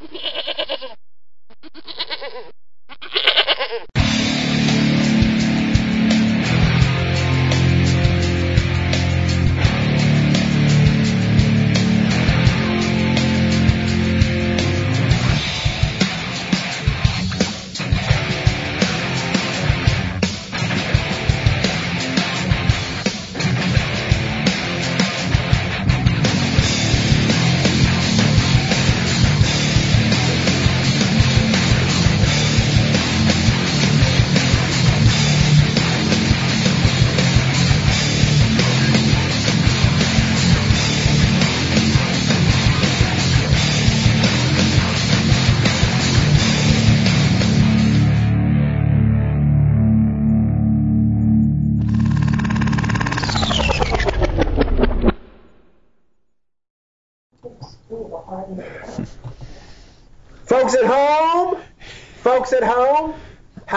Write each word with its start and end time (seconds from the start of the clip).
Yeah. 0.00 0.20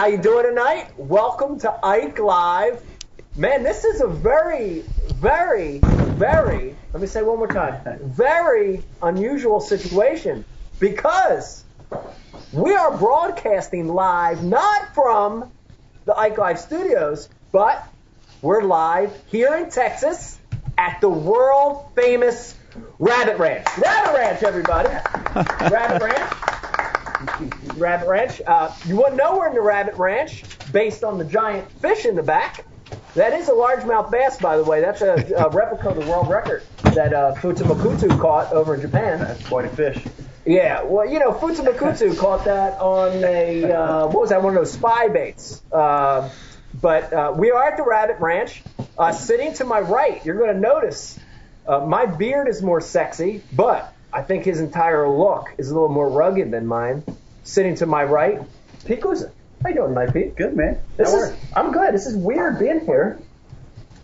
how 0.06 0.12
you 0.12 0.18
doing 0.18 0.46
tonight? 0.46 0.86
Welcome 0.96 1.58
to 1.58 1.84
Ike 1.84 2.20
Live. 2.20 2.80
Man, 3.34 3.64
this 3.64 3.84
is 3.84 4.00
a 4.00 4.06
very, 4.06 4.84
very, 5.16 5.80
very, 5.80 6.76
let 6.92 7.00
me 7.00 7.08
say 7.08 7.24
one 7.24 7.38
more 7.38 7.48
time, 7.48 7.80
very 8.04 8.84
unusual 9.02 9.58
situation 9.58 10.44
because 10.78 11.64
we 12.52 12.72
are 12.72 12.96
broadcasting 12.96 13.88
live 13.88 14.44
not 14.44 14.94
from 14.94 15.50
the 16.04 16.16
Ike 16.16 16.38
Live 16.38 16.60
studios, 16.60 17.28
but 17.50 17.84
we're 18.42 18.62
live 18.62 19.12
here 19.26 19.56
in 19.56 19.70
Texas 19.70 20.38
at 20.78 21.00
the 21.00 21.10
world 21.10 21.90
famous 21.96 22.54
Rabbit 23.00 23.38
Ranch. 23.38 23.66
Rabbit 23.76 24.16
Ranch, 24.16 24.42
everybody. 24.44 24.88
Rabbit 25.34 26.00
Ranch. 26.00 27.52
Rabbit 27.76 28.08
Ranch. 28.08 28.40
Uh, 28.46 28.72
you 28.86 28.96
wouldn't 28.96 29.16
know 29.16 29.36
we're 29.36 29.48
in 29.48 29.54
the 29.54 29.60
Rabbit 29.60 29.94
Ranch 29.94 30.44
based 30.72 31.04
on 31.04 31.18
the 31.18 31.24
giant 31.24 31.70
fish 31.80 32.04
in 32.04 32.14
the 32.14 32.22
back. 32.22 32.64
That 33.14 33.32
is 33.32 33.48
a 33.48 33.52
largemouth 33.52 34.10
bass, 34.10 34.38
by 34.38 34.56
the 34.56 34.64
way. 34.64 34.80
That's 34.80 35.00
a, 35.00 35.14
a 35.36 35.48
replica 35.50 35.88
of 35.88 35.96
the 35.96 36.10
world 36.10 36.28
record 36.28 36.62
that 36.82 37.12
uh, 37.12 37.34
Futsumakutu 37.36 38.20
caught 38.20 38.52
over 38.52 38.74
in 38.74 38.82
Japan. 38.82 39.20
That's 39.20 39.46
quite 39.46 39.64
a 39.64 39.68
fish. 39.68 40.04
Yeah, 40.44 40.82
well, 40.84 41.08
you 41.08 41.18
know, 41.18 41.32
Futsumakutu 41.32 42.16
caught 42.18 42.44
that 42.44 42.78
on 42.78 43.24
a, 43.24 43.72
uh, 43.72 44.06
what 44.06 44.20
was 44.20 44.30
that, 44.30 44.42
one 44.42 44.54
of 44.54 44.60
those 44.60 44.72
spy 44.72 45.08
baits. 45.08 45.62
Uh, 45.72 46.30
but 46.80 47.12
uh, 47.12 47.34
we 47.36 47.50
are 47.50 47.68
at 47.68 47.76
the 47.76 47.82
Rabbit 47.82 48.18
Ranch. 48.20 48.62
Uh, 48.98 49.12
sitting 49.12 49.54
to 49.54 49.64
my 49.64 49.80
right, 49.80 50.24
you're 50.24 50.38
going 50.38 50.54
to 50.54 50.60
notice 50.60 51.18
uh, 51.66 51.80
my 51.80 52.06
beard 52.06 52.48
is 52.48 52.62
more 52.62 52.80
sexy, 52.80 53.42
but 53.52 53.92
I 54.12 54.22
think 54.22 54.44
his 54.44 54.60
entire 54.60 55.08
look 55.08 55.48
is 55.58 55.70
a 55.70 55.74
little 55.74 55.88
more 55.88 56.08
rugged 56.08 56.50
than 56.50 56.66
mine. 56.66 57.02
Sitting 57.46 57.76
to 57.76 57.86
my 57.86 58.02
right, 58.02 58.40
Pete 58.84 59.00
Gluszek. 59.00 59.30
How 59.62 59.68
you 59.68 59.76
doing, 59.76 59.94
tonight, 59.94 60.12
Pete? 60.12 60.34
Good 60.36 60.56
man. 60.56 60.78
This 60.96 61.10
How 61.12 61.16
is, 61.18 61.30
are? 61.30 61.36
I'm 61.54 61.72
good. 61.72 61.94
This 61.94 62.06
is 62.06 62.16
weird 62.16 62.58
being 62.58 62.80
here. 62.84 63.18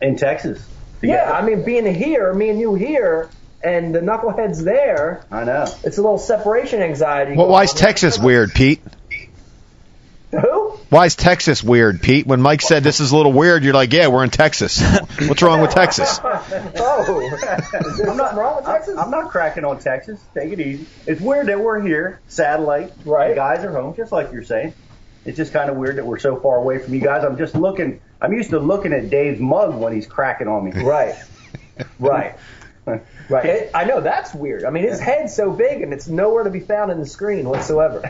in 0.00 0.16
Texas. 0.16 0.64
Yeah, 1.02 1.30
I 1.30 1.44
mean, 1.44 1.64
being 1.64 1.92
here, 1.92 2.32
me 2.32 2.50
and 2.50 2.60
you 2.60 2.74
here, 2.74 3.28
and 3.62 3.92
the 3.92 3.98
knuckleheads 3.98 4.62
there, 4.62 5.24
I 5.32 5.42
know. 5.42 5.64
it's 5.82 5.98
a 5.98 6.02
little 6.02 6.18
separation 6.18 6.80
anxiety. 6.82 7.36
Well, 7.36 7.48
why 7.48 7.64
is. 7.64 7.72
Texas 7.72 8.16
weird, 8.18 8.54
Pete? 8.54 8.80
Who? 10.32 10.70
Why 10.88 11.06
is 11.06 11.14
Texas 11.14 11.62
weird, 11.62 12.00
Pete? 12.00 12.26
When 12.26 12.40
Mike 12.40 12.62
said 12.62 12.82
this 12.82 13.00
is 13.00 13.12
a 13.12 13.16
little 13.16 13.32
weird, 13.32 13.64
you're 13.64 13.74
like, 13.74 13.92
yeah, 13.92 14.08
we're 14.08 14.24
in 14.24 14.30
Texas. 14.30 14.80
What's 15.26 15.42
wrong 15.42 15.60
with 15.60 15.72
Texas? 15.72 16.18
oh, 16.24 18.06
I'm 18.08 18.16
not 18.16 18.34
wrong 18.34 18.56
with 18.56 18.64
Texas? 18.64 18.96
I'm 18.98 19.10
not 19.10 19.30
cracking 19.30 19.64
on 19.66 19.78
Texas. 19.78 20.20
Take 20.34 20.52
it 20.52 20.60
easy. 20.60 20.86
It's 21.06 21.20
weird 21.20 21.48
that 21.48 21.60
we're 21.60 21.80
here, 21.80 22.20
satellite. 22.28 22.92
Right. 23.04 23.28
The 23.30 23.34
guys 23.34 23.64
are 23.64 23.72
home, 23.72 23.94
just 23.94 24.10
like 24.10 24.32
you're 24.32 24.42
saying. 24.44 24.72
It's 25.24 25.36
just 25.36 25.52
kind 25.52 25.70
of 25.70 25.76
weird 25.76 25.96
that 25.96 26.06
we're 26.06 26.18
so 26.18 26.36
far 26.40 26.56
away 26.56 26.78
from 26.78 26.94
you 26.94 27.00
guys. 27.00 27.24
I'm 27.24 27.36
just 27.36 27.54
looking. 27.54 28.00
I'm 28.20 28.32
used 28.32 28.50
to 28.50 28.58
looking 28.58 28.92
at 28.92 29.10
Dave's 29.10 29.40
mug 29.40 29.74
when 29.76 29.92
he's 29.92 30.06
cracking 30.06 30.48
on 30.48 30.64
me. 30.64 30.72
Right. 30.82 31.14
Right. 31.98 32.36
Right. 33.28 33.44
It- 33.46 33.70
I 33.74 33.84
know 33.84 34.00
that's 34.00 34.34
weird. 34.34 34.64
I 34.64 34.70
mean, 34.70 34.84
his 34.84 34.98
head's 34.98 35.34
so 35.34 35.52
big 35.52 35.82
and 35.82 35.92
it's 35.92 36.08
nowhere 36.08 36.44
to 36.44 36.50
be 36.50 36.60
found 36.60 36.90
in 36.90 36.98
the 36.98 37.06
screen 37.06 37.48
whatsoever. 37.48 38.00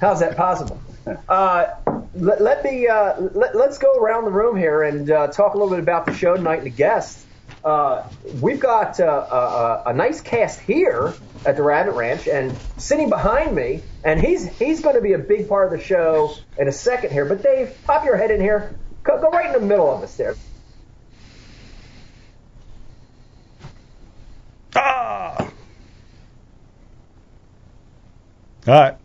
How's 0.00 0.20
that 0.20 0.36
possible? 0.36 0.80
Uh, 1.28 1.66
let, 2.14 2.40
let 2.40 2.64
me 2.64 2.86
uh, 2.86 3.20
let, 3.20 3.56
let's 3.56 3.78
go 3.78 3.94
around 3.94 4.24
the 4.24 4.30
room 4.30 4.56
here 4.56 4.82
and 4.82 5.10
uh, 5.10 5.26
talk 5.28 5.54
a 5.54 5.58
little 5.58 5.70
bit 5.70 5.80
about 5.80 6.06
the 6.06 6.14
show 6.14 6.36
tonight 6.36 6.58
and 6.58 6.66
the 6.66 6.70
guests. 6.70 7.24
Uh, 7.64 8.08
we've 8.40 8.60
got 8.60 8.98
uh, 8.98 9.04
a, 9.04 9.36
a, 9.36 9.82
a 9.86 9.92
nice 9.92 10.20
cast 10.20 10.58
here 10.60 11.14
at 11.46 11.56
the 11.56 11.62
Rabbit 11.62 11.92
Ranch, 11.92 12.26
and 12.26 12.56
sitting 12.76 13.08
behind 13.08 13.54
me, 13.54 13.82
and 14.04 14.20
he's 14.20 14.46
he's 14.58 14.80
going 14.80 14.96
to 14.96 15.00
be 15.00 15.12
a 15.12 15.18
big 15.18 15.48
part 15.48 15.72
of 15.72 15.78
the 15.78 15.84
show 15.84 16.34
in 16.58 16.68
a 16.68 16.72
second 16.72 17.10
here. 17.10 17.24
But 17.24 17.42
Dave, 17.42 17.76
pop 17.84 18.04
your 18.04 18.16
head 18.16 18.30
in 18.30 18.40
here. 18.40 18.76
Go, 19.02 19.20
go 19.20 19.30
right 19.30 19.46
in 19.46 19.60
the 19.60 19.66
middle 19.66 19.90
of 19.90 20.02
us 20.02 20.16
there. 20.16 20.36
Ah. 24.74 25.50
All 28.66 28.74
right. 28.74 28.96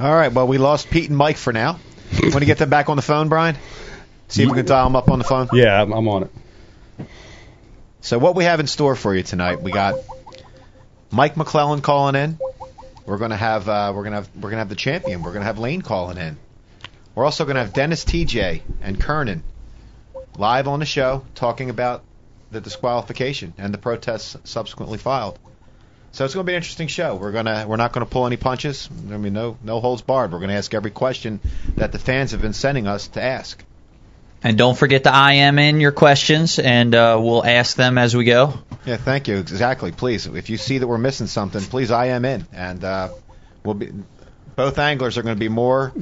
All 0.00 0.14
right, 0.14 0.32
well, 0.32 0.46
we 0.46 0.56
lost 0.56 0.88
Pete 0.88 1.10
and 1.10 1.16
Mike 1.16 1.36
for 1.36 1.52
now. 1.52 1.78
Want 2.22 2.38
to 2.38 2.46
get 2.46 2.56
them 2.56 2.70
back 2.70 2.88
on 2.88 2.96
the 2.96 3.02
phone, 3.02 3.28
Brian? 3.28 3.54
See 4.28 4.44
if 4.44 4.48
we 4.48 4.54
can 4.56 4.64
dial 4.64 4.84
them 4.84 4.96
up 4.96 5.10
on 5.10 5.18
the 5.18 5.26
phone. 5.26 5.48
Yeah, 5.52 5.82
I'm, 5.82 5.92
I'm 5.92 6.08
on 6.08 6.22
it. 6.22 7.06
So 8.00 8.18
what 8.18 8.34
we 8.34 8.44
have 8.44 8.60
in 8.60 8.66
store 8.66 8.96
for 8.96 9.14
you 9.14 9.22
tonight, 9.22 9.60
we 9.60 9.72
got 9.72 9.96
Mike 11.10 11.34
McClelland 11.34 11.82
calling 11.82 12.14
in. 12.14 12.38
We're 13.04 13.18
gonna 13.18 13.36
have 13.36 13.68
uh, 13.68 13.92
we're 13.94 14.04
gonna 14.04 14.16
have 14.16 14.30
we're 14.36 14.48
gonna 14.48 14.60
have 14.60 14.70
the 14.70 14.74
champion. 14.74 15.22
We're 15.22 15.34
gonna 15.34 15.44
have 15.44 15.58
Lane 15.58 15.82
calling 15.82 16.16
in. 16.16 16.38
We're 17.14 17.26
also 17.26 17.44
gonna 17.44 17.60
have 17.60 17.74
Dennis 17.74 18.04
Tietje 18.06 18.62
and 18.80 18.98
Kernan 18.98 19.42
live 20.38 20.66
on 20.66 20.78
the 20.78 20.86
show 20.86 21.26
talking 21.34 21.68
about 21.68 22.04
the 22.50 22.62
disqualification 22.62 23.52
and 23.58 23.74
the 23.74 23.78
protests 23.78 24.36
subsequently 24.44 24.96
filed. 24.96 25.38
So 26.12 26.24
it's 26.24 26.34
going 26.34 26.44
to 26.44 26.50
be 26.50 26.54
an 26.54 26.56
interesting 26.56 26.88
show. 26.88 27.14
We're 27.14 27.32
gonna 27.32 27.66
we're 27.68 27.76
not 27.76 27.92
going 27.92 28.04
to 28.04 28.10
pull 28.10 28.26
any 28.26 28.36
punches. 28.36 28.88
I 29.10 29.16
mean, 29.16 29.32
no 29.32 29.56
no 29.62 29.80
holds 29.80 30.02
barred. 30.02 30.32
We're 30.32 30.38
going 30.38 30.50
to 30.50 30.56
ask 30.56 30.74
every 30.74 30.90
question 30.90 31.40
that 31.76 31.92
the 31.92 31.98
fans 31.98 32.32
have 32.32 32.42
been 32.42 32.52
sending 32.52 32.86
us 32.86 33.08
to 33.08 33.22
ask. 33.22 33.62
And 34.42 34.56
don't 34.56 34.76
forget 34.76 35.04
to 35.04 35.32
IM 35.32 35.58
in 35.58 35.80
your 35.80 35.92
questions, 35.92 36.58
and 36.58 36.94
uh, 36.94 37.18
we'll 37.20 37.44
ask 37.44 37.76
them 37.76 37.98
as 37.98 38.16
we 38.16 38.24
go. 38.24 38.54
Yeah, 38.86 38.96
thank 38.96 39.28
you. 39.28 39.36
Exactly. 39.36 39.92
Please, 39.92 40.26
if 40.26 40.48
you 40.48 40.56
see 40.56 40.78
that 40.78 40.86
we're 40.86 40.98
missing 40.98 41.26
something, 41.26 41.60
please 41.60 41.90
IM 41.90 42.24
in, 42.24 42.46
and 42.52 42.82
uh, 42.82 43.10
we'll 43.64 43.74
be. 43.74 43.90
Both 44.56 44.78
anglers 44.78 45.18
are 45.18 45.22
going 45.22 45.36
to 45.36 45.40
be 45.40 45.48
more 45.48 45.92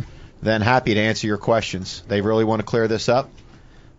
than 0.40 0.60
happy 0.62 0.94
to 0.94 1.00
answer 1.00 1.26
your 1.26 1.38
questions. 1.38 2.02
They 2.06 2.20
really 2.20 2.44
want 2.44 2.60
to 2.60 2.64
clear 2.64 2.86
this 2.86 3.08
up, 3.08 3.28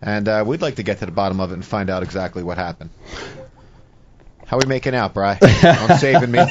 and 0.00 0.26
uh, 0.26 0.42
we'd 0.46 0.62
like 0.62 0.76
to 0.76 0.82
get 0.82 0.98
to 1.00 1.06
the 1.06 1.12
bottom 1.12 1.38
of 1.40 1.50
it 1.50 1.54
and 1.54 1.64
find 1.64 1.90
out 1.90 2.02
exactly 2.02 2.42
what 2.42 2.56
happened. 2.56 2.90
How 4.50 4.58
we 4.58 4.66
making 4.66 4.96
out, 4.96 5.14
Bry? 5.14 5.38
On 5.40 5.96
saving 5.98 6.32
me? 6.32 6.40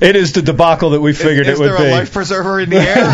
it 0.00 0.16
is 0.16 0.32
the 0.32 0.40
debacle 0.42 0.88
that 0.90 1.02
we 1.02 1.12
figured 1.12 1.46
is 1.46 1.60
it 1.60 1.62
would 1.62 1.66
be. 1.66 1.72
Is 1.74 1.78
there 1.78 1.88
be. 1.88 1.92
a 1.92 1.94
life 1.94 2.10
preserver 2.14 2.58
in 2.58 2.70
the 2.70 2.78
air? 2.78 3.04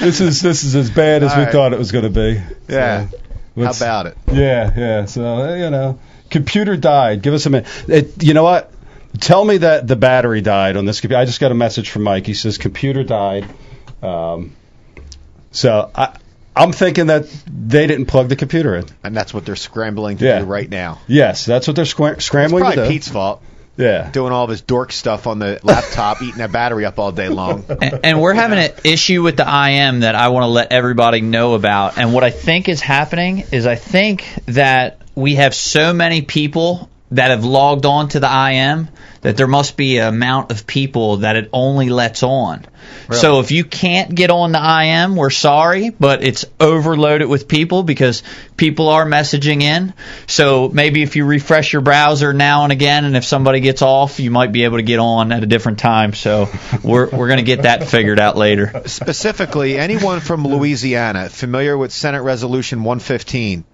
this 0.00 0.20
is 0.20 0.40
this 0.40 0.62
is 0.62 0.76
as 0.76 0.90
bad 0.90 1.24
as 1.24 1.32
All 1.32 1.38
we 1.38 1.44
right. 1.44 1.52
thought 1.52 1.72
it 1.72 1.78
was 1.80 1.90
going 1.90 2.04
to 2.04 2.10
be. 2.10 2.40
yeah. 2.68 3.08
So, 3.08 3.18
How 3.64 3.70
about 3.72 4.06
it? 4.06 4.16
Yeah, 4.32 4.72
yeah. 4.76 5.06
So 5.06 5.56
you 5.56 5.70
know, 5.70 5.98
computer 6.30 6.76
died. 6.76 7.20
Give 7.22 7.34
us 7.34 7.46
a 7.46 7.50
minute. 7.50 7.66
It, 7.88 8.22
you 8.22 8.32
know 8.32 8.44
what? 8.44 8.70
Tell 9.18 9.44
me 9.44 9.56
that 9.56 9.88
the 9.88 9.96
battery 9.96 10.40
died 10.40 10.76
on 10.76 10.84
this 10.84 11.00
computer. 11.00 11.20
I 11.20 11.24
just 11.24 11.40
got 11.40 11.50
a 11.50 11.56
message 11.56 11.90
from 11.90 12.04
Mike. 12.04 12.26
He 12.26 12.34
says 12.34 12.58
computer 12.58 13.02
died. 13.02 13.44
Um, 14.04 14.54
so 15.50 15.90
I, 15.92 16.16
I'm 16.56 16.72
thinking 16.72 17.06
that 17.08 17.26
they 17.46 17.86
didn't 17.86 18.06
plug 18.06 18.28
the 18.28 18.36
computer 18.36 18.74
in. 18.76 18.86
And 19.04 19.14
that's 19.16 19.34
what 19.34 19.44
they're 19.44 19.56
scrambling 19.56 20.16
to 20.18 20.24
Yeah. 20.24 20.38
do 20.40 20.44
right 20.46 20.68
now. 20.68 21.00
Yes, 21.06 21.44
that's 21.44 21.66
what 21.66 21.76
they're 21.76 21.84
scram- 21.84 22.14
It's 22.14 22.24
scrambling 22.24 22.64
to 22.64 22.70
probably 22.70 22.84
do. 22.84 22.90
Pete's 22.90 23.08
fault. 23.08 23.42
Yeah. 23.76 24.08
Doing 24.10 24.32
all 24.32 24.44
of 24.44 24.48
his 24.50 24.62
dork 24.62 24.90
stuff 24.90 25.26
on 25.26 25.38
the 25.38 25.60
laptop, 25.62 26.22
eating 26.22 26.38
that 26.38 26.50
battery 26.50 26.86
up 26.86 26.98
all 26.98 27.12
day 27.12 27.28
long. 27.28 27.64
and, 27.82 28.00
and 28.04 28.20
we're 28.22 28.32
having 28.32 28.58
an 28.58 28.70
issue 28.84 29.22
with 29.22 29.36
the 29.36 29.44
IM 29.46 30.00
that 30.00 30.14
I 30.14 30.28
want 30.28 30.44
to 30.44 30.48
let 30.48 30.72
everybody 30.72 31.20
know 31.20 31.52
about. 31.54 31.98
And 31.98 32.14
what 32.14 32.24
I 32.24 32.30
think 32.30 32.70
is 32.70 32.80
happening 32.80 33.44
is 33.52 33.66
I 33.66 33.74
think 33.74 34.24
that 34.46 34.98
we 35.14 35.34
have 35.34 35.54
so 35.54 35.92
many 35.92 36.22
people 36.22 36.88
that 37.12 37.30
have 37.30 37.44
logged 37.44 37.86
on 37.86 38.08
to 38.10 38.20
the 38.20 38.50
IM 38.50 38.88
that 39.26 39.36
there 39.36 39.46
must 39.46 39.76
be 39.76 39.98
an 39.98 40.06
amount 40.06 40.52
of 40.52 40.66
people 40.66 41.18
that 41.18 41.34
it 41.34 41.50
only 41.52 41.88
lets 41.88 42.22
on. 42.22 42.64
So 43.10 43.40
if 43.40 43.50
you 43.50 43.64
can't 43.64 44.14
get 44.14 44.30
on 44.30 44.52
the 44.52 44.58
IM, 44.58 45.16
we're 45.16 45.30
sorry, 45.30 45.90
but 45.90 46.22
it's 46.22 46.44
overloaded 46.60 47.28
with 47.28 47.48
people 47.48 47.82
because 47.82 48.22
people 48.56 48.88
are 48.88 49.04
messaging 49.04 49.62
in. 49.62 49.94
So 50.26 50.68
maybe 50.68 51.02
if 51.02 51.16
you 51.16 51.24
refresh 51.24 51.72
your 51.72 51.82
browser 51.82 52.32
now 52.32 52.64
and 52.64 52.72
again, 52.72 53.04
and 53.04 53.16
if 53.16 53.24
somebody 53.24 53.60
gets 53.60 53.82
off, 53.82 54.20
you 54.20 54.30
might 54.30 54.52
be 54.52 54.64
able 54.64 54.78
to 54.78 54.84
get 54.84 54.98
on 54.98 55.32
at 55.32 55.42
a 55.42 55.46
different 55.46 55.78
time. 55.78 56.14
So 56.14 56.48
we're 56.82 57.08
we're 57.08 57.28
gonna 57.28 57.42
get 57.42 57.62
that 57.62 57.88
figured 57.88 58.20
out 58.20 58.36
later. 58.36 58.82
Specifically, 58.86 59.76
anyone 59.76 60.20
from 60.20 60.46
Louisiana 60.46 61.28
familiar 61.28 61.76
with 61.76 61.92
Senate 61.92 62.22
Resolution 62.22 62.84
115? 62.84 63.64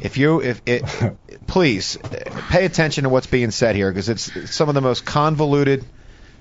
If 0.00 0.18
you, 0.18 0.40
if 0.42 0.62
it, 0.66 0.84
please 1.46 1.98
pay 2.48 2.64
attention 2.64 3.04
to 3.04 3.10
what's 3.10 3.26
being 3.26 3.50
said 3.50 3.76
here 3.76 3.90
because 3.90 4.08
it's 4.08 4.50
some 4.50 4.68
of 4.68 4.74
the 4.74 4.80
most 4.80 5.04
convoluted, 5.04 5.84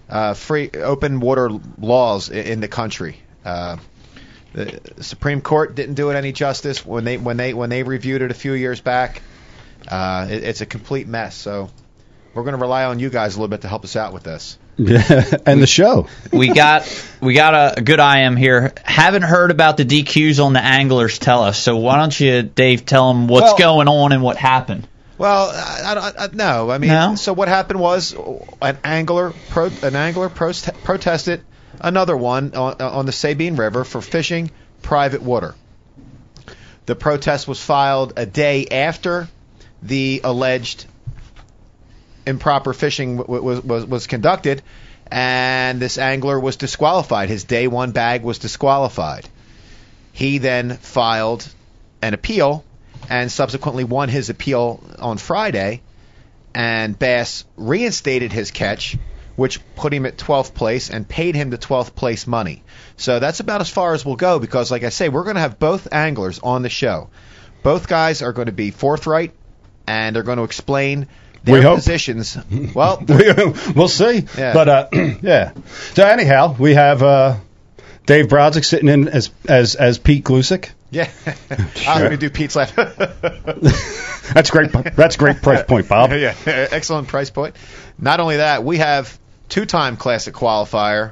uh, 0.09 0.33
free, 0.33 0.69
open 0.75 1.19
water 1.19 1.49
laws 1.77 2.29
in 2.29 2.59
the 2.59 2.67
country. 2.67 3.17
Uh, 3.45 3.77
the 4.53 4.79
Supreme 5.01 5.41
Court 5.41 5.75
didn't 5.75 5.95
do 5.95 6.09
it 6.11 6.15
any 6.15 6.31
justice 6.31 6.85
when 6.85 7.03
they 7.03 7.17
when 7.17 7.37
they 7.37 7.53
when 7.53 7.69
they 7.69 7.83
reviewed 7.83 8.21
it 8.21 8.31
a 8.31 8.35
few 8.35 8.53
years 8.53 8.81
back. 8.81 9.21
Uh, 9.87 10.27
it, 10.29 10.43
it's 10.43 10.61
a 10.61 10.65
complete 10.65 11.07
mess. 11.07 11.35
So 11.35 11.69
we're 12.33 12.43
going 12.43 12.55
to 12.55 12.61
rely 12.61 12.85
on 12.85 12.99
you 12.99 13.09
guys 13.09 13.35
a 13.35 13.39
little 13.39 13.49
bit 13.49 13.61
to 13.61 13.67
help 13.67 13.83
us 13.83 13.95
out 13.95 14.13
with 14.13 14.23
this. 14.23 14.57
Yeah, 14.77 15.23
and 15.45 15.61
the 15.61 15.67
show. 15.67 16.07
we 16.31 16.49
got 16.53 16.87
we 17.21 17.33
got 17.33 17.53
a, 17.53 17.79
a 17.79 17.81
good 17.81 17.99
IM 17.99 18.35
here. 18.35 18.73
Haven't 18.83 19.21
heard 19.21 19.51
about 19.51 19.77
the 19.77 19.85
DQs 19.85 20.43
on 20.43 20.53
the 20.53 20.63
anglers. 20.63 21.19
Tell 21.19 21.43
us. 21.43 21.59
So 21.59 21.77
why 21.77 21.97
don't 21.97 22.19
you, 22.19 22.41
Dave, 22.43 22.85
tell 22.85 23.13
them 23.13 23.27
what's 23.27 23.43
Well- 23.43 23.57
going 23.57 23.87
on 23.87 24.11
and 24.13 24.21
what 24.23 24.37
happened? 24.37 24.87
Well, 25.15 25.51
I, 25.53 25.93
I, 26.17 26.23
I, 26.25 26.29
no. 26.33 26.71
I 26.71 26.79
mean, 26.79 26.89
No? 26.89 27.15
so 27.15 27.33
what 27.33 27.47
happened 27.47 27.79
was 27.79 28.15
an 28.61 28.77
angler, 28.83 29.31
pro, 29.49 29.69
an 29.83 29.95
angler 29.95 30.27
prost, 30.27 30.73
protested 30.83 31.43
another 31.79 32.17
one 32.17 32.55
on, 32.55 32.81
on 32.81 33.05
the 33.05 33.11
Sabine 33.11 33.55
River 33.55 33.83
for 33.83 34.01
fishing 34.01 34.49
private 34.81 35.21
water. 35.21 35.53
The 36.87 36.95
protest 36.95 37.47
was 37.47 37.61
filed 37.61 38.13
a 38.17 38.25
day 38.25 38.65
after 38.69 39.29
the 39.83 40.21
alleged 40.23 40.85
improper 42.25 42.73
fishing 42.73 43.17
was, 43.17 43.63
was 43.63 43.85
was 43.85 44.07
conducted, 44.07 44.61
and 45.11 45.79
this 45.81 45.97
angler 45.97 46.39
was 46.39 46.55
disqualified. 46.55 47.29
His 47.29 47.43
day 47.43 47.67
one 47.67 47.91
bag 47.91 48.23
was 48.23 48.39
disqualified. 48.39 49.27
He 50.11 50.37
then 50.37 50.77
filed 50.77 51.47
an 52.01 52.13
appeal 52.13 52.63
and 53.09 53.31
subsequently 53.31 53.83
won 53.83 54.09
his 54.09 54.29
appeal 54.29 54.81
on 54.99 55.17
Friday. 55.17 55.81
And 56.55 56.97
Bass 56.97 57.45
reinstated 57.57 58.31
his 58.31 58.51
catch, 58.51 58.95
which 59.35 59.59
put 59.75 59.93
him 59.93 60.05
at 60.05 60.17
12th 60.17 60.53
place 60.53 60.91
and 60.91 61.07
paid 61.07 61.35
him 61.35 61.49
the 61.49 61.57
12th 61.57 61.95
place 61.95 62.27
money. 62.27 62.63
So 62.95 63.19
that's 63.19 63.39
about 63.39 63.61
as 63.61 63.69
far 63.69 63.93
as 63.93 64.05
we'll 64.05 64.15
go 64.15 64.37
because, 64.37 64.69
like 64.69 64.83
I 64.83 64.89
say, 64.89 65.09
we're 65.09 65.23
going 65.23 65.35
to 65.35 65.41
have 65.41 65.57
both 65.57 65.87
anglers 65.91 66.39
on 66.39 66.61
the 66.61 66.69
show. 66.69 67.09
Both 67.63 67.87
guys 67.87 68.21
are 68.21 68.33
going 68.33 68.45
to 68.45 68.51
be 68.51 68.69
forthright 68.69 69.33
and 69.87 70.15
they're 70.15 70.23
going 70.23 70.37
to 70.37 70.43
explain 70.43 71.07
their 71.43 71.55
We 71.55 71.61
hope. 71.61 71.75
positions. 71.75 72.37
Well, 72.73 73.03
we'll 73.75 73.87
see. 73.87 74.25
Yeah. 74.37 74.53
But 74.53 74.69
uh, 74.69 74.87
yeah. 75.21 75.53
So 75.93 76.05
anyhow, 76.05 76.55
we 76.57 76.73
have 76.73 77.03
uh, 77.03 77.37
Dave 78.05 78.27
Brodzik 78.27 78.65
sitting 78.65 78.89
in 78.89 79.07
as 79.07 79.29
as 79.47 79.75
as 79.75 79.97
Pete 79.97 80.23
Gluszek. 80.23 80.69
yeah, 80.91 81.09
I'm 81.87 81.99
going 81.99 82.11
to 82.11 82.17
do 82.17 82.29
Pete's 82.29 82.55
laugh. 82.55 82.75
That's 84.33 84.51
great. 84.51 84.71
That's 84.71 85.17
great 85.17 85.41
price 85.41 85.63
point, 85.63 85.87
Bob. 85.89 86.11
yeah, 86.13 86.35
excellent 86.45 87.07
price 87.07 87.29
point. 87.29 87.55
Not 87.99 88.19
only 88.19 88.37
that, 88.37 88.63
we 88.63 88.77
have 88.77 89.19
two-time 89.49 89.97
classic 89.97 90.33
qualifier 90.33 91.11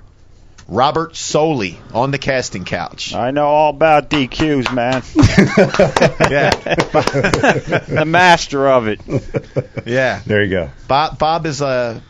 Robert 0.72 1.18
Soley 1.18 1.78
on 1.94 2.12
the 2.12 2.18
casting 2.18 2.64
couch. 2.64 3.14
I 3.14 3.32
know 3.32 3.46
all 3.46 3.72
about 3.72 4.10
DQs, 4.10 4.74
man. 4.74 5.04
Yeah, 6.32 6.50
the 7.90 8.06
master 8.08 8.70
of 8.70 8.88
it. 8.88 9.02
yeah. 9.86 10.22
There 10.26 10.42
you 10.44 10.50
go. 10.50 10.70
Bob 10.88 11.20
Bob 11.20 11.46
is 11.46 11.60
a 11.62 12.02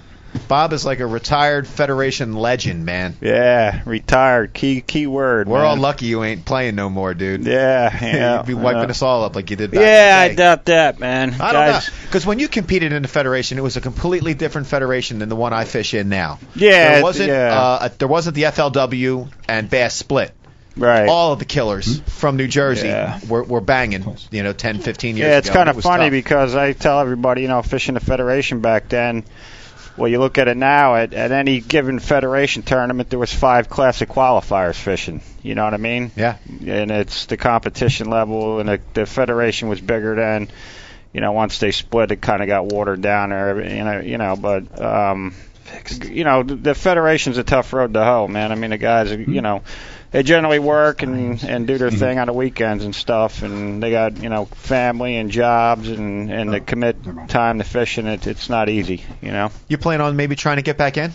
Bob 0.47 0.73
is 0.73 0.85
like 0.85 0.99
a 0.99 1.05
retired 1.07 1.67
Federation 1.67 2.33
legend, 2.33 2.85
man. 2.85 3.15
Yeah, 3.21 3.81
retired. 3.85 4.53
Key 4.53 4.81
key 4.81 5.07
word. 5.07 5.47
We're 5.47 5.59
man. 5.59 5.67
all 5.67 5.77
lucky 5.77 6.05
you 6.05 6.23
ain't 6.23 6.45
playing 6.45 6.75
no 6.75 6.89
more, 6.89 7.13
dude. 7.13 7.45
Yeah, 7.45 7.89
yeah. 8.01 8.37
You'd 8.37 8.45
be 8.47 8.53
wiping 8.53 8.83
yeah. 8.83 8.89
us 8.89 9.01
all 9.01 9.23
up 9.23 9.35
like 9.35 9.49
you 9.49 9.55
did 9.55 9.71
back 9.71 9.79
Yeah, 9.81 10.17
in 10.17 10.23
I 10.23 10.27
the 10.29 10.33
day. 10.33 10.35
doubt 10.43 10.65
that, 10.65 10.99
man. 10.99 11.35
I 11.39 11.51
don't 11.53 11.67
know. 11.67 11.79
Because 12.05 12.25
when 12.25 12.39
you 12.39 12.47
competed 12.47 12.91
in 12.93 13.01
the 13.01 13.07
federation, 13.07 13.57
it 13.57 13.61
was 13.61 13.77
a 13.77 13.81
completely 13.81 14.33
different 14.33 14.67
federation 14.67 15.19
than 15.19 15.29
the 15.29 15.35
one 15.35 15.53
I 15.53 15.65
fish 15.65 15.93
in 15.93 16.09
now. 16.09 16.39
Yeah, 16.55 16.93
there 16.95 17.03
wasn't. 17.03 17.29
yeah. 17.29 17.59
Uh, 17.59 17.87
a, 17.87 17.97
there 17.97 18.07
wasn't 18.07 18.35
the 18.35 18.43
FLW 18.43 19.29
and 19.47 19.69
Bass 19.69 19.95
Split. 19.95 20.33
Right. 20.77 21.07
All 21.09 21.33
of 21.33 21.39
the 21.39 21.45
killers 21.45 21.99
from 21.99 22.37
New 22.37 22.47
Jersey 22.47 22.87
Yeah. 22.87 23.19
were, 23.27 23.43
were 23.43 23.59
banging. 23.59 24.15
You 24.31 24.43
know, 24.43 24.53
10, 24.53 24.79
15 24.79 25.17
years 25.17 25.27
yeah, 25.29 25.37
it's 25.37 25.49
ago. 25.49 25.55
kind 25.59 25.69
of 25.69 25.75
was 25.75 25.83
funny 25.83 26.05
tough. 26.05 26.11
because 26.11 26.55
I 26.55 26.71
tell 26.71 27.01
everybody, 27.01 27.41
you 27.41 27.49
know, 27.49 27.61
fishing 27.61 27.95
the 27.95 27.99
federation 27.99 28.61
back 28.61 28.87
then. 28.87 29.25
Well, 29.97 30.07
you 30.07 30.19
look 30.19 30.37
at 30.37 30.47
it 30.47 30.57
now. 30.57 30.95
At, 30.95 31.13
at 31.13 31.31
any 31.31 31.59
given 31.59 31.99
federation 31.99 32.63
tournament, 32.63 33.09
there 33.09 33.19
was 33.19 33.33
five 33.33 33.69
classic 33.69 34.09
qualifiers 34.09 34.75
fishing. 34.75 35.21
You 35.43 35.55
know 35.55 35.63
what 35.63 35.73
I 35.73 35.77
mean? 35.77 36.11
Yeah. 36.15 36.37
And 36.47 36.91
it's 36.91 37.25
the 37.25 37.37
competition 37.37 38.09
level, 38.09 38.59
and 38.59 38.69
the, 38.69 38.81
the 38.93 39.05
federation 39.05 39.69
was 39.69 39.81
bigger 39.81 40.15
then. 40.15 40.49
You 41.13 41.19
know, 41.19 41.33
once 41.33 41.59
they 41.59 41.71
split, 41.71 42.11
it 42.11 42.21
kind 42.21 42.41
of 42.41 42.47
got 42.47 42.67
watered 42.67 43.01
down. 43.01 43.33
Or 43.33 43.61
you 43.61 43.83
know, 43.83 43.99
you 43.99 44.17
know, 44.17 44.35
but 44.35 44.81
um, 44.81 45.35
you 46.05 46.23
know, 46.23 46.43
the, 46.43 46.55
the 46.55 46.75
federation's 46.75 47.37
a 47.37 47.43
tough 47.43 47.73
road 47.73 47.93
to 47.93 48.03
hoe, 48.03 48.27
man. 48.27 48.51
I 48.51 48.55
mean, 48.55 48.69
the 48.69 48.77
guys, 48.77 49.11
are, 49.11 49.19
you 49.19 49.41
know, 49.41 49.63
they 50.11 50.23
generally 50.23 50.59
work 50.59 51.03
and 51.03 51.43
and 51.43 51.65
do 51.67 51.77
their 51.77 51.89
thing 51.91 52.19
on 52.19 52.27
the 52.27 52.33
weekends 52.33 52.83
and 52.83 52.93
stuff, 52.93 53.43
and 53.43 53.81
they 53.81 53.91
got 53.91 54.21
you 54.21 54.29
know 54.29 54.45
family 54.45 55.17
and 55.17 55.31
jobs 55.31 55.89
and 55.89 56.31
and 56.31 56.51
to 56.51 56.59
commit 56.59 56.97
time 57.27 57.57
to 57.59 57.63
fishing. 57.63 58.07
It, 58.07 58.27
it's 58.27 58.49
not 58.49 58.69
easy, 58.69 59.03
you 59.21 59.31
know. 59.31 59.51
You 59.67 59.77
plan 59.77 60.01
on 60.01 60.15
maybe 60.15 60.35
trying 60.35 60.57
to 60.57 60.63
get 60.63 60.77
back 60.77 60.97
in? 60.97 61.11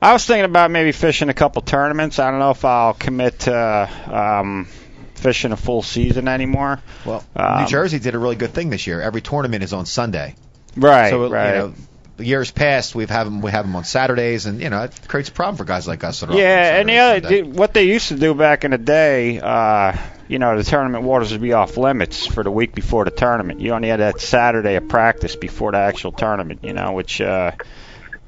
I 0.00 0.12
was 0.12 0.24
thinking 0.24 0.44
about 0.44 0.70
maybe 0.70 0.90
fishing 0.92 1.28
a 1.28 1.34
couple 1.34 1.62
tournaments. 1.62 2.18
I 2.18 2.30
don't 2.30 2.40
know 2.40 2.50
if 2.50 2.64
I'll 2.64 2.94
commit 2.94 3.40
to 3.40 3.88
um, 4.10 4.66
fishing 5.14 5.52
a 5.52 5.56
full 5.56 5.82
season 5.82 6.26
anymore. 6.26 6.80
Well, 7.04 7.24
Um, 7.36 7.62
New 7.62 7.68
Jersey 7.68 8.00
did 8.00 8.14
a 8.14 8.18
really 8.18 8.34
good 8.34 8.52
thing 8.52 8.70
this 8.70 8.86
year. 8.86 9.00
Every 9.00 9.20
tournament 9.20 9.62
is 9.62 9.72
on 9.72 9.86
Sunday. 9.86 10.34
Right, 10.76 11.10
so 11.10 11.28
right. 11.28 11.48
you 11.48 11.58
know, 11.58 11.74
years 12.18 12.50
past 12.50 12.94
we've 12.94 13.10
have 13.10 13.26
them 13.26 13.40
we 13.40 13.50
have 13.50 13.64
them 13.64 13.74
on 13.76 13.84
Saturdays, 13.84 14.46
and 14.46 14.60
you 14.60 14.70
know 14.70 14.82
it 14.84 15.08
creates 15.08 15.28
a 15.28 15.32
problem 15.32 15.56
for 15.56 15.64
guys 15.64 15.88
like 15.88 16.04
us 16.04 16.20
that 16.20 16.30
are 16.30 16.36
Yeah, 16.36 16.76
and 16.78 16.88
the 16.88 16.98
other, 16.98 17.20
Sunday. 17.20 17.42
what 17.42 17.74
they 17.74 17.84
used 17.84 18.08
to 18.08 18.16
do 18.16 18.34
back 18.34 18.64
in 18.64 18.70
the 18.70 18.78
day, 18.78 19.40
uh, 19.40 19.96
you 20.28 20.38
know, 20.38 20.56
the 20.56 20.64
tournament 20.64 21.04
waters 21.04 21.32
would 21.32 21.42
be 21.42 21.52
off 21.52 21.76
limits 21.76 22.26
for 22.26 22.42
the 22.42 22.50
week 22.50 22.74
before 22.74 23.04
the 23.04 23.10
tournament. 23.10 23.60
You 23.60 23.72
only 23.72 23.88
had 23.88 24.00
that 24.00 24.20
Saturday 24.20 24.76
of 24.76 24.88
practice 24.88 25.36
before 25.36 25.72
the 25.72 25.78
actual 25.78 26.12
tournament, 26.12 26.60
you 26.62 26.72
know, 26.72 26.92
which, 26.92 27.20
uh, 27.20 27.52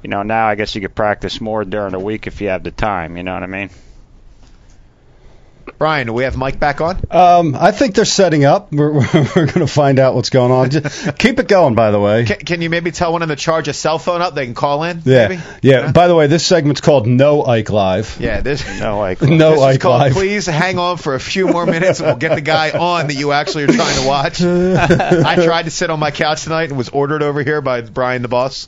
you 0.02 0.10
know, 0.10 0.22
now 0.22 0.46
I 0.48 0.54
guess 0.54 0.74
you 0.74 0.80
could 0.82 0.94
practice 0.94 1.40
more 1.40 1.64
during 1.64 1.92
the 1.92 1.98
week 2.00 2.26
if 2.26 2.40
you 2.42 2.48
have 2.48 2.62
the 2.62 2.70
time. 2.70 3.16
You 3.16 3.22
know 3.22 3.32
what 3.34 3.42
I 3.42 3.46
mean? 3.46 3.70
Brian, 5.78 6.06
do 6.06 6.12
we 6.12 6.24
have 6.24 6.36
Mike 6.36 6.60
back 6.60 6.80
on? 6.80 7.00
Um, 7.10 7.54
I 7.58 7.70
think 7.72 7.94
they're 7.94 8.04
setting 8.04 8.44
up. 8.44 8.72
We're 8.72 8.92
we're, 8.92 9.02
we're 9.12 9.46
going 9.46 9.60
to 9.60 9.66
find 9.66 9.98
out 9.98 10.14
what's 10.14 10.30
going 10.30 10.52
on. 10.52 10.70
Just 10.70 11.18
keep 11.18 11.38
it 11.38 11.48
going, 11.48 11.74
by 11.74 11.90
the 11.90 12.00
way. 12.00 12.24
Can, 12.24 12.38
can 12.38 12.62
you 12.62 12.70
maybe 12.70 12.90
tell 12.90 13.12
one 13.12 13.22
of 13.22 13.28
them 13.28 13.36
to 13.36 13.42
charge 13.42 13.68
a 13.68 13.72
cell 13.72 13.98
phone 13.98 14.22
up? 14.22 14.34
They 14.34 14.46
can 14.46 14.54
call 14.54 14.84
in. 14.84 15.02
Yeah, 15.04 15.28
maybe? 15.28 15.42
yeah. 15.62 15.92
By 15.92 16.08
the 16.08 16.14
way, 16.14 16.26
this 16.26 16.46
segment's 16.46 16.80
called 16.80 17.06
No 17.06 17.44
Ike 17.44 17.70
Live. 17.70 18.18
Yeah, 18.20 18.40
this. 18.40 18.64
No, 18.84 18.98
like, 18.98 19.22
No 19.22 19.50
This 19.50 19.58
is 19.60 19.64
Ike 19.64 19.80
called 19.80 20.00
Live. 20.00 20.12
Please 20.12 20.46
hang 20.46 20.78
on 20.78 20.96
for 20.96 21.14
a 21.14 21.20
few 21.20 21.48
more 21.48 21.64
minutes, 21.64 22.00
and 22.00 22.08
we'll 22.08 22.16
get 22.16 22.34
the 22.34 22.40
guy 22.40 22.70
on 22.70 23.06
that 23.06 23.14
you 23.14 23.32
actually 23.32 23.64
are 23.64 23.68
trying 23.68 24.02
to 24.02 24.06
watch. 24.06 24.42
I 24.42 25.36
tried 25.36 25.64
to 25.64 25.70
sit 25.70 25.90
on 25.90 26.00
my 26.00 26.10
couch 26.10 26.44
tonight 26.44 26.68
and 26.70 26.76
was 26.76 26.88
ordered 26.88 27.22
over 27.22 27.42
here 27.42 27.60
by 27.60 27.80
Brian 27.82 28.22
the 28.22 28.28
boss. 28.28 28.66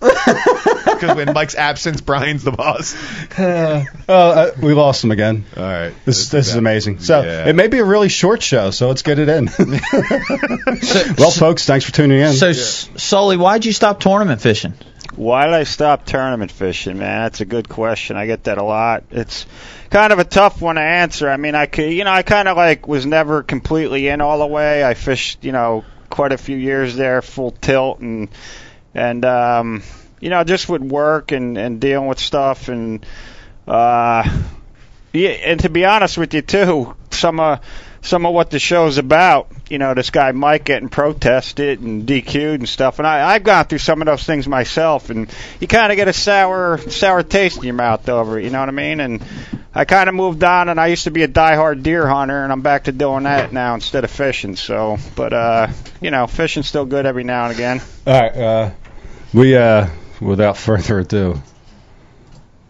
Because 0.87 1.17
when 1.17 1.35
Mike's 1.35 1.55
absence, 1.55 2.01
Brian's 2.01 2.43
the 2.45 2.53
boss. 2.53 2.95
Oh, 4.09 4.31
uh, 4.31 4.53
we 4.63 4.73
lost 4.73 5.03
him 5.03 5.11
again. 5.11 5.45
All 5.57 5.63
right. 5.63 5.93
This 6.05 6.29
this 6.29 6.49
is 6.49 6.55
amazing. 6.55 7.01
So 7.01 7.23
Yeah. 7.23 7.49
it 7.49 7.57
may 7.57 7.67
be 7.67 7.79
a 7.79 7.85
really 7.85 8.09
short 8.09 8.41
show, 8.41 8.71
so 8.71 8.89
let's 8.89 9.03
get 9.03 9.19
it 9.19 9.29
in. 9.29 9.47
well, 11.19 11.31
folks, 11.33 11.67
thanks 11.67 11.85
for 11.85 11.93
tuning 11.93 12.21
in. 12.21 12.33
So, 12.33 12.49
S 12.49 12.89
Sully, 12.97 13.37
why'd 13.37 13.65
you 13.65 13.73
stop 13.73 14.01
tournament 14.01 14.41
fishing? 14.41 14.75
Why 15.17 15.47
did 15.47 15.55
I 15.55 15.65
stop 15.65 16.05
tournament 16.05 16.53
fishing, 16.53 16.99
man? 16.99 17.23
That's 17.23 17.41
a 17.41 17.45
good 17.47 17.69
question. 17.69 18.17
I 18.17 18.27
get 18.27 18.45
that 18.45 18.59
a 18.59 18.63
lot. 18.63 19.05
It's 19.11 19.47
kind 19.91 20.13
of 20.13 20.19
a 20.19 20.25
tough 20.25 20.61
one 20.61 20.77
to 20.77 20.83
answer. 20.83 21.29
I 21.29 21.37
mean, 21.37 21.55
I 21.55 21.67
could, 21.67 21.93
you 21.93 22.05
know, 22.05 22.13
I 22.13 22.23
kind 22.23 22.49
of 22.49 22.57
like 22.57 22.87
was 22.87 23.07
never 23.07 23.43
completely 23.43 24.09
in 24.09 24.21
all 24.21 24.39
the 24.39 24.47
way. 24.47 24.85
I 24.85 24.95
fished, 24.95 25.45
you 25.45 25.53
know, 25.53 25.85
quite 26.11 26.33
a 26.33 26.39
few 26.39 26.57
years 26.57 26.97
there, 26.97 27.23
full 27.23 27.51
tilt, 27.51 28.01
and 28.01 28.29
and 28.95 29.25
um, 29.25 29.83
you 30.21 30.31
know, 30.31 30.45
just 30.45 30.69
with 30.69 30.83
work 30.83 31.33
and 31.33 31.59
and 31.59 31.81
dealing 31.81 32.09
with 32.09 32.19
stuff 32.19 32.69
and 32.69 33.05
uh. 33.67 34.29
Yeah, 35.13 35.31
and 35.31 35.61
to 35.61 35.71
be 35.71 35.87
honest 35.87 36.19
with 36.19 36.35
you 36.35 36.43
too, 36.43 36.95
some 37.11 37.41
of 37.41 37.61
some 38.03 38.25
of 38.25 38.33
what 38.33 38.51
the 38.51 38.59
show's 38.59 38.99
about. 38.99 39.49
You 39.69 39.79
know, 39.79 39.95
this 39.95 40.11
guy 40.11 40.33
Mike 40.33 40.65
getting 40.65 40.89
protested 40.89 41.81
and 41.81 42.07
DQ'd 42.07 42.61
and 42.61 42.69
stuff. 42.69 42.99
And 42.99 43.07
I, 43.07 43.35
I've 43.35 43.43
gone 43.43 43.65
through 43.65 43.79
some 43.79 44.01
of 44.01 44.07
those 44.07 44.25
things 44.25 44.47
myself, 44.47 45.11
and 45.11 45.33
you 45.61 45.67
kind 45.67 45.91
of 45.91 45.97
get 45.97 46.09
a 46.09 46.13
sour 46.13 46.79
sour 46.79 47.23
taste 47.23 47.59
in 47.59 47.65
your 47.65 47.75
mouth 47.75 48.09
over 48.09 48.39
it. 48.39 48.45
You 48.45 48.51
know 48.51 48.61
what 48.61 48.69
I 48.69 48.73
mean? 48.73 49.01
And 49.01 49.25
I 49.75 49.85
kind 49.85 50.09
of 50.09 50.15
moved 50.15 50.45
on, 50.45 50.69
and 50.69 50.79
I 50.79 50.87
used 50.89 51.05
to 51.05 51.11
be 51.11 51.23
a 51.23 51.29
diehard 51.29 51.83
deer 51.83 52.07
hunter, 52.07 52.43
and 52.43 52.53
I'm 52.53 52.63
back 52.63 52.85
to 52.85 52.93
doing 52.93 53.25
that 53.25 53.53
now 53.53 53.75
instead 53.75 54.05
of 54.05 54.11
fishing. 54.11 54.57
So, 54.57 54.99
but 55.17 55.33
uh, 55.33 55.69
you 56.01 56.11
know, 56.11 56.27
fishing's 56.27 56.69
still 56.69 56.87
good 56.87 57.07
every 57.07 57.25
now 57.25 57.47
and 57.47 57.55
again. 57.55 57.81
All 58.07 58.21
right, 58.21 58.37
uh, 58.37 58.71
we 59.35 59.57
uh, 59.57 59.89
without 60.21 60.57
further 60.57 61.01
ado, 61.01 61.41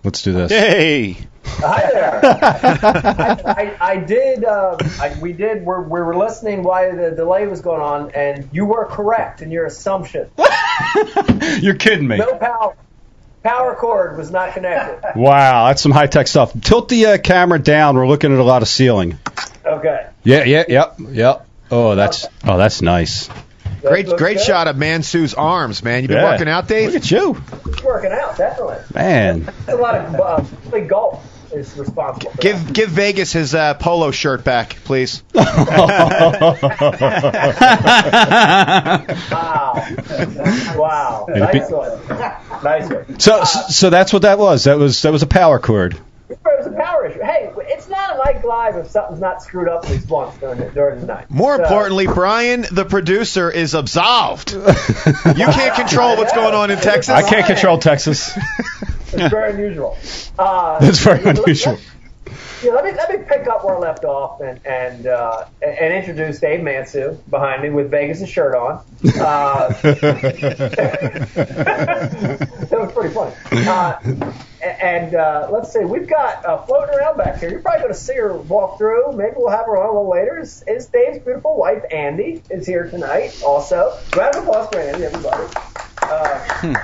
let's 0.05 0.23
do 0.23 0.33
this. 0.33 0.50
Hey, 0.50 1.26
Hi 1.59 1.91
there. 1.91 2.21
I, 3.47 3.76
I, 3.81 3.93
I 3.93 3.97
did. 3.97 4.45
Uh, 4.45 4.76
I, 5.00 5.17
we 5.21 5.33
did. 5.33 5.65
We're, 5.65 5.81
we 5.81 6.00
were 6.00 6.17
listening 6.17 6.62
while 6.62 6.95
the 6.95 7.12
delay 7.12 7.47
was 7.47 7.61
going 7.61 7.81
on, 7.81 8.11
and 8.11 8.49
you 8.53 8.67
were 8.67 8.85
correct 8.87 9.43
in 9.43 9.50
your 9.50 9.67
assumption. 9.67 10.31
You're 11.61 11.76
kidding 11.76 12.07
me. 12.07 12.19
No 12.19 12.37
power. 12.37 12.76
Power 13.43 13.76
cord 13.76 14.19
was 14.19 14.31
not 14.31 14.55
connected. 14.55 15.19
Wow, 15.19 15.69
that's 15.69 15.81
some 15.81 15.93
high 15.93 16.09
tech 16.09 16.26
stuff. 16.26 16.53
Tilt 16.61 16.88
the 16.88 17.07
uh, 17.07 17.19
camera 17.19 17.61
down. 17.61 17.95
We're 17.95 18.09
looking 18.09 18.33
at 18.33 18.41
a 18.41 18.45
lot 18.45 18.62
of 18.62 18.69
ceiling. 18.69 19.19
Okay. 19.65 20.09
Yeah, 20.25 20.45
yeah, 20.45 20.65
yep, 20.69 20.97
yep. 20.99 21.47
Oh, 21.71 21.95
that's 21.95 22.26
oh, 22.45 22.59
that's 22.59 22.83
nice. 22.83 23.29
That 23.87 23.93
Great, 23.93 24.07
great 24.19 24.37
good. 24.38 24.45
shot 24.47 24.66
of 24.69 24.76
Mansue's 24.76 25.35
arms, 25.35 25.83
man. 25.85 26.02
You've 26.02 26.09
been 26.09 26.19
Yeah. 26.19 26.31
working 26.33 26.49
out, 26.49 26.66
Dave? 26.66 26.88
Look 26.93 26.97
at 27.02 27.11
you, 27.11 27.40
working 27.85 28.11
out, 28.11 28.37
definitely. 28.37 28.78
man. 28.95 29.43
That's 29.45 29.69
a 29.69 29.76
lot 29.76 29.95
of 29.95 30.14
uh, 30.21 30.45
big 30.73 30.88
golf 30.88 31.25
is 31.52 31.76
responsible 31.78 32.33
for 32.33 32.38
Give 32.38 32.73
give 32.73 32.90
Vegas 32.90 33.33
his 33.33 33.55
uh, 33.55 33.75
polo 33.75 34.11
shirt 34.11 34.43
back, 34.43 34.71
please. 34.85 35.23
Wow. 39.31 39.87
wow. 40.76 41.26
And 41.28 41.43
a 41.45 41.52
big- 41.52 41.62
Nice 41.62 41.71
one. 41.71 42.00
Nice 42.64 42.90
one. 42.90 43.19
so, 43.21 43.45
so 43.45 43.90
that's 43.90 44.12
what 44.12 44.23
that 44.23 44.38
was. 44.38 44.64
That 44.64 44.78
was 44.78 45.02
that 45.02 45.12
was 45.12 45.23
a 45.23 45.26
power 45.26 45.59
cord. 45.59 45.97
It 46.28 46.38
was 46.45 46.66
a 46.66 46.71
power 46.73 47.07
issue. 47.07 47.21
Hey, 47.23 47.52
it's 47.69 47.88
not 47.88 47.96
a 48.17 48.25
Mike 48.25 48.45
Live 48.45 48.77
if 48.77 48.89
something's 48.91 49.21
not 49.21 49.43
screwed 49.43 49.69
up 49.69 49.85
at 49.85 49.91
least 49.91 50.09
once 50.09 50.37
during 50.39 50.59
the, 50.59 50.71
during 50.71 51.01
the 51.01 51.07
night. 51.07 51.31
More 51.31 51.57
So- 51.57 51.63
importantly, 51.63 52.07
Brian, 52.07 52.65
the 52.71 52.85
producer, 52.85 53.51
is 53.51 53.75
absolved. 53.75 54.53
You 55.37 55.45
can't 55.47 55.75
control 55.75 56.17
what's 56.17 56.33
going 56.33 56.55
on 56.55 56.71
in 56.71 56.79
Texas. 56.79 57.15
I 57.15 57.23
can't 57.29 57.47
control 57.47 57.79
Texas. 57.79 58.37
It's 59.13 59.31
very 59.31 59.53
unusual. 59.53 59.97
Uh, 60.39 60.79
That's 60.81 60.99
very 61.01 61.23
let- 61.23 61.39
unusual. 61.39 61.79
Yeah, 62.62 62.73
let 62.73 62.85
me 62.85 62.93
let 62.93 63.11
me 63.11 63.25
pick 63.26 63.47
up 63.47 63.64
where 63.64 63.76
I 63.76 63.78
left 63.78 64.05
off 64.05 64.40
and 64.40 64.61
and 64.66 65.07
uh, 65.07 65.47
and 65.62 65.93
introduce 65.93 66.40
Dave 66.40 66.61
Mansue 66.61 67.19
behind 67.28 67.62
me 67.62 67.71
with 67.71 67.90
Vegas' 67.90 68.28
shirt 68.28 68.55
on. 68.55 68.83
Uh, 69.19 69.69
that 72.66 72.71
was 72.71 72.93
pretty 72.93 73.14
funny. 73.14 73.35
Uh, 73.66 74.33
and 74.81 75.14
uh, 75.14 75.49
let's 75.50 75.73
see, 75.73 75.85
we've 75.85 76.09
got 76.09 76.45
uh, 76.45 76.59
floating 76.62 76.95
around 76.95 77.16
back 77.19 77.38
here. 77.38 77.50
You're 77.50 77.61
probably 77.61 77.83
going 77.83 77.93
to 77.93 77.99
see 77.99 78.16
her 78.16 78.37
walk 78.37 78.78
through. 78.78 79.12
Maybe 79.12 79.35
we'll 79.37 79.50
have 79.50 79.66
her 79.66 79.76
on 79.76 79.87
a 79.87 79.93
little 79.93 80.11
later. 80.11 80.38
Is, 80.38 80.64
is 80.66 80.87
Dave's 80.87 81.19
beautiful 81.19 81.57
wife 81.57 81.83
Andy 81.90 82.43
is 82.50 82.66
here 82.66 82.88
tonight 82.90 83.40
also. 83.45 83.99
Round 84.16 84.35
of 84.35 84.43
applause 84.45 84.69
for 84.73 84.81
Andy, 84.81 85.05
everybody. 85.05 85.47
Uh, 86.02 86.75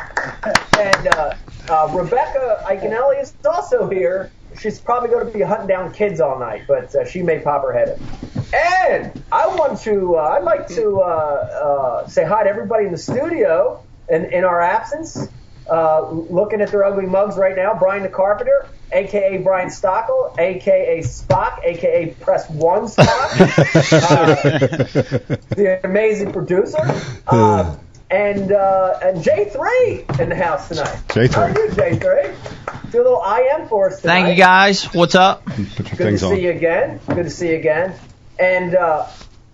and 0.78 1.08
uh, 1.08 1.34
uh, 1.68 1.88
Rebecca 1.92 2.64
Iaconelli 2.66 3.20
is 3.22 3.34
also 3.44 3.88
here. 3.88 4.30
She's 4.58 4.78
probably 4.78 5.08
going 5.08 5.26
to 5.26 5.32
be 5.32 5.42
hunting 5.42 5.68
down 5.68 5.92
kids 5.92 6.20
all 6.20 6.38
night, 6.38 6.62
but 6.66 6.94
uh, 6.94 7.04
she 7.04 7.22
may 7.22 7.40
pop 7.40 7.62
her 7.62 7.72
head 7.72 7.98
in. 7.98 8.52
And 8.54 9.22
I 9.30 9.46
want 9.46 9.80
to, 9.80 10.16
uh, 10.16 10.36
I'd 10.36 10.44
like 10.44 10.68
to 10.68 11.00
uh, 11.00 11.04
uh, 11.04 12.06
say 12.08 12.24
hi 12.24 12.44
to 12.44 12.50
everybody 12.50 12.86
in 12.86 12.92
the 12.92 12.98
studio 12.98 13.82
in, 14.08 14.26
in 14.26 14.44
our 14.44 14.60
absence. 14.60 15.28
Uh, 15.70 16.10
looking 16.10 16.60
at 16.60 16.70
their 16.70 16.84
ugly 16.84 17.06
mugs 17.06 17.36
right 17.36 17.54
now, 17.54 17.72
Brian 17.78 18.02
the 18.02 18.08
Carpenter, 18.08 18.66
aka 18.90 19.38
Brian 19.38 19.68
Stockel, 19.68 20.36
aka 20.38 20.98
Spock, 21.00 21.60
aka 21.64 22.10
Press 22.20 22.50
One 22.50 22.86
Spock, 22.86 23.06
uh, 23.92 25.36
the 25.54 25.80
amazing 25.84 26.32
producer, 26.32 26.82
uh, 27.28 27.76
and 28.10 28.52
uh, 28.52 28.98
and 29.02 29.22
J 29.22 29.48
three 29.50 30.04
in 30.20 30.28
the 30.28 30.36
house 30.36 30.68
tonight. 30.68 30.98
J3. 31.08 31.32
How 31.32 31.42
are 31.42 31.50
you, 31.50 31.70
J 31.72 31.96
three? 31.96 32.71
Do 32.92 33.00
a 33.00 33.04
little 33.04 33.24
IM 33.24 33.68
for 33.68 33.88
us 33.88 34.02
tonight. 34.02 34.24
Thank 34.24 34.36
you 34.36 34.44
guys. 34.44 34.84
What's 34.92 35.14
up? 35.14 35.46
Put 35.46 35.56
your 35.56 35.64
Good 35.64 35.86
to 35.86 35.96
things 35.96 36.20
see 36.20 36.42
you 36.42 36.50
again. 36.50 37.00
Good 37.06 37.24
to 37.24 37.30
see 37.30 37.48
you 37.48 37.56
again. 37.56 37.94
And 38.38 38.74
uh, 38.74 39.08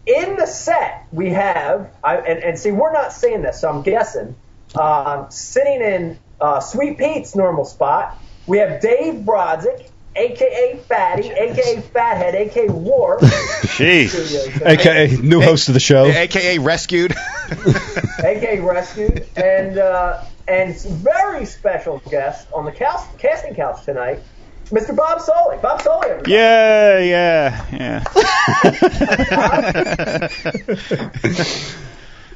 in 0.06 0.34
the 0.34 0.46
set 0.46 1.06
we 1.12 1.30
have, 1.30 1.88
I, 2.02 2.16
and, 2.16 2.42
and 2.42 2.58
see, 2.58 2.72
we're 2.72 2.92
not 2.92 3.12
seeing 3.12 3.42
this, 3.42 3.60
so 3.60 3.68
I'm 3.70 3.82
guessing. 3.82 4.34
Um, 4.74 5.30
sitting 5.30 5.80
in 5.80 6.18
uh, 6.40 6.58
Sweet 6.58 6.98
Pete's 6.98 7.36
normal 7.36 7.64
spot, 7.64 8.18
we 8.48 8.58
have 8.58 8.80
Dave 8.80 9.22
Brodzik, 9.22 9.88
aka 10.16 10.76
Fatty, 10.88 11.30
aka 11.30 11.80
Fathead, 11.80 12.34
aka 12.34 12.68
War. 12.68 13.18
jeez. 13.18 14.66
AKA 14.66 15.16
new 15.18 15.40
host 15.40 15.68
of 15.68 15.74
the 15.74 15.80
show. 15.80 16.06
AKA 16.06 16.58
rescued. 16.58 17.14
aka 18.18 18.58
Rescued, 18.58 19.28
and 19.36 19.78
uh, 19.78 20.24
and 20.48 20.78
very 20.80 21.44
special 21.44 22.02
guest 22.10 22.48
on 22.52 22.64
the 22.64 22.72
cast, 22.72 23.18
casting 23.18 23.54
couch 23.54 23.84
tonight, 23.84 24.20
Mr. 24.66 24.96
Bob 24.96 25.20
Soley. 25.20 25.58
Bob 25.58 25.82
Soley, 25.82 26.08
everybody. 26.08 26.32
Yeah, 26.32 26.98
yeah, 26.98 27.66
yeah. 27.72 28.04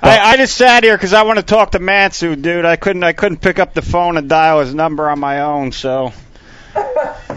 I, 0.04 0.32
I 0.32 0.36
just 0.36 0.56
sat 0.56 0.82
here 0.82 0.96
because 0.96 1.12
I 1.12 1.22
want 1.22 1.38
to 1.38 1.44
talk 1.44 1.72
to 1.72 1.78
Mansue, 1.78 2.40
dude. 2.40 2.64
I 2.64 2.76
couldn't. 2.76 3.04
I 3.04 3.12
couldn't 3.12 3.38
pick 3.38 3.58
up 3.58 3.74
the 3.74 3.82
phone 3.82 4.16
and 4.16 4.28
dial 4.28 4.60
his 4.60 4.74
number 4.74 5.08
on 5.08 5.20
my 5.20 5.42
own. 5.42 5.72
So 5.72 6.12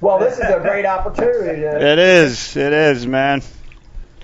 Well, 0.00 0.18
this 0.18 0.34
is 0.34 0.50
a 0.50 0.60
great 0.60 0.84
opportunity 0.84 1.62
to 1.62 1.92
it 1.92 1.98
is. 1.98 2.56
It 2.56 2.72
is, 2.72 3.06
man. 3.06 3.42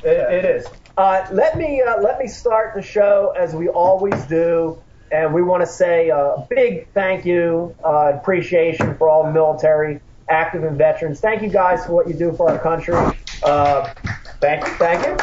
It, 0.02 0.09
it 0.09 0.45
is. 0.45 0.67
Uh, 0.99 1.25
let 1.31 1.57
me 1.57 1.81
uh, 1.81 2.00
let 2.00 2.19
me 2.19 2.26
start 2.26 2.75
the 2.75 2.83
show 2.83 3.33
as 3.38 3.55
we 3.55 3.69
always 3.69 4.21
do, 4.25 4.76
and 5.12 5.33
we 5.33 5.40
want 5.43 5.62
to 5.62 5.67
say 5.67 6.09
a 6.09 6.45
big 6.50 6.88
thank 6.88 7.25
you, 7.25 7.73
uh, 7.85 8.14
appreciation 8.17 8.97
for 8.97 9.09
all 9.09 9.31
military, 9.31 10.00
active 10.28 10.64
and 10.64 10.76
veterans. 10.76 11.21
Thank 11.21 11.43
you 11.43 11.50
guys 11.50 11.87
for 11.87 11.93
what 11.93 12.09
you 12.09 12.14
do 12.14 12.33
for 12.33 12.50
our 12.50 12.59
country. 12.59 12.97
Uh, 13.45 13.95
thank 14.40 14.67
you, 14.67 14.73
thank 14.73 15.07
you. 15.07 15.17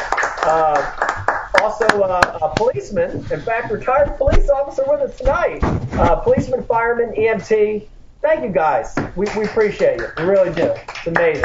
Uh, 0.48 1.52
also, 1.60 1.84
uh, 1.84 2.38
a 2.40 2.54
policeman, 2.56 3.10
in 3.30 3.42
fact, 3.42 3.70
retired 3.70 4.16
police 4.16 4.48
officer 4.48 4.84
with 4.86 5.02
us 5.02 5.18
tonight. 5.18 5.62
Uh, 5.62 6.16
policeman, 6.16 6.64
fireman, 6.64 7.14
EMT. 7.14 7.86
Thank 8.22 8.44
you 8.44 8.48
guys. 8.48 8.96
We, 9.14 9.26
we 9.36 9.44
appreciate 9.44 10.00
you. 10.00 10.08
We 10.16 10.22
really 10.24 10.54
do. 10.54 10.72
It's 10.72 11.06
amazing. 11.06 11.44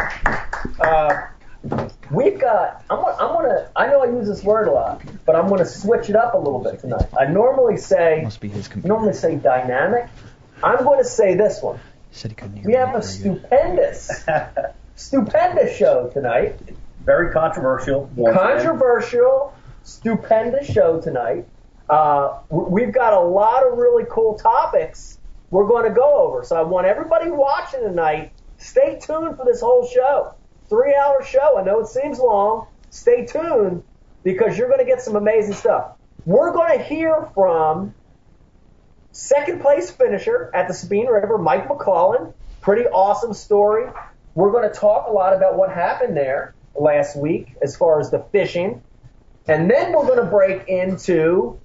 We've 2.09 2.39
got. 2.39 2.83
I'm 2.89 3.01
gonna, 3.01 3.15
I'm 3.19 3.33
gonna. 3.33 3.69
I 3.75 3.87
know 3.87 4.01
I 4.01 4.07
use 4.07 4.27
this 4.27 4.43
word 4.43 4.67
a 4.67 4.71
lot, 4.71 5.01
but 5.25 5.35
I'm 5.35 5.47
gonna 5.47 5.65
switch 5.65 6.09
it 6.09 6.15
up 6.15 6.33
a 6.33 6.37
little 6.37 6.59
bit 6.59 6.79
tonight. 6.79 7.07
I 7.17 7.25
normally 7.25 7.77
say. 7.77 8.21
Must 8.23 8.39
be 8.39 8.49
his 8.49 8.67
computer. 8.67 8.87
Normally 8.87 9.13
say 9.13 9.35
dynamic. 9.35 10.09
I'm 10.63 10.83
going 10.83 10.99
to 10.99 11.05
say 11.05 11.35
this 11.35 11.61
one. 11.61 11.79
Said 12.11 12.31
he 12.31 12.35
couldn't 12.35 12.57
hear 12.57 12.65
We 12.67 12.73
have 12.73 12.95
a 12.95 13.01
stupendous, 13.01 14.25
stupendous 14.95 15.75
show 15.75 16.09
tonight. 16.13 16.59
Very 17.03 17.31
controversial. 17.33 18.09
once 18.15 18.35
again. 18.35 18.47
Controversial, 18.47 19.55
stupendous 19.83 20.67
show 20.71 21.01
tonight. 21.01 21.47
Uh, 21.89 22.39
we've 22.49 22.93
got 22.93 23.13
a 23.13 23.19
lot 23.19 23.65
of 23.65 23.77
really 23.77 24.05
cool 24.09 24.37
topics 24.37 25.17
we're 25.49 25.67
going 25.67 25.83
to 25.83 25.93
go 25.93 26.27
over. 26.27 26.43
So 26.43 26.55
I 26.55 26.61
want 26.61 26.87
everybody 26.87 27.29
watching 27.29 27.81
tonight. 27.81 28.31
Stay 28.57 28.99
tuned 29.01 29.37
for 29.37 29.45
this 29.45 29.61
whole 29.61 29.87
show. 29.87 30.35
Three 30.71 30.95
hour 30.95 31.21
show. 31.21 31.57
I 31.57 31.63
know 31.63 31.81
it 31.81 31.87
seems 31.87 32.17
long. 32.17 32.65
Stay 32.91 33.25
tuned 33.25 33.83
because 34.23 34.57
you're 34.57 34.69
going 34.69 34.79
to 34.79 34.85
get 34.85 35.01
some 35.01 35.17
amazing 35.17 35.53
stuff. 35.53 35.97
We're 36.25 36.53
going 36.53 36.77
to 36.77 36.81
hear 36.81 37.27
from 37.33 37.93
second 39.11 39.59
place 39.59 39.91
finisher 39.91 40.49
at 40.53 40.69
the 40.69 40.73
Sabine 40.73 41.07
River, 41.07 41.37
Mike 41.37 41.67
McClelland. 41.67 42.33
Pretty 42.61 42.85
awesome 42.85 43.33
story. 43.33 43.91
We're 44.33 44.51
going 44.51 44.63
to 44.63 44.73
talk 44.73 45.09
a 45.09 45.11
lot 45.11 45.33
about 45.35 45.57
what 45.57 45.73
happened 45.73 46.15
there 46.15 46.55
last 46.73 47.17
week 47.17 47.53
as 47.61 47.75
far 47.75 47.99
as 47.99 48.09
the 48.09 48.19
fishing. 48.31 48.81
And 49.49 49.69
then 49.69 49.91
we're 49.91 50.07
going 50.07 50.23
to 50.23 50.31
break 50.31 50.69
into 50.69 51.59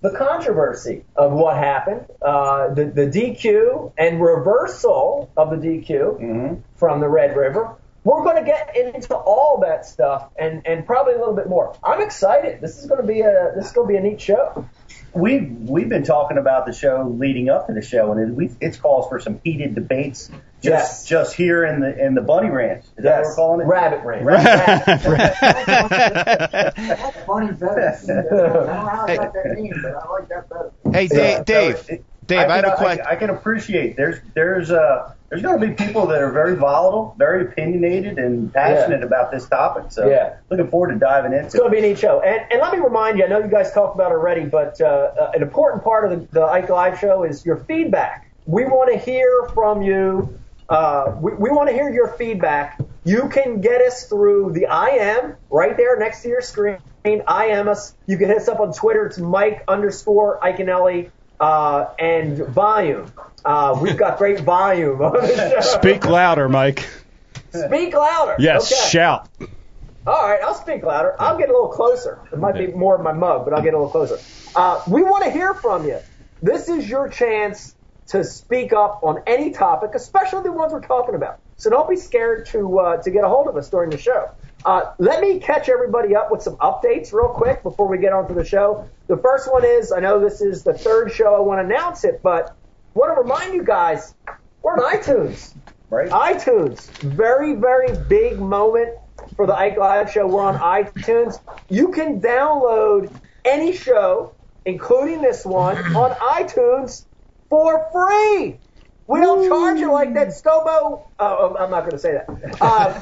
the 0.00 0.10
controversy 0.10 1.04
of 1.14 1.30
what 1.30 1.56
happened, 1.56 2.06
uh, 2.20 2.74
the, 2.74 2.86
the 2.86 3.06
DQ 3.06 3.92
and 3.96 4.20
reversal 4.20 5.30
of 5.36 5.50
the 5.50 5.56
DQ 5.56 6.18
Mhm. 6.20 6.62
from 6.74 6.98
the 6.98 7.08
Red 7.08 7.36
River. 7.36 7.76
We're 8.04 8.22
going 8.22 8.36
to 8.36 8.44
get 8.44 8.74
into 8.76 9.14
all 9.14 9.60
that 9.62 9.84
stuff 9.84 10.30
and, 10.38 10.62
and 10.66 10.86
probably 10.86 11.14
a 11.14 11.18
little 11.18 11.34
bit 11.34 11.48
more. 11.48 11.76
I'm 11.84 12.00
excited. 12.00 12.60
This 12.60 12.78
is 12.78 12.86
going 12.86 13.00
to 13.02 13.06
be 13.06 13.20
a 13.20 13.52
this 13.56 13.66
is 13.66 13.72
going 13.72 13.86
to 13.88 13.92
be 13.92 13.98
a 13.98 14.00
neat 14.00 14.20
show. 14.20 14.66
We've 15.12 15.50
we've 15.50 15.88
been 15.88 16.04
talking 16.04 16.38
about 16.38 16.64
the 16.66 16.72
show 16.72 17.12
leading 17.18 17.48
up 17.48 17.66
to 17.66 17.72
the 17.74 17.82
show, 17.82 18.12
and 18.12 18.20
it, 18.30 18.34
we, 18.34 18.50
it's 18.60 18.76
calls 18.76 19.08
for 19.08 19.18
some 19.20 19.40
heated 19.42 19.74
debates 19.74 20.30
Yes. 20.60 20.98
just 21.00 21.08
just 21.08 21.34
here 21.36 21.64
in 21.64 21.80
the 21.80 22.04
in 22.04 22.14
the 22.14 22.20
Bunny 22.20 22.50
Ranch. 22.50 22.84
Is 22.96 23.04
that 23.04 23.20
what 23.20 23.26
we're 23.28 23.34
calling 23.34 23.60
it? 23.60 23.66
Rabbit 23.66 24.04
Ranch. 24.04 24.24
That's 25.78 27.16
funny 27.24 27.52
better. 27.52 27.80
I 28.08 28.22
don't 28.22 28.66
know 28.66 28.66
how 28.66 29.06
I 29.06 29.16
got 29.16 29.32
that 29.34 29.54
name, 29.56 29.72
but 29.82 29.94
I 29.94 30.08
like 30.10 30.28
that 30.28 30.48
better. 30.48 30.72
Hey, 30.92 31.08
Yeah, 31.12 31.42
Dave. 31.42 31.78
so 31.78 31.86
Dave. 31.86 31.90
it- 31.90 32.04
Dave, 32.28 32.40
I, 32.40 32.56
have 32.56 32.64
can, 32.64 32.72
a 32.72 32.76
question. 32.76 33.06
I, 33.08 33.12
I 33.12 33.16
can 33.16 33.30
appreciate 33.30 33.96
there's 33.96 34.20
there's 34.34 34.70
uh 34.70 35.14
there's 35.30 35.42
going 35.42 35.60
to 35.60 35.66
be 35.66 35.74
people 35.74 36.06
that 36.06 36.22
are 36.22 36.30
very 36.30 36.56
volatile, 36.56 37.14
very 37.18 37.42
opinionated, 37.42 38.18
and 38.18 38.52
passionate 38.52 39.02
about 39.02 39.30
this 39.30 39.46
topic. 39.46 39.90
So 39.92 40.08
Yeah. 40.08 40.36
looking 40.50 40.68
forward 40.68 40.92
to 40.92 40.98
diving 40.98 41.32
into. 41.32 41.46
It's 41.46 41.54
going 41.54 41.70
to 41.70 41.70
be 41.70 41.84
a 41.84 41.88
neat 41.88 41.98
show. 41.98 42.20
And, 42.20 42.40
and 42.50 42.60
let 42.60 42.72
me 42.72 42.78
remind 42.78 43.18
you, 43.18 43.24
I 43.24 43.28
know 43.28 43.38
you 43.40 43.50
guys 43.50 43.72
talked 43.72 43.94
about 43.94 44.10
it 44.10 44.14
already, 44.14 44.46
but 44.46 44.80
uh, 44.80 44.86
uh, 44.86 45.32
an 45.34 45.42
important 45.42 45.84
part 45.84 46.10
of 46.10 46.18
the, 46.18 46.28
the 46.32 46.42
Ike 46.42 46.70
Live 46.70 46.98
show 46.98 47.24
is 47.24 47.44
your 47.44 47.58
feedback. 47.64 48.32
We 48.46 48.64
want 48.64 48.90
to 48.90 48.98
hear 48.98 49.50
from 49.52 49.82
you. 49.82 50.38
Uh, 50.68 51.14
we 51.20 51.34
we 51.34 51.50
want 51.50 51.68
to 51.68 51.74
hear 51.74 51.90
your 51.90 52.08
feedback. 52.08 52.80
You 53.04 53.28
can 53.28 53.60
get 53.60 53.82
us 53.82 54.06
through 54.06 54.52
the 54.52 54.64
IM 54.64 55.36
right 55.50 55.76
there 55.76 55.98
next 55.98 56.22
to 56.22 56.28
your 56.28 56.40
screen. 56.40 56.78
I 57.04 57.46
am 57.46 57.68
us. 57.68 57.94
You 58.06 58.18
can 58.18 58.28
hit 58.28 58.38
us 58.38 58.48
up 58.48 58.60
on 58.60 58.72
Twitter. 58.72 59.06
It's 59.06 59.18
Mike 59.18 59.64
underscore 59.66 60.40
Iaconelli 60.42 61.10
uh, 61.40 61.86
and 61.98 62.36
volume. 62.38 63.12
Uh, 63.44 63.78
we've 63.80 63.96
got 63.96 64.18
great 64.18 64.40
volume 64.40 65.00
on 65.00 65.12
the 65.14 65.60
show. 65.62 65.78
Speak 65.78 66.04
louder, 66.06 66.48
Mike. 66.48 66.88
Speak 67.52 67.94
louder. 67.94 68.36
Yes, 68.38 68.70
Okay. 68.72 68.90
shout. 68.90 69.28
All 70.06 70.28
right, 70.28 70.40
I'll 70.42 70.54
speak 70.54 70.82
louder. 70.82 71.14
I'll 71.18 71.36
get 71.38 71.48
a 71.50 71.52
little 71.52 71.68
closer. 71.68 72.18
It 72.32 72.38
might 72.38 72.54
be 72.54 72.68
more 72.68 72.94
of 72.96 73.02
my 73.02 73.12
mug, 73.12 73.44
but 73.44 73.52
I'll 73.52 73.62
get 73.62 73.74
a 73.74 73.78
little 73.78 73.90
closer. 73.90 74.18
Uh, 74.56 74.82
we 74.88 75.02
want 75.02 75.24
to 75.24 75.30
hear 75.30 75.52
from 75.54 75.86
you. 75.86 75.98
This 76.40 76.68
is 76.68 76.88
your 76.88 77.08
chance 77.08 77.74
to 78.08 78.24
speak 78.24 78.72
up 78.72 79.00
on 79.02 79.22
any 79.26 79.50
topic, 79.50 79.90
especially 79.94 80.44
the 80.44 80.52
ones 80.52 80.72
we're 80.72 80.80
talking 80.80 81.14
about. 81.14 81.40
So 81.56 81.68
don't 81.68 81.88
be 81.90 81.96
scared 81.96 82.46
to 82.46 82.78
uh, 82.78 83.02
to 83.02 83.10
get 83.10 83.24
a 83.24 83.28
hold 83.28 83.48
of 83.48 83.56
us 83.56 83.68
during 83.68 83.90
the 83.90 83.98
show. 83.98 84.30
Uh, 84.68 84.92
let 84.98 85.22
me 85.22 85.38
catch 85.40 85.70
everybody 85.70 86.14
up 86.14 86.30
with 86.30 86.42
some 86.42 86.56
updates 86.58 87.10
real 87.10 87.28
quick 87.28 87.62
before 87.62 87.88
we 87.88 87.96
get 87.96 88.12
on 88.12 88.28
to 88.28 88.34
the 88.34 88.44
show. 88.44 88.86
The 89.06 89.16
first 89.16 89.50
one 89.50 89.64
is 89.64 89.92
I 89.92 90.00
know 90.00 90.20
this 90.20 90.42
is 90.42 90.62
the 90.62 90.74
third 90.74 91.10
show 91.10 91.34
I 91.34 91.40
want 91.40 91.66
to 91.66 91.74
announce 91.74 92.04
it, 92.04 92.20
but 92.22 92.54
want 92.92 93.16
to 93.16 93.18
remind 93.18 93.54
you 93.54 93.64
guys 93.64 94.14
we're 94.60 94.74
on 94.74 94.94
iTunes 94.94 95.54
right? 95.90 96.10
iTunes. 96.10 96.90
Very, 97.00 97.54
very 97.54 97.96
big 98.08 98.38
moment 98.38 98.94
for 99.36 99.46
the 99.46 99.56
Ike 99.56 99.78
Live 99.78 100.10
show. 100.10 100.26
We're 100.26 100.42
on 100.42 100.58
iTunes. 100.58 101.40
You 101.68 101.88
can 101.88 102.20
download 102.20 103.10
any 103.46 103.72
show, 103.72 104.34
including 104.66 105.22
this 105.22 105.44
one, 105.44 105.78
on 105.96 106.10
iTunes 106.10 107.06
for 107.48 107.88
free. 107.90 108.58
We 109.08 109.20
don't 109.20 109.48
charge 109.48 109.80
it 109.80 109.88
like 109.88 110.12
that 110.14 110.28
Stobo. 110.28 111.02
Oh, 111.18 111.56
I'm 111.58 111.70
not 111.70 111.80
going 111.80 111.92
to 111.92 111.98
say 111.98 112.12
that. 112.12 112.28
Um, 112.60 112.92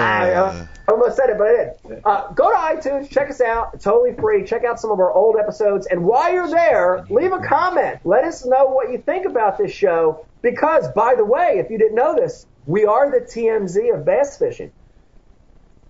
I 0.00 0.32
uh, 0.32 0.66
almost 0.88 1.16
said 1.16 1.30
it, 1.30 1.38
but 1.38 1.46
I 1.46 1.52
didn't. 1.52 2.04
Uh, 2.04 2.32
go 2.32 2.50
to 2.50 2.56
iTunes, 2.56 3.08
check 3.08 3.30
us 3.30 3.40
out. 3.40 3.70
It's 3.74 3.84
totally 3.84 4.14
free. 4.14 4.44
Check 4.44 4.64
out 4.64 4.80
some 4.80 4.90
of 4.90 4.98
our 4.98 5.12
old 5.12 5.36
episodes. 5.36 5.86
And 5.86 6.04
while 6.04 6.32
you're 6.32 6.50
there, 6.50 7.06
leave 7.10 7.32
a 7.32 7.38
comment. 7.38 8.00
Let 8.02 8.24
us 8.24 8.44
know 8.44 8.66
what 8.66 8.90
you 8.90 8.98
think 8.98 9.24
about 9.24 9.56
this 9.56 9.70
show. 9.70 10.26
Because, 10.42 10.88
by 10.96 11.14
the 11.14 11.24
way, 11.24 11.58
if 11.64 11.70
you 11.70 11.78
didn't 11.78 11.94
know 11.94 12.16
this, 12.16 12.44
we 12.66 12.86
are 12.86 13.08
the 13.08 13.24
TMZ 13.24 13.94
of 13.94 14.04
bass 14.04 14.36
fishing. 14.36 14.72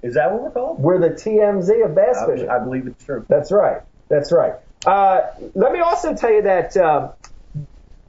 Is 0.03 0.17
that 0.17 0.31
what 0.33 0.43
we're 0.43 0.51
called? 0.51 0.81
We're 0.81 0.99
the 0.99 1.15
TMZ 1.15 1.83
of 1.83 1.95
bass 1.95 2.19
I, 2.19 2.27
fishing. 2.27 2.51
I 2.51 2.59
believe 2.59 2.87
it's 2.87 3.03
true. 3.03 3.25
That's 3.27 3.51
right. 3.51 3.81
That's 4.11 4.31
right. 4.33 4.53
Uh, 4.87 5.23
let 5.55 5.73
me 5.73 5.81
also 5.81 6.15
tell 6.15 6.33
you 6.33 6.43
that 6.43 6.77
um, 6.77 7.13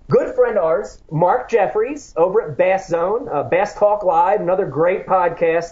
good 0.10 0.36
friend 0.36 0.57
of 0.57 0.63
ours, 0.63 1.01
Mark 1.12 1.50
Jeffries, 1.50 2.13
over 2.15 2.41
at 2.51 2.57
Bass 2.57 2.88
Zone, 2.88 3.27
uh, 3.31 3.43
Bass 3.43 3.74
Talk 3.75 4.03
Live, 4.03 4.41
another 4.41 4.65
great 4.65 5.07
podcast. 5.07 5.72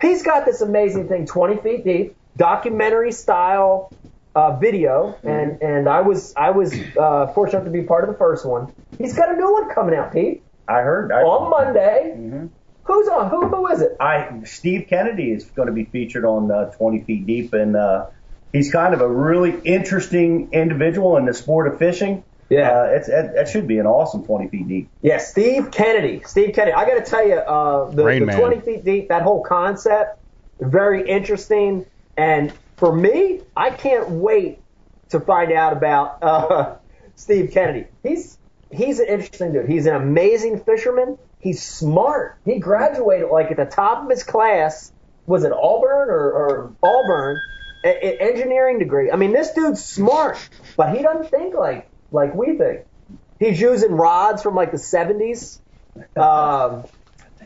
He's 0.00 0.22
got 0.22 0.44
this 0.46 0.62
amazing 0.62 1.08
thing, 1.08 1.26
20 1.26 1.58
feet 1.62 1.84
deep, 1.84 2.16
documentary 2.36 3.12
style 3.12 3.92
uh, 4.34 4.56
video, 4.56 5.14
and 5.22 5.60
and 5.62 5.88
I 5.88 6.00
was 6.00 6.32
I 6.36 6.50
was 6.50 6.74
uh, 6.98 7.26
fortunate 7.34 7.64
to 7.64 7.70
be 7.70 7.82
part 7.82 8.04
of 8.04 8.10
the 8.10 8.16
first 8.16 8.46
one. 8.46 8.72
He's 8.98 9.14
got 9.14 9.32
a 9.32 9.36
new 9.36 9.52
one 9.52 9.68
coming 9.74 9.94
out, 9.94 10.12
Pete, 10.12 10.42
I 10.66 10.80
heard. 10.80 11.12
I, 11.12 11.22
on 11.22 11.50
Monday. 11.50 12.14
Mhm. 12.16 12.50
Who's 12.84 13.06
on? 13.08 13.30
Who 13.30 13.46
who 13.46 13.66
is 13.68 13.80
it? 13.82 13.96
I 14.00 14.40
Steve 14.44 14.86
Kennedy 14.88 15.30
is 15.30 15.44
going 15.44 15.68
to 15.68 15.72
be 15.72 15.84
featured 15.84 16.24
on 16.24 16.50
uh, 16.50 16.70
20 16.70 17.04
Feet 17.04 17.26
Deep, 17.26 17.52
and 17.52 17.76
uh, 17.76 18.06
he's 18.52 18.70
kind 18.70 18.94
of 18.94 19.00
a 19.00 19.08
really 19.08 19.58
interesting 19.64 20.50
individual 20.52 21.16
in 21.16 21.24
the 21.24 21.34
sport 21.34 21.66
of 21.66 21.78
fishing. 21.78 22.24
Yeah. 22.48 22.70
uh, 22.70 22.84
it's 22.84 23.08
that, 23.08 23.34
that 23.34 23.48
should 23.48 23.66
be 23.66 23.78
an 23.78 23.86
awesome 23.86 24.26
20 24.26 24.48
Feet 24.48 24.68
Deep. 24.68 24.88
Yeah, 25.00 25.18
Steve 25.18 25.70
Kennedy. 25.70 26.22
Steve 26.26 26.54
Kennedy. 26.54 26.74
I 26.74 26.84
got 26.84 27.02
to 27.02 27.10
tell 27.10 27.26
you, 27.26 27.36
uh, 27.36 27.90
the, 27.90 28.04
the 28.04 28.36
20 28.38 28.60
feet 28.60 28.84
deep, 28.84 29.08
that 29.08 29.22
whole 29.22 29.42
concept, 29.42 30.20
very 30.60 31.08
interesting. 31.08 31.86
And 32.16 32.52
for 32.76 32.94
me, 32.94 33.40
I 33.56 33.70
can't 33.70 34.10
wait 34.10 34.58
to 35.10 35.20
find 35.20 35.52
out 35.52 35.72
about 35.72 36.22
uh, 36.22 36.76
Steve 37.16 37.52
Kennedy. 37.52 37.86
He's 38.02 38.36
he's 38.70 38.98
an 38.98 39.06
interesting 39.08 39.52
dude. 39.52 39.68
He's 39.68 39.86
an 39.86 39.94
amazing 39.94 40.60
fisherman. 40.60 41.18
He's 41.38 41.62
smart. 41.62 42.38
He 42.44 42.58
graduated 42.58 43.28
like 43.30 43.50
at 43.50 43.56
the 43.56 43.64
top 43.64 44.04
of 44.04 44.10
his 44.10 44.24
class. 44.24 44.92
Was 45.26 45.44
it 45.44 45.52
Auburn 45.52 46.10
or, 46.10 46.32
or 46.32 46.72
Auburn? 46.82 47.40
A, 47.84 47.88
a- 47.88 48.30
engineering 48.30 48.78
degree. 48.78 49.10
I 49.10 49.16
mean, 49.16 49.32
this 49.32 49.52
dude's 49.52 49.84
smart, 49.84 50.36
but 50.76 50.96
he 50.96 51.02
doesn't 51.02 51.30
think 51.30 51.54
like 51.54 51.88
like 52.10 52.34
we 52.34 52.56
think. 52.56 52.82
He's 53.38 53.60
using 53.60 53.92
rods 53.92 54.42
from 54.42 54.54
like 54.54 54.70
the 54.70 54.76
70s. 54.76 55.58
Um, 56.16 56.84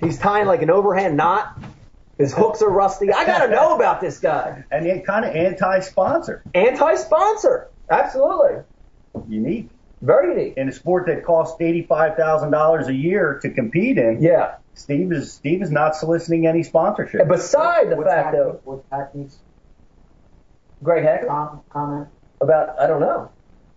he's 0.01 0.18
tying 0.18 0.46
like 0.46 0.62
an 0.62 0.70
overhand 0.70 1.16
knot. 1.16 1.59
His 2.18 2.35
hooks 2.35 2.61
are 2.62 2.68
rusty. 2.70 3.12
I 3.12 3.25
got 3.27 3.44
to 3.46 3.51
know 3.51 3.75
about 3.77 4.01
this 4.01 4.18
guy. 4.18 4.64
And 4.70 4.87
yet 4.87 5.05
kind 5.07 5.25
of 5.25 5.35
anti-sponsor. 5.35 6.42
Anti-sponsor. 6.55 7.68
Absolutely. 7.90 8.62
Unique. 9.29 9.68
Very 10.03 10.29
unique. 10.38 10.57
In 10.57 10.68
a 10.68 10.72
sport 10.72 11.07
that 11.07 11.25
costs 11.25 11.59
$85,000 11.61 12.87
a 12.88 12.92
year 12.94 13.38
to 13.42 13.51
compete 13.51 13.99
in, 13.99 14.20
Yeah. 14.22 14.57
Steve 14.75 15.11
is 15.12 15.33
Steve 15.33 15.62
is 15.62 15.70
not 15.70 15.96
soliciting 15.96 16.46
any 16.46 16.62
sponsorship. 16.62 17.20
And 17.20 17.29
beside 17.31 17.88
the 17.90 17.96
What's 17.96 18.09
fact 18.11 18.25
Hackney- 18.27 18.38
though, 18.38 18.61
What's 18.64 18.85
Hackney's 18.92 19.38
Greg 20.87 21.03
Hackney, 21.03 21.29
com- 21.29 21.61
comment? 21.68 22.09
about, 22.40 22.79
I 22.79 22.87
don't 22.87 23.01
know. 23.01 23.31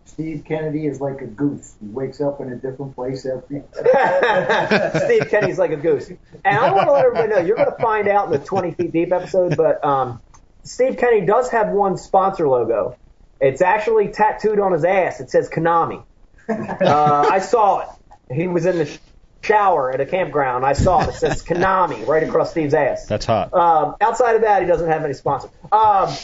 Steve 0.06 0.43
Kennedy 0.45 0.86
is 0.86 1.02
like 1.02 1.22
a 1.22 1.26
goose. 1.26 1.76
He 1.80 1.88
wakes 1.88 2.22
up 2.22 2.39
in 2.39 2.52
a 2.52 2.56
different 2.56 2.95
place 2.95 3.26
every. 3.26 3.63
Steve 5.06 5.30
Kennedy's 5.30 5.58
like 5.60 5.72
a 5.72 5.78
goose. 5.78 6.10
And 6.10 6.19
I 6.45 6.72
want 6.72 6.88
to 6.88 6.91
let 6.93 7.06
everybody 7.06 7.30
know, 7.30 7.39
you're 7.39 7.56
going 7.56 7.72
to 7.72 7.82
find 7.82 8.08
out 8.08 8.26
in 8.26 8.32
the 8.39 8.45
20 8.45 8.72
Feet 8.74 8.91
Deep 8.91 9.12
episode, 9.12 9.58
but 9.58 9.84
um, 9.84 10.22
Steve 10.63 10.98
Kennedy 10.98 11.26
does 11.26 11.50
have 11.50 11.69
one 11.69 11.98
sponsor 11.98 12.48
logo. 12.48 12.95
It's 13.41 13.62
actually 13.62 14.10
tattooed 14.10 14.60
on 14.60 14.74
his 14.74 14.84
ass. 14.84 15.19
It 15.19 15.32
says 15.32 15.50
Konami. 15.50 16.04
Uh, 16.48 17.28
I 17.32 17.39
saw 17.39 17.80
it. 17.80 17.89
He 18.34 18.48
was 18.48 18.65
in 18.65 18.78
the 18.80 18.86
sh- 18.86 18.98
shower 19.41 19.91
at 19.91 20.02
a 20.02 20.06
campground. 20.06 20.65
I 20.65 20.74
saw 20.74 21.02
it. 21.02 21.10
It 21.10 21.15
says 21.15 21.43
Konami 21.43 22.06
right 22.06 22.24
across 22.24 22.52
Steve's 22.52 22.74
ass. 22.74 23.06
That's 23.06 23.26
hot. 23.26 23.54
Um, 23.54 23.95
outside 24.02 24.36
of 24.36 24.41
that, 24.41 24.62
he 24.62 24.67
doesn't 24.67 24.88
have 24.88 25.04
any 25.06 25.13
sponsors. 25.13 25.52
Um, 25.72 26.10
l- 26.10 26.17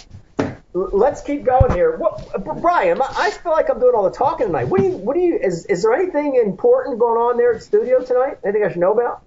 let's 0.75 1.21
keep 1.21 1.43
going 1.43 1.71
here. 1.73 1.95
What, 1.97 2.61
Brian, 2.61 3.01
I 3.01 3.05
I 3.17 3.31
feel 3.31 3.53
like 3.53 3.69
I'm 3.69 3.79
doing 3.79 3.95
all 3.95 4.03
the 4.03 4.15
talking 4.15 4.47
tonight. 4.47 4.65
What 4.65 4.81
do 4.81 4.87
you? 4.87 4.97
What 4.97 5.15
do 5.15 5.21
you? 5.21 5.37
Is 5.37 5.65
is 5.65 5.83
there 5.83 5.93
anything 5.93 6.35
important 6.35 6.99
going 6.99 7.17
on 7.17 7.37
there 7.37 7.53
at 7.53 7.59
the 7.59 7.65
studio 7.65 8.03
tonight? 8.03 8.39
Anything 8.43 8.65
I 8.65 8.69
should 8.69 8.81
know 8.81 8.91
about? 8.91 9.23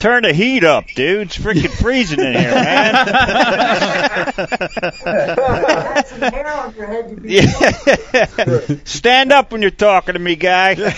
Turn 0.00 0.22
the 0.22 0.32
heat 0.32 0.62
up, 0.62 0.86
dude. 0.86 1.26
It's 1.26 1.36
freaking 1.36 1.70
freezing 1.70 2.20
in 2.20 2.32
here, 2.32 2.52
man. 2.52 2.94
Hair 6.30 6.46
on 6.52 6.74
your 6.76 6.86
head. 6.86 7.18
Yeah. 7.24 8.76
Stand 8.84 9.32
up 9.32 9.50
when 9.50 9.60
you're 9.60 9.72
talking 9.72 10.12
to 10.12 10.20
me, 10.20 10.36
guy. 10.36 10.74
There's 10.74 10.94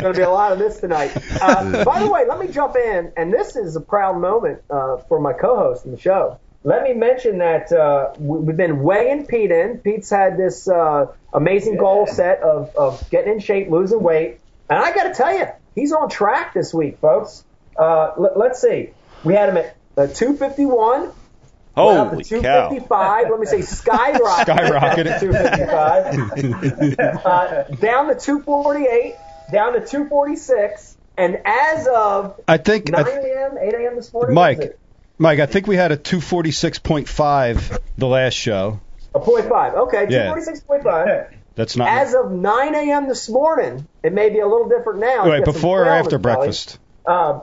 going 0.00 0.12
to 0.12 0.12
be 0.12 0.22
a 0.22 0.30
lot 0.30 0.50
of 0.50 0.58
this 0.58 0.80
tonight. 0.80 1.16
Uh, 1.40 1.84
by 1.84 2.00
the 2.00 2.10
way, 2.10 2.24
let 2.28 2.40
me 2.40 2.48
jump 2.48 2.74
in, 2.74 3.12
and 3.16 3.32
this 3.32 3.54
is 3.54 3.76
a 3.76 3.80
proud 3.80 4.20
moment 4.20 4.62
uh, 4.68 4.96
for 5.08 5.20
my 5.20 5.32
co-host 5.32 5.84
in 5.84 5.92
the 5.92 6.00
show. 6.00 6.40
Let 6.62 6.82
me 6.82 6.92
mention 6.92 7.38
that 7.38 7.72
uh, 7.72 8.10
we- 8.18 8.38
we've 8.40 8.56
been 8.56 8.82
weighing 8.82 9.26
Pete 9.26 9.50
in. 9.50 9.78
Pete's 9.78 10.10
had 10.10 10.36
this 10.36 10.68
uh, 10.68 11.06
amazing 11.32 11.76
goal 11.78 12.06
set 12.06 12.40
of, 12.42 12.74
of 12.76 13.08
getting 13.10 13.34
in 13.34 13.38
shape, 13.40 13.70
losing 13.70 14.02
weight, 14.02 14.40
and 14.68 14.78
I 14.78 14.92
got 14.94 15.04
to 15.04 15.14
tell 15.14 15.36
you, 15.36 15.46
he's 15.74 15.92
on 15.92 16.08
track 16.10 16.52
this 16.54 16.74
week, 16.74 16.98
folks. 17.00 17.44
Uh, 17.78 18.12
let, 18.18 18.36
let's 18.36 18.60
see. 18.60 18.90
We 19.24 19.34
had 19.34 19.48
him 19.48 19.56
at 19.56 19.76
uh, 19.96 20.06
251. 20.08 21.00
went 21.02 21.14
up 21.76 22.10
Holy 22.10 22.24
to 22.24 22.42
cow. 22.42 22.68
255. 22.68 23.30
Let 23.30 23.40
me 23.40 23.46
say 23.46 23.58
skyrocketed. 23.60 24.44
Skyrocketed. 24.44 25.20
to 25.20 26.96
255. 26.96 27.24
uh, 27.24 27.62
down 27.76 28.08
to 28.08 28.14
248, 28.16 29.14
down 29.50 29.72
to 29.72 29.80
246, 29.80 30.96
and 31.16 31.38
as 31.44 31.86
of 31.88 32.38
I 32.46 32.58
think, 32.58 32.90
9 32.90 33.04
a.m., 33.06 33.58
8 33.60 33.74
a.m. 33.74 33.96
this 33.96 34.12
morning, 34.12 34.34
Mike. 34.34 34.78
What 35.20 35.32
is 35.32 35.38
it? 35.38 35.38
Mike, 35.42 35.48
I 35.48 35.52
think 35.52 35.66
we 35.66 35.76
had 35.76 35.92
a 35.92 35.96
246.5 35.96 37.78
the 37.98 38.06
last 38.06 38.34
show. 38.34 38.80
A 39.14 39.20
point 39.20 39.48
five. 39.48 39.74
Okay, 39.74 40.06
two 40.06 40.14
Yeah. 40.14 40.28
forty 40.28 40.42
six 40.42 40.60
point 40.60 40.82
five. 40.84 41.34
That's 41.56 41.76
not. 41.76 41.88
As 41.88 42.14
of 42.14 42.30
9 42.30 42.74
a.m. 42.74 43.08
this 43.08 43.28
morning, 43.28 43.86
it 44.04 44.12
may 44.12 44.30
be 44.30 44.38
a 44.38 44.46
little 44.46 44.68
different 44.68 45.00
now. 45.00 45.28
wait, 45.28 45.38
Get 45.38 45.44
before 45.46 45.82
or 45.82 45.84
twelve 45.86 46.04
after 46.06 46.16
in 46.16 46.22
breakfast? 46.22 46.78
Um, 47.06 47.42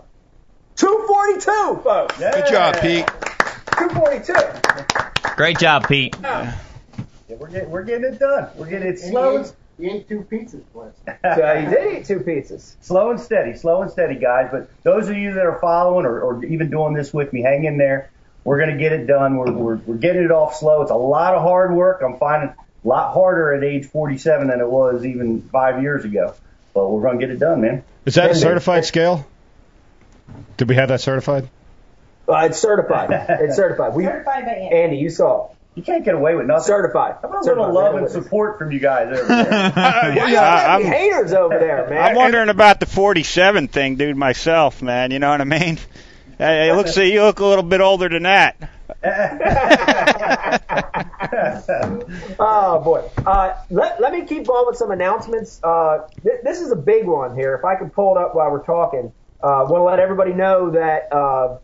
242, 0.78 1.82
folks. 1.84 2.18
Good 2.18 2.48
job, 2.48 2.80
Pete. 2.80 3.06
242. 3.78 5.36
Great 5.36 5.60
job, 5.60 5.88
Pete. 5.88 6.16
Yeah, 6.22 6.54
we're 7.38 7.50
getting 7.50 7.70
we're 7.70 7.84
getting 7.84 8.06
it 8.14 8.20
done. 8.20 8.48
We're 8.56 8.70
getting 8.70 8.88
it 8.88 9.00
slow 9.00 9.38
and 9.38 9.54
You 9.80 9.92
ate 9.92 10.10
two 10.10 10.22
pizzas, 10.30 10.64
Blitz. 10.74 10.98
So 11.36 11.54
you 11.54 11.70
did 11.70 11.98
eat 12.00 12.06
two 12.06 12.20
pizzas. 12.20 12.76
slow 12.82 13.12
and 13.12 13.20
steady, 13.20 13.56
slow 13.56 13.82
and 13.84 13.92
steady, 13.92 14.16
guys. 14.16 14.50
But 14.52 14.70
those 14.84 15.08
of 15.10 15.16
you 15.18 15.34
that 15.36 15.46
are 15.46 15.60
following 15.60 16.06
or, 16.06 16.20
or 16.20 16.44
even 16.46 16.70
doing 16.72 16.94
this 16.94 17.14
with 17.14 17.32
me, 17.32 17.42
hang 17.42 17.66
in 17.66 17.78
there. 17.78 18.10
We're 18.44 18.60
gonna 18.60 18.78
get 18.78 18.94
it 18.94 19.06
done. 19.08 19.38
We're, 19.38 19.52
we're 19.52 19.76
we're 19.76 19.96
getting 19.98 20.24
it 20.24 20.32
off 20.32 20.56
slow. 20.56 20.82
It's 20.82 20.92
a 20.92 20.96
lot 20.96 21.36
of 21.36 21.42
hard 21.44 21.74
work. 21.74 22.02
I'm 22.02 22.18
finding 22.18 22.50
a 22.50 22.88
lot 22.88 23.14
harder 23.14 23.54
at 23.54 23.64
age 23.64 23.86
47 23.88 24.48
than 24.48 24.62
it 24.62 24.68
was 24.70 25.06
even 25.06 25.42
five 25.50 25.82
years 25.82 26.06
ago. 26.06 26.34
But 26.74 26.90
we're 26.90 27.02
gonna 27.02 27.20
get 27.20 27.30
it 27.30 27.40
done, 27.40 27.62
man. 27.62 27.84
Is 28.06 28.16
that 28.16 28.26
a 28.26 28.30
Indeed. 28.30 28.42
certified 28.42 28.86
scale? 28.86 29.28
Did 30.56 30.70
we 30.70 30.76
have 30.76 30.90
that 30.90 31.02
certified? 31.02 31.50
Uh, 32.28 32.48
it's 32.50 32.60
certified. 32.60 33.10
It's 33.12 33.56
certified. 33.56 33.94
We, 33.94 34.06
Certified 34.06 34.46
by 34.46 34.52
Andy. 34.52 34.76
Andy, 34.76 34.98
you 34.98 35.10
saw. 35.10 35.50
It. 35.78 35.80
You 35.80 35.84
can't 35.84 36.04
get 36.04 36.16
away 36.16 36.36
with 36.36 36.48
nothing. 36.48 36.64
Certified. 36.66 37.16
How 37.22 37.30
about 37.30 37.42
a 37.42 37.44
Certified. 37.44 37.74
love 37.74 37.96
and 37.96 38.10
support 38.10 38.58
from 38.58 38.72
you 38.72 38.80
guys 38.80 39.18
over 39.18 39.28
there? 39.28 39.46
You 40.14 40.22
Yeah, 40.22 40.32
got 40.32 40.70
I'm- 40.70 40.82
any 40.82 40.90
haters 40.96 41.34
over 41.34 41.58
there, 41.60 41.88
man. 41.90 42.04
I'm 42.04 42.16
wondering 42.16 42.50
about 42.50 42.80
the 42.80 42.86
47 42.86 43.68
thing, 43.68 43.96
dude, 43.96 44.18
myself, 44.18 44.82
man. 44.82 45.12
You 45.12 45.20
know 45.20 45.30
what 45.30 45.42
I 45.42 45.46
mean? 45.46 45.78
Hey, 46.38 46.70
it 46.70 46.74
looks 46.76 46.96
like 46.96 47.12
you 47.12 47.24
look 47.24 47.40
a 47.40 47.46
little 47.46 47.64
bit 47.64 47.82
older 47.82 48.10
than 48.10 48.24
that. 48.24 48.70
Oh 52.40 52.82
boy. 52.84 53.10
Uh, 53.26 53.56
let, 53.70 54.00
let 54.02 54.14
me 54.14 54.26
keep 54.26 54.48
going 54.48 54.66
with 54.68 54.78
some 54.78 54.92
announcements. 54.92 55.60
Uh, 55.64 56.08
th- 56.24 56.42
this 56.44 56.62
is 56.62 56.72
a 56.72 56.76
big 56.76 57.06
one 57.06 57.36
here. 57.36 57.56
If 57.56 57.66
I 57.66 57.76
can 57.76 57.90
pull 57.90 58.16
it 58.16 58.22
up 58.22 58.36
while 58.36 58.52
we're 58.52 58.64
talking, 58.64 59.12
uh, 59.42 59.66
want 59.68 59.82
to 59.82 59.84
let 59.84 60.00
everybody 60.00 60.34
know 60.34 60.72
that 60.72 61.12
uh, 61.14 61.58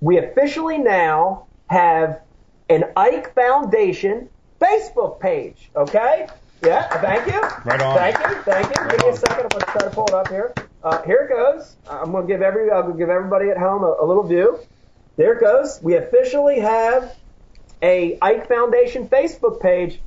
we 0.00 0.18
officially 0.18 0.78
now 0.78 1.46
have 1.68 2.20
an 2.68 2.84
Ike 2.96 3.34
Foundation 3.34 4.28
Facebook 4.60 5.20
page. 5.20 5.70
Okay. 5.76 6.28
Yeah. 6.62 6.88
Thank 7.00 7.32
you. 7.32 7.40
Right 7.64 7.80
on. 7.80 7.96
Thank 7.96 8.18
you. 8.18 8.42
Thank 8.42 8.68
you. 8.68 8.90
Give 8.90 9.00
me 9.00 9.08
a 9.10 9.16
second. 9.16 9.44
I'm 9.44 9.48
going 9.48 9.60
to 9.60 9.72
try 9.72 9.80
to 9.82 9.90
pull 9.90 10.06
it 10.06 10.14
up 10.14 10.28
here. 10.28 10.54
Uh, 10.82 11.02
here 11.02 11.22
it 11.22 11.28
goes. 11.28 11.76
I'm 11.88 12.12
going 12.12 12.26
to 12.26 12.32
give 12.32 12.42
every 12.42 12.70
I'll 12.70 12.92
give 12.92 13.10
everybody 13.10 13.50
at 13.50 13.58
home 13.58 13.82
a, 13.82 13.96
a 14.00 14.06
little 14.06 14.22
view. 14.22 14.58
There 15.16 15.34
it 15.34 15.40
goes. 15.40 15.80
We 15.82 15.96
officially 15.96 16.60
have 16.60 17.16
a 17.82 18.18
Ike 18.20 18.48
Foundation 18.48 19.08
Facebook 19.08 19.60
page. 19.60 20.00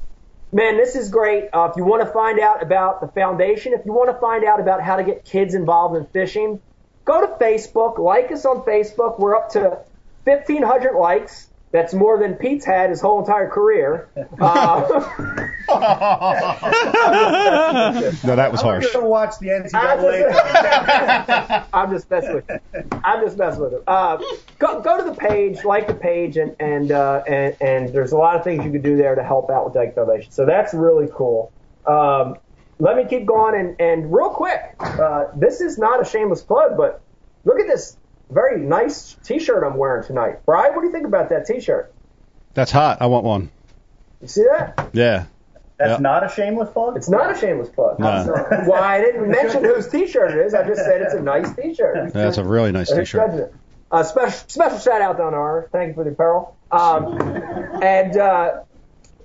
Man, 0.51 0.77
this 0.77 0.95
is 0.95 1.09
great. 1.09 1.49
Uh, 1.53 1.69
if 1.69 1.77
you 1.77 1.83
want 1.83 2.03
to 2.05 2.11
find 2.11 2.39
out 2.39 2.63
about 2.63 3.01
the 3.01 3.07
foundation, 3.07 3.73
if 3.73 3.85
you 3.85 3.93
want 3.93 4.09
to 4.09 4.19
find 4.19 4.43
out 4.43 4.59
about 4.59 4.81
how 4.81 4.95
to 4.95 5.03
get 5.03 5.23
kids 5.23 5.53
involved 5.53 5.95
in 5.95 6.05
fishing, 6.07 6.59
go 7.05 7.21
to 7.21 7.27
Facebook, 7.35 7.99
like 7.99 8.31
us 8.31 8.45
on 8.45 8.61
Facebook. 8.61 9.19
We're 9.19 9.35
up 9.35 9.49
to 9.51 9.79
1,500 10.23 10.97
likes. 10.97 11.48
That's 11.71 11.93
more 11.93 12.17
than 12.17 12.33
Pete's 12.33 12.65
had 12.65 12.89
his 12.89 12.99
whole 12.99 13.19
entire 13.19 13.49
career. 13.49 14.09
Uh, 14.41 15.05
No, 18.23 18.35
that 18.35 18.51
was 18.51 18.61
harsh. 18.61 18.85
I'm 18.87 18.93
gonna 18.93 19.07
watch 19.07 19.37
the 19.39 19.51
I'm 19.53 19.63
NCAA. 19.63 20.31
just, 20.31 21.67
I'm 21.73 21.91
just 21.91 22.09
messing 22.09 22.33
with 22.35 22.49
you. 22.49 22.59
I'm 23.03 23.23
just 23.23 23.37
messing 23.37 23.61
with 23.61 23.71
you. 23.73 23.83
Uh, 23.87 24.17
go, 24.57 24.81
go 24.81 24.97
to 24.97 25.03
the 25.03 25.15
page, 25.15 25.63
like 25.63 25.87
the 25.87 25.93
page, 25.93 26.37
and 26.37 26.55
and, 26.59 26.91
uh, 26.91 27.21
and 27.27 27.55
and 27.61 27.89
there's 27.93 28.11
a 28.13 28.17
lot 28.17 28.35
of 28.35 28.43
things 28.43 28.65
you 28.65 28.71
can 28.71 28.81
do 28.81 28.97
there 28.97 29.13
to 29.15 29.23
help 29.23 29.49
out 29.51 29.65
with 29.65 29.77
Ike 29.77 29.93
Foundation. 29.95 30.31
So 30.31 30.45
that's 30.45 30.73
really 30.73 31.07
cool. 31.13 31.51
Um, 31.85 32.37
let 32.79 32.95
me 32.97 33.05
keep 33.07 33.25
going, 33.27 33.53
and 33.59 33.75
and 33.79 34.11
real 34.13 34.29
quick, 34.31 34.75
uh, 34.79 35.25
this 35.35 35.61
is 35.61 35.77
not 35.77 36.01
a 36.01 36.05
shameless 36.05 36.41
plug, 36.41 36.77
but 36.77 37.01
look 37.45 37.59
at 37.59 37.67
this 37.67 37.97
very 38.29 38.59
nice 38.59 39.15
T-shirt 39.23 39.63
I'm 39.63 39.77
wearing 39.77 40.03
tonight. 40.05 40.45
Brian, 40.45 40.73
what 40.75 40.81
do 40.81 40.87
you 40.87 40.93
think 40.93 41.05
about 41.05 41.29
that 41.29 41.45
T-shirt? 41.45 41.93
That's 42.53 42.71
hot. 42.71 43.01
I 43.01 43.07
want 43.07 43.25
one. 43.25 43.49
You 44.21 44.27
see 44.27 44.43
that? 44.49 44.89
Yeah. 44.93 45.25
That's 45.77 45.91
Yeah. 45.91 45.97
not 45.99 46.25
a 46.25 46.29
shameless 46.29 46.69
plug. 46.71 46.97
It's 46.97 47.09
not 47.09 47.31
a 47.31 47.37
shameless 47.37 47.69
plug. 47.69 47.99
No. 47.99 48.25
Why 48.65 48.97
I 48.97 49.01
didn't 49.01 49.29
mention 49.29 49.63
whose 49.63 49.87
T-shirt 49.87 50.31
it 50.31 50.45
is. 50.45 50.53
I 50.53 50.67
just 50.67 50.83
said 50.83 51.01
it's 51.01 51.13
a 51.13 51.21
nice 51.21 51.51
T-shirt. 51.55 52.11
That's 52.13 52.37
a 52.37 52.43
really 52.43 52.71
nice 52.71 52.89
T-shirt. 52.89 53.07
judging 53.29 53.39
it? 53.39 53.53
Uh, 53.91 54.03
special 54.03 54.47
special 54.47 54.77
shout 54.77 55.01
out 55.01 55.17
to 55.17 55.23
Honor. 55.23 55.67
Thank 55.71 55.87
you 55.89 55.93
for 55.95 56.03
the 56.03 56.11
apparel. 56.11 56.55
Um, 56.69 57.19
and 57.81 58.15
uh, 58.17 58.61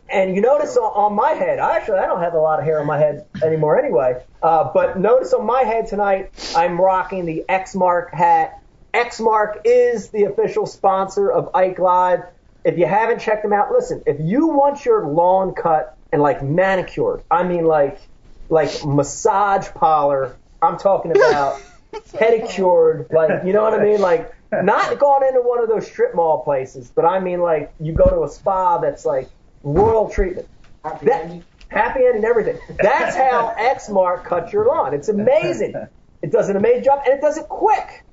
and 0.08 0.34
you 0.34 0.40
notice 0.40 0.74
on, 0.78 0.84
on 0.84 1.14
my 1.14 1.32
head, 1.32 1.58
I 1.58 1.76
actually 1.76 1.98
I 1.98 2.06
don't 2.06 2.20
have 2.20 2.32
a 2.32 2.38
lot 2.40 2.60
of 2.60 2.64
hair 2.64 2.80
on 2.80 2.86
my 2.86 2.98
head 2.98 3.26
anymore 3.42 3.78
anyway. 3.78 4.22
Uh, 4.42 4.70
but 4.72 4.98
notice 4.98 5.34
on 5.34 5.44
my 5.44 5.62
head 5.64 5.88
tonight, 5.88 6.30
I'm 6.56 6.80
rocking 6.80 7.26
the 7.26 7.44
X 7.48 7.74
Mark 7.74 8.14
hat. 8.14 8.62
X 8.94 9.20
Mark 9.20 9.62
is 9.64 10.10
the 10.10 10.24
official 10.24 10.66
sponsor 10.66 11.30
of 11.30 11.50
Ike 11.54 11.78
Live. 11.78 12.20
If 12.64 12.78
you 12.78 12.86
haven't 12.86 13.20
checked 13.20 13.42
them 13.42 13.52
out, 13.52 13.70
listen. 13.72 14.02
If 14.06 14.16
you 14.20 14.46
want 14.48 14.84
your 14.84 15.06
lawn 15.06 15.54
cut 15.54 15.98
and 16.12 16.22
like 16.22 16.42
manicured, 16.42 17.22
I 17.30 17.42
mean 17.42 17.64
like 17.66 18.00
like 18.48 18.70
massage 18.86 19.68
parlor. 19.74 20.36
I'm 20.62 20.78
talking 20.78 21.10
about 21.10 21.60
pedicured, 22.14 23.08
like 23.10 23.44
you 23.44 23.52
know 23.52 23.62
what 23.62 23.74
I 23.74 23.82
mean, 23.84 24.00
like 24.00 24.32
not 24.52 24.98
going 24.98 25.26
into 25.28 25.40
one 25.40 25.62
of 25.62 25.68
those 25.68 25.86
strip 25.86 26.14
mall 26.14 26.42
places, 26.44 26.90
but 26.94 27.04
I 27.04 27.20
mean 27.20 27.40
like 27.40 27.74
you 27.80 27.92
go 27.92 28.08
to 28.08 28.22
a 28.22 28.28
spa 28.28 28.78
that's 28.78 29.04
like 29.04 29.28
royal 29.62 30.08
treatment. 30.08 30.48
Happy 30.84 31.06
That, 31.06 31.22
ending. 31.24 31.44
happy 31.68 32.00
ending, 32.06 32.24
everything. 32.24 32.58
That's 32.80 33.16
how 33.16 33.54
Exmark 33.58 34.24
cuts 34.24 34.52
your 34.52 34.66
lawn. 34.66 34.94
It's 34.94 35.08
amazing. 35.08 35.74
It 36.22 36.30
does 36.32 36.48
an 36.48 36.56
amazing 36.56 36.84
job, 36.84 37.00
and 37.04 37.14
it 37.14 37.20
does 37.20 37.36
it 37.36 37.48
quick, 37.48 38.04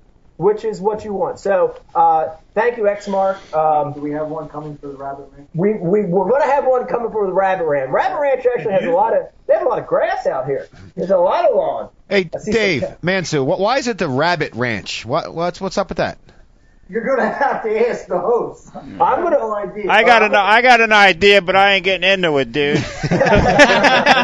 which 0.42 0.66
is 0.66 0.82
what 0.82 1.06
you 1.06 1.14
want. 1.14 1.40
So, 1.40 1.80
uh, 1.94 2.30
thank 2.56 2.78
you, 2.78 2.84
Exmark. 2.84 3.38
Um, 3.54 3.94
Do 3.94 4.02
we 4.02 4.12
have 4.12 4.28
one 4.28 4.50
coming 4.50 4.76
for 4.78 4.88
the 4.88 4.96
rabbit 4.96 5.30
Ranch? 5.36 5.50
we, 5.54 5.74
we 5.74 6.02
we're 6.02 6.30
going 6.30 6.42
to 6.42 6.48
have 6.48 6.66
one 6.66 6.88
coming 6.88 7.12
for 7.12 7.28
the 7.28 7.34
Rabbit 7.34 7.66
Ranch. 7.66 7.92
Rabbit 7.92 8.20
Ranch 8.20 8.46
actually 8.46 8.74
has 8.74 8.86
a 8.86 8.92
lot 8.92 9.16
of 9.16 9.28
they 9.46 9.54
have 9.54 9.64
a 9.64 9.70
lot 9.70 9.80
of 9.80 9.86
grass 9.86 10.26
out 10.26 10.48
here. 10.48 10.68
There's 10.96 11.12
a 11.12 11.18
lot 11.18 11.48
of 11.48 11.56
lawn. 11.56 11.90
Hey, 12.10 12.24
Dave, 12.24 12.82
Mansue, 13.04 13.46
why 13.46 13.78
is 13.78 13.88
it 13.88 13.98
the 13.98 14.10
Rabbit 14.10 14.54
Ranch? 14.56 15.06
What, 15.06 15.34
what's 15.34 15.62
what's 15.62 15.78
up 15.78 15.90
with 15.90 16.00
that? 16.00 16.18
You're 16.92 17.06
gonna 17.06 17.32
have 17.32 17.64
to 17.64 17.90
ask 17.90 18.06
the 18.08 18.20
host. 18.20 18.70
I'm 18.76 18.98
gonna- 18.98 19.30
no 19.38 19.56
idea. 19.56 19.90
I 19.90 20.04
got 20.04 20.24
an 20.24 20.36
I 20.36 20.62
got 20.62 20.82
an 20.82 20.92
idea, 20.92 21.42
but 21.42 21.56
I 21.56 21.76
ain't 21.76 21.86
getting 21.86 22.10
into 22.10 22.38
it, 22.38 22.52
dude. 22.52 22.78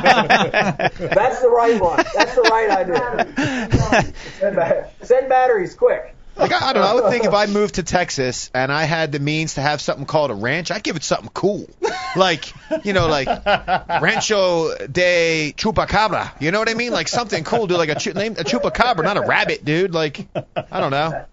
That's 0.08 1.42
the 1.42 1.50
right 1.50 1.80
one. 1.82 2.04
That's 2.14 2.36
the 2.36 2.42
right 2.42 2.70
idea. 2.70 4.14
Send, 4.40 4.56
bat- 4.56 4.94
send 5.04 5.30
batteries 5.30 5.76
quick. 5.76 6.14
Like 6.36 6.52
I, 6.52 6.70
I 6.70 6.74
don't 6.74 6.84
know. 6.84 6.90
I 6.90 6.94
would 6.96 7.10
think 7.12 7.24
if 7.26 7.34
I 7.34 7.46
moved 7.48 7.76
to 7.76 7.84
Texas 7.84 8.52
and 8.54 8.72
I 8.72 8.84
had 8.84 9.12
the 9.12 9.20
means 9.20 9.56
to 9.56 9.62
have 9.62 9.82
something 9.82 10.06
called 10.06 10.30
a 10.30 10.36
ranch, 10.36 10.70
I'd 10.70 10.84
give 10.84 10.96
it 10.96 11.04
something 11.04 11.30
cool, 11.34 11.68
like 12.16 12.54
you 12.86 12.94
know, 12.94 13.08
like 13.08 13.28
Rancho 13.28 14.76
de 14.88 15.54
Chupacabra. 15.58 16.40
You 16.42 16.52
know 16.52 16.60
what 16.60 16.70
I 16.70 16.76
mean? 16.76 16.92
Like 16.92 17.08
something 17.08 17.44
cool, 17.44 17.66
dude. 17.66 17.78
Like 17.78 17.90
a 17.90 17.96
chu- 17.96 18.14
name 18.14 18.34
a 18.34 18.44
chupacabra, 18.44 19.04
not 19.04 19.18
a 19.18 19.22
rabbit, 19.22 19.66
dude. 19.66 19.94
Like 19.96 20.28
I 20.72 20.80
don't 20.80 20.92
know. 20.92 21.26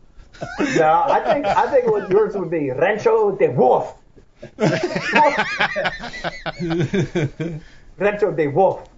No, 0.76 1.04
I 1.07 1.20
think 1.20 1.46
I 1.46 1.70
think 1.70 1.87
what 1.87 2.11
yours 2.11 2.35
would 2.37 2.50
be 2.50 2.70
Rancho 2.70 3.37
de 3.37 3.48
Wolf. 3.48 3.94
Rancho 7.98 8.33
de 8.33 8.46
Wolf. 8.48 8.88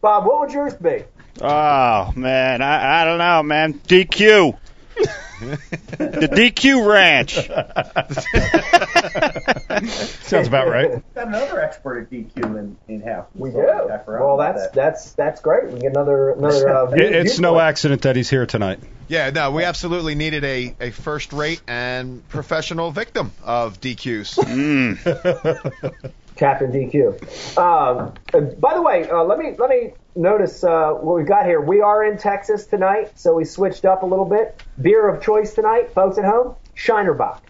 Bob, 0.00 0.26
what 0.26 0.40
would 0.40 0.52
yours 0.52 0.74
be? 0.74 1.04
oh 1.42 2.12
man, 2.16 2.62
I 2.62 3.02
I 3.02 3.04
don't 3.04 3.18
know, 3.18 3.42
man. 3.42 3.74
DQ. 3.74 4.56
The 5.00 6.28
DQ 6.32 6.86
Ranch. 6.86 7.34
Sounds 10.24 10.48
about 10.48 10.68
right. 10.68 10.90
We 10.96 11.02
Got 11.14 11.28
another 11.28 11.60
expert 11.60 12.00
at 12.02 12.10
DQ 12.10 12.58
in, 12.58 12.76
in 12.88 13.00
house. 13.02 13.26
We 13.34 13.50
do. 13.50 13.56
Well, 13.58 14.36
that's 14.36 14.62
that. 14.62 14.72
that's 14.72 15.12
that's 15.12 15.40
great. 15.40 15.70
We 15.72 15.80
get 15.80 15.90
another 15.92 16.30
another. 16.30 16.68
Uh, 16.68 16.86
view- 16.86 17.04
It, 17.10 17.12
it's 17.14 17.38
no 17.38 17.50
viewpoint. 17.52 17.68
accident 17.68 18.02
that 18.02 18.16
he's 18.16 18.30
here 18.30 18.46
tonight. 18.46 18.80
Yeah, 19.08 19.30
no, 19.30 19.50
we 19.50 19.64
absolutely 19.64 20.14
needed 20.14 20.44
a, 20.44 20.74
a 20.80 20.90
first 20.90 21.32
rate 21.32 21.60
and 21.66 22.26
professional 22.28 22.92
victim 22.92 23.32
of 23.44 23.80
DQs. 23.80 24.38
Mm. 24.50 26.12
Captain 26.40 26.72
DQ. 26.72 27.58
Um, 27.58 28.14
uh, 28.32 28.40
by 28.40 28.72
the 28.74 28.80
way, 28.80 29.08
uh, 29.08 29.22
let 29.24 29.38
me 29.38 29.54
let 29.58 29.68
me 29.68 29.92
notice 30.16 30.64
uh, 30.64 30.92
what 30.92 31.16
we've 31.16 31.26
got 31.26 31.44
here. 31.44 31.60
We 31.60 31.82
are 31.82 32.02
in 32.02 32.16
Texas 32.16 32.64
tonight, 32.64 33.18
so 33.18 33.34
we 33.34 33.44
switched 33.44 33.84
up 33.84 34.02
a 34.02 34.06
little 34.06 34.24
bit. 34.24 34.60
Beer 34.80 35.06
of 35.06 35.22
choice 35.22 35.52
tonight, 35.52 35.92
folks 35.92 36.16
at 36.16 36.24
home, 36.24 36.56
Shiner 36.74 37.12
Bock. 37.12 37.44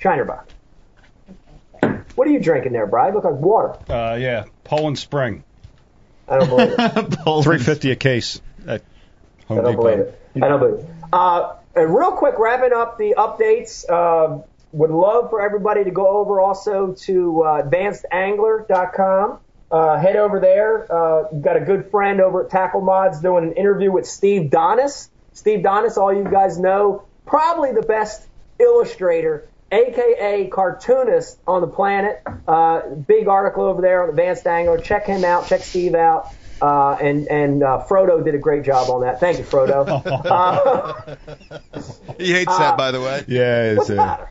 Shinerbach. 0.00 0.44
What 2.14 2.28
are 2.28 2.30
you 2.30 2.38
drinking 2.38 2.72
there, 2.72 2.86
Brian? 2.86 3.14
Look 3.14 3.24
like 3.24 3.34
water. 3.34 3.76
Uh, 3.90 4.14
yeah, 4.14 4.44
Poland 4.62 4.98
Spring, 4.98 5.42
I 6.28 6.38
don't 6.38 6.48
believe 6.48 6.74
it. 6.78 7.42
three 7.42 7.58
fifty 7.58 7.90
a 7.90 7.96
case 7.96 8.40
at 8.66 8.82
Home 9.48 9.58
I 9.58 9.62
don't 9.62 9.70
Depot. 9.72 9.82
believe 9.82 9.98
it. 9.98 10.20
I 10.36 10.48
don't 10.48 10.60
believe 10.60 10.84
it. 10.84 10.90
Uh, 11.12 11.54
and 11.74 11.94
real 11.94 12.12
quick, 12.12 12.38
wrapping 12.38 12.72
up 12.72 12.96
the 12.96 13.16
updates. 13.18 13.90
Um 13.90 14.44
would 14.72 14.90
love 14.90 15.30
for 15.30 15.40
everybody 15.40 15.84
to 15.84 15.90
go 15.90 16.06
over 16.18 16.40
also 16.40 16.92
to 16.92 17.42
uh, 17.42 17.62
advancedangler.com. 17.62 19.38
Uh, 19.70 19.98
head 19.98 20.16
over 20.16 20.38
there. 20.38 20.92
Uh, 20.92 21.24
we've 21.32 21.42
got 21.42 21.56
a 21.56 21.60
good 21.60 21.90
friend 21.90 22.20
over 22.20 22.44
at 22.44 22.50
Tackle 22.50 22.82
Mods 22.82 23.20
doing 23.20 23.44
an 23.44 23.52
interview 23.54 23.90
with 23.90 24.06
Steve 24.06 24.50
Donis. 24.50 25.08
Steve 25.32 25.60
Donis, 25.60 25.96
all 25.96 26.12
you 26.12 26.24
guys 26.24 26.58
know, 26.58 27.04
probably 27.26 27.72
the 27.72 27.82
best 27.82 28.26
illustrator, 28.60 29.48
aka 29.72 30.48
cartoonist 30.48 31.38
on 31.46 31.60
the 31.60 31.66
planet. 31.66 32.22
Uh, 32.46 32.82
big 32.88 33.26
article 33.28 33.64
over 33.64 33.82
there 33.82 34.04
on 34.04 34.08
Advanced 34.08 34.46
Angler. 34.46 34.78
Check 34.78 35.06
him 35.06 35.24
out. 35.24 35.48
Check 35.48 35.62
Steve 35.62 35.94
out. 35.94 36.32
Uh, 36.62 36.92
and 37.02 37.26
and 37.26 37.62
uh, 37.62 37.84
Frodo 37.88 38.24
did 38.24 38.34
a 38.34 38.38
great 38.38 38.64
job 38.64 38.88
on 38.88 39.02
that. 39.02 39.20
Thank 39.20 39.38
you, 39.38 39.44
Frodo. 39.44 39.86
Uh, 40.26 41.16
He 42.18 42.32
hates 42.32 42.56
that, 42.56 42.78
by 42.78 42.92
the 42.92 43.00
way. 43.00 43.24
Yeah, 43.28 43.74
what's 43.74 43.90
it's 43.90 43.96
the 43.96 44.02
uh, 44.02 44.06
matter? 44.06 44.30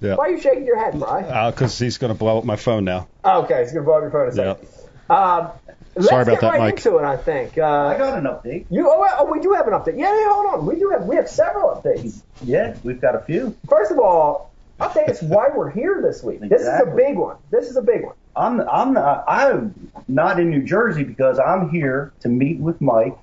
Yeah. 0.00 0.16
Why 0.16 0.26
are 0.26 0.30
you 0.30 0.40
shaking 0.40 0.66
your 0.66 0.78
head, 0.78 0.98
Bry? 0.98 1.50
Because 1.50 1.78
he's 1.78 1.98
gonna 1.98 2.14
blow 2.14 2.38
up 2.38 2.44
my 2.44 2.56
phone 2.56 2.84
now. 2.84 3.08
Oh, 3.24 3.42
okay, 3.44 3.60
he's 3.62 3.72
gonna 3.72 3.84
blow 3.84 3.94
up 3.96 4.02
your 4.02 4.10
phone 4.10 4.22
in 4.24 4.28
a 4.28 4.32
second. 4.56 4.68
Yeah. 5.08 5.14
Um, 5.36 5.50
let's 5.94 6.08
Sorry 6.08 6.24
get 6.24 6.32
about 6.34 6.40
that, 6.40 6.50
right 6.50 6.58
Mike. 6.60 6.76
into 6.86 6.98
it. 6.98 7.04
I 7.04 7.16
think. 7.16 7.58
I 7.58 7.94
Uh, 7.94 7.98
got 7.98 8.18
an 8.18 8.24
update. 8.24 8.66
you. 8.70 8.88
Oh, 8.88 9.06
oh, 9.18 9.30
we 9.32 9.40
do 9.40 9.52
have 9.52 9.66
an 9.68 9.74
update. 9.74 9.98
Yeah, 9.98 10.14
yeah. 10.18 10.32
Hold 10.32 10.46
on. 10.54 10.66
We 10.66 10.76
do 10.78 10.90
have. 10.90 11.04
We 11.04 11.16
have 11.16 11.28
several 11.28 11.70
updates. 11.70 12.22
Yeah, 12.42 12.74
we've 12.84 13.00
got 13.00 13.14
a 13.14 13.20
few. 13.20 13.54
First 13.68 13.92
of 13.92 13.98
all, 13.98 14.50
update 14.80 15.08
us 15.08 15.22
why 15.22 15.48
we're 15.54 15.70
here 15.70 16.00
this 16.02 16.22
week. 16.22 16.40
This 16.40 16.62
is 16.62 16.66
a 16.68 16.78
Exactly. 16.80 17.04
big 17.04 17.16
one. 17.16 17.36
This 17.50 17.70
is 17.70 17.76
a 17.76 17.82
big 17.82 18.04
one. 18.04 18.14
I'm 18.36 18.60
I'm 18.68 18.92
not, 18.94 19.24
I'm 19.28 19.90
not 20.08 20.40
in 20.40 20.50
New 20.50 20.62
Jersey 20.64 21.04
because 21.04 21.38
I'm 21.38 21.68
here 21.70 22.12
to 22.20 22.28
meet 22.28 22.58
with 22.58 22.80
Mike 22.80 23.16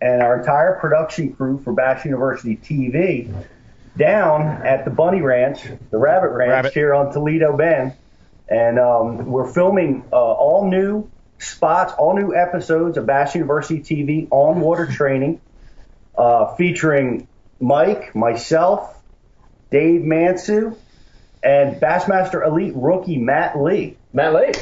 and 0.00 0.22
our 0.22 0.38
entire 0.38 0.74
production 0.80 1.32
crew 1.34 1.58
for 1.62 1.72
Bass 1.72 2.04
University 2.04 2.56
TV 2.56 3.28
down 3.96 4.66
at 4.66 4.84
the 4.84 4.90
Bunny 4.90 5.20
Ranch, 5.20 5.62
the 5.90 5.98
Rabbit 5.98 6.30
Ranch 6.30 6.50
Rabbit. 6.50 6.74
here 6.74 6.94
on 6.94 7.12
Toledo 7.12 7.56
Bend, 7.56 7.94
and 8.48 8.78
um, 8.78 9.26
we're 9.26 9.52
filming 9.52 10.04
uh, 10.12 10.16
all 10.16 10.68
new 10.68 11.08
spots, 11.38 11.92
all 11.96 12.16
new 12.16 12.34
episodes 12.34 12.96
of 12.96 13.06
Bass 13.06 13.34
University 13.34 13.80
TV 13.80 14.28
on 14.30 14.60
water 14.60 14.86
training, 14.86 15.40
uh, 16.16 16.54
featuring 16.56 17.28
Mike, 17.60 18.14
myself, 18.14 19.00
Dave 19.70 20.02
Mansue, 20.02 20.76
and 21.42 21.80
Bassmaster 21.80 22.46
Elite 22.46 22.74
rookie 22.74 23.18
Matt 23.18 23.60
Lee. 23.60 23.96
Matt 24.12 24.34
Lee. 24.34 24.52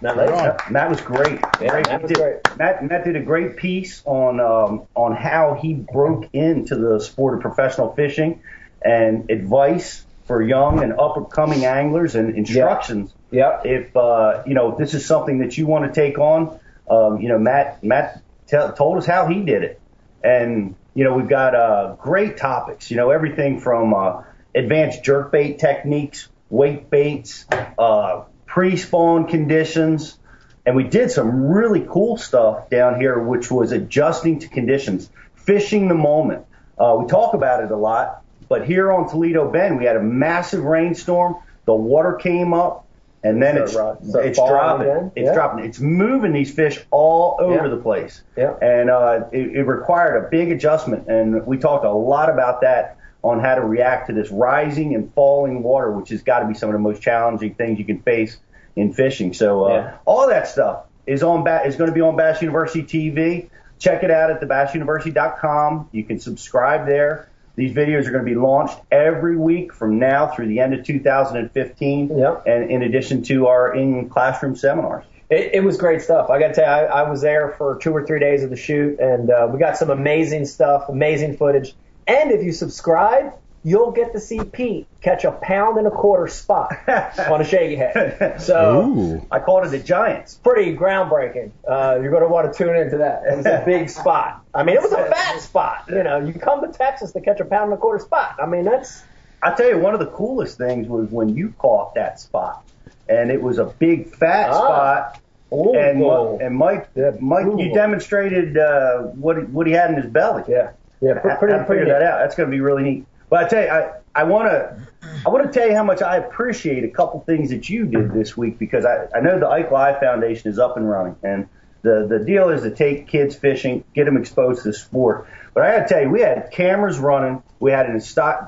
Matt. 0.00 0.16
Matt, 0.16 0.70
Matt 0.70 0.90
was 0.90 1.00
great. 1.00 1.40
Yeah, 1.60 1.68
great. 1.68 1.86
Matt 1.88 2.02
was 2.02 2.10
did- 2.10 2.18
great. 2.18 2.58
Matt, 2.58 2.84
Matt 2.84 3.04
did 3.04 3.16
a 3.16 3.22
great 3.22 3.56
piece 3.56 4.02
on 4.04 4.40
um, 4.40 4.86
on 4.94 5.14
how 5.14 5.58
he 5.60 5.74
broke 5.74 6.28
into 6.32 6.76
the 6.76 7.00
sport 7.00 7.34
of 7.34 7.40
professional 7.40 7.92
fishing 7.94 8.42
and 8.82 9.30
advice 9.30 10.04
for 10.26 10.42
young 10.42 10.82
and 10.82 10.92
up 10.92 11.16
and 11.16 11.30
coming 11.30 11.64
anglers 11.64 12.14
and 12.14 12.36
instructions. 12.36 13.12
Yep. 13.30 13.62
If 13.64 13.96
uh, 13.96 14.42
you 14.46 14.54
know 14.54 14.72
if 14.72 14.78
this 14.78 14.94
is 14.94 15.06
something 15.06 15.38
that 15.38 15.56
you 15.58 15.66
want 15.66 15.92
to 15.92 16.00
take 16.00 16.18
on, 16.18 16.58
um, 16.88 17.20
you 17.20 17.28
know 17.28 17.38
Matt 17.38 17.82
Matt 17.82 18.22
tell 18.46 18.72
told 18.72 18.98
us 18.98 19.06
how 19.06 19.26
he 19.26 19.42
did 19.42 19.62
it, 19.62 19.80
and 20.22 20.74
you 20.94 21.04
know 21.04 21.14
we've 21.14 21.28
got 21.28 21.54
uh, 21.54 21.96
great 21.98 22.36
topics. 22.36 22.90
You 22.90 22.96
know 22.96 23.10
everything 23.10 23.60
from 23.60 23.94
uh, 23.94 24.22
advanced 24.54 25.02
jerkbait 25.02 25.58
techniques, 25.58 26.28
weight 26.48 26.90
baits, 26.90 27.46
uh, 27.78 28.24
pre-spawn 28.58 29.26
conditions, 29.26 30.16
and 30.64 30.76
we 30.76 30.84
did 30.84 31.10
some 31.10 31.48
really 31.48 31.84
cool 31.90 32.16
stuff 32.16 32.70
down 32.70 33.00
here, 33.00 33.18
which 33.18 33.50
was 33.50 33.72
adjusting 33.72 34.38
to 34.38 34.46
conditions, 34.46 35.10
fishing 35.34 35.88
the 35.88 35.94
moment. 35.94 36.46
Uh, 36.78 36.96
we 37.00 37.04
talk 37.08 37.34
about 37.34 37.64
it 37.64 37.72
a 37.72 37.76
lot, 37.76 38.22
but 38.48 38.64
here 38.64 38.92
on 38.92 39.08
Toledo 39.10 39.50
Bend, 39.50 39.76
we 39.76 39.86
had 39.86 39.96
a 39.96 40.02
massive 40.02 40.62
rainstorm. 40.62 41.34
The 41.64 41.74
water 41.74 42.12
came 42.12 42.54
up, 42.54 42.86
and 43.24 43.42
then 43.42 43.56
it's 43.58 43.72
so 43.72 43.98
it's 44.20 44.38
dropping. 44.38 44.86
again? 44.88 45.12
It's 45.16 45.26
Yeah. 45.26 45.34
dropping. 45.34 45.64
It's 45.64 45.80
moving 45.80 46.32
these 46.32 46.54
fish 46.54 46.80
all 46.92 47.36
over 47.40 47.64
Yeah. 47.64 47.68
the 47.68 47.78
place. 47.78 48.22
Yeah. 48.36 48.52
And 48.62 48.88
uh, 48.88 49.24
it, 49.32 49.56
it 49.56 49.62
required 49.64 50.24
a 50.24 50.28
big 50.28 50.52
adjustment, 50.52 51.08
and 51.08 51.44
we 51.44 51.58
talked 51.58 51.84
a 51.84 51.90
lot 51.90 52.30
about 52.30 52.60
that 52.60 52.98
on 53.24 53.40
how 53.40 53.56
to 53.56 53.62
react 53.62 54.06
to 54.06 54.12
this 54.12 54.30
rising 54.30 54.94
and 54.94 55.12
falling 55.14 55.64
water, 55.64 55.90
which 55.90 56.10
has 56.10 56.22
got 56.22 56.38
to 56.40 56.46
be 56.46 56.54
some 56.54 56.68
of 56.68 56.74
the 56.74 56.78
most 56.78 57.02
challenging 57.02 57.54
things 57.54 57.80
you 57.80 57.84
can 57.84 57.98
face 57.98 58.36
in 58.76 58.92
fishing. 58.92 59.32
So 59.34 59.64
uh, 59.64 59.68
Yeah. 59.68 59.96
all 60.04 60.28
that 60.28 60.48
stuff 60.48 60.84
is 61.06 61.22
on 61.22 61.44
ba- 61.44 61.62
is 61.66 61.76
going 61.76 61.88
to 61.90 61.94
be 61.94 62.00
on 62.00 62.16
Bass 62.16 62.40
University 62.42 62.82
TV. 62.82 63.48
Check 63.78 64.02
it 64.04 64.10
out 64.10 64.30
at 64.30 64.40
thebassuniversity.com. 64.40 65.88
You 65.92 66.04
can 66.04 66.18
subscribe 66.18 66.86
there. 66.86 67.28
These 67.56 67.72
videos 67.72 68.06
are 68.06 68.10
going 68.10 68.24
to 68.24 68.30
be 68.30 68.34
launched 68.34 68.76
every 68.90 69.36
week 69.36 69.72
from 69.72 69.98
now 69.98 70.28
through 70.28 70.48
the 70.48 70.58
end 70.60 70.74
of 70.74 70.84
2015, 70.84 72.18
Yep. 72.18 72.42
and 72.46 72.70
in 72.70 72.82
addition 72.82 73.22
to 73.24 73.46
our 73.46 73.74
in 73.74 74.08
classroom 74.08 74.56
seminars. 74.56 75.04
It, 75.30 75.54
it 75.54 75.64
was 75.64 75.76
great 75.76 76.02
stuff. 76.02 76.30
I 76.30 76.38
got 76.40 76.48
to 76.48 76.54
tell 76.54 76.64
you, 76.82 76.86
I, 76.88 77.02
I 77.02 77.10
was 77.10 77.20
there 77.22 77.54
for 77.56 77.78
two 77.78 77.92
or 77.94 78.04
three 78.06 78.18
days 78.20 78.42
of 78.42 78.50
the 78.50 78.56
shoot, 78.56 78.98
and 78.98 79.30
uh, 79.30 79.48
we 79.52 79.58
got 79.58 79.76
some 79.76 79.90
amazing 79.90 80.46
stuff, 80.46 80.88
amazing 80.88 81.36
footage. 81.36 81.74
And 82.06 82.30
if 82.32 82.42
you 82.42 82.52
subscribe, 82.52 83.32
you'll 83.64 83.90
get 83.92 84.12
to 84.12 84.20
see 84.20 84.38
Pete 84.44 84.86
catch 85.00 85.24
a 85.24 85.32
pound 85.32 85.78
and 85.78 85.86
a 85.86 85.90
quarter 85.90 86.28
spot 86.28 86.72
on 86.86 87.40
a 87.40 87.44
shaky 87.44 87.76
head. 87.76 88.36
So 88.40 88.82
Ooh. 88.82 89.26
I 89.30 89.38
called 89.40 89.64
it 89.64 89.70
the 89.70 89.78
Giants. 89.78 90.34
pretty 90.34 90.76
groundbreaking. 90.76 91.50
Uh, 91.66 91.98
you're 92.00 92.10
going 92.10 92.22
to 92.22 92.28
want 92.28 92.52
to 92.52 92.56
tune 92.56 92.76
into 92.76 92.98
that. 92.98 93.22
It 93.26 93.36
was 93.38 93.46
a 93.46 93.62
big 93.66 93.88
spot. 93.88 94.44
I 94.54 94.62
mean, 94.64 94.76
it 94.76 94.82
was 94.82 94.92
a 94.92 95.04
fat 95.06 95.40
spot. 95.40 95.84
You 95.88 96.02
know, 96.02 96.18
you 96.18 96.34
come 96.34 96.60
to 96.60 96.76
Texas 96.76 97.12
to 97.12 97.20
catch 97.20 97.40
a 97.40 97.44
pound 97.44 97.64
and 97.70 97.74
a 97.74 97.76
quarter 97.78 98.04
spot. 98.04 98.36
I 98.42 98.46
mean, 98.46 98.64
that's 98.64 99.02
I 99.42 99.54
tell 99.54 99.68
you, 99.68 99.78
one 99.78 99.94
of 99.94 100.00
the 100.00 100.06
coolest 100.06 100.58
things 100.58 100.86
was 100.88 101.08
when 101.10 101.30
you 101.36 101.54
caught 101.58 101.94
that 101.94 102.18
spot, 102.20 102.64
and 103.08 103.30
it 103.30 103.40
was 103.42 103.58
a 103.58 103.64
big 103.66 104.14
fat 104.14 104.50
Ah. 104.50 104.54
spot. 104.54 105.20
And 105.52 106.00
Louisville. 106.00 106.38
and 106.40 106.56
Mike, 106.56 106.88
Mike, 107.20 107.46
you 107.58 107.72
demonstrated 107.72 108.58
uh, 108.58 109.02
what 109.02 109.36
he, 109.36 109.42
what 109.44 109.66
he 109.68 109.72
had 109.72 109.90
in 109.90 109.96
his 110.02 110.10
belly. 110.10 110.42
yeah, 110.48 110.72
yeah, 111.00 111.18
pretty, 111.20 111.52
how 111.52 111.58
to 111.60 111.64
pretty, 111.64 111.82
figure 111.82 111.92
that 111.92 112.02
out. 112.02 112.18
That's 112.18 112.34
going 112.34 112.50
to 112.50 112.50
be 112.50 112.60
really 112.60 112.82
neat. 112.82 113.06
But 113.34 113.46
I 113.46 113.48
tell 113.48 113.62
you, 113.64 113.68
I 113.68 113.92
I 114.14 114.22
want 114.22 114.48
to 114.48 114.78
I 115.26 115.28
want 115.28 115.44
to 115.44 115.52
tell 115.52 115.68
you 115.68 115.74
how 115.74 115.82
much 115.82 116.02
I 116.02 116.18
appreciate 116.18 116.84
a 116.84 116.88
couple 116.88 117.18
things 117.18 117.50
that 117.50 117.68
you 117.68 117.84
did 117.84 118.12
this 118.12 118.36
week 118.36 118.60
because 118.60 118.84
I 118.84 119.08
I 119.12 119.18
know 119.22 119.40
the 119.40 119.48
Ike 119.48 119.72
Live 119.72 119.98
Foundation 119.98 120.52
is 120.52 120.60
up 120.60 120.76
and 120.76 120.88
running 120.88 121.16
and. 121.24 121.48
The, 121.82 122.06
the 122.08 122.18
deal 122.18 122.48
is 122.48 122.62
to 122.62 122.70
take 122.70 123.08
kids 123.08 123.36
fishing, 123.36 123.84
get 123.94 124.06
them 124.06 124.16
exposed 124.16 124.62
to 124.62 124.68
the 124.68 124.72
sport. 124.72 125.28
But 125.52 125.64
I 125.64 125.76
got 125.76 125.82
to 125.86 125.94
tell 125.94 126.02
you, 126.02 126.08
we 126.08 126.22
had 126.22 126.50
cameras 126.50 126.98
running. 126.98 127.42
We 127.60 127.72
had 127.72 127.84
an 127.84 128.00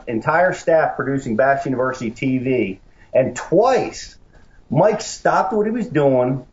entire 0.07 0.55
staff 0.55 0.97
producing 0.97 1.37
Bass 1.37 1.67
University 1.67 2.11
TV. 2.11 2.79
And 3.13 3.37
twice, 3.37 4.17
Mike 4.71 5.03
stopped 5.03 5.53
what 5.53 5.67
he 5.67 5.71
was 5.71 5.87
doing 5.87 6.47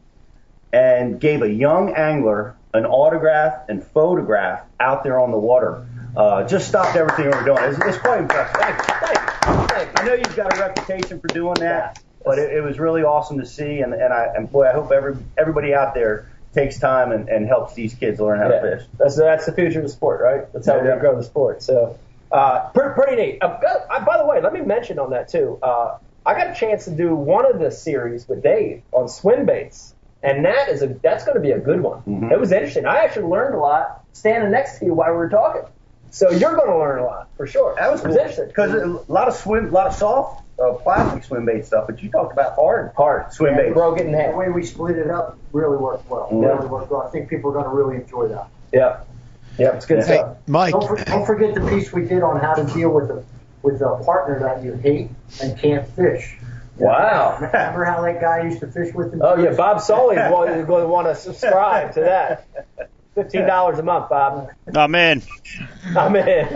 and 0.74 1.22
gave 1.22 1.42
a 1.42 1.50
young 1.50 1.94
angler 1.94 2.58
an 2.74 2.86
autograph 2.86 3.70
and 3.70 3.84
photograph 3.84 4.64
out 4.80 5.04
there 5.04 5.20
on 5.20 5.32
the 5.32 5.38
water. 5.38 5.86
Uh, 6.16 6.48
just 6.48 6.68
stopped 6.68 6.96
everything 6.96 7.26
we 7.26 7.32
were 7.36 7.44
doing. 7.44 7.64
It's, 7.64 7.80
it's 7.86 7.98
quite 7.98 8.20
impressive. 8.20 8.56
Thank 8.62 8.78
you, 8.78 8.94
thank 8.94 9.18
you, 9.18 9.68
thank 9.68 9.88
you. 9.90 9.94
I 9.98 10.06
know 10.06 10.14
you've 10.14 10.36
got 10.36 10.56
a 10.56 10.60
reputation 10.60 11.20
for 11.20 11.28
doing 11.28 11.56
that, 11.56 12.02
but 12.24 12.38
it, 12.38 12.52
it 12.54 12.62
was 12.62 12.78
really 12.80 13.04
awesome 13.04 13.40
to 13.40 13.46
see. 13.46 13.80
And, 13.80 13.94
and 13.94 14.14
I 14.14 14.28
and 14.36 14.52
boy, 14.52 14.68
I 14.68 14.74
hope 14.74 14.92
every 14.92 15.16
everybody 15.38 15.74
out 15.74 15.94
there 15.96 16.30
takes 16.54 16.80
time 16.80 17.12
and, 17.12 17.30
and 17.30 17.48
helps 17.48 17.74
these 17.74 17.96
kids 17.96 18.20
learn 18.20 18.38
how 18.40 18.48
to 18.50 18.62
fish. 18.62 18.88
That's 19.00 19.16
that's 19.18 19.46
the 19.48 19.54
future 19.54 19.80
of 19.80 19.86
the 19.86 19.92
sport, 19.92 20.22
right? 20.22 20.54
That's 20.54 20.68
how 20.68 20.74
we're 20.74 20.84
Yeah. 20.84 20.90
gonna 20.92 21.02
grow 21.02 21.16
the 21.18 21.24
sport. 21.24 21.64
So, 21.64 21.98
uh, 22.32 22.70
pretty, 22.70 22.94
pretty 22.94 23.16
neat. 23.16 23.38
Uh, 23.42 23.58
go- 23.60 23.86
uh, 23.90 24.06
by 24.06 24.18
the 24.20 24.26
way, 24.26 24.40
let 24.40 24.54
me 24.54 24.62
mention 24.62 25.00
on 25.00 25.10
that 25.12 25.30
too. 25.30 25.58
Uh, 25.64 25.98
I 26.26 26.36
got 26.36 26.52
a 26.52 26.54
chance 26.54 26.86
to 26.86 26.92
do 26.92 27.16
one 27.16 27.46
of 27.52 27.60
the 27.60 27.72
series 27.72 28.28
with 28.30 28.44
Dave 28.44 28.84
on 28.92 29.10
swim 29.10 29.46
baits, 29.48 29.96
and 30.22 30.46
that 30.46 30.70
is 30.70 30.84
a 30.84 30.88
that's 30.88 31.26
going 31.26 31.36
to 31.36 31.42
be 31.42 31.52
a 31.52 31.60
good 31.60 31.82
one. 31.82 32.04
Mhm. 32.04 32.32
It 32.32 32.40
was 32.40 32.52
interesting. 32.52 32.86
I 32.86 32.98
actually 33.00 33.26
learned 33.30 33.56
a 33.56 33.60
lot 33.60 34.04
standing 34.14 34.52
next 34.52 34.78
to 34.80 34.86
you 34.86 34.94
while 34.94 35.10
we 35.10 35.18
were 35.18 35.30
talking. 35.30 35.64
So 36.14 36.30
you're 36.30 36.56
going 36.56 36.70
to 36.70 36.78
learn 36.78 37.00
a 37.00 37.06
lot 37.06 37.28
for 37.38 37.48
sure. 37.48 37.74
That 37.76 37.92
was 37.92 38.02
It 38.02 38.06
cool 38.06 38.16
interesting 38.16 38.48
because 38.48 38.72
a 38.74 39.12
lot 39.12 39.28
of 39.28 39.34
swim, 39.34 39.70
a 39.70 39.72
lot 39.72 39.88
of 39.88 39.96
soft 39.96 40.44
uh, 40.60 40.74
plastic 40.74 41.24
swim 41.24 41.44
bait 41.46 41.66
stuff, 41.66 41.88
but 41.88 42.04
you 42.04 42.12
talked 42.12 42.32
about 42.32 42.54
hard, 42.54 42.92
hard 42.96 43.34
swim 43.34 43.56
Yeah, 43.56 43.62
baits. 43.64 43.74
broke 43.74 44.00
it 44.00 44.06
in 44.06 44.12
The 44.12 44.38
way 44.38 44.50
we 44.50 44.64
split 44.64 44.96
it 44.98 45.10
up 45.10 45.40
really 45.54 45.76
worked 45.78 46.08
well. 46.08 46.30
Yeah. 46.32 46.50
Really 46.50 46.68
worked 46.68 46.92
well. 46.92 47.02
I 47.02 47.10
think 47.10 47.30
people 47.30 47.50
are 47.50 47.54
going 47.54 47.66
to 47.66 47.72
really 47.72 47.96
enjoy 47.96 48.28
that. 48.28 48.48
Yeah, 48.72 49.02
yeah, 49.58 49.76
it's 49.76 49.88
good 49.88 50.00
Yeah. 50.00 50.06
Hey, 50.06 50.18
stuff. 50.18 50.38
Mike. 50.48 50.74
Don't, 50.74 50.88
for, 50.88 51.04
don't 51.04 51.26
forget 51.26 51.56
the 51.56 51.68
piece 51.68 51.92
we 51.92 52.04
did 52.06 52.22
on 52.22 52.40
how 52.40 52.54
to 52.54 52.64
deal 52.72 52.92
with 52.92 53.10
a 53.10 53.24
with 53.64 53.82
a 53.82 54.04
partner 54.06 54.40
that 54.42 54.64
you 54.64 54.74
hate 54.74 55.10
and 55.42 55.58
can't 55.58 55.88
fish. 55.96 56.38
Wow. 56.78 57.38
Remember 57.42 57.86
how 57.86 58.02
that 58.02 58.22
guy 58.22 58.44
used 58.44 58.60
to 58.60 58.68
fish 58.68 58.94
with 58.94 59.14
him? 59.14 59.22
Oh 59.24 59.42
yeah, 59.42 59.54
Bob 59.56 59.82
Sully 59.82 60.18
is 60.18 60.66
going 60.68 60.84
to 60.84 60.88
want 60.88 61.08
to 61.08 61.16
subscribe 61.16 61.94
to 61.96 62.02
that. 62.02 62.48
Fifteen 63.16 63.46
dollars 63.46 63.80
a 63.80 63.84
month, 63.84 64.10
Bob. 64.10 64.50
I'm 64.76 64.96
in. 64.96 65.22
I'm 65.96 66.16
in. 66.16 66.48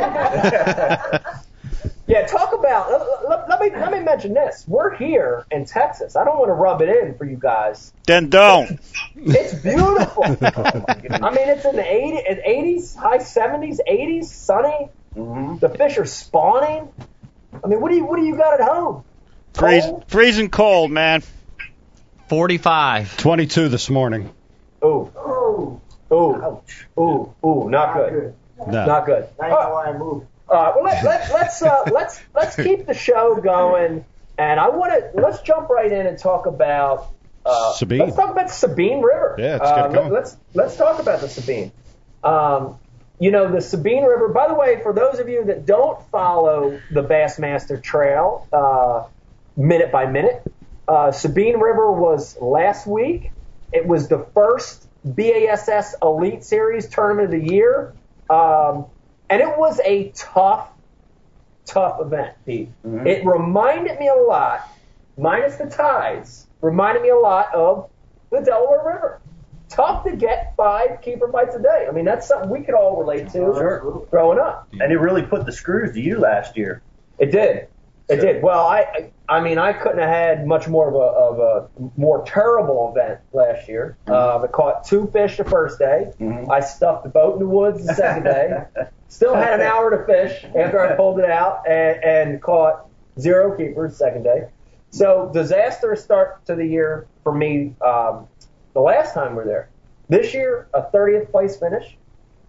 yeah, 2.08 2.26
talk 2.26 2.54
about. 2.54 2.90
Let, 2.92 3.30
let- 3.30 3.50
let 3.50 3.62
me 3.62 3.70
let 3.80 3.92
me 3.92 4.00
mention 4.00 4.34
this. 4.34 4.64
We're 4.68 4.96
here 4.96 5.46
in 5.52 5.66
Texas. 5.66 6.16
I 6.16 6.24
don't 6.26 6.38
want 6.40 6.50
to 6.50 6.54
rub 6.54 6.82
it 6.82 6.90
in 6.90 7.16
for 7.18 7.26
you 7.26 7.38
guys. 7.38 7.94
Then 8.06 8.30
don't. 8.30 8.80
It's 9.16 9.54
beautiful. 9.56 10.24
I 10.24 11.32
mean, 11.32 11.50
it's 11.50 11.66
in 11.66 11.76
the 11.76 11.84
80s, 11.84 12.48
80s 12.48 12.96
high 12.96 13.18
70s, 13.20 13.78
80s, 13.90 14.26
sunny. 14.26 14.90
Mhm. 15.16 15.60
The 15.60 15.70
fish 15.70 15.98
are 15.98 16.06
spawning. 16.06 16.90
I 17.64 17.68
mean, 17.68 17.82
what 17.82 17.90
do 17.92 17.98
you 17.98 18.06
what 18.06 18.18
do 18.18 18.26
you 18.26 18.36
got 18.36 18.60
at 18.60 18.68
home? 18.68 19.04
Freeze, 19.54 19.86
freezing 20.08 20.50
cold, 20.50 20.92
man. 20.92 21.24
45. 22.30 23.18
22 23.18 23.70
this 23.70 23.90
morning. 23.90 24.30
Oh, 24.82 25.12
ooh, 26.12 26.36
Ouch. 26.36 26.88
ooh, 26.98 27.34
ooh, 27.46 27.70
not 27.70 27.96
not 27.96 27.96
good, 27.96 28.14
good. 28.58 28.72
No. 28.72 28.86
not 28.86 29.06
good. 29.06 29.28
Now 29.40 29.46
you 29.46 29.52
know 29.52 29.74
why 29.74 29.86
I 29.86 29.98
moved. 29.98 30.28
All 30.50 30.56
right, 30.56 30.76
well 30.76 30.84
let, 30.84 31.04
let, 31.04 31.32
let's 31.34 31.62
uh, 31.62 31.84
let's 31.92 32.22
let's 32.34 32.56
keep 32.56 32.86
the 32.86 32.94
show 32.94 33.36
going, 33.36 34.06
and 34.38 34.60
I 34.60 34.70
want 34.70 34.94
to 34.94 35.22
let's 35.22 35.42
jump 35.42 35.70
right 35.70 35.92
in 35.92 36.08
and 36.08 36.18
talk 36.18 36.46
about 36.46 37.14
uh, 37.46 37.74
Sabine. 37.74 38.00
Let's 38.00 38.16
talk 38.16 38.32
about 38.32 38.50
Sabine 38.50 39.02
River. 39.02 39.36
Yeah, 39.38 39.58
let's 39.62 39.94
get 39.94 40.04
Uh, 40.06 40.10
let, 40.10 40.24
us 40.24 40.38
let's 40.54 40.76
talk 40.76 41.00
about 41.00 41.22
the 41.22 41.30
Sabine. 41.30 41.72
Um, 42.24 42.80
you 43.20 43.32
know 43.32 43.52
the 43.52 43.62
Sabine 43.62 44.04
River. 44.04 44.30
By 44.30 44.48
the 44.48 44.54
way, 44.54 44.80
for 44.82 44.94
those 44.94 45.20
of 45.20 45.28
you 45.28 45.46
that 45.46 45.66
don't 45.66 46.02
follow 46.10 46.80
the 46.92 47.04
Bassmaster 47.04 47.82
Trail 47.82 48.48
uh, 48.54 49.06
minute 49.56 49.92
by 49.92 50.06
minute, 50.06 50.44
uh, 50.88 51.12
Sabine 51.12 51.60
River 51.60 51.92
was 51.92 52.40
last 52.40 52.88
week. 52.88 53.32
It 53.74 53.86
was 53.86 54.08
the 54.08 54.20
first 54.34 54.87
BASS 55.16 55.96
Elite 56.02 56.44
Series 56.44 56.88
tournament 56.90 57.34
of 57.34 57.40
the 57.40 57.52
year. 57.54 57.94
Um, 58.30 58.86
and 59.30 59.42
it 59.42 59.58
was 59.58 59.80
a 59.84 60.12
tough, 60.16 60.70
tough 61.66 62.00
event, 62.02 62.36
Pete. 62.46 62.70
It 62.84 63.26
reminded 63.26 64.00
me 64.00 64.08
a 64.08 64.16
lot, 64.16 64.68
minus 65.18 65.58
the 65.58 65.70
tides, 65.70 66.48
reminded 66.62 67.04
me 67.04 67.10
a 67.10 67.18
lot 67.18 67.54
of 67.54 67.90
the 68.32 68.42
Delaware 68.42 68.80
River. 68.86 69.22
Tough 69.70 70.06
to 70.06 70.16
get 70.16 70.56
five 70.56 71.02
keeper 71.02 71.28
bites 71.28 71.56
a 71.56 71.62
day. 71.62 71.88
I 71.90 71.92
mean, 71.92 72.06
that's 72.06 72.28
something 72.28 72.50
we 72.50 72.62
could 72.62 72.74
all 72.74 72.98
relate 72.98 73.26
to 73.30 73.54
Sure. 73.54 74.08
growing 74.10 74.40
up. 74.40 74.68
And 74.80 74.92
it 74.94 74.98
really 74.98 75.24
put 75.24 75.46
the 75.46 75.52
screws 75.52 75.94
to 75.94 76.00
you 76.02 76.20
last 76.20 76.56
year. 76.56 76.82
It 77.20 77.32
did. 77.32 77.68
It 78.10 78.18
did. 78.22 78.42
Well, 78.42 78.66
I, 78.66 79.12
I 79.28 79.42
mean, 79.42 79.58
I 79.58 79.74
couldn't 79.74 80.00
have 80.00 80.10
had 80.10 80.48
much 80.48 80.68
more 80.70 80.88
of 80.88 80.96
a, 80.96 80.98
of 80.98 81.40
a 81.40 82.00
more 82.00 82.24
terrible 82.26 82.94
event 82.96 83.20
last 83.34 83.68
year. 83.68 83.98
Um, 84.08 84.44
I 84.44 84.48
caught 84.48 84.86
two 84.86 85.08
fish 85.12 85.36
the 85.38 85.44
first 85.44 85.78
day. 85.78 86.14
Mhm. 86.20 86.50
I 86.50 86.62
stuffed 86.62 87.04
the 87.04 87.10
boat 87.10 87.34
in 87.34 87.40
the 87.40 87.48
woods 87.48 87.86
the 87.86 87.94
second 87.94 88.24
day. 88.24 88.64
Still 89.10 89.36
had 89.36 89.60
an 89.60 89.66
hour 89.66 89.90
to 89.90 90.06
fish 90.06 90.46
after 90.46 90.80
I 90.80 90.96
pulled 90.96 91.20
it 91.20 91.30
out 91.30 91.68
and, 91.68 92.04
and 92.04 92.42
caught 92.42 92.88
zero 93.20 93.56
keepers 93.58 93.98
second 93.98 94.24
day. 94.24 94.48
So 94.92 95.30
disastrous 95.34 96.02
start 96.02 96.46
to 96.46 96.56
the 96.56 96.66
year 96.66 97.08
for 97.24 97.34
me. 97.34 97.76
Um, 97.86 98.28
the 98.74 98.80
last 98.82 99.14
time 99.14 99.32
we 99.32 99.38
were 99.38 99.46
there. 99.46 99.70
This 100.08 100.34
year, 100.34 100.68
a 100.74 100.82
30th 100.84 101.30
place 101.32 101.58
finish. 101.58 101.98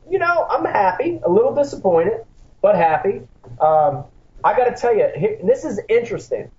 You 0.09 0.19
know, 0.21 0.47
I'm 0.49 0.65
happy, 0.65 1.21
a 1.25 1.29
little 1.29 1.55
disappointed, 1.55 2.25
but 2.63 2.77
happy. 2.77 3.23
Um, 3.61 4.05
I 4.45 4.57
got 4.57 4.65
to 4.67 4.81
tell 4.81 4.97
you, 4.97 5.39
this 5.45 5.65
is 5.65 5.81
interesting, 5.89 6.51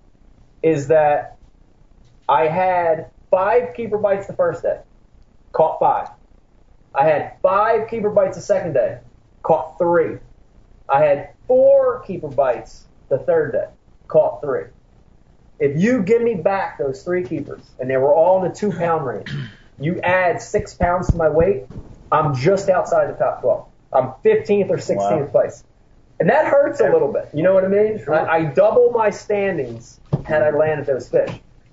is 0.62 0.88
that 0.88 1.38
I 2.28 2.46
had 2.46 3.10
five 3.30 3.74
keeper 3.74 3.98
bites 3.98 4.26
the 4.26 4.34
first 4.34 4.62
day, 4.62 4.80
caught 5.52 5.78
five. 5.80 6.08
I 6.94 7.04
had 7.06 7.34
five 7.42 7.88
keeper 7.88 8.10
bites 8.10 8.36
the 8.36 8.42
second 8.42 8.74
day, 8.74 8.98
caught 9.42 9.78
three. 9.78 10.18
I 10.88 11.02
had 11.04 11.34
four 11.48 12.02
keeper 12.02 12.28
bites 12.28 12.86
the 13.10 13.18
third 13.18 13.52
day, 13.52 13.66
caught 14.08 14.40
three. 14.42 14.64
If 15.58 15.80
you 15.80 16.02
give 16.02 16.22
me 16.22 16.34
back 16.34 16.78
those 16.78 17.02
three 17.02 17.24
keepers, 17.26 17.64
and 17.78 17.90
they 17.90 17.96
were 17.96 18.14
all 18.14 18.42
in 18.44 18.50
the 18.50 18.56
two 18.56 18.72
pound 18.72 19.06
range, 19.06 19.30
you 19.78 20.00
add 20.00 20.42
six 20.42 20.74
pounds 20.74 21.10
to 21.10 21.16
my 21.16 21.28
weight, 21.28 21.66
I'm 22.10 22.34
just 22.34 22.68
outside 22.68 23.08
the 23.10 23.18
top 23.18 23.40
12. 23.42 23.66
I'm 23.92 24.12
15th 24.24 24.70
or 24.70 24.76
16th 24.76 24.96
Wow. 24.96 25.30
place. 25.32 25.64
And 26.20 26.28
that 26.28 26.46
hurts 26.46 26.80
a 26.80 26.90
little 26.90 27.12
bit. 27.12 27.30
You 27.32 27.42
know 27.42 27.54
what 27.54 27.64
I 27.64 27.68
mean? 27.68 27.98
Sure. 28.04 28.14
I, 28.14 28.36
I 28.36 28.44
double 28.44 28.90
my 28.90 29.08
standings 29.10 29.98
had 30.24 30.42
I 30.42 30.50
landed 30.50 30.86
those 30.86 31.08
fish. 31.08 31.30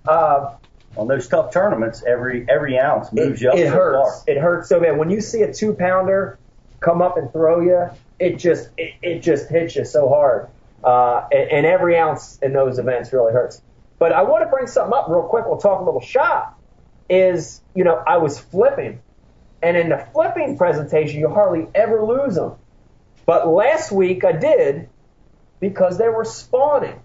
Uh, 0.07 0.55
On 0.95 1.07
those 1.07 1.27
tough 1.27 1.51
tournaments, 1.51 2.01
every 2.07 2.45
every 2.49 2.79
ounce 2.79 3.11
moves 3.11 3.41
it, 3.41 3.45
you 3.45 3.49
up 3.51 3.57
it 3.57 3.67
so 3.67 3.73
hurts. 3.73 4.23
far. 4.23 4.23
It 4.35 4.39
hurts 4.39 4.69
so 4.69 4.79
bad. 4.79 4.97
When 4.97 5.09
you 5.09 5.19
see 5.21 5.41
a 5.41 5.53
two 5.53 5.73
pounder 5.73 6.39
come 6.79 7.01
up 7.01 7.17
and 7.17 7.31
throw 7.31 7.59
you, 7.59 7.89
it 8.19 8.37
just 8.37 8.69
it, 8.77 8.93
it 9.01 9.19
just 9.19 9.49
hits 9.49 9.75
you 9.75 9.83
so 9.83 10.07
hard. 10.07 10.47
Uh, 10.83 11.27
and, 11.31 11.51
and 11.51 11.65
every 11.65 11.97
ounce 11.97 12.39
in 12.41 12.53
those 12.53 12.79
events 12.79 13.11
really 13.11 13.33
hurts. 13.33 13.61
But 13.99 14.13
I 14.13 14.21
want 14.23 14.43
to 14.45 14.49
bring 14.49 14.67
something 14.67 14.93
up 14.93 15.09
real 15.09 15.23
quick. 15.23 15.45
We'll 15.45 15.57
talk 15.57 15.81
a 15.81 15.83
little 15.83 15.99
shot. 16.01 16.57
Is 17.09 17.61
you 17.75 17.83
know 17.83 18.01
I 18.07 18.17
was 18.17 18.39
flipping, 18.39 19.01
and 19.61 19.75
in 19.75 19.89
the 19.89 20.07
flipping 20.13 20.57
presentation 20.57 21.19
you 21.19 21.27
hardly 21.29 21.67
ever 21.75 22.01
lose 22.05 22.35
them. 22.35 22.53
But 23.27 23.47
last 23.47 23.91
week 23.91 24.25
I 24.25 24.31
did 24.31 24.89
because 25.59 25.99
they 25.99 26.09
were 26.09 26.25
spawning. 26.25 26.99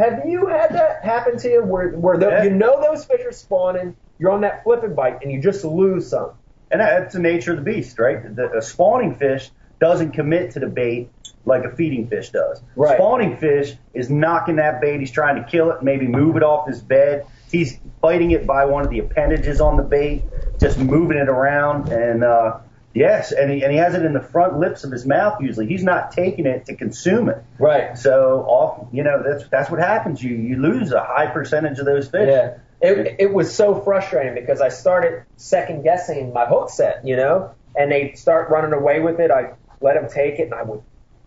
Have 0.00 0.22
you 0.26 0.46
had 0.46 0.72
that 0.74 1.04
happen 1.04 1.38
to 1.38 1.48
you 1.48 1.62
where 1.62 1.90
where 1.90 2.18
the, 2.18 2.28
Yeah. 2.28 2.42
you 2.44 2.50
know 2.50 2.80
those 2.80 3.04
fish 3.04 3.20
are 3.24 3.32
spawning, 3.32 3.94
you're 4.18 4.32
on 4.32 4.40
that 4.40 4.64
flipping 4.64 4.94
bite 4.94 5.22
and 5.22 5.30
you 5.30 5.40
just 5.40 5.64
lose 5.64 6.08
some? 6.08 6.32
And 6.70 6.80
that's 6.80 7.14
the 7.14 7.20
nature 7.20 7.52
of 7.52 7.58
the 7.58 7.62
beast, 7.62 7.98
right? 7.98 8.34
The, 8.34 8.58
a 8.58 8.62
spawning 8.62 9.14
fish 9.14 9.50
doesn't 9.78 10.12
commit 10.12 10.52
to 10.52 10.60
the 10.60 10.66
bait 10.66 11.10
like 11.44 11.64
a 11.64 11.70
feeding 11.76 12.08
fish 12.08 12.30
does. 12.30 12.60
Right. 12.74 12.96
Spawning 12.96 13.36
fish 13.36 13.74
is 13.94 14.10
knocking 14.10 14.56
that 14.56 14.80
bait. 14.80 14.98
He's 14.98 15.12
trying 15.12 15.36
to 15.36 15.48
kill 15.48 15.70
it, 15.70 15.82
maybe 15.82 16.08
move 16.08 16.36
it 16.36 16.42
off 16.42 16.66
his 16.66 16.80
bed. 16.80 17.26
He's 17.52 17.78
fighting 18.00 18.32
it 18.32 18.46
by 18.46 18.64
one 18.64 18.84
of 18.84 18.90
the 18.90 18.98
appendages 18.98 19.60
on 19.60 19.76
the 19.76 19.82
bait, 19.84 20.24
just 20.58 20.78
moving 20.78 21.18
it 21.18 21.28
around. 21.28 21.90
And 21.90 22.24
uh, 22.24 22.58
yes, 22.96 23.32
and 23.32 23.50
he, 23.50 23.62
and 23.62 23.70
he 23.70 23.78
has 23.78 23.94
it 23.94 24.04
in 24.04 24.12
the 24.12 24.20
front 24.20 24.58
lips 24.58 24.84
of 24.84 24.90
his 24.90 25.06
mouth. 25.06 25.40
Usually, 25.40 25.66
he's 25.66 25.84
not 25.84 26.12
taking 26.12 26.46
it 26.46 26.66
to 26.66 26.74
consume 26.74 27.28
it. 27.28 27.42
Right. 27.58 27.96
So 27.96 28.44
off, 28.48 28.88
you 28.92 29.04
know, 29.04 29.22
that's 29.24 29.48
that's 29.48 29.70
what 29.70 29.80
happens. 29.80 30.22
You 30.22 30.34
you 30.34 30.56
lose 30.56 30.92
a 30.92 31.04
high 31.04 31.26
percentage 31.26 31.78
of 31.78 31.84
those 31.84 32.08
fish. 32.08 32.28
Yeah. 32.28 32.58
It, 32.80 33.16
it 33.18 33.32
was 33.32 33.54
so 33.54 33.80
frustrating 33.80 34.34
because 34.34 34.60
I 34.60 34.68
started 34.68 35.24
second 35.36 35.82
guessing 35.82 36.32
my 36.32 36.44
hook 36.44 36.68
set, 36.68 37.06
you 37.06 37.16
know, 37.16 37.52
and 37.74 37.90
they 37.90 38.12
start 38.12 38.50
running 38.50 38.74
away 38.74 39.00
with 39.00 39.18
it. 39.18 39.30
I 39.30 39.54
let 39.80 39.94
them 39.94 40.10
take 40.10 40.38
it 40.38 40.44
and 40.44 40.54
I 40.54 40.62
would 40.62 40.82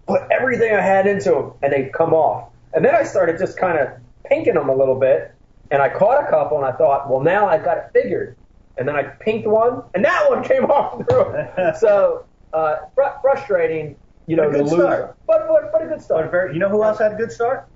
put 0.08 0.22
everything 0.32 0.76
I 0.76 0.82
had 0.82 1.08
into 1.08 1.32
them 1.32 1.54
and 1.64 1.74
they'd 1.74 1.92
come 1.92 2.14
off. 2.14 2.50
And 2.72 2.86
then 2.86 2.94
I 2.94 3.04
started 3.04 3.40
just 3.40 3.58
kind 3.58 3.80
of 3.80 3.90
pinking 4.26 4.54
them 4.54 4.70
a 4.70 4.76
little 4.76 5.00
bit 5.00 5.34
and 5.72 5.82
I 5.82 5.90
caught 5.90 6.24
a 6.24 6.30
couple 6.30 6.58
and 6.58 6.66
I 6.66 6.72
thought, 6.72 7.10
well, 7.10 7.22
now 7.22 7.48
I've 7.48 7.64
got 7.64 7.78
it 7.78 7.90
figured. 7.94 8.36
And 8.80 8.88
then 8.88 8.96
I 8.96 9.04
pinked 9.04 9.46
one 9.48 9.84
and 9.94 10.04
that 10.06 10.30
one 10.30 10.44
came 10.44 10.64
off 10.72 11.04
through. 11.08 11.74
so, 11.80 12.26
uh, 12.54 12.78
fr- 12.96 13.20
frustrating, 13.22 13.98
you 14.26 14.36
know, 14.38 14.50
But 14.50 14.58
good 14.60 14.68
start. 14.70 15.18
But, 15.28 15.48
but, 15.48 15.72
but 15.72 15.82
a 15.82 15.86
good 15.86 15.96
But 15.96 16.02
start. 16.02 16.32
very, 16.32 16.54
you 16.54 16.60
know 16.60 16.70
who 16.70 16.84
else 16.84 16.98
had 17.00 17.12
a 17.12 17.16
good 17.16 17.32
start? 17.32 17.68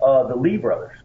Uh, 0.00 0.22
the 0.24 0.36
Lee 0.36 0.56
brothers. 0.56 0.96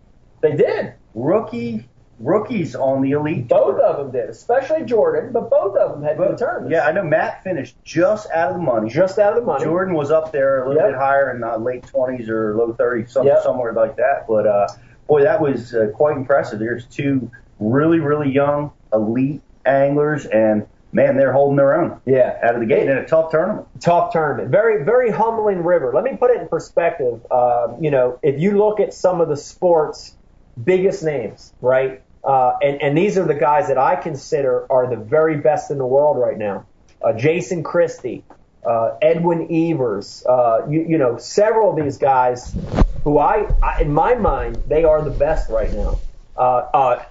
They 0.42 0.56
did. 0.56 0.94
Rookie 1.14 1.90
rookies 2.18 2.76
on 2.78 3.02
the 3.02 3.12
elite. 3.12 3.50
Both 3.50 3.78
of 3.82 3.98
them 3.98 4.12
did, 4.12 4.30
especially 4.30 4.84
Jordan, 4.86 5.34
but 5.34 5.50
both 5.50 5.76
of 5.76 5.92
them 5.92 6.04
had 6.04 6.18
good 6.18 6.30
But, 6.30 6.38
tournaments. 6.38 6.72
yeah, 6.72 6.86
I 6.88 6.94
know 6.94 7.04
Matt 7.04 7.44
finished 7.44 7.76
just 7.84 8.30
out 8.32 8.52
of 8.52 8.56
the 8.56 8.62
money. 8.62 8.90
just 8.90 9.20
out 9.20 9.34
of 9.34 9.40
the 9.40 9.46
money. 9.46 9.66
Jordan 9.66 9.96
was 9.96 10.12
up 10.12 10.32
there 10.32 10.64
a 10.64 10.68
little 10.70 10.82
Yep. 10.82 10.92
bit 10.94 10.98
higher 10.98 11.30
in 11.32 11.42
the 11.42 11.58
late 11.58 11.84
20s 11.86 12.30
or 12.30 12.56
low 12.56 12.72
30s, 12.74 13.10
some, 13.10 13.26
Yep. 13.28 13.44
somewhere 13.44 13.74
like 13.74 13.98
that. 13.98 14.28
But 14.30 14.48
uh, 14.48 14.68
boy, 15.08 15.24
that 15.24 15.42
was 15.42 15.76
uh, 15.76 15.88
quite 15.94 16.16
impressive. 16.16 16.58
There's 16.60 16.86
two 16.86 17.30
really, 17.60 18.00
really 18.00 18.32
young 18.32 18.72
elite 18.94 19.42
anglers, 19.66 20.26
and 20.26 20.68
man, 20.92 21.18
they're 21.18 21.34
holding 21.34 21.58
their 21.58 21.80
own 21.82 22.00
Yeah, 22.06 22.38
out 22.42 22.56
of 22.56 22.62
the 22.62 22.68
gate 22.68 22.88
in 22.88 22.98
a 22.98 23.06
tough 23.06 23.32
tournament. 23.32 23.68
tough 23.82 24.14
tournament. 24.14 24.50
Very, 24.50 24.84
very 24.84 25.12
humbling 25.12 25.64
river. 25.64 25.92
Let 25.94 26.04
me 26.04 26.16
put 26.16 26.32
it 26.32 26.42
in 26.42 26.48
perspective. 26.48 27.26
Uh, 27.30 27.76
you 27.82 27.92
know, 27.92 28.20
if 28.24 28.40
you 28.40 28.58
look 28.58 28.80
at 28.80 28.94
some 28.94 29.22
of 29.22 29.28
the 29.28 29.38
sports 29.38 30.16
biggest 30.64 31.04
names, 31.04 31.54
right? 31.62 32.02
Uh, 32.24 32.58
and, 32.62 32.82
and 32.82 32.98
these 32.98 33.18
are 33.18 33.26
the 33.26 33.36
guys 33.36 33.68
that 33.68 33.78
I 33.78 33.96
consider 33.96 34.66
are 34.72 34.90
the 34.90 34.96
very 34.96 35.38
best 35.38 35.70
in 35.70 35.78
the 35.78 35.86
world 35.86 36.18
right 36.18 36.38
now. 36.38 36.66
Uh, 37.04 37.14
Jason 37.14 37.62
Christie, 37.62 38.24
uh, 38.66 38.98
Edwin 39.02 39.48
Evers, 39.52 40.26
uh, 40.28 40.66
you, 40.68 40.86
you 40.88 40.98
know, 40.98 41.18
several 41.18 41.70
of 41.78 41.84
these 41.84 41.98
guys 41.98 42.56
who 43.04 43.20
I, 43.20 43.48
I, 43.62 43.82
in 43.82 43.94
my 43.94 44.16
mind, 44.16 44.64
they 44.68 44.86
are 44.86 45.04
the 45.04 45.12
best 45.12 45.50
right 45.50 45.72
now. 45.72 46.00
Uh, 46.36 46.42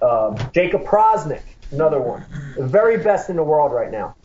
uh, 0.01 0.35
um, 0.37 0.51
Jacob 0.53 0.83
Powroznik, 0.83 1.41
another 1.71 1.99
one, 1.99 2.25
the 2.57 2.65
very 2.65 2.97
best 2.97 3.29
in 3.29 3.35
the 3.35 3.43
world 3.43 3.71
right 3.71 3.91
now. 3.91 4.15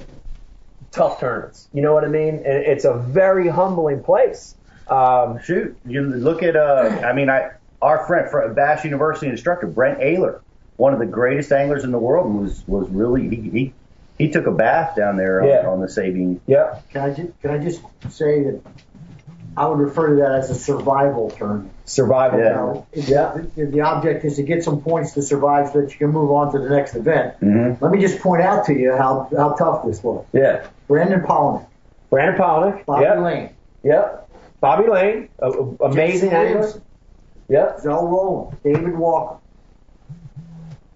Tough 0.93 1.21
tournaments, 1.21 1.69
you 1.73 1.83
know 1.83 1.95
what 1.95 2.05
I 2.05 2.09
mean? 2.09 2.43
It's 2.45 2.85
a 2.85 2.95
very 2.95 3.47
humbling 3.49 4.03
place. 4.03 4.57
Um, 4.89 5.39
Shoot, 5.45 5.79
you 5.87 6.03
look 6.03 6.43
at, 6.43 6.57
uh, 6.57 7.01
I 7.05 7.13
mean, 7.13 7.31
I 7.31 7.51
our 7.81 8.05
friend, 8.07 8.29
fr- 8.31 8.49
Bass 8.49 8.85
University 8.85 9.29
instructor 9.29 9.67
Brent 9.69 10.01
Ehrler, 10.01 10.41
one 10.77 10.93
of 10.93 10.99
the 10.99 11.07
greatest 11.07 11.53
anglers 11.53 11.85
in 11.85 11.93
the 11.93 11.99
world, 11.99 12.35
was 12.35 12.67
was 12.67 12.89
really 12.91 13.29
he 13.29 13.37
he, 13.51 13.73
he 14.19 14.31
took 14.31 14.47
a 14.47 14.51
bath 14.51 14.97
down 14.97 15.17
there 15.17 15.43
on, 15.43 15.49
Yeah. 15.49 15.69
on 15.69 15.81
the 15.81 15.89
Sabine. 15.89 16.41
yeah, 16.47 16.81
Can 16.93 17.03
I 17.03 17.15
just, 17.15 17.41
can 17.41 17.51
I 17.53 17.59
just 17.59 17.81
say 18.11 18.43
that 18.43 18.61
I 19.57 19.67
would 19.67 19.79
refer 19.79 20.11
to 20.11 20.15
that 20.17 20.33
as 20.33 20.51
a 20.51 20.55
survival 20.55 21.31
tournament. 21.31 21.73
survival. 21.85 22.39
Yeah. 22.39 22.49
You 22.49 22.55
know, 22.55 22.87
if 22.93 23.09
Yeah. 23.09 23.39
the, 23.57 23.67
the 23.67 23.81
object 23.81 24.25
is 24.25 24.37
to 24.37 24.43
get 24.45 24.63
some 24.63 24.81
points 24.81 25.13
to 25.15 25.23
survive 25.23 25.71
so 25.73 25.81
that 25.81 25.91
you 25.93 25.99
can 25.99 26.11
move 26.11 26.31
on 26.31 26.53
to 26.53 26.59
the 26.61 26.69
next 26.71 26.95
event. 26.95 27.35
Mm-hmm. 27.41 27.83
Let 27.85 27.93
me 27.93 28.01
just 28.01 28.21
point 28.21 28.43
out 28.43 28.67
to 28.67 28.73
you 28.75 28.93
how, 28.97 29.29
how 29.37 29.55
tough 29.55 29.85
this 29.87 30.03
was. 30.03 30.25
Yeah. 30.33 30.67
Brandon 30.87 31.21
Palaniuk, 31.21 31.67
Brandon 32.11 32.41
Palaniuk. 32.41 32.85
Bobby 32.87 33.05
Yep. 33.05 33.19
Lane, 33.21 33.51
Yep. 33.83 34.29
Bobby 34.61 34.89
Lane, 34.89 35.29
a, 35.41 35.51
a- 35.51 35.75
amazing. 35.87 36.31
Williamson, 36.31 36.83
Yep. 37.49 37.81
Zell 37.81 38.07
Rowland, 38.07 38.57
David 38.63 38.97
Walker, 38.97 39.39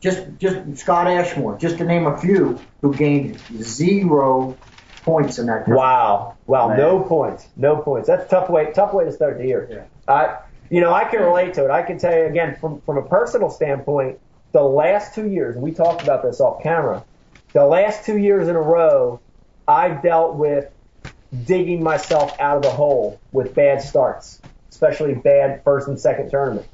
just 0.01 0.27
just 0.39 0.79
Scott 0.79 1.07
Ashmore, 1.09 1.57
just 1.59 1.79
to 1.79 1.85
name 1.85 2.07
a 2.07 2.17
few 2.19 2.61
who 2.83 2.95
gained 2.95 3.39
zero 3.61 4.57
points 5.05 5.39
in 5.39 5.47
that. 5.47 5.67
tournament. 5.67 5.79
Wow. 5.79 6.37
Wow. 6.47 6.69
Man. 6.69 6.79
No 6.79 7.01
points. 7.01 7.47
No 7.57 7.77
points. 7.77 8.09
That's 8.09 8.25
a 8.25 8.29
tough 8.29 8.51
way. 8.51 8.73
Tough 8.73 8.93
way 8.93 9.05
to 9.05 9.13
start 9.13 9.39
the 9.39 9.47
year. 9.47 9.87
I, 10.09 10.39
you 10.71 10.81
know, 10.81 10.93
I 10.93 11.05
can 11.05 11.21
relate 11.21 11.55
to 11.55 11.65
it. 11.65 11.71
I 11.71 11.83
can 11.83 11.99
tell 11.99 12.17
you 12.17 12.25
again 12.25 12.57
from 12.61 12.81
from 12.83 12.99
a 12.99 13.03
personal 13.03 13.51
standpoint. 13.51 14.19
The 14.53 14.63
last 14.63 15.15
two 15.15 15.29
years, 15.29 15.57
we 15.57 15.73
talked 15.73 16.03
about 16.03 16.23
this 16.23 16.41
off 16.41 16.63
camera. 16.63 17.05
The 17.53 17.65
last 17.67 18.05
two 18.05 18.19
years 18.19 18.49
in 18.49 18.57
a 18.57 18.61
row, 18.61 19.21
I've 19.67 20.03
dealt 20.03 20.35
with 20.37 20.71
digging 21.45 21.83
myself 21.83 22.39
out 22.41 22.57
of 22.59 22.63
the 22.63 22.71
hole 22.71 23.21
with 23.33 23.55
bad 23.55 23.83
starts, 23.83 24.41
especially 24.71 25.15
bad 25.15 25.63
first 25.65 25.89
and 25.89 25.99
second 25.99 26.31
tournament. 26.31 26.67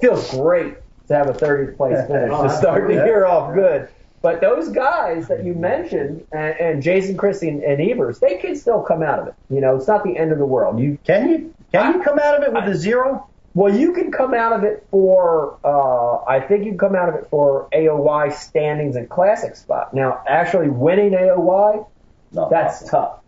Feels 0.00 0.30
great 0.32 0.74
to 1.08 1.14
have 1.14 1.28
a 1.28 1.32
30th 1.32 1.76
place 1.76 2.06
finish 2.08 2.30
Oh, 2.32 2.42
to 2.44 2.50
start 2.50 2.88
the 2.88 2.94
year 2.94 3.24
off 3.24 3.54
good. 3.54 3.88
But 4.26 4.40
those 4.40 4.70
guys 4.70 5.28
that 5.28 5.44
you 5.44 5.54
mentioned, 5.54 6.26
and, 6.32 6.54
and 6.58 6.82
Jason 6.82 7.16
Christie 7.16 7.48
and, 7.48 7.62
and 7.62 7.80
Evers, 7.80 8.18
they 8.18 8.38
can 8.38 8.56
still 8.56 8.82
come 8.82 9.00
out 9.00 9.20
of 9.20 9.28
it. 9.28 9.34
You 9.50 9.60
know, 9.60 9.76
it's 9.76 9.86
not 9.86 10.02
the 10.02 10.16
end 10.18 10.32
of 10.32 10.38
the 10.38 10.44
world. 10.46 10.80
You 10.80 10.98
Can 11.04 11.28
you 11.28 11.54
can 11.72 11.94
you 11.94 12.02
come 12.02 12.18
out 12.18 12.34
of 12.36 12.42
it 12.42 12.52
with 12.52 12.64
a 12.64 12.76
zero? 12.76 13.28
well, 13.54 13.72
you 13.72 13.92
can 13.92 14.10
come 14.10 14.34
out 14.34 14.52
of 14.52 14.64
it 14.64 14.84
for. 14.90 15.58
Uh, 15.64 16.24
I 16.28 16.40
think 16.40 16.64
you 16.64 16.72
can 16.72 16.78
come 16.78 16.96
out 16.96 17.08
of 17.08 17.14
it 17.14 17.28
for 17.30 17.68
AOY 17.72 18.32
standings 18.32 18.96
and 18.96 19.08
classic 19.08 19.54
spot. 19.54 19.94
Now, 19.94 20.22
actually 20.26 20.70
winning 20.70 21.12
AOY, 21.12 21.86
No. 22.32 22.48
that's 22.50 22.82
tough. 22.90 23.20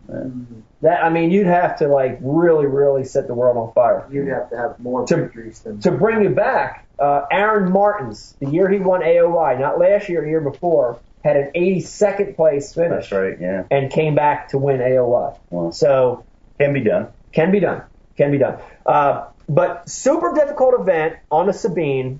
That 0.81 1.01
I 1.03 1.09
mean, 1.09 1.31
you'd 1.31 1.47
have 1.47 1.77
to 1.79 1.87
like 1.87 2.19
really, 2.21 2.65
really 2.65 3.05
set 3.05 3.27
the 3.27 3.33
world 3.33 3.55
on 3.55 3.71
fire. 3.73 4.05
You'd 4.11 4.27
have 4.27 4.49
to 4.49 4.57
have 4.57 4.79
more 4.81 5.05
To- 5.07 5.15
victories 5.15 5.59
than 5.61 5.79
To 5.79 5.91
bring 5.91 6.21
you 6.23 6.29
back, 6.29 6.85
uh, 6.99 7.25
Aaron 7.31 7.71
Martens, 7.71 8.35
the 8.39 8.49
year 8.49 8.69
he 8.69 8.79
won 8.79 9.01
AOY, 9.01 9.59
not 9.59 9.79
last 9.79 10.09
year, 10.09 10.21
the 10.21 10.27
year 10.29 10.41
before, 10.41 10.99
had 11.23 11.35
an 11.35 11.51
82nd 11.55 12.35
place 12.35 12.73
finish 12.73 13.09
That's 13.09 13.11
right. 13.11 13.37
Yeah. 13.39 13.63
and 13.71 13.91
came 13.91 14.15
back 14.15 14.49
to 14.49 14.57
win 14.57 14.79
AOY. 14.79 15.37
Well, 15.49 15.71
So 15.71 16.23
can 16.59 16.73
be 16.73 16.81
done. 16.81 17.07
can 17.31 17.51
be 17.51 17.59
done. 17.59 17.83
Can 18.17 18.31
be 18.31 18.37
done. 18.37 18.59
Uh, 18.85 19.27
but 19.47 19.89
super 19.89 20.33
difficult 20.33 20.79
event 20.79 21.15
on 21.31 21.47
the 21.47 21.53
Sabine, 21.53 22.19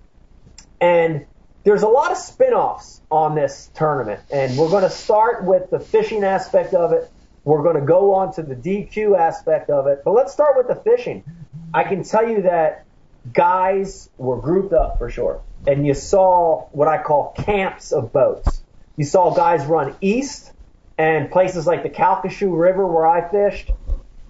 and 0.81 1.25
there's 1.63 1.83
a 1.83 1.87
lot 1.87 2.11
of 2.11 2.17
spin-offs 2.17 3.01
on 3.11 3.35
this 3.35 3.69
tournament. 3.75 4.21
And 4.31 4.57
we're 4.57 4.69
going 4.69 4.83
to 4.83 4.89
start 4.89 5.43
with 5.43 5.69
the 5.69 5.79
fishing 5.79 6.23
aspect 6.23 6.73
of 6.73 6.93
it. 6.93 7.09
We're 7.43 7.63
going 7.63 7.75
to 7.75 7.85
go 7.85 8.13
on 8.15 8.33
to 8.35 8.43
the 8.43 8.55
DQ 8.55 9.17
aspect 9.17 9.69
of 9.69 9.87
it. 9.87 10.01
But 10.05 10.11
let's 10.11 10.31
start 10.33 10.55
with 10.57 10.67
the 10.67 10.75
fishing. 10.75 11.23
I 11.73 11.83
can 11.83 12.03
tell 12.03 12.27
you 12.27 12.43
that 12.43 12.85
guys 13.33 14.09
were 14.17 14.37
grouped 14.37 14.73
up 14.73 14.97
for 14.97 15.09
sure. 15.09 15.41
And 15.67 15.85
you 15.85 15.93
saw 15.93 16.67
what 16.71 16.87
I 16.87 17.01
call 17.01 17.33
camps 17.37 17.91
of 17.91 18.13
boats. 18.13 18.61
You 18.97 19.05
saw 19.05 19.33
guys 19.33 19.65
run 19.65 19.95
east 20.01 20.51
and 20.97 21.31
places 21.31 21.65
like 21.65 21.83
the 21.83 21.89
Calcasieu 21.89 22.57
River 22.57 22.85
where 22.85 23.07
I 23.07 23.29
fished 23.29 23.71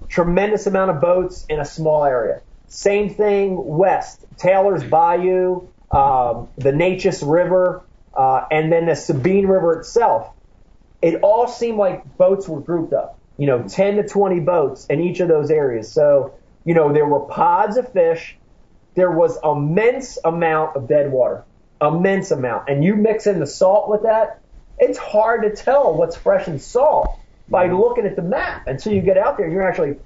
tremendous 0.10 0.68
amount 0.68 0.92
of 0.92 1.00
boats 1.00 1.46
in 1.48 1.60
a 1.60 1.66
small 1.66 2.04
area. 2.04 2.42
Same 2.68 3.14
thing 3.14 3.56
west, 3.64 4.26
Taylor's 4.38 4.84
Bayou, 4.84 5.68
um, 5.92 6.50
the 6.58 6.72
Neches 6.72 7.24
River, 7.28 7.84
uh, 8.14 8.46
and 8.52 8.72
then 8.72 8.88
the 8.88 8.96
Sabine 8.96 9.48
River 9.48 9.80
itself. 9.80 10.32
It 11.02 11.22
all 11.22 11.48
seemed 11.48 11.78
like 11.78 12.18
boats 12.18 12.48
were 12.48 12.60
grouped 12.60 12.94
up. 12.94 13.18
You 13.38 13.48
know, 13.48 13.64
10 13.64 13.96
to 13.98 14.08
20 14.08 14.42
boats 14.42 14.86
in 14.88 15.00
each 15.00 15.22
of 15.22 15.30
those 15.30 15.50
areas. 15.50 15.90
So, 15.92 16.34
you 16.66 16.74
know, 16.74 16.92
there 16.92 17.06
were 17.06 17.22
pods 17.22 17.78
of 17.78 17.92
fish. 17.94 18.38
There 18.96 19.12
was 19.12 19.38
immense 19.44 20.18
amount 20.24 20.76
of 20.76 20.88
dead 20.88 21.12
water, 21.12 21.44
immense 21.82 22.32
amount. 22.32 22.70
And 22.70 22.84
you 22.84 22.96
mix 22.96 23.28
in 23.28 23.40
the 23.40 23.48
salt 23.48 23.90
with 23.90 24.04
that, 24.04 24.42
it's 24.78 24.98
hard 24.98 25.44
to 25.44 25.56
tell 25.56 25.94
what's 25.94 26.16
fresh 26.16 26.48
and 26.48 26.62
salt 26.62 27.18
by 27.48 27.68
looking 27.72 28.06
at 28.06 28.16
the 28.16 28.22
map 28.22 28.68
until 28.68 28.94
you 28.94 29.02
get 29.02 29.18
out 29.18 29.38
there. 29.38 29.50
You're 29.50 29.68
actually, 29.68 29.98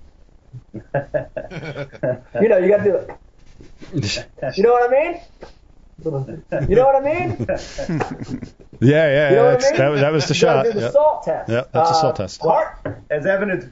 you 0.73 2.49
know, 2.49 2.57
you 2.57 2.67
got 2.69 2.77
to 2.77 2.83
do 2.83 2.95
it. 2.95 3.09
You 4.57 4.63
know 4.63 4.71
what 4.71 4.89
I 4.89 5.03
mean? 5.11 5.21
You 6.69 6.75
know 6.75 6.85
what 6.85 6.95
I 6.95 7.01
mean? 7.01 7.47
Yeah, 8.81 9.07
yeah, 9.07 9.29
You 9.29 9.35
know 9.35 9.43
yeah. 9.43 9.53
what 9.53 9.63
I 9.63 9.69
mean? 9.69 9.77
that, 9.77 9.87
was- 9.89 10.01
that 10.01 10.11
was 10.11 10.27
the 10.27 10.33
You 10.33 10.39
shot. 10.39 10.65
Do 10.65 10.73
the 10.73 10.79
Yep. 10.81 10.91
salt 10.91 11.23
test. 11.23 11.49
Yep, 11.49 11.71
that's 11.71 11.89
a 11.89 11.93
salt 11.93 12.15
Uh, 12.15 12.23
test. 12.23 12.41
hard- 12.41 13.03
As 13.09 13.25
evidence, 13.25 13.65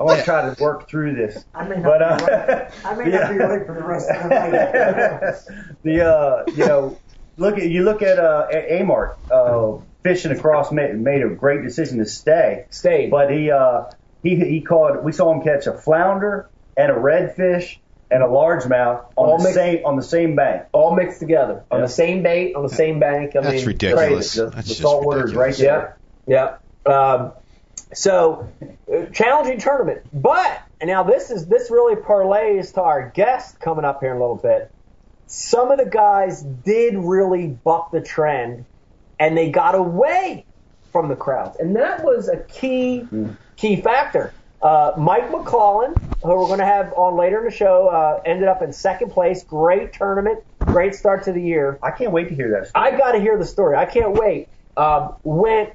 I 0.00 0.04
want 0.04 0.18
to 0.20 0.24
try 0.24 0.52
to 0.54 0.62
work 0.62 0.88
through 0.88 1.14
this. 1.14 1.44
I 1.54 1.68
may 1.68 1.76
not 1.76 1.84
But, 1.84 1.98
be 1.98 2.04
uh, 2.32 2.36
right. 2.38 2.70
I 2.84 2.94
may 2.94 3.04
not 3.10 3.30
be 3.30 3.36
yeah. 3.36 3.42
right 3.42 3.66
for 3.66 3.74
the 3.74 3.82
rest 3.84 4.08
of 4.10 4.22
the 4.22 4.28
night. 4.30 5.76
the 5.84 6.08
uh, 6.08 6.44
you 6.56 6.66
know, 6.66 6.98
look 7.36 7.58
at 7.58 7.68
you 7.68 7.82
look 7.82 8.00
at 8.02 8.18
uh, 8.18 8.46
A- 8.50 8.80
Amart 8.82 9.16
uh, 9.30 9.84
fishing 10.02 10.32
across 10.32 10.72
made, 10.72 10.98
made 10.98 11.22
a 11.22 11.28
great 11.28 11.62
decision 11.62 11.98
to 11.98 12.06
stay, 12.06 12.64
Stayed. 12.70 13.10
but 13.10 13.30
he 13.30 13.50
uh, 13.50 13.84
he 14.22 14.36
he 14.36 14.62
caught. 14.62 15.04
We 15.04 15.12
saw 15.12 15.32
him 15.34 15.42
catch 15.42 15.66
a 15.66 15.74
flounder 15.74 16.50
and 16.78 16.90
a 16.90 16.94
redfish 16.94 17.76
and 18.10 18.22
a 18.22 18.26
largemouth 18.26 19.04
on 19.16 19.28
All 19.28 19.36
the 19.38 19.44
mixed- 19.44 19.54
same 19.54 19.84
on 19.84 19.96
the 19.96 20.02
same 20.02 20.34
bank. 20.34 20.62
all 20.72 20.96
mixed 20.96 21.20
together 21.20 21.66
on 21.70 21.78
Yeah. 21.80 21.86
the 21.86 21.92
same 21.92 22.22
bait 22.22 22.54
on 22.54 22.62
the 22.62 22.68
same 22.74 22.98
bank. 23.00 23.36
I 23.36 23.40
That's 23.42 23.54
mean, 23.56 23.66
ridiculous. 23.66 24.06
crazy. 24.34 24.40
The, 24.40 24.50
That's 24.50 24.66
the 24.68 24.74
just 24.74 24.80
salt 24.82 25.04
water 25.04 25.26
is 25.26 25.34
right 25.34 25.46
ridiculous. 25.48 25.58
there. 25.58 25.98
Yeah, 26.26 26.56
yeah. 26.86 26.92
Um, 26.92 27.32
so 27.92 28.48
uh, 28.92 29.06
challenging 29.06 29.58
tournament, 29.58 30.02
but 30.12 30.62
and 30.80 30.88
now 30.88 31.02
this 31.02 31.30
is 31.30 31.46
this 31.46 31.70
really 31.70 31.96
parlays 31.96 32.72
to 32.74 32.82
our 32.82 33.10
guest 33.10 33.60
coming 33.60 33.84
up 33.84 34.00
here 34.00 34.10
in 34.10 34.16
a 34.16 34.20
little 34.20 34.36
bit. 34.36 34.70
Some 35.26 35.70
of 35.70 35.78
the 35.78 35.86
guys 35.86 36.42
did 36.42 36.96
really 36.96 37.46
buck 37.48 37.92
the 37.92 38.00
trend, 38.00 38.64
and 39.18 39.36
they 39.36 39.50
got 39.50 39.74
away 39.74 40.44
from 40.92 41.08
the 41.08 41.16
crowds, 41.16 41.56
and 41.58 41.76
that 41.76 42.04
was 42.04 42.28
a 42.28 42.38
key 42.38 43.06
key 43.56 43.76
factor. 43.76 44.32
Uh, 44.62 44.92
Mike 44.98 45.30
McClelland, 45.30 45.96
who 46.22 46.28
we're 46.28 46.46
going 46.46 46.58
to 46.58 46.66
have 46.66 46.92
on 46.92 47.16
later 47.16 47.38
in 47.38 47.44
the 47.44 47.50
show, 47.50 47.88
uh, 47.88 48.20
ended 48.26 48.46
up 48.46 48.60
in 48.60 48.72
second 48.72 49.10
place. 49.10 49.42
Great 49.42 49.92
tournament, 49.94 50.44
great 50.60 50.94
start 50.94 51.24
to 51.24 51.32
the 51.32 51.40
year. 51.40 51.78
I 51.82 51.90
can't 51.92 52.12
wait 52.12 52.28
to 52.28 52.34
hear 52.34 52.50
that. 52.50 52.68
Story. 52.68 52.92
I 52.92 52.98
got 52.98 53.12
to 53.12 53.20
hear 53.20 53.38
the 53.38 53.46
story. 53.46 53.76
I 53.76 53.86
can't 53.86 54.12
wait. 54.12 54.48
Um, 54.76 55.14
went 55.22 55.72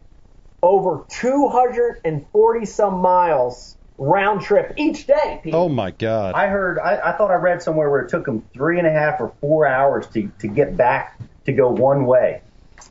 over 0.66 1.05
240 1.09 2.66
some 2.66 2.95
miles 2.95 3.78
round 3.97 4.41
trip 4.41 4.74
each 4.78 5.07
day. 5.07 5.39
Pete. 5.43 5.53
Oh 5.53 5.70
my 5.70 5.91
God. 5.91 6.36
I 6.36 6.47
heard. 6.47 6.80
I, 6.80 7.11
I 7.11 7.18
thought 7.18 7.32
I 7.32 7.36
read 7.36 7.61
somewhere 7.61 7.89
where 7.89 8.01
it 8.01 8.09
took 8.09 8.28
him 8.28 8.43
three 8.53 8.78
and 8.80 8.88
a 8.88 8.91
half 8.91 9.20
or 9.22 9.34
four 9.41 9.68
hours 9.68 10.07
to 10.07 10.32
to 10.39 10.47
get 10.47 10.76
back 10.76 11.20
to 11.45 11.53
go 11.53 11.70
one 11.70 12.05
way 12.05 12.41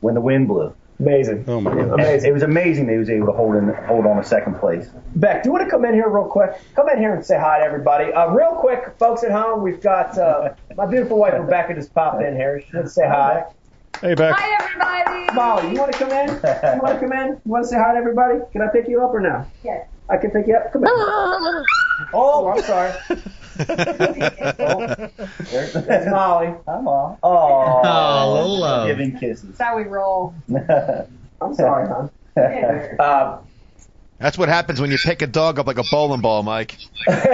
when 0.01 0.13
the 0.13 0.21
wind 0.21 0.47
blew. 0.47 0.73
Amazing. 0.99 1.43
Oh 1.47 1.59
my 1.59 1.75
God. 1.75 1.93
Amazing. 1.93 2.29
It 2.29 2.33
was 2.33 2.43
amazing 2.43 2.85
that 2.87 2.93
he 2.93 2.99
was 2.99 3.09
able 3.09 3.27
to 3.27 3.33
hold 3.33 3.55
in 3.55 3.67
hold 3.85 4.05
on 4.05 4.15
to 4.15 4.23
second 4.23 4.59
place. 4.59 4.89
Beck, 5.15 5.43
do 5.43 5.49
you 5.49 5.53
want 5.53 5.65
to 5.65 5.69
come 5.69 5.83
in 5.83 5.93
here 5.93 6.07
real 6.07 6.25
quick? 6.25 6.51
Come 6.73 6.87
in 6.89 6.99
here 6.99 7.13
and 7.13 7.25
say 7.25 7.37
hi 7.37 7.59
to 7.59 7.65
everybody. 7.65 8.13
Uh, 8.13 8.29
real 8.29 8.53
quick, 8.53 8.95
folks 8.97 9.23
at 9.23 9.31
home, 9.31 9.61
we've 9.61 9.81
got 9.81 10.17
uh, 10.17 10.53
my 10.77 10.85
beautiful 10.85 11.17
wife 11.17 11.33
Rebecca 11.37 11.73
just 11.75 11.93
popped 11.93 12.23
in 12.23 12.35
here. 12.35 12.61
She 12.61 12.77
wants 12.77 12.91
to 12.95 13.01
say 13.01 13.07
hi. 13.07 13.43
Hey, 14.01 14.13
Beck. 14.13 14.35
Hi, 14.37 14.63
everybody. 14.63 15.33
Molly, 15.35 15.71
you 15.73 15.79
want 15.79 15.91
to 15.93 15.97
come 15.99 16.11
in? 16.11 16.27
You 16.29 16.81
want 16.81 16.99
to 16.99 17.07
come 17.07 17.13
in? 17.13 17.27
You 17.45 17.51
want 17.51 17.63
to 17.65 17.69
say 17.69 17.77
hi 17.77 17.93
to 17.93 17.97
everybody? 17.97 18.39
Can 18.51 18.61
I 18.61 18.67
pick 18.71 18.87
you 18.87 19.01
up 19.03 19.13
or 19.13 19.19
no? 19.19 19.45
Yes. 19.63 19.87
I 20.09 20.17
can 20.17 20.31
pick 20.31 20.47
you 20.47 20.55
up. 20.55 20.71
Come 20.73 20.83
in. 20.83 20.89
Oh, 22.13 22.47
I'm 22.53 22.61
sorry. 22.63 22.93
That's 25.87 26.07
Molly. 26.09 26.47
I'm 26.67 26.87
on. 26.87 27.17
Oh, 27.23 27.81
Oh, 27.83 28.33
little 28.33 28.59
love. 28.59 28.87
giving 28.87 29.17
kisses. 29.17 29.43
That's 29.57 29.61
how 29.61 29.77
we 29.77 29.83
roll. 29.83 30.35
I'm 31.41 31.53
sorry, 31.53 31.87
hon. 31.87 32.09
Uh, 32.99 33.39
That's 34.17 34.37
what 34.37 34.47
happens 34.47 34.79
when 34.79 34.91
you 34.91 34.97
pick 34.97 35.21
a 35.21 35.27
dog 35.27 35.59
up 35.59 35.67
like 35.67 35.77
a 35.77 35.83
bowling 35.91 36.21
ball, 36.21 36.41
Mike. 36.41 36.77
well, 37.07 37.33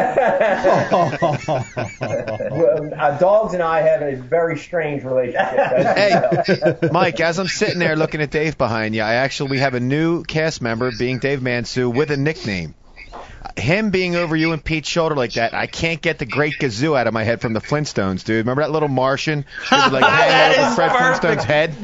uh, 2.98 3.18
dogs 3.20 3.54
and 3.54 3.62
I 3.62 3.82
have 3.82 4.02
a 4.02 4.16
very 4.16 4.58
strange 4.58 5.04
relationship. 5.04 5.42
as 5.42 6.48
you 6.48 6.56
know. 6.56 6.74
Hey, 6.82 6.90
Mike, 6.92 7.20
as 7.20 7.38
I'm 7.38 7.48
sitting 7.48 7.78
there 7.78 7.96
looking 7.96 8.22
at 8.22 8.32
Dave 8.32 8.58
behind 8.58 8.96
you, 8.96 9.04
I 9.04 9.16
actually 9.16 9.52
we 9.52 9.60
have 9.60 9.76
a 9.76 9.80
new 9.80 10.24
cast 10.24 10.62
member 10.62 10.92
being 10.98 11.20
Dave 11.20 11.40
Mansue 11.42 11.94
with 11.94 12.10
a 12.10 12.18
nickname. 12.18 12.74
Him 13.58 13.92
being 13.92 14.16
over 14.16 14.36
you 14.36 14.54
and 14.54 14.64
Pete's 14.64 14.90
shoulder 14.90 15.14
like 15.14 15.34
that, 15.34 15.54
I 15.54 15.68
can't 15.68 16.02
get 16.02 16.18
the 16.20 16.26
Great 16.26 16.54
Gazoo 16.60 16.98
out 16.98 17.06
of 17.06 17.14
my 17.14 17.24
head 17.24 17.42
from 17.42 17.54
the 17.54 17.60
Flintstones, 17.60 18.24
dude. 18.24 18.38
Remember 18.38 18.62
that 18.64 18.72
little 18.72 18.88
Martian? 18.88 19.46
who 19.70 19.76
would, 19.76 19.92
like 19.92 20.04
hang 20.10 20.66
over 20.66 20.76
Fred 20.76 20.92
Flintstone's 20.92 21.44
head. 21.44 21.76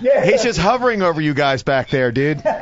Yeah. 0.00 0.24
He's 0.24 0.42
just 0.42 0.58
hovering 0.58 1.02
over 1.02 1.20
you 1.20 1.34
guys 1.34 1.62
back 1.62 1.90
there, 1.90 2.12
dude. 2.12 2.42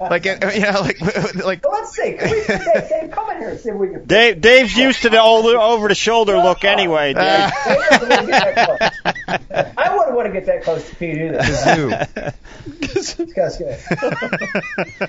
Like, 0.00 0.26
uh, 0.26 0.50
you 0.52 0.60
know, 0.60 0.80
like, 0.80 1.00
like. 1.34 1.64
Well, 1.64 1.72
let's 1.72 1.94
see. 1.96 2.12
Can 2.12 2.30
we, 2.30 2.46
Dave, 2.46 2.88
Dave, 2.88 3.10
come 3.10 3.30
in 3.30 3.38
here 3.38 3.48
and 3.50 3.60
see 3.60 3.70
if 3.70 3.76
we 3.76 3.88
can. 3.88 4.04
Dave, 4.06 4.40
Dave's 4.40 4.76
used 4.76 5.02
to 5.02 5.08
the 5.08 5.22
over, 5.22 5.56
over 5.56 5.88
the 5.88 5.94
shoulder 5.94 6.36
look 6.36 6.64
anyway, 6.64 7.14
Dave. 7.14 7.52
Dave 7.64 7.78
doesn't 7.88 8.08
want 8.08 8.20
to 8.20 8.26
get 8.26 8.54
that 8.54 8.66
close. 8.66 9.74
I 9.76 9.96
wouldn't 9.96 10.16
want 10.16 10.26
to 10.26 10.32
get 10.32 10.46
that 10.46 10.62
close 10.62 10.88
to 10.88 10.96
Pete 10.96 11.16
either. 11.16 11.38
Gazoo. 11.38 12.34
This 12.80 13.16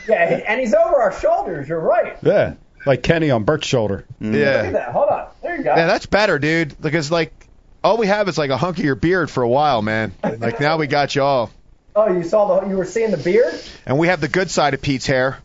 yeah, 0.08 0.44
and 0.48 0.60
he's 0.60 0.74
over 0.74 0.96
our 0.96 1.12
shoulders. 1.20 1.68
You're 1.68 1.80
right. 1.80 2.18
Yeah. 2.22 2.56
Like 2.86 3.04
Kenny 3.04 3.32
on 3.32 3.44
Bert's 3.44 3.68
shoulder. 3.68 4.06
Yeah. 4.20 4.30
Look 4.30 4.38
at 4.38 4.74
that. 4.74 4.90
Hold 4.92 5.10
on. 5.10 5.28
There 5.42 5.56
There 5.56 5.58
you 5.58 5.64
go. 5.64 5.76
Yeah, 5.76 5.88
that's 5.88 6.06
better, 6.06 6.38
dude. 6.40 6.80
Because 6.80 7.10
like 7.12 7.45
all 7.86 7.98
we 7.98 8.08
have 8.08 8.28
is 8.28 8.38
like 8.38 8.50
a 8.50 8.58
hunk 8.58 8.80
of 8.80 8.84
your 8.84 8.96
beard 8.96 9.30
for 9.30 9.44
a 9.44 9.48
while, 9.50 9.82
man. 9.82 10.14
Like 10.24 10.60
now 10.60 10.78
we 10.78 10.88
got 10.88 11.16
you 11.16 11.22
all, 11.22 11.52
Oh, 11.96 12.12
you 12.12 12.24
saw 12.24 12.60
the 12.60 12.68
you 12.68 12.76
were 12.76 12.86
seeing 12.86 13.12
the 13.12 13.18
beard? 13.18 13.54
and 13.86 13.98
we 14.00 14.08
have 14.08 14.20
the 14.20 14.28
good 14.28 14.50
side 14.52 14.74
of 14.74 14.82
Pete's 14.82 15.06
hair. 15.06 15.38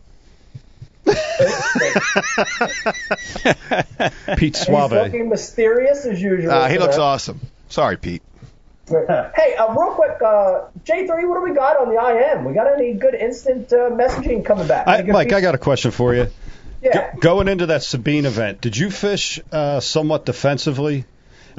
Pete 4.36 4.56
He's 4.56 4.66
Suave. 4.66 4.92
looking 4.92 5.28
mysterious 5.28 6.04
as 6.06 6.20
usual. 6.20 6.50
Uh, 6.50 6.68
he 6.68 6.78
looks 6.78 6.98
awesome. 6.98 7.40
Sorry, 7.68 7.96
Pete. 7.96 8.22
Hey, 8.90 9.54
uh, 9.54 9.72
real 9.72 9.92
quick, 9.94 10.20
uh, 10.20 10.62
J3, 10.84 11.28
what 11.28 11.36
do 11.36 11.42
we 11.42 11.54
got 11.54 11.76
on 11.80 11.94
the 11.94 12.00
IM? 12.34 12.44
We 12.44 12.52
got 12.54 12.72
any 12.76 12.94
good 12.94 13.14
instant 13.14 13.72
uh, 13.72 13.88
messaging 13.90 14.44
coming 14.44 14.66
back? 14.66 14.88
I, 14.88 14.94
Any 14.98 15.06
good 15.06 15.12
Mike, 15.12 15.32
I 15.32 15.40
got 15.40 15.54
a 15.54 15.58
question 15.58 15.92
for 15.92 16.12
you. 16.12 16.26
Yeah. 16.82 17.14
Going 17.20 17.46
into 17.46 17.66
that 17.66 17.84
Sabine 17.84 18.26
event, 18.26 18.60
did 18.60 18.76
you 18.76 18.90
fish 18.90 19.38
uh, 19.52 19.78
somewhat 19.78 20.26
defensively? 20.26 21.04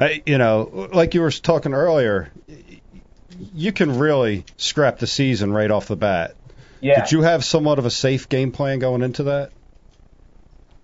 Uh, 0.00 0.08
you 0.26 0.38
know, 0.38 0.88
like 0.92 1.14
you 1.14 1.20
were 1.20 1.30
talking 1.30 1.74
earlier, 1.74 2.32
you 3.54 3.72
can 3.72 3.98
really 3.98 4.44
scrap 4.56 4.98
the 4.98 5.06
season 5.06 5.52
right 5.52 5.70
off 5.70 5.88
the 5.88 5.96
bat. 5.96 6.34
Yeah. 6.80 7.00
Did 7.00 7.12
you 7.12 7.22
have 7.22 7.44
somewhat 7.44 7.78
of 7.78 7.86
a 7.86 7.90
safe 7.90 8.28
game 8.28 8.52
plan 8.52 8.78
going 8.78 9.02
into 9.02 9.24
that? 9.24 9.52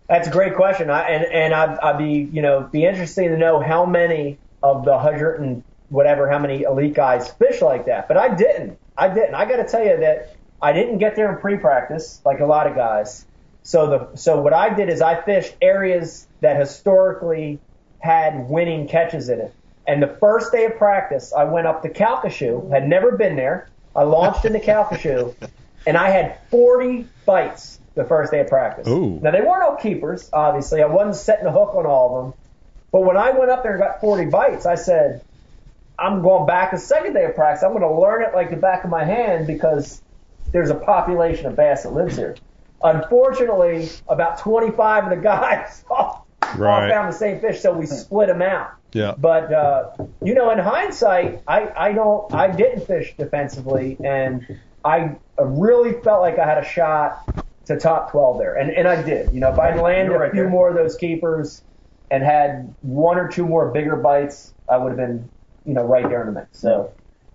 That's 0.09 0.28
a 0.28 0.30
great 0.30 0.54
question. 0.54 0.90
I, 0.90 1.02
and 1.09 1.24
and 1.24 1.54
I'd, 1.54 1.78
I'd 1.80 1.98
be 1.98 2.28
you 2.32 2.40
know 2.40 2.62
be 2.62 2.84
interesting 2.84 3.28
to 3.30 3.36
know 3.36 3.61
how 3.61 3.84
many 3.84 4.38
of 4.62 4.84
the 4.84 4.98
hundred 4.98 5.40
and 5.40 5.62
whatever 5.90 6.30
how 6.30 6.38
many 6.38 6.62
elite 6.62 6.94
guys 6.94 7.28
fish 7.32 7.61
like 7.61 7.86
that. 7.86 8.09
But 8.09 8.16
I 8.16 8.34
didn't. 8.34 8.78
I 8.96 9.09
didn't. 9.09 9.34
I 9.34 9.44
got 9.44 9.56
to 9.56 9.68
tell 9.68 9.84
you 9.84 9.98
that 9.98 10.34
I 10.62 10.72
didn't 10.72 10.98
get 10.98 11.14
there 11.14 11.32
in 11.32 11.38
pre-practice 11.40 12.20
like 12.24 12.40
a 12.40 12.46
lot 12.46 12.66
of 12.66 12.74
guys. 12.74 13.26
So 13.62 13.86
the 13.86 14.16
so 14.16 14.40
what 14.40 14.54
I 14.54 14.72
did 14.72 14.88
is 14.88 15.02
I 15.02 15.20
fished 15.20 15.54
areas 15.61 16.26
that 16.40 16.59
historically 16.59 17.59
had 17.99 18.49
winning 18.49 18.88
catches 18.88 19.28
in 19.28 19.40
it. 19.40 19.55
And 19.86 20.03
the 20.03 20.09
first 20.20 20.53
day 20.53 20.66
of 20.66 20.76
practice, 20.76 21.32
I 21.32 21.44
went 21.44 21.66
up 21.66 21.82
to 21.82 21.88
Calcasieu. 21.88 22.70
Had 22.70 22.86
never 22.86 23.12
been 23.12 23.36
there. 23.36 23.68
I 23.96 24.03
launched 24.03 24.44
into 24.44 24.59
Calcasieu, 24.59 25.34
and 25.86 25.96
I 25.96 26.11
had 26.11 26.38
40 26.51 27.07
bites 27.26 27.80
the 27.94 28.05
first 28.05 28.30
day 28.30 28.40
of 28.40 28.49
practice. 28.49 28.86
Ooh. 28.86 29.18
Now 29.20 29.30
they 29.30 29.40
weren't 29.40 29.62
all 29.62 29.76
keepers, 29.76 30.30
obviously. 30.32 30.82
I 30.82 30.86
wasn't 30.86 31.16
setting 31.16 31.46
a 31.46 31.53
hook 31.53 31.74
on 31.74 31.86
all 31.86 32.18
of 32.18 32.24
them. 32.24 32.40
But 32.92 33.01
when 33.01 33.16
I 33.16 33.30
went 33.32 33.51
up 33.51 33.62
there 33.62 33.72
and 33.72 33.80
got 33.80 34.01
40 34.01 34.26
bites, 34.26 34.66
I 34.66 34.76
said, 34.76 35.22
I'm 35.99 36.22
going 36.22 36.46
back 36.46 36.70
the 36.70 36.78
second 36.78 37.14
day 37.14 37.24
of 37.24 37.34
practice. 37.34 37.64
I'm 37.64 37.72
going 37.72 37.82
to 37.82 38.01
learn 38.01 38.22
it 38.22 38.34
like 38.34 38.51
the 38.51 38.57
back 38.57 38.84
of 38.84 38.90
my 38.90 39.05
hand 39.05 39.46
because 39.46 40.01
there's 40.53 40.70
a 40.70 40.74
population 40.74 41.46
of 41.46 41.57
bass 41.57 41.82
that 41.82 41.92
lives 41.92 42.16
here. 42.16 42.36
Unfortunately, 42.82 43.88
about 44.09 44.38
25 44.38 45.05
of 45.05 45.11
the 45.11 45.16
guys 45.22 45.84
all, 45.90 46.28
Right. 46.57 46.84
all 46.84 46.90
found 46.90 47.12
the 47.12 47.16
same 47.16 47.40
fish, 47.40 47.61
so 47.61 47.72
we 47.72 47.86
split 48.03 48.28
them 48.28 48.42
out. 48.42 48.72
Yeah. 48.92 49.14
But 49.18 49.53
uh, 49.53 49.90
you 50.22 50.34
know, 50.34 50.51
in 50.51 50.59
hindsight, 50.59 51.42
I 51.46 51.70
I 51.76 51.92
don't 51.92 52.32
I 52.32 52.51
didn't 52.51 52.86
fish 52.86 53.14
defensively, 53.18 53.96
and 54.03 54.59
I 54.84 55.16
really 55.38 56.01
felt 56.01 56.20
like 56.22 56.38
I 56.38 56.46
had 56.46 56.59
a 56.59 56.64
shot 56.64 57.22
to 57.66 57.78
top 57.78 58.11
12 58.12 58.38
there, 58.38 58.55
and 58.55 58.70
and 58.70 58.88
I 58.88 59.03
did. 59.03 59.32
You 59.34 59.40
know, 59.40 59.53
if 59.53 59.59
I'd 59.59 59.78
landed 59.78 60.14
right 60.14 60.30
a 60.30 60.32
few 60.32 60.42
there. 60.42 60.51
more 60.51 60.70
of 60.70 60.74
those 60.74 60.96
keepers 60.96 61.62
and 62.11 62.24
had 62.24 62.74
one 62.80 63.18
or 63.18 63.28
two 63.28 63.46
more 63.46 63.70
bigger 63.70 63.96
bites, 63.96 64.55
I 64.68 64.78
would 64.78 64.88
have 64.88 64.96
been 64.96 65.28
you 65.66 65.74
know 65.74 65.84
right 65.84 66.09
there 66.09 66.22
in 66.22 66.32
the 66.32 66.40
mix. 66.40 66.59
So 66.59 66.94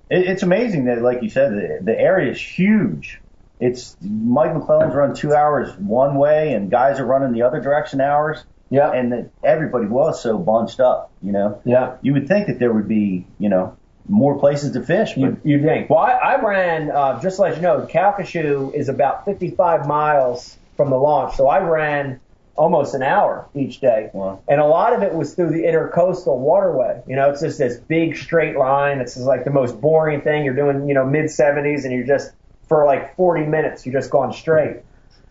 It, 0.09 0.27
it's 0.27 0.43
amazing 0.43 0.85
that, 0.85 1.01
like 1.03 1.21
you 1.21 1.29
said, 1.29 1.51
the, 1.51 1.79
the 1.83 1.99
area 1.99 2.31
is 2.31 2.41
huge. 2.41 3.19
It's 3.59 3.95
Mike 4.01 4.51
McClelland's 4.51 4.95
run 4.95 5.13
two 5.13 5.33
hours 5.33 5.71
one 5.77 6.15
way, 6.15 6.53
and 6.53 6.71
guys 6.71 6.99
are 6.99 7.05
running 7.05 7.31
the 7.31 7.43
other 7.43 7.61
direction 7.61 8.01
hours, 8.01 8.43
yeah, 8.73 8.91
and 8.91 9.11
that 9.11 9.29
everybody 9.43 9.85
was 9.85 10.23
so 10.23 10.39
bunched 10.39 10.79
up. 10.79 11.11
You 11.21 11.31
know, 11.31 11.61
yeah. 11.63 11.97
you 12.01 12.13
would 12.13 12.27
think 12.27 12.47
that 12.47 12.57
there 12.57 12.73
would 12.73 12.87
be, 12.87 13.27
you 13.37 13.49
know, 13.49 13.77
more 14.09 14.39
places 14.39 14.71
to 14.71 14.81
fish, 14.81 15.15
You, 15.15 15.39
you 15.43 15.61
think? 15.61 15.91
Well, 15.91 15.99
I, 15.99 16.11
I 16.13 16.41
ran, 16.41 16.89
uh, 16.89 17.21
just 17.21 17.35
to 17.35 17.43
let 17.43 17.55
you 17.55 17.61
know, 17.61 17.87
Calcasieu 17.87 18.73
is 18.73 18.89
about 18.89 19.25
55 19.25 19.87
miles 19.87 20.57
from 20.75 20.89
the 20.89 20.97
launch, 20.97 21.35
so 21.35 21.47
I 21.47 21.59
ran 21.59 22.19
almost 22.55 22.95
an 22.95 23.03
hour 23.03 23.47
each 23.53 23.79
day. 23.79 24.09
Wow. 24.11 24.41
And 24.47 24.59
a 24.59 24.65
lot 24.65 24.93
of 24.93 25.03
it 25.03 25.13
was 25.13 25.35
through 25.35 25.51
the 25.51 25.63
intercoastal 25.63 26.35
waterway. 26.39 27.03
You 27.07 27.15
know, 27.15 27.29
it's 27.29 27.41
just 27.41 27.59
this 27.59 27.77
big 27.77 28.17
straight 28.17 28.57
line. 28.57 29.01
It's 29.01 29.13
just 29.13 29.27
like 29.27 29.43
the 29.43 29.51
most 29.51 29.79
boring 29.79 30.21
thing. 30.21 30.45
You're 30.45 30.55
doing, 30.55 30.87
you 30.87 30.95
know, 30.95 31.05
mid 31.05 31.25
70s 31.25 31.83
and 31.83 31.93
you're 31.93 32.07
just, 32.07 32.31
for 32.67 32.85
like 32.85 33.15
40 33.15 33.45
minutes, 33.45 33.85
you're 33.85 33.93
just 33.93 34.09
going 34.09 34.33
straight. 34.33 34.77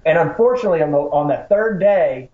And 0.07 0.16
unfortunately, 0.16 0.82
on 0.82 0.93
the, 0.93 0.99
on 0.99 1.28
the 1.28 1.47
third 1.49 1.80
day, 1.80 2.30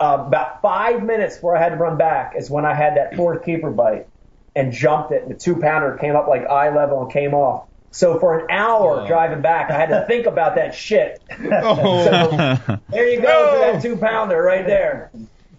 uh, 0.00 0.24
about 0.26 0.60
five 0.62 1.02
minutes 1.02 1.36
before 1.36 1.56
I 1.56 1.62
had 1.62 1.70
to 1.70 1.76
run 1.76 1.96
back 1.96 2.34
is 2.36 2.50
when 2.50 2.64
I 2.64 2.74
had 2.74 2.96
that 2.96 3.16
fourth 3.16 3.44
keeper 3.44 3.70
bite 3.70 4.08
and 4.56 4.72
jumped 4.72 5.12
it. 5.12 5.22
And 5.22 5.30
the 5.30 5.38
two 5.38 5.56
pounder 5.56 5.96
came 5.98 6.16
up 6.16 6.26
like 6.28 6.46
eye 6.46 6.74
level 6.74 7.02
and 7.02 7.12
came 7.12 7.34
off. 7.34 7.68
So 7.90 8.18
for 8.18 8.40
an 8.40 8.50
hour 8.50 9.06
driving 9.06 9.40
back, 9.40 9.70
I 9.70 9.74
had 9.78 9.90
to 9.90 10.04
think 10.08 10.26
about 10.26 10.56
that 10.56 10.74
shit. 10.74 11.22
So 11.30 12.78
there 12.88 13.08
you 13.08 13.20
go 13.20 13.52
for 13.52 13.58
that 13.72 13.82
two 13.82 13.96
pounder 13.96 14.40
right 14.42 14.66
there. 14.66 15.10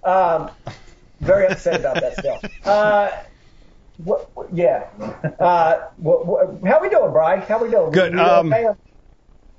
Um, 0.03 0.51
very 1.21 1.47
upset 1.47 1.79
about 1.79 1.95
that 2.01 2.13
still. 2.19 2.39
Uh, 2.65 3.09
what, 4.03 4.29
what- 4.35 4.53
yeah. 4.53 4.87
Uh, 5.39 5.87
what, 5.97 6.25
what, 6.25 6.59
how 6.69 6.81
we 6.81 6.89
doing, 6.89 7.11
Bry? 7.13 7.37
How 7.39 7.63
we 7.63 7.71
doing? 7.71 7.91
Good, 7.91 8.11
We- 8.13 8.19
we 8.19 8.25
um, 8.25 8.53
okay? 8.53 8.65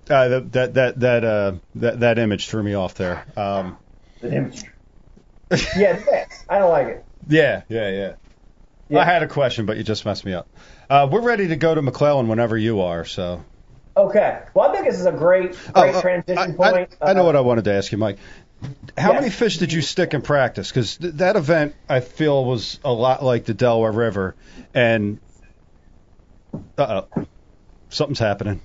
Uh, 0.09 0.29
that 0.29 0.53
that 0.53 0.75
that 0.75 1.01
that 1.01 1.25
uh 1.25 1.53
that 1.77 2.01
that 2.01 2.19
image 2.21 2.47
threw 2.49 2.63
me 2.63 2.75
off 2.75 2.95
there. 2.95 3.25
Um, 3.37 3.77
yeah, 5.77 5.97
thanks. 5.97 6.45
I 6.49 6.59
don't 6.59 6.71
like 6.71 6.87
it. 6.89 7.05
yeah, 7.29 7.63
yeah, 7.69 7.91
yeah, 7.91 8.15
Yeah. 8.89 9.01
I 9.01 9.05
had 9.05 9.23
a 9.23 9.29
question, 9.29 9.67
but 9.67 9.77
you 9.77 9.83
just 9.85 10.05
messed 10.05 10.25
me 10.25 10.35
up. 10.35 10.49
Uh, 10.91 11.09
we're 11.11 11.21
ready 11.23 11.49
to 11.49 11.57
go 11.57 11.75
to 11.75 11.83
McClelland 11.83 12.27
whenever 12.29 12.57
you 12.57 12.81
are. 12.81 13.05
So. 13.05 13.45
Okay. 13.97 14.41
Well, 14.55 14.69
I 14.71 14.73
think 14.75 14.87
this 14.87 14.99
is 15.01 15.07
a 15.07 15.13
great, 15.13 15.53
great 15.53 15.59
Oh, 15.75 15.89
uh, 15.99 16.01
transition 16.03 16.39
I, 16.39 16.53
point. 16.53 16.97
I, 17.01 17.11
I 17.11 17.13
know 17.15 17.23
Uh, 17.23 17.27
what 17.27 17.37
I 17.37 17.41
wanted 17.41 17.65
to 17.65 17.73
ask 17.73 17.91
you, 17.93 17.99
Mike. 17.99 18.19
How 18.97 19.13
Yes. 19.13 19.21
many 19.21 19.31
fish 19.31 19.59
did 19.59 19.73
you 19.73 19.81
stick 19.83 20.13
in 20.15 20.23
practice? 20.23 20.69
Because 20.71 20.97
th- 20.97 21.15
that 21.15 21.37
event, 21.37 21.75
I 21.89 22.01
feel, 22.01 22.45
was 22.45 22.79
a 22.85 22.93
lot 22.93 23.23
like 23.23 23.45
the 23.45 23.55
Delaware 23.55 23.93
River, 23.93 24.35
and 24.75 25.19
uh 26.79 27.03
oh, 27.17 27.27
something's 27.91 28.19
happening. 28.19 28.61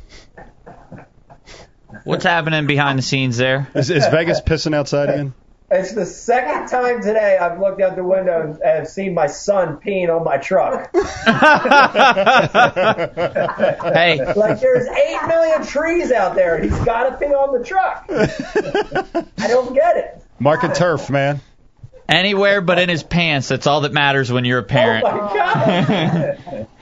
What's 2.06 2.24
happening 2.24 2.68
behind 2.68 2.98
the 3.00 3.04
scenes 3.04 3.36
there? 3.38 3.68
Is, 3.76 3.90
is 3.90 4.08
Vegas 4.08 4.40
pissing 4.42 4.74
outside 4.74 5.10
again? 5.10 5.34
It's 5.74 5.94
the 5.94 6.06
second 6.06 6.68
time 6.68 7.02
today 7.02 7.38
I've 7.38 7.58
looked 7.60 7.80
out 7.82 7.96
the 7.96 8.04
window 8.04 8.42
and 8.42 8.60
have 8.64 8.88
seen 8.90 9.14
my 9.14 9.28
son 9.28 9.78
peeing 9.78 10.10
on 10.14 10.24
my 10.26 10.38
truck. 10.38 10.92
Hey, 13.94 14.20
Like 14.36 14.60
there's 14.60 14.88
eight 14.88 15.28
million 15.28 15.64
trees 15.66 16.12
out 16.12 16.36
there. 16.36 16.62
He's 16.62 16.78
got 16.80 17.10
to 17.10 17.18
pee 17.18 17.34
on 17.34 17.58
the 17.58 17.64
truck. 17.66 18.06
I 18.10 19.48
don't 19.48 19.74
get 19.74 19.98
it. 19.98 20.24
Mark 20.40 20.64
and 20.64 20.74
turf, 20.76 21.10
man. 21.10 21.40
anywhere 22.10 22.62
but 22.62 22.78
in 22.80 22.90
his 22.90 23.04
pants. 23.04 23.48
That's 23.48 23.68
all 23.68 23.82
that 23.82 23.94
matters 23.94 24.32
when 24.32 24.44
you're 24.46 24.60
a 24.60 24.64
parent. 24.64 25.06
Oh 25.08 25.18
my 25.18 25.34
god. 25.34 26.68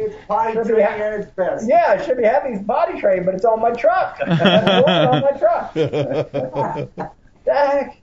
It's 0.00 0.14
potty 0.28 0.52
training 0.52 0.80
ha- 0.80 0.92
at 0.92 1.20
its 1.22 1.30
best. 1.32 1.66
Yeah, 1.68 1.86
I 1.88 2.06
should 2.06 2.18
be 2.18 2.22
having 2.22 2.52
his 2.52 2.62
body 2.62 3.00
trained, 3.00 3.26
but 3.26 3.34
it's 3.34 3.44
on 3.44 3.60
my 3.60 3.72
truck. 3.72 4.16
It's 4.28 4.40
on 4.40 5.22
my 5.22 5.32
truck. 5.32 7.12
Heck. 7.44 8.00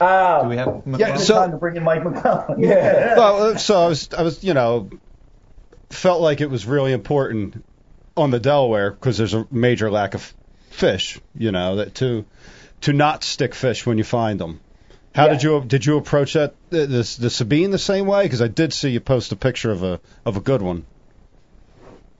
Um, 0.00 0.44
Do 0.44 0.48
we 0.48 0.56
have 0.56 0.82
Yeah, 0.98 1.16
so- 1.16 1.34
time 1.34 1.50
to 1.50 1.56
bring 1.58 1.76
in 1.76 1.82
Mike 1.84 2.02
McClelland. 2.02 2.56
Yeah. 2.60 3.14
Well, 3.18 3.58
so 3.58 3.80
I 3.84 3.88
was, 3.88 4.08
I 4.16 4.22
was, 4.22 4.42
you 4.42 4.54
know, 4.54 4.90
felt 5.90 6.20
like 6.22 6.40
it 6.40 6.48
was 6.50 6.66
really 6.66 6.92
important 6.92 7.64
on 8.16 8.30
the 8.30 8.40
Delaware 8.40 8.90
because 8.92 9.18
there's 9.18 9.34
a 9.34 9.46
major 9.50 9.90
lack 9.90 10.14
of 10.14 10.32
fish. 10.70 11.20
You 11.34 11.52
know, 11.52 11.76
that 11.76 11.94
to 11.96 12.24
to 12.82 12.92
not 12.92 13.24
stick 13.24 13.54
fish 13.54 13.84
when 13.84 13.98
you 13.98 14.04
find 14.04 14.40
them. 14.40 14.60
How 15.14 15.26
Yeah. 15.26 15.32
did 15.32 15.42
you 15.42 15.64
did 15.66 15.84
you 15.86 15.96
approach 15.98 16.32
that 16.34 16.54
the, 16.70 16.86
the, 16.86 17.16
the 17.20 17.30
Sabine 17.30 17.70
the 17.70 17.78
same 17.78 18.06
way? 18.06 18.22
Because 18.22 18.40
I 18.40 18.48
did 18.48 18.72
see 18.72 18.90
you 18.90 19.00
post 19.00 19.32
a 19.32 19.36
picture 19.36 19.70
of 19.70 19.82
a 19.82 20.00
of 20.24 20.36
a 20.36 20.40
good 20.40 20.62
one. 20.62 20.86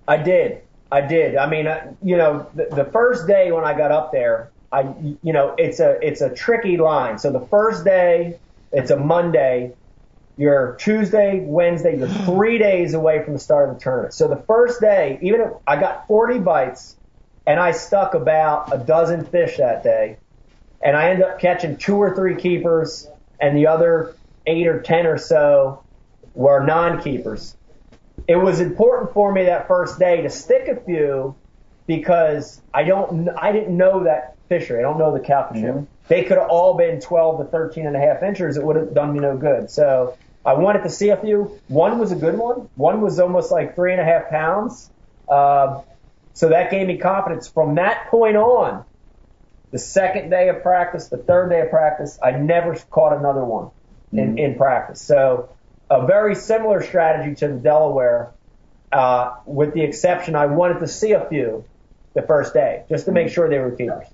I 0.06 0.16
did. 0.16 0.62
I 0.92 1.00
did. 1.02 1.36
I 1.36 1.48
mean, 1.48 1.66
uh, 1.68 1.92
you 2.02 2.16
know, 2.16 2.48
the, 2.54 2.66
the 2.74 2.84
first 2.84 3.26
day 3.28 3.52
when 3.52 3.64
I 3.64 3.76
got 3.78 3.92
up 3.92 4.10
there, 4.10 4.50
I, 4.72 4.82
you 5.22 5.32
know, 5.32 5.54
it's 5.58 5.80
a 5.80 5.98
it's 6.00 6.20
a 6.20 6.32
tricky 6.32 6.76
line. 6.76 7.18
So 7.18 7.32
the 7.32 7.46
first 7.46 7.84
day, 7.84 8.38
it's 8.72 8.90
a 8.90 8.96
Monday. 8.96 9.74
You're 10.36 10.76
Tuesday, 10.80 11.40
Wednesday. 11.40 11.98
You're 11.98 12.08
three 12.26 12.58
days 12.58 12.94
away 12.94 13.22
from 13.24 13.34
the 13.34 13.38
start 13.38 13.68
of 13.68 13.76
the 13.76 13.80
tournament. 13.80 14.14
So 14.14 14.28
the 14.28 14.42
first 14.46 14.80
day, 14.80 15.18
even 15.22 15.40
if 15.40 15.52
I 15.66 15.78
got 15.78 16.06
40 16.06 16.38
bites, 16.38 16.96
and 17.46 17.58
I 17.58 17.72
stuck 17.72 18.14
about 18.14 18.72
a 18.72 18.78
dozen 18.78 19.24
fish 19.24 19.56
that 19.56 19.82
day, 19.82 20.18
and 20.80 20.96
I 20.96 21.10
ended 21.10 21.26
up 21.26 21.40
catching 21.40 21.76
two 21.76 21.96
or 21.96 22.14
three 22.14 22.36
keepers, 22.36 23.08
and 23.40 23.56
the 23.56 23.66
other 23.66 24.14
eight 24.46 24.66
or 24.66 24.80
ten 24.80 25.06
or 25.06 25.18
so 25.18 25.82
were 26.34 26.64
non-keepers 26.64 27.56
it 28.30 28.36
was 28.36 28.60
important 28.60 29.12
for 29.12 29.32
me 29.32 29.44
that 29.46 29.66
first 29.66 29.98
day 29.98 30.22
to 30.22 30.30
stick 30.30 30.68
a 30.68 30.80
few 30.80 31.34
because 31.88 32.60
I 32.72 32.84
don't, 32.84 33.28
I 33.30 33.50
didn't 33.50 33.76
know 33.76 34.04
that 34.04 34.36
fishery. 34.50 34.80
I 34.80 34.82
don't 34.82 34.98
know 34.98 35.14
the 35.14 35.20
Calcasieu. 35.20 35.86
they 36.08 36.24
could 36.24 36.36
have 36.36 36.50
all 36.50 36.74
been 36.74 37.00
12 37.00 37.38
to 37.38 37.44
13 37.50 37.86
and 37.86 37.96
a 37.96 38.00
half 38.00 38.22
inches. 38.22 38.58
It 38.58 38.64
would 38.64 38.76
have 38.76 38.92
done 38.92 39.14
me 39.14 39.20
no 39.20 39.36
good. 39.36 39.70
So 39.70 40.18
I 40.44 40.54
wanted 40.54 40.82
to 40.82 40.90
see 40.90 41.08
a 41.08 41.16
few. 41.16 41.58
One 41.68 41.98
was 41.98 42.12
a 42.12 42.16
good 42.16 42.36
one. 42.36 42.68
One 42.74 43.00
was 43.00 43.18
almost 43.20 43.50
like 43.50 43.76
three 43.76 43.92
and 43.92 44.00
a 44.00 44.04
half 44.04 44.28
pounds. 44.28 44.90
Uh, 45.28 45.82
so 46.34 46.48
that 46.48 46.70
gave 46.70 46.86
me 46.86 46.98
confidence. 46.98 47.48
From 47.48 47.76
that 47.76 48.08
point 48.08 48.36
on, 48.36 48.84
the 49.70 49.78
second 49.78 50.30
day 50.30 50.48
of 50.48 50.62
practice, 50.62 51.08
the 51.08 51.18
third 51.18 51.50
day 51.50 51.60
of 51.60 51.70
practice, 51.70 52.18
I 52.20 52.32
never 52.32 52.74
caught 52.90 53.16
another 53.16 53.44
one 53.44 53.70
in, 54.12 54.36
in 54.36 54.56
practice. 54.56 55.00
So 55.00 55.50
a 55.88 56.06
very 56.06 56.34
similar 56.34 56.82
strategy 56.82 57.36
to 57.36 57.48
the 57.48 57.54
Delaware, 57.54 58.32
uh, 58.90 59.36
with 59.46 59.74
the 59.74 59.82
exception 59.82 60.34
I 60.34 60.46
wanted 60.46 60.80
to 60.80 60.88
see 60.88 61.12
a 61.12 61.24
few 61.28 61.64
the 62.14 62.22
first 62.22 62.52
day 62.52 62.84
just 62.88 63.04
to 63.04 63.12
make 63.12 63.28
sure 63.28 63.48
they 63.48 63.58
were 63.58 63.70
keepers. 63.70 64.06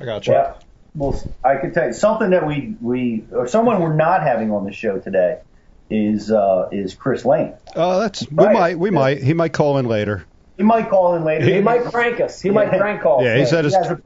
I 0.00 0.04
got 0.04 0.26
you. 0.26 0.32
Yeah. 0.34 0.54
Well, 0.96 1.20
I 1.44 1.56
could 1.56 1.74
tell 1.74 1.86
you 1.88 1.92
something 1.92 2.30
that 2.30 2.46
we 2.46 2.76
we 2.80 3.24
or 3.32 3.48
someone 3.48 3.80
we're 3.80 3.96
not 3.96 4.22
having 4.22 4.52
on 4.52 4.64
the 4.64 4.72
show 4.72 4.98
today 4.98 5.40
is 5.90 6.30
uh, 6.30 6.68
is 6.70 6.94
Chris 6.94 7.24
Lane. 7.24 7.54
Oh, 7.74 8.00
that's 8.00 8.28
we 8.30 8.44
might 8.44 8.78
we 8.78 8.90
might 8.90 9.22
he 9.22 9.34
might 9.34 9.52
call 9.52 9.78
in 9.78 9.86
later. 9.86 10.24
He 10.56 10.62
might 10.62 10.88
call 10.88 11.16
in 11.16 11.24
later. 11.24 11.44
He 11.46 11.60
might 11.60 11.84
crank 11.84 12.20
us. 12.20 12.40
He 12.40 12.50
might 12.50 12.72
Yeah. 12.72 12.78
crank 12.78 13.02
call. 13.02 13.24
Yeah, 13.24 13.36
he's 13.38 13.52
at 13.52 13.64
his 13.64 13.74
He 13.74 13.82
has 13.82 13.90
a- 13.92 14.02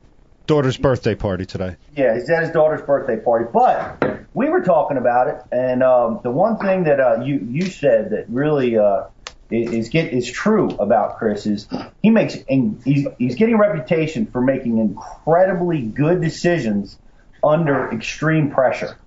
daughter's 0.46 0.78
birthday 0.78 1.14
party 1.14 1.44
today. 1.44 1.76
Yeah, 1.94 2.14
he's 2.14 2.30
at 2.30 2.42
his 2.42 2.52
daughter's 2.52 2.80
birthday 2.80 3.18
party. 3.18 3.44
But 3.52 4.02
we 4.32 4.48
were 4.48 4.62
talking 4.62 4.96
about 4.96 5.28
it, 5.28 5.36
and 5.52 5.82
um, 5.82 6.20
the 6.22 6.30
one 6.30 6.56
thing 6.56 6.84
that 6.84 7.00
uh, 7.00 7.20
you 7.22 7.46
you 7.50 7.66
said 7.66 8.10
that 8.10 8.24
really 8.30 8.78
uh, 8.78 9.02
is 9.50 9.88
get 9.88 10.12
is 10.12 10.30
true 10.30 10.68
about 10.68 11.18
Chris 11.18 11.46
is 11.46 11.68
he 12.02 12.10
makes 12.10 12.36
and 12.48 12.82
he's 12.84 13.06
he's 13.18 13.34
getting 13.36 13.54
a 13.54 13.58
reputation 13.58 14.26
for 14.26 14.40
making 14.40 14.78
incredibly 14.78 15.82
good 15.82 16.20
decisions 16.20 16.98
under 17.42 17.90
extreme 17.92 18.50
pressure, 18.50 18.98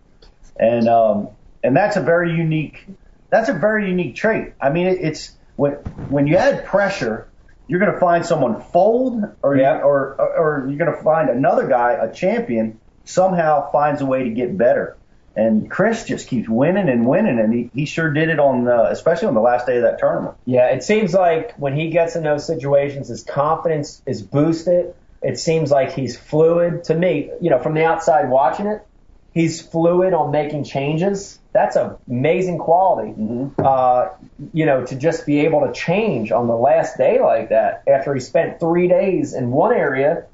and 0.58 0.88
um, 0.88 1.30
and 1.64 1.76
that's 1.76 1.98
a 1.98 2.02
very 2.02 2.34
unique 2.34 2.86
that's 3.30 3.50
a 3.50 3.54
very 3.54 3.88
unique 3.89 4.16
trait. 4.16 4.54
I 4.60 4.70
mean, 4.70 4.88
it, 4.88 5.00
it's 5.02 5.32
when 5.56 5.74
when 6.10 6.28
you 6.28 6.38
add 6.38 6.66
pressure, 6.66 7.32
you're 7.68 7.80
going 7.80 7.94
to 7.94 8.00
find 8.00 8.26
someone 8.26 8.62
fold, 8.62 9.24
or 9.44 9.56
Yeah. 9.56 9.82
or 9.82 10.16
or 10.20 10.66
you're 10.68 10.78
going 10.78 10.96
to 10.96 11.04
find 11.04 11.30
another 11.30 11.68
guy, 11.68 11.94
a 11.94 12.12
champion, 12.12 12.80
somehow 13.06 13.72
finds 13.72 14.02
a 14.02 14.06
way 14.06 14.24
to 14.24 14.30
get 14.32 14.58
better. 14.58 14.98
And 15.36 15.72
Chris 15.72 16.06
just 16.06 16.28
keeps 16.28 16.50
winning 16.50 16.90
and 16.90 17.06
winning, 17.06 17.40
and 17.40 17.54
he, 17.54 17.72
he 17.74 17.86
sure 17.86 18.12
did 18.12 18.30
it 18.30 18.40
on, 18.40 18.68
uh, 18.68 18.88
especially 18.90 19.30
on 19.30 19.34
the 19.34 19.42
last 19.42 19.66
day 19.66 19.78
of 19.78 19.84
that 19.84 19.98
tournament. 19.98 20.36
Yeah, 20.46 20.68
it 20.68 20.84
seems 20.84 21.14
like 21.14 21.56
when 21.56 21.76
he 21.76 21.90
gets 21.90 22.16
in 22.16 22.24
those 22.24 22.46
situations, 22.46 23.08
his 23.08 23.24
confidence 23.24 24.02
is 24.06 24.22
boosted. 24.22 24.94
It 25.22 25.40
seems 25.40 25.72
like 25.72 25.94
he's 25.94 26.18
fluid. 26.18 26.84
To 26.86 26.96
me, 26.96 27.32
you 27.40 27.50
know, 27.50 27.60
from 27.60 27.76
the 27.76 27.86
outside 27.86 28.30
watching 28.30 28.66
it, 28.66 28.86
he's 29.34 29.62
fluid 29.62 30.14
on 30.14 30.32
making 30.32 30.66
changes. 30.66 31.40
That's 31.54 31.76
an 31.76 31.96
amazing 32.10 32.58
quality. 32.58 33.14
Uh, 33.58 34.10
you 34.54 34.66
know, 34.66 34.86
to 34.86 34.96
just 34.96 35.26
be 35.26 35.42
able 35.42 35.68
to 35.68 35.74
change 35.74 36.32
on 36.32 36.48
the 36.48 36.56
last 36.56 36.98
day 36.98 37.22
like 37.22 37.50
that 37.50 37.84
after 37.88 38.14
he 38.14 38.20
spent 38.20 38.60
three 38.60 38.88
days 38.88 39.34
in 39.34 39.52
one 39.52 39.74
area, 39.74 40.26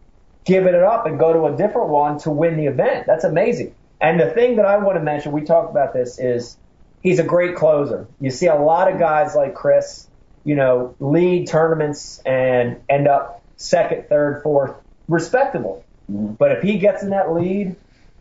giving 0.46 0.74
it 0.74 0.84
up 0.84 1.06
and 1.06 1.20
go 1.20 1.34
to 1.34 1.54
a 1.54 1.58
different 1.58 1.90
one 1.90 2.20
to 2.20 2.32
win 2.32 2.58
the 2.58 2.68
event. 2.68 3.06
That's 3.06 3.24
amazing. 3.24 3.76
And 4.00 4.20
the 4.20 4.30
thing 4.30 4.58
that 4.58 4.66
I 4.66 4.78
want 4.78 4.98
to 4.98 5.04
mention, 5.04 5.32
we 5.32 5.42
talked 5.42 5.72
about 5.72 5.94
this, 5.94 6.20
is 6.20 6.58
he's 7.02 7.20
a 7.20 7.24
great 7.24 7.56
closer. 7.56 8.08
You 8.20 8.32
see 8.32 8.48
a 8.48 8.56
lot 8.56 8.92
of 8.92 9.00
guys 9.00 9.36
like 9.36 9.56
Chris, 9.56 10.08
you 10.44 10.56
know, 10.56 10.96
lead 11.00 11.48
tournaments 11.48 12.22
and 12.26 12.82
end 12.88 13.08
up 13.08 13.44
second, 13.58 14.08
third, 14.08 14.44
fourth, 14.44 14.76
respectable. 15.08 15.84
Mm-hmm. 16.12 16.34
But 16.34 16.54
if 16.54 16.64
he 16.64 16.78
gets 16.78 17.04
in 17.04 17.10
that 17.10 17.34
lead, 17.34 17.76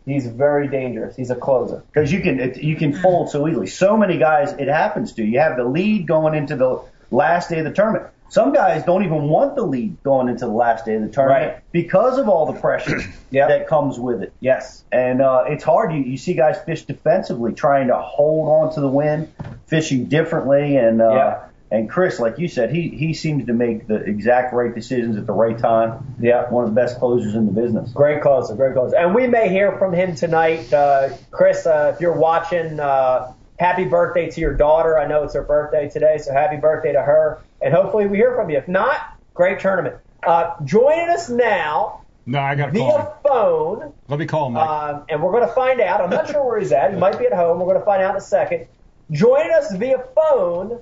he's 0.05 0.25
very 0.27 0.67
dangerous. 0.67 1.15
He's 1.15 1.29
a 1.29 1.35
closer. 1.35 1.83
because 1.93 2.11
you 2.11 2.21
can 2.21 2.39
it, 2.39 2.57
you 2.57 2.75
can 2.75 2.93
fold 2.93 3.29
so 3.29 3.47
easily. 3.47 3.67
So 3.67 3.97
many 3.97 4.17
guys 4.17 4.53
it 4.53 4.67
happens 4.67 5.13
to. 5.13 5.23
You 5.23 5.39
have 5.39 5.57
the 5.57 5.65
lead 5.65 6.07
going 6.07 6.33
into 6.33 6.55
the 6.55 6.81
last 7.11 7.49
day 7.49 7.59
of 7.59 7.65
the 7.65 7.73
tournament. 7.73 8.07
Some 8.29 8.51
guys 8.53 8.83
don't 8.83 9.03
even 9.05 9.29
want 9.29 9.55
the 9.55 9.63
lead 9.63 10.01
going 10.03 10.27
into 10.27 10.45
the 10.45 10.51
last 10.51 10.85
day 10.85 10.95
of 10.95 11.01
the 11.01 11.09
tournament 11.09 11.53
Right. 11.53 11.63
because 11.71 12.17
of 12.17 12.27
all 12.27 12.51
the 12.51 12.59
pressure 12.59 12.99
Yep. 13.31 13.49
that 13.49 13.67
comes 13.67 13.97
with 13.99 14.21
it. 14.21 14.33
Yes. 14.39 14.83
And 14.91 15.21
uh, 15.21 15.45
it's 15.47 15.63
hard. 15.63 15.93
You, 15.93 15.99
you 16.01 16.17
see 16.17 16.33
guys 16.33 16.57
fish 16.65 16.83
defensively, 16.83 17.53
trying 17.53 17.87
to 17.87 17.97
hold 17.97 18.49
on 18.49 18.73
to 18.75 18.81
the 18.81 18.87
win, 18.89 19.31
fishing 19.67 20.05
differently, 20.05 20.75
and 20.77 21.01
uh, 21.01 21.11
Yeah. 21.13 21.43
and 21.71 21.89
Chris, 21.89 22.19
like 22.19 22.37
you 22.37 22.47
said, 22.47 22.69
he 22.73 22.89
he 22.89 23.13
seems 23.13 23.45
to 23.47 23.53
make 23.53 23.87
the 23.87 23.95
exact 23.95 24.53
right 24.53 24.73
decisions 24.75 25.17
at 25.17 25.25
the 25.25 25.33
right 25.33 25.57
time. 25.57 26.15
Yeah. 26.19 26.49
One 26.49 26.63
of 26.65 26.69
the 26.69 26.75
best 26.75 26.99
closers 26.99 27.33
in 27.35 27.45
the 27.45 27.51
business. 27.53 27.91
Great 27.91 28.21
closer, 28.21 28.55
great 28.55 28.73
closer. 28.73 28.95
And 28.97 29.15
we 29.15 29.27
may 29.27 29.49
hear 29.49 29.77
from 29.77 29.93
him 29.93 30.15
tonight. 30.15 30.71
Uh, 30.73 31.09
Chris, 31.31 31.65
uh, 31.65 31.91
if 31.95 32.01
you're 32.01 32.17
watching, 32.17 32.79
uh, 32.79 33.33
happy 33.59 33.85
birthday 33.85 34.29
to 34.29 34.39
your 34.41 34.53
daughter. 34.53 34.99
I 34.99 35.07
know 35.07 35.23
it's 35.23 35.33
her 35.33 35.41
birthday 35.43 35.89
today, 35.89 36.17
so 36.19 36.31
happy 36.31 36.57
birthday 36.57 36.91
to 36.93 37.01
her. 37.01 37.39
And 37.61 37.73
hopefully 37.73 38.07
we 38.07 38.17
hear 38.17 38.35
from 38.35 38.49
you. 38.49 38.57
If 38.57 38.67
not, 38.67 39.17
great 39.33 39.59
tournament. 39.59 39.95
Uh, 40.23 40.55
joining 40.63 41.09
us 41.09 41.29
now 41.29 42.01
No, 42.25 42.39
I 42.39 42.55
got 42.55 42.73
via 42.73 43.13
phone, 43.23 43.93
Let 44.07 44.19
me 44.19 44.25
call 44.25 44.47
him, 44.47 44.53
Mike. 44.53 44.67
um, 44.69 45.05
and 45.09 45.21
we're 45.21 45.31
going 45.31 45.47
to 45.47 45.53
find 45.53 45.79
out. 45.79 46.01
I'm 46.01 46.09
not 46.09 46.27
sure 46.29 46.45
where 46.45 46.59
he's 46.59 46.71
at. 46.71 46.93
He 46.93 46.99
might 46.99 47.17
be 47.17 47.25
at 47.25 47.33
home. 47.33 47.59
We're 47.59 47.67
going 47.67 47.79
to 47.79 47.85
find 47.85 48.01
out 48.01 48.11
in 48.11 48.17
a 48.17 48.21
second. 48.21 48.67
Joining 49.11 49.51
us 49.53 49.73
via 49.75 50.03
phone, 50.15 50.81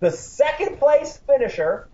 the 0.00 0.10
second 0.10 0.78
place 0.78 1.18
finisher 1.26 1.88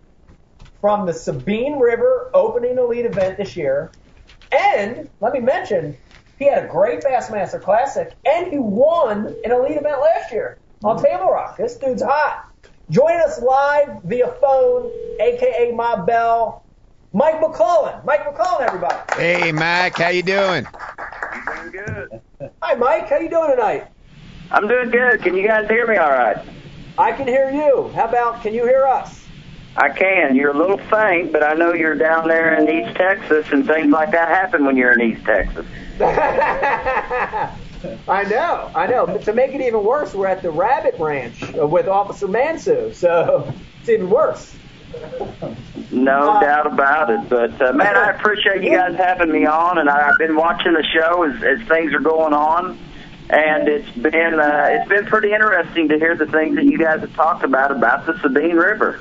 from 0.81 1.07
the 1.07 1.13
Sabine 1.13 1.79
River 1.79 2.31
Opening 2.33 2.79
Elite 2.79 3.05
event 3.07 3.37
this 3.37 3.57
year. 3.57 3.91
And 4.53 5.09
let 5.21 5.33
me 5.33 5.41
mention, 5.41 5.97
he 6.39 6.47
had 6.47 6.65
a 6.65 6.69
great 6.69 7.03
Bassmaster 7.03 7.61
Classic, 7.61 8.13
and 8.25 8.47
he 8.47 8.59
won 8.59 9.27
an 9.45 9.53
elite 9.53 9.77
event 9.77 10.01
last 10.01 10.33
year 10.33 10.59
on 10.85 11.03
Table 11.03 11.27
Rock. 11.27 11.57
This 11.57 11.77
dude's 11.77 12.03
hot. 12.03 12.47
Join 12.91 13.17
us 13.23 13.43
live 13.43 14.01
via 14.05 14.29
phone, 14.41 14.93
aka 15.21 15.73
my 15.73 16.05
bell, 16.05 16.65
Mike 17.13 17.41
McClelland. 17.41 18.05
Mike 18.05 18.25
McClelland, 18.25 18.61
everybody. 18.61 18.97
Hey, 19.17 19.51
Mac, 19.51 19.99
how 19.99 20.11
you 20.11 20.23
doing? 20.23 20.65
Doing 21.47 21.71
good. 21.73 22.21
Hi, 22.63 22.75
Mike. 22.75 23.09
How 23.09 23.19
you 23.19 23.29
doing 23.29 23.51
tonight? 23.51 23.89
I'm 24.53 24.69
doing 24.69 24.91
good. 24.91 25.21
Can 25.23 25.35
you 25.35 25.45
guys 25.45 25.69
hear 25.69 25.89
me 25.89 25.97
all 25.97 26.11
right? 26.11 26.37
I 26.97 27.11
can 27.11 27.27
hear 27.27 27.51
you. 27.51 27.89
How 27.89 28.05
about 28.07 28.41
can 28.43 28.55
you 28.55 28.65
hear 28.65 28.87
us? 28.87 29.27
I 29.77 29.91
can. 29.91 30.37
You're 30.37 30.53
a 30.53 30.57
little 30.57 30.79
faint, 30.79 31.33
but 31.33 31.43
I 31.43 31.55
know 31.55 31.73
you're 31.73 31.97
down 31.97 32.29
there 32.29 32.55
in 32.55 32.71
East 32.71 32.97
Texas, 32.97 33.47
and 33.51 33.67
things 33.67 33.91
like 33.91 34.13
that 34.13 34.29
happen 34.29 34.65
when 34.65 34.77
you're 34.77 34.93
in 34.93 35.13
East 35.13 35.25
Texas. 35.25 35.67
I 38.09 38.25
know, 38.25 38.71
I 38.75 38.87
know. 38.87 39.07
But 39.07 39.23
to 39.23 39.33
make 39.33 39.53
it 39.55 39.61
even 39.61 39.83
worse, 39.85 40.15
we're 40.15 40.27
at 40.27 40.43
the 40.43 40.51
Rabbit 40.51 40.95
Ranch 40.99 41.43
uh, 41.59 41.67
with 41.67 41.89
Officer 41.89 42.27
Mansue, 42.29 42.95
so 42.95 43.53
it's 43.81 43.89
even 43.89 44.11
worse. 44.11 44.55
No 45.91 46.31
Uh, 46.33 46.41
doubt 46.41 46.67
about 46.67 47.11
it. 47.11 47.29
But 47.29 47.61
uh, 47.61 47.73
man, 47.73 47.97
I 47.97 48.11
appreciate 48.11 48.63
you 48.63 48.71
guys 48.71 48.97
having 48.97 49.31
me 49.31 49.47
on, 49.47 49.79
and 49.79 49.89
I, 49.89 50.09
I've 50.11 50.19
been 50.19 50.37
watching 50.37 50.73
the 50.73 50.85
show 50.85 51.23
as, 51.25 51.43
as 51.43 51.67
things 51.69 51.93
are 51.93 52.01
going 52.01 52.33
on, 52.33 52.79
and 53.31 53.69
it's 53.69 53.91
been 53.91 54.39
uh, 54.41 54.69
it's 54.71 54.89
been 54.89 55.07
pretty 55.07 55.33
interesting 55.33 55.89
to 55.89 55.99
hear 55.99 56.17
the 56.17 56.27
things 56.27 56.57
that 56.57 56.65
you 56.65 56.79
guys 56.79 57.01
have 57.01 57.15
talked 57.15 57.45
about 57.45 57.73
about 57.73 58.07
the 58.07 58.19
Sabine 58.21 58.57
River. 58.57 59.01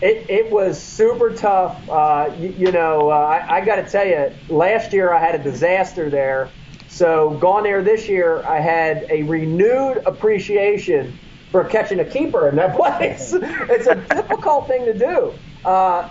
It 0.00 0.26
it 0.28 0.50
was 0.52 0.80
super 0.80 1.34
tough. 1.34 1.88
Uh, 1.88 2.30
you, 2.38 2.54
you 2.58 2.72
know, 2.72 3.10
uh, 3.10 3.14
I, 3.14 3.56
I 3.56 3.64
got 3.64 3.76
to 3.76 3.84
tell 3.90 4.06
you, 4.06 4.32
last 4.48 4.92
year 4.92 5.12
I 5.12 5.18
had 5.18 5.34
a 5.40 5.42
disaster 5.42 6.10
there. 6.10 6.50
So 6.88 7.30
gone 7.30 7.64
there 7.64 7.82
this 7.82 8.08
year, 8.08 8.44
I 8.46 8.60
had 8.60 9.06
a 9.10 9.22
renewed 9.22 10.02
appreciation 10.06 11.18
for 11.50 11.64
catching 11.64 12.00
a 12.00 12.04
keeper 12.04 12.48
in 12.48 12.56
that 12.56 12.76
place. 12.76 13.32
it's 13.34 13.86
a 13.86 13.94
difficult 13.94 14.68
thing 14.68 14.84
to 14.86 14.94
do. 14.94 15.34
Uh, 15.64 16.08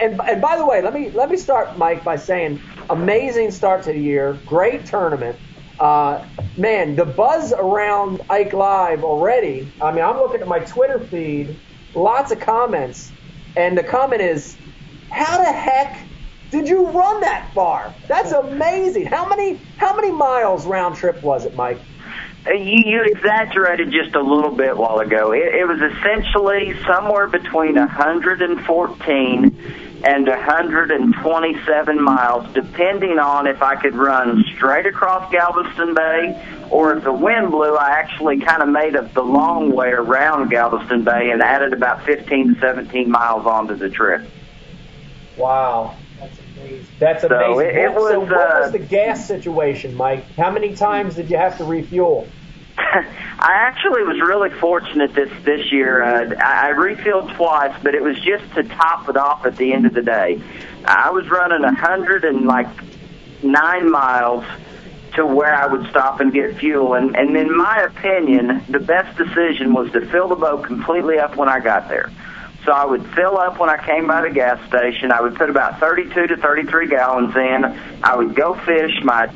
and 0.00 0.20
and 0.20 0.40
by 0.40 0.56
the 0.56 0.66
way, 0.66 0.82
let 0.82 0.94
me 0.94 1.10
let 1.10 1.30
me 1.30 1.36
start, 1.36 1.78
Mike, 1.78 2.02
by 2.02 2.16
saying 2.16 2.60
amazing 2.90 3.50
start 3.50 3.82
to 3.84 3.92
the 3.92 4.00
year, 4.00 4.34
great 4.46 4.86
tournament. 4.86 5.38
Uh, 5.78 6.24
man, 6.56 6.96
the 6.96 7.04
buzz 7.04 7.52
around 7.52 8.22
Ike 8.30 8.54
Live 8.54 9.04
already. 9.04 9.70
I 9.80 9.92
mean, 9.92 10.02
I'm 10.04 10.16
looking 10.16 10.40
at 10.40 10.48
my 10.48 10.60
Twitter 10.60 10.98
feed, 10.98 11.60
lots 11.94 12.32
of 12.32 12.40
comments, 12.40 13.12
and 13.54 13.76
the 13.76 13.84
comment 13.84 14.22
is, 14.22 14.56
"How 15.10 15.38
the 15.38 15.52
heck 15.52 15.98
did 16.50 16.68
you 16.68 16.86
run 16.86 17.20
that 17.20 17.50
far? 17.54 17.94
That's 18.08 18.32
amazing. 18.32 19.06
How 19.06 19.28
many 19.28 19.54
how 19.76 19.96
many 19.96 20.12
miles 20.12 20.66
round 20.66 20.96
trip 20.96 21.22
was 21.22 21.44
it, 21.44 21.54
Mike?" 21.54 21.78
Uh, 22.46 22.52
You, 22.52 22.82
you 22.86 23.02
exaggerated 23.04 23.90
just 23.90 24.14
a 24.14 24.22
little 24.22 24.54
bit 24.54 24.76
while 24.76 25.00
ago. 25.00 25.32
It, 25.32 25.54
it 25.54 25.66
was 25.66 25.80
essentially 25.80 26.74
somewhere 26.84 27.26
between 27.26 27.74
114 27.74 30.02
and 30.04 30.28
127 30.28 32.02
miles, 32.02 32.54
depending 32.54 33.18
on 33.18 33.46
if 33.46 33.62
I 33.62 33.76
could 33.76 33.96
run 33.96 34.44
straight 34.54 34.86
across 34.86 35.30
Galveston 35.32 35.94
Bay 35.94 36.66
or 36.70 36.96
if 36.96 37.04
the 37.04 37.12
wind 37.12 37.50
blew, 37.50 37.74
I 37.74 37.98
actually 37.98 38.40
kind 38.40 38.62
of 38.62 38.68
made 38.68 38.94
up 38.94 39.12
the 39.14 39.22
long 39.22 39.74
way 39.74 39.90
around 39.90 40.50
Galveston 40.50 41.02
Bay 41.02 41.30
and 41.30 41.42
added 41.42 41.72
about 41.72 42.04
15 42.04 42.54
to 42.54 42.60
17 42.60 43.10
miles 43.10 43.46
onto 43.46 43.74
the 43.74 43.88
trip. 43.88 44.28
Wow. 45.36 45.96
That's 46.98 47.22
So 47.22 47.28
amazing. 47.28 47.66
it- 47.76 47.76
it 47.76 47.94
What- 47.94 48.10
so 48.12 48.20
what 48.20 48.32
uh, 48.32 48.58
was 48.62 48.72
the 48.72 48.78
gas 48.78 49.26
situation, 49.26 49.94
Mike? 49.96 50.24
How 50.36 50.50
many 50.50 50.74
times 50.74 51.16
did 51.16 51.30
you 51.30 51.36
have 51.36 51.58
to 51.58 51.64
refuel? 51.64 52.26
I 52.78 53.04
actually 53.40 54.02
was 54.02 54.20
really 54.20 54.50
fortunate 54.50 55.14
this 55.14 55.30
this 55.44 55.72
year. 55.72 56.02
Uh, 56.02 56.34
I, 56.38 56.66
I 56.66 56.68
refilled 56.70 57.30
twice, 57.30 57.74
but 57.82 57.94
it 57.94 58.02
was 58.02 58.18
just 58.20 58.44
to 58.54 58.64
top 58.64 59.08
it 59.08 59.16
off 59.16 59.46
at 59.46 59.56
the 59.56 59.72
end 59.72 59.86
of 59.86 59.94
the 59.94 60.02
day. 60.02 60.40
I 60.84 61.10
was 61.10 61.28
running 61.30 61.64
a 61.64 61.74
hundred 61.74 62.24
and 62.24 62.44
like 62.46 62.68
nine 63.42 63.90
miles 63.90 64.44
to 65.14 65.24
where 65.24 65.54
I 65.54 65.66
would 65.66 65.88
stop 65.88 66.20
and 66.20 66.32
get 66.32 66.56
fuel, 66.58 66.94
and 66.94 67.16
and 67.16 67.34
in 67.36 67.56
my 67.56 67.80
opinion, 67.82 68.62
the 68.68 68.78
best 68.80 69.16
decision 69.16 69.72
was 69.72 69.90
to 69.92 70.04
fill 70.06 70.28
the 70.28 70.36
boat 70.36 70.64
completely 70.64 71.18
up 71.18 71.36
when 71.36 71.48
I 71.48 71.60
got 71.60 71.88
there. 71.88 72.10
So 72.66 72.72
I 72.72 72.84
would 72.84 73.06
fill 73.14 73.38
up 73.38 73.60
when 73.60 73.70
I 73.70 73.76
came 73.86 74.08
by 74.08 74.22
the 74.22 74.30
gas 74.30 74.58
station. 74.68 75.12
I 75.12 75.20
would 75.20 75.36
put 75.36 75.48
about 75.48 75.78
32 75.78 76.26
to 76.26 76.36
33 76.36 76.88
gallons 76.88 77.36
in. 77.36 77.64
I 78.02 78.16
would 78.16 78.34
go 78.34 78.54
fish 78.54 78.92
my 79.04 79.32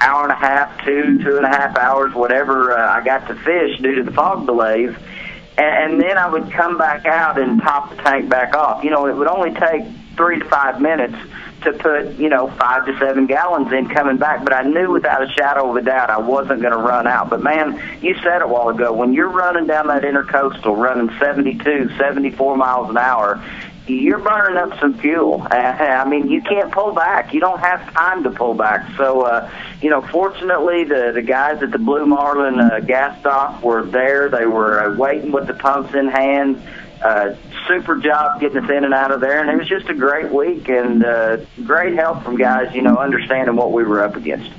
hour 0.00 0.22
and 0.22 0.32
a 0.32 0.34
half, 0.34 0.82
two, 0.82 1.22
two 1.22 1.36
and 1.36 1.44
a 1.44 1.48
half 1.48 1.76
hours, 1.76 2.14
whatever 2.14 2.72
uh, 2.72 2.98
I 2.98 3.04
got 3.04 3.28
to 3.28 3.34
fish 3.34 3.78
due 3.80 3.96
to 3.96 4.02
the 4.02 4.12
fog 4.12 4.46
delays. 4.46 4.96
And, 5.58 5.92
and 5.92 6.00
then 6.00 6.16
I 6.16 6.26
would 6.30 6.50
come 6.52 6.78
back 6.78 7.04
out 7.04 7.38
and 7.38 7.60
top 7.60 7.90
the 7.90 7.96
tank 7.96 8.30
back 8.30 8.56
off. 8.56 8.82
You 8.82 8.88
know, 8.88 9.06
it 9.06 9.14
would 9.14 9.28
only 9.28 9.52
take 9.52 9.84
three 10.16 10.38
to 10.38 10.44
five 10.46 10.80
minutes 10.80 11.16
to 11.62 11.72
put, 11.72 12.16
you 12.16 12.28
know, 12.28 12.48
five 12.58 12.86
to 12.86 12.98
seven 12.98 13.26
gallons 13.26 13.72
in 13.72 13.88
coming 13.88 14.16
back. 14.16 14.44
But 14.44 14.52
I 14.52 14.62
knew 14.62 14.90
without 14.90 15.22
a 15.22 15.28
shadow 15.32 15.70
of 15.70 15.76
a 15.76 15.82
doubt 15.82 16.10
I 16.10 16.18
wasn't 16.18 16.60
going 16.60 16.72
to 16.72 16.78
run 16.78 17.06
out. 17.06 17.30
But 17.30 17.42
man, 17.42 17.80
you 18.02 18.14
said 18.22 18.42
a 18.42 18.48
while 18.48 18.68
ago, 18.68 18.92
when 18.92 19.12
you're 19.12 19.28
running 19.28 19.66
down 19.66 19.88
that 19.88 20.02
intercoastal, 20.02 20.76
running 20.76 21.16
72, 21.18 21.96
74 21.96 22.56
miles 22.56 22.90
an 22.90 22.96
hour, 22.98 23.42
you're 23.86 24.18
burning 24.18 24.56
up 24.56 24.78
some 24.78 24.94
fuel. 24.98 25.46
I 25.50 26.08
mean, 26.08 26.28
you 26.28 26.42
can't 26.42 26.72
pull 26.72 26.92
back. 26.92 27.34
You 27.34 27.40
don't 27.40 27.58
have 27.60 27.92
time 27.92 28.22
to 28.24 28.30
pull 28.30 28.54
back. 28.54 28.96
So, 28.96 29.22
uh, 29.22 29.50
you 29.82 29.90
know, 29.90 30.02
fortunately, 30.02 30.84
the 30.84 31.12
the 31.14 31.22
guys 31.22 31.62
at 31.62 31.70
the 31.72 31.78
Blue 31.78 32.06
Marlin 32.06 32.60
uh, 32.60 32.80
gas 32.80 33.18
stop 33.20 33.62
were 33.62 33.84
there. 33.84 34.28
They 34.28 34.46
were 34.46 34.92
uh, 34.92 34.96
waiting 34.96 35.32
with 35.32 35.46
the 35.46 35.54
pumps 35.54 35.94
in 35.94 36.08
hand. 36.08 36.62
Uh, 37.02 37.34
super 37.66 37.96
job 37.96 38.40
getting 38.40 38.58
us 38.62 38.70
in 38.70 38.84
and 38.84 38.92
out 38.92 39.10
of 39.10 39.20
there, 39.20 39.40
and 39.40 39.48
it 39.48 39.56
was 39.56 39.66
just 39.68 39.88
a 39.88 39.94
great 39.94 40.30
week 40.30 40.68
and 40.68 41.02
uh, 41.02 41.38
great 41.64 41.94
help 41.94 42.22
from 42.22 42.36
guys. 42.36 42.74
You 42.74 42.82
know, 42.82 42.96
understanding 42.96 43.56
what 43.56 43.72
we 43.72 43.84
were 43.84 44.04
up 44.04 44.16
against. 44.16 44.50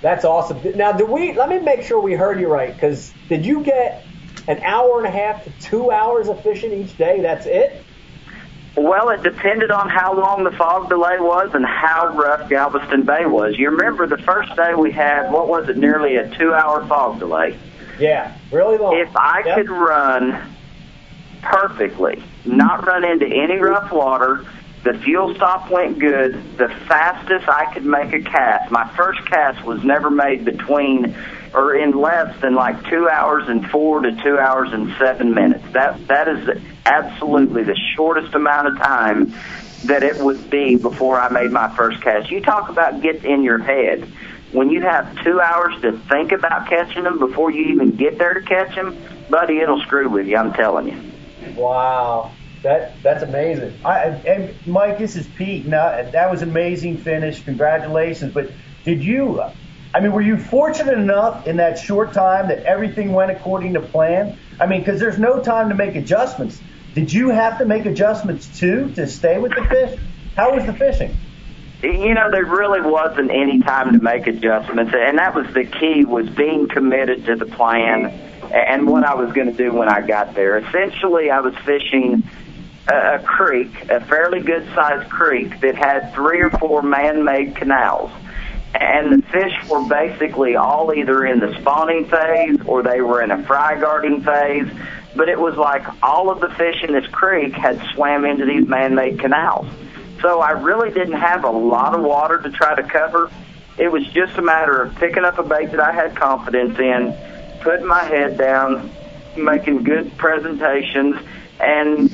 That's 0.00 0.24
awesome. 0.24 0.60
Now, 0.76 0.92
did 0.92 1.08
we? 1.08 1.34
Let 1.36 1.48
me 1.48 1.58
make 1.58 1.82
sure 1.82 2.00
we 2.00 2.14
heard 2.14 2.40
you 2.40 2.48
right. 2.48 2.72
Because 2.72 3.12
did 3.28 3.44
you 3.44 3.62
get 3.62 4.04
an 4.48 4.62
hour 4.62 4.98
and 4.98 5.06
a 5.06 5.10
half 5.10 5.44
to 5.44 5.50
two 5.60 5.90
hours 5.90 6.28
of 6.28 6.42
fishing 6.42 6.72
each 6.72 6.96
day? 6.96 7.20
That's 7.20 7.44
it. 7.46 7.84
Well, 8.76 9.10
it 9.10 9.22
depended 9.22 9.70
on 9.70 9.88
how 9.88 10.18
long 10.18 10.42
the 10.42 10.50
fog 10.50 10.88
delay 10.88 11.18
was 11.20 11.50
and 11.54 11.64
how 11.64 12.08
rough 12.16 12.48
Galveston 12.48 13.02
Bay 13.04 13.24
was. 13.24 13.56
You 13.56 13.70
remember 13.70 14.06
the 14.06 14.18
first 14.18 14.56
day 14.56 14.74
we 14.74 14.90
had, 14.90 15.30
what 15.30 15.48
was 15.48 15.68
it, 15.68 15.76
nearly 15.76 16.16
a 16.16 16.28
two 16.36 16.52
hour 16.52 16.84
fog 16.86 17.20
delay. 17.20 17.56
Yeah, 18.00 18.34
really 18.50 18.76
long. 18.78 18.96
If 18.98 19.14
I 19.14 19.42
Yep. 19.46 19.56
could 19.56 19.70
run 19.70 20.53
perfectly, 21.44 22.22
not 22.44 22.86
run 22.86 23.04
into 23.04 23.26
any 23.26 23.56
rough 23.56 23.92
water, 23.92 24.44
the 24.84 24.98
fuel 24.98 25.34
stop 25.34 25.70
went 25.70 25.98
good, 25.98 26.34
the 26.58 26.68
fastest 26.88 27.48
I 27.48 27.72
could 27.72 27.86
make 27.86 28.12
a 28.12 28.20
cast, 28.20 28.70
my 28.70 28.86
first 28.96 29.24
cast 29.26 29.64
was 29.64 29.82
never 29.82 30.10
made 30.10 30.44
between 30.44 31.16
or 31.54 31.74
in 31.74 31.92
less 31.92 32.38
than 32.40 32.54
like 32.54 32.84
two 32.90 33.08
hours 33.08 33.48
and 33.48 33.70
four 33.70 34.00
to 34.00 34.10
two 34.22 34.38
hours 34.38 34.72
and 34.72 34.94
seven 34.98 35.32
minutes. 35.32 35.64
That 35.72 36.06
that 36.08 36.28
is 36.28 36.62
absolutely 36.84 37.62
the 37.62 37.78
shortest 37.94 38.34
amount 38.34 38.68
of 38.68 38.78
time 38.78 39.32
that 39.84 40.02
it 40.02 40.18
would 40.18 40.50
be 40.50 40.76
before 40.76 41.20
I 41.20 41.30
made 41.30 41.50
my 41.50 41.74
first 41.76 42.02
cast. 42.02 42.30
You 42.30 42.40
talk 42.40 42.68
about 42.68 43.00
get 43.00 43.24
in 43.24 43.42
your 43.42 43.58
head. 43.58 44.10
When 44.52 44.70
you 44.70 44.82
have 44.82 45.22
two 45.24 45.40
hours 45.40 45.80
to 45.82 45.98
think 46.10 46.32
about 46.32 46.68
catching 46.68 47.04
them 47.04 47.18
before 47.18 47.50
you 47.50 47.72
even 47.72 47.96
get 47.96 48.18
there 48.18 48.34
to 48.34 48.42
catch 48.42 48.74
them, 48.74 48.96
buddy, 49.28 49.58
it'll 49.58 49.80
screw 49.80 50.08
with 50.08 50.26
you. 50.26 50.36
I'm 50.36 50.52
telling 50.52 50.88
you. 50.88 51.12
Wow, 51.56 52.32
that 52.62 53.02
that's 53.02 53.22
amazing. 53.22 53.78
I, 53.84 54.06
and 54.06 54.54
Mike, 54.66 54.98
this 54.98 55.16
is 55.16 55.26
Pete. 55.26 55.66
Now 55.66 56.02
that 56.10 56.30
was 56.30 56.42
amazing 56.42 56.98
finish. 56.98 57.42
Congratulations. 57.44 58.32
But 58.32 58.50
did 58.84 59.02
you? 59.02 59.42
I 59.94 60.00
mean, 60.00 60.12
were 60.12 60.22
you 60.22 60.36
fortunate 60.36 60.98
enough 60.98 61.46
in 61.46 61.58
that 61.58 61.78
short 61.78 62.12
time 62.12 62.48
that 62.48 62.64
everything 62.64 63.12
went 63.12 63.30
according 63.30 63.74
to 63.74 63.80
plan? 63.80 64.36
I 64.60 64.66
mean, 64.66 64.80
because 64.80 64.98
there's 64.98 65.18
no 65.18 65.40
time 65.40 65.68
to 65.68 65.74
make 65.76 65.94
adjustments. 65.94 66.60
Did 66.94 67.12
you 67.12 67.30
have 67.30 67.58
to 67.58 67.64
make 67.64 67.86
adjustments 67.86 68.58
too 68.58 68.90
to 68.94 69.06
stay 69.06 69.38
with 69.38 69.52
the 69.54 69.64
fish? 69.64 69.98
How 70.36 70.54
was 70.54 70.66
the 70.66 70.72
fishing? 70.72 71.16
You 71.84 72.14
know, 72.14 72.30
there 72.30 72.46
really 72.46 72.80
wasn't 72.80 73.30
any 73.30 73.60
time 73.60 73.92
to 73.92 74.02
make 74.02 74.26
adjustments, 74.26 74.94
and 74.96 75.18
that 75.18 75.34
was 75.34 75.52
the 75.52 75.64
key 75.64 76.06
was 76.06 76.28
being 76.30 76.66
committed 76.66 77.26
to 77.26 77.36
the 77.36 77.44
plan 77.44 78.06
and 78.52 78.88
what 78.88 79.04
I 79.04 79.14
was 79.14 79.32
going 79.32 79.50
to 79.50 79.56
do 79.56 79.72
when 79.72 79.88
I 79.88 80.00
got 80.00 80.34
there. 80.34 80.56
Essentially, 80.58 81.30
I 81.30 81.40
was 81.40 81.54
fishing 81.64 82.22
a, 82.88 83.16
a 83.16 83.18
creek, 83.18 83.90
a 83.90 84.00
fairly 84.00 84.40
good 84.40 84.66
sized 84.74 85.10
creek 85.10 85.60
that 85.60 85.74
had 85.74 86.14
three 86.14 86.40
or 86.40 86.50
four 86.50 86.80
man-made 86.80 87.56
canals. 87.56 88.10
And 88.74 89.12
the 89.12 89.26
fish 89.28 89.52
were 89.68 89.86
basically 89.86 90.56
all 90.56 90.92
either 90.92 91.26
in 91.26 91.38
the 91.38 91.54
spawning 91.60 92.06
phase 92.06 92.58
or 92.64 92.82
they 92.82 93.00
were 93.00 93.22
in 93.22 93.30
a 93.30 93.42
fry 93.44 93.78
guarding 93.78 94.22
phase. 94.22 94.68
But 95.14 95.28
it 95.28 95.38
was 95.38 95.56
like 95.56 95.84
all 96.02 96.30
of 96.30 96.40
the 96.40 96.48
fish 96.48 96.82
in 96.82 96.92
this 96.92 97.06
creek 97.08 97.52
had 97.52 97.80
swam 97.94 98.24
into 98.24 98.46
these 98.46 98.66
man-made 98.66 99.20
canals. 99.20 99.66
So 100.20 100.40
I 100.40 100.50
really 100.50 100.90
didn't 100.90 101.20
have 101.20 101.44
a 101.44 101.50
lot 101.50 101.94
of 101.94 102.02
water 102.02 102.40
to 102.40 102.50
try 102.50 102.74
to 102.74 102.82
cover. 102.82 103.30
It 103.78 103.90
was 103.90 104.06
just 104.08 104.36
a 104.38 104.42
matter 104.42 104.82
of 104.82 104.94
picking 104.96 105.24
up 105.24 105.38
a 105.38 105.42
bait 105.42 105.72
that 105.72 105.80
I 105.80 105.92
had 105.92 106.16
confidence 106.16 106.78
in, 106.78 107.16
putting 107.60 107.86
my 107.86 108.04
head 108.04 108.38
down, 108.38 108.90
making 109.36 109.82
good 109.84 110.16
presentations, 110.16 111.16
and 111.60 112.10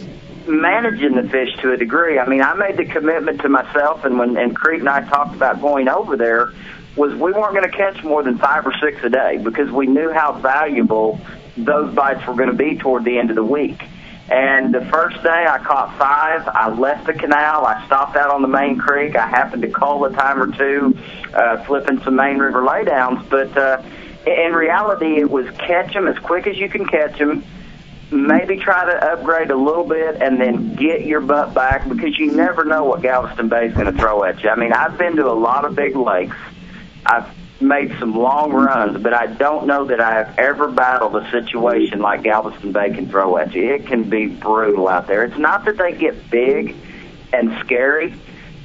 managing 0.48 1.14
the 1.14 1.28
fish 1.28 1.54
to 1.60 1.72
a 1.72 1.76
degree. 1.76 2.18
I 2.18 2.26
mean, 2.26 2.42
I 2.42 2.54
made 2.54 2.76
the 2.76 2.86
commitment 2.86 3.42
to 3.42 3.48
myself, 3.48 4.04
and 4.04 4.18
when 4.18 4.36
and 4.36 4.56
Kriet 4.56 4.80
and 4.80 4.88
I 4.88 5.02
talked 5.08 5.34
about 5.34 5.60
going 5.60 5.88
over 5.88 6.16
there, 6.16 6.52
was 6.96 7.12
we 7.14 7.32
weren't 7.32 7.54
going 7.54 7.70
to 7.70 7.76
catch 7.76 8.02
more 8.02 8.22
than 8.22 8.38
five 8.38 8.66
or 8.66 8.72
six 8.82 9.02
a 9.04 9.10
day 9.10 9.38
because 9.38 9.70
we 9.70 9.86
knew 9.86 10.10
how 10.10 10.32
valuable 10.32 11.20
those 11.56 11.94
bites 11.94 12.26
were 12.26 12.34
going 12.34 12.50
to 12.50 12.56
be 12.56 12.76
toward 12.76 13.04
the 13.04 13.18
end 13.18 13.30
of 13.30 13.36
the 13.36 13.44
week. 13.44 13.82
And 14.30 14.72
the 14.72 14.84
first 14.86 15.20
day 15.24 15.46
I 15.48 15.58
caught 15.58 15.98
five. 15.98 16.46
I 16.46 16.68
left 16.68 17.06
the 17.06 17.14
canal. 17.14 17.66
I 17.66 17.84
stopped 17.86 18.16
out 18.16 18.30
on 18.30 18.42
the 18.42 18.48
main 18.48 18.78
creek. 18.78 19.16
I 19.16 19.26
happened 19.26 19.62
to 19.62 19.68
call 19.68 20.04
a 20.04 20.12
time 20.12 20.40
or 20.40 20.56
two, 20.56 20.96
uh, 21.34 21.64
flipping 21.64 22.00
some 22.02 22.14
main 22.14 22.38
river 22.38 22.62
laydowns. 22.62 23.28
But 23.28 23.56
uh, 23.58 23.82
in 24.26 24.52
reality, 24.52 25.18
it 25.18 25.28
was 25.28 25.50
catch 25.58 25.92
them 25.94 26.06
as 26.06 26.16
quick 26.20 26.46
as 26.46 26.56
you 26.56 26.68
can 26.68 26.86
catch 26.86 27.18
them. 27.18 27.42
Maybe 28.12 28.56
try 28.56 28.84
to 28.86 29.12
upgrade 29.12 29.50
a 29.50 29.56
little 29.56 29.84
bit 29.84 30.22
and 30.22 30.40
then 30.40 30.74
get 30.76 31.06
your 31.06 31.20
butt 31.20 31.52
back 31.52 31.88
because 31.88 32.16
you 32.16 32.30
never 32.30 32.64
know 32.64 32.84
what 32.84 33.02
Galveston 33.02 33.48
Bay 33.48 33.66
is 33.66 33.74
going 33.74 33.92
to 33.92 33.98
throw 33.98 34.22
at 34.24 34.42
you. 34.42 34.50
I 34.50 34.56
mean, 34.56 34.72
I've 34.72 34.96
been 34.96 35.16
to 35.16 35.28
a 35.28 35.34
lot 35.34 35.64
of 35.64 35.74
big 35.74 35.96
lakes. 35.96 36.36
I've 37.04 37.28
made 37.60 37.96
some 37.98 38.14
long 38.14 38.52
runs, 38.52 39.02
but 39.02 39.12
I 39.12 39.26
don't 39.26 39.66
know 39.66 39.84
that 39.86 40.00
I 40.00 40.14
have 40.14 40.38
ever 40.38 40.70
battled 40.70 41.16
a 41.16 41.30
situation 41.30 42.00
like 42.00 42.22
Galveston 42.22 42.72
Bay 42.72 42.90
can 42.90 43.08
throw 43.08 43.36
at 43.36 43.54
you. 43.54 43.74
It 43.74 43.86
can 43.86 44.08
be 44.08 44.26
brutal 44.26 44.88
out 44.88 45.06
there. 45.06 45.24
It's 45.24 45.38
not 45.38 45.64
that 45.66 45.76
they 45.76 45.92
get 45.92 46.30
big 46.30 46.74
and 47.32 47.56
scary. 47.64 48.14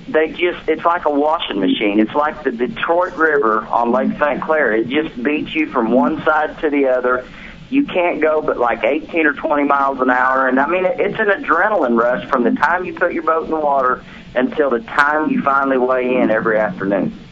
They 0.08 0.30
just, 0.30 0.70
it's 0.70 0.86
like 0.86 1.06
a 1.06 1.10
washing 1.10 1.60
machine. 1.60 2.00
It's 2.00 2.14
like 2.14 2.44
the 2.44 2.52
Detroit 2.52 3.16
River 3.16 3.66
on 3.66 3.92
Lake 3.92 4.18
St. 4.20 4.42
Clair. 4.42 4.74
It 4.74 4.88
just 4.88 5.22
beats 5.22 5.54
you 5.54 5.68
from 5.72 5.92
one 5.92 6.24
side 6.24 6.60
to 6.60 6.70
the 6.70 6.88
other. 6.88 7.28
You 7.70 7.86
can't 7.86 8.22
go 8.22 8.42
but 8.42 8.58
like 8.58 8.84
18 8.84 9.26
or 9.26 9.34
20 9.34 9.64
miles 9.64 10.00
an 10.00 10.12
hour. 10.12 10.48
And 10.48 10.60
I 10.60 10.68
mean, 10.68 10.86
it's 10.86 11.20
an 11.20 11.28
adrenaline 11.28 12.00
rush 12.00 12.30
from 12.30 12.44
the 12.44 12.52
time 12.52 12.86
you 12.86 12.94
put 12.94 13.14
your 13.14 13.24
boat 13.24 13.46
in 13.46 13.52
the 13.52 13.60
water 13.60 14.04
until 14.36 14.70
the 14.70 14.82
time 14.82 15.32
you 15.32 15.42
finally 15.42 15.78
weigh 15.78 16.18
in 16.18 16.30
every 16.30 16.60
afternoon. 16.60 17.25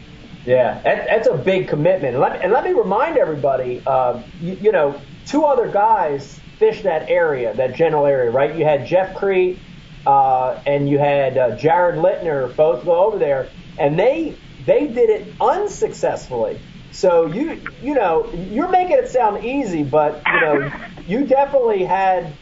Yeah, 0.44 0.80
that, 0.82 1.06
that's 1.06 1.28
a 1.28 1.36
big 1.36 1.68
commitment. 1.68 2.14
And 2.14 2.20
let, 2.20 2.42
and 2.42 2.52
let 2.52 2.64
me 2.64 2.72
remind 2.72 3.16
everybody, 3.16 3.82
uh, 3.86 4.22
you, 4.40 4.58
you 4.60 4.72
know, 4.72 5.00
two 5.26 5.44
other 5.44 5.68
guys 5.68 6.38
fished 6.58 6.82
that 6.84 7.08
area, 7.08 7.54
that 7.54 7.74
general 7.74 8.06
area, 8.06 8.30
right? 8.30 8.54
You 8.54 8.64
had 8.64 8.86
Jeff 8.86 9.14
Kriet 9.14 9.58
uh, 10.06 10.60
and 10.66 10.88
you 10.88 10.98
had 10.98 11.38
uh, 11.38 11.56
Jared 11.56 11.96
Lintner 11.96 12.54
both 12.56 12.84
go 12.84 13.04
over 13.04 13.18
there, 13.18 13.48
and 13.78 13.98
they 13.98 14.36
they 14.66 14.86
did 14.86 15.10
it 15.10 15.34
unsuccessfully. 15.40 16.58
So 16.92 17.26
you 17.26 17.60
you 17.82 17.94
know 17.94 18.30
you're 18.32 18.68
making 18.68 18.98
it 18.98 19.08
sound 19.08 19.44
easy, 19.44 19.82
but 19.82 20.22
you 20.26 20.40
know 20.40 20.72
you 21.06 21.26
definitely 21.26 21.84
had 21.84 22.32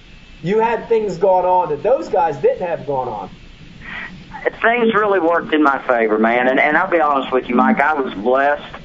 you 0.42 0.59
had 0.59 0.88
things 0.88 1.18
going 1.18 1.46
on 1.46 1.70
that 1.70 1.82
those 1.82 2.09
guys 2.09 2.36
didn't 2.38 2.66
have 2.66 2.86
going 2.86 3.09
on. 3.09 3.30
Things 4.61 4.95
really 4.95 5.20
worked 5.20 5.53
in 5.53 5.62
my 5.62 5.78
favor, 5.86 6.18
man. 6.18 6.49
And, 6.49 6.59
and 6.59 6.76
I'll 6.76 6.90
be 6.90 7.01
honest 7.01 7.32
with 7.32 7.49
you, 7.49 7.55
Mike, 7.55 7.80
I 7.80 7.95
was 7.95 8.12
blessed. 8.14 8.76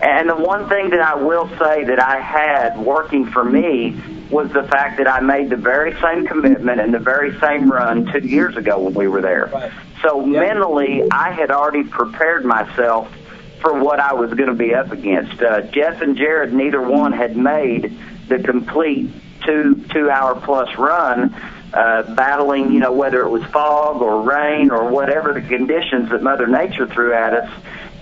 And 0.00 0.28
the 0.28 0.36
one 0.36 0.68
thing 0.68 0.90
that 0.90 1.00
I 1.00 1.14
will 1.14 1.48
say 1.58 1.84
that 1.84 2.00
I 2.00 2.20
had 2.20 2.78
working 2.78 3.26
for 3.26 3.44
me 3.44 3.96
was 4.30 4.50
the 4.52 4.64
fact 4.64 4.98
that 4.98 5.08
I 5.08 5.20
made 5.20 5.50
the 5.50 5.56
very 5.56 5.98
same 6.00 6.26
commitment 6.26 6.80
and 6.80 6.92
the 6.92 6.98
very 6.98 7.38
same 7.40 7.70
run 7.70 8.10
two 8.12 8.26
years 8.26 8.56
ago 8.56 8.80
when 8.80 8.94
we 8.94 9.08
were 9.08 9.22
there. 9.22 9.46
Right. 9.46 9.72
So 10.02 10.20
mentally, 10.26 11.04
I 11.10 11.30
had 11.30 11.50
already 11.50 11.84
prepared 11.84 12.44
myself 12.44 13.10
for 13.60 13.82
what 13.82 14.00
I 14.00 14.12
was 14.12 14.34
going 14.34 14.50
to 14.50 14.54
be 14.54 14.74
up 14.74 14.92
against. 14.92 15.40
Uh, 15.40 15.62
Jeff 15.62 16.02
and 16.02 16.16
Jared, 16.16 16.52
neither 16.52 16.82
one 16.82 17.12
had 17.12 17.36
made 17.36 17.96
the 18.28 18.38
complete 18.38 19.10
two 19.46 19.82
two 19.90 20.10
hour 20.10 20.34
plus 20.38 20.76
run, 20.76 21.34
uh, 21.74 22.14
battling 22.14 22.72
you 22.72 22.78
know 22.78 22.92
whether 22.92 23.22
it 23.22 23.28
was 23.28 23.42
fog 23.46 24.00
or 24.00 24.22
rain 24.22 24.70
or 24.70 24.90
whatever 24.90 25.32
the 25.32 25.42
conditions 25.42 26.10
that 26.10 26.22
Mother 26.22 26.46
Nature 26.46 26.86
threw 26.86 27.12
at 27.12 27.34
us. 27.34 27.50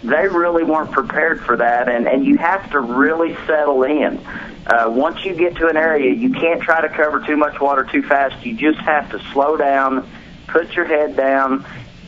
They 0.03 0.29
really 0.29 0.65
weren't 0.65 0.91
prepared 0.91 1.41
for 1.41 1.57
that, 1.57 1.89
and 1.89 2.07
and 2.07 2.25
you 2.25 2.37
have 2.39 2.71
to 2.73 2.81
really 2.81 3.35
settle 3.47 3.83
in. 3.85 4.19
Uh, 4.67 4.89
once 4.89 5.25
you 5.25 5.35
get 5.35 5.57
to 5.57 5.69
an 5.69 5.77
area, 5.77 6.13
you 6.13 6.31
can't 6.31 6.63
try 6.63 6.83
to 6.83 6.89
cover 6.89 7.21
too 7.21 7.37
much 7.37 7.61
water 7.61 7.85
too 7.85 8.03
fast. 8.03 8.45
You 8.45 8.55
just 8.55 8.79
have 8.81 9.11
to 9.11 9.19
slow 9.33 9.57
down, 9.57 10.09
put 10.47 10.73
your 10.77 10.85
head 10.85 11.17
down, 11.17 11.65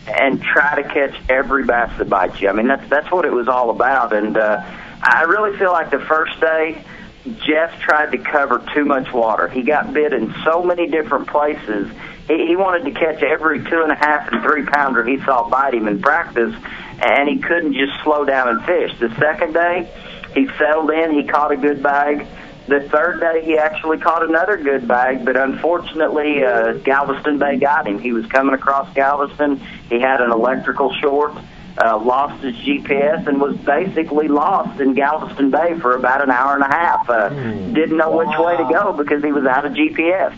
and 0.06 0.42
try 0.42 0.82
to 0.82 0.88
catch 0.88 1.14
every 1.28 1.64
bass 1.64 1.96
that 1.98 2.08
bites 2.08 2.40
you. 2.40 2.48
I 2.48 2.52
mean, 2.52 2.68
that's 2.68 2.88
that's 2.90 3.10
what 3.10 3.24
it 3.24 3.32
was 3.32 3.48
all 3.48 3.70
about. 3.70 4.12
And 4.12 4.36
uh, 4.36 4.62
I 5.02 5.22
really 5.22 5.56
feel 5.58 5.72
like 5.72 5.90
the 5.90 6.00
first 6.00 6.38
day, 6.40 6.84
Jeff 7.24 7.80
tried 7.80 8.12
to 8.12 8.18
cover 8.18 8.62
too 8.74 8.84
much 8.84 9.12
water. 9.12 9.48
He 9.48 9.62
got 9.62 9.92
bit 9.92 10.12
in 10.12 10.34
so 10.44 10.62
many 10.62 10.88
different 10.88 11.28
places. 11.28 11.90
He, 12.28 12.48
he 12.48 12.56
wanted 12.56 12.84
to 12.84 12.90
catch 12.90 13.22
every 13.22 13.64
two 13.64 13.82
and 13.82 13.90
a 13.90 13.94
half 13.94 14.30
and 14.30 14.42
three 14.42 14.64
pounder 14.66 15.04
he 15.04 15.18
saw 15.24 15.48
bite 15.48 15.74
him 15.74 15.88
in 15.88 16.02
practice, 16.02 16.54
and 17.00 17.28
he 17.28 17.38
couldn't 17.38 17.74
just 17.74 17.92
slow 18.02 18.24
down 18.24 18.48
and 18.48 18.64
fish. 18.64 18.98
The 18.98 19.14
second 19.18 19.54
day, 19.54 19.90
he 20.34 20.48
settled 20.58 20.90
in. 20.90 21.12
He 21.12 21.24
caught 21.24 21.52
a 21.52 21.56
good 21.56 21.82
bag. 21.82 22.26
The 22.66 22.88
third 22.88 23.20
day, 23.20 23.44
he 23.44 23.58
actually 23.58 23.98
caught 23.98 24.22
another 24.22 24.56
good 24.56 24.88
bag, 24.88 25.24
but 25.24 25.36
unfortunately, 25.36 26.42
uh, 26.44 26.74
Galveston 26.74 27.38
Bay 27.38 27.56
got 27.58 27.86
him. 27.86 27.98
He 27.98 28.12
was 28.12 28.24
coming 28.26 28.54
across 28.54 28.92
Galveston. 28.94 29.60
He 29.90 30.00
had 30.00 30.22
an 30.22 30.30
electrical 30.30 30.92
short, 30.94 31.34
uh, 31.82 31.98
lost 31.98 32.42
his 32.42 32.54
GPS, 32.56 33.26
and 33.26 33.40
was 33.40 33.56
basically 33.58 34.28
lost 34.28 34.80
in 34.80 34.94
Galveston 34.94 35.50
Bay 35.50 35.78
for 35.78 35.96
about 35.96 36.22
an 36.22 36.30
hour 36.30 36.54
and 36.54 36.62
a 36.62 36.68
half. 36.68 37.08
Uh, 37.08 37.28
didn't 37.72 37.96
know 37.96 38.16
which 38.16 38.38
way 38.38 38.56
to 38.56 38.64
go 38.72 38.92
because 38.92 39.22
he 39.22 39.32
was 39.32 39.44
out 39.44 39.64
of 39.64 39.72
GPS. 39.72 40.36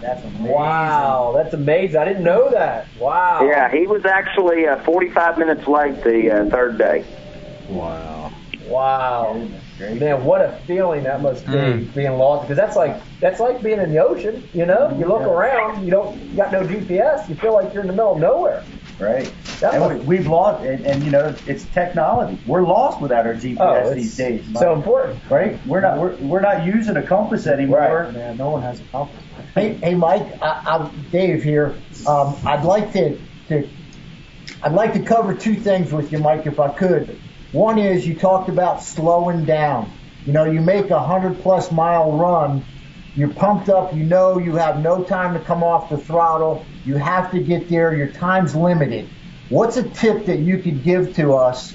That's. 0.00 0.24
Wow, 0.40 1.32
that's 1.36 1.54
amazing. 1.54 1.96
I 1.96 2.04
didn't 2.04 2.24
know 2.24 2.50
that. 2.50 2.86
Wow. 2.98 3.46
Yeah, 3.46 3.70
he 3.70 3.86
was 3.86 4.04
actually 4.04 4.66
uh, 4.66 4.82
45 4.84 5.38
minutes 5.38 5.66
late 5.68 6.02
the 6.02 6.30
uh, 6.30 6.50
third 6.50 6.76
day. 6.76 7.04
Wow. 7.68 8.32
Wow. 8.66 9.48
Man, 9.78 10.24
what 10.24 10.40
a 10.40 10.58
feeling 10.66 11.02
that 11.04 11.20
must 11.20 11.46
be 11.46 11.84
being 11.94 12.12
lost 12.12 12.42
because 12.48 12.56
that's 12.56 12.76
like 12.76 13.00
that's 13.20 13.40
like 13.40 13.60
being 13.62 13.80
in 13.80 13.90
the 13.90 13.98
ocean. 13.98 14.48
You 14.54 14.66
know, 14.66 14.96
you 14.96 15.06
look 15.06 15.22
around, 15.22 15.84
you 15.84 15.90
don't 15.90 16.18
you 16.20 16.36
got 16.36 16.52
no 16.52 16.62
GPS, 16.62 17.28
you 17.28 17.34
feel 17.34 17.54
like 17.54 17.74
you're 17.74 17.82
in 17.82 17.88
the 17.88 17.92
middle 17.92 18.12
of 18.12 18.20
nowhere. 18.20 18.64
Right. 18.98 19.32
That 19.60 19.74
and 19.74 19.80
must- 19.82 20.04
we, 20.06 20.18
we've 20.18 20.26
lost, 20.26 20.64
and, 20.64 20.84
and 20.86 21.02
you 21.02 21.10
know, 21.10 21.34
it's 21.46 21.64
technology. 21.66 22.38
We're 22.46 22.62
lost 22.62 23.00
without 23.00 23.26
our 23.26 23.34
GPS 23.34 23.56
Oh, 23.60 23.74
it's 23.90 23.94
these 23.94 24.16
days. 24.16 24.44
so 24.58 24.72
important. 24.72 25.18
right? 25.30 25.58
We're 25.66 25.80
not 25.80 25.98
we're, 25.98 26.14
we're 26.16 26.40
not 26.40 26.64
using 26.64 26.96
a 26.96 27.02
compass 27.02 27.46
anymore. 27.46 28.04
Right. 28.04 28.12
Man, 28.14 28.36
no 28.36 28.50
one 28.50 28.62
has 28.62 28.80
a 28.80 28.84
compass. 28.84 29.20
Hey, 29.54 29.74
hey, 29.74 29.94
Mike, 29.94 30.40
I, 30.42 30.62
I, 30.66 30.90
Dave 31.10 31.42
here. 31.42 31.74
Um, 32.06 32.36
I'd 32.44 32.64
like 32.64 32.92
to, 32.92 33.18
to, 33.48 33.68
I'd 34.62 34.72
like 34.72 34.92
to 34.94 35.00
cover 35.00 35.34
two 35.34 35.54
things 35.54 35.92
with 35.92 36.12
you, 36.12 36.18
Mike, 36.18 36.46
if 36.46 36.60
I 36.60 36.72
could. 36.72 37.20
One 37.52 37.78
is 37.78 38.06
you 38.06 38.14
talked 38.16 38.48
about 38.48 38.82
slowing 38.82 39.44
down. 39.44 39.90
You 40.26 40.32
know, 40.32 40.44
you 40.44 40.60
make 40.60 40.90
a 40.90 40.98
hundred 41.00 41.40
plus 41.40 41.70
mile 41.70 42.12
run, 42.12 42.64
you're 43.14 43.32
pumped 43.32 43.68
up, 43.68 43.94
you 43.94 44.02
know 44.04 44.38
you 44.38 44.56
have 44.56 44.80
no 44.80 45.04
time 45.04 45.34
to 45.34 45.40
come 45.40 45.62
off 45.62 45.90
the 45.90 45.98
throttle, 45.98 46.64
you 46.84 46.96
have 46.96 47.30
to 47.32 47.40
get 47.40 47.68
there, 47.68 47.94
your 47.94 48.08
time's 48.08 48.54
limited. 48.54 49.08
What's 49.48 49.76
a 49.76 49.82
tip 49.82 50.26
that 50.26 50.38
you 50.38 50.58
could 50.58 50.82
give 50.82 51.14
to 51.16 51.34
us 51.34 51.74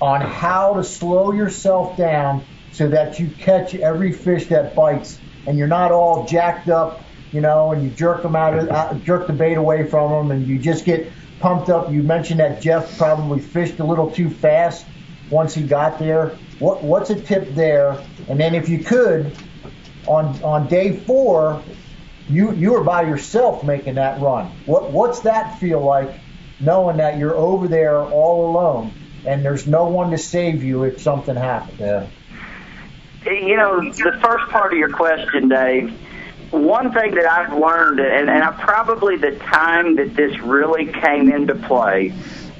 on 0.00 0.20
how 0.20 0.74
to 0.74 0.84
slow 0.84 1.32
yourself 1.32 1.96
down 1.96 2.44
so 2.72 2.88
that 2.88 3.18
you 3.18 3.28
catch 3.28 3.74
every 3.74 4.12
fish 4.12 4.46
that 4.46 4.74
bites 4.74 5.18
and 5.46 5.56
you're 5.56 5.68
not 5.68 5.92
all 5.92 6.26
jacked 6.26 6.68
up, 6.68 7.02
you 7.32 7.40
know, 7.40 7.72
and 7.72 7.82
you 7.82 7.90
jerk 7.90 8.22
them 8.22 8.36
out, 8.36 8.58
of, 8.58 8.68
uh, 8.68 8.94
jerk 9.04 9.26
the 9.26 9.32
bait 9.32 9.54
away 9.54 9.88
from 9.88 10.10
them 10.10 10.30
and 10.30 10.46
you 10.46 10.58
just 10.58 10.84
get 10.84 11.10
pumped 11.40 11.70
up. 11.70 11.90
You 11.90 12.02
mentioned 12.02 12.40
that 12.40 12.60
Jeff 12.60 12.98
probably 12.98 13.40
fished 13.40 13.78
a 13.78 13.84
little 13.84 14.10
too 14.10 14.28
fast 14.28 14.84
once 15.30 15.54
he 15.54 15.62
got 15.62 15.98
there. 15.98 16.36
What, 16.58 16.82
what's 16.82 17.10
a 17.10 17.20
tip 17.20 17.54
there? 17.54 18.02
And 18.28 18.38
then 18.38 18.54
if 18.54 18.68
you 18.68 18.82
could, 18.82 19.36
on, 20.06 20.42
on 20.42 20.68
day 20.68 20.96
four, 20.96 21.62
you, 22.28 22.52
you 22.52 22.72
were 22.72 22.84
by 22.84 23.02
yourself 23.02 23.64
making 23.64 23.94
that 23.94 24.20
run. 24.20 24.46
What, 24.66 24.90
what's 24.92 25.20
that 25.20 25.58
feel 25.58 25.80
like 25.80 26.10
knowing 26.60 26.96
that 26.96 27.18
you're 27.18 27.36
over 27.36 27.68
there 27.68 28.00
all 28.00 28.50
alone 28.50 28.92
and 29.24 29.44
there's 29.44 29.66
no 29.66 29.86
one 29.86 30.10
to 30.10 30.18
save 30.18 30.64
you 30.64 30.84
if 30.84 31.00
something 31.00 31.36
happens? 31.36 31.80
Yeah. 31.80 32.08
You 33.24 33.56
know, 33.56 33.90
the 33.90 34.18
first 34.22 34.50
part 34.50 34.72
of 34.72 34.78
your 34.78 34.92
question, 34.92 35.48
Dave, 35.48 35.92
one 36.50 36.92
thing 36.92 37.14
that 37.16 37.26
I've 37.26 37.58
learned, 37.58 37.98
and, 37.98 38.30
and 38.30 38.44
I 38.44 38.52
probably 38.52 39.16
the 39.16 39.32
time 39.36 39.96
that 39.96 40.14
this 40.14 40.38
really 40.40 40.86
came 40.92 41.32
into 41.32 41.56
play 41.56 42.14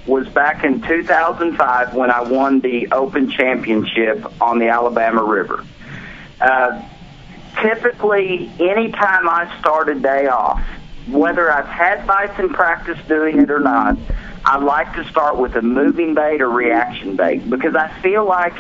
was 0.07 0.29
back 0.29 0.65
in 0.65 0.83
2005 0.83 1.95
when 1.95 2.11
I 2.11 2.23
won 2.23 2.61
the 2.61 2.89
Open 2.93 3.31
Championship 3.31 4.25
on 4.41 4.59
the 4.59 4.69
Alabama 4.69 5.23
River. 5.23 5.65
Uh, 6.41 6.83
typically, 7.63 8.51
anytime 8.61 9.29
I 9.29 9.57
start 9.61 9.89
a 9.89 9.95
day 9.95 10.27
off, 10.27 10.63
whether 11.09 11.51
I've 11.51 11.67
had 11.67 12.07
bites 12.07 12.39
in 12.39 12.51
practice 12.51 12.99
doing 13.07 13.41
it 13.41 13.51
or 13.51 13.61
not, 13.61 13.97
I 14.45 14.59
like 14.59 14.95
to 14.95 15.05
start 15.09 15.39
with 15.39 15.57
a 15.57 15.63
moving 15.63 16.15
bait 16.15 16.41
or 16.41 16.49
reaction 16.49 17.17
bait 17.17 17.49
because 17.49 17.75
I 17.75 17.89
feel 18.01 18.25
like 18.25 18.55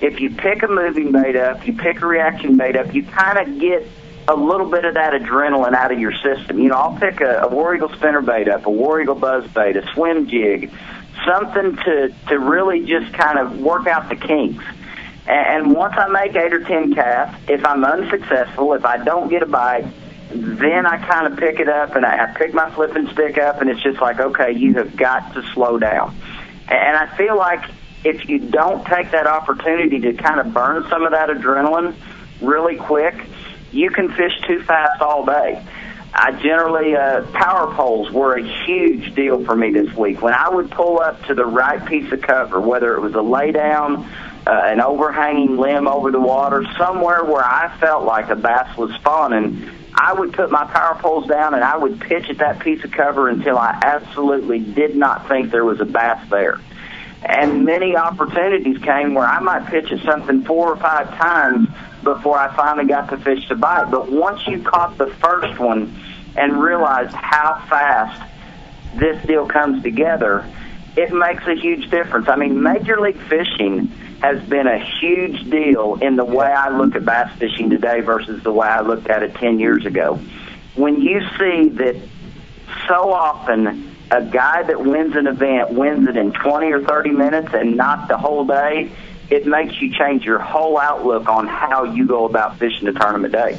if 0.00 0.20
you 0.20 0.30
pick 0.30 0.62
a 0.62 0.68
moving 0.68 1.12
bait 1.12 1.36
up, 1.36 1.66
you 1.66 1.74
pick 1.74 2.00
a 2.00 2.06
reaction 2.06 2.56
bait 2.56 2.76
up, 2.76 2.94
you 2.94 3.02
kind 3.04 3.38
of 3.38 3.60
get 3.60 3.86
a 4.28 4.34
little 4.34 4.70
bit 4.70 4.84
of 4.84 4.94
that 4.94 5.12
adrenaline 5.12 5.74
out 5.74 5.92
of 5.92 5.98
your 5.98 6.12
system. 6.12 6.58
You 6.58 6.68
know, 6.68 6.76
I'll 6.76 6.98
pick 6.98 7.20
a, 7.20 7.42
a 7.42 7.48
War 7.48 7.74
Eagle 7.74 7.88
spinner 7.90 8.22
bait 8.22 8.48
up, 8.48 8.66
a 8.66 8.70
War 8.70 9.00
Eagle 9.00 9.14
buzz 9.14 9.46
bait, 9.50 9.76
a 9.76 9.86
swim 9.92 10.28
jig, 10.28 10.70
something 11.26 11.76
to 11.76 12.14
to 12.28 12.38
really 12.38 12.86
just 12.86 13.12
kind 13.14 13.38
of 13.38 13.58
work 13.60 13.86
out 13.86 14.08
the 14.08 14.16
kinks. 14.16 14.64
And, 15.26 15.74
once 15.74 15.94
I 15.96 16.08
make 16.08 16.34
eight 16.34 16.52
or 16.52 16.64
ten 16.64 16.94
casts, 16.94 17.40
if 17.48 17.64
I'm 17.64 17.84
unsuccessful, 17.84 18.72
if 18.74 18.84
I 18.84 19.02
don't 19.04 19.28
get 19.28 19.42
a 19.42 19.46
bite, 19.46 19.86
then 20.32 20.86
I 20.86 20.96
kind 21.06 21.32
of 21.32 21.38
pick 21.38 21.60
it 21.60 21.68
up 21.68 21.96
and 21.96 22.04
I, 22.04 22.24
I 22.24 22.34
pick 22.34 22.54
my 22.54 22.70
flipping 22.70 23.08
stick 23.08 23.38
up, 23.38 23.60
and 23.60 23.70
it's 23.70 23.82
just 23.82 24.00
like, 24.00 24.18
okay, 24.18 24.52
you 24.52 24.74
have 24.74 24.96
got 24.96 25.34
to 25.34 25.42
slow 25.52 25.78
down. 25.78 26.16
And 26.68 26.96
I 26.96 27.14
feel 27.16 27.36
like 27.36 27.68
if 28.04 28.28
you 28.28 28.38
don't 28.38 28.84
take 28.86 29.10
that 29.10 29.26
opportunity 29.26 30.00
to 30.00 30.12
kind 30.14 30.40
of 30.40 30.54
burn 30.54 30.86
some 30.88 31.04
of 31.04 31.12
that 31.12 31.28
adrenaline 31.28 31.94
really 32.40 32.76
quick, 32.76 33.14
you 33.72 33.90
can 33.90 34.08
fish 34.12 34.32
too 34.46 34.62
fast 34.62 35.02
all 35.02 35.24
day. 35.26 35.64
I 36.12 36.32
generally 36.32 36.96
uh, 36.96 37.22
power 37.32 37.72
poles 37.74 38.10
were 38.10 38.36
a 38.36 38.64
huge 38.64 39.14
deal 39.14 39.44
for 39.44 39.54
me 39.54 39.70
this 39.70 39.94
week. 39.94 40.20
When 40.22 40.34
I 40.34 40.48
would 40.48 40.70
pull 40.70 41.00
up 41.00 41.24
to 41.26 41.34
the 41.34 41.46
right 41.46 41.84
piece 41.86 42.10
of 42.10 42.20
cover, 42.20 42.60
whether 42.60 42.94
it 42.96 43.00
was 43.00 43.14
a 43.14 43.22
lay 43.22 43.52
down, 43.52 44.10
uh, 44.50 44.62
an 44.64 44.80
overhanging 44.80 45.56
limb 45.56 45.86
over 45.86 46.10
the 46.10 46.18
water, 46.18 46.64
somewhere 46.76 47.22
where 47.22 47.44
I 47.44 47.76
felt 47.78 48.04
like 48.04 48.30
a 48.30 48.34
bass 48.34 48.76
was 48.76 48.92
spawning, 48.96 49.70
I 49.94 50.12
would 50.12 50.32
put 50.32 50.50
my 50.50 50.64
power 50.64 50.98
poles 51.00 51.28
down 51.28 51.54
and 51.54 51.62
I 51.62 51.76
would 51.76 52.00
pitch 52.00 52.28
at 52.28 52.38
that 52.38 52.58
piece 52.58 52.82
of 52.82 52.90
cover 52.90 53.28
until 53.28 53.56
I 53.56 53.78
absolutely 53.80 54.58
did 54.58 54.96
not 54.96 55.28
think 55.28 55.52
there 55.52 55.64
was 55.64 55.80
a 55.80 55.84
bass 55.84 56.28
there. 56.30 56.60
And 57.22 57.64
many 57.64 57.96
opportunities 57.96 58.78
came 58.78 59.14
where 59.14 59.26
I 59.26 59.38
might 59.38 59.66
pitch 59.66 59.92
at 59.92 60.04
something 60.04 60.42
four 60.42 60.72
or 60.72 60.76
five 60.76 61.08
times 61.16 61.68
before 62.02 62.36
I 62.36 62.52
finally 62.56 62.88
got 62.88 63.08
the 63.08 63.18
fish 63.18 63.46
to 63.48 63.54
bite. 63.54 63.92
But 63.92 64.10
once 64.10 64.44
you 64.48 64.62
caught 64.62 64.98
the 64.98 65.14
first 65.22 65.60
one 65.60 65.94
and 66.36 66.60
realized 66.60 67.14
how 67.14 67.64
fast 67.68 68.20
this 68.96 69.24
deal 69.26 69.46
comes 69.46 69.84
together, 69.84 70.44
it 70.96 71.12
makes 71.12 71.46
a 71.46 71.54
huge 71.54 71.88
difference. 71.88 72.28
I 72.28 72.34
mean, 72.34 72.60
Major 72.60 73.00
League 73.00 73.20
Fishing 73.28 73.92
has 74.20 74.42
been 74.48 74.66
a 74.66 74.78
huge 75.00 75.50
deal 75.50 75.98
in 76.00 76.16
the 76.16 76.24
way 76.24 76.46
I 76.46 76.68
look 76.76 76.94
at 76.94 77.04
bass 77.04 77.36
fishing 77.38 77.70
today 77.70 78.00
versus 78.00 78.42
the 78.42 78.52
way 78.52 78.68
I 78.68 78.80
looked 78.80 79.08
at 79.08 79.22
it 79.22 79.34
10 79.34 79.58
years 79.58 79.86
ago. 79.86 80.20
When 80.74 81.00
you 81.00 81.20
see 81.38 81.70
that 81.70 81.96
so 82.86 83.12
often 83.12 83.90
a 84.10 84.22
guy 84.22 84.62
that 84.62 84.80
wins 84.80 85.16
an 85.16 85.26
event 85.26 85.70
wins 85.70 86.08
it 86.08 86.16
in 86.16 86.32
20 86.32 86.72
or 86.72 86.82
30 86.82 87.10
minutes 87.10 87.48
and 87.52 87.76
not 87.76 88.08
the 88.08 88.18
whole 88.18 88.44
day, 88.44 88.92
it 89.30 89.46
makes 89.46 89.80
you 89.80 89.94
change 89.94 90.24
your 90.24 90.40
whole 90.40 90.78
outlook 90.78 91.28
on 91.28 91.46
how 91.46 91.84
you 91.84 92.06
go 92.06 92.26
about 92.26 92.58
fishing 92.58 92.88
a 92.88 92.92
tournament 92.92 93.32
day. 93.32 93.58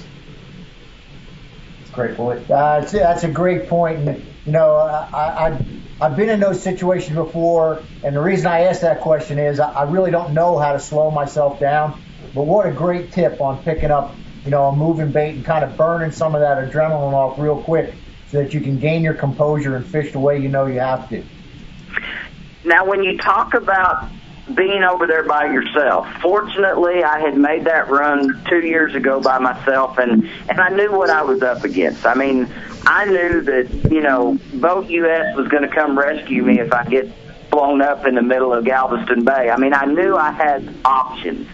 Great 1.93 2.16
point. 2.16 2.49
Uh, 2.49 2.82
that's, 2.82 2.91
that's 2.91 3.24
a 3.24 3.32
great 3.32 3.68
point. 3.68 4.07
And, 4.07 4.26
you 4.45 4.51
know, 4.51 4.76
I, 4.76 5.49
I, 5.49 5.66
I've 6.02 6.16
been 6.16 6.30
in 6.30 6.39
those 6.39 6.62
situations 6.62 7.16
before, 7.16 7.84
and 8.04 8.16
the 8.16 8.22
reason 8.22 8.47
I 8.47 8.62
ask 8.62 8.82
that 8.82 9.02
question 9.02 9.38
is 9.38 9.60
I, 9.60 9.72
I 9.72 9.84
really 9.84 10.12
don't 10.12 10.34
know 10.34 10.58
how 10.58 10.74
to 10.74 10.80
slow 10.80 11.12
myself 11.12 11.60
down. 11.60 12.02
But 12.34 12.43
what 12.43 12.66
a 12.66 12.72
great 12.72 13.12
tip 13.12 13.39
on 13.39 13.62
picking 13.64 13.91
up 13.91 14.16
you 14.45 14.52
know, 14.52 14.68
a 14.68 14.76
moving 14.76 15.12
bait 15.12 15.36
and 15.36 15.45
kind 15.45 15.64
of 15.64 15.78
burning 15.78 16.12
some 16.12 16.34
of 16.34 16.41
that 16.41 16.58
adrenaline 16.58 17.14
off 17.14 17.38
real 17.38 17.62
quick 17.62 17.93
so 18.28 18.41
that 18.41 18.54
you 18.54 18.62
can 18.62 18.80
gain 18.80 19.04
your 19.04 19.14
composure 19.14 19.76
and 19.76 19.86
fish 19.86 20.12
the 20.14 20.20
way 20.20 20.39
you 20.39 20.49
know 20.49 20.66
you 20.66 20.80
have 20.80 21.08
to. 21.10 21.24
Now, 22.64 22.86
when 22.86 23.04
you 23.04 23.18
talk 23.18 23.54
about 23.54 24.10
being 24.56 24.84
over 24.84 25.08
there 25.08 25.24
by 25.24 25.45
yourself, 25.45 26.08
fortunately, 26.22 27.04
I 27.04 27.20
had 27.20 27.38
made 27.38 27.66
that 27.66 27.89
run 27.89 28.41
two 28.49 28.66
years 28.66 28.95
ago 28.95 29.20
by 29.22 29.39
myself, 29.39 29.97
and 29.97 30.30
and 30.49 30.60
I 30.60 30.70
knew 30.70 30.91
what 30.91 31.10
I 31.10 31.24
was 31.24 31.41
up 31.41 31.64
against. 31.64 32.06
I 32.06 32.16
mean, 32.16 32.47
I 32.86 33.06
knew 33.06 33.41
that 33.41 33.91
you 33.91 34.02
know 34.02 34.38
Boat 34.54 34.89
US 34.89 35.36
was 35.36 35.47
going 35.47 35.64
to 35.64 35.70
come 35.70 35.97
rescue 35.97 36.43
me 36.43 36.60
if 36.60 36.74
I 36.74 36.86
get 36.86 37.10
blown 37.49 37.82
up 37.82 38.06
in 38.06 38.16
the 38.16 38.22
middle 38.22 38.54
of 38.54 38.64
Galveston 38.66 39.26
Bay. 39.26 39.49
I 39.49 39.58
mean, 39.58 39.74
I 39.74 39.86
knew 39.86 40.16
I 40.16 40.32
had 40.32 40.74
options, 40.86 41.47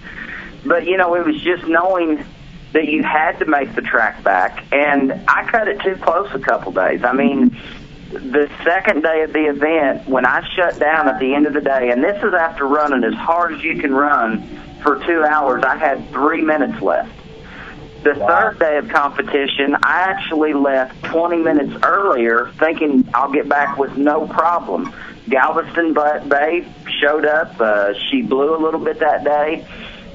but 0.65 0.85
you 0.85 0.97
know, 0.97 1.15
it 1.15 1.25
was 1.25 1.41
just 1.41 1.65
knowing 1.67 2.23
that 2.73 2.87
you 2.87 3.01
had 3.01 3.39
to 3.39 3.45
make 3.45 3.73
the 3.75 3.81
track 3.81 4.23
back, 4.23 4.63
and 4.71 5.11
I 5.27 5.47
cut 5.49 5.67
it 5.67 5.81
too 5.81 5.95
close 5.95 6.29
a 6.33 6.39
couple 6.39 6.71
days. 6.71 7.03
I 7.03 7.13
mean 7.13 7.57
the 8.11 8.49
second 8.63 9.03
day 9.03 9.23
of 9.23 9.33
the 9.33 9.47
event, 9.47 10.07
when 10.07 10.25
I 10.25 10.41
shut 10.55 10.79
down 10.79 11.07
at 11.07 11.19
the 11.19 11.33
end 11.33 11.45
of 11.45 11.53
the 11.53 11.61
day, 11.61 11.89
and 11.89 12.03
this 12.03 12.17
is 12.23 12.33
after 12.33 12.65
running 12.65 13.03
as 13.03 13.13
hard 13.13 13.53
as 13.53 13.63
you 13.63 13.79
can 13.79 13.93
run 13.93 14.47
for 14.81 15.03
two 15.05 15.23
hours, 15.23 15.63
I 15.63 15.75
had 15.75 16.09
three 16.11 16.41
minutes 16.41 16.81
left. 16.81 17.11
The 18.03 18.15
third 18.15 18.59
day 18.59 18.77
of 18.77 18.87
competition, 18.89 19.75
I 19.83 20.01
actually 20.01 20.53
left 20.53 21.03
20 21.05 21.37
minutes 21.37 21.83
earlier, 21.83 22.51
thinking 22.59 23.09
I'll 23.13 23.31
get 23.31 23.49
back 23.49 23.77
with 23.77 23.97
no 23.97 24.27
problem. 24.27 24.93
Galveston 25.27 25.93
Bay 25.93 26.65
showed 27.01 27.25
up. 27.25 27.59
Uh, 27.59 27.93
she 28.09 28.21
blew 28.21 28.55
a 28.55 28.61
little 28.63 28.79
bit 28.79 28.99
that 28.99 29.25
day. 29.25 29.67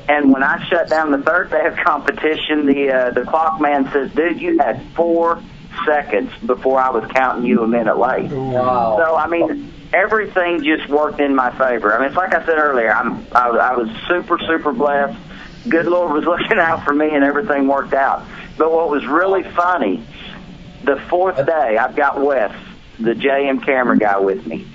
And 0.08 0.32
when 0.32 0.42
I 0.42 0.66
shut 0.68 0.88
down 0.88 1.10
the 1.10 1.18
third 1.18 1.50
day 1.50 1.66
of 1.66 1.76
competition, 1.76 2.66
the 2.66 2.90
uh, 2.90 3.10
the 3.10 3.24
clock 3.24 3.60
man 3.60 3.90
says, 3.92 4.10
"Dude, 4.12 4.40
you 4.40 4.58
had 4.58 4.82
four 4.96 5.40
seconds 5.86 6.30
before 6.44 6.80
I 6.80 6.90
was 6.90 7.08
counting 7.12 7.44
you 7.44 7.62
a 7.62 7.68
minute 7.68 7.98
late. 7.98 8.30
Wow. 8.30 8.96
So 8.98 9.16
I 9.16 9.26
mean, 9.28 9.72
everything 9.92 10.62
just 10.62 10.88
worked 10.88 11.20
in 11.20 11.34
my 11.34 11.50
favor. 11.56 11.94
I 11.94 11.98
mean, 11.98 12.08
it's 12.08 12.16
like 12.16 12.34
I 12.34 12.44
said 12.44 12.58
earlier. 12.58 12.92
I'm 12.92 13.26
I, 13.32 13.48
I 13.48 13.76
was 13.76 13.88
super 14.08 14.38
super 14.38 14.72
blessed. 14.72 15.18
Good 15.68 15.86
Lord 15.86 16.12
was 16.12 16.24
looking 16.40 16.58
out 16.58 16.84
for 16.84 16.92
me, 16.92 17.10
and 17.10 17.24
everything 17.24 17.68
worked 17.68 17.94
out. 17.94 18.26
But 18.58 18.72
what 18.72 18.90
was 18.90 19.06
really 19.06 19.42
funny, 19.42 20.04
the 20.84 20.96
fourth 21.08 21.44
day, 21.46 21.76
I've 21.78 21.96
got 21.96 22.20
Wes, 22.20 22.54
the 22.98 23.14
JM 23.14 23.64
camera 23.64 23.96
guy, 23.98 24.18
with 24.18 24.46
me, 24.46 24.66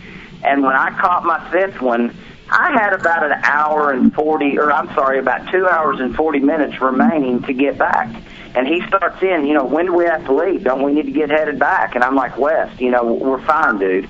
and 0.43 0.63
when 0.63 0.75
I 0.75 0.91
caught 0.99 1.23
my 1.25 1.51
fifth 1.51 1.81
one. 1.81 2.15
I 2.49 2.71
had 2.71 2.93
about 2.93 3.25
an 3.25 3.33
hour 3.43 3.91
and 3.91 4.13
40, 4.13 4.57
or 4.57 4.71
I'm 4.71 4.87
sorry, 4.95 5.19
about 5.19 5.51
two 5.51 5.67
hours 5.67 5.99
and 5.99 6.15
40 6.15 6.39
minutes 6.39 6.79
remaining 6.79 7.43
to 7.43 7.51
get 7.51 7.77
back. 7.77 8.09
And 8.55 8.67
he 8.67 8.81
starts 8.87 9.21
in, 9.21 9.45
you 9.45 9.53
know, 9.53 9.65
when 9.65 9.85
do 9.87 9.93
we 9.93 10.05
have 10.05 10.25
to 10.25 10.33
leave? 10.33 10.63
Don't 10.63 10.83
we 10.83 10.93
need 10.93 11.05
to 11.05 11.11
get 11.11 11.29
headed 11.29 11.59
back? 11.59 11.95
And 11.95 12.03
I'm 12.03 12.15
like, 12.15 12.37
Wes, 12.37 12.79
you 12.79 12.91
know, 12.91 13.13
we're 13.13 13.43
fine, 13.45 13.77
dude. 13.79 14.09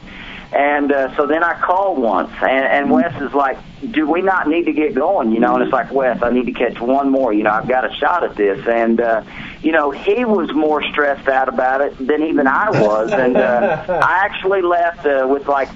And 0.53 0.91
uh, 0.93 1.15
so 1.17 1.27
then 1.27 1.43
I 1.43 1.59
call 1.59 1.95
once, 1.95 2.31
and, 2.41 2.65
and 2.65 2.89
Wes 2.89 3.13
is 3.21 3.33
like, 3.33 3.57
"Do 3.91 4.09
we 4.09 4.21
not 4.21 4.47
need 4.47 4.63
to 4.65 4.71
get 4.71 4.95
going?" 4.95 5.33
You 5.33 5.41
know, 5.41 5.55
and 5.55 5.63
it's 5.63 5.73
like, 5.73 5.91
"Wes, 5.91 6.23
I 6.23 6.29
need 6.29 6.45
to 6.45 6.53
catch 6.53 6.79
one 6.79 7.09
more. 7.09 7.33
You 7.33 7.43
know, 7.43 7.51
I've 7.51 7.67
got 7.67 7.83
a 7.83 7.93
shot 7.93 8.23
at 8.23 8.37
this." 8.37 8.65
And 8.65 9.01
uh, 9.01 9.23
you 9.61 9.73
know, 9.73 9.91
he 9.91 10.23
was 10.23 10.53
more 10.53 10.81
stressed 10.83 11.27
out 11.27 11.49
about 11.49 11.81
it 11.81 11.97
than 11.97 12.23
even 12.23 12.47
I 12.47 12.69
was, 12.69 13.11
and 13.11 13.35
uh, 13.35 13.83
I 13.89 14.19
actually 14.23 14.61
left 14.61 15.05
uh, 15.05 15.27
with 15.29 15.47
like 15.49 15.67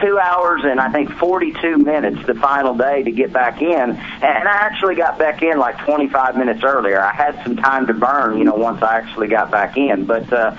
two 0.00 0.18
hours 0.18 0.62
and 0.64 0.80
I 0.80 0.90
think 0.90 1.10
42 1.12 1.78
minutes 1.78 2.26
the 2.26 2.34
final 2.34 2.74
day 2.74 3.02
to 3.02 3.10
get 3.10 3.32
back 3.32 3.62
in. 3.62 3.90
And 3.90 3.96
I 4.48 4.52
actually 4.52 4.96
got 4.96 5.18
back 5.18 5.42
in 5.42 5.58
like 5.58 5.78
25 5.78 6.36
minutes 6.36 6.62
earlier. 6.64 7.00
I 7.00 7.12
had 7.12 7.42
some 7.44 7.56
time 7.56 7.86
to 7.86 7.94
burn, 7.94 8.38
you 8.38 8.44
know, 8.44 8.54
once 8.54 8.82
I 8.82 8.98
actually 8.98 9.28
got 9.28 9.50
back 9.50 9.76
in. 9.76 10.04
But, 10.04 10.32
uh, 10.32 10.56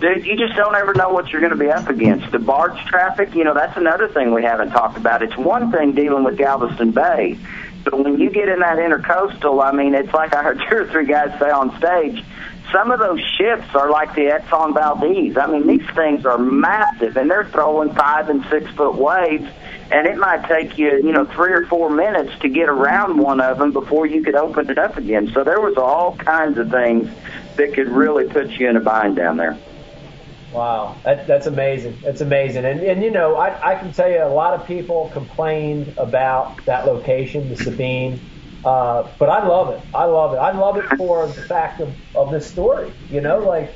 dude, 0.00 0.24
you 0.24 0.36
just 0.36 0.54
don't 0.54 0.74
ever 0.74 0.94
know 0.94 1.10
what 1.10 1.30
you're 1.30 1.40
going 1.40 1.52
to 1.52 1.58
be 1.58 1.70
up 1.70 1.88
against. 1.88 2.30
The 2.30 2.38
barge 2.38 2.78
traffic, 2.86 3.34
you 3.34 3.44
know, 3.44 3.54
that's 3.54 3.76
another 3.76 4.08
thing 4.08 4.32
we 4.32 4.42
haven't 4.42 4.70
talked 4.70 4.96
about. 4.96 5.22
It's 5.22 5.36
one 5.36 5.72
thing 5.72 5.92
dealing 5.92 6.24
with 6.24 6.38
Galveston 6.38 6.92
Bay. 6.92 7.38
But 7.84 8.02
when 8.02 8.18
you 8.18 8.30
get 8.30 8.48
in 8.48 8.60
that 8.60 8.78
intercoastal, 8.78 9.64
I 9.64 9.70
mean, 9.72 9.94
it's 9.94 10.12
like 10.12 10.34
I 10.34 10.42
heard 10.42 10.60
two 10.68 10.76
or 10.76 10.86
three 10.86 11.06
guys 11.06 11.38
say 11.38 11.50
on 11.50 11.76
stage, 11.78 12.24
some 12.76 12.90
of 12.90 12.98
those 12.98 13.20
ships 13.38 13.74
are 13.74 13.90
like 13.90 14.14
the 14.14 14.26
Exxon 14.26 14.74
Valdez. 14.74 15.38
I 15.38 15.46
mean, 15.46 15.66
these 15.66 15.88
things 15.94 16.26
are 16.26 16.36
massive, 16.36 17.16
and 17.16 17.30
they're 17.30 17.48
throwing 17.48 17.94
five 17.94 18.28
and 18.28 18.44
six 18.50 18.70
foot 18.72 18.96
waves, 18.96 19.48
and 19.90 20.06
it 20.06 20.18
might 20.18 20.46
take 20.46 20.76
you, 20.76 20.90
you 20.96 21.12
know, 21.12 21.24
three 21.24 21.52
or 21.52 21.64
four 21.66 21.88
minutes 21.88 22.38
to 22.40 22.50
get 22.50 22.68
around 22.68 23.18
one 23.18 23.40
of 23.40 23.56
them 23.56 23.72
before 23.72 24.04
you 24.04 24.22
could 24.22 24.34
open 24.34 24.68
it 24.68 24.76
up 24.76 24.98
again. 24.98 25.30
So 25.32 25.42
there 25.42 25.60
was 25.60 25.78
all 25.78 26.16
kinds 26.16 26.58
of 26.58 26.70
things 26.70 27.08
that 27.56 27.72
could 27.72 27.88
really 27.88 28.28
put 28.28 28.50
you 28.50 28.68
in 28.68 28.76
a 28.76 28.80
bind 28.80 29.16
down 29.16 29.38
there. 29.38 29.58
Wow, 30.52 30.96
that, 31.04 31.26
that's 31.26 31.46
amazing. 31.46 31.96
That's 32.02 32.20
amazing. 32.20 32.66
And 32.66 32.80
and 32.80 33.02
you 33.02 33.10
know, 33.10 33.36
I 33.36 33.72
I 33.72 33.76
can 33.76 33.92
tell 33.94 34.10
you 34.10 34.22
a 34.22 34.28
lot 34.28 34.52
of 34.52 34.66
people 34.66 35.08
complained 35.14 35.94
about 35.96 36.62
that 36.66 36.84
location, 36.84 37.48
the 37.48 37.56
Sabine. 37.56 38.20
Uh, 38.66 39.08
but 39.20 39.28
I 39.28 39.46
love 39.46 39.70
it. 39.70 39.80
I 39.94 40.06
love 40.06 40.34
it. 40.34 40.38
I 40.38 40.50
love 40.50 40.76
it 40.76 40.86
for 40.96 41.24
the 41.28 41.32
fact 41.34 41.80
of, 41.80 41.94
of 42.16 42.32
this 42.32 42.50
story. 42.50 42.92
You 43.08 43.20
know, 43.20 43.38
like 43.38 43.72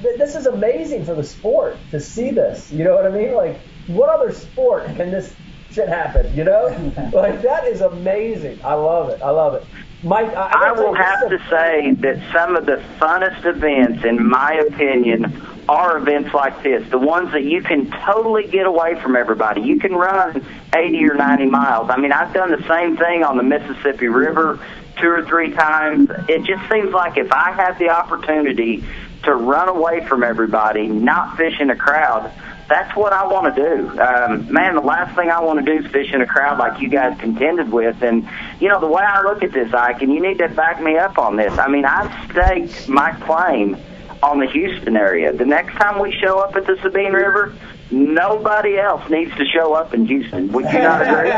th- 0.00 0.16
this 0.16 0.34
is 0.34 0.46
amazing 0.46 1.04
for 1.04 1.14
the 1.14 1.22
sport 1.22 1.76
to 1.90 2.00
see 2.00 2.30
this. 2.30 2.72
You 2.72 2.84
know 2.84 2.94
what 2.94 3.04
I 3.04 3.10
mean? 3.10 3.34
Like, 3.34 3.60
what 3.88 4.08
other 4.08 4.32
sport 4.32 4.86
can 4.96 5.10
this 5.10 5.34
shit 5.70 5.90
happen? 5.90 6.34
You 6.34 6.44
know, 6.44 6.92
like 7.12 7.42
that 7.42 7.66
is 7.66 7.82
amazing. 7.82 8.58
I 8.64 8.72
love 8.72 9.10
it. 9.10 9.20
I 9.20 9.28
love 9.28 9.54
it. 9.54 9.66
Mike, 10.02 10.28
I, 10.36 10.68
I, 10.68 10.72
will 10.72 10.94
have 10.94 11.28
to 11.30 11.38
say 11.48 11.92
that 11.92 12.32
some 12.32 12.54
of 12.54 12.66
the 12.66 12.82
funnest 12.98 13.44
events, 13.46 14.04
in 14.04 14.28
my 14.28 14.54
opinion, 14.54 15.42
are 15.68 15.96
events 15.96 16.32
like 16.34 16.62
this. 16.62 16.88
The 16.90 16.98
ones 16.98 17.32
that 17.32 17.44
you 17.44 17.62
can 17.62 17.90
totally 18.04 18.46
get 18.46 18.66
away 18.66 19.00
from 19.00 19.16
everybody. 19.16 19.62
You 19.62 19.80
can 19.80 19.92
run 19.94 20.44
80 20.74 21.10
or 21.10 21.14
90 21.14 21.46
miles. 21.46 21.90
I 21.90 21.96
mean, 21.96 22.12
I've 22.12 22.32
done 22.32 22.50
the 22.50 22.62
same 22.68 22.96
thing 22.96 23.24
on 23.24 23.36
the 23.36 23.42
Mississippi 23.42 24.08
River 24.08 24.60
two 25.00 25.08
or 25.08 25.24
three 25.24 25.52
times. 25.52 26.10
It 26.28 26.44
just 26.44 26.70
seems 26.70 26.92
like 26.92 27.16
if 27.16 27.32
I 27.32 27.52
have 27.52 27.78
the 27.78 27.88
opportunity 27.88 28.84
to 29.24 29.34
run 29.34 29.68
away 29.68 30.06
from 30.06 30.22
everybody, 30.22 30.86
not 30.88 31.36
fish 31.36 31.58
in 31.58 31.70
a 31.70 31.76
crowd, 31.76 32.32
that's 32.68 32.96
what 32.96 33.12
I 33.12 33.26
want 33.26 33.54
to 33.54 33.62
do. 33.62 34.00
Um, 34.00 34.52
man, 34.52 34.74
the 34.74 34.80
last 34.80 35.14
thing 35.16 35.30
I 35.30 35.40
want 35.40 35.64
to 35.64 35.64
do 35.64 35.84
is 35.84 35.90
fish 35.92 36.12
in 36.12 36.20
a 36.20 36.26
crowd 36.26 36.58
like 36.58 36.80
you 36.80 36.88
guys 36.88 37.18
contended 37.20 37.70
with. 37.70 38.02
And, 38.02 38.28
you 38.60 38.68
know, 38.68 38.80
the 38.80 38.88
way 38.88 39.02
I 39.02 39.22
look 39.22 39.42
at 39.42 39.52
this, 39.52 39.72
Ike, 39.72 40.02
and 40.02 40.12
you 40.12 40.20
need 40.20 40.38
to 40.38 40.48
back 40.48 40.82
me 40.82 40.96
up 40.96 41.18
on 41.18 41.36
this. 41.36 41.56
I 41.58 41.68
mean, 41.68 41.84
I've 41.84 42.30
staked 42.30 42.88
my 42.88 43.12
claim 43.12 43.76
on 44.22 44.40
the 44.40 44.46
Houston 44.46 44.96
area. 44.96 45.32
The 45.32 45.44
next 45.44 45.74
time 45.74 46.00
we 46.00 46.12
show 46.12 46.40
up 46.40 46.56
at 46.56 46.66
the 46.66 46.76
Sabine 46.82 47.12
River, 47.12 47.54
nobody 47.90 48.78
else 48.78 49.08
needs 49.10 49.34
to 49.36 49.44
show 49.44 49.74
up 49.74 49.94
in 49.94 50.06
Houston. 50.06 50.50
Would 50.52 50.64
you 50.64 50.78
not 50.78 51.02
agree? 51.02 51.30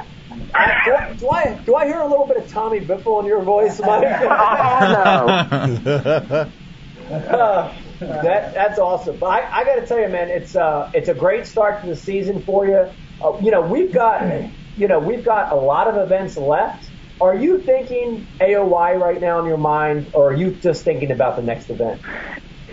I, 0.52 1.14
do, 1.18 1.28
I 1.28 1.60
do 1.64 1.74
I 1.74 1.86
hear 1.86 2.00
a 2.00 2.08
little 2.08 2.26
bit 2.26 2.36
of 2.36 2.48
Tommy 2.50 2.80
Biffle 2.80 3.20
in 3.20 3.26
your 3.26 3.42
voice, 3.42 3.80
Mike? 3.80 4.04
oh 4.22 4.86
no. 6.30 7.14
Uh, 7.14 7.74
that 8.22 8.54
that's 8.54 8.78
awesome. 8.78 9.18
But 9.18 9.26
I, 9.26 9.60
I 9.60 9.64
got 9.64 9.74
to 9.74 9.86
tell 9.86 10.00
you, 10.00 10.08
man, 10.08 10.30
it's 10.30 10.56
uh 10.56 10.90
it's 10.94 11.08
a 11.08 11.14
great 11.14 11.46
start 11.46 11.82
to 11.82 11.86
the 11.86 11.96
season 11.96 12.42
for 12.42 12.66
you. 12.66 12.90
Uh, 13.22 13.38
you 13.42 13.50
know, 13.50 13.60
we've 13.60 13.92
got 13.92 14.22
you 14.76 14.88
know 14.88 14.98
we've 14.98 15.24
got 15.24 15.52
a 15.52 15.56
lot 15.56 15.86
of 15.86 15.96
events 15.96 16.36
left. 16.38 16.88
Are 17.20 17.34
you 17.34 17.60
thinking 17.60 18.26
AOY 18.40 18.98
right 18.98 19.20
now 19.20 19.38
in 19.40 19.44
your 19.44 19.58
mind, 19.58 20.06
or 20.14 20.30
are 20.30 20.34
you 20.34 20.52
just 20.52 20.82
thinking 20.82 21.10
about 21.10 21.36
the 21.36 21.42
next 21.42 21.68
event? 21.68 22.00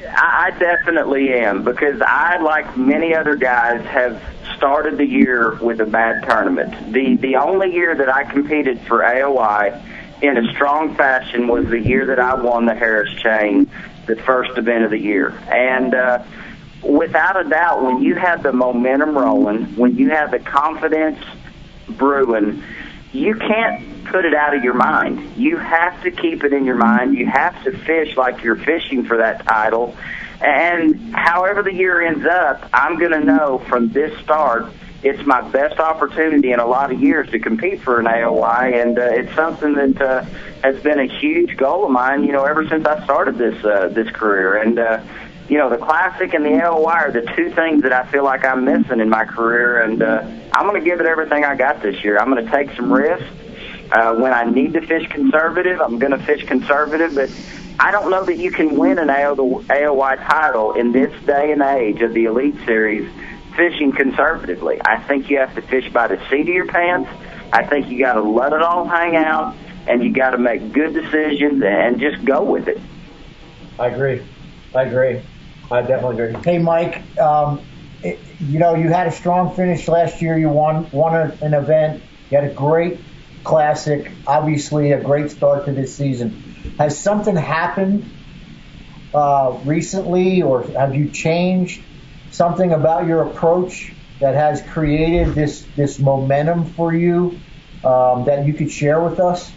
I 0.09 0.51
definitely 0.57 1.33
am 1.33 1.63
because 1.63 2.01
I, 2.01 2.37
like 2.37 2.77
many 2.77 3.13
other 3.13 3.35
guys, 3.35 3.83
have 3.85 4.21
started 4.55 4.97
the 4.97 5.05
year 5.05 5.55
with 5.55 5.81
a 5.81 5.85
bad 5.85 6.23
tournament. 6.23 6.93
The 6.93 7.17
the 7.17 7.35
only 7.35 7.73
year 7.73 7.95
that 7.95 8.07
I 8.07 8.23
competed 8.23 8.79
for 8.87 8.99
AOY 8.99 9.83
in 10.21 10.37
a 10.37 10.53
strong 10.53 10.95
fashion 10.95 11.47
was 11.47 11.67
the 11.67 11.79
year 11.79 12.05
that 12.05 12.19
I 12.19 12.35
won 12.35 12.65
the 12.65 12.73
Harris 12.73 13.13
Chain, 13.21 13.69
the 14.07 14.15
first 14.15 14.57
event 14.57 14.83
of 14.83 14.91
the 14.91 14.99
year. 14.99 15.29
And 15.51 15.93
uh, 15.93 16.23
without 16.83 17.45
a 17.45 17.47
doubt, 17.47 17.83
when 17.83 18.01
you 18.01 18.15
have 18.15 18.43
the 18.43 18.53
momentum 18.53 19.17
rolling, 19.17 19.75
when 19.75 19.95
you 19.97 20.09
have 20.09 20.31
the 20.31 20.39
confidence 20.39 21.23
brewing, 21.89 22.63
you 23.11 23.35
can't 23.35 24.05
put 24.05 24.25
it 24.25 24.33
out 24.33 24.55
of 24.55 24.63
your 24.63 24.73
mind. 24.73 25.37
You 25.37 25.57
have 25.57 26.01
to 26.03 26.11
keep 26.11 26.43
it 26.43 26.53
in 26.53 26.65
your 26.65 26.75
mind. 26.75 27.17
You 27.17 27.25
have 27.27 27.61
to 27.63 27.77
fish 27.77 28.15
like 28.15 28.43
you're 28.43 28.55
fishing 28.55 29.05
for 29.05 29.17
that 29.17 29.45
title. 29.45 29.95
And 30.39 31.15
however 31.15 31.63
the 31.63 31.73
year 31.73 32.01
ends 32.01 32.25
up, 32.25 32.69
I'm 32.71 32.99
going 32.99 33.11
to 33.11 33.23
know 33.23 33.59
from 33.69 33.89
this 33.89 34.17
start 34.19 34.71
it's 35.03 35.25
my 35.25 35.41
best 35.49 35.79
opportunity 35.79 36.51
in 36.51 36.59
a 36.59 36.65
lot 36.65 36.91
of 36.91 37.01
years 37.01 37.29
to 37.31 37.39
compete 37.39 37.81
for 37.81 37.99
an 37.99 38.05
AOY, 38.05 38.81
and 38.81 38.97
uh, 38.97 39.03
it's 39.03 39.33
something 39.35 39.73
that 39.75 40.01
uh, 40.01 40.21
has 40.63 40.81
been 40.81 40.99
a 40.99 41.05
huge 41.05 41.55
goal 41.55 41.85
of 41.85 41.91
mine. 41.91 42.23
You 42.23 42.31
know, 42.31 42.45
ever 42.45 42.67
since 42.67 42.85
I 42.85 43.03
started 43.03 43.37
this 43.37 43.63
uh, 43.63 43.89
this 43.89 44.09
career, 44.09 44.57
and 44.57 44.79
uh, 44.79 45.03
you 45.49 45.57
know, 45.57 45.69
the 45.69 45.77
classic 45.77 46.33
and 46.33 46.43
the 46.43 46.49
AOY 46.49 46.85
are 46.85 47.11
the 47.11 47.21
two 47.35 47.51
things 47.51 47.83
that 47.83 47.93
I 47.93 48.05
feel 48.07 48.23
like 48.23 48.43
I'm 48.43 48.65
missing 48.65 48.99
in 48.99 49.09
my 49.09 49.25
career, 49.25 49.81
and 49.81 50.01
uh, 50.01 50.29
I'm 50.53 50.67
going 50.67 50.81
to 50.81 50.85
give 50.85 50.99
it 50.99 51.05
everything 51.05 51.45
I 51.45 51.55
got 51.55 51.81
this 51.81 52.03
year. 52.03 52.17
I'm 52.17 52.29
going 52.29 52.43
to 52.43 52.51
take 52.51 52.75
some 52.75 52.91
risks. 52.91 53.27
Uh, 53.91 54.15
when 54.15 54.33
I 54.33 54.43
need 54.43 54.73
to 54.73 54.81
fish 54.81 55.07
conservative, 55.09 55.79
I'm 55.79 55.97
going 55.97 56.11
to 56.11 56.17
fish 56.17 56.43
conservative, 56.45 57.15
but 57.15 57.29
I 57.79 57.91
don't 57.91 58.09
know 58.09 58.25
that 58.25 58.35
you 58.35 58.51
can 58.51 58.75
win 58.75 58.99
an 58.99 59.09
AO, 59.09 59.35
AOY 59.35 60.27
title 60.27 60.73
in 60.73 60.91
this 60.91 61.13
day 61.25 61.53
and 61.53 61.61
age 61.61 62.01
of 62.01 62.13
the 62.13 62.25
Elite 62.25 62.55
Series 62.65 63.09
fishing 63.57 63.91
conservatively. 63.91 64.79
I 64.85 65.01
think 65.01 65.29
you 65.29 65.39
have 65.39 65.55
to 65.55 65.61
fish 65.61 65.91
by 65.91 66.07
the 66.07 66.17
seat 66.29 66.41
of 66.41 66.47
your 66.47 66.67
pants. 66.67 67.09
I 67.51 67.65
think 67.65 67.89
you 67.89 67.99
got 67.99 68.13
to 68.13 68.21
let 68.21 68.53
it 68.53 68.61
all 68.61 68.87
hang 68.87 69.15
out, 69.15 69.55
and 69.87 70.03
you 70.03 70.13
got 70.13 70.31
to 70.31 70.37
make 70.37 70.71
good 70.71 70.93
decisions 70.93 71.63
and 71.65 71.99
just 71.99 72.23
go 72.23 72.43
with 72.43 72.67
it. 72.67 72.79
I 73.79 73.87
agree. 73.87 74.21
I 74.73 74.83
agree. 74.83 75.21
I 75.71 75.81
definitely 75.81 76.23
agree. 76.23 76.43
Hey, 76.43 76.57
Mike, 76.59 77.01
um, 77.19 77.61
it, 78.03 78.19
you 78.39 78.59
know, 78.59 78.75
you 78.75 78.89
had 78.89 79.07
a 79.07 79.11
strong 79.11 79.55
finish 79.55 79.87
last 79.87 80.21
year. 80.21 80.37
You 80.37 80.49
won 80.49 80.89
won 80.91 81.15
an 81.41 81.53
event. 81.53 82.03
You 82.29 82.39
had 82.39 82.49
a 82.49 82.53
great 82.53 82.99
classic. 83.43 84.11
Obviously, 84.25 84.91
a 84.91 85.01
great 85.01 85.31
start 85.31 85.65
to 85.65 85.71
this 85.71 85.95
season. 85.95 86.75
Has 86.77 86.99
something 87.01 87.35
happened 87.35 88.09
uh, 89.13 89.57
recently, 89.63 90.41
or 90.41 90.63
have 90.63 90.95
you 90.95 91.09
changed 91.09 91.81
something 92.37 92.71
about 92.71 93.07
your 93.07 93.23
approach 93.23 93.91
that 94.19 94.35
has 94.35 94.61
created 94.61 95.33
this 95.33 95.63
this 95.75 95.99
momentum 95.99 96.65
for 96.65 96.93
you 96.93 97.39
um, 97.83 98.25
that 98.25 98.45
you 98.45 98.53
could 98.53 98.71
share 98.71 99.01
with 99.01 99.19
us? 99.19 99.51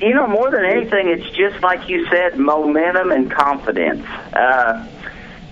You 0.00 0.14
know, 0.14 0.26
more 0.26 0.50
than 0.50 0.64
anything, 0.64 1.08
it's 1.08 1.36
just 1.36 1.62
like 1.62 1.88
you 1.88 2.06
said, 2.08 2.38
momentum 2.38 3.10
and 3.10 3.30
confidence. 3.30 4.06
Uh, 4.32 4.86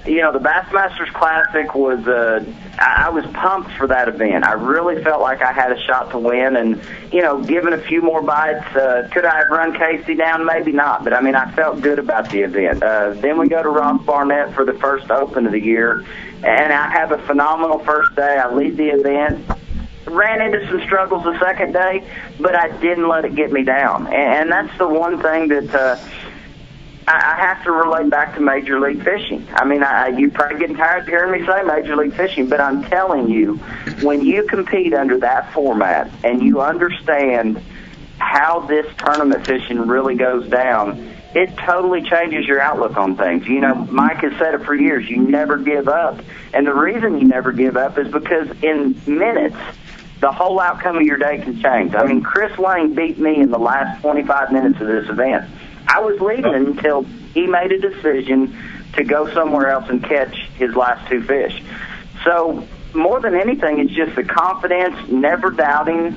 you 0.06 0.22
know, 0.22 0.32
the 0.32 0.38
Bassmasters 0.38 1.12
Classic 1.12 1.74
was, 1.74 2.06
uh, 2.06 2.44
I 2.78 3.10
was 3.10 3.24
pumped 3.26 3.72
for 3.72 3.86
that 3.86 4.08
event. 4.08 4.44
I 4.44 4.52
really 4.52 5.02
felt 5.02 5.20
like 5.20 5.42
I 5.42 5.52
had 5.52 5.72
a 5.72 5.80
shot 5.82 6.10
to 6.10 6.18
win 6.18 6.56
and, 6.56 6.80
you 7.12 7.22
know, 7.22 7.42
given 7.42 7.72
a 7.72 7.78
few 7.78 8.02
more 8.02 8.22
bites, 8.22 8.64
uh, 8.76 9.08
could 9.12 9.24
I 9.24 9.38
have 9.38 9.48
run 9.50 9.76
Casey 9.76 10.14
down? 10.14 10.44
Maybe 10.46 10.72
not, 10.72 11.04
but 11.04 11.12
I 11.12 11.20
mean, 11.20 11.34
I 11.34 11.50
felt 11.52 11.80
good 11.80 11.98
about 11.98 12.30
the 12.30 12.40
event. 12.40 12.82
Uh, 12.82 13.10
then 13.14 13.38
we 13.38 13.48
go 13.48 13.62
to 13.62 13.68
Ross 13.68 14.04
Barnett 14.04 14.54
for 14.54 14.64
the 14.64 14.74
first 14.74 15.10
open 15.10 15.46
of 15.46 15.52
the 15.52 15.60
year 15.60 16.04
and 16.42 16.72
I 16.72 16.90
have 16.90 17.12
a 17.12 17.18
phenomenal 17.26 17.80
first 17.80 18.14
day. 18.14 18.38
I 18.38 18.52
lead 18.52 18.76
the 18.76 18.88
event 18.88 19.44
ran 20.06 20.40
into 20.40 20.64
some 20.68 20.80
struggles 20.82 21.24
the 21.24 21.38
second 21.40 21.72
day, 21.72 22.08
but 22.38 22.54
I 22.54 22.68
didn't 22.78 23.08
let 23.08 23.24
it 23.24 23.34
get 23.34 23.52
me 23.52 23.64
down. 23.64 24.06
And, 24.06 24.36
and 24.46 24.52
that's 24.52 24.78
the 24.78 24.88
one 24.88 25.20
thing 25.20 25.48
that 25.48 25.74
uh, 25.74 25.96
I, 27.08 27.36
have 27.38 27.62
to 27.64 27.70
relate 27.70 28.10
back 28.10 28.34
to 28.34 28.40
Major 28.40 28.80
League 28.80 29.02
Fishing. 29.04 29.46
I 29.52 29.64
mean, 29.64 29.82
I, 29.82 30.08
you're 30.08 30.30
probably 30.30 30.58
getting 30.58 30.76
tired 30.76 31.02
of 31.02 31.08
hearing 31.08 31.30
me 31.30 31.46
say 31.46 31.62
Major 31.62 31.94
League 31.94 32.14
Fishing, 32.14 32.48
but 32.48 32.60
I'm 32.60 32.82
telling 32.84 33.28
you, 33.28 33.56
when 34.02 34.24
you 34.24 34.42
compete 34.44 34.92
under 34.92 35.18
that 35.18 35.52
format 35.52 36.10
and 36.24 36.42
you 36.42 36.60
understand 36.60 37.62
how 38.18 38.60
this 38.60 38.86
tournament 38.98 39.46
fishing 39.46 39.86
really 39.86 40.16
goes 40.16 40.48
down, 40.48 41.12
it 41.34 41.56
totally 41.58 42.02
changes 42.02 42.46
your 42.46 42.60
outlook 42.60 42.96
on 42.96 43.16
things. 43.16 43.46
You 43.46 43.60
know, 43.60 43.74
Mike 43.74 44.18
has 44.18 44.32
said 44.38 44.54
it 44.54 44.64
for 44.64 44.74
years. 44.74 45.08
You 45.08 45.18
never 45.18 45.58
give 45.58 45.86
up. 45.86 46.20
And 46.54 46.66
the 46.66 46.74
reason 46.74 47.18
you 47.20 47.28
never 47.28 47.52
give 47.52 47.76
up 47.76 47.98
is 47.98 48.10
because 48.10 48.48
in 48.62 49.00
minutes, 49.06 49.56
the 50.20 50.32
whole 50.32 50.58
outcome 50.58 50.96
of 50.96 51.02
your 51.02 51.18
day 51.18 51.38
can 51.38 51.60
change. 51.60 51.94
I 51.94 52.04
mean, 52.06 52.22
Chris 52.22 52.58
Lane 52.58 52.94
beat 52.94 53.18
me 53.18 53.40
in 53.40 53.50
the 53.50 53.58
last 53.58 54.00
25 54.00 54.50
minutes 54.50 54.80
of 54.80 54.86
this 54.86 55.08
event. 55.08 55.48
I 55.86 56.00
was 56.00 56.20
leading 56.20 56.46
oh. 56.46 56.54
until 56.54 57.02
he 57.02 57.46
made 57.46 57.72
a 57.72 57.78
decision 57.78 58.56
to 58.94 59.04
go 59.04 59.32
somewhere 59.32 59.70
else 59.70 59.88
and 59.88 60.02
catch 60.02 60.34
his 60.56 60.74
last 60.74 61.08
two 61.08 61.22
fish. 61.22 61.62
So, 62.24 62.66
more 62.94 63.20
than 63.20 63.34
anything, 63.34 63.78
it's 63.78 63.92
just 63.92 64.16
the 64.16 64.24
confidence, 64.24 65.08
never 65.10 65.50
doubting 65.50 66.12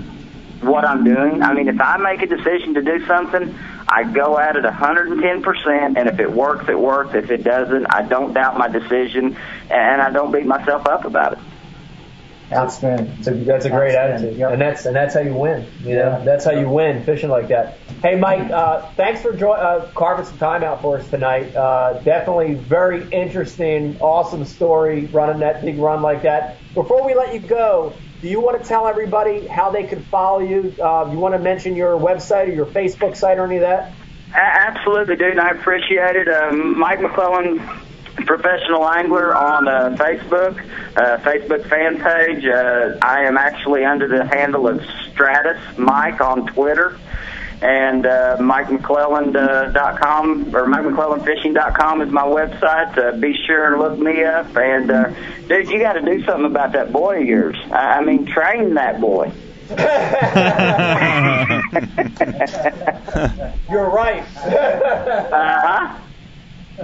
what 0.62 0.86
I'm 0.86 1.04
doing. 1.04 1.42
I 1.42 1.54
mean, 1.54 1.68
if 1.68 1.80
I 1.80 1.98
make 1.98 2.22
a 2.22 2.28
decision 2.28 2.74
to 2.76 2.82
do 2.82 3.06
something, 3.06 3.54
I 3.88 4.04
go 4.04 4.38
at 4.38 4.56
it 4.56 4.64
110%, 4.64 5.98
and 5.98 6.10
if 6.10 6.20
it 6.20 6.32
works, 6.32 6.70
it 6.70 6.80
works. 6.80 7.16
If 7.16 7.32
it 7.32 7.44
doesn't, 7.44 7.86
I 7.90 8.04
don't 8.04 8.34
doubt 8.34 8.58
my 8.58 8.68
decision, 8.68 9.38
and 9.70 10.02
I 10.02 10.10
don't 10.12 10.32
beat 10.32 10.46
myself 10.46 10.86
up 10.88 11.06
about 11.06 11.34
it. 11.34 11.40
Outstanding. 12.52 13.08
That's 13.18 13.28
a, 13.28 13.32
that's 13.34 13.66
a 13.66 13.70
great 13.70 13.96
Outstanding. 13.96 14.16
attitude, 14.16 14.38
Yep. 14.40 14.52
and 14.54 14.62
that's 14.62 14.86
and 14.86 14.96
that's 14.96 15.14
how 15.14 15.20
you 15.22 15.34
win. 15.34 15.66
You 15.84 15.96
know, 15.98 16.18
Yeah. 16.18 16.22
that's 16.26 16.46
how 16.46 16.52
you 16.52 16.68
win 16.70 17.04
fishing 17.04 17.30
like 17.30 17.48
that. 17.50 17.78
Hey, 18.02 18.16
Mike, 18.16 18.50
uh, 18.52 18.82
thanks 18.98 19.22
for 19.22 19.34
jo- 19.34 19.52
uh, 19.52 19.88
carving 19.94 20.26
some 20.26 20.38
time 20.38 20.64
out 20.64 20.82
for 20.82 20.98
us 20.98 21.08
tonight. 21.10 21.56
Uh, 21.56 21.94
definitely 22.04 22.56
very 22.56 23.08
interesting, 23.12 23.98
awesome 24.00 24.46
story 24.46 25.08
running 25.12 25.40
that 25.40 25.62
big 25.62 25.78
run 25.78 26.02
like 26.02 26.24
that. 26.24 26.58
Before 26.74 27.06
we 27.06 27.14
let 27.14 27.34
you 27.34 27.40
go, 27.40 27.94
do 28.22 28.28
you 28.28 28.42
want 28.42 28.62
to 28.62 28.68
tell 28.68 28.88
everybody 28.88 29.46
how 29.48 29.70
they 29.70 29.84
can 29.84 30.02
follow 30.06 30.40
you? 30.40 30.74
Uh, 30.82 31.08
you 31.12 31.20
want 31.20 31.34
to 31.36 31.40
mention 31.40 31.76
your 31.76 31.98
website 32.00 32.48
or 32.48 32.52
your 32.54 32.66
Facebook 32.66 33.16
site 33.16 33.38
or 33.38 33.46
any 33.46 33.56
of 33.58 33.62
that? 33.62 33.92
A- 34.34 34.38
Absolutely, 34.38 35.16
dude. 35.16 35.32
and 35.32 35.40
I 35.42 35.50
appreciate 35.52 36.16
it. 36.16 36.28
Um, 36.28 36.78
Mike 36.80 37.00
McClelland, 37.00 37.62
professional 38.26 38.88
angler 38.88 39.36
on 39.36 39.68
uh, 39.68 39.96
Facebook, 39.98 40.58
uh, 40.98 41.18
Facebook 41.20 41.68
fan 41.70 42.00
page. 42.00 42.46
Uh, 42.46 42.98
I 43.02 43.24
am 43.24 43.38
actually 43.38 43.84
under 43.86 44.08
the 44.08 44.26
handle 44.26 44.68
of 44.68 44.82
Stratus 45.12 45.60
Mike 45.78 46.22
on 46.22 46.48
Twitter. 46.48 46.98
And 47.62 48.06
uh, 48.06 48.38
MikeMcClelland.com 48.40 50.56
or 50.56 50.66
MikeMcClellandFishing.com 50.66 52.02
is 52.02 52.10
my 52.10 52.24
website. 52.24 52.98
Uh, 52.98 53.12
be 53.18 53.36
sure 53.46 53.74
and 53.74 53.82
look 53.82 54.00
me 54.00 54.24
up. 54.24 54.56
And 54.56 54.90
uh, 54.90 55.10
dude, 55.48 55.70
you 55.70 55.80
got 55.80 55.94
to 55.94 56.02
do 56.02 56.24
something 56.24 56.46
about 56.46 56.72
that 56.72 56.94
boy 56.94 57.20
of 57.22 57.28
yours. 57.28 57.58
I 57.72 58.00
I 58.00 58.02
mean, 58.06 58.26
train 58.28 58.76
that 58.76 59.02
boy. 59.02 59.34
You're 63.70 63.90
right. 63.90 64.24
Uh 64.38 65.60
huh. 65.62 66.00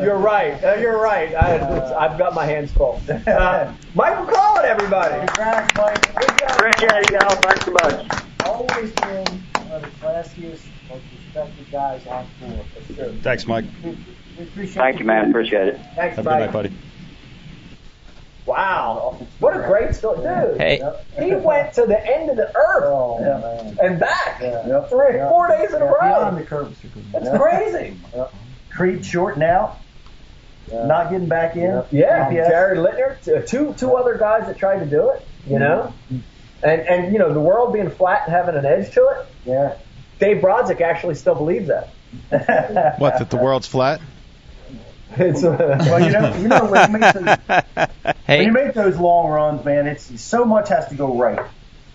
You're 0.01 0.17
right. 0.17 0.61
Uh, 0.63 0.75
you're 0.75 0.99
right. 1.01 1.33
I, 1.35 1.95
I've 1.95 2.17
got 2.17 2.33
my 2.33 2.45
hands 2.45 2.71
full. 2.71 3.01
Uh, 3.09 3.73
Mike 3.95 4.13
McClelland, 4.17 4.63
everybody. 4.65 5.25
Congrats, 5.27 5.75
Mike. 5.77 6.09
Appreciate 6.51 6.91
it, 6.91 7.11
y'all. 7.11 7.35
Thanks 7.37 7.65
so 7.65 7.71
much. 7.71 8.23
Always 8.45 8.91
been 8.93 9.25
one 9.55 9.71
of 9.71 9.81
the 9.81 9.87
classiest, 10.05 10.61
most 10.89 11.03
respected 11.15 11.71
guys 11.71 12.05
on 12.07 12.27
tour. 12.39 12.59
That's 12.75 12.87
true. 12.95 13.17
Thanks, 13.21 13.47
Mike. 13.47 13.65
We, 13.83 13.97
we 14.37 14.43
appreciate 14.43 14.73
Thank 14.75 14.99
you, 14.99 15.05
man. 15.05 15.29
Appreciate 15.29 15.67
it. 15.69 15.79
Thanks, 15.95 16.17
Have 16.17 16.27
a 16.27 16.29
good 16.29 16.39
night, 16.39 16.51
buddy. 16.51 16.71
Wow. 18.45 19.17
What 19.39 19.55
a 19.57 19.65
great 19.67 19.95
story. 19.95 20.17
Dude, 20.17 20.57
Hey. 20.61 20.81
he 21.19 21.33
went 21.35 21.73
to 21.73 21.85
the 21.87 21.99
end 22.05 22.29
of 22.29 22.35
the 22.37 22.55
earth 22.55 22.83
Oh, 22.85 23.19
man. 23.19 23.77
and 23.81 23.99
back. 23.99 24.39
Yeah. 24.41 24.81
Three, 24.87 25.15
Yeah. 25.15 25.29
four 25.29 25.47
days 25.47 25.73
in 25.73 25.81
a 25.81 25.85
Yeah, 25.85 25.91
Beyond 26.01 26.35
row. 26.35 26.41
the 26.41 26.45
curves. 26.47 26.77
That's 27.11 27.37
crazy. 27.41 27.97
Creed 28.69 29.03
shorting 29.05 29.41
out, 29.41 29.77
not 30.71 31.09
getting 31.11 31.27
back 31.27 31.55
in. 31.55 31.83
Yeah, 31.91 32.29
GPS. 32.29 32.49
Jared 32.49 32.77
Lintner, 32.79 33.23
t- 33.23 33.33
uh, 33.33 33.41
two 33.41 33.73
two 33.77 33.95
other 33.95 34.17
guys 34.17 34.47
that 34.47 34.57
tried 34.57 34.79
to 34.79 34.85
do 34.85 35.11
it. 35.11 35.25
You 35.47 35.59
know, 35.59 35.93
mm-hmm. 36.11 36.17
and 36.63 36.81
and 36.81 37.13
you 37.13 37.19
know 37.19 37.33
the 37.33 37.39
world 37.39 37.73
being 37.73 37.89
flat 37.89 38.23
and 38.25 38.33
having 38.33 38.55
an 38.55 38.65
edge 38.65 38.93
to 38.93 39.07
it. 39.07 39.27
Yeah. 39.45 39.77
Dave 40.19 40.37
Brodzik 40.37 40.81
actually 40.81 41.15
still 41.15 41.35
believes 41.35 41.67
that. 41.67 41.89
What? 42.99 43.19
That 43.19 43.29
the 43.29 43.37
world's 43.37 43.67
flat? 43.67 43.99
It's, 45.17 45.43
uh, 45.43 45.55
well, 45.79 45.99
you 45.99 46.11
know, 46.11 46.35
you 46.37 46.47
know 46.47 46.65
when 46.65 46.91
you 46.91 46.97
make 46.97 47.13
those, 47.13 47.87
when 48.25 48.41
you 48.43 48.51
make 48.51 48.73
those 48.73 48.97
long 48.97 49.29
runs, 49.29 49.63
man, 49.65 49.87
it's 49.87 50.21
so 50.21 50.45
much 50.45 50.69
has 50.69 50.87
to 50.89 50.95
go 50.95 51.17
right. 51.17 51.45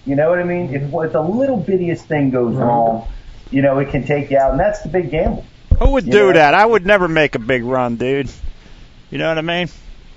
You 0.07 0.17
know 0.17 0.31
what 0.31 0.39
I 0.39 0.45
mean? 0.45 0.75
If, 0.75 0.83
if 0.83 1.13
the 1.13 1.23
little 1.23 1.63
bittiest 1.63 2.03
thing 2.03 2.31
goes 2.31 2.53
mm-hmm. 2.53 2.63
wrong, 2.63 3.09
you 3.51 3.63
know, 3.63 3.79
it 3.79 3.91
can 3.91 4.07
take 4.07 4.31
you 4.31 4.39
out, 4.39 4.53
and 4.53 4.61
that's 4.61 4.83
the 4.83 4.89
big 4.89 5.11
gamble. 5.11 5.45
Who 5.79 5.93
would 5.93 6.07
You 6.07 6.13
do 6.13 6.27
know? 6.29 6.33
that? 6.35 6.55
I 6.55 6.65
would 6.65 6.87
never 6.87 7.09
make 7.09 7.35
a 7.35 7.39
big 7.39 7.65
run, 7.65 7.97
dude. 7.97 8.31
You 9.11 9.19
know 9.19 9.29
what 9.29 9.39
I 9.39 9.43
mean? 9.43 9.69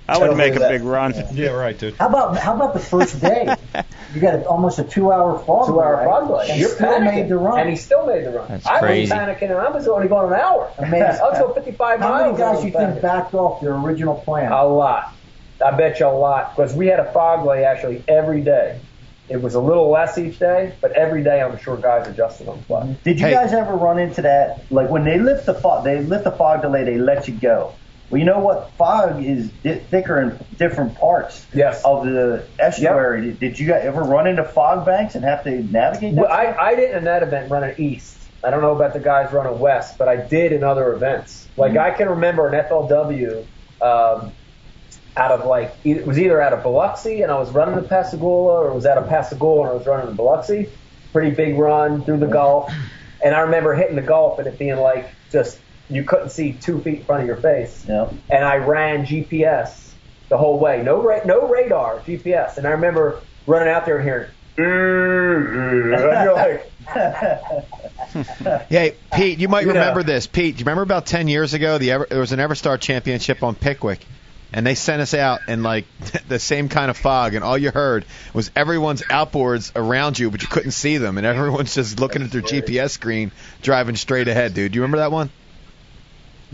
I 0.06 0.18
wouldn't 0.18 0.36
make 0.36 0.54
a 0.54 0.60
big 0.60 0.82
run. 0.82 1.14
Yeah, 1.32 1.48
right, 1.48 1.76
dude. 1.78 1.94
How 1.94 2.08
about 2.08 2.36
how 2.36 2.54
about 2.54 2.74
the 2.74 2.80
first 2.80 3.20
day? 3.22 3.56
you 4.14 4.20
got 4.20 4.34
a, 4.34 4.44
almost 4.44 4.78
a 4.78 4.84
two-hour 4.84 5.38
fog. 5.40 5.66
two 5.66 5.80
hour 5.80 5.96
delay, 5.96 6.04
fog 6.04 6.26
delay. 6.28 6.50
And 6.50 6.60
You're 6.60 6.68
still 6.68 6.88
panicking. 6.92 7.04
made 7.14 7.28
the 7.30 7.36
run. 7.38 7.60
and 7.60 7.70
he 7.70 7.76
still 7.76 8.06
made 8.06 8.24
the 8.26 8.30
run. 8.30 8.48
That's 8.48 8.66
I 8.66 8.80
crazy. 8.80 9.10
was 9.10 9.18
panicking, 9.18 9.42
and 9.50 9.54
I 9.54 9.70
was 9.70 9.88
only 9.88 10.08
going 10.08 10.30
an 10.32 10.38
hour. 10.38 10.70
Amazing. 10.78 11.02
I 11.02 11.30
was 11.30 11.38
going 11.38 11.54
55 11.54 12.00
How 12.00 12.08
miles. 12.08 12.22
many 12.26 12.38
guys 12.38 12.56
was 12.56 12.64
you 12.66 12.70
think 12.72 13.00
backed 13.00 13.32
off 13.32 13.62
their 13.62 13.74
original 13.74 14.16
plan? 14.16 14.52
A 14.52 14.64
lot. 14.66 15.14
I 15.64 15.70
bet 15.70 15.98
you 16.00 16.06
a 16.06 16.08
lot 16.10 16.54
because 16.54 16.74
we 16.74 16.86
had 16.88 17.00
a 17.00 17.10
fog 17.12 17.40
delay 17.44 17.64
actually 17.64 18.04
every 18.06 18.42
day. 18.42 18.78
It 19.30 19.38
was 19.40 19.54
a 19.54 19.60
little 19.60 19.88
less 19.90 20.18
each 20.18 20.38
day, 20.38 20.74
but 20.82 20.92
every 20.92 21.24
day 21.24 21.40
I'm 21.40 21.56
sure 21.58 21.78
guys 21.78 22.06
adjusted 22.06 22.46
on 22.46 22.58
the 22.58 22.64
fly. 22.64 22.96
Did 23.04 23.18
you 23.18 23.26
Hey. 23.26 23.32
guys 23.32 23.54
ever 23.54 23.74
run 23.74 23.98
into 23.98 24.20
that? 24.20 24.70
Like 24.70 24.90
when 24.90 25.04
they 25.04 25.18
lift 25.18 25.46
the 25.46 25.54
fog, 25.54 25.82
they 25.84 26.00
lift 26.00 26.24
the 26.24 26.30
fog 26.32 26.60
delay, 26.60 26.84
they 26.84 26.98
let 26.98 27.26
you 27.26 27.32
go. 27.34 27.72
Well, 28.14 28.20
you 28.20 28.26
know 28.26 28.38
what? 28.38 28.70
Fog 28.74 29.24
is 29.24 29.50
di- 29.64 29.80
thicker 29.80 30.20
in 30.20 30.38
different 30.56 30.94
parts 30.94 31.44
Yes. 31.52 31.82
of 31.84 32.06
the 32.06 32.46
estuary. 32.60 33.22
Did, 33.22 33.40
did 33.40 33.58
you 33.58 33.66
guys 33.66 33.84
ever 33.84 34.04
run 34.04 34.28
into 34.28 34.44
fog 34.44 34.86
banks 34.86 35.16
and 35.16 35.24
have 35.24 35.42
to 35.42 35.50
navigate 35.50 36.14
that? 36.14 36.20
Well, 36.20 36.30
I, 36.30 36.54
I 36.56 36.76
didn't 36.76 36.98
in 36.98 37.04
that 37.06 37.24
event 37.24 37.50
run 37.50 37.64
it 37.64 37.80
east. 37.80 38.16
I 38.44 38.50
don't 38.50 38.62
know 38.62 38.70
about 38.70 38.92
the 38.92 39.00
guys 39.00 39.32
running 39.32 39.58
west, 39.58 39.98
but 39.98 40.06
I 40.06 40.14
did 40.14 40.52
in 40.52 40.62
other 40.62 40.92
events. 40.92 41.48
Like 41.56 41.76
I 41.76 41.90
can 41.90 42.08
remember 42.08 42.46
an 42.46 42.64
FLW 42.64 43.44
um, 43.82 44.30
out 45.16 45.32
of 45.32 45.44
like 45.44 45.74
it 45.82 46.06
was 46.06 46.16
either 46.16 46.40
out 46.40 46.52
of 46.52 46.62
Biloxi 46.62 47.22
and 47.22 47.32
I 47.32 47.38
was 47.40 47.50
running 47.50 47.74
to 47.74 47.82
Pascagoula, 47.82 48.60
or 48.60 48.68
it 48.70 48.74
was 48.76 48.86
out 48.86 48.96
of 48.96 49.08
Pascagoula 49.08 49.62
and 49.62 49.70
I 49.70 49.74
was 49.74 49.86
running 49.88 50.06
to 50.06 50.12
Biloxi. 50.14 50.68
pretty 51.12 51.34
big 51.34 51.58
run 51.58 52.04
through 52.04 52.18
the 52.18 52.28
Gulf, 52.28 52.72
and 53.24 53.34
I 53.34 53.40
remember 53.40 53.74
hitting 53.74 53.96
the 53.96 54.02
Gulf 54.02 54.38
and 54.38 54.46
it 54.46 54.56
being 54.56 54.76
like 54.76 55.10
just 55.32 55.58
you 55.90 56.04
couldn't 56.04 56.30
see 56.30 56.52
two 56.52 56.80
feet 56.80 57.00
in 57.00 57.04
front 57.04 57.22
of 57.22 57.26
your 57.26 57.36
face. 57.36 57.84
Yeah. 57.88 58.10
And 58.30 58.44
I 58.44 58.56
ran 58.56 59.04
GPS 59.06 59.90
the 60.28 60.38
whole 60.38 60.58
way, 60.58 60.82
no 60.82 61.02
ra- 61.02 61.24
no 61.24 61.46
radar, 61.48 61.98
GPS, 62.00 62.56
and 62.58 62.66
I 62.66 62.70
remember 62.70 63.20
running 63.46 63.68
out 63.68 63.84
there 63.86 63.98
and 63.98 64.04
hearing. 64.04 64.30
And 64.56 66.24
you're 66.24 66.32
like, 66.34 66.70
Hey, 68.68 68.94
Pete, 69.12 69.38
you 69.38 69.48
might 69.48 69.62
You 69.66 69.72
know. 69.72 69.80
remember 69.80 70.02
this. 70.02 70.26
Pete, 70.26 70.54
do 70.56 70.60
you 70.60 70.64
remember 70.64 70.82
about 70.82 71.06
10 71.06 71.28
years 71.28 71.54
ago, 71.54 71.78
the 71.78 71.90
Ever, 71.92 72.06
there 72.08 72.20
was 72.20 72.32
an 72.32 72.38
EverStart 72.38 72.80
Championship 72.80 73.42
on 73.42 73.54
Pickwick, 73.56 74.04
and 74.52 74.64
they 74.66 74.74
sent 74.76 75.02
us 75.02 75.12
out 75.14 75.40
in 75.48 75.62
like 75.62 75.86
the 76.28 76.38
same 76.38 76.68
kind 76.68 76.90
of 76.90 76.96
fog, 76.96 77.34
and 77.34 77.44
all 77.44 77.58
you 77.58 77.70
heard 77.70 78.04
was 78.32 78.50
everyone's 78.54 79.02
outboards 79.02 79.72
around 79.74 80.18
you, 80.18 80.30
but 80.30 80.42
you 80.42 80.48
couldn't 80.48 80.70
see 80.72 80.98
them, 80.98 81.18
and 81.18 81.26
everyone's 81.26 81.74
just 81.74 81.98
looking 82.00 82.22
at 82.22 82.30
their 82.30 82.42
GPS 82.42 82.90
screen, 82.90 83.32
driving 83.62 83.96
straight 83.96 84.28
ahead, 84.28 84.54
dude. 84.54 84.72
Do 84.72 84.76
you 84.76 84.82
remember 84.82 84.98
that 84.98 85.10
one? 85.12 85.30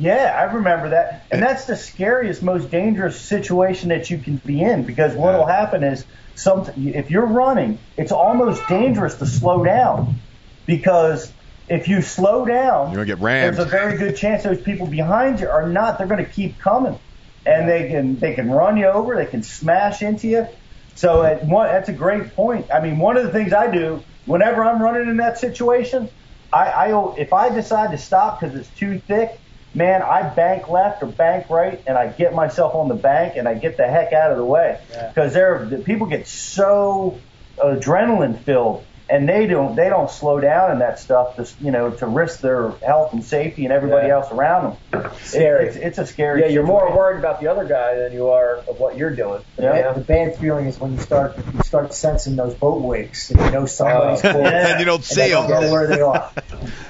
Yeah, 0.01 0.35
I 0.37 0.53
remember 0.53 0.91
that. 0.91 1.27
And 1.31 1.43
that's 1.43 1.67
the 1.67 1.77
scariest, 1.77 2.43
most 2.43 2.71
dangerous 2.71 3.21
situation 3.21 3.91
that 3.91 4.09
you 4.09 4.19
can 4.19 4.37
be 4.37 4.63
in 4.63 4.85
because 4.85 5.15
what 5.15 5.35
will 5.35 5.47
happen 5.47 5.85
is 5.85 6.05
some 6.35 6.67
if 6.77 7.11
you're 7.11 7.27
running, 7.27 7.79
it's 7.99 8.11
almost 8.11 8.67
dangerous 8.67 9.17
to 9.17 9.27
slow 9.27 9.63
down 9.63 10.17
because 10.65 11.31
if 11.69 11.87
you 11.87 12.01
slow 12.01 12.47
down, 12.47 12.93
You're 12.93 13.05
gonna 13.05 13.07
get 13.07 13.21
rammed. 13.21 13.57
there's 13.57 13.67
a 13.67 13.71
very 13.71 13.99
good 13.99 14.17
chance 14.17 14.43
those 14.43 14.61
people 14.61 14.87
behind 14.87 15.39
you 15.39 15.49
are 15.49 15.69
not. 15.69 15.99
They're 15.99 16.07
going 16.07 16.25
to 16.25 16.31
keep 16.31 16.59
coming, 16.59 16.99
and 17.45 17.69
they 17.69 17.89
can 17.89 18.19
they 18.19 18.35
can 18.35 18.51
run 18.51 18.77
you 18.77 18.87
over. 18.87 19.17
They 19.17 19.27
can 19.27 19.43
smash 19.43 20.03
into 20.03 20.29
you. 20.29 20.49
So 20.95 21.23
at 21.23 21.45
one, 21.45 21.69
that's 21.69 21.89
a 21.89 21.93
great 21.93 22.35
point. 22.35 22.67
I 22.73 22.81
mean, 22.81 22.99
one 22.99 23.17
of 23.17 23.25
the 23.25 23.33
things 23.33 23.53
I 23.53 23.71
do 23.71 24.03
whenever 24.27 24.65
I'm 24.65 24.83
running 24.83 25.09
in 25.09 25.19
that 25.19 25.39
situation, 25.39 26.09
I, 26.53 26.67
I 26.67 27.15
if 27.17 27.33
I 27.33 27.51
decide 27.51 27.91
to 27.93 27.99
stop 27.99 28.41
because 28.41 28.57
it's 28.57 28.69
too 28.79 28.99
thick, 28.99 29.39
man, 29.75 30.03
I 30.03 30.23
bank 30.35 30.69
left 30.69 31.03
or 31.03 31.07
bank 31.07 31.49
right, 31.51 31.83
and 31.87 31.97
I 31.97 32.09
get 32.09 32.35
myself 32.35 32.75
on 32.75 32.89
the 32.89 32.95
bank 32.95 33.35
and 33.37 33.47
I 33.49 33.55
get 33.55 33.77
the 33.77 33.87
heck 33.87 34.13
out 34.13 34.31
of 34.33 34.37
the 34.39 34.45
way 34.45 34.81
because 35.09 35.33
they're 35.33 35.65
the 35.67 35.79
people 35.79 36.07
get 36.07 36.27
so 36.27 37.19
adrenaline 37.59 38.39
filled 38.43 38.85
and 39.09 39.29
they 39.29 39.47
don't 39.47 39.75
they 39.75 39.89
don't 39.89 40.09
slow 40.11 40.39
down 40.41 40.71
in 40.71 40.79
that 40.79 40.99
stuff 41.01 41.35
to 41.37 41.47
you 41.61 41.71
know 41.73 41.91
to 41.91 42.07
risk 42.07 42.41
their 42.41 42.71
health 42.85 43.13
and 43.13 43.25
safety 43.25 43.65
and 43.65 43.73
everybody 43.73 44.07
Yeah. 44.07 44.15
else 44.15 44.31
around 44.33 44.77
them. 44.93 45.11
Scary. 45.23 45.67
It's, 45.67 45.77
it's 45.77 45.99
a 45.99 46.07
scary. 46.07 46.43
yeah, 46.43 46.47
you're 46.47 46.63
more 46.67 46.97
worried 46.97 47.19
about 47.19 47.41
the 47.41 47.49
other 47.49 47.65
guy 47.67 47.97
than 47.97 48.13
you 48.13 48.29
are 48.29 48.59
of 48.69 48.79
what 48.79 48.97
you're 48.97 49.15
doing. 49.15 49.43
Yeah. 49.59 49.77
You 49.77 49.83
know? 49.83 49.95
The 49.95 50.01
bad 50.01 50.37
feeling 50.39 50.67
is 50.67 50.79
when 50.79 50.93
you 50.93 51.01
start 51.01 51.37
you 51.55 51.61
start 51.65 51.93
sensing 51.93 52.37
those 52.37 52.55
boat 52.55 52.83
wakes 52.83 53.31
and 53.31 53.41
you 53.41 53.51
know 53.51 53.67
somebody's 53.67 54.25
Oh. 54.25 54.31
close. 54.33 54.47
and 54.53 54.79
you 54.79 54.87
don't 54.87 55.03
see 55.05 55.21
and 55.23 55.31
you 55.31 55.35
don't 55.37 55.51
them. 55.51 55.63
know 55.65 55.73
where 55.73 55.87
they 55.89 56.01
are. 56.01 56.33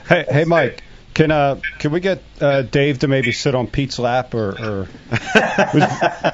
Hey, 0.08 0.26
hey, 0.28 0.44
Mike. 0.44 0.82
Can 1.12 1.30
uh 1.30 1.60
can 1.78 1.90
we 1.90 2.00
get 2.00 2.22
uh, 2.40 2.62
Dave 2.62 3.00
to 3.00 3.08
maybe 3.08 3.32
sit 3.32 3.54
on 3.54 3.66
Pete's 3.66 3.98
lap 3.98 4.32
or, 4.34 4.50
or 4.50 4.88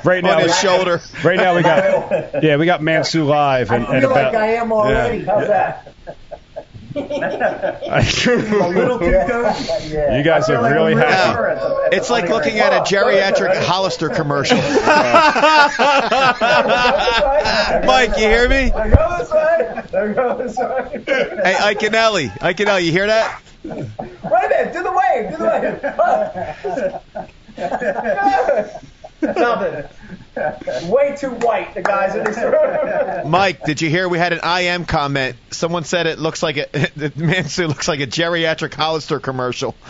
right 0.05 0.23
now 0.23 0.37
On 0.37 0.43
his 0.43 0.59
shoulder. 0.59 1.01
right 1.25 1.39
now 1.39 1.57
we 1.57 1.63
got 1.63 2.43
yeah 2.43 2.57
we 2.57 2.67
got 2.67 2.83
Mansue 2.83 3.27
live 3.27 3.71
and, 3.71 3.87
I 3.87 3.93
and 3.95 4.03
feel 4.03 4.11
about 4.13 4.35
like 4.35 4.43
I 4.43 4.47
am 4.55 4.73
already. 4.73 5.25
How's 5.25 5.49
that? 5.49 5.93
You 6.97 7.09
guys 10.23 10.49
are 10.51 10.63
really 10.73 10.95
happy. 10.95 11.33
sure 11.35 11.49
it's 11.49 11.63
a- 11.63 11.77
it's 11.87 11.97
It's 11.97 12.09
a 12.09 12.13
like 12.13 12.29
looking 12.29 12.59
at 12.59 12.73
a 12.73 12.81
geriatric 12.95 13.57
Hollister 13.65 14.09
commercial. 14.09 14.57
Mike, 17.87 18.17
you 18.19 18.27
hear 18.29 18.49
me? 18.49 18.71
There 18.71 18.91
go 18.97 19.17
this 19.19 19.31
way. 19.31 19.83
There 19.91 20.15
go 20.15 20.37
this. 20.39 20.57
Hey, 20.57 21.57
Ike 21.61 21.83
and 21.83 21.95
Ellie. 21.95 22.33
Ike 22.41 22.61
and 22.61 22.69
Ellie, 22.69 22.85
you 22.85 22.93
hear 22.93 23.07
that? 23.07 23.41
Wait 23.65 23.75
a 23.75 24.49
minute. 24.49 24.73
Do 24.73 24.83
the 24.83 24.93
wave. 24.93 25.31
Do 25.31 25.37
the 25.39 25.47
wave. 27.57 28.83
Nothing. 29.23 29.85
Way 30.91 31.17
too 31.19 31.31
white, 31.31 31.75
the 31.75 31.81
guys 31.83 32.15
in 32.15 32.25
this 32.25 32.37
room. 32.37 33.31
Mike, 33.31 33.65
did 33.65 33.81
you 33.81 33.89
hear 33.89 34.09
we 34.09 34.19
had 34.19 34.35
an 34.35 34.41
IM 34.45 34.85
comment? 34.85 35.37
Someone 35.51 35.85
said 35.85 36.07
it 36.07 36.19
looks 36.19 36.43
like 36.43 36.59
a 36.59 36.67
the 36.97 37.11
Mansue 37.11 37.67
looks 37.67 37.89
like 37.89 38.01
a 38.01 38.07
geriatric 38.07 38.75
Hollister 38.75 39.19
commercial. 39.19 39.75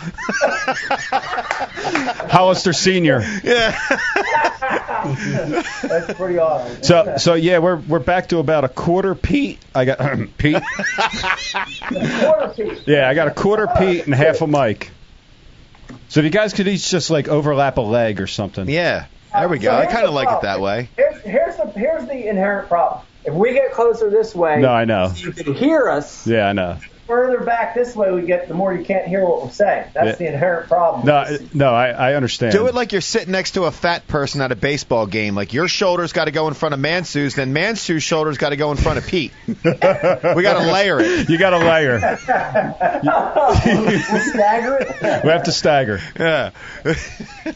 Hollister 2.29 2.71
Senior. 2.71 3.19
yeah. 3.43 3.77
That's 5.83 6.13
pretty 6.13 6.39
awesome. 6.39 6.83
So 6.83 7.15
so 7.17 7.33
yeah 7.33 7.57
we're 7.59 7.75
we're 7.75 7.99
back 7.99 8.29
to 8.29 8.37
about 8.39 8.63
a 8.63 8.69
quarter 8.69 9.15
Pete. 9.15 9.59
I 9.75 9.83
got 9.85 9.99
Pete. 10.37 10.63
Quarter 11.89 12.53
Pete. 12.55 12.83
Yeah, 12.85 13.09
I 13.09 13.13
got 13.13 13.27
a 13.27 13.31
quarter 13.31 13.67
Pete 13.77 14.05
and 14.05 14.15
half 14.15 14.41
a 14.41 14.47
Mike. 14.47 14.91
So 16.09 16.21
if 16.21 16.23
you 16.23 16.29
guys 16.31 16.53
could 16.53 16.67
each 16.67 16.89
just 16.89 17.09
like 17.09 17.27
overlap 17.27 17.77
a 17.77 17.81
leg 17.81 18.21
or 18.21 18.27
something. 18.27 18.69
Yeah. 18.69 19.07
There 19.39 19.49
we 19.49 19.59
go. 19.59 19.69
So 19.71 19.77
I 19.77 19.85
kind 19.85 20.05
of 20.05 20.09
the 20.09 20.15
like 20.15 20.29
it 20.29 20.41
that 20.41 20.59
way. 20.59 20.89
Here's, 20.95 21.21
here's 21.21 21.55
the 21.57 21.65
here's 21.71 22.05
the 22.07 22.27
inherent 22.27 22.67
problem. 22.67 23.01
If 23.25 23.33
we 23.33 23.53
get 23.53 23.71
closer 23.73 24.09
this 24.09 24.33
way, 24.33 24.59
No, 24.61 24.69
I 24.71 24.85
know. 24.85 25.11
you 25.15 25.31
can 25.31 25.53
hear 25.53 25.89
us. 25.89 26.25
Yeah, 26.25 26.47
I 26.47 26.53
know. 26.53 26.77
Further 27.07 27.39
back 27.39 27.73
this 27.73 27.95
way 27.95 28.11
we 28.11 28.23
get, 28.23 28.47
the 28.49 28.53
more 28.53 28.73
you 28.73 28.83
can't 28.83 29.07
hear 29.07 29.23
what 29.23 29.41
we're 29.43 29.49
saying. 29.51 29.85
That's 29.93 30.07
Yeah. 30.19 30.27
the 30.27 30.33
inherent 30.33 30.67
problem. 30.67 31.05
No, 31.05 31.15
I- 31.15 31.37
no, 31.53 31.73
I, 31.73 31.89
I 31.89 32.13
understand. 32.15 32.51
Do 32.51 32.67
it 32.67 32.75
like 32.75 32.91
you're 32.91 32.99
sitting 33.01 33.31
next 33.31 33.51
to 33.51 33.63
a 33.63 33.71
fat 33.71 34.07
person 34.07 34.41
at 34.41 34.51
a 34.51 34.55
baseball 34.57 35.05
game. 35.07 35.33
Like 35.35 35.53
your 35.53 35.67
shoulders 35.69 36.11
got 36.13 36.25
to 36.25 36.31
go 36.31 36.47
in 36.49 36.53
front 36.53 36.73
of 36.73 36.79
Mansue's, 36.81 37.33
then 37.35 37.53
Mansue's 37.53 38.03
shoulders 38.03 38.37
got 38.37 38.49
to 38.49 38.57
go 38.57 38.71
in 38.71 38.77
front 38.77 38.97
of 38.97 39.07
Pete. 39.07 39.31
we 39.47 39.53
got 39.63 40.21
to 40.31 40.69
layer 40.71 40.99
it. 40.99 41.29
You 41.29 41.37
got 41.37 41.51
to 41.51 41.59
layer. 41.59 41.99
we'll 43.01 44.21
stagger 44.33 44.77
it. 44.81 45.23
We 45.23 45.29
have 45.29 45.43
to 45.43 45.51
stagger. 45.51 45.99
Yeah. 46.19 46.51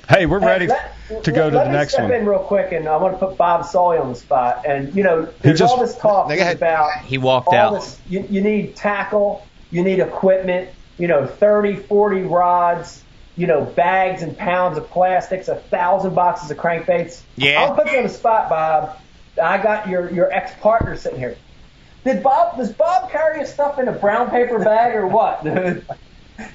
Hey, 0.10 0.26
we're 0.26 0.40
Hey, 0.40 0.46
ready 0.46 0.68
let- 0.68 0.96
to 1.24 1.32
go 1.34 1.44
let, 1.44 1.50
to 1.50 1.58
let 1.58 1.64
the 1.66 1.70
me 1.72 1.76
next 1.76 1.94
step 1.94 2.04
one. 2.10 2.14
in 2.14 2.26
real 2.26 2.40
quick, 2.40 2.72
and 2.72 2.88
I 2.88 2.96
want 2.96 3.20
to 3.20 3.26
put 3.26 3.38
Bob 3.38 3.66
Sully 3.66 3.98
on 3.98 4.08
the 4.10 4.16
spot. 4.16 4.66
And 4.66 4.96
you 4.96 5.04
know, 5.04 5.28
there's 5.42 5.60
just- 5.60 5.74
all 5.74 5.82
this 5.82 5.98
talk 5.98 6.32
about 6.32 7.02
He 7.04 7.18
walked 7.18 7.50
all 7.50 7.56
out. 7.56 7.74
this. 7.82 8.00
You, 8.10 8.26
you 8.30 8.42
need 8.42 8.76
tackle, 8.78 9.41
you 9.72 9.84
need 9.84 10.00
equipment, 10.00 10.70
you 10.98 11.08
know, 11.08 11.26
30, 11.26 11.78
40 11.78 12.22
rods, 12.24 13.04
you 13.36 13.48
know, 13.48 13.64
bags 13.64 14.22
and 14.22 14.38
pounds 14.38 14.78
of 14.78 14.90
plastics, 14.90 15.48
a 15.48 15.56
thousand 15.56 16.14
boxes 16.14 16.52
of 16.52 16.58
crankbaits. 16.58 17.22
Yeah. 17.36 17.62
I'll 17.62 17.76
put 17.76 17.92
you 17.92 17.98
on 17.98 18.04
the 18.04 18.10
spot, 18.10 18.50
Bob. 18.50 19.00
I 19.42 19.62
got 19.62 19.88
your 19.88 20.12
your 20.12 20.32
ex 20.32 20.52
partner 20.60 20.96
sitting 20.96 21.18
here. 21.18 21.38
Did 22.04 22.22
Bob 22.22 22.58
does 22.58 22.72
Bob 22.74 23.10
carry 23.12 23.40
his 23.40 23.52
stuff 23.52 23.80
in 23.80 23.88
a 23.88 23.94
brown 23.94 24.30
paper 24.30 24.60
bag 24.60 24.96
or 24.96 25.08
what? 25.08 25.42
it's 25.46 25.86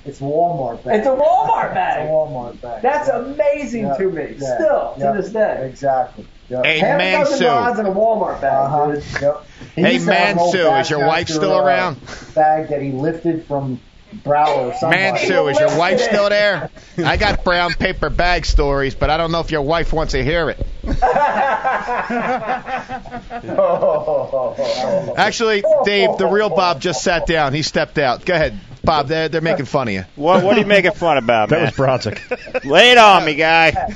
It's 0.05 0.21
Walmart 0.21 0.83
bag. 0.85 0.99
It's 0.99 1.07
a 1.07 1.11
Walmart 1.11 1.75
bag. 1.75 2.01
It's 2.01 2.09
a 2.09 2.09
bag. 2.09 2.09
Walmart 2.09 2.61
bag. 2.61 2.83
That's 2.83 3.09
amazing 3.09 3.85
Yeah, 3.87 3.97
to 3.97 4.11
me. 4.11 4.37
yeah, 4.39 4.55
Still 4.57 4.95
yeah, 4.99 5.13
to 5.13 5.23
this 5.23 5.33
day. 5.33 5.67
Exactly. 5.69 6.27
Yeah. 6.49 6.63
Hey, 6.63 6.79
Half 6.79 7.01
a 7.01 7.13
dozen 7.31 7.47
rods 7.47 7.79
Mansue. 7.79 7.81
in 7.81 7.87
a 7.87 7.91
Walmart 7.95 8.41
bag. 8.41 8.53
Uh-huh. 8.53 8.93
dude. 8.93 9.05
Yep. 9.23 9.47
He 9.75 9.83
Hey, 9.83 9.99
to 9.99 10.05
have 10.13 10.29
an 10.37 10.39
old 10.39 10.55
Mansue, 10.55 10.81
is 10.81 10.91
your 10.91 11.07
wife 11.07 11.29
still 11.29 11.53
uh, 11.53 11.63
around? 11.65 12.01
Bag 12.35 12.69
that 12.69 12.81
he 12.83 12.93
lifted 12.93 13.45
from 13.47 13.81
Brow 14.25 14.69
or 14.69 14.75
somebody. 14.75 15.03
Mansue, 15.03 15.51
is 15.51 15.59
your 15.59 15.77
wife 15.77 16.01
still 16.01 16.29
there? 16.29 16.71
I 16.99 17.17
got 17.17 17.43
brown 17.45 17.73
paper 17.75 18.09
bag 18.11 18.47
stories, 18.47 18.95
but 18.95 19.11
I 19.11 19.17
don't 19.17 19.33
know 19.33 19.41
if 19.41 19.51
your 19.51 19.63
wife 19.63 19.93
wants 19.93 20.13
to 20.13 20.23
hear 20.25 20.49
it. 20.51 20.65
Actually, 25.17 25.65
Dave, 25.85 26.17
the 26.19 26.29
real 26.31 26.49
Bob 26.51 26.81
just 26.81 27.03
sat 27.03 27.27
down. 27.27 27.53
He 27.53 27.63
stepped 27.63 27.99
out. 27.99 28.25
Go 28.25 28.35
ahead, 28.35 28.59
Bob. 28.85 29.09
They're 29.09 29.29
they're 29.29 29.41
making 29.41 29.67
fun 29.67 29.89
of 29.89 29.95
you. 29.95 30.05
What, 30.17 30.43
what 30.45 30.57
are 30.57 30.61
you 30.61 30.67
making 30.67 30.93
fun 30.93 31.17
about, 31.19 31.49
That 31.51 31.57
man? 31.57 31.65
was 31.67 31.75
Brodzik. 31.75 32.65
Lay 32.65 32.93
it 32.93 32.99
on 32.99 33.25
me, 33.25 33.35
guy. 33.35 33.73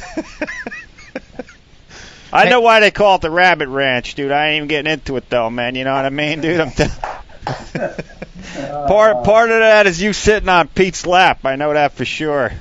I 2.32 2.48
know 2.48 2.60
why 2.60 2.78
they 2.80 2.90
call 2.92 3.16
it 3.16 3.22
the 3.22 3.30
Rabbit 3.30 3.66
Ranch, 3.68 4.14
dude. 4.14 4.30
I 4.30 4.50
ain't 4.50 4.58
even 4.58 4.68
getting 4.68 4.92
into 4.92 5.16
it 5.16 5.28
though, 5.28 5.50
man. 5.50 5.74
You 5.74 5.82
know 5.84 5.92
what 5.94 6.04
I 6.04 6.10
mean, 6.10 6.40
dude? 6.40 6.60
I'm 6.60 6.70
t- 6.70 6.84
part 8.62 9.24
part 9.24 9.50
of 9.50 9.58
that 9.60 9.86
is 9.88 10.00
you 10.00 10.12
sitting 10.12 10.48
on 10.48 10.68
Pete's 10.68 11.04
lap. 11.06 11.44
I 11.44 11.56
know 11.56 11.72
that 11.72 11.92
for 11.92 12.04
sure. 12.04 12.52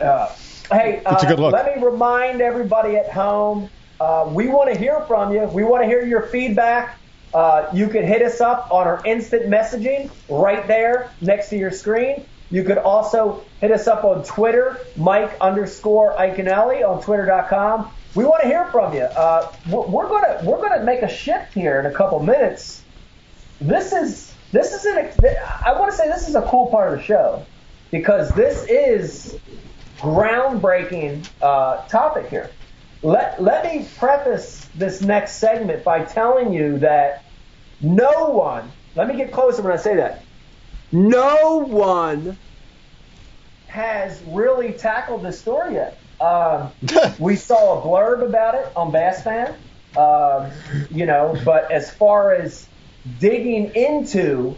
Uh, 0.00 0.32
hey, 0.70 1.02
uh, 1.04 1.14
It's 1.14 1.22
a 1.24 1.26
good 1.26 1.38
look. 1.38 1.52
let 1.52 1.76
me 1.76 1.82
remind 1.82 2.40
everybody 2.40 2.96
at 2.96 3.10
home. 3.10 3.70
Uh, 4.00 4.30
we 4.32 4.48
want 4.48 4.72
to 4.72 4.78
hear 4.78 5.00
from 5.02 5.32
you. 5.32 5.42
We 5.44 5.64
want 5.64 5.82
to 5.82 5.86
hear 5.86 6.04
your 6.04 6.22
feedback. 6.22 6.98
Uh, 7.34 7.68
you 7.72 7.88
can 7.88 8.04
hit 8.04 8.22
us 8.22 8.40
up 8.40 8.68
on 8.72 8.86
our 8.86 9.04
instant 9.04 9.46
messaging 9.46 10.10
right 10.28 10.66
there 10.66 11.10
next 11.20 11.50
to 11.50 11.56
your 11.56 11.70
screen. 11.70 12.24
You 12.50 12.64
could 12.64 12.78
also 12.78 13.44
hit 13.60 13.70
us 13.70 13.86
up 13.86 14.02
on 14.04 14.24
Twitter, 14.24 14.78
Mike 14.96 15.36
underscore 15.40 16.14
Iaconelli 16.16 16.88
on 16.88 17.00
twitter.com. 17.00 17.90
We 18.16 18.24
want 18.24 18.42
to 18.42 18.48
hear 18.48 18.64
from 18.72 18.92
you. 18.92 19.02
Uh, 19.02 19.52
we're 19.70 19.86
we're 19.86 20.08
gonna 20.08 20.40
we're 20.42 20.60
gonna 20.60 20.82
make 20.82 21.02
a 21.02 21.08
shift 21.08 21.54
here 21.54 21.78
in 21.78 21.86
a 21.86 21.92
couple 21.92 22.18
minutes. 22.20 22.82
This 23.60 23.92
is 23.92 24.34
this 24.50 24.72
is 24.72 24.84
an 24.84 25.12
I 25.64 25.78
want 25.78 25.92
to 25.92 25.96
say 25.96 26.08
this 26.08 26.28
is 26.28 26.34
a 26.34 26.42
cool 26.42 26.66
part 26.66 26.92
of 26.92 26.98
the 26.98 27.04
show 27.04 27.46
because 27.92 28.30
this 28.30 28.66
is 28.68 29.38
groundbreaking 30.00 31.28
uh, 31.42 31.86
topic 31.86 32.28
here. 32.28 32.50
Let 33.02 33.42
let 33.42 33.64
me 33.64 33.86
preface 33.98 34.68
this 34.74 35.00
next 35.00 35.36
segment 35.36 35.84
by 35.84 36.04
telling 36.04 36.52
you 36.52 36.78
that 36.78 37.24
no 37.80 38.28
one, 38.30 38.70
let 38.94 39.08
me 39.08 39.16
get 39.16 39.32
closer 39.32 39.62
when 39.62 39.72
I 39.72 39.76
say 39.76 39.96
that. 39.96 40.22
No 40.92 41.58
one 41.66 42.36
has 43.68 44.20
really 44.26 44.72
tackled 44.72 45.22
this 45.22 45.40
story 45.40 45.74
yet. 45.74 45.98
Um, 46.20 46.72
we 47.18 47.36
saw 47.36 47.78
a 47.78 47.86
blurb 47.86 48.26
about 48.26 48.54
it 48.56 48.70
on 48.76 48.90
Bass 48.90 49.22
Fan, 49.22 49.54
um, 49.96 50.50
you 50.90 51.06
know, 51.06 51.36
but 51.44 51.70
as 51.70 51.90
far 51.90 52.34
as 52.34 52.66
digging 53.18 53.74
into 53.74 54.56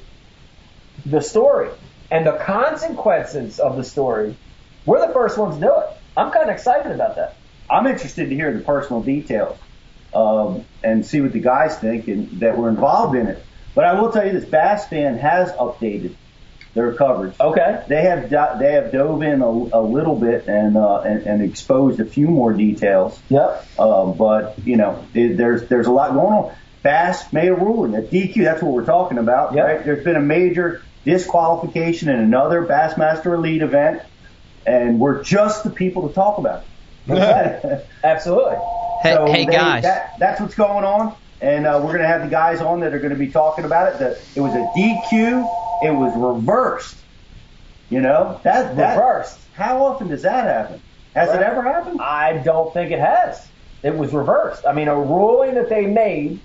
the 1.07 1.21
story 1.21 1.71
and 2.11 2.27
the 2.27 2.39
consequences 2.39 3.61
of 3.61 3.77
the 3.77 3.85
story, 3.85 4.37
we're 4.87 5.07
the 5.07 5.13
first 5.13 5.39
ones 5.39 5.57
to 5.57 5.61
do 5.61 5.73
it. 5.79 5.87
I'm 6.17 6.31
kind 6.31 6.49
of 6.49 6.55
excited 6.55 6.93
about 6.93 7.17
that. 7.17 7.37
I'm 7.71 7.87
interested 7.87 8.29
to 8.29 8.35
hear 8.35 8.53
the 8.53 8.63
personal 8.63 9.03
details 9.03 9.59
um, 10.15 10.65
and 10.83 11.05
see 11.07 11.21
what 11.21 11.33
the 11.33 11.41
guys 11.41 11.79
think 11.79 12.09
and 12.09 12.41
that 12.41 12.59
were 12.59 12.69
involved 12.69 13.17
in 13.17 13.29
it. 13.29 13.43
But 13.75 13.85
I 13.85 13.99
will 14.01 14.13
tell 14.13 14.27
you 14.27 14.33
this: 14.33 14.45
Bass 14.45 14.87
Fan 14.89 15.17
has 15.19 15.51
updated 15.53 16.15
their 16.75 16.93
coverage. 16.95 17.35
Okay. 17.41 17.85
They 17.89 18.03
have 18.03 18.29
they 18.31 18.73
have 18.73 18.93
dove 18.93 19.23
in 19.23 19.41
a, 19.41 19.47
a 19.47 19.81
little 19.83 20.17
bit 20.17 20.47
and, 20.49 20.77
uh, 20.77 21.01
and 21.01 21.27
and 21.27 21.43
exposed 21.43 22.01
a 22.01 22.05
few 22.05 22.27
more 22.29 22.53
details. 22.53 23.19
Yep. 23.31 23.67
Um, 23.79 24.15
but 24.17 24.59
you 24.67 24.77
know, 24.77 25.05
it, 25.15 25.37
there's 25.37 25.69
there's 25.69 25.87
a 25.87 25.93
lot 25.93 26.13
going 26.13 26.33
on. 26.33 26.55
Bass 26.83 27.33
made 27.33 27.49
a 27.49 27.55
ruling 27.55 27.95
at 27.95 28.11
DQ. 28.11 28.43
That's 28.45 28.63
what 28.63 28.73
we're 28.73 28.85
talking 28.85 29.17
about, 29.19 29.55
Yep. 29.55 29.65
right? 29.65 29.85
There's 29.85 30.05
been 30.05 30.17
a 30.17 30.21
major 30.21 30.83
disqualification 31.05 32.09
in 32.09 32.19
another 32.19 32.67
Bassmaster 32.67 33.35
Elite 33.35 33.63
event, 33.63 34.03
and 34.67 34.99
we're 34.99 35.23
just 35.23 35.65
the 35.65 35.71
people 35.71 36.09
to 36.09 36.15
talk 36.15 36.39
about 36.39 36.65
it. 37.09 37.87
Absolutely. 38.05 38.57
Hey, 39.03 39.15
So 39.15 39.27
hey 39.27 39.45
they- 39.47 39.53
guys. 39.53 39.83
that, 39.83 40.13
that's 40.19 40.41
what's 40.41 40.55
going 40.55 40.85
on, 40.85 41.15
and 41.41 41.67
uh, 41.67 41.81
we're 41.83 41.91
going 41.93 42.03
to 42.03 42.07
have 42.09 42.23
the 42.23 42.29
guys 42.29 42.61
on 42.61 42.81
that 42.81 42.95
are 42.95 42.99
going 42.99 43.13
to 43.13 43.19
be 43.19 43.31
talking 43.31 43.65
about 43.65 43.93
it. 43.93 43.99
The, 43.99 44.19
it 44.37 44.41
was 44.41 44.55
a 44.55 44.71
DQ. 44.77 45.49
It 45.85 45.91
was 45.95 46.13
reversed. 46.17 46.97
You 47.91 48.01
know 48.01 48.41
that 48.45 48.77
that 48.77 48.97
Reversed. 48.97 49.39
How 49.53 49.85
often 49.85 50.09
does 50.09 50.23
that 50.23 50.45
happen? 50.45 50.81
Has 51.15 51.29
it 51.35 51.43
ever 51.43 51.63
happened? 51.63 52.01
I 52.01 52.39
don't 52.39 52.73
think 52.73 52.91
it 52.91 52.99
has. 53.01 53.47
It 53.83 53.95
was 53.95 54.13
reversed. 54.15 54.65
I 54.67 54.73
mean, 54.73 54.89
a 54.89 54.97
ruling 54.99 55.57
that 55.57 55.69
they 55.69 55.85
made 55.87 56.41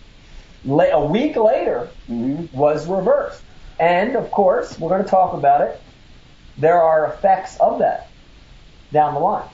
la- 0.65 0.84
a 0.91 1.06
week 1.06 1.38
later 1.38 1.88
Mhm. 2.10 2.52
was 2.52 2.85
reversed. 2.88 3.44
And 3.80 4.15
of 4.18 4.30
course, 4.31 4.77
we're 4.77 4.89
going 4.89 5.06
to 5.06 5.10
talk 5.10 5.34
about 5.34 5.61
it. 5.61 5.80
There 6.57 6.81
are 6.81 7.05
effects 7.13 7.57
of 7.59 7.79
that 7.79 8.07
down 8.91 9.13
the 9.13 9.19
line. 9.19 9.47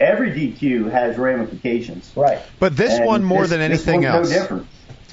Every 0.00 0.30
DQ 0.30 0.90
has 0.90 1.16
ramifications. 1.16 2.10
Right. 2.16 2.40
But 2.58 2.76
this 2.76 2.94
And 2.94 3.06
one 3.06 3.24
more 3.24 3.42
this- 3.42 3.50
than 3.50 3.60
this 3.60 3.86
anything 3.86 4.02
one's 4.02 4.14
else. 4.14 4.30
No 4.30 4.38
different. 4.40 4.66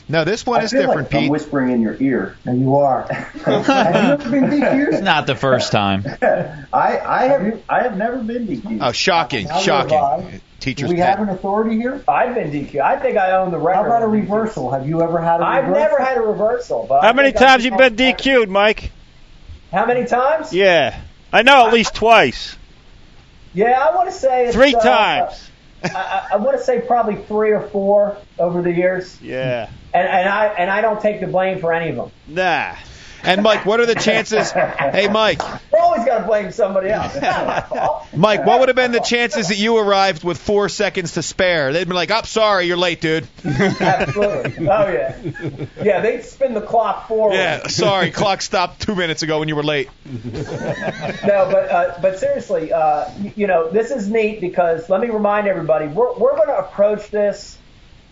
No, 0.10 0.26
this 0.26 0.46
one 0.46 0.60
I 0.60 0.64
is 0.66 0.72
feel 0.72 0.82
different, 0.88 1.14
like 1.14 1.24
I'm 1.24 1.30
whispering 1.30 1.72
in 1.72 1.82
your 1.82 1.96
ear. 2.02 2.36
And 2.46 2.60
you 2.62 2.76
are. 2.76 3.04
have 3.12 3.36
you 3.46 3.74
ever 4.12 4.30
been 4.30 4.44
DQ'd? 4.50 5.04
Not 5.04 5.26
the 5.26 5.36
first 5.36 5.72
time. 5.72 6.04
I 6.22 7.00
I 7.00 7.26
have 7.28 7.62
I 7.70 7.84
have 7.84 7.96
never 7.96 8.18
been 8.18 8.46
DQ'd. 8.48 8.80
Oh, 8.82 8.92
shocking, 8.92 9.48
Now 9.48 9.60
shocking. 9.60 9.98
live. 10.00 10.32
Do 10.32 10.40
Teacher's 10.60 10.90
we 10.90 10.98
pet. 10.98 11.18
have 11.18 11.28
an 11.28 11.34
authority 11.34 11.78
here? 11.78 12.04
I've 12.08 12.36
been 12.36 12.52
DQ'd. 12.52 12.80
I 12.80 12.98
think 13.00 13.18
I 13.18 13.32
own 13.38 13.52
the 13.52 13.58
record. 13.58 13.76
How 13.84 13.86
about 13.86 14.04
a 14.04 14.08
reversal? 14.08 14.70
Have 14.72 14.86
you 14.88 15.02
ever 15.02 15.20
had 15.22 15.40
a 15.40 15.46
I've 15.46 15.64
reversal? 15.68 15.84
I've 15.84 15.92
never 15.92 16.04
had 16.04 16.18
a 16.18 16.22
reversal. 16.22 16.86
But 16.90 17.04
I 17.04 17.08
How 17.08 17.14
many 17.14 17.32
times 17.32 17.64
can 17.64 17.72
you 17.72 17.78
been 17.78 17.96
DQ'd, 17.96 18.50
Mike? 18.50 18.92
How 19.72 19.86
many 19.86 20.06
times? 20.06 20.52
Yeah, 20.54 21.00
I 21.34 21.44
know 21.44 21.68
at 21.68 21.74
least 21.74 21.96
twice. 21.96 22.58
Yeah, 23.54 23.86
I 23.86 23.96
want 23.96 24.10
to 24.10 24.16
say 24.16 24.52
Three 24.52 24.74
uh, 24.76 24.82
times. 24.82 25.50
I, 25.84 25.90
I, 25.90 26.28
I 26.34 26.36
want 26.38 26.58
to 26.58 26.64
say 26.64 26.80
probably 26.82 27.16
three 27.16 27.52
or 27.52 27.62
four 27.62 28.18
over 28.38 28.62
the 28.62 28.72
years, 28.72 29.20
Yeah. 29.22 29.70
and 29.94 30.08
and 30.08 30.30
I 30.30 30.48
and 30.48 30.70
I 30.70 30.82
don't 30.82 31.02
take 31.02 31.20
the 31.22 31.28
blame 31.28 31.60
for 31.60 31.74
any 31.74 31.90
of 31.90 31.96
them. 31.96 32.12
Nah. 32.28 32.76
And 33.24 33.44
Mike, 33.44 33.66
what 33.66 33.80
are 33.80 33.86
the 33.86 33.96
chances? 33.96 34.52
Hey, 34.52 35.08
Mike, 35.08 35.42
We're 35.72 35.80
always 35.80 36.06
got 36.06 36.20
to 36.20 36.26
blame 36.26 36.52
somebody 36.52 36.90
else. 36.90 37.14
It's 37.14 37.22
not 37.22 37.46
my 37.46 37.62
fault. 37.62 38.08
Mike, 38.16 38.46
what 38.46 38.60
would 38.60 38.70
have 38.70 38.76
been 38.76 38.92
the 38.92 39.00
chances 39.00 39.50
that 39.50 39.58
you 39.58 39.78
arrived 39.78 40.24
with 40.24 40.38
four 40.38 40.70
seconds 40.70 41.14
to 41.14 41.24
spare? 41.24 41.72
They'd 41.72 41.88
been 41.88 41.96
like, 41.96 42.12
"I'm 42.12 42.24
sorry, 42.24 42.66
you're 42.66 42.78
late, 42.78 43.02
dude." 43.02 43.28
Absolutely. 43.46 44.68
Oh 44.68 44.90
yeah. 44.92 45.18
Yeah, 45.82 46.02
they'd 46.02 46.24
spin 46.24 46.54
the 46.54 46.62
clock 46.62 47.08
forward. 47.08 47.36
Yeah, 47.36 47.68
sorry, 47.68 48.12
clock 48.12 48.42
stopped 48.42 48.82
two 48.82 48.96
minutes 48.96 49.24
ago 49.24 49.40
when 49.40 49.48
you 49.48 49.56
were 49.56 49.64
late. 49.64 49.90
No, 50.06 51.48
but 51.52 51.70
uh, 51.72 52.00
but 52.02 52.20
seriously, 52.20 52.74
uh, 52.74 53.10
you 53.36 53.48
know, 53.48 53.70
this 53.70 53.92
is 53.92 54.10
neat 54.10 54.42
because 54.42 54.90
let 54.90 55.02
me 55.02 55.10
remind 55.10 55.48
everybody, 55.48 55.88
we're 55.88 56.14
we're 56.18 56.36
going 56.36 56.48
to 56.50 56.58
approach 56.58 57.10
this 57.12 57.58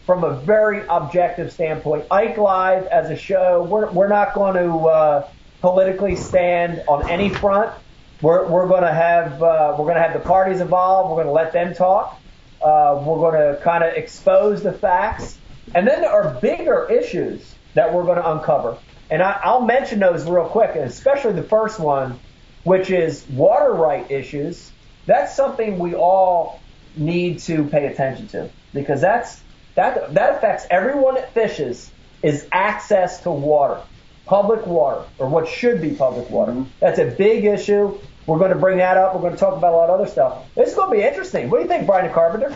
from 0.09 0.23
a 0.23 0.33
very 0.33 0.83
objective 0.89 1.53
standpoint. 1.53 2.03
Ike 2.09 2.39
Live 2.39 2.87
as 2.87 3.11
a 3.11 3.15
show, 3.15 3.61
we're 3.61 3.91
we're 3.91 4.07
not 4.07 4.33
going 4.33 4.55
to 4.55 4.87
uh, 4.87 5.29
politically 5.61 6.15
stand 6.15 6.81
on 6.87 7.07
any 7.07 7.29
front. 7.29 7.71
We're 8.19 8.47
we're 8.47 8.67
going 8.67 8.81
to 8.81 8.91
have 8.91 9.33
uh, 9.33 9.75
we're 9.77 9.85
going 9.85 9.97
to 9.97 10.01
have 10.01 10.13
the 10.13 10.27
parties 10.27 10.61
involved. 10.61 11.11
We're 11.11 11.17
going 11.17 11.27
to 11.27 11.31
let 11.31 11.53
them 11.53 11.75
talk. 11.75 12.19
Uh, 12.59 13.03
we're 13.05 13.19
going 13.19 13.53
to 13.53 13.61
kind 13.61 13.83
of 13.83 13.93
expose 13.93 14.63
the 14.63 14.73
facts, 14.73 15.37
and 15.75 15.87
then 15.87 16.01
there 16.01 16.11
are 16.11 16.41
bigger 16.41 16.89
issues 16.89 17.53
that 17.75 17.93
we're 17.93 18.03
going 18.03 18.17
to 18.17 18.31
uncover. 18.31 18.79
And 19.11 19.21
I, 19.21 19.39
I'll 19.43 19.61
mention 19.61 19.99
those 19.99 20.25
real 20.25 20.45
quick, 20.45 20.71
and 20.73 20.85
especially 20.85 21.33
the 21.33 21.43
first 21.43 21.79
one, 21.79 22.19
which 22.63 22.89
is 22.89 23.27
water 23.29 23.71
right 23.71 24.09
issues. 24.09 24.71
That's 25.05 25.35
something 25.35 25.77
we 25.77 25.93
all 25.93 26.61
need 26.97 27.41
to 27.41 27.65
pay 27.65 27.85
attention 27.85 28.27
to 28.29 28.49
because 28.73 29.01
that's 29.01 29.43
that 29.79 30.13
that 30.13 30.35
affects 30.35 30.67
everyone 30.69 31.15
that 31.15 31.33
fishes 31.33 31.89
is 32.21 32.45
access 32.51 33.21
to 33.21 33.31
water, 33.31 33.81
public 34.25 34.65
water, 34.65 35.05
or 35.17 35.29
what 35.29 35.47
should 35.47 35.81
be 35.81 35.91
public 35.91 36.29
water. 36.29 36.65
That's 36.81 36.99
a 36.99 37.05
big 37.05 37.45
issue. 37.45 37.97
We're 38.25 38.39
going 38.39 38.51
to 38.51 38.57
bring 38.57 38.79
that 38.79 38.97
up. 38.97 39.15
We're 39.15 39.21
going 39.21 39.33
to 39.33 39.39
talk 39.39 39.55
about 39.57 39.73
a 39.73 39.77
lot 39.77 39.89
of 39.89 40.01
other 40.01 40.09
stuff. 40.11 40.45
This 40.53 40.69
is 40.69 40.75
going 40.75 40.91
to 40.91 40.97
be 40.97 41.03
interesting. 41.03 41.49
What 41.49 41.57
do 41.57 41.63
you 41.63 41.69
think, 41.69 41.87
Brian 41.87 42.13
Carpenter? 42.13 42.55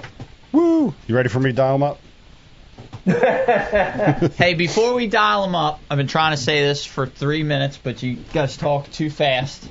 Woo! 0.51 0.93
You 1.07 1.15
ready 1.15 1.29
for 1.29 1.39
me 1.39 1.51
to 1.51 1.55
dial 1.55 1.75
him 1.75 1.83
up? 1.83 1.99
Hey, 4.37 4.53
before 4.53 4.93
we 4.93 5.07
dial 5.07 5.45
him 5.45 5.55
up, 5.55 5.79
I've 5.89 5.97
been 5.97 6.07
trying 6.07 6.35
to 6.35 6.41
say 6.41 6.61
this 6.61 6.85
for 6.85 7.07
three 7.07 7.43
minutes, 7.43 7.79
but 7.81 8.03
you 8.03 8.17
guys 8.33 8.55
talk 8.55 8.91
too 8.91 9.09
fast. 9.09 9.67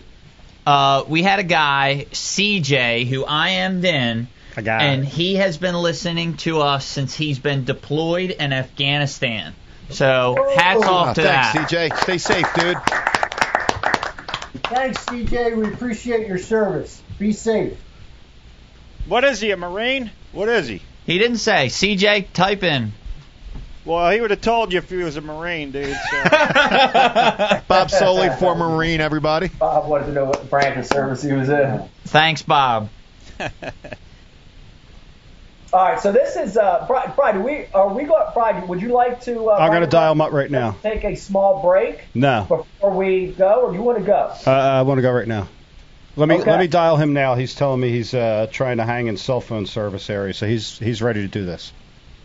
Uh, 0.67 1.05
we 1.07 1.23
had 1.23 1.39
a 1.39 1.45
guy, 1.45 2.07
CJ, 2.11 3.07
who 3.07 3.25
I 3.25 3.51
am 3.51 3.85
in, 3.85 4.29
A 4.57 4.63
guy. 4.63 4.83
and 4.85 5.05
he 5.05 5.37
has 5.37 5.57
been 5.57 5.75
listening 5.75 6.37
to 6.39 6.61
us 6.61 6.85
since 6.85 7.15
he's 7.15 7.39
been 7.39 7.65
deployed 7.65 8.31
in 8.31 8.53
Afghanistan. 8.53 9.55
So 9.91 10.37
hats 10.57 10.83
oh, 10.85 10.93
off 10.93 11.09
Oh, 11.11 11.15
to 11.15 11.23
thanks, 11.23 11.71
that. 11.73 11.91
CJ. 11.91 12.03
Stay 12.03 12.19
safe, 12.19 12.47
dude. 12.55 12.77
Thanks, 14.65 15.05
CJ. 15.07 15.57
We 15.57 15.73
appreciate 15.73 16.27
your 16.27 16.39
service. 16.39 17.03
Be 17.19 17.33
safe. 17.33 17.79
What 19.07 19.25
is 19.25 19.41
he, 19.41 19.51
a 19.51 19.57
Marine? 19.57 20.11
What 20.33 20.49
is 20.49 20.69
he? 20.69 20.83
He 21.07 21.19
didn't 21.19 21.39
say. 21.39 21.67
CJ, 21.67 22.33
type 22.33 22.63
in. 22.63 22.93
Well, 23.85 24.11
he 24.13 24.21
would 24.21 24.31
have 24.31 24.41
told 24.41 24.73
you 24.73 24.79
if 24.79 24.89
he 24.89 24.97
was 24.97 25.17
a 25.17 25.21
Marine, 25.21 25.73
dude. 25.73 25.97
So. 26.11 26.23
Bob 27.69 27.91
Soley, 27.91 28.31
former 28.39 28.69
Marine, 28.69 29.01
everybody. 29.01 29.49
Bob 29.49 29.89
wanted 29.89 30.07
to 30.07 30.13
know 30.13 30.27
what 30.27 30.49
branch 30.49 30.77
of 30.79 30.87
service 30.87 31.23
he 31.23 31.33
was 31.33 31.49
in. 31.49 31.83
Thanks, 32.05 32.43
Bob. 32.43 32.91
All 35.73 35.83
right, 35.83 35.99
so 35.99 36.13
this 36.13 36.37
is 36.37 36.59
uh. 36.59 36.87
Brian, 37.17 37.43
we 37.43 37.67
are 37.73 37.95
we 37.95 38.05
going? 38.05 38.27
Friday. 38.35 38.67
would 38.67 38.83
you 38.83 38.93
like 38.93 39.23
to? 39.23 39.49
Uh, 39.49 39.55
I'm 39.55 39.71
going 39.71 39.81
to 39.81 39.87
dial 39.87 40.13
him 40.13 40.21
up 40.21 40.33
right 40.33 40.51
now. 40.51 40.73
Take 40.83 41.05
a 41.05 41.15
small 41.15 41.63
break 41.63 42.09
No, 42.15 42.43
before 42.43 42.95
we 42.95 43.29
go, 43.29 43.63
or 43.63 43.71
do 43.73 43.79
you 43.79 43.83
want 43.83 43.99
to 43.99 44.05
go? 44.05 44.35
uh, 44.47 44.51
I 44.51 44.83
want 44.83 44.99
to 44.99 45.03
go 45.03 45.11
right 45.11 45.27
now. 45.27 45.49
Let 46.15 46.29
me 46.29 46.35
Okay. 46.35 46.51
let 46.51 46.61
me 46.61 46.67
dial 46.67 46.99
him 46.99 47.15
now. 47.15 47.37
He's 47.37 47.55
telling 47.55 47.81
me 47.81 47.89
he's 47.89 48.13
uh, 48.13 48.49
trying 48.53 48.77
to 48.77 48.85
hang 48.85 49.07
in 49.07 49.17
cell 49.17 49.41
phone 49.41 49.65
service 49.65 50.11
area, 50.11 50.35
so 50.35 50.47
he's 50.47 50.79
he's 50.79 51.01
ready 51.01 51.23
to 51.23 51.29
do 51.29 51.47
this. 51.47 51.73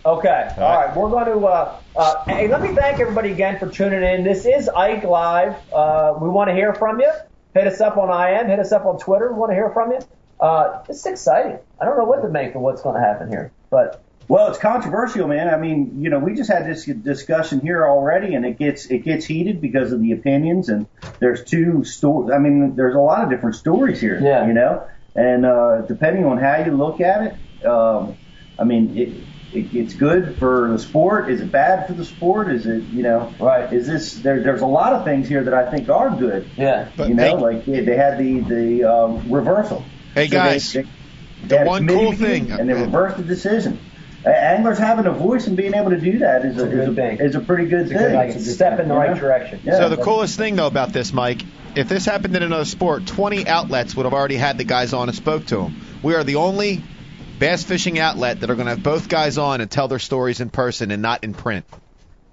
Okay. 0.06 0.28
All 0.30 0.64
right. 0.64 0.88
right. 0.88 0.98
We're 0.98 1.10
going 1.10 1.26
to. 1.26 1.46
Uh, 1.46 1.80
uh, 1.96 2.16
hey, 2.28 2.50
let 2.50 2.62
me 2.62 2.76
thank 2.76 3.00
everybody 3.00 3.32
again 3.32 3.60
for 3.60 3.70
tuning 3.70 4.04
in. 4.04 4.26
This 4.26 4.46
is 4.46 4.68
Ike 4.68 5.06
Live. 5.06 5.56
Uh, 5.74 6.16
we 6.22 6.28
want 6.28 6.50
to 6.50 6.54
hear 6.54 6.74
from 6.74 7.00
you. 7.00 7.12
Hit 7.54 7.66
us 7.68 7.80
up 7.80 7.96
on 7.96 8.10
IM. 8.10 8.50
Hit 8.50 8.60
us 8.60 8.74
up 8.74 8.86
on 8.86 9.00
Twitter. 9.00 9.32
We 9.32 9.40
want 9.40 9.52
to 9.52 9.56
hear 9.56 9.72
from 9.72 9.94
you. 9.94 10.00
Uh, 10.40 10.84
it's 10.88 11.06
exciting. 11.06 11.58
I 11.80 11.86
don't 11.86 11.98
know 11.98 12.06
what 12.06 12.22
to 12.22 12.30
make 12.30 12.54
of 12.56 12.62
what's 12.62 12.82
going 12.82 12.96
to 12.96 13.02
happen 13.02 13.30
here, 13.30 13.52
but 13.70 14.04
Well, 14.28 14.50
it's 14.50 14.60
controversial, 14.60 15.28
man. 15.28 15.48
I 15.50 15.58
mean, 15.58 16.02
you 16.02 16.10
know, 16.10 16.20
we 16.20 16.36
just 16.36 16.52
had 16.52 16.68
this 16.68 16.86
discussion 16.86 17.60
here 17.62 17.88
already, 17.88 18.36
and 18.36 18.46
it 18.46 18.60
gets 18.60 18.86
it 18.88 19.00
gets 19.00 19.26
heated 19.26 19.62
because 19.62 19.92
of 19.94 20.02
the 20.02 20.12
opinions. 20.12 20.70
And 20.70 20.86
there's 21.20 21.44
two 21.44 21.84
stories. 21.84 22.32
I 22.32 22.38
mean, 22.38 22.76
there's 22.76 22.96
a 22.96 23.00
lot 23.00 23.24
of 23.24 23.30
different 23.30 23.56
stories 23.56 24.00
here. 24.02 24.20
Yeah. 24.22 24.46
You 24.46 24.54
know, 24.54 24.88
and 25.16 25.46
uh, 25.46 25.82
depending 25.88 26.26
on 26.26 26.38
how 26.38 26.58
you 26.64 26.72
look 26.72 27.02
at 27.02 27.22
it, 27.28 27.66
um, 27.66 28.16
I 28.60 28.64
mean, 28.64 28.98
it, 28.98 29.08
it 29.58 29.74
it's 29.74 29.94
good 29.96 30.38
for 30.38 30.70
the 30.72 30.78
sport. 30.78 31.32
Is 31.32 31.42
it 31.42 31.52
bad 31.52 31.88
for 31.88 31.94
the 31.94 32.06
sport? 32.06 32.52
Is 32.52 32.68
it 32.68 32.84
you 32.84 33.02
know? 33.04 33.34
Right. 33.40 33.72
Is 33.74 33.88
this 33.88 34.16
there? 34.16 34.44
There's 34.44 34.62
a 34.62 34.68
lot 34.68 34.94
of 34.94 35.04
things 35.06 35.28
here 35.30 35.44
that 35.46 35.54
I 35.54 35.72
think 35.72 35.90
are 35.90 36.10
good. 36.16 36.48
yeah. 36.58 36.90
But 36.96 37.08
you 37.10 37.16
know, 37.16 37.24
hey- 37.24 37.42
like 37.42 37.66
they, 37.66 37.80
they 37.80 37.96
had 37.96 38.20
the 38.20 38.42
the 38.42 38.84
um, 38.84 39.32
reversal. 39.32 39.84
Hey, 40.18 40.28
So 40.28 40.32
they- 40.32 40.36
guys, 40.38 40.74
they- 40.74 40.82
the 40.82 40.88
they 41.48 41.58
had 41.58 41.68
a 41.68 41.70
one 41.70 41.88
cool 41.88 42.12
thing- 42.14 42.52
and 42.52 42.68
they 42.70 42.74
uh, 42.74 42.82
reversed 42.86 43.18
the 43.18 43.24
decision. 43.24 43.80
A- 44.26 44.30
Anglers 44.30 44.80
having 44.80 45.06
a 45.06 45.12
voice 45.12 45.48
and 45.48 45.56
being 45.56 45.74
able 45.76 45.92
to 45.92 46.00
do 46.00 46.20
that 46.20 46.44
is 46.44 46.58
a, 46.58 46.66
a 46.66 46.68
good 46.68 46.90
is 46.90 46.98
a, 46.98 47.24
is 47.24 47.36
a 47.36 47.40
pretty 47.40 47.66
good 47.68 47.82
It's 47.84 47.92
a 47.92 47.94
thing. 47.94 48.04
good, 48.08 48.14
like, 48.16 48.30
It's 48.30 48.48
a 48.48 48.52
step 48.54 48.80
in 48.80 48.88
the 48.88 48.96
right 48.96 49.12
know? 49.12 49.18
direction. 49.20 49.62
Yeah. 49.64 49.78
So 49.78 49.90
the 49.90 49.98
coolest 49.98 50.38
thing 50.38 50.56
though 50.56 50.68
about 50.68 50.92
this, 50.92 51.14
Mike, 51.14 51.42
if 51.76 51.88
this 51.88 52.06
happened 52.06 52.36
in 52.36 52.42
another 52.44 52.66
sport, 52.66 53.06
20 53.06 53.48
outlets 53.48 53.96
would 53.96 54.06
have 54.06 54.14
already 54.14 54.36
had 54.36 54.58
the 54.58 54.64
guys 54.64 54.94
on 54.94 55.08
and 55.08 55.16
spoke 55.16 55.46
to 55.48 55.58
them. 55.58 55.82
We 56.02 56.16
are 56.16 56.24
the 56.24 56.36
only 56.38 56.82
bass 57.38 57.64
fishing 57.64 58.00
outlet 58.00 58.40
that 58.40 58.50
are 58.50 58.56
going 58.56 58.66
to 58.66 58.72
have 58.72 58.82
both 58.84 59.08
guys 59.08 59.38
on 59.38 59.62
and 59.62 59.70
tell 59.70 59.88
their 59.88 60.00
stories 60.00 60.42
in 60.42 60.50
person 60.50 60.90
and 60.90 61.04
not 61.04 61.24
in 61.24 61.36
print. 61.36 61.66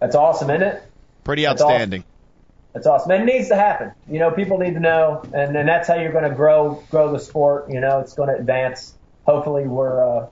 That's 0.00 0.16
awesome, 0.16 0.48
isn't 0.50 0.62
it? 0.66 0.82
Pretty 1.24 1.46
outstanding. 1.46 2.04
That's 2.74 2.86
awesome. 2.88 3.12
And 3.12 3.22
it 3.28 3.32
needs 3.32 3.48
to 3.48 3.56
happen. 3.56 3.92
You 4.10 4.18
know, 4.18 4.32
people 4.32 4.58
need 4.58 4.74
to 4.74 4.80
know, 4.80 5.22
and, 5.32 5.56
and 5.56 5.68
that's 5.68 5.86
how 5.86 5.94
you're 5.94 6.12
going 6.12 6.28
to 6.28 6.34
grow 6.34 6.82
grow 6.90 7.12
the 7.12 7.20
sport. 7.20 7.70
You 7.70 7.80
know, 7.80 8.00
it's 8.00 8.14
going 8.14 8.28
to 8.28 8.34
advance. 8.34 8.94
Hopefully, 9.26 9.64
we're 9.66 10.22
uh, 10.22 10.26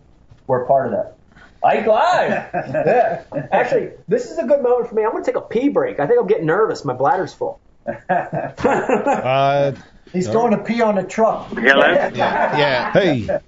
we're 0.49 0.67
part 0.67 0.87
of 0.87 0.93
that. 0.93 1.17
Ike 1.65 1.87
Live. 1.87 2.31
yeah. 2.53 3.23
Actually, 3.53 3.91
this 4.09 4.31
is 4.31 4.39
a 4.39 4.45
good 4.45 4.61
moment 4.61 4.89
for 4.89 4.97
me. 4.97 5.05
I'm 5.05 5.13
going 5.13 5.23
to 5.23 5.31
take 5.31 5.37
a 5.39 5.41
pee 5.47 5.69
break. 5.69 6.01
I 6.01 6.09
think 6.09 6.21
I'm 6.21 6.27
getting 6.27 6.47
nervous. 6.47 6.85
My 6.85 6.95
bladder's 6.95 7.33
full. 7.33 7.61
Uh, 8.09 9.73
He's 10.13 10.29
going 10.29 10.51
to 10.51 10.59
pee 10.59 10.83
on 10.83 10.97
the 10.97 11.05
truck. 11.05 11.49
Hello? 11.49 11.91
Yeah. 11.91 12.93
hey, 12.93 13.41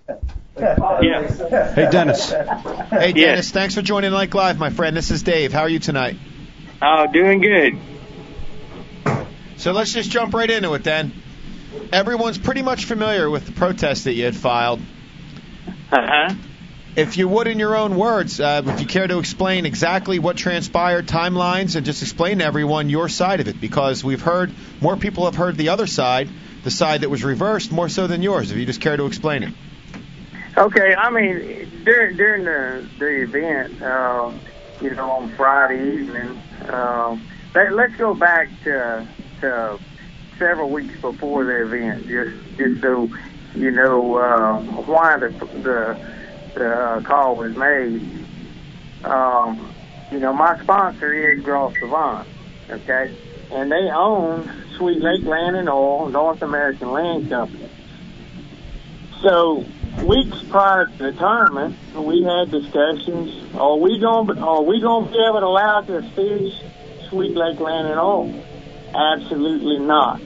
Yeah. 0.56 1.74
hey, 1.74 1.90
Dennis. 1.90 2.30
Hey, 2.30 3.12
Dennis, 3.12 3.50
thanks 3.50 3.74
for 3.74 3.82
joining 3.82 4.14
Ike 4.14 4.34
Live, 4.34 4.58
my 4.58 4.70
friend. 4.70 4.96
This 4.96 5.10
is 5.10 5.22
Dave. 5.22 5.52
How 5.52 5.60
are 5.62 5.68
you 5.68 5.78
tonight? 5.78 6.16
Oh, 6.80 7.06
doing 7.12 7.40
good. 7.42 7.78
So 9.56 9.72
let's 9.72 9.92
just 9.92 10.10
jump 10.10 10.34
right 10.34 10.50
into 10.50 10.74
it 10.74 10.84
then. 10.84 11.12
Everyone's 11.92 12.38
pretty 12.38 12.62
much 12.62 12.84
familiar 12.84 13.28
with 13.28 13.46
the 13.46 13.52
protest 13.52 14.04
that 14.04 14.12
you 14.14 14.24
had 14.24 14.36
filed. 14.36 14.80
Uh-huh. 15.92 16.34
If 16.96 17.16
you 17.16 17.26
would, 17.26 17.48
in 17.48 17.58
your 17.58 17.76
own 17.76 17.96
words, 17.96 18.40
uh, 18.40 18.62
if 18.64 18.80
you 18.80 18.86
care 18.86 19.06
to 19.06 19.18
explain 19.18 19.66
exactly 19.66 20.20
what 20.20 20.36
transpired, 20.36 21.08
timelines, 21.08 21.74
and 21.74 21.84
just 21.84 22.02
explain 22.02 22.38
to 22.38 22.44
everyone 22.44 22.88
your 22.88 23.08
side 23.08 23.40
of 23.40 23.48
it, 23.48 23.60
because 23.60 24.04
we've 24.04 24.22
heard 24.22 24.52
more 24.80 24.96
people 24.96 25.24
have 25.24 25.34
heard 25.34 25.56
the 25.56 25.70
other 25.70 25.88
side, 25.88 26.28
the 26.62 26.70
side 26.70 27.00
that 27.00 27.10
was 27.10 27.24
reversed, 27.24 27.72
more 27.72 27.88
so 27.88 28.06
than 28.06 28.22
yours. 28.22 28.52
If 28.52 28.58
you 28.58 28.64
just 28.64 28.80
care 28.80 28.96
to 28.96 29.06
explain 29.06 29.42
it. 29.42 29.54
Okay, 30.56 30.94
I 30.94 31.10
mean 31.10 31.82
during 31.84 32.16
during 32.16 32.44
the 32.44 32.88
the 33.00 33.22
event, 33.22 33.82
uh, 33.82 34.30
you 34.80 34.90
know, 34.94 35.10
on 35.10 35.30
Friday 35.30 35.94
evening, 35.94 36.40
um, 36.68 37.26
let, 37.54 37.72
let's 37.72 37.96
go 37.96 38.14
back 38.14 38.48
to 38.62 39.06
to 39.40 39.78
several 40.38 40.70
weeks 40.70 41.00
before 41.00 41.44
the 41.44 41.62
event, 41.62 42.06
just 42.06 42.56
just 42.56 42.80
so 42.82 43.08
you 43.54 43.70
know 43.70 44.16
uh, 44.16 44.60
why 44.82 45.18
the 45.18 45.28
the, 45.28 45.98
the 46.54 46.70
uh, 46.70 47.00
call 47.02 47.36
was 47.36 47.56
made. 47.56 48.02
Um, 49.04 49.72
you 50.10 50.18
know, 50.18 50.32
my 50.32 50.60
sponsor 50.62 51.12
is 51.12 51.42
Grosse 51.42 51.74
Savanne, 51.74 52.26
okay, 52.70 53.14
and 53.50 53.70
they 53.70 53.90
own 53.90 54.50
Sweet 54.76 55.00
Lake 55.00 55.24
Land 55.24 55.56
and 55.56 55.68
Oil, 55.68 56.08
North 56.08 56.42
American 56.42 56.92
Land 56.92 57.28
Company. 57.28 57.68
So 59.22 59.64
weeks 60.02 60.42
prior 60.50 60.86
to 60.86 60.98
the 60.98 61.12
tournament, 61.12 61.76
we 61.94 62.22
had 62.22 62.50
discussions. 62.50 63.54
Are 63.54 63.76
we 63.76 63.98
going? 63.98 64.38
Are 64.38 64.62
we 64.62 64.80
going 64.80 65.06
to 65.06 65.12
be 65.12 65.18
able 65.18 65.40
to 65.40 65.46
allow 65.46 65.80
to 65.82 66.02
fish 66.10 66.54
Sweet 67.08 67.34
Lake 67.34 67.60
Land 67.60 67.88
and 67.88 67.98
Oil? 67.98 68.44
Absolutely 68.94 69.78
not. 69.80 70.20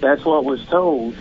That's 0.00 0.24
what 0.24 0.44
was 0.44 0.64
told. 0.66 1.16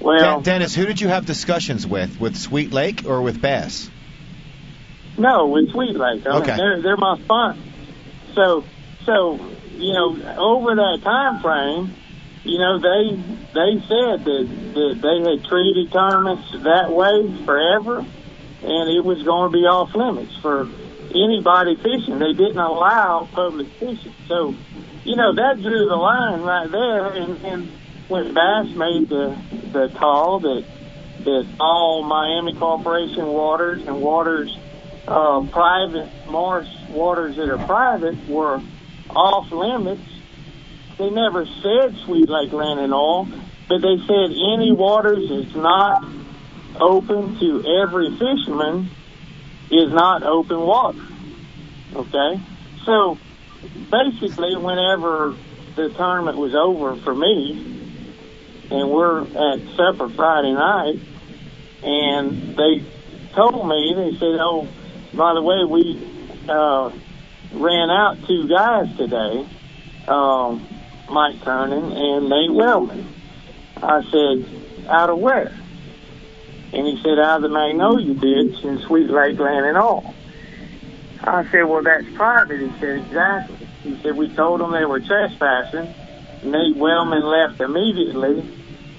Well, 0.00 0.36
Den- 0.36 0.42
Dennis, 0.42 0.74
who 0.74 0.86
did 0.86 1.00
you 1.00 1.08
have 1.08 1.26
discussions 1.26 1.86
with? 1.86 2.20
With 2.20 2.36
Sweet 2.36 2.72
Lake 2.72 3.04
or 3.06 3.22
with 3.22 3.40
Bass? 3.40 3.90
no, 5.16 5.46
with 5.48 5.70
Sweet 5.72 5.96
Lake. 5.96 6.24
I 6.26 6.32
mean, 6.32 6.42
Okay. 6.42 6.56
they're 6.56 6.80
they're 6.82 6.96
my 6.96 7.18
sponsor. 7.24 7.60
So 8.34 8.64
so 9.04 9.40
you 9.76 9.92
know 9.92 10.16
over 10.38 10.74
that 10.76 11.00
time 11.02 11.40
frame, 11.40 11.94
you 12.44 12.58
know 12.58 12.78
they 12.78 13.16
they 13.54 13.80
said 13.88 14.24
that 14.24 14.48
that 14.74 14.98
they 15.02 15.30
had 15.30 15.44
treated 15.44 15.90
tournaments 15.92 16.52
that 16.62 16.92
way 16.92 17.44
forever, 17.44 17.98
and 17.98 18.90
it 18.96 19.04
was 19.04 19.22
going 19.24 19.50
to 19.50 19.52
be 19.58 19.64
off 19.66 19.94
limits 19.94 20.36
for 20.40 20.68
anybody 21.10 21.74
fishing. 21.76 22.18
They 22.20 22.32
didn't 22.34 22.58
allow 22.58 23.28
public 23.32 23.66
fishing. 23.80 24.12
So 24.28 24.54
you 25.08 25.16
know 25.16 25.34
that 25.34 25.60
drew 25.62 25.88
the 25.88 25.96
line 25.96 26.42
right 26.42 26.70
there. 26.70 27.06
And, 27.06 27.44
and 27.44 27.68
when 28.08 28.34
Bass 28.34 28.68
made 28.76 29.08
the 29.08 29.36
the 29.72 29.88
call 29.98 30.40
that 30.40 30.64
that 31.24 31.46
all 31.58 32.02
Miami 32.02 32.54
Corporation 32.54 33.26
waters 33.26 33.86
and 33.86 34.02
waters 34.02 34.54
uh, 35.06 35.46
private 35.50 36.10
marsh 36.28 36.68
waters 36.90 37.36
that 37.36 37.48
are 37.48 37.66
private 37.66 38.28
were 38.28 38.60
off 39.08 39.50
limits. 39.50 40.02
They 40.98 41.08
never 41.08 41.46
said 41.46 41.96
Sweet 42.04 42.28
Lake 42.28 42.52
Land 42.52 42.80
and 42.80 42.92
Oil, 42.92 43.28
but 43.68 43.78
they 43.78 43.96
said 44.06 44.30
any 44.30 44.72
waters 44.72 45.30
is 45.30 45.54
not 45.54 46.04
open 46.78 47.38
to 47.40 47.64
every 47.82 48.10
fisherman 48.18 48.90
is 49.70 49.90
not 49.90 50.22
open 50.22 50.60
water. 50.60 51.06
Okay? 51.94 52.40
So 52.84 53.18
basically, 53.90 54.56
whenever 54.56 55.36
the 55.76 55.90
tournament 55.90 56.36
was 56.38 56.54
over 56.54 56.96
for 57.02 57.14
me, 57.14 57.76
and 58.70 58.90
we're 58.90 59.22
at 59.22 59.60
supper 59.76 60.08
Friday 60.10 60.52
night, 60.52 61.00
and 61.82 62.56
they 62.56 62.84
told 63.34 63.68
me, 63.68 63.94
they 63.94 64.12
said, 64.18 64.38
oh, 64.40 64.68
by 65.14 65.34
the 65.34 65.42
way, 65.42 65.64
we 65.64 66.46
uh, 66.48 66.90
ran 67.52 67.90
out 67.90 68.18
two 68.26 68.48
guys 68.48 68.94
today, 68.96 69.46
um, 70.06 70.66
Mike 71.10 71.40
Kernan 71.42 71.92
and 71.92 72.28
Nate 72.28 72.52
Wellman. 72.52 73.06
I 73.76 74.02
said, 74.10 74.86
out 74.88 75.10
of 75.10 75.18
where? 75.18 75.56
And 76.72 76.86
he 76.86 77.00
said, 77.02 77.18
out 77.18 77.36
of 77.36 77.42
the 77.42 77.48
Magnolia 77.48 78.14
ditch 78.14 78.64
in 78.64 78.80
Sweet 78.80 79.08
Lake 79.08 79.38
Land 79.38 79.66
and 79.66 79.78
Oil. 79.78 80.14
I 81.22 81.50
said, 81.50 81.62
well, 81.62 81.82
that's 81.82 82.06
private. 82.14 82.60
He 82.60 82.70
said, 82.78 82.98
exactly. 82.98 83.66
He 83.82 84.00
said, 84.02 84.16
we 84.16 84.34
told 84.34 84.60
them 84.60 84.72
they 84.72 84.84
were 84.84 85.00
trespassing. 85.00 85.94
Nate 86.44 86.76
Wellman 86.76 87.22
left 87.22 87.60
immediately, 87.60 88.40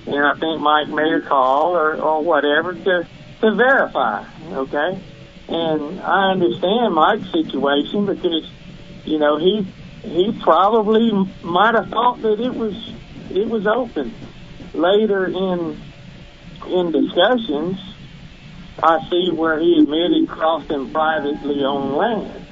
and 0.08 0.26
I 0.26 0.34
think 0.40 0.62
Mike 0.62 0.90
made 0.90 1.14
a 1.14 1.22
call 1.22 1.76
or, 1.76 1.96
or 1.96 2.22
whatever 2.24 2.74
to, 2.74 3.08
to 3.42 3.56
verify, 3.56 4.26
okay? 4.52 5.02
And 5.48 6.02
I 6.02 6.32
understand 6.32 6.94
Mike's 6.94 7.32
situation 7.32 8.06
because, 8.06 8.50
you 9.06 9.18
know, 9.18 9.38
he 9.38 9.66
he 10.04 10.32
probably 10.44 11.12
might 11.44 11.76
have 11.76 11.90
thought 11.90 12.22
that 12.22 12.40
it 12.40 12.54
was 12.54 12.94
it 13.32 13.48
was 13.50 13.66
open. 13.66 14.14
Later 14.74 15.26
in 15.26 15.82
in 16.68 16.92
discussions, 16.92 17.80
I 18.84 19.10
see 19.10 19.32
where 19.32 19.60
he 19.60 19.80
admitted 19.80 20.28
crossing 20.28 20.92
privately 20.92 21.64
on 21.64 21.96
land. 21.96 22.46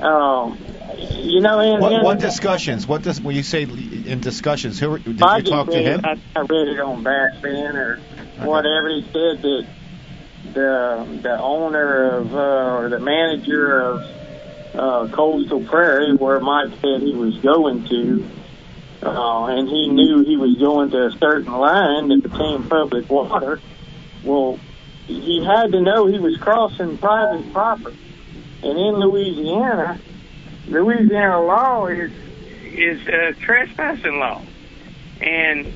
Um, 0.00 0.58
you 0.98 1.40
know, 1.40 1.60
and, 1.60 1.80
What, 1.80 1.92
and 1.92 2.02
what 2.02 2.18
discussions? 2.18 2.86
What 2.86 3.02
does 3.02 3.20
when 3.20 3.36
you 3.36 3.42
say 3.42 3.62
in 3.62 4.20
discussions? 4.20 4.78
Who 4.78 4.98
did 4.98 5.22
I 5.22 5.38
you 5.38 5.42
talk 5.44 5.70
to 5.70 5.78
him? 5.78 6.00
I, 6.04 6.18
I 6.36 6.40
read 6.40 6.68
it 6.68 6.80
on 6.80 7.02
Bass 7.02 7.40
Fan 7.40 7.76
or 7.76 8.00
whatever. 8.38 8.90
He 8.90 9.02
said 9.02 9.42
that 9.42 9.66
the 10.52 11.20
the 11.22 11.38
owner 11.40 12.18
of 12.18 12.34
uh, 12.34 12.76
or 12.76 12.88
the 12.88 13.00
manager 13.00 13.80
of 13.80 14.02
uh, 14.74 15.08
Coastal 15.14 15.64
Prairie, 15.64 16.14
where 16.14 16.40
Mike 16.40 16.72
said 16.80 17.00
he 17.00 17.14
was 17.14 17.38
going 17.38 17.86
to, 17.88 18.28
uh, 19.02 19.46
and 19.46 19.68
he 19.68 19.88
knew 19.88 20.24
he 20.24 20.36
was 20.36 20.56
going 20.56 20.90
to 20.90 21.06
a 21.06 21.10
certain 21.18 21.52
line 21.52 22.08
that 22.08 22.22
became 22.22 22.64
public 22.68 23.08
water. 23.08 23.60
Well, 24.24 24.58
he 25.06 25.44
had 25.44 25.72
to 25.72 25.80
know 25.80 26.06
he 26.06 26.18
was 26.18 26.36
crossing 26.38 26.98
private 26.98 27.52
property, 27.52 27.98
and 28.62 28.78
in 28.78 28.94
Louisiana, 28.94 30.00
Louisiana 30.66 31.40
law 31.42 31.86
is 31.86 32.10
is 32.64 33.06
uh, 33.06 33.32
trespassing 33.40 34.18
law, 34.18 34.42
and 35.20 35.72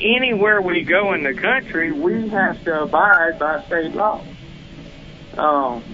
anywhere 0.00 0.60
we 0.60 0.82
go 0.82 1.12
in 1.12 1.22
the 1.22 1.34
country, 1.34 1.92
we 1.92 2.28
have 2.28 2.62
to 2.64 2.82
abide 2.82 3.38
by 3.38 3.62
state 3.64 3.94
law. 3.94 4.22
Um, 5.36 5.84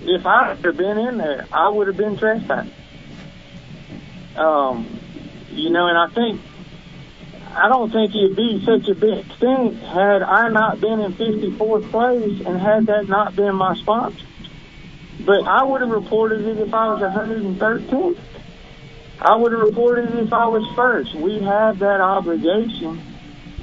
if 0.00 0.26
I 0.26 0.54
have 0.54 0.76
been 0.76 0.98
in 0.98 1.18
there, 1.18 1.46
I 1.52 1.68
would 1.68 1.86
have 1.86 1.96
been 1.96 2.16
trespassing. 2.16 2.72
Um, 4.36 5.00
you 5.50 5.70
know, 5.70 5.88
and 5.88 5.98
I 5.98 6.08
think 6.14 6.40
I 7.58 7.68
don't 7.68 7.90
think 7.90 8.14
it'd 8.14 8.36
be 8.36 8.64
such 8.64 8.88
a 8.88 8.94
big 8.94 9.24
stink 9.36 9.80
had 9.80 10.22
I 10.22 10.48
not 10.48 10.80
been 10.80 11.00
in 11.00 11.12
54th 11.12 11.90
place 11.90 12.46
and 12.46 12.60
had 12.60 12.86
that 12.86 13.08
not 13.08 13.34
been 13.34 13.56
my 13.56 13.74
sponsor. 13.76 14.24
But 15.20 15.44
I 15.44 15.64
would 15.64 15.80
have 15.80 15.90
reported 15.90 16.46
it 16.46 16.58
if 16.58 16.72
I 16.72 16.94
was 16.94 17.02
113th. 17.02 18.18
I 19.20 19.34
would 19.34 19.50
have 19.50 19.60
reported 19.60 20.14
it 20.14 20.26
if 20.26 20.32
I 20.32 20.46
was 20.46 20.64
first. 20.76 21.14
We 21.14 21.40
have 21.40 21.80
that 21.80 22.00
obligation 22.00 23.02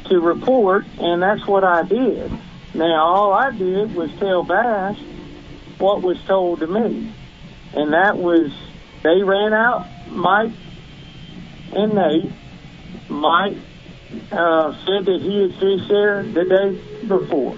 to 0.09 0.19
report, 0.19 0.85
and 0.99 1.21
that's 1.21 1.47
what 1.47 1.63
I 1.63 1.83
did. 1.83 2.31
Now, 2.73 3.05
all 3.05 3.33
I 3.33 3.51
did 3.51 3.95
was 3.95 4.11
tell 4.19 4.43
Bass 4.43 4.97
what 5.77 6.01
was 6.01 6.21
told 6.23 6.59
to 6.59 6.67
me, 6.67 7.13
and 7.73 7.93
that 7.93 8.17
was 8.17 8.51
they 9.03 9.23
ran 9.23 9.53
out 9.53 9.87
Mike 10.09 10.51
and 11.73 11.93
Nate. 11.93 12.31
Mike 13.07 13.57
uh, 14.31 14.73
said 14.85 15.05
that 15.05 15.19
he 15.21 15.41
had 15.41 15.51
fished 15.59 15.87
there 15.89 16.23
the 16.23 16.45
day 16.45 17.07
before. 17.07 17.57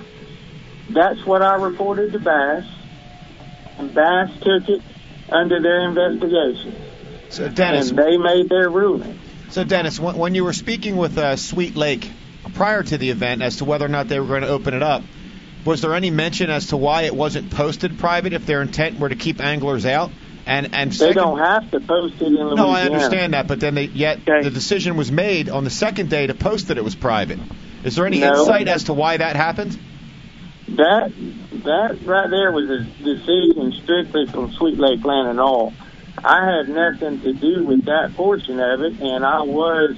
That's 0.90 1.26
what 1.26 1.42
I 1.42 1.56
reported 1.56 2.14
to 2.14 2.20
Bass, 2.20 2.66
and 3.78 3.94
Bass 3.94 4.32
took 4.42 4.70
it 4.70 4.82
under 5.30 5.62
their 5.62 5.90
investigation, 5.90 6.76
So 7.30 7.50
Dennis, 7.50 7.90
and 7.90 8.00
they 8.00 8.18
made 8.18 8.48
their 8.50 8.70
ruling. 8.70 9.20
so 9.50 9.64
Dennis, 9.66 10.00
when, 10.00 10.16
when 10.16 10.36
you 10.36 10.46
were 10.46 10.54
speaking 10.54 10.96
with 10.96 11.18
uh, 11.18 11.36
Sweet 11.36 11.76
Lake 11.76 12.10
prior 12.54 12.82
to 12.84 12.98
the 12.98 13.10
event 13.10 13.42
as 13.42 13.58
to 13.58 13.66
whether 13.66 13.86
or 13.86 13.90
not 13.90 14.08
they 14.08 14.20
were 14.20 14.28
going 14.28 14.44
to 14.44 14.48
open 14.48 14.74
it 14.74 14.82
up, 14.84 15.04
was 15.66 15.82
there 15.82 15.94
any 15.94 16.10
mention 16.10 16.50
as 16.50 16.68
to 16.68 16.78
why 16.78 17.02
it 17.04 17.14
wasn't 17.14 17.52
posted 17.52 18.00
private 18.00 18.32
if 18.32 18.46
their 18.46 18.62
intent 18.62 19.00
were 19.00 19.10
to 19.10 19.16
keep 19.16 19.42
anglers 19.42 19.86
out? 19.86 20.12
And 20.48 20.74
and 20.74 20.92
They 20.92 20.96
second, 20.96 21.16
don't 21.16 21.40
have 21.40 21.70
to 21.72 21.80
post 21.82 22.16
it 22.22 22.28
in 22.28 22.34
Louisiana. 22.34 22.56
no, 22.56 22.70
I 22.70 22.84
understand 22.84 23.34
that, 23.34 23.48
but 23.48 23.60
then 23.60 23.76
they, 23.76 23.84
yet 23.86 24.20
Okay. 24.28 24.44
the 24.44 24.50
decision 24.50 24.96
was 24.96 25.12
made 25.12 25.50
on 25.50 25.66
the 25.66 25.70
second 25.70 26.10
day 26.10 26.26
to 26.26 26.34
post 26.34 26.70
that 26.70 26.78
it 26.78 26.84
was 26.86 26.96
private. 26.96 27.38
Is 27.84 27.96
there 27.96 28.08
any 28.08 28.22
No. 28.22 28.32
insight 28.40 28.70
as 28.70 28.86
to 28.86 28.94
why 28.94 29.18
that 29.18 29.36
happened? 29.36 29.78
That 30.70 31.12
that 31.64 31.98
right 32.06 32.30
there 32.30 32.52
was 32.54 32.70
a 32.70 32.84
decision 33.04 33.74
strictly 33.84 34.26
from 34.28 34.54
Sweet 34.54 34.78
Lake 34.80 35.04
Land 35.04 35.28
and 35.28 35.40
Oil. 35.40 35.74
I 36.24 36.46
had 36.46 36.70
nothing 36.70 37.22
to 37.22 37.34
do 37.34 37.66
with 37.66 37.86
that 37.86 38.16
portion 38.16 38.60
of 38.60 38.82
it, 38.82 39.00
and 39.02 39.26
I 39.26 39.42
was, 39.42 39.98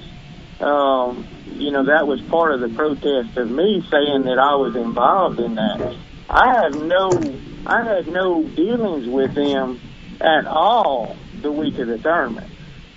um, 0.60 1.26
you 1.54 1.70
know, 1.70 1.84
that 1.86 2.06
was 2.06 2.20
part 2.22 2.54
of 2.54 2.60
the 2.60 2.68
protest 2.70 3.36
of 3.36 3.50
me 3.50 3.84
saying 3.90 4.24
that 4.24 4.38
I 4.38 4.56
was 4.56 4.74
involved 4.76 5.38
in 5.40 5.54
that. 5.54 5.80
I 6.28 6.62
have 6.62 6.74
no, 6.74 7.34
I 7.66 7.84
had 7.84 8.08
no 8.08 8.42
dealings 8.42 9.06
with 9.08 9.34
them 9.34 9.80
at 10.20 10.46
all 10.46 11.16
the 11.40 11.50
week 11.50 11.78
of 11.78 11.88
the 11.88 11.98
tournament, 11.98 12.50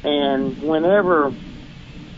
and 0.03 0.61
whenever, 0.61 1.33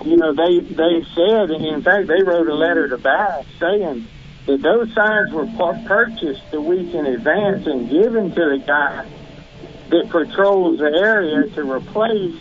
you 0.04 0.18
know, 0.18 0.34
they 0.34 0.60
they 0.60 1.06
said, 1.16 1.52
in 1.52 1.82
fact, 1.82 2.08
they 2.08 2.24
wrote 2.24 2.48
a 2.48 2.56
letter 2.56 2.90
to 2.90 2.98
Bass 2.98 3.46
saying 3.60 4.08
that 4.46 4.62
those 4.62 4.94
signs 4.94 5.32
were 5.32 5.46
pu- 5.46 5.88
purchased 5.88 6.52
the 6.52 6.62
week 6.62 6.94
in 6.94 7.06
advance 7.06 7.66
and 7.66 7.90
given 7.90 8.30
to 8.30 8.58
the 8.58 8.64
guy 8.66 9.08
that 9.90 10.10
patrols 10.10 10.80
the 10.80 10.86
area 10.86 11.48
to 11.50 11.72
replace 11.72 12.36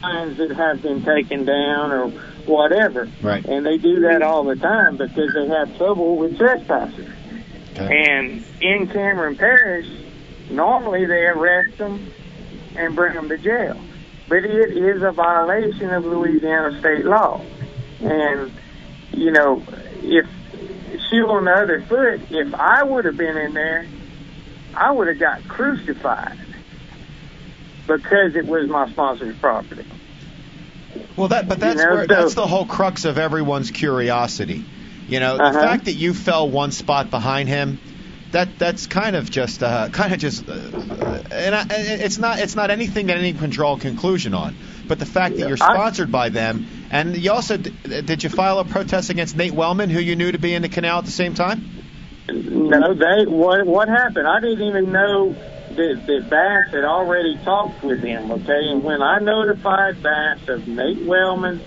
signs 0.00 0.38
that 0.38 0.50
have 0.52 0.82
been 0.82 1.04
taken 1.04 1.44
down 1.44 1.92
or 1.92 2.08
whatever. 2.46 3.08
Right. 3.22 3.44
And 3.44 3.64
they 3.66 3.78
do 3.78 4.00
that 4.00 4.22
all 4.22 4.44
the 4.44 4.56
time 4.56 4.96
because 4.96 5.32
they 5.34 5.48
have 5.48 5.76
trouble 5.76 6.16
with 6.16 6.38
trespassers. 6.38 7.08
Okay. 7.72 8.10
And 8.10 8.44
in 8.60 8.88
Cameron 8.88 9.36
Parish, 9.36 9.86
normally 10.50 11.06
they 11.06 11.24
arrest 11.26 11.78
them 11.78 12.10
and 12.76 12.94
bring 12.94 13.14
them 13.14 13.28
to 13.28 13.38
jail. 13.38 13.78
But 14.28 14.44
it 14.44 14.76
is 14.76 15.02
a 15.02 15.10
violation 15.12 15.90
of 15.90 16.04
Louisiana 16.04 16.78
state 16.80 17.04
law. 17.04 17.40
And, 18.00 18.52
you 19.12 19.30
know, 19.32 19.62
if 20.02 20.26
shoe 21.10 21.28
on 21.28 21.44
the 21.46 21.52
other 21.52 21.82
foot, 21.82 22.20
if 22.30 22.54
I 22.54 22.82
would 22.82 23.04
have 23.06 23.16
been 23.16 23.36
in 23.36 23.54
there, 23.54 23.86
I 24.74 24.92
would 24.92 25.08
have 25.08 25.18
got 25.18 25.48
crucified 25.48 26.38
because 27.86 28.36
it 28.36 28.46
was 28.46 28.68
my 28.68 28.90
sponsor's 28.90 29.36
property. 29.38 29.84
Well, 31.16 31.28
that 31.28 31.48
but 31.48 31.58
that's 31.58 31.80
You 31.80 31.86
know, 31.88 31.94
where, 31.94 32.06
so- 32.06 32.14
that's 32.14 32.34
the 32.34 32.46
whole 32.46 32.66
crux 32.66 33.04
of 33.04 33.18
everyone's 33.18 33.70
curiosity. 33.70 34.64
You 35.08 35.20
know, 35.20 35.38
the 35.38 35.44
Uh-huh. 35.44 35.60
fact 35.60 35.86
that 35.86 35.94
you 35.94 36.12
fell 36.12 36.50
one 36.50 36.70
spot 36.70 37.10
behind 37.10 37.48
him, 37.48 37.78
that 38.32 38.58
that's 38.58 38.86
kind 38.86 39.16
of 39.16 39.30
just 39.30 39.62
uh, 39.62 39.88
kind 39.90 40.12
of 40.12 40.18
just, 40.18 40.48
uh, 40.48 40.52
and 41.30 41.54
I, 41.54 41.66
it's 41.70 42.18
not 42.18 42.38
it's 42.38 42.54
not 42.54 42.70
anything 42.70 43.06
that 43.06 43.16
anyone 43.16 43.40
can 43.40 43.50
draw 43.50 43.76
a 43.76 43.78
conclusion 43.78 44.34
on. 44.34 44.56
But 44.86 44.98
the 44.98 45.06
fact 45.06 45.36
that 45.36 45.48
you're 45.48 45.58
I- 45.60 45.74
sponsored 45.74 46.12
by 46.12 46.28
them, 46.28 46.66
and 46.90 47.16
you 47.16 47.32
also 47.32 47.56
did 47.56 48.22
you 48.22 48.30
file 48.30 48.58
a 48.58 48.64
protest 48.64 49.10
against 49.10 49.36
Nate 49.36 49.52
Wellman, 49.52 49.90
who 49.90 50.00
you 50.00 50.16
knew 50.16 50.32
to 50.32 50.38
be 50.38 50.54
in 50.54 50.62
the 50.62 50.68
canal 50.68 50.98
at 50.98 51.04
the 51.04 51.10
same 51.10 51.34
time? 51.34 51.64
No, 52.28 52.94
they 52.94 53.26
what 53.26 53.66
what 53.66 53.88
happened? 53.88 54.26
I 54.26 54.40
didn't 54.40 54.66
even 54.66 54.92
know 54.92 55.32
that, 55.32 56.02
that 56.06 56.30
Bass 56.30 56.72
had 56.72 56.84
already 56.84 57.38
talked 57.44 57.82
with 57.82 58.02
him. 58.02 58.30
Okay, 58.30 58.68
and 58.70 58.82
when 58.82 59.00
I 59.02 59.18
notified 59.20 60.02
Bass 60.02 60.46
of 60.48 60.68
Nate 60.68 61.04
Wellman 61.06 61.62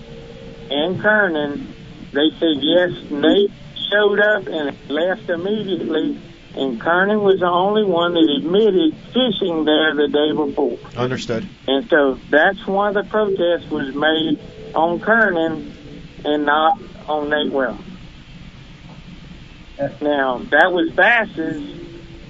and 0.69 0.99
Kernan, 1.01 1.73
they 2.13 2.29
said 2.39 2.57
yes. 2.61 2.91
Nate 3.09 3.51
showed 3.89 4.19
up 4.19 4.47
and 4.47 4.77
left 4.89 5.29
immediately, 5.29 6.19
and 6.55 6.81
Kernan 6.81 7.21
was 7.21 7.39
the 7.39 7.47
only 7.47 7.83
one 7.83 8.13
that 8.13 8.29
admitted 8.37 8.93
fishing 9.13 9.63
there 9.63 9.95
the 9.95 10.07
day 10.07 10.33
before. 10.33 10.77
Understood. 10.97 11.47
And 11.67 11.87
so 11.89 12.19
that's 12.29 12.67
why 12.67 12.91
the 12.91 13.03
protest 13.03 13.69
was 13.69 13.95
made 13.95 14.39
on 14.75 14.99
Kernan 14.99 15.73
and 16.25 16.45
not 16.45 16.81
on 17.07 17.29
Nate 17.29 17.51
Well. 17.51 17.79
Now, 20.01 20.39
that 20.39 20.71
was 20.71 20.91
Bass's 20.91 21.79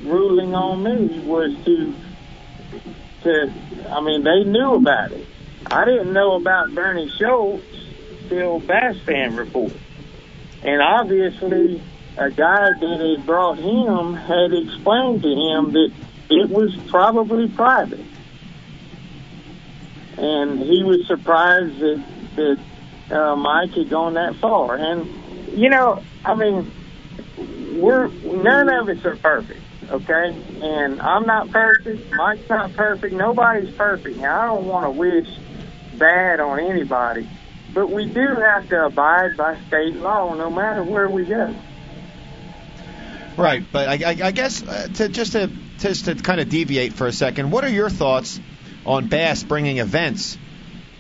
ruling 0.03 0.55
on 0.55 0.83
me 0.83 1.19
was 1.19 1.53
to, 1.65 1.93
to, 3.23 3.53
I 3.89 4.01
mean, 4.01 4.23
they 4.23 4.43
knew 4.43 4.75
about 4.75 5.11
it. 5.11 5.27
I 5.65 5.83
didn't 5.85 6.13
know 6.13 6.35
about 6.35 6.73
Bernie 6.73 7.09
Schultz 7.09 7.65
till 8.29 8.59
Bass 8.59 8.97
Fan 9.05 9.35
Report. 9.35 9.73
And 10.63 10.81
obviously, 10.81 11.81
a 12.21 12.29
guy 12.29 12.69
that 12.79 12.99
had 12.99 13.25
brought 13.25 13.57
him 13.57 14.13
had 14.13 14.53
explained 14.53 15.23
to 15.23 15.29
him 15.29 15.71
that 15.71 15.91
it 16.29 16.49
was 16.51 16.75
probably 16.87 17.47
private. 17.47 18.05
And 20.17 20.59
he 20.59 20.83
was 20.83 21.07
surprised 21.07 21.79
that, 21.79 22.03
that 22.35 22.59
uh, 23.15 23.35
Mike 23.35 23.71
had 23.71 23.89
gone 23.89 24.13
that 24.13 24.35
far. 24.35 24.75
And, 24.75 25.09
you 25.57 25.69
know, 25.69 26.03
I 26.23 26.35
mean, 26.35 26.71
we're 27.81 28.07
none 28.09 28.69
of 28.71 28.87
us 28.87 29.03
are 29.03 29.15
perfect, 29.15 29.61
okay? 29.89 30.35
And 30.61 31.01
I'm 31.01 31.25
not 31.25 31.49
perfect. 31.49 32.11
Mike's 32.13 32.47
not 32.47 32.75
perfect. 32.75 33.15
Nobody's 33.15 33.73
perfect. 33.73 34.17
Now 34.17 34.41
I 34.41 34.45
don't 34.45 34.65
want 34.67 34.85
to 34.85 34.91
wish 34.91 35.27
bad 35.97 36.39
on 36.39 36.59
anybody, 36.59 37.27
but 37.73 37.89
we 37.89 38.05
do 38.05 38.27
have 38.27 38.69
to 38.69 38.85
abide 38.85 39.35
by 39.37 39.57
state 39.67 39.95
law 39.95 40.35
no 40.35 40.51
matter 40.51 40.83
where 40.83 41.09
we 41.09 41.25
go. 41.25 41.55
Right, 43.41 43.63
but 43.71 43.87
I, 43.89 43.93
I, 44.11 44.17
I 44.27 44.31
guess 44.31 44.61
uh, 44.61 44.87
to 44.95 45.09
just 45.09 45.33
to 45.33 45.49
just 45.79 46.05
to 46.05 46.15
kind 46.15 46.39
of 46.39 46.49
deviate 46.49 46.93
for 46.93 47.07
a 47.07 47.11
second, 47.13 47.51
what 47.51 47.63
are 47.63 47.69
your 47.69 47.89
thoughts 47.89 48.39
on 48.85 49.07
Bass 49.07 49.43
bringing 49.43 49.77
events 49.79 50.37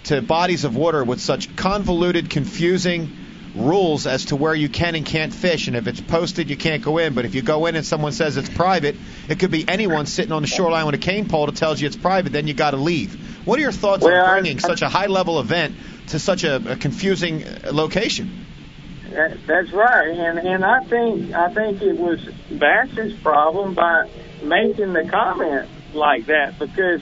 to 0.05 0.21
bodies 0.21 0.63
of 0.63 0.75
water 0.75 1.03
with 1.03 1.21
such 1.21 1.55
convoluted, 1.55 2.29
confusing 2.29 3.09
rules 3.53 4.07
as 4.07 4.25
to 4.25 4.35
where 4.35 4.55
you 4.55 4.69
can 4.69 4.95
and 4.95 5.05
can't 5.05 5.33
fish? 5.33 5.67
And 5.67 5.75
if 5.75 5.87
it's 5.87 6.01
posted, 6.01 6.49
you 6.49 6.57
can't 6.57 6.81
go 6.83 6.97
in. 6.97 7.13
But 7.13 7.25
if 7.25 7.35
you 7.35 7.41
go 7.43 7.65
in 7.67 7.75
and 7.75 7.85
someone 7.85 8.11
says 8.11 8.37
it's 8.37 8.49
private, 8.49 8.95
it 9.29 9.39
could 9.39 9.51
be 9.51 9.67
anyone 9.67 10.05
sitting 10.07 10.31
on 10.31 10.41
the 10.41 10.47
shoreline 10.47 10.85
with 10.87 10.95
a 10.95 10.99
cane 10.99 11.27
pole 11.27 11.45
that 11.45 11.55
tells 11.55 11.79
you 11.79 11.87
it's 11.87 11.95
private. 11.95 12.31
Then 12.33 12.47
you 12.47 12.53
got 12.55 12.71
to 12.71 12.77
leave. 12.77 13.45
What 13.45 13.59
are 13.59 13.61
your 13.61 13.71
thoughts 13.71 14.03
Well, 14.03 14.13
on 14.13 14.29
I- 14.29 14.39
bringing 14.39 14.59
such 14.59 14.81
a 14.81 14.89
high-level 14.89 15.39
event 15.39 15.75
to 16.07 16.19
such 16.19 16.43
a, 16.43 16.55
a 16.71 16.75
confusing 16.75 17.43
uh, 17.43 17.71
location? 17.71 18.47
That, 19.11 19.37
that's 19.45 19.71
right, 19.71 20.07
and 20.07 20.39
and 20.39 20.63
I 20.63 20.83
think 20.85 21.33
I 21.33 21.53
think 21.53 21.81
it 21.81 21.97
was 21.97 22.19
Bass's 22.49 23.13
problem 23.21 23.73
by 23.73 24.09
making 24.41 24.93
the 24.93 25.07
comment 25.09 25.69
like 25.93 26.27
that 26.27 26.57
because 26.57 27.01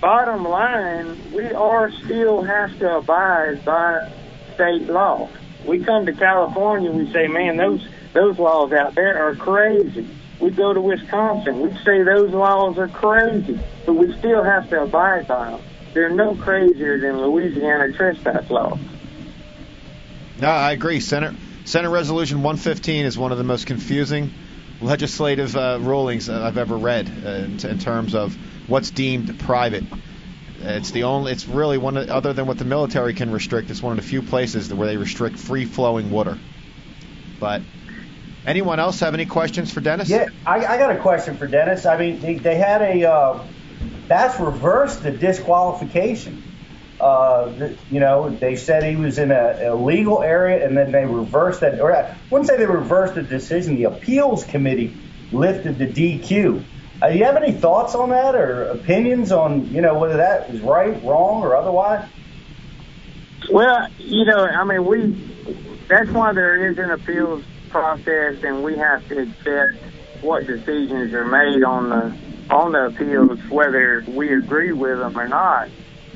bottom 0.00 0.44
line, 0.44 1.32
we 1.32 1.50
are 1.52 1.90
still 1.90 2.42
have 2.42 2.78
to 2.78 2.96
abide 2.96 3.64
by 3.64 4.12
state 4.54 4.86
law. 4.88 5.28
We 5.66 5.82
come 5.82 6.06
to 6.06 6.12
California, 6.12 6.90
we 6.90 7.10
say, 7.12 7.26
man, 7.26 7.56
those 7.56 7.86
those 8.12 8.38
laws 8.38 8.72
out 8.72 8.94
there 8.94 9.28
are 9.28 9.34
crazy. 9.34 10.08
We 10.40 10.50
go 10.50 10.72
to 10.72 10.80
Wisconsin, 10.80 11.60
we 11.60 11.70
say 11.84 12.02
those 12.02 12.30
laws 12.32 12.78
are 12.78 12.88
crazy, 12.88 13.58
but 13.86 13.94
we 13.94 14.16
still 14.18 14.42
have 14.42 14.68
to 14.70 14.82
abide 14.82 15.26
by 15.26 15.52
them. 15.52 15.60
They're 15.94 16.10
no 16.10 16.34
crazier 16.34 16.98
than 16.98 17.20
Louisiana 17.22 17.92
trespass 17.92 18.50
laws. 18.50 18.78
No, 20.40 20.48
I 20.48 20.72
agree. 20.72 21.00
Senate 21.00 21.34
Senate 21.64 21.88
Resolution 21.88 22.42
115 22.42 23.06
is 23.06 23.16
one 23.16 23.32
of 23.32 23.38
the 23.38 23.44
most 23.44 23.66
confusing 23.66 24.30
legislative 24.82 25.56
uh, 25.56 25.78
rulings 25.80 26.28
I've 26.28 26.58
ever 26.58 26.76
read 26.76 27.08
uh, 27.08 27.28
in, 27.28 27.66
in 27.66 27.78
terms 27.78 28.14
of 28.14 28.36
what's 28.68 28.90
deemed 28.90 29.38
private. 29.40 29.84
It's 30.60 30.90
the 30.90 31.04
only. 31.04 31.32
It's 31.32 31.48
really 31.48 31.78
one 31.78 31.96
of, 31.96 32.10
other 32.10 32.34
than 32.34 32.46
what 32.46 32.58
the 32.58 32.66
military 32.66 33.14
can 33.14 33.30
restrict. 33.30 33.70
It's 33.70 33.82
one 33.82 33.98
of 33.98 34.04
the 34.04 34.08
few 34.08 34.20
places 34.22 34.72
where 34.72 34.86
they 34.86 34.98
restrict 34.98 35.38
free 35.38 35.64
flowing 35.64 36.10
water. 36.10 36.38
But 37.40 37.62
anyone 38.46 38.78
else 38.78 39.00
have 39.00 39.14
any 39.14 39.26
questions 39.26 39.72
for 39.72 39.80
Dennis? 39.80 40.10
Yeah, 40.10 40.28
I, 40.46 40.66
I 40.66 40.78
got 40.78 40.94
a 40.94 41.00
question 41.00 41.36
for 41.38 41.46
Dennis. 41.46 41.86
I 41.86 41.98
mean, 41.98 42.20
they, 42.20 42.34
they 42.34 42.56
had 42.56 42.82
a 42.82 43.10
uh, 43.10 43.44
that's 44.06 44.38
reversed 44.38 45.02
the 45.02 45.10
disqualification. 45.10 46.42
Uh, 47.04 47.74
you 47.90 48.00
know, 48.00 48.30
they 48.30 48.56
said 48.56 48.82
he 48.82 48.96
was 48.96 49.18
in 49.18 49.30
a 49.30 49.58
illegal 49.62 50.22
area, 50.22 50.66
and 50.66 50.74
then 50.74 50.90
they 50.90 51.04
reversed 51.04 51.60
that. 51.60 51.78
Or 51.78 51.94
I 51.94 52.16
wouldn't 52.30 52.48
say 52.48 52.56
they 52.56 52.64
reversed 52.64 53.14
the 53.14 53.22
decision. 53.22 53.76
The 53.76 53.84
appeals 53.84 54.42
committee 54.44 54.96
lifted 55.30 55.76
the 55.76 55.86
DQ. 55.86 56.64
Uh, 57.02 57.10
do 57.10 57.18
you 57.18 57.24
have 57.24 57.36
any 57.36 57.52
thoughts 57.52 57.94
on 57.94 58.08
that 58.08 58.34
or 58.34 58.68
opinions 58.68 59.32
on 59.32 59.66
you 59.74 59.82
know 59.82 59.98
whether 59.98 60.16
that 60.16 60.48
is 60.48 60.62
right, 60.62 61.02
wrong, 61.04 61.42
or 61.42 61.54
otherwise? 61.54 62.08
Well, 63.52 63.86
you 63.98 64.24
know, 64.24 64.38
I 64.38 64.64
mean, 64.64 64.86
we 64.86 65.84
that's 65.88 66.08
why 66.08 66.32
there 66.32 66.70
is 66.70 66.78
an 66.78 66.90
appeals 66.90 67.44
process, 67.68 68.42
and 68.42 68.64
we 68.64 68.78
have 68.78 69.06
to 69.08 69.18
accept 69.18 70.22
what 70.22 70.46
decisions 70.46 71.12
are 71.12 71.26
made 71.26 71.62
on 71.64 71.90
the 71.90 72.16
on 72.48 72.72
the 72.72 72.86
appeals, 72.86 73.38
whether 73.50 74.02
we 74.08 74.32
agree 74.32 74.72
with 74.72 75.00
them 75.00 75.18
or 75.18 75.28
not. 75.28 75.68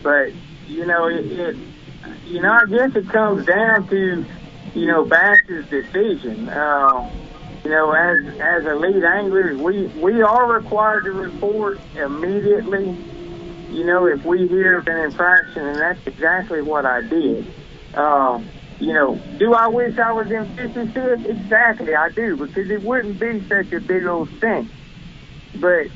But 0.02 0.32
you 0.68 0.86
know, 0.86 1.08
it, 1.08 1.26
it 1.26 1.56
you 2.26 2.40
know, 2.40 2.50
I 2.50 2.66
guess 2.66 2.94
it 2.94 3.08
comes 3.08 3.46
down 3.46 3.88
to 3.88 4.24
you 4.74 4.86
know 4.86 5.04
Bass's 5.04 5.66
decision. 5.68 6.48
Uh, 6.48 7.10
you 7.64 7.70
know, 7.70 7.92
as 7.92 8.38
as 8.38 8.64
elite 8.66 9.02
anglers, 9.02 9.58
we 9.58 9.86
we 10.00 10.22
are 10.22 10.52
required 10.52 11.04
to 11.04 11.12
report 11.12 11.80
immediately. 11.94 12.96
You 13.70 13.84
know, 13.84 14.06
if 14.06 14.24
we 14.24 14.48
hear 14.48 14.78
of 14.78 14.86
an 14.86 14.96
infraction, 15.04 15.66
and 15.66 15.76
that's 15.76 16.06
exactly 16.06 16.62
what 16.62 16.86
I 16.86 17.02
did. 17.02 17.46
Um, 17.94 18.48
you 18.80 18.92
know, 18.92 19.20
do 19.38 19.54
I 19.54 19.66
wish 19.68 19.98
I 19.98 20.12
was 20.12 20.30
in 20.30 20.44
55th? 20.56 21.26
Exactly, 21.26 21.94
I 21.94 22.10
do, 22.10 22.36
because 22.36 22.70
it 22.70 22.82
wouldn't 22.82 23.18
be 23.18 23.40
such 23.48 23.72
a 23.72 23.80
big 23.80 24.06
old 24.06 24.28
stink. 24.36 24.70
But, 25.56 25.88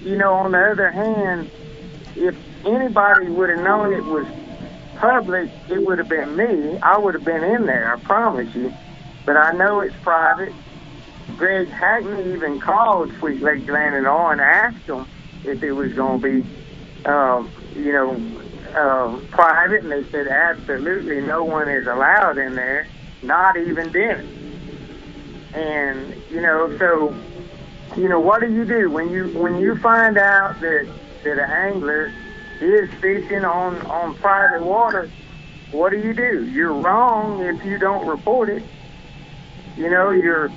you 0.00 0.16
know, 0.16 0.32
on 0.34 0.52
the 0.52 0.58
other 0.58 0.90
hand, 0.90 1.50
if 2.16 2.34
anybody 2.64 3.28
would 3.28 3.50
have 3.50 3.60
known 3.60 3.92
it 3.92 4.04
was 4.04 4.26
public, 4.96 5.50
it 5.68 5.84
would 5.84 5.98
have 5.98 6.08
been 6.08 6.36
me. 6.36 6.78
I 6.78 6.98
would 6.98 7.14
have 7.14 7.24
been 7.24 7.42
in 7.42 7.66
there, 7.66 7.94
I 7.94 7.98
promise 8.00 8.54
you. 8.54 8.72
But 9.24 9.36
I 9.36 9.52
know 9.52 9.80
it's 9.80 9.96
private. 10.02 10.52
Greg 11.36 11.68
Hackney 11.68 12.32
even 12.34 12.60
called 12.60 13.12
Sweet 13.18 13.42
Lake 13.42 13.68
Land 13.68 13.94
and 13.94 14.06
Oil 14.06 14.30
and 14.30 14.40
asked 14.40 14.86
them 14.86 15.06
if 15.44 15.62
it 15.62 15.72
was 15.72 15.92
going 15.94 16.20
to 16.20 16.42
be, 16.42 16.48
um, 17.06 17.50
you 17.74 17.92
know, 17.92 18.14
um, 18.76 19.26
private, 19.30 19.82
and 19.82 19.92
they 19.92 20.04
said 20.10 20.26
absolutely 20.28 21.20
no 21.20 21.44
one 21.44 21.68
is 21.68 21.86
allowed 21.86 22.38
in 22.38 22.54
there, 22.54 22.86
not 23.22 23.56
even 23.56 23.90
Dennis. 23.92 24.26
And 25.54 26.14
you 26.30 26.40
know, 26.40 26.76
so 26.78 27.14
you 27.96 28.08
know, 28.08 28.20
what 28.20 28.40
do 28.40 28.52
you 28.52 28.64
do 28.64 28.90
when 28.90 29.10
you 29.10 29.28
when 29.38 29.58
you 29.58 29.76
find 29.76 30.16
out 30.16 30.60
that 30.60 30.88
that 31.24 31.38
an 31.38 31.50
angler 31.50 32.12
is 32.62 32.90
fishing 33.00 33.44
on 33.44 33.80
on 33.86 34.14
private 34.16 34.64
water? 34.64 35.10
What 35.70 35.90
do 35.90 35.98
you 35.98 36.12
do? 36.12 36.46
You're 36.50 36.72
wrong 36.72 37.42
if 37.42 37.64
you 37.64 37.78
don't 37.78 38.06
report 38.06 38.50
it. 38.50 38.62
You 39.76 39.90
know, 39.90 40.10
you're 40.10 40.50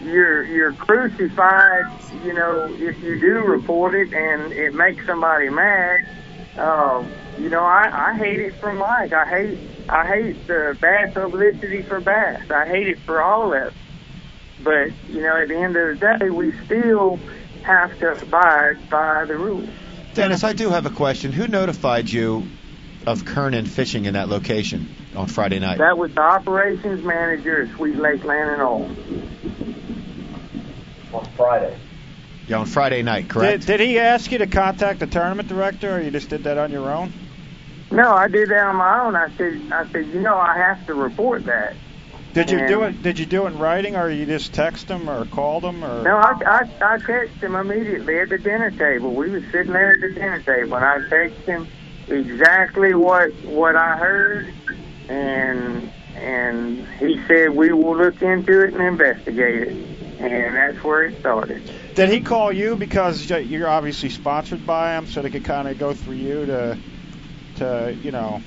you're 0.00 0.44
you're 0.44 0.72
crucified. 0.72 1.84
You 2.24 2.32
know, 2.32 2.66
if 2.70 3.02
you 3.02 3.20
do 3.20 3.40
report 3.40 3.94
it 3.94 4.12
and 4.12 4.52
it 4.52 4.74
makes 4.74 5.04
somebody 5.06 5.50
mad. 5.50 6.00
Um, 6.56 7.10
you 7.38 7.50
know, 7.50 7.62
I, 7.62 8.12
I 8.12 8.14
hate 8.16 8.40
it 8.40 8.54
for 8.54 8.72
Mike. 8.72 9.12
I 9.12 9.28
hate 9.28 9.58
I 9.88 10.06
hate 10.06 10.46
the 10.46 10.76
bad 10.80 11.14
publicity 11.14 11.82
for 11.82 12.00
Bass. 12.00 12.50
I 12.50 12.66
hate 12.66 12.88
it 12.88 12.98
for 13.00 13.22
all 13.22 13.52
of 13.52 13.62
it. 13.62 13.72
But 14.64 14.90
you 15.08 15.22
know, 15.22 15.36
at 15.36 15.48
the 15.48 15.56
end 15.56 15.76
of 15.76 16.00
the 16.00 16.18
day, 16.18 16.30
we 16.30 16.52
still 16.64 17.20
have 17.62 17.98
to 17.98 18.20
abide 18.22 18.88
by 18.88 19.26
the 19.26 19.36
rules. 19.36 19.68
Dennis, 20.16 20.44
I 20.44 20.54
do 20.54 20.70
have 20.70 20.86
a 20.86 20.90
question. 20.90 21.30
Who 21.30 21.46
notified 21.46 22.08
you 22.08 22.46
of 23.06 23.26
Kernan 23.26 23.66
fishing 23.66 24.06
in 24.06 24.14
that 24.14 24.28
location 24.28 24.88
on 25.14 25.26
Friday 25.26 25.58
night? 25.58 25.78
That 25.78 25.98
was 25.98 26.12
the 26.14 26.22
operations 26.22 27.04
manager 27.04 27.62
at 27.62 27.76
Sweet 27.76 27.96
Lake 27.96 28.24
Land 28.24 28.50
and 28.50 28.62
Oil. 28.62 28.90
On 31.12 31.24
Friday. 31.36 31.76
Yeah, 32.48 32.60
on 32.60 32.66
Friday 32.66 33.02
night, 33.02 33.28
correct? 33.28 33.66
Did, 33.66 33.78
did 33.78 33.80
he 33.80 33.98
ask 33.98 34.32
you 34.32 34.38
to 34.38 34.46
contact 34.46 35.00
the 35.00 35.06
tournament 35.06 35.48
director, 35.48 35.96
or 35.96 36.00
you 36.00 36.10
just 36.10 36.30
did 36.30 36.44
that 36.44 36.56
on 36.56 36.70
your 36.70 36.90
own? 36.90 37.12
No, 37.90 38.10
I 38.10 38.28
did 38.28 38.48
that 38.48 38.66
on 38.66 38.76
my 38.76 39.04
own. 39.04 39.16
I 39.16 39.28
said, 39.36 39.60
I 39.70 39.86
said, 39.92 40.06
you 40.06 40.20
know, 40.20 40.36
I 40.36 40.56
have 40.56 40.86
to 40.86 40.94
report 40.94 41.44
that. 41.44 41.76
Did 42.36 42.50
you 42.50 42.58
And- 42.58 42.68
do 42.68 42.82
it? 42.82 43.02
Did 43.02 43.18
you 43.18 43.24
do 43.24 43.46
it 43.46 43.52
in 43.52 43.58
writing, 43.58 43.96
or 43.96 44.10
you 44.10 44.26
just 44.26 44.52
text 44.52 44.90
him, 44.90 45.08
or 45.08 45.24
called 45.24 45.64
him, 45.64 45.82
or? 45.82 46.02
No, 46.02 46.16
I, 46.18 46.32
I, 46.44 46.58
I 46.82 46.98
texted 46.98 47.40
him 47.40 47.56
immediately 47.56 48.18
at 48.20 48.28
the 48.28 48.36
dinner 48.36 48.70
table. 48.70 49.14
We 49.14 49.30
was 49.30 49.42
sitting 49.50 49.72
there 49.72 49.92
at 49.92 50.02
the 50.02 50.10
dinner 50.10 50.42
table, 50.42 50.76
and 50.76 50.84
I 50.84 50.98
texted 51.08 51.44
him 51.46 51.66
exactly 52.08 52.92
what 52.92 53.32
what 53.46 53.74
I 53.74 53.96
heard, 53.96 54.52
and 55.08 55.90
and 56.14 56.86
he 56.98 57.18
said 57.26 57.52
we 57.56 57.72
will 57.72 57.96
look 57.96 58.20
into 58.20 58.64
it 58.64 58.74
and 58.74 58.82
investigate 58.82 59.62
it, 59.68 59.86
and 60.20 60.56
that's 60.56 60.84
where 60.84 61.04
it 61.04 61.18
started. 61.20 61.62
Did 61.94 62.10
he 62.10 62.20
call 62.20 62.52
you 62.52 62.76
because 62.76 63.30
you're 63.30 63.68
obviously 63.68 64.10
sponsored 64.10 64.66
by 64.66 64.98
him, 64.98 65.06
so 65.06 65.22
they 65.22 65.30
could 65.30 65.44
kind 65.46 65.68
of 65.68 65.78
go 65.78 65.94
through 65.94 66.16
you 66.16 66.44
to, 66.44 66.78
to 67.56 67.96
you 68.02 68.10
know, 68.10 68.42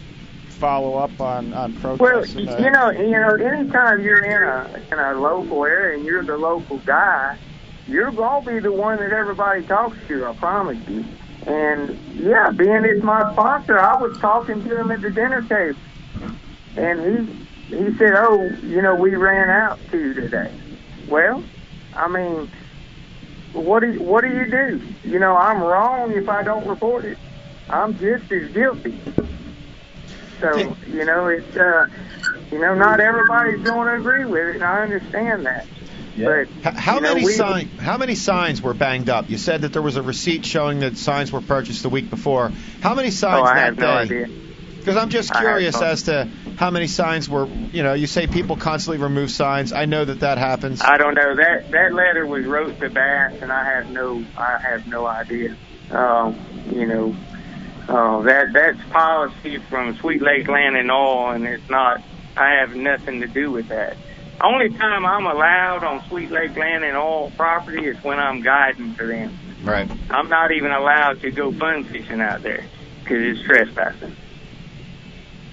follow 0.59 0.97
up 0.97 1.19
on 1.21 1.53
on 1.53 1.73
Well, 1.81 1.97
protests? 1.97 2.35
and, 2.35 2.49
uh, 2.49 2.57
you 2.57 2.69
know, 2.71 2.89
you 2.91 3.11
know, 3.11 3.29
anytime 3.35 4.01
you're 4.01 4.23
in 4.23 4.43
a 4.43 4.81
in 4.91 4.99
a 4.99 5.13
local 5.19 5.65
area 5.65 5.97
and 5.97 6.05
you're 6.05 6.23
the 6.23 6.37
local 6.37 6.77
guy, 6.79 7.37
you're 7.87 8.11
gonna 8.11 8.45
be 8.45 8.59
the 8.59 8.71
one 8.71 8.97
that 8.99 9.11
everybody 9.11 9.63
talks 9.63 9.97
to. 10.07 10.25
I 10.25 10.33
promise 10.33 10.77
you. 10.87 11.05
And 11.47 11.97
yeah, 12.15 12.51
being 12.51 12.83
it's 12.83 13.03
my 13.03 13.31
sponsor, 13.31 13.79
I 13.79 13.95
was 13.99 14.17
talking 14.19 14.61
to 14.67 14.77
him 14.79 14.91
at 14.91 15.01
the 15.01 15.09
dinner 15.09 15.41
table, 15.43 15.79
and 16.75 16.99
he 17.69 17.75
he 17.75 17.97
said, 17.97 18.13
"Oh, 18.15 18.43
you 18.63 18.81
know, 18.81 18.95
we 18.95 19.15
ran 19.15 19.49
out 19.49 19.79
to 19.91 20.13
today." 20.13 20.51
Well, 21.07 21.41
I 21.95 22.07
mean, 22.09 22.51
what 23.53 23.79
do 23.79 23.93
you, 23.93 24.01
what 24.01 24.21
do 24.21 24.27
you 24.29 24.45
do? 24.51 24.81
You 25.05 25.19
know, 25.19 25.35
I'm 25.35 25.61
wrong 25.61 26.11
if 26.11 26.27
I 26.27 26.43
don't 26.43 26.67
report 26.67 27.05
it. 27.05 27.17
I'm 27.69 27.97
just 27.97 28.29
as 28.31 28.51
guilty. 28.51 28.99
So 30.39 30.75
you 30.87 31.05
know, 31.05 31.27
it's 31.27 31.55
uh, 31.57 31.87
you 32.51 32.59
know, 32.59 32.73
not 32.75 32.99
everybody's 32.99 33.61
going 33.61 33.87
to 33.87 33.95
agree 33.95 34.25
with 34.25 34.49
it, 34.49 34.55
and 34.55 34.63
I 34.63 34.81
understand 34.83 35.45
that. 35.45 35.67
But 36.17 36.47
H- 36.65 36.75
How 36.75 36.95
you 36.95 37.01
know, 37.01 37.13
many 37.13 37.25
we- 37.25 37.33
sign, 37.33 37.69
How 37.77 37.97
many 37.97 38.15
signs 38.15 38.61
were 38.61 38.73
banged 38.73 39.09
up? 39.09 39.29
You 39.29 39.37
said 39.37 39.61
that 39.61 39.73
there 39.73 39.81
was 39.81 39.95
a 39.95 40.01
receipt 40.01 40.45
showing 40.45 40.79
that 40.79 40.97
signs 40.97 41.31
were 41.31 41.41
purchased 41.41 41.83
the 41.83 41.89
week 41.89 42.09
before. 42.09 42.51
How 42.81 42.95
many 42.95 43.11
signs 43.11 43.47
Oh, 43.47 43.51
I 43.51 43.55
that 43.55 43.65
have 43.65 43.77
day? 43.77 43.85
idea. 43.85 44.27
Because 44.79 44.95
I'm 44.95 45.09
just 45.09 45.33
curious 45.33 45.79
as 45.81 46.03
to 46.03 46.29
how 46.57 46.71
many 46.71 46.87
signs 46.87 47.29
were. 47.29 47.47
You 47.71 47.83
know, 47.83 47.93
you 47.93 48.07
say 48.07 48.27
people 48.27 48.55
constantly 48.55 48.97
remove 49.03 49.29
signs. 49.29 49.71
I 49.73 49.85
know 49.85 50.03
that 50.03 50.21
that 50.21 50.37
happens. 50.37 50.81
I 50.81 50.97
don't 50.97 51.15
know 51.15 51.35
that 51.35 51.69
that 51.71 51.93
letter 51.93 52.25
was 52.25 52.45
wrote 52.45 52.79
to 52.79 52.89
Bass, 52.89 53.33
and 53.41 53.51
I 53.51 53.65
have 53.65 53.89
no 53.91 54.23
I 54.37 54.57
have 54.57 54.87
no 54.87 55.05
idea. 55.05 55.55
Um, 55.91 56.39
you 56.71 56.85
know, 56.85 57.15
uh, 57.89 58.21
that 58.21 58.53
that's 58.53 58.81
policy 58.91 59.57
from 59.57 59.95
Sweet 59.97 60.21
Lake 60.21 60.47
Land 60.47 60.77
and 60.77 60.91
Oil, 60.91 61.31
and 61.31 61.45
it's 61.45 61.69
not. 61.69 62.01
I 62.37 62.59
have 62.61 62.75
nothing 62.75 63.21
to 63.21 63.27
do 63.27 63.51
with 63.51 63.69
that. 63.69 63.97
Only 64.41 64.69
time 64.69 65.05
I'm 65.05 65.25
allowed 65.25 65.83
on 65.83 66.07
Sweet 66.07 66.31
Lake 66.31 66.55
Land 66.55 66.83
and 66.85 66.95
Oil 66.95 67.31
property 67.35 67.85
is 67.87 68.01
when 68.03 68.19
I'm 68.19 68.41
guiding 68.41 68.93
for 68.93 69.07
them. 69.07 69.37
Right. 69.63 69.89
I'm 70.09 70.29
not 70.29 70.51
even 70.53 70.71
allowed 70.71 71.21
to 71.21 71.31
go 71.31 71.51
fun 71.51 71.83
fishing 71.83 72.21
out 72.21 72.41
there 72.43 72.63
because 73.03 73.37
it's 73.37 73.41
trespassing. 73.45 74.15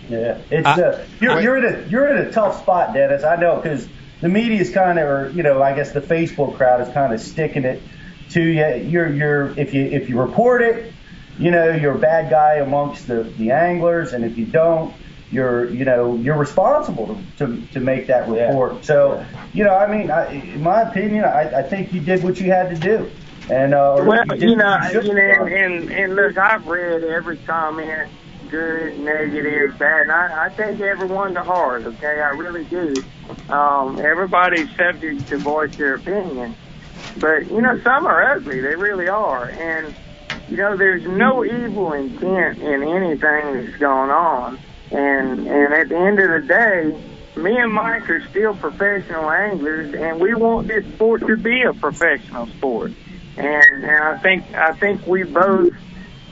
Yeah, 0.09 0.39
it's 0.51 0.67
I- 0.67 0.81
uh, 0.81 1.05
you're, 1.21 1.33
I- 1.33 1.41
you're 1.41 1.57
in 1.57 1.65
a 1.75 1.89
you're 1.89 2.09
in 2.17 2.27
a 2.27 2.31
tough 2.33 2.61
spot, 2.63 2.93
Dennis. 2.95 3.25
I 3.25 3.37
know 3.37 3.57
because 3.61 3.89
the 4.21 4.29
media's 4.29 4.71
kind 4.73 4.99
of, 4.99 5.09
or 5.09 5.31
you 5.35 5.43
know, 5.43 5.63
I 5.63 5.75
guess 5.75 5.93
the 5.93 6.01
Facebook 6.01 6.57
crowd 6.57 6.81
is 6.87 6.93
kind 6.95 7.13
of 7.13 7.21
sticking 7.21 7.65
it 7.65 7.83
to 8.31 8.41
you. 8.43 8.65
You're 8.89 9.13
you're 9.13 9.59
if 9.59 9.75
you 9.75 9.83
if 9.87 10.09
you 10.09 10.21
report 10.21 10.63
it, 10.63 10.93
you 11.39 11.51
know, 11.51 11.71
you're 11.71 11.95
a 11.95 11.99
bad 11.99 12.31
guy 12.31 12.57
amongst 12.57 13.07
the 13.09 13.23
the 13.23 13.51
anglers, 13.51 14.13
and 14.13 14.25
if 14.25 14.39
you 14.39 14.47
don't, 14.47 14.95
you're 15.31 15.69
you 15.71 15.85
know 15.85 16.17
you're 16.17 16.39
responsible 16.39 17.07
to 17.39 17.47
to, 17.47 17.67
to 17.73 17.81
make 17.81 18.07
that 18.07 18.29
report. 18.29 18.85
So 18.85 19.25
you 19.53 19.65
know, 19.65 19.75
I 19.75 19.87
mean, 19.87 20.11
I, 20.11 20.33
in 20.33 20.63
my 20.63 20.83
opinion, 20.83 21.25
I, 21.25 21.59
I 21.59 21.63
think 21.63 21.93
you 21.93 22.01
did 22.01 22.23
what 22.23 22.41
you 22.41 22.51
had 22.51 22.71
to 22.71 22.77
do, 22.77 23.11
and 23.51 23.75
uh, 23.75 24.03
Well, 24.07 24.25
did 24.25 24.41
you 24.41 24.57
know, 24.57 24.79
what 24.81 25.05
you 25.05 25.15
know, 25.15 25.47
and, 25.47 25.49
and 25.49 25.93
and 25.93 26.17
look, 26.17 26.39
I've 26.39 26.67
read 26.67 27.05
every 27.05 27.37
comment, 27.39 28.11
good, 28.49 28.99
negative, 29.01 29.79
bad, 29.79 30.03
and 30.03 30.13
I, 30.13 30.47
I 30.47 30.49
take 30.51 30.81
every 30.81 31.09
one 31.09 31.35
to 31.35 31.43
heart. 31.43 31.85
Okay, 31.85 32.21
I 32.21 32.31
really 32.31 32.65
do. 32.65 33.05
Um, 33.51 33.99
everybody's 33.99 34.75
subject 34.77 35.29
to 35.29 35.39
voice 35.39 35.77
their 35.77 35.97
opinion, 35.97 36.55
but 37.19 37.51
you 37.51 37.61
know, 37.61 37.79
some 37.83 38.07
are 38.07 38.23
ugly. 38.33 38.61
They 38.61 38.75
really 38.75 39.09
are, 39.09 39.51
and 39.51 39.95
you 40.49 40.57
know, 40.57 40.77
there's 40.77 41.05
no 41.05 41.45
evil 41.45 41.93
intent 41.93 42.59
in 42.59 42.83
anything 42.83 43.65
that's 43.65 43.77
going 43.79 44.11
on, 44.11 44.59
and 44.91 45.47
and 45.47 45.75
at 45.75 45.89
the 45.89 45.97
end 45.97 46.19
of 46.21 46.43
the 46.43 46.47
day. 46.47 47.13
Me 47.37 47.55
and 47.59 47.71
Mike 47.71 48.09
are 48.09 48.27
still 48.31 48.55
professional 48.55 49.31
anglers, 49.31 49.93
and 49.93 50.19
we 50.19 50.33
want 50.33 50.69
this 50.69 50.87
sport 50.95 51.21
to 51.21 51.37
be 51.37 51.65
a 51.65 51.75
professional 51.75 52.47
sport 52.47 52.93
and 53.37 53.85
and 53.85 54.03
I 54.03 54.19
think 54.19 54.55
I 54.55 54.73
think 54.73 55.07
we 55.07 55.23
both 55.23 55.73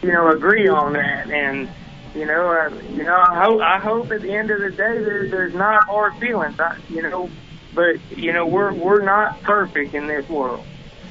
you 0.03 0.13
know 0.13 0.31
agree 0.31 0.69
on 0.69 0.95
that 0.95 1.31
and 1.31 1.69
you 2.15 2.27
know 2.27 2.51
uh, 2.51 2.75
you 2.91 3.05
know 3.05 3.17
I 3.17 3.45
hope 3.45 3.61
I 3.61 3.79
hope 3.79 4.11
at 4.11 4.23
the 4.23 4.33
end 4.33 4.51
of 4.51 4.61
the 4.61 4.71
day 4.71 4.99
there, 5.05 5.29
there's 5.29 5.55
not 5.55 5.85
hard 5.85 6.17
feelings 6.17 6.59
I, 6.59 6.79
you 6.89 7.03
know 7.03 7.31
but 7.75 7.97
you 8.17 8.33
know 8.33 8.47
we're 8.47 8.73
we're 8.73 9.03
not 9.03 9.43
perfect 9.43 9.95
in 9.95 10.07
this 10.07 10.29
world 10.29 10.65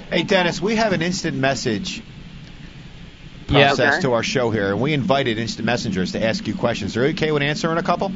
Hey, 0.09 0.21
Dennis, 0.21 0.61
we 0.61 0.75
have 0.75 0.93
an 0.93 1.01
instant 1.01 1.37
message. 1.37 2.03
Process 3.47 3.93
Okay. 3.95 4.01
to 4.01 4.13
our 4.13 4.23
show 4.23 4.49
here, 4.51 4.71
and 4.71 4.81
we 4.81 4.93
invited 4.93 5.37
instant 5.37 5.65
messengers 5.65 6.13
to 6.13 6.23
ask 6.23 6.47
you 6.47 6.55
questions. 6.55 6.97
Are 6.97 7.03
you 7.05 7.13
okay 7.13 7.31
with 7.31 7.43
answering 7.43 7.77
a 7.77 7.83
couple? 7.83 8.11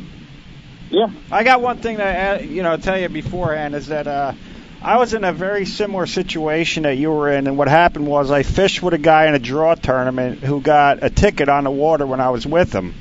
Yeah. 0.90 1.08
I 1.32 1.44
got 1.44 1.62
one 1.62 1.78
thing 1.80 1.98
to 1.98 2.04
uh, 2.06 2.40
you 2.40 2.64
know 2.64 2.78
tell 2.78 2.98
you 3.00 3.10
beforehand 3.10 3.76
is 3.76 3.88
that 3.88 4.08
uh, 4.08 4.34
I 4.82 4.98
was 4.98 5.14
in 5.14 5.24
a 5.24 5.34
very 5.34 5.66
similar 5.66 6.06
situation 6.06 6.84
that 6.84 6.98
you 6.98 7.12
were 7.12 7.32
in, 7.32 7.48
and 7.48 7.58
what 7.58 7.68
happened 7.68 8.08
was 8.08 8.32
I 8.32 8.44
fished 8.44 8.82
with 8.82 8.94
a 8.94 8.98
guy 9.00 9.28
in 9.28 9.36
a 9.36 9.40
draw 9.40 9.76
tournament 9.76 10.40
who 10.40 10.62
got 10.62 11.04
a 11.04 11.10
ticket 11.10 11.50
on 11.50 11.64
the 11.66 11.72
water 11.72 12.06
when 12.06 12.20
I 12.22 12.30
was 12.30 12.46
with 12.46 12.74
him. 12.74 12.94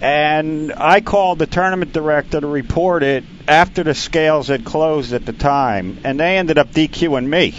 And 0.00 0.72
I 0.74 1.00
called 1.02 1.38
the 1.38 1.46
tournament 1.46 1.92
director 1.92 2.40
to 2.40 2.46
report 2.46 3.02
it 3.02 3.24
after 3.46 3.82
the 3.82 3.94
scales 3.94 4.48
had 4.48 4.64
closed 4.64 5.12
at 5.12 5.26
the 5.26 5.34
time, 5.34 5.98
and 6.04 6.18
they 6.18 6.38
ended 6.38 6.56
up 6.56 6.70
DQing 6.70 7.26
me. 7.26 7.54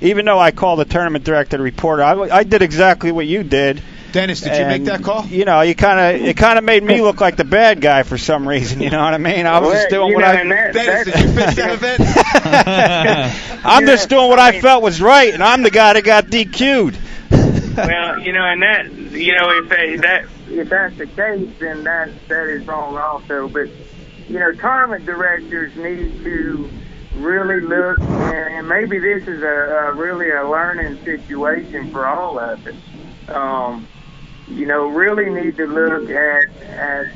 Even 0.00 0.24
though 0.26 0.38
I 0.38 0.50
called 0.52 0.78
the 0.78 0.84
tournament 0.84 1.24
director 1.24 1.56
to 1.56 1.62
report 1.62 2.00
it, 2.00 2.02
I, 2.02 2.38
I 2.38 2.44
did 2.44 2.62
exactly 2.62 3.10
what 3.12 3.26
you 3.26 3.42
did. 3.42 3.82
Dennis, 4.12 4.40
did 4.40 4.56
you 4.56 4.64
make 4.64 4.84
that 4.84 5.02
call? 5.02 5.26
You 5.26 5.44
know, 5.44 5.60
you 5.60 5.74
kind 5.74 6.16
of 6.16 6.26
it 6.26 6.36
kind 6.36 6.58
of 6.58 6.64
made 6.64 6.82
me 6.82 7.02
look 7.02 7.20
like 7.20 7.36
the 7.36 7.44
bad 7.44 7.80
guy 7.80 8.04
for 8.04 8.16
some 8.16 8.48
reason. 8.48 8.80
You 8.80 8.88
know 8.90 9.02
what 9.02 9.12
I 9.12 9.18
mean? 9.18 9.44
I 9.46 9.58
was 9.58 9.74
just 9.74 9.90
doing 9.90 10.08
you 10.10 10.14
what 10.14 10.24
I. 10.24 10.44
that- 10.44 10.72
Dennis, 10.72 11.04
did 11.04 11.20
you 11.20 11.28
fish 11.34 11.54
that 11.56 11.70
event? 11.72 13.60
I'm 13.66 13.86
just 13.86 14.08
doing 14.08 14.28
what 14.28 14.38
I 14.38 14.48
I 14.48 14.60
felt 14.60 14.82
was 14.82 15.02
right, 15.02 15.32
and 15.34 15.42
I'm 15.42 15.62
the 15.62 15.70
guy 15.70 15.92
that 15.92 16.04
got 16.04 16.26
DQ'd. 16.26 16.96
Well, 17.76 18.20
you 18.20 18.32
know, 18.32 18.44
and 18.44 18.62
that, 18.62 18.90
you 18.92 19.36
know, 19.36 19.50
if 19.58 19.68
they, 19.68 19.96
that 19.96 20.24
if 20.48 20.68
that's 20.68 20.96
the 20.96 21.06
case, 21.06 21.48
then 21.60 21.84
that 21.84 22.10
that 22.28 22.46
is 22.48 22.66
wrong 22.66 22.96
also. 22.96 23.46
But 23.48 23.68
you 24.28 24.38
know, 24.38 24.52
tournament 24.52 25.04
directors 25.06 25.76
need 25.76 26.24
to 26.24 26.70
really 27.14 27.60
look, 27.60 28.00
and, 28.00 28.68
maybe 28.68 28.98
this 28.98 29.26
is 29.26 29.42
a, 29.42 29.46
a 29.46 29.94
really 29.94 30.30
a 30.30 30.48
learning 30.48 31.02
situation 31.04 31.90
for 31.90 32.06
all 32.06 32.38
of 32.38 32.66
us. 32.66 32.74
Um, 33.28 33.86
you 34.48 34.66
know, 34.66 34.88
really 34.88 35.30
need 35.30 35.56
to 35.56 35.66
look 35.66 36.10
at 36.10 36.62
at 36.62 37.06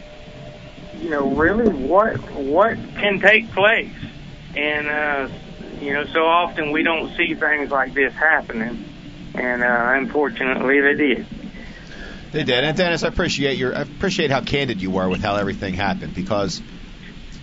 you 0.98 1.10
know 1.10 1.30
really 1.34 1.68
what 1.68 2.18
what 2.32 2.76
can 2.96 3.20
take 3.20 3.50
place, 3.52 3.94
and 4.56 4.88
uh, 4.88 5.28
you 5.80 5.92
know, 5.92 6.04
so 6.06 6.26
often 6.26 6.72
we 6.72 6.82
don't 6.82 7.14
see 7.16 7.34
things 7.34 7.70
like 7.70 7.94
this 7.94 8.12
happening 8.14 8.84
and 9.34 9.62
uh, 9.62 9.92
unfortunately 9.94 10.80
they 10.80 10.94
did. 10.94 11.26
They 12.32 12.44
did. 12.44 12.64
And 12.64 12.76
Dennis, 12.76 13.02
I 13.02 13.08
appreciate 13.08 13.58
your 13.58 13.74
I 13.74 13.82
appreciate 13.82 14.30
how 14.30 14.40
candid 14.40 14.80
you 14.80 14.90
were 14.90 15.08
with 15.08 15.20
how 15.20 15.36
everything 15.36 15.74
happened 15.74 16.14
because 16.14 16.62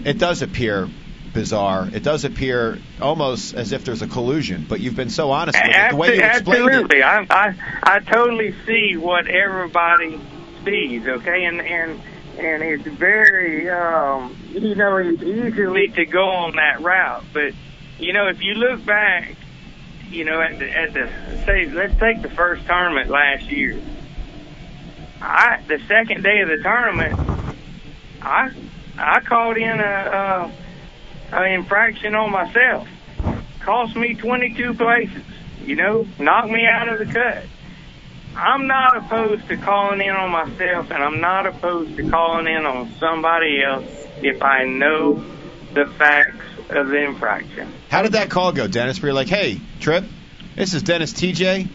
it 0.04 0.18
does 0.18 0.42
appear 0.42 0.90
bizarre. 1.34 1.90
It 1.92 2.04
does 2.04 2.26
appear 2.26 2.80
almost 3.02 3.54
as 3.54 3.72
if 3.72 3.86
there's 3.86 4.02
a 4.02 4.08
collusion, 4.08 4.66
but 4.68 4.80
you've 4.80 4.96
been 4.96 5.10
so 5.10 5.32
honest 5.32 5.58
with 5.62 5.76
it. 5.76 5.92
The 5.92 5.96
way 5.96 6.16
you 6.16 6.24
explained 6.24 6.66
it. 6.66 6.74
Absolutely, 6.74 7.04
I, 7.04 7.26
I 7.30 7.56
I 7.84 8.00
totally 8.00 8.56
see 8.66 8.98
what 8.98 9.28
everybody 9.28 10.20
sees. 10.66 11.08
Okay, 11.08 11.46
and 11.46 11.62
and 11.62 12.02
and 12.38 12.64
it's 12.64 12.88
very 12.88 13.70
um, 13.70 14.36
you 14.52 14.76
know 14.76 14.98
it's 14.98 15.22
easily 15.22 15.90
to 15.90 16.06
go 16.06 16.30
on 16.30 16.56
that 16.56 16.82
route, 16.82 17.24
but 17.34 17.54
you 18.00 18.14
know 18.14 18.28
if 18.28 18.42
you 18.42 18.56
look 18.56 18.86
back, 18.86 19.36
you 20.10 20.26
know 20.26 20.42
at 20.42 20.60
the 20.60 20.70
at 20.70 20.94
the 20.94 21.10
say 21.46 21.68
let's 21.68 21.98
take 22.00 22.22
the 22.22 22.30
first 22.30 22.66
tournament 22.66 23.10
last 23.10 23.46
year. 23.46 23.80
I 25.22 25.62
the 25.68 25.80
second 25.88 26.24
day 26.24 26.42
of 26.42 26.50
the 26.50 26.62
tournament, 26.64 27.20
I 28.22 28.52
I 28.98 29.20
called 29.22 29.58
in 29.58 29.80
a, 29.80 30.52
a, 31.32 31.36
a 31.36 31.54
infraction 31.54 32.16
on 32.16 32.32
myself. 32.32 32.88
Cost 33.62 33.96
me 33.96 34.16
22 34.16 34.74
places. 34.74 35.24
You 35.64 35.76
know, 35.76 36.08
knocked 36.18 36.50
me 36.50 36.66
out 36.66 36.90
of 36.90 37.00
the 37.00 37.06
cut. 37.06 37.44
I'm 38.36 38.68
not 38.68 38.96
opposed 38.98 39.48
to 39.50 39.58
calling 39.58 40.02
in 40.02 40.12
on 40.12 40.30
myself, 40.30 40.92
and 40.92 41.04
I'm 41.04 41.20
not 41.20 41.46
opposed 41.46 41.98
to 41.98 42.10
calling 42.10 42.48
in 42.48 42.66
on 42.66 42.92
somebody 43.00 43.62
else 43.62 43.86
if 44.22 44.42
I 44.42 44.64
know 44.66 45.24
the 45.74 45.86
facts 45.98 46.46
of 46.70 46.88
the 46.88 47.04
infraction. 47.04 47.74
How 47.90 48.02
did 48.02 48.14
that 48.14 48.30
call 48.30 48.52
go, 48.52 48.68
Dennis? 48.68 49.02
Where 49.02 49.10
you're 49.10 49.16
like, 49.16 49.28
hey, 49.28 49.60
Trip, 49.80 50.06
this 50.56 50.74
is 50.74 50.84
Dennis 50.84 51.14
Tietje. 51.14 51.68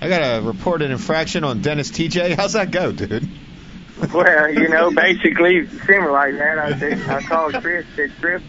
I 0.00 0.08
got 0.08 0.18
to 0.18 0.46
report 0.46 0.82
an 0.82 0.90
infraction 0.90 1.44
on 1.44 1.62
Dennis 1.62 1.90
Tietje. 1.90 2.34
How's 2.36 2.52
that 2.54 2.70
go, 2.70 2.92
dude? 2.92 3.28
Well, 4.12 4.52
you 4.52 4.68
know, 4.68 4.90
basically 4.94 5.66
similar 5.86 6.12
like 6.12 6.36
that. 6.36 6.58
I 6.58 7.16
I 7.16 7.22
called 7.22 7.54
Chris, 7.54 7.86
said, 7.94 8.12
Chris, 8.20 8.42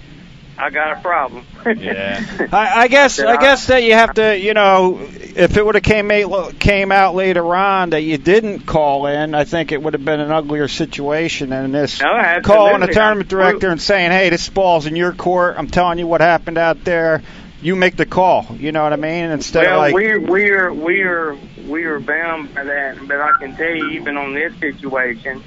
I 0.57 0.69
got 0.69 0.97
a 0.97 1.01
problem. 1.01 1.45
Yeah. 1.65 2.47
I, 2.51 2.83
I 2.83 2.87
guess 2.87 3.15
Said, 3.15 3.25
I 3.27 3.37
guess 3.37 3.67
that 3.67 3.83
you 3.83 3.93
have 3.93 4.13
to, 4.15 4.37
you 4.37 4.53
know, 4.53 4.99
if 5.01 5.57
it 5.57 5.65
would 5.65 5.75
have 5.75 5.83
came 5.83 6.09
out, 6.11 6.57
came 6.59 6.91
out 6.91 7.13
later 7.13 7.55
on 7.55 7.89
that 7.89 8.01
you 8.01 8.17
didn't 8.17 8.61
call 8.61 9.07
in, 9.07 9.35
I 9.35 9.43
think 9.43 9.71
it 9.71 9.81
would 9.81 9.93
have 9.93 10.05
been 10.05 10.21
an 10.21 10.31
uglier 10.31 10.67
situation 10.67 11.49
than 11.49 11.71
this. 11.71 12.01
No, 12.01 12.07
absolutely. 12.07 12.41
calling 12.43 12.83
a 12.83 12.93
tournament 12.93 13.33
I'm- 13.33 13.39
director 13.39 13.69
and 13.69 13.81
saying, 13.81 14.11
"Hey, 14.11 14.29
this 14.29 14.47
ball's 14.47 14.85
in 14.85 14.95
your 14.95 15.11
court. 15.11 15.55
I'm 15.57 15.67
telling 15.67 15.99
you 15.99 16.07
what 16.07 16.21
happened 16.21 16.57
out 16.57 16.83
there. 16.85 17.21
You 17.61 17.75
make 17.75 17.97
the 17.97 18.05
call." 18.05 18.47
You 18.57 18.71
know 18.71 18.83
what 18.83 18.93
I 18.93 18.97
mean? 18.97 19.31
Instead 19.31 19.65
well, 19.65 19.83
of 19.83 19.91
like, 19.91 19.95
we 19.95 20.17
we're 20.17 20.71
we're 20.71 21.37
we're 21.65 21.99
bound 21.99 22.53
by 22.55 22.63
that, 22.63 23.05
but 23.05 23.19
I 23.19 23.33
can 23.39 23.57
tell 23.57 23.75
you, 23.75 23.89
even 23.89 24.15
on 24.15 24.33
this 24.33 24.53
situation, 24.59 25.43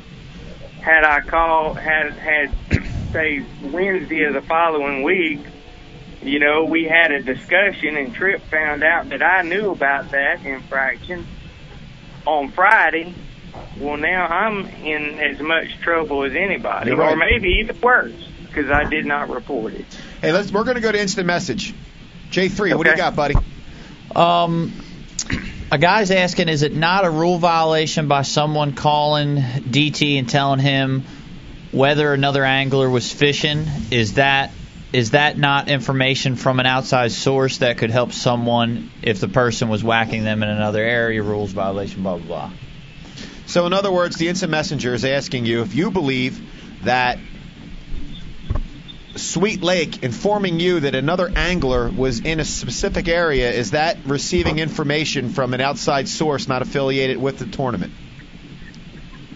had 0.80 1.04
I 1.04 1.20
called, 1.20 1.78
had 1.78 2.12
had 2.12 2.50
say 3.12 3.44
Wednesday 3.62 4.24
of 4.24 4.34
the 4.34 4.42
following 4.42 5.02
week, 5.02 5.40
you 6.22 6.40
know, 6.40 6.64
we 6.64 6.84
had 6.84 7.12
a 7.12 7.22
discussion, 7.22 7.96
and 7.96 8.14
Trip 8.14 8.42
found 8.50 8.82
out 8.82 9.10
that 9.10 9.22
I 9.22 9.42
knew 9.42 9.70
about 9.70 10.10
that 10.10 10.44
infraction 10.44 11.26
on 12.26 12.50
Friday. 12.50 13.14
Well, 13.78 13.96
now 13.96 14.26
I'm 14.26 14.66
in 14.66 15.18
as 15.20 15.40
much 15.40 15.78
trouble 15.80 16.24
as 16.24 16.34
anybody, 16.34 16.92
right. 16.92 17.12
or 17.12 17.16
maybe 17.16 17.60
even 17.60 17.80
worse, 17.80 18.12
because 18.46 18.70
I 18.70 18.84
did 18.84 19.06
not 19.06 19.30
report 19.30 19.74
it. 19.74 19.86
Hey, 20.20 20.32
let's. 20.32 20.50
We're 20.50 20.64
going 20.64 20.76
to 20.76 20.80
go 20.80 20.92
to 20.92 21.00
instant 21.00 21.26
message. 21.26 21.74
J3, 22.30 22.76
what 22.76 22.84
do 22.84 22.90
you 22.90 22.96
got, 22.96 23.16
buddy? 23.16 23.36
Um, 24.14 24.72
a 25.70 25.78
guy's 25.78 26.10
asking, 26.10 26.48
is 26.48 26.62
it 26.62 26.74
not 26.74 27.04
a 27.04 27.10
rule 27.10 27.38
violation 27.38 28.08
by 28.08 28.22
someone 28.22 28.74
calling 28.74 29.36
DT 29.36 30.18
and 30.18 30.28
telling 30.28 30.60
him 30.60 31.04
whether 31.72 32.12
another 32.12 32.44
angler 32.44 32.88
was 32.88 33.12
fishing? 33.12 33.66
Is 33.90 34.14
that 34.14 34.52
is 34.92 35.10
that 35.10 35.36
not 35.36 35.68
information 35.68 36.36
from 36.36 36.60
an 36.60 36.66
outside 36.66 37.12
source 37.12 37.58
that 37.58 37.76
could 37.76 37.90
help 37.90 38.12
someone 38.12 38.90
if 39.02 39.20
the 39.20 39.28
person 39.28 39.68
was 39.68 39.84
whacking 39.84 40.24
them 40.24 40.42
in 40.42 40.48
another 40.48 40.82
area? 40.82 41.22
Rules 41.22 41.52
violation, 41.52 42.02
blah 42.02 42.16
blah 42.16 42.26
blah. 42.26 42.50
So, 43.46 43.66
in 43.66 43.72
other 43.72 43.92
words, 43.92 44.16
the 44.16 44.28
instant 44.28 44.50
messenger 44.50 44.94
is 44.94 45.04
asking 45.04 45.46
you 45.46 45.62
if 45.62 45.74
you 45.74 45.90
believe 45.90 46.40
that 46.84 47.18
Sweet 49.16 49.62
Lake 49.62 50.02
informing 50.02 50.60
you 50.60 50.80
that 50.80 50.94
another 50.94 51.30
angler 51.34 51.90
was 51.90 52.20
in 52.20 52.40
a 52.40 52.44
specific 52.44 53.08
area 53.08 53.50
is 53.50 53.72
that 53.72 53.98
receiving 54.06 54.58
information 54.58 55.30
from 55.30 55.54
an 55.54 55.60
outside 55.60 56.08
source 56.08 56.46
not 56.46 56.62
affiliated 56.62 57.16
with 57.16 57.38
the 57.38 57.46
tournament? 57.46 57.92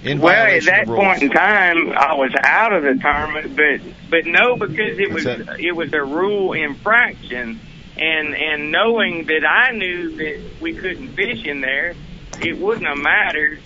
In 0.02 0.20
well, 0.20 0.46
at 0.46 0.64
that 0.64 0.86
point 0.86 1.22
in 1.22 1.30
time, 1.30 1.90
I 1.90 2.14
was 2.14 2.32
out 2.42 2.72
of 2.72 2.82
the 2.82 2.94
tournament, 3.00 3.54
but 3.54 4.10
but 4.10 4.26
no, 4.26 4.56
because 4.56 4.98
it 4.98 5.12
was 5.12 5.26
it 5.26 5.76
was 5.76 5.92
a 5.92 6.02
rule 6.02 6.54
infraction, 6.54 7.60
and 7.96 8.34
and 8.34 8.72
knowing 8.72 9.26
that 9.26 9.46
I 9.46 9.70
knew 9.70 10.16
that 10.16 10.60
we 10.60 10.74
couldn't 10.74 11.10
fish 11.10 11.44
in 11.44 11.60
there, 11.60 11.94
it 12.40 12.58
wouldn't 12.58 12.86
have 12.86 12.98
mattered 12.98 13.60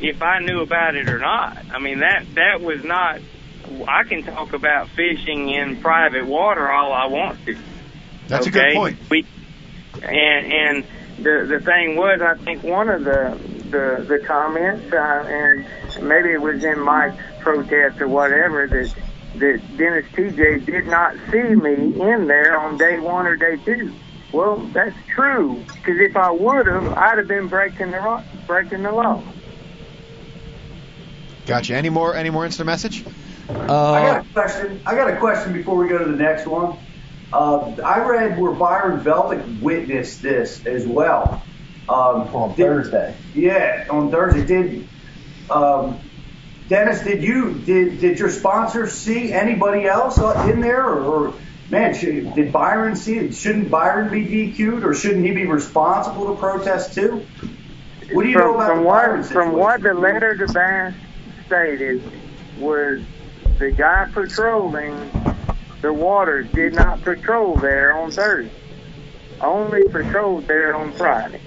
if 0.00 0.20
I 0.20 0.40
knew 0.40 0.60
about 0.60 0.96
it 0.96 1.08
or 1.08 1.18
not. 1.18 1.64
I 1.72 1.78
mean 1.78 2.00
that 2.00 2.26
that 2.34 2.60
was 2.60 2.84
not. 2.84 3.20
I 3.88 4.04
can 4.04 4.22
talk 4.22 4.52
about 4.52 4.90
fishing 4.90 5.48
in 5.48 5.80
private 5.80 6.26
water 6.26 6.70
all 6.70 6.92
I 6.92 7.06
want 7.06 7.42
to. 7.46 7.56
That's 8.28 8.48
okay? 8.48 8.58
a 8.58 8.62
good 8.64 8.74
point. 8.74 8.98
We 9.08 9.26
and 9.94 10.52
and 10.52 10.84
the 11.18 11.46
the 11.48 11.60
thing 11.64 11.96
was, 11.96 12.20
I 12.20 12.34
think 12.34 12.62
one 12.62 12.90
of 12.90 13.04
the 13.04 13.38
the 13.74 14.04
the 14.06 14.18
comments, 14.20 14.92
uh, 14.92 14.96
and 15.98 16.06
maybe 16.08 16.30
it 16.30 16.40
was 16.40 16.62
in 16.64 16.80
my 16.80 17.10
protest 17.40 18.00
or 18.00 18.08
whatever 18.08 18.66
that 18.68 18.94
that 19.40 19.76
Dennis 19.76 20.06
Tietje 20.12 20.64
did 20.64 20.86
not 20.86 21.14
see 21.30 21.42
me 21.42 21.74
in 22.00 22.26
there 22.28 22.58
on 22.58 22.78
day 22.78 22.98
one 23.00 23.26
or 23.26 23.36
day 23.36 23.56
two. 23.64 23.92
Well, 24.32 24.56
that's 24.72 24.96
true 25.14 25.62
because 25.66 25.98
if 26.00 26.16
I 26.16 26.30
would 26.30 26.66
have, 26.66 26.92
I'd 26.94 27.18
have 27.18 27.28
been 27.28 27.48
breaking 27.48 27.90
the 27.90 28.00
ro- 28.00 28.22
breaking 28.46 28.82
the 28.82 28.92
law. 28.92 29.22
Gotcha. 31.46 31.74
Any 31.74 31.90
more? 31.90 32.14
Any 32.14 32.30
more 32.30 32.44
instant 32.46 32.66
message? 32.66 33.04
I 33.48 33.52
Uh, 33.52 33.66
got 33.68 34.20
a 34.20 34.28
question. 34.32 34.80
I 34.86 34.94
got 34.94 35.10
a 35.10 35.16
question 35.16 35.52
before 35.52 35.76
we 35.76 35.88
go 35.88 35.98
to 35.98 36.04
the 36.04 36.16
next 36.16 36.46
one. 36.46 36.76
Uh, 37.32 37.72
I 37.84 37.98
read 38.08 38.38
where 38.40 38.52
Byron 38.52 39.00
Velvick 39.00 39.60
witnessed 39.60 40.22
this 40.22 40.64
as 40.66 40.86
well. 40.86 41.42
Um, 41.88 42.34
on 42.34 42.54
did- 42.54 42.66
Thursday. 42.66 43.16
Yeah, 43.34 43.86
on 43.90 44.10
Thursday. 44.10 44.44
Did 44.44 44.88
um, 45.50 45.98
Dennis? 46.68 47.02
Did 47.02 47.22
you 47.22 47.54
did 47.54 48.00
did 48.00 48.18
your 48.18 48.30
sponsor 48.30 48.88
see 48.88 49.32
anybody 49.32 49.86
else 49.86 50.18
uh, 50.18 50.50
in 50.50 50.60
there, 50.60 50.84
or, 50.84 51.00
or 51.02 51.34
man, 51.70 51.94
should, 51.94 52.34
did 52.34 52.52
Byron 52.52 52.96
see 52.96 53.18
it? 53.18 53.34
Shouldn't 53.34 53.70
Byron 53.70 54.10
be 54.10 54.24
DQ'd, 54.24 54.84
or 54.84 54.94
shouldn't 54.94 55.26
he 55.26 55.32
be 55.32 55.46
responsible 55.46 56.34
to 56.34 56.40
protest 56.40 56.94
too? 56.94 57.26
What 58.12 58.22
do 58.22 58.28
you 58.28 58.34
from, 58.34 58.42
know 58.42 58.54
about 58.54 58.68
from 58.68 58.78
the 58.78 58.84
what 58.84 59.02
Byron 59.02 59.22
from 59.24 59.52
what 59.52 59.82
the 59.82 59.94
letter 59.94 60.36
to 60.36 60.52
Bass 60.52 60.94
stated 61.46 62.02
was 62.58 63.02
the 63.58 63.70
guy 63.70 64.08
patrolling 64.12 65.10
the 65.84 65.92
waters 65.92 66.50
did 66.52 66.74
not 66.74 67.02
patrol 67.02 67.56
there 67.56 67.92
on 67.92 68.10
Thursday. 68.10 68.50
Only 69.38 69.86
patrolled 69.88 70.46
there 70.46 70.74
on 70.74 70.92
Friday. 70.92 71.42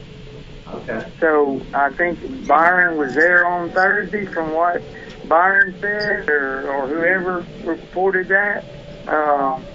Okay. 0.73 1.11
So 1.19 1.61
I 1.73 1.89
think 1.91 2.48
Byron 2.48 2.98
was 2.98 3.15
there 3.15 3.45
on 3.45 3.69
Thursday 3.72 4.26
from 4.26 4.53
what 4.53 4.81
Byron 5.27 5.76
said 5.80 6.30
or, 6.30 6.69
or 6.69 6.88
whoever 6.88 7.45
reported 7.64 8.27
that. 8.27 8.65
Um, 9.07 9.65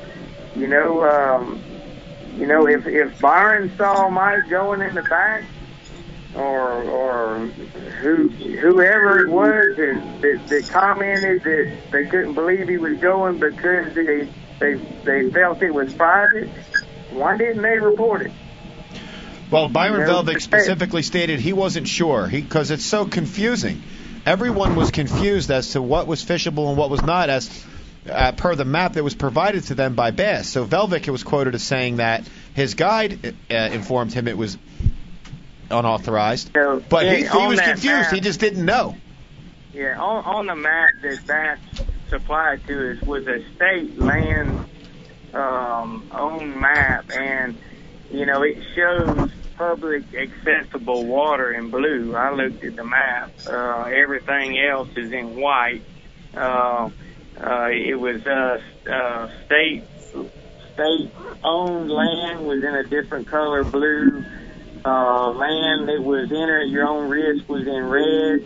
you 0.54 0.66
know, 0.66 1.02
um, 1.08 1.62
you 2.36 2.46
know, 2.46 2.66
if 2.66 2.86
if 2.86 3.20
Byron 3.20 3.72
saw 3.76 4.08
Mike 4.10 4.48
going 4.50 4.82
in 4.82 4.94
the 4.94 5.02
back 5.02 5.44
or 6.34 6.82
or 6.84 7.46
who 8.00 8.28
whoever 8.28 9.24
it 9.24 9.30
was 9.30 9.76
that, 9.76 10.18
that, 10.20 10.48
that 10.48 10.68
commented 10.68 11.42
that 11.42 11.78
they 11.90 12.06
couldn't 12.06 12.34
believe 12.34 12.68
he 12.68 12.76
was 12.78 12.98
going 12.98 13.38
because 13.38 13.94
they 13.94 14.28
they 14.58 14.74
they 15.04 15.30
felt 15.30 15.62
it 15.62 15.72
was 15.72 15.92
private, 15.94 16.48
why 17.10 17.36
didn't 17.36 17.62
they 17.62 17.78
report 17.78 18.22
it? 18.22 18.32
Well, 19.52 19.68
Byron 19.68 20.08
Velvick 20.08 20.40
specifically 20.40 21.02
stated 21.02 21.38
he 21.40 21.52
wasn't 21.52 21.86
sure 21.88 22.26
because 22.30 22.70
it's 22.70 22.84
so 22.84 23.04
confusing. 23.04 23.82
Everyone 24.24 24.74
was 24.76 24.90
confused 24.90 25.50
as 25.50 25.72
to 25.72 25.82
what 25.82 26.06
was 26.06 26.24
fishable 26.24 26.68
and 26.68 26.76
what 26.78 26.90
was 26.90 27.02
not, 27.02 27.28
as 27.28 27.64
uh, 28.08 28.32
per 28.32 28.54
the 28.54 28.64
map 28.64 28.94
that 28.94 29.04
was 29.04 29.14
provided 29.14 29.64
to 29.64 29.74
them 29.74 29.94
by 29.94 30.10
Bass. 30.10 30.48
So 30.48 30.64
Velvick 30.64 31.08
was 31.08 31.22
quoted 31.22 31.54
as 31.54 31.62
saying 31.62 31.96
that 31.96 32.24
his 32.54 32.74
guide 32.74 33.34
uh, 33.50 33.54
informed 33.54 34.12
him 34.12 34.28
it 34.28 34.38
was 34.38 34.56
unauthorized, 35.70 36.50
So, 36.54 36.82
but 36.88 37.04
he, 37.06 37.22
yeah, 37.24 37.32
he 37.32 37.38
on 37.38 37.48
was 37.48 37.60
confused. 37.60 37.84
map- 37.86 38.12
He 38.12 38.20
just 38.20 38.40
didn't 38.40 38.64
know. 38.64 38.96
Yeah, 39.72 39.98
on, 40.00 40.24
on 40.24 40.46
the 40.46 40.56
map 40.56 40.90
that 41.02 41.26
Bass 41.26 41.58
supplied 42.10 42.66
to 42.66 42.92
us 42.92 43.02
was 43.02 43.26
a 43.26 43.42
state 43.56 43.98
land 43.98 44.66
um, 45.32 46.06
owned 46.12 46.56
map, 46.60 47.10
and 47.10 47.56
you 48.10 48.26
know 48.26 48.42
it 48.42 48.58
shows 48.74 49.30
public 49.56 50.02
accessible 50.14 51.04
water 51.04 51.52
in 51.52 51.70
blue. 51.70 52.14
I 52.14 52.32
looked 52.32 52.64
at 52.64 52.76
the 52.76 52.84
map; 52.84 53.32
uh, 53.46 53.84
everything 53.84 54.58
else 54.58 54.88
is 54.96 55.12
in 55.12 55.36
white. 55.36 55.82
Uh, 56.34 56.90
uh, 57.40 57.68
it 57.70 57.98
was 57.98 58.26
uh, 58.26 58.60
uh, 58.90 59.30
state 59.46 59.84
state 60.74 61.10
owned 61.44 61.90
land 61.90 62.46
was 62.46 62.62
in 62.62 62.74
a 62.74 62.84
different 62.84 63.26
color 63.26 63.64
blue. 63.64 64.24
Uh, 64.84 65.30
land 65.30 65.88
that 65.88 66.02
was 66.02 66.30
enter 66.32 66.60
at 66.60 66.68
your 66.68 66.86
own 66.88 67.08
risk 67.08 67.48
was 67.48 67.66
in 67.66 67.88
red. 67.88 68.44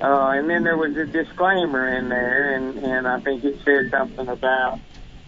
Uh, 0.00 0.30
and 0.30 0.50
then 0.50 0.64
there 0.64 0.76
was 0.76 0.96
a 0.96 1.06
disclaimer 1.06 1.86
in 1.96 2.08
there, 2.08 2.54
and, 2.54 2.76
and 2.78 3.06
I 3.06 3.20
think 3.20 3.44
it 3.44 3.60
said 3.64 3.90
something 3.90 4.26
about, 4.26 4.80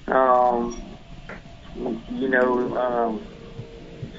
um, 0.09 0.83
you 2.11 2.29
know, 2.29 2.77
um, 2.77 3.27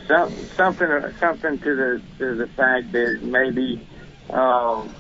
some, 0.08 0.34
something 0.56 0.88
something 1.20 1.60
to 1.60 1.76
the 1.76 2.02
to 2.20 2.36
the 2.36 2.48
fact 2.48 2.92
that 2.92 3.20
maybe 3.22 3.86
um, 4.30 4.94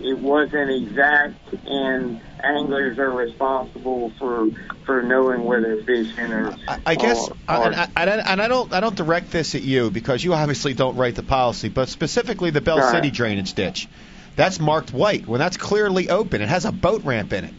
it 0.00 0.18
wasn't 0.18 0.70
exact, 0.70 1.36
and 1.66 2.20
anglers 2.42 2.98
are 2.98 3.10
responsible 3.10 4.10
for 4.18 4.48
for 4.84 5.02
knowing 5.02 5.44
where 5.44 5.60
they're 5.60 5.82
fishing. 5.82 6.32
Or 6.32 6.56
I, 6.68 6.78
I 6.86 6.94
guess, 6.94 7.28
or, 7.28 7.36
or- 7.48 7.66
and, 7.66 7.74
I, 7.74 7.88
and, 7.96 8.40
I, 8.42 8.48
don't, 8.48 8.72
I 8.72 8.80
don't 8.80 8.94
direct 8.94 9.30
this 9.30 9.54
at 9.54 9.62
you 9.62 9.90
because 9.90 10.22
you 10.22 10.34
obviously 10.34 10.74
don't 10.74 10.96
write 10.96 11.14
the 11.14 11.22
policy, 11.22 11.68
but 11.68 11.88
specifically 11.88 12.50
the 12.50 12.60
Bell 12.60 12.78
Right. 12.78 12.90
City 12.90 13.10
drainage 13.10 13.54
ditch. 13.54 13.88
That's 14.36 14.58
marked 14.58 14.92
white 14.92 15.26
when 15.26 15.38
that's 15.38 15.56
clearly 15.56 16.10
open. 16.10 16.42
It 16.42 16.48
has 16.48 16.64
a 16.64 16.72
boat 16.72 17.04
ramp 17.04 17.32
in 17.32 17.44
it. 17.44 17.54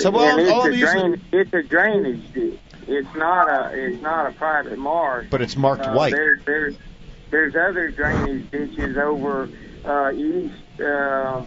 So 0.00 0.14
all, 0.14 0.38
it's 0.38 0.50
all 0.50 0.66
a 0.66 0.70
I'm 0.70 0.78
drain, 0.78 1.22
it's 1.32 1.52
a 1.52 1.62
drainage 1.62 2.32
ditch. 2.32 2.58
It's 2.88 3.14
not 3.14 3.48
a 3.48 3.70
it's 3.74 4.02
not 4.02 4.26
a 4.26 4.32
private 4.32 4.78
marsh. 4.78 5.26
but 5.30 5.40
it's 5.42 5.56
marked 5.56 5.84
Uh, 5.86 5.92
white. 5.94 6.12
There, 6.12 6.38
there's 6.44 6.76
there's 7.30 7.54
other 7.56 7.90
drainage 7.90 8.50
ditches 8.50 8.96
over 8.96 9.48
uh, 9.84 10.12
east, 10.12 10.80
uh, 10.80 11.42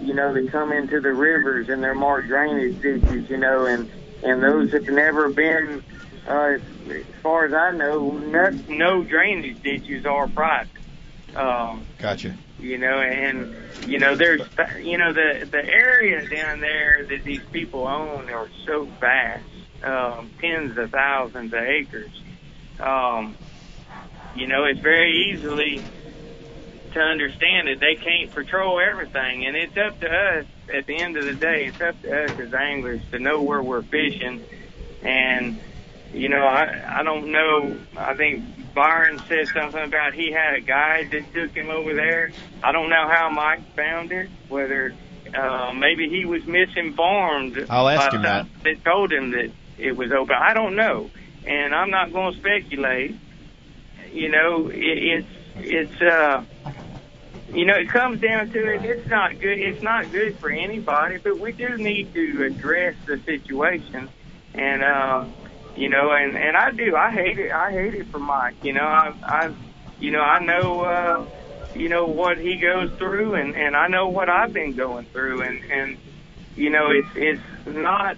you 0.00 0.14
know, 0.14 0.32
that 0.32 0.48
come 0.52 0.72
into 0.72 1.00
the 1.00 1.12
rivers, 1.12 1.68
and 1.68 1.82
they're 1.82 1.94
marked 1.94 2.28
drainage 2.28 2.80
ditches, 2.80 3.28
you 3.30 3.36
know, 3.38 3.66
and 3.66 3.90
and 4.22 4.42
those 4.42 4.72
have 4.72 4.88
never 4.88 5.28
been, 5.28 5.82
uh, 6.28 6.56
as 6.88 7.04
far 7.22 7.44
as 7.46 7.52
I 7.52 7.72
know, 7.72 8.10
no, 8.12 8.50
no 8.68 9.02
drainage 9.04 9.62
ditches 9.62 10.06
are 10.06 10.28
private. 10.28 10.68
Um, 11.36 11.84
Gotcha. 11.98 12.34
you 12.60 12.78
know, 12.78 13.00
and 13.00 13.54
you 13.88 13.98
know, 13.98 14.14
there's, 14.14 14.40
you 14.80 14.96
know, 14.98 15.12
the 15.12 15.46
the 15.50 15.64
area 15.64 16.26
down 16.28 16.60
there 16.60 17.04
that 17.08 17.24
these 17.24 17.42
people 17.52 17.86
own 17.88 18.30
are 18.30 18.48
so 18.64 18.84
vast, 19.00 19.42
um, 19.84 20.30
tens 20.40 20.76
of 20.76 20.90
thousands 20.90 21.52
of 21.52 21.60
acres. 21.60 22.10
Um, 22.80 23.36
you 24.34 24.46
know, 24.46 24.64
it's 24.64 24.80
very 24.80 25.30
easily 25.30 25.84
to 26.92 27.00
understand 27.00 27.68
that 27.68 27.80
they 27.80 27.96
can't 27.96 28.32
patrol 28.32 28.80
everything, 28.80 29.46
and 29.46 29.56
it's 29.56 29.76
up 29.76 30.00
to 30.00 30.08
us. 30.08 30.46
At 30.72 30.86
the 30.86 30.98
end 30.98 31.16
of 31.16 31.26
the 31.26 31.34
day, 31.34 31.66
it's 31.66 31.80
up 31.80 32.00
to 32.02 32.26
us 32.26 32.38
as 32.38 32.54
anglers 32.54 33.02
to 33.10 33.18
know 33.18 33.42
where 33.42 33.62
we're 33.62 33.82
fishing, 33.82 34.44
and 35.02 35.60
you 36.12 36.28
know, 36.28 36.44
I 36.46 37.00
I 37.00 37.02
don't 37.02 37.30
know. 37.30 37.76
I 37.96 38.14
think 38.14 38.74
Byron 38.74 39.22
said 39.28 39.48
something 39.52 39.82
about 39.82 40.14
he 40.14 40.32
had 40.32 40.54
a 40.54 40.60
guide 40.60 41.10
that 41.10 41.32
took 41.34 41.54
him 41.54 41.70
over 41.70 41.94
there. 41.94 42.32
I 42.62 42.72
don't 42.72 42.88
know 42.88 43.08
how 43.08 43.28
Mike 43.30 43.74
found 43.76 44.12
it. 44.12 44.30
Whether 44.48 44.94
uh, 45.34 45.72
maybe 45.74 46.08
he 46.08 46.24
was 46.24 46.46
misinformed. 46.46 47.66
I'll 47.68 47.88
ask 47.88 48.12
him 48.12 48.22
that. 48.22 48.46
That 48.62 48.84
told 48.84 49.12
him 49.12 49.32
that 49.32 49.50
it 49.78 49.96
was 49.96 50.12
open. 50.12 50.36
I 50.38 50.54
don't 50.54 50.76
know, 50.76 51.10
and 51.46 51.74
I'm 51.74 51.90
not 51.90 52.12
going 52.12 52.34
to 52.34 52.38
speculate. 52.38 53.16
You 54.12 54.28
know, 54.30 54.68
it, 54.68 54.76
it's 54.76 55.28
it's 55.56 56.02
uh. 56.02 56.44
You 57.52 57.66
know, 57.66 57.74
it 57.74 57.88
comes 57.88 58.20
down 58.20 58.50
to 58.50 58.74
it. 58.74 58.84
It's 58.84 59.08
not 59.08 59.38
good. 59.38 59.58
It's 59.58 59.82
not 59.82 60.10
good 60.10 60.38
for 60.38 60.50
anybody. 60.50 61.18
But 61.18 61.38
we 61.38 61.52
do 61.52 61.76
need 61.76 62.12
to 62.14 62.44
address 62.44 62.96
the 63.06 63.18
situation, 63.18 64.08
and 64.54 64.82
uh, 64.82 65.24
you 65.76 65.88
know, 65.88 66.10
and 66.10 66.36
and 66.36 66.56
I 66.56 66.70
do. 66.72 66.96
I 66.96 67.12
hate 67.12 67.38
it. 67.38 67.52
I 67.52 67.70
hate 67.70 67.94
it 67.94 68.06
for 68.08 68.18
Mike. 68.18 68.56
You 68.62 68.72
know, 68.72 68.84
I, 68.84 69.14
I, 69.22 69.54
you 70.00 70.10
know, 70.10 70.20
I 70.20 70.44
know, 70.44 70.80
uh, 70.80 71.26
you 71.76 71.88
know 71.88 72.06
what 72.06 72.38
he 72.38 72.56
goes 72.56 72.90
through, 72.92 73.34
and 73.34 73.54
and 73.54 73.76
I 73.76 73.86
know 73.88 74.08
what 74.08 74.28
I've 74.28 74.52
been 74.52 74.74
going 74.74 75.06
through, 75.06 75.42
and 75.42 75.62
and 75.70 75.98
you 76.56 76.70
know, 76.70 76.90
it's 76.90 77.08
it's 77.14 77.66
not 77.76 78.16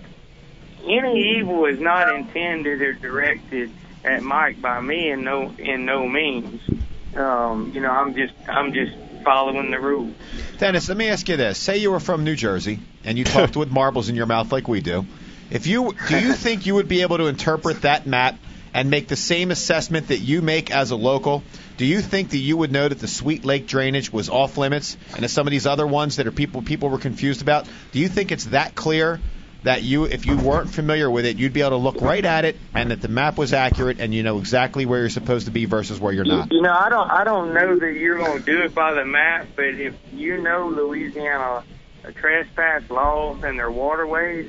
any 0.89 1.39
evil 1.39 1.67
is 1.67 1.79
not 1.81 2.15
intended 2.15 2.81
or 2.81 2.93
directed 2.95 3.71
at 4.05 4.23
Mike 4.23 4.61
by 4.61 4.81
me, 4.81 5.11
in 5.11 5.25
no 5.25 5.53
in 5.59 5.85
no 5.85 6.09
means. 6.09 6.61
Um, 7.15 7.73
you 7.75 7.81
know, 7.81 7.91
I'm 7.91 8.15
just 8.15 8.35
I'm 8.49 8.73
just 8.73 8.95
following 9.25 9.71
the 9.71 9.81
rules. 9.81 10.15
Dennis, 10.59 10.89
let 10.89 10.97
me 10.97 11.09
ask 11.09 11.29
you 11.29 11.37
this: 11.37 11.59
Say 11.59 11.79
you 11.79 11.91
were 11.91 12.01
from 12.01 12.25
New 12.25 12.37
Jersey 12.37 12.79
and 13.05 13.19
you 13.19 13.25
talked 13.25 13.57
with 13.63 13.71
marbles 13.71 14.09
in 14.09 14.17
your 14.17 14.27
mouth 14.27 14.53
like 14.53 14.69
we 14.69 14.81
do. 14.81 15.07
If 15.51 15.67
you 15.67 15.95
do 16.09 16.19
you 16.19 16.33
think 16.33 16.67
you 16.67 16.75
would 16.75 16.89
be 16.89 17.03
able 17.03 17.19
to 17.19 17.27
interpret 17.27 17.83
that 17.83 18.07
map 18.07 18.39
and 18.75 18.91
make 18.91 19.09
the 19.09 19.17
same 19.17 19.51
assessment 19.51 20.09
that 20.09 20.19
you 20.19 20.43
make 20.43 20.71
as 20.71 20.91
a 20.91 20.97
local? 20.97 21.43
Do 21.79 21.87
you 21.87 22.01
think 22.01 22.31
that 22.31 22.39
you 22.39 22.57
would 22.57 22.73
know 22.73 22.89
that 22.89 22.99
the 22.99 23.09
Sweet 23.09 23.45
Lake 23.45 23.67
drainage 23.67 24.13
was 24.13 24.29
off 24.29 24.59
limits, 24.59 24.97
and 25.15 25.23
that 25.23 25.29
some 25.29 25.47
of 25.47 25.51
these 25.51 25.67
other 25.67 25.87
ones 25.87 26.17
that 26.17 26.27
are 26.27 26.33
people 26.33 26.63
people 26.63 26.89
were 26.91 26.99
confused 26.99 27.43
about? 27.43 27.67
Do 27.93 28.01
you 28.01 28.09
think 28.09 28.33
it's 28.33 28.47
that 28.47 28.75
clear 28.75 29.21
that 29.67 29.83
you, 29.83 30.05
if 30.05 30.27
you 30.27 30.37
weren't 30.37 30.71
familiar 30.71 31.11
with 31.11 31.27
it, 31.27 31.39
you'd 31.39 31.53
be 31.53 31.61
able 31.61 31.71
to 31.71 31.77
look 31.77 32.01
right 32.01 32.25
at 32.25 32.45
it 32.45 32.57
and 32.73 32.93
that 32.93 33.03
the 33.03 33.09
map 33.09 33.37
was 33.37 33.53
accurate 33.53 33.99
and 33.99 34.15
you 34.15 34.23
know 34.23 34.39
exactly 34.39 34.87
where 34.87 35.01
you're 35.01 35.11
supposed 35.11 35.47
to 35.47 35.51
be 35.51 35.65
versus 35.65 35.99
where 35.99 36.13
you're 36.13 36.25
not? 36.25 36.53
You 36.53 36.63
know, 36.63 36.73
I 36.73 36.89
don't 36.89 37.11
I 37.11 37.25
don't 37.25 37.53
know 37.53 37.77
that 37.77 37.95
you're 37.95 38.17
going 38.17 38.39
to 38.39 38.45
do 38.45 38.63
it 38.63 38.73
by 38.77 38.95
the 38.95 39.05
map, 39.05 39.49
but 39.57 39.65
if 39.65 39.97
you 40.13 40.41
know 40.41 40.69
Louisiana 40.69 41.65
trespass 42.15 42.89
laws 42.89 43.43
and 43.43 43.59
their 43.59 43.71
waterways, 43.71 44.49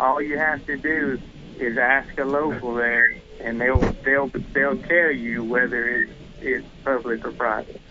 all 0.00 0.22
you 0.22 0.38
have 0.38 0.64
to 0.64 0.78
do 0.78 1.20
is 1.58 1.76
ask 1.76 2.18
a 2.18 2.24
local 2.24 2.74
there, 2.74 3.16
and 3.40 3.60
they'll 3.60 3.92
they'll 4.02 4.30
they'll 4.54 4.78
tell 4.78 5.10
you 5.10 5.44
whether 5.44 5.88
it's 5.88 6.12
it's 6.40 6.66
public 6.82 7.22
or 7.26 7.32
private. 7.32 7.82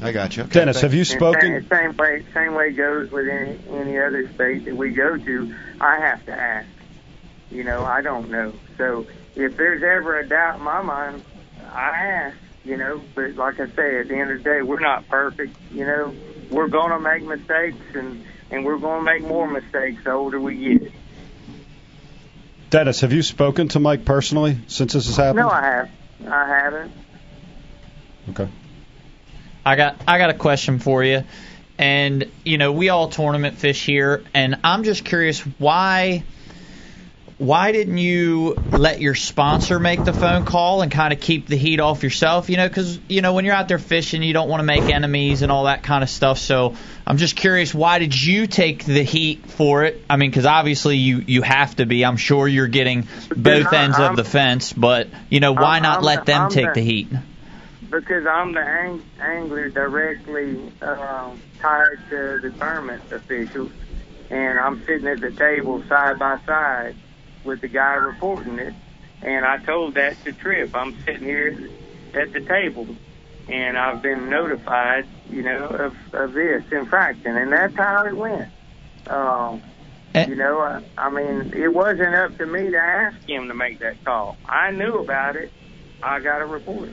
I 0.00 0.12
got 0.12 0.36
you. 0.36 0.44
Dennis, 0.44 0.80
have 0.82 0.94
you 0.94 1.00
And 1.00 1.08
spoken? 1.08 1.40
Same, 1.40 1.68
same 1.68 1.96
way, 1.96 2.24
same 2.32 2.54
way 2.54 2.70
goes 2.70 3.10
with 3.10 3.28
any 3.28 3.58
any 3.70 3.98
other 3.98 4.30
state 4.32 4.64
that 4.66 4.76
we 4.76 4.90
go 4.90 5.16
to. 5.16 5.54
I 5.80 5.98
have 6.00 6.24
to 6.26 6.32
ask. 6.32 6.68
You 7.50 7.64
know, 7.64 7.84
I 7.84 8.02
don't 8.02 8.30
know. 8.30 8.52
So 8.76 9.06
if 9.34 9.56
there's 9.56 9.82
ever 9.82 10.18
a 10.18 10.28
doubt 10.28 10.58
in 10.58 10.62
my 10.62 10.82
mind, 10.82 11.22
I 11.72 11.88
ask. 12.06 12.36
You 12.64 12.76
know, 12.76 13.00
but 13.14 13.34
like 13.34 13.60
I 13.60 13.66
say, 13.68 14.00
at 14.00 14.08
the 14.08 14.16
end 14.16 14.30
of 14.30 14.38
the 14.38 14.44
day, 14.44 14.62
we're 14.62 14.80
not 14.80 15.08
perfect. 15.08 15.56
You 15.72 15.86
know, 15.86 16.14
we're 16.50 16.68
gonna 16.68 17.00
make 17.00 17.22
mistakes, 17.22 17.78
and 17.94 18.24
and 18.50 18.64
we're 18.64 18.78
gonna 18.78 19.02
make 19.02 19.22
more 19.22 19.48
mistakes 19.48 20.04
the 20.04 20.12
older 20.12 20.38
we 20.38 20.56
get. 20.56 20.92
Dennis, 22.70 23.00
have 23.00 23.12
you 23.12 23.22
spoken 23.22 23.68
to 23.68 23.80
Mike 23.80 24.04
personally 24.04 24.58
since 24.66 24.92
this 24.92 25.06
has 25.06 25.16
happened? 25.16 25.38
No, 25.38 25.48
I 25.48 25.62
have. 25.62 25.90
I 26.26 26.46
haven't. 26.46 26.92
Okay. 28.30 28.48
I 29.68 29.76
got 29.76 30.00
I 30.08 30.16
got 30.16 30.30
a 30.30 30.34
question 30.34 30.78
for 30.78 31.04
you. 31.04 31.24
And 31.76 32.30
you 32.44 32.58
know, 32.58 32.72
we 32.72 32.88
all 32.88 33.08
tournament 33.08 33.58
fish 33.58 33.84
here 33.84 34.24
and 34.32 34.60
I'm 34.64 34.82
just 34.82 35.04
curious 35.04 35.40
why 35.40 36.24
why 37.36 37.70
didn't 37.70 37.98
you 37.98 38.56
let 38.72 39.00
your 39.00 39.14
sponsor 39.14 39.78
make 39.78 40.02
the 40.04 40.12
phone 40.12 40.44
call 40.44 40.82
and 40.82 40.90
kind 40.90 41.12
of 41.12 41.20
keep 41.20 41.46
the 41.46 41.56
heat 41.56 41.78
off 41.78 42.02
yourself? 42.02 42.50
You 42.50 42.56
know, 42.56 42.66
because 42.66 42.98
you 43.08 43.20
know 43.20 43.34
when 43.34 43.44
you're 43.44 43.54
out 43.54 43.68
there 43.68 43.78
fishing, 43.78 44.22
you 44.22 44.32
don't 44.32 44.48
want 44.48 44.60
to 44.60 44.64
make 44.64 44.82
enemies 44.82 45.42
and 45.42 45.52
all 45.52 45.64
that 45.64 45.82
kind 45.82 46.02
of 46.02 46.10
stuff. 46.10 46.38
So 46.38 46.74
I'm 47.06 47.18
just 47.18 47.36
curious, 47.36 47.72
why 47.72 48.00
did 48.00 48.20
you 48.20 48.46
take 48.46 48.84
the 48.84 49.04
heat 49.04 49.46
for 49.50 49.84
it? 49.84 50.02
I 50.10 50.16
mean, 50.16 50.30
because 50.30 50.46
obviously 50.46 50.96
you 50.96 51.22
you 51.26 51.42
have 51.42 51.76
to 51.76 51.86
be. 51.86 52.04
I'm 52.04 52.16
sure 52.16 52.48
you're 52.48 52.66
getting 52.66 53.06
both 53.36 53.72
I- 53.72 53.84
ends 53.84 53.98
I'm- 53.98 54.10
of 54.12 54.16
the 54.16 54.24
fence, 54.24 54.72
but 54.72 55.08
you 55.28 55.40
know, 55.40 55.52
why 55.52 55.74
I'm- 55.74 55.82
not 55.82 55.98
I'm 55.98 56.04
let 56.04 56.26
them 56.26 56.50
take 56.50 56.72
the 56.74 56.82
heat? 56.82 57.08
Because 57.90 58.26
I'm 58.26 58.52
the 58.52 58.60
ang- 58.60 59.02
angler 59.20 59.70
directly 59.70 60.72
um, 60.82 61.40
tied 61.60 61.98
to 62.10 62.38
the 62.42 62.52
tournament 62.58 63.02
officials, 63.10 63.70
and 64.30 64.58
I'm 64.58 64.84
sitting 64.84 65.06
at 65.06 65.20
the 65.20 65.30
table 65.30 65.82
side 65.88 66.18
by 66.18 66.38
side 66.44 66.96
with 67.44 67.60
the 67.62 67.68
guy 67.68 67.94
reporting 67.94 68.58
it. 68.58 68.74
And 69.22 69.44
I 69.44 69.58
told 69.58 69.94
that 69.94 70.22
to 70.24 70.32
Trip. 70.32 70.74
I'm 70.76 70.96
sitting 71.04 71.24
here 71.26 71.70
at 72.14 72.32
the 72.32 72.40
table, 72.40 72.86
and 73.48 73.76
I've 73.78 74.02
been 74.02 74.28
notified, 74.28 75.06
you 75.30 75.42
know, 75.42 75.66
of, 75.66 75.96
of 76.14 76.32
this 76.34 76.64
infraction, 76.70 77.36
and 77.36 77.50
that's 77.50 77.74
how 77.74 78.04
it 78.04 78.16
went. 78.16 78.50
Um, 79.06 79.62
you 80.26 80.36
know, 80.36 80.60
I, 80.60 80.82
I 80.96 81.10
mean, 81.10 81.52
it 81.54 81.72
wasn't 81.72 82.14
up 82.14 82.36
to 82.38 82.46
me 82.46 82.70
to 82.70 82.76
ask 82.78 83.16
him 83.28 83.48
to 83.48 83.54
make 83.54 83.78
that 83.80 84.04
call. 84.04 84.36
I 84.46 84.70
knew 84.70 84.98
about 84.98 85.36
it. 85.36 85.52
I 86.02 86.20
got 86.20 86.40
a 86.42 86.46
report. 86.46 86.90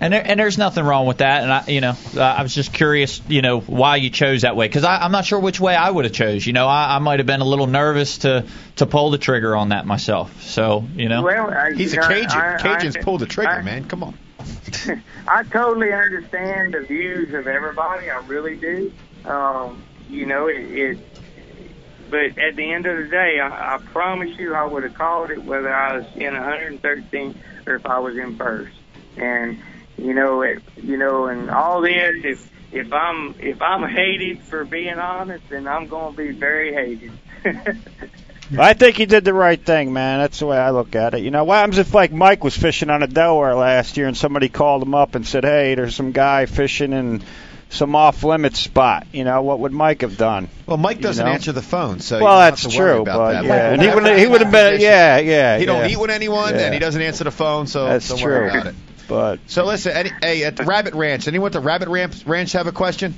And 0.00 0.12
there, 0.12 0.22
and 0.26 0.38
there's 0.38 0.58
nothing 0.58 0.84
wrong 0.84 1.06
with 1.06 1.18
that. 1.18 1.42
And 1.44 1.52
I, 1.52 1.64
you 1.68 1.80
know, 1.80 1.94
uh, 2.16 2.20
I 2.20 2.42
was 2.42 2.54
just 2.54 2.72
curious, 2.72 3.22
you 3.28 3.42
know, 3.42 3.60
why 3.60 3.96
you 3.96 4.10
chose 4.10 4.42
that 4.42 4.56
way 4.56 4.66
because 4.66 4.84
I'm 4.84 5.12
not 5.12 5.24
sure 5.24 5.38
which 5.38 5.60
way 5.60 5.74
I 5.74 5.88
would 5.90 6.04
have 6.04 6.12
chose. 6.12 6.46
You 6.46 6.52
know, 6.52 6.66
I, 6.66 6.96
I 6.96 6.98
might 6.98 7.20
have 7.20 7.26
been 7.26 7.40
a 7.40 7.46
little 7.46 7.66
nervous 7.68 8.18
to 8.18 8.46
to 8.76 8.86
pull 8.86 9.10
the 9.10 9.18
trigger 9.18 9.54
on 9.56 9.68
that 9.70 9.86
myself. 9.86 10.42
So, 10.42 10.84
you 10.96 11.08
know, 11.08 11.22
Well, 11.22 11.50
I, 11.50 11.72
He's 11.72 11.92
a 11.92 11.96
you 11.96 12.00
know, 12.02 12.08
Cajun. 12.08 12.30
I- 12.30 12.54
I- 12.54 12.58
Cajuns 12.58 13.02
pull 13.02 13.18
the 13.18 13.26
trigger, 13.26 13.50
I- 13.50 13.62
man. 13.62 13.84
Come 13.84 14.02
on. 14.02 14.18
I 15.28 15.42
totally 15.44 15.92
understand 15.92 16.74
the 16.74 16.80
views 16.80 17.32
of 17.32 17.46
everybody. 17.46 18.10
I 18.10 18.18
really 18.26 18.56
do. 18.56 18.92
Um, 19.24 19.82
you 20.10 20.26
know, 20.26 20.48
it, 20.48 20.56
it. 20.56 20.98
But 22.10 22.36
at 22.38 22.56
the 22.56 22.72
end 22.72 22.86
of 22.86 22.98
the 22.98 23.08
day, 23.08 23.40
I, 23.40 23.76
I 23.76 23.78
promise 23.78 24.36
you, 24.38 24.54
I 24.54 24.64
would 24.64 24.82
have 24.82 24.94
called 24.94 25.30
it 25.30 25.42
whether 25.42 25.72
I 25.72 25.96
was 25.98 26.06
in 26.16 26.34
113 26.34 27.38
or 27.66 27.76
if 27.76 27.86
I 27.86 27.98
was 28.00 28.16
in 28.16 28.36
first. 28.36 28.74
And 29.16 29.62
you 29.98 30.14
know, 30.14 30.42
it, 30.42 30.62
you 30.76 30.96
know, 30.96 31.26
and 31.26 31.50
all 31.50 31.80
this, 31.80 32.24
if 32.24 32.50
if 32.72 32.92
I'm 32.92 33.34
if 33.38 33.62
I'm 33.62 33.88
hated 33.88 34.40
for 34.42 34.64
being 34.64 34.98
honest, 34.98 35.48
then 35.48 35.66
I'm 35.68 35.86
going 35.86 36.14
to 36.14 36.16
be 36.16 36.30
very 36.32 36.72
hated. 36.72 37.12
I 38.58 38.74
think 38.74 38.96
he 38.96 39.06
did 39.06 39.24
the 39.24 39.32
right 39.32 39.60
thing, 39.60 39.92
man. 39.92 40.20
That's 40.20 40.38
the 40.38 40.46
way 40.46 40.58
I 40.58 40.70
look 40.70 40.94
at 40.94 41.14
it. 41.14 41.20
You 41.22 41.30
know, 41.30 41.44
what 41.44 41.56
happens 41.56 41.78
if 41.78 41.94
like 41.94 42.12
Mike 42.12 42.44
was 42.44 42.56
fishing 42.56 42.90
on 42.90 43.02
a 43.02 43.06
Delaware 43.06 43.54
last 43.54 43.96
year 43.96 44.06
and 44.06 44.16
somebody 44.16 44.48
called 44.48 44.82
him 44.82 44.94
up 44.94 45.14
and 45.14 45.26
said, 45.26 45.44
"Hey, 45.44 45.74
there's 45.74 45.96
some 45.96 46.12
guy 46.12 46.46
fishing 46.46 46.92
in 46.92 47.22
some 47.70 47.96
off 47.96 48.22
limits 48.22 48.60
spot." 48.60 49.06
You 49.12 49.24
know, 49.24 49.42
what 49.42 49.60
would 49.60 49.72
Mike 49.72 50.02
have 50.02 50.18
done? 50.18 50.48
Well, 50.66 50.76
Mike 50.76 51.00
doesn't 51.00 51.24
know? 51.24 51.32
answer 51.32 51.52
the 51.52 51.62
phone, 51.62 52.00
so 52.00 52.22
well, 52.22 52.38
that's 52.38 52.62
have 52.64 52.72
to 52.72 52.78
worry 52.78 52.92
true, 52.94 53.02
about 53.02 53.18
but 53.18 53.32
that. 53.32 53.44
yeah, 53.44 53.70
and 53.72 53.82
he 53.82 53.88
would 53.88 54.18
he 54.18 54.26
would 54.26 54.42
have 54.42 54.52
been 54.52 54.80
yeah 54.80 55.18
yeah. 55.18 55.58
He 55.58 55.64
don't 55.64 55.88
eat 55.90 55.98
with 55.98 56.10
anyone, 56.10 56.54
Yeah. 56.54 56.62
and 56.66 56.74
he 56.74 56.80
doesn't 56.80 57.00
answer 57.00 57.24
the 57.24 57.30
phone, 57.30 57.66
so 57.66 57.86
That's 57.86 58.08
don't 58.08 58.18
true. 58.18 58.32
worry 58.34 58.50
about 58.50 58.66
it. 58.66 58.74
But 59.08 59.40
So 59.46 59.64
listen, 59.64 59.92
any, 59.92 60.10
hey, 60.22 60.44
at 60.44 60.56
the 60.56 60.64
Rabbit 60.64 60.94
Ranch, 60.94 61.28
anyone 61.28 61.48
at 61.48 61.52
the 61.52 61.60
Rabbit 61.60 61.88
Ranch, 61.88 62.24
Ranch 62.24 62.52
have 62.52 62.66
a 62.66 62.72
question? 62.72 63.14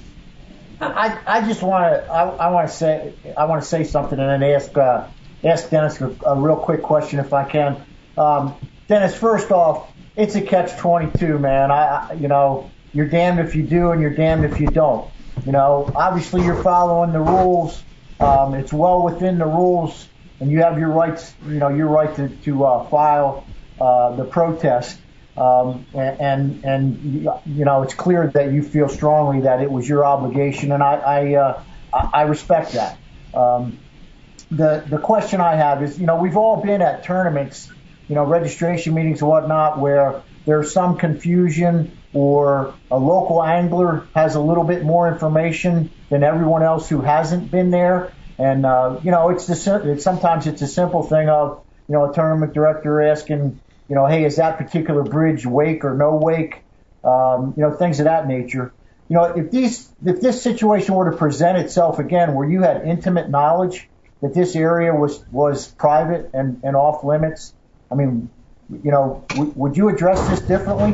I, 0.80 1.18
I 1.26 1.46
just 1.46 1.62
want 1.62 1.84
to 1.84 2.10
I, 2.10 2.24
I 2.24 2.50
want 2.50 2.68
to 2.68 2.74
say 2.74 3.14
I 3.36 3.46
want 3.46 3.62
to 3.62 3.68
say 3.68 3.84
something 3.84 4.18
and 4.18 4.42
then 4.42 4.50
ask 4.50 4.76
uh, 4.76 5.06
ask 5.42 5.70
Dennis 5.70 6.00
a, 6.00 6.14
a 6.26 6.38
real 6.38 6.56
quick 6.56 6.82
question 6.82 7.18
if 7.18 7.32
I 7.32 7.48
can. 7.48 7.82
Um, 8.18 8.54
Dennis, 8.88 9.16
first 9.16 9.50
off, 9.50 9.90
it's 10.16 10.34
a 10.34 10.42
catch 10.42 10.76
twenty 10.78 11.10
two, 11.18 11.38
man. 11.38 11.70
I, 11.70 12.08
I 12.10 12.12
you 12.14 12.28
know 12.28 12.70
you're 12.92 13.08
damned 13.08 13.40
if 13.40 13.54
you 13.54 13.62
do 13.62 13.90
and 13.92 14.00
you're 14.00 14.14
damned 14.14 14.44
if 14.44 14.60
you 14.60 14.66
don't. 14.66 15.10
You 15.44 15.52
know, 15.52 15.90
obviously 15.94 16.42
you're 16.44 16.62
following 16.62 17.12
the 17.12 17.20
rules. 17.20 17.82
Um, 18.20 18.54
it's 18.54 18.72
well 18.72 19.02
within 19.02 19.38
the 19.38 19.46
rules, 19.46 20.08
and 20.40 20.50
you 20.50 20.62
have 20.62 20.78
your 20.78 20.90
rights. 20.90 21.34
You 21.46 21.54
know, 21.54 21.68
your 21.68 21.88
right 21.88 22.14
to 22.16 22.28
to 22.28 22.64
uh, 22.64 22.84
file 22.88 23.46
uh, 23.80 24.14
the 24.16 24.24
protest. 24.24 24.98
Um, 25.36 25.84
and, 25.92 26.64
and, 26.64 27.04
you 27.44 27.64
know, 27.64 27.82
it's 27.82 27.94
clear 27.94 28.30
that 28.34 28.52
you 28.52 28.62
feel 28.62 28.88
strongly 28.88 29.42
that 29.42 29.60
it 29.60 29.70
was 29.70 29.86
your 29.86 30.04
obligation, 30.04 30.72
and 30.72 30.82
I, 30.82 30.94
I, 30.94 31.34
uh, 31.34 31.62
I 31.92 32.10
I 32.14 32.22
respect 32.22 32.72
that. 32.72 32.98
Um, 33.34 33.78
the, 34.50 34.84
the 34.88 34.98
question 34.98 35.40
I 35.40 35.56
have 35.56 35.82
is, 35.82 35.98
you 35.98 36.06
know, 36.06 36.16
we've 36.16 36.36
all 36.36 36.62
been 36.62 36.80
at 36.80 37.04
tournaments, 37.04 37.70
you 38.08 38.14
know, 38.14 38.24
registration 38.24 38.94
meetings 38.94 39.20
and 39.20 39.28
whatnot, 39.28 39.78
where 39.78 40.22
there's 40.46 40.72
some 40.72 40.96
confusion 40.96 41.98
or 42.14 42.74
a 42.90 42.98
local 42.98 43.42
angler 43.42 44.06
has 44.14 44.36
a 44.36 44.40
little 44.40 44.64
bit 44.64 44.84
more 44.84 45.06
information 45.12 45.90
than 46.08 46.22
everyone 46.22 46.62
else 46.62 46.88
who 46.88 47.02
hasn't 47.02 47.50
been 47.50 47.70
there. 47.70 48.12
And, 48.38 48.64
uh, 48.64 49.00
you 49.02 49.10
know, 49.10 49.30
it's 49.30 49.46
the, 49.46 49.82
it's, 49.92 50.04
sometimes 50.04 50.46
it's 50.46 50.62
a 50.62 50.66
simple 50.66 51.02
thing 51.02 51.28
of, 51.28 51.62
you 51.88 51.94
know, 51.94 52.10
a 52.10 52.14
tournament 52.14 52.54
director 52.54 53.02
asking, 53.02 53.60
you 53.88 53.94
know, 53.94 54.06
hey, 54.06 54.24
is 54.24 54.36
that 54.36 54.58
particular 54.58 55.02
bridge 55.02 55.46
wake 55.46 55.84
or 55.84 55.94
no 55.96 56.16
wake? 56.16 56.64
Um, 57.04 57.54
you 57.56 57.62
know, 57.62 57.72
things 57.72 58.00
of 58.00 58.04
that 58.04 58.26
nature. 58.26 58.74
You 59.08 59.16
know, 59.16 59.24
if 59.24 59.50
these, 59.50 59.92
if 60.04 60.20
this 60.20 60.42
situation 60.42 60.94
were 60.94 61.10
to 61.10 61.16
present 61.16 61.58
itself 61.58 62.00
again, 62.00 62.34
where 62.34 62.48
you 62.48 62.62
had 62.62 62.84
intimate 62.84 63.30
knowledge 63.30 63.88
that 64.22 64.34
this 64.34 64.56
area 64.56 64.92
was 64.92 65.22
was 65.30 65.68
private 65.68 66.30
and 66.34 66.60
and 66.64 66.74
off 66.74 67.04
limits, 67.04 67.54
I 67.90 67.94
mean, 67.94 68.30
you 68.68 68.90
know, 68.90 69.24
w- 69.28 69.52
would 69.54 69.76
you 69.76 69.88
address 69.88 70.28
this 70.28 70.40
differently? 70.40 70.92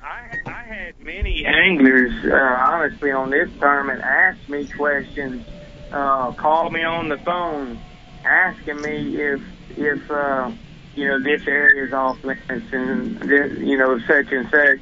I, 0.00 0.38
I 0.46 0.62
had 0.62 1.00
many 1.00 1.44
anglers, 1.44 2.12
uh, 2.24 2.36
honestly, 2.36 3.10
on 3.10 3.30
this 3.30 3.48
tournament 3.60 4.00
asked 4.04 4.48
me 4.48 4.68
questions, 4.68 5.44
uh, 5.90 6.32
called 6.32 6.72
me 6.72 6.84
on 6.84 7.08
the 7.08 7.18
phone, 7.18 7.82
asking 8.24 8.80
me 8.82 9.16
if 9.16 9.40
if 9.70 10.10
uh, 10.10 10.52
you 10.98 11.06
know 11.06 11.22
this 11.22 11.46
area 11.46 11.86
is 11.86 11.92
off 11.92 12.22
limits 12.24 12.72
and 12.72 13.20
this, 13.20 13.58
you 13.58 13.78
know 13.78 13.98
such 14.00 14.32
and 14.32 14.50
such, 14.50 14.80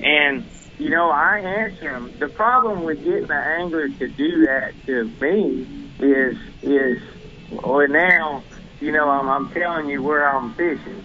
and 0.00 0.44
you 0.78 0.90
know 0.90 1.10
I 1.10 1.38
answer 1.38 1.92
them. 1.92 2.12
The 2.18 2.28
problem 2.28 2.82
with 2.82 3.04
getting 3.04 3.28
the 3.28 3.34
angler 3.34 3.88
to 3.88 4.08
do 4.08 4.46
that 4.46 4.72
to 4.86 5.04
me 5.20 5.90
is 6.00 6.36
is 6.62 6.98
well 7.50 7.86
now 7.88 8.42
you 8.80 8.90
know 8.92 9.08
I'm 9.08 9.28
I'm 9.28 9.52
telling 9.52 9.88
you 9.88 10.02
where 10.02 10.28
I'm 10.28 10.54
fishing, 10.54 11.04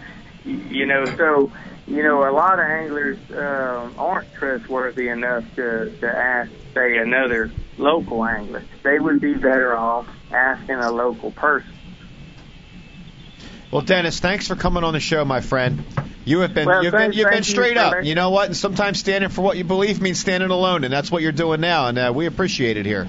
you 0.44 0.86
know 0.86 1.14
so 1.16 1.52
you 1.88 2.02
know, 2.02 2.28
a 2.28 2.32
lot 2.32 2.58
of 2.58 2.66
anglers 2.66 3.18
uh, 3.30 3.90
aren't 3.96 4.32
trustworthy 4.34 5.08
enough 5.08 5.44
to, 5.56 5.90
to 6.00 6.06
ask, 6.06 6.50
say, 6.74 6.98
another 6.98 7.50
local 7.78 8.26
angler. 8.26 8.62
They 8.82 8.98
would 8.98 9.22
be 9.22 9.34
better 9.34 9.74
off 9.74 10.06
asking 10.30 10.76
a 10.76 10.90
local 10.90 11.30
person. 11.30 11.72
Well, 13.70 13.82
Dennis, 13.82 14.18
thanks 14.20 14.48
for 14.48 14.56
coming 14.56 14.82
on 14.82 14.94
the 14.94 15.00
show, 15.00 15.24
my 15.24 15.40
friend. 15.40 15.84
You 16.24 16.40
have 16.40 16.54
been 16.54 16.66
Well, 16.66 16.82
you've 16.82 16.92
been 16.92 17.12
you've 17.12 17.24
been 17.24 17.32
thank 17.34 17.46
you 17.48 17.52
straight 17.52 17.76
up. 17.76 17.92
letting- 17.92 18.08
You 18.08 18.14
know 18.14 18.30
what? 18.30 18.46
And 18.46 18.56
sometimes 18.56 18.98
standing 18.98 19.28
for 19.30 19.42
what 19.42 19.56
you 19.56 19.64
believe 19.64 20.00
means 20.00 20.18
standing 20.18 20.50
alone, 20.50 20.84
and 20.84 20.92
that's 20.92 21.10
what 21.10 21.22
you're 21.22 21.32
doing 21.32 21.60
now, 21.60 21.88
and 21.88 21.98
uh, 21.98 22.12
we 22.14 22.26
appreciate 22.26 22.76
it 22.78 22.86
here. 22.86 23.08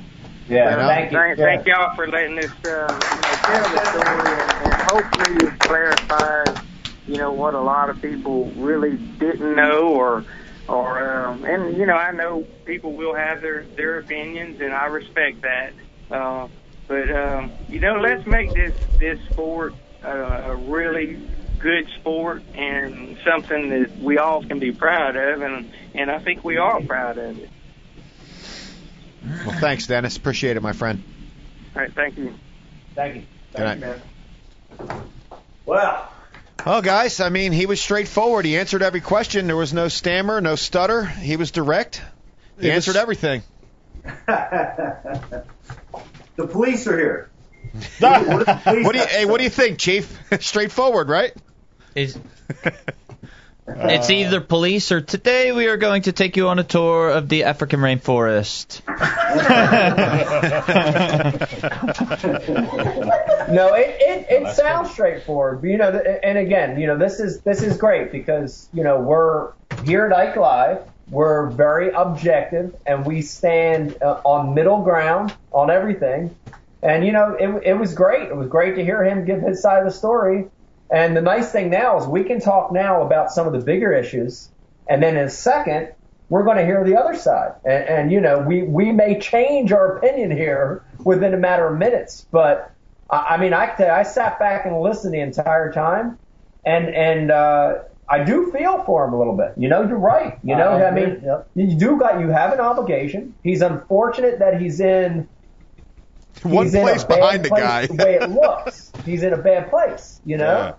Yeah, 0.50 0.72
You 0.72 0.78
know? 0.78 0.88
thank, 0.88 1.12
thank, 1.12 1.38
thank 1.38 1.68
y'all 1.68 1.96
for 1.96 2.08
letting 2.08 2.40
us 2.40 2.46
uh, 2.46 2.50
you 2.66 2.72
know, 2.72 3.38
tell 3.44 3.70
the 3.70 3.86
story, 3.86 4.32
and, 4.42 4.64
and 4.64 4.74
hopefully 4.92 5.48
it 5.48 5.60
clarifies, 5.60 6.66
you 7.08 7.18
know, 7.18 7.32
what 7.32 7.54
a 7.54 7.62
lot 7.62 7.90
of 7.90 8.02
people 8.02 8.52
really 8.56 8.98
didn't 8.98 9.56
know, 9.56 9.90
or, 9.94 10.26
or, 10.68 11.26
um, 11.28 11.46
and 11.46 11.78
you 11.78 11.86
know, 11.86 11.94
I 11.96 12.12
know 12.12 12.46
people 12.66 12.94
will 12.94 13.16
have 13.16 13.42
their 13.42 13.64
their 13.76 14.00
opinions, 14.00 14.60
and 14.60 14.74
I 14.74 14.88
respect 14.88 15.42
that. 15.42 15.72
Uh, 16.12 16.48
but 16.88 17.10
um, 17.16 17.52
you 17.70 17.80
know, 17.80 17.96
let's 17.96 18.26
make 18.26 18.54
this 18.54 18.74
this 19.00 19.20
sport 19.32 19.74
a 20.04 20.56
really 20.56 21.20
good 21.60 21.88
sport 22.00 22.42
and 22.56 23.18
something 23.26 23.70
that 23.70 23.98
we 24.00 24.18
all 24.18 24.44
can 24.44 24.60
be 24.60 24.72
proud 24.72 25.16
of, 25.16 25.42
and 25.42 25.72
and 25.94 26.10
I 26.12 26.20
think 26.20 26.44
we 26.44 26.58
are 26.58 26.82
proud 26.82 27.18
of 27.18 27.38
it. 27.38 27.50
Well, 29.46 29.60
thanks, 29.60 29.88
Dennis. 29.88 30.16
Appreciate 30.18 30.56
it, 30.58 30.62
my 30.62 30.72
friend. 30.74 31.04
All 31.76 31.82
right, 31.82 31.94
thank 31.94 32.18
you. 32.18 32.34
Thank 32.96 33.16
you. 33.16 33.24
Good 33.56 33.80
night. 33.82 35.02
Well, 35.66 36.10
Well, 36.66 36.82
guys, 36.82 37.20
I 37.20 37.30
mean, 37.30 37.52
he 37.52 37.66
was 37.66 37.82
straightforward. 37.82 38.46
He 38.46 38.58
answered 38.58 38.82
every 38.82 39.02
question. 39.02 39.48
There 39.48 39.56
was 39.56 39.74
no 39.74 39.88
stammer, 39.90 40.40
no 40.42 40.56
stutter. 40.56 41.04
He 41.06 41.36
was 41.36 41.52
direct. 41.52 42.02
He 42.60 42.68
It 42.70 42.76
was- 42.76 42.88
answered 42.88 43.00
everything. 43.00 43.44
the 44.28 45.44
police 46.50 46.88
are 46.88 46.98
here. 46.98 47.30
What 48.00 48.94
do 48.94 49.00
you? 49.00 49.06
Hey, 49.06 49.26
what 49.26 49.38
do 49.38 49.44
you 49.44 49.50
think, 49.50 49.80
Chief? 49.80 50.18
Straightforward, 50.40 51.10
right? 51.10 51.34
It's, 51.96 52.18
it's 53.68 54.10
either 54.10 54.42
police 54.42 54.92
or 54.92 55.02
today 55.02 55.52
we 55.52 55.68
are 55.68 55.78
going 55.78 56.04
to 56.04 56.12
take 56.12 56.36
you 56.36 56.48
on 56.48 56.60
a 56.60 56.64
tour 56.64 57.10
of 57.10 57.30
the 57.30 57.44
African 57.44 57.80
rainforest. 57.80 58.82
No, 63.50 63.74
it 63.74 63.98
it, 64.00 64.28
it 64.30 64.56
sounds 64.56 64.92
straightforward. 64.92 65.62
But, 65.62 65.68
you 65.70 65.78
know, 65.78 65.90
and 65.90 66.38
again, 66.38 66.80
you 66.80 66.88
know, 66.88 66.98
this 66.98 67.20
is 67.20 67.42
this 67.42 67.64
is 67.64 67.78
great 67.78 68.12
because 68.12 68.70
you 68.74 68.84
know 68.84 69.00
we're 69.00 69.54
here 69.84 70.06
at 70.06 70.14
Ike 70.14 70.36
Live. 70.36 70.84
We're 71.10 71.48
very 71.48 71.90
objective 71.92 72.76
and 72.86 73.04
we 73.06 73.24
stand 73.24 73.98
uh, 74.04 74.22
on 74.24 74.54
middle 74.54 74.84
ground 74.84 75.34
on 75.52 75.72
everything. 75.72 76.36
And 76.82 77.06
you 77.06 77.12
know, 77.12 77.36
it 77.40 77.64
it 77.66 77.74
was 77.74 77.94
great. 77.94 78.30
It 78.30 78.36
was 78.36 78.48
great 78.48 78.76
to 78.76 78.84
hear 78.84 79.04
him 79.04 79.26
give 79.26 79.42
his 79.42 79.62
side 79.62 79.80
of 79.80 79.86
the 79.86 79.92
story. 79.92 80.48
And 80.92 81.16
the 81.16 81.22
nice 81.22 81.52
thing 81.52 81.70
now 81.70 82.00
is 82.00 82.08
we 82.08 82.24
can 82.24 82.40
talk 82.40 82.72
now 82.72 83.04
about 83.04 83.32
some 83.32 83.46
of 83.46 83.54
the 83.54 83.60
bigger 83.60 83.94
issues, 83.94 84.50
and 84.88 85.04
then 85.04 85.18
in 85.18 85.26
a 85.26 85.30
second 85.30 85.94
we're 86.30 86.44
going 86.44 86.58
to 86.58 86.66
hear 86.66 86.84
the 86.84 86.96
other 86.96 87.16
side. 87.16 87.54
And, 87.66 87.84
and 87.90 88.12
you 88.12 88.22
know, 88.22 88.40
we 88.40 88.64
we 88.64 88.92
may 88.92 89.20
change 89.20 89.72
our 89.72 89.98
opinion 89.98 90.32
here 90.32 90.84
within 91.04 91.34
a 91.34 91.38
matter 91.38 91.68
of 91.68 91.78
minutes, 91.78 92.26
but 92.32 92.72
I, 93.10 93.18
I 93.18 93.38
mean, 93.38 93.54
I 93.54 93.74
I 93.78 94.04
sat 94.04 94.40
back 94.40 94.66
and 94.66 94.80
listened 94.80 95.14
the 95.14 95.20
entire 95.20 95.72
time, 95.74 96.18
and 96.66 96.90
and 96.90 97.32
uh, 97.32 97.80
I 98.08 98.24
do 98.24 98.52
feel 98.52 98.84
for 98.84 99.06
him 99.06 99.14
a 99.14 99.18
little 99.18 99.36
bit. 99.36 99.54
You 99.58 99.70
know, 99.70 99.88
you're 99.88 99.98
right. 99.98 100.38
You 100.44 100.56
know, 100.56 100.72
I 100.72 100.90
I 100.90 100.92
mean, 100.92 101.22
yep. 101.24 101.50
you 101.56 101.76
do 101.76 101.98
got 101.98 102.20
you 102.20 102.30
have 102.30 102.54
an 102.54 102.60
obligation. 102.60 103.34
He's 103.44 103.62
unfortunate 103.62 104.40
that 104.40 104.62
he's 104.62 104.80
in 104.80 105.28
One 106.44 106.66
he's 106.66 106.74
in 106.74 106.82
a 106.82 106.84
place 106.84 107.04
bad 107.04 107.20
behind 107.20 107.46
the 107.46 107.50
place 107.50 107.62
guy. 107.64 107.88
The 107.88 108.04
way 108.04 108.16
it 108.16 108.30
looks, 108.30 108.92
he's 109.06 109.24
in 109.24 109.34
a 109.34 109.38
bad 109.38 109.70
place. 109.70 110.22
You 110.26 110.38
know, 110.38 110.76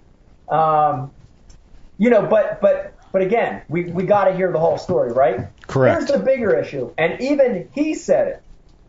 Yeah. 0.50 0.88
um, 0.88 1.12
you 1.98 2.10
know, 2.10 2.26
but 2.26 2.60
but 2.60 2.94
but 3.12 3.22
again, 3.22 3.62
we 3.68 3.84
we 3.84 4.04
got 4.04 4.24
to 4.26 4.34
hear 4.34 4.52
the 4.52 4.58
whole 4.58 4.78
story, 4.78 5.12
right? 5.12 5.48
Correct. 5.66 5.98
Here's 6.08 6.10
the 6.10 6.24
bigger 6.24 6.56
issue, 6.58 6.92
and 6.96 7.20
even 7.20 7.68
he 7.74 7.94
said 7.94 8.28
it. 8.28 8.42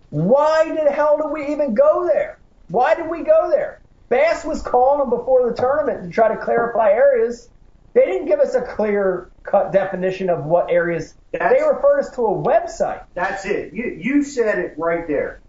Why 0.09 0.69
the 0.83 0.91
hell 0.91 1.17
did 1.17 1.31
we 1.31 1.51
even 1.53 1.73
go 1.73 2.07
there? 2.11 2.39
Why 2.67 2.95
did 2.95 3.09
we 3.09 3.23
go 3.23 3.49
there? 3.49 3.81
Bass 4.09 4.43
was 4.45 4.61
calling 4.61 4.99
them 4.99 5.09
before 5.09 5.49
the 5.49 5.55
tournament 5.55 6.03
to 6.03 6.09
try 6.09 6.33
to 6.35 6.41
clarify 6.41 6.91
areas. 6.91 7.49
They 7.93 8.05
didn't 8.05 8.27
give 8.27 8.39
us 8.39 8.53
a 8.55 8.61
clear 8.61 9.29
cut 9.43 9.71
definition 9.73 10.29
of 10.29 10.45
what 10.45 10.69
areas. 10.71 11.13
That's- 11.33 11.51
they 11.51 11.65
referred 11.65 11.99
us 11.99 12.11
to 12.15 12.25
a 12.25 12.29
website. 12.37 13.03
That's 13.13 13.45
it. 13.45 13.73
You 13.73 13.97
you 13.99 14.23
said 14.23 14.59
it 14.59 14.75
right 14.77 15.07
there. 15.07 15.40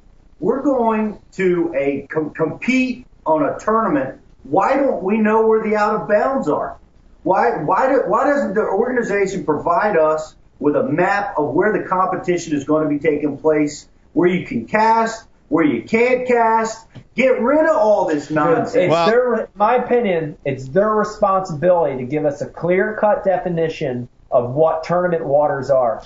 We're 0.42 0.62
going 0.62 1.20
to 1.34 1.72
a 1.76 2.08
com- 2.10 2.30
compete 2.30 3.06
on 3.24 3.44
a 3.44 3.60
tournament. 3.60 4.20
Why 4.42 4.74
don't 4.76 5.04
we 5.04 5.18
know 5.18 5.46
where 5.46 5.62
the 5.62 5.76
out 5.76 5.94
of 5.94 6.08
bounds 6.08 6.48
are? 6.48 6.78
Why 7.22 7.62
why 7.62 7.88
do, 7.92 8.02
why 8.08 8.28
doesn't 8.28 8.54
the 8.54 8.62
organization 8.62 9.44
provide 9.44 9.96
us 9.96 10.34
with 10.58 10.74
a 10.74 10.82
map 10.82 11.34
of 11.38 11.54
where 11.54 11.72
the 11.72 11.88
competition 11.88 12.56
is 12.56 12.64
going 12.64 12.82
to 12.82 12.88
be 12.88 12.98
taking 12.98 13.38
place, 13.38 13.88
where 14.14 14.28
you 14.28 14.44
can 14.44 14.66
cast, 14.66 15.28
where 15.48 15.64
you 15.64 15.84
can't 15.84 16.26
cast? 16.26 16.88
Get 17.14 17.40
rid 17.40 17.64
of 17.64 17.76
all 17.76 18.08
this 18.08 18.24
It's, 18.24 18.32
nonsense. 18.32 18.90
Well- 18.90 19.06
their, 19.06 19.48
my 19.54 19.76
opinion, 19.76 20.38
it's 20.44 20.66
their 20.66 20.92
responsibility 20.92 21.98
to 21.98 22.04
give 22.04 22.24
us 22.24 22.40
a 22.40 22.48
clear 22.48 22.96
cut 23.00 23.22
definition 23.24 24.08
of 24.28 24.50
what 24.50 24.82
tournament 24.82 25.24
waters 25.24 25.70
are. 25.70 26.02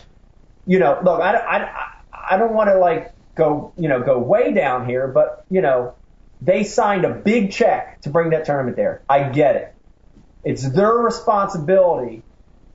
You 0.67 0.79
know, 0.79 1.01
look, 1.03 1.23
I, 1.23 1.37
I, 1.37 1.89
I 2.33 2.37
don't 2.37 2.53
want 2.53 2.69
to 2.69 2.79
like 2.79 3.16
go, 3.37 3.73
you 3.77 3.89
know, 3.89 4.03
go 4.03 4.19
way 4.19 4.53
down 4.53 4.89
here, 4.89 5.07
but 5.07 5.45
you 5.49 5.61
know, 5.61 5.95
they 6.41 6.65
signed 6.65 7.05
a 7.05 7.11
big 7.15 7.53
check 7.53 8.01
to 8.03 8.11
bring 8.11 8.31
that 8.31 8.45
tournament 8.45 8.77
there. 8.77 9.03
I 9.09 9.29
get 9.29 9.57
it. 9.57 9.75
It's 10.45 10.69
their 10.69 10.93
responsibility 10.93 12.23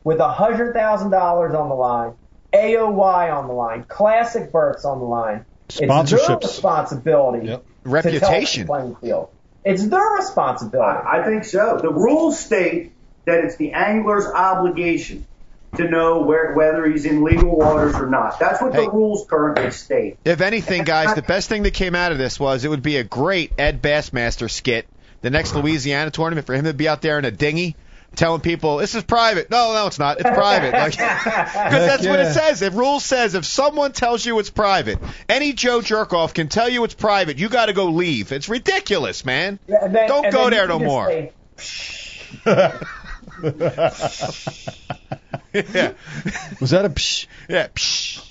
with 0.03 0.19
a 0.19 0.31
hundred 0.31 0.73
thousand 0.73 1.11
dollars 1.11 1.53
on 1.53 1.69
the 1.69 1.75
line, 1.75 2.13
AOY 2.53 3.33
on 3.33 3.47
the 3.47 3.53
line, 3.53 3.83
classic 3.87 4.51
berths 4.51 4.85
on 4.85 4.99
the 4.99 5.05
line. 5.05 5.45
It's 5.69 5.79
their 5.79 5.87
Sponsorships. 5.89 6.41
responsibility 6.43 7.47
Yep. 7.47 7.65
Reputation. 7.83 8.19
to 8.19 8.65
tell 8.65 8.79
the 8.79 8.89
playing 8.89 8.95
field. 8.97 9.29
It's 9.63 9.87
their 9.87 10.09
responsibility. 10.17 10.99
I, 11.05 11.21
I 11.21 11.25
think 11.25 11.45
so. 11.45 11.79
The 11.81 11.91
rules 11.91 12.39
state 12.39 12.93
that 13.25 13.43
it's 13.45 13.55
the 13.57 13.73
angler's 13.73 14.25
obligation 14.25 15.25
to 15.77 15.87
know 15.89 16.21
where 16.21 16.53
whether 16.53 16.85
he's 16.85 17.05
in 17.05 17.23
legal 17.23 17.55
waters 17.55 17.95
or 17.95 18.07
not. 18.09 18.39
That's 18.39 18.61
what 18.61 18.73
Hey. 18.73 18.85
the 18.85 18.91
rules 18.91 19.25
currently 19.29 19.71
state. 19.71 20.17
If 20.25 20.41
anything, 20.41 20.83
guys, 20.83 21.15
the 21.15 21.21
best 21.21 21.47
thing 21.49 21.63
that 21.63 21.71
came 21.73 21.95
out 21.95 22.11
of 22.11 22.17
this 22.17 22.39
was 22.39 22.65
it 22.65 22.69
would 22.69 22.83
be 22.83 22.97
a 22.97 23.03
great 23.03 23.53
Ed 23.57 23.81
Bassmaster 23.81 24.49
skit. 24.49 24.85
The 25.21 25.29
next 25.29 25.55
Louisiana 25.55 26.11
tournament 26.11 26.45
for 26.47 26.53
him 26.55 26.65
to 26.65 26.73
be 26.73 26.87
out 26.87 27.01
there 27.01 27.17
in 27.19 27.25
a 27.25 27.31
dinghy 27.31 27.75
telling 28.15 28.41
people 28.41 28.77
this 28.77 28.95
is 28.95 29.03
private. 29.03 29.49
No, 29.49 29.71
no, 29.73 29.87
it's 29.87 29.97
not. 29.99 30.19
It's 30.19 30.29
private. 30.29 30.73
Like, 30.73 30.91
because 30.97 31.23
that's 31.23 32.05
what 32.05 32.19
it 32.19 32.33
says. 32.33 32.61
If 32.61 32.75
rule 32.75 32.99
says 32.99 33.35
if 33.35 33.45
someone 33.45 33.93
tells 33.93 34.25
you 34.25 34.37
it's 34.39 34.49
private, 34.49 34.99
any 35.29 35.53
Joe 35.53 35.79
Jerkoff 35.79 36.33
can 36.33 36.49
tell 36.49 36.67
you 36.67 36.83
it's 36.83 36.95
private. 36.95 37.37
You 37.39 37.47
got 37.47 37.67
to 37.67 37.73
go 37.73 37.85
leave. 37.85 38.31
It's 38.33 38.49
ridiculous, 38.49 39.23
man. 39.23 39.59
Yeah, 39.67 39.87
then- 39.87 40.09
Don't 40.09 40.29
go 40.31 40.49
there 40.49 40.67
no 40.67 40.79
can 40.79 40.87
just 40.87 40.91
more. 40.91 41.07
say, 41.09 42.71
yeah, 45.53 45.93
Was 46.59 46.71
that 46.71 46.85
a 46.85 46.89
psh? 46.89 47.27
yeah. 47.49 47.67
Psh. 47.67 48.25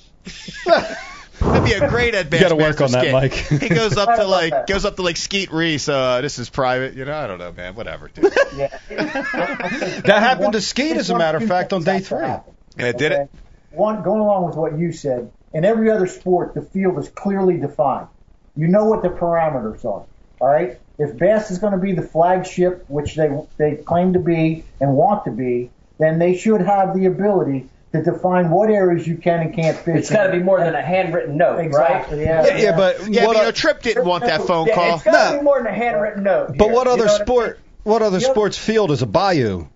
That'd 1.41 1.65
be 1.65 1.73
a 1.73 1.89
great 1.89 2.15
Ed 2.15 2.29
Bassmaster 2.31 2.33
You 2.35 2.41
gotta 2.41 2.57
work 2.57 2.81
on 2.83 2.91
that, 2.93 3.01
skit. 3.01 3.13
Mike. 3.13 3.33
he 3.33 3.69
goes 3.71 3.97
up 3.97 4.15
to 4.17 4.25
like 4.25 4.51
that. 4.51 4.67
goes 4.67 4.85
up 4.85 4.97
to 4.97 5.03
like 5.03 5.17
Skeet 5.17 5.51
Reese. 5.53 5.89
Uh, 5.89 6.21
this 6.21 6.39
is 6.39 6.51
private. 6.51 6.95
You 6.95 7.07
know, 7.07 7.15
I 7.17 7.27
don't 7.27 7.39
know, 7.39 7.53
man. 7.53 7.75
Whatever, 7.75 8.09
dude. 8.09 8.31
yeah. 8.57 8.79
That 8.91 10.19
happened 10.23 10.53
to 10.53 10.61
Skeet, 10.61 10.97
as 10.97 11.09
a 11.11 11.17
matter 11.17 11.39
of 11.39 11.47
fact, 11.49 11.73
on 11.73 11.83
day 11.83 12.01
three. 12.01 12.25
And 12.27 12.43
it 12.87 12.99
did 12.99 13.13
it? 13.13 13.31
One 13.71 14.03
going 14.03 14.21
along 14.21 14.47
with 14.47 14.57
what 14.57 14.79
you 14.79 14.93
said. 14.93 15.31
In 15.53 15.65
every 15.65 15.91
other 15.91 16.07
sport, 16.07 16.55
the 16.55 16.63
field 16.63 16.99
is 16.99 17.09
clearly 17.09 17.57
defined. 17.57 18.09
You 18.57 18.69
know 18.69 18.85
what 18.85 19.03
the 19.03 19.09
parameters 19.09 19.85
are. 19.85 20.05
All 20.41 20.49
right. 20.49 20.79
If 20.99 21.17
Bass 21.17 21.51
is 21.51 21.59
going 21.59 21.73
to 21.73 21.79
be 21.79 21.93
the 21.93 22.03
flagship, 22.03 22.85
which 22.89 23.17
they 23.17 23.31
they 23.57 23.77
claim 23.77 24.13
to 24.13 24.19
be 24.19 24.65
and 24.81 24.95
want 24.95 25.25
to 25.25 25.31
be, 25.31 25.71
then 26.01 26.19
they 26.19 26.37
should 26.37 26.61
have 26.63 26.97
the 26.97 27.07
ability 27.07 27.69
to 27.93 28.03
define 28.03 28.51
what 28.51 28.71
areas 28.71 29.07
you 29.07 29.17
can 29.17 29.41
and 29.41 29.55
can't 29.55 29.77
fish. 29.77 29.97
It's 29.99 30.11
got 30.11 30.27
to 30.29 30.33
be 30.33 30.39
more 30.39 30.61
than 30.61 30.75
a 30.75 30.83
handwritten 30.83 31.37
note, 31.37 31.59
exactly. 31.59 32.19
right? 32.19 32.25
Yeah, 32.27 32.47
Yeah, 32.47 32.57
yeah, 32.57 32.77
but 32.77 33.09
Yeah, 33.11 33.27
what? 33.27 33.35
but 33.35 33.37
you 33.39 33.43
know, 33.43 33.49
o- 33.49 33.53
Trip 33.53 33.83
didn't 33.83 34.05
want 34.07 34.25
that 34.25 34.43
phone 34.43 34.67
Yeah, 34.69 34.75
call. 34.75 34.95
it's 34.97 35.05
got 35.05 35.29
to 35.29 35.33
No. 35.35 35.39
be 35.39 35.45
more 35.45 35.59
than 35.59 35.67
a 35.67 35.75
handwritten 35.75 36.23
note. 36.23 36.57
but 36.57 36.67
here. 36.67 36.73
what 36.75 36.87
You 36.87 36.93
other 36.93 37.07
know 37.07 37.13
what 37.13 37.21
I 37.21 37.25
sport? 37.25 37.59
What 37.83 38.03
other 38.03 38.19
You 38.19 38.27
know- 38.27 38.33
sports 38.33 38.57
field 38.59 38.91
is 38.93 39.03
a 39.03 39.07
bayou? 39.07 39.67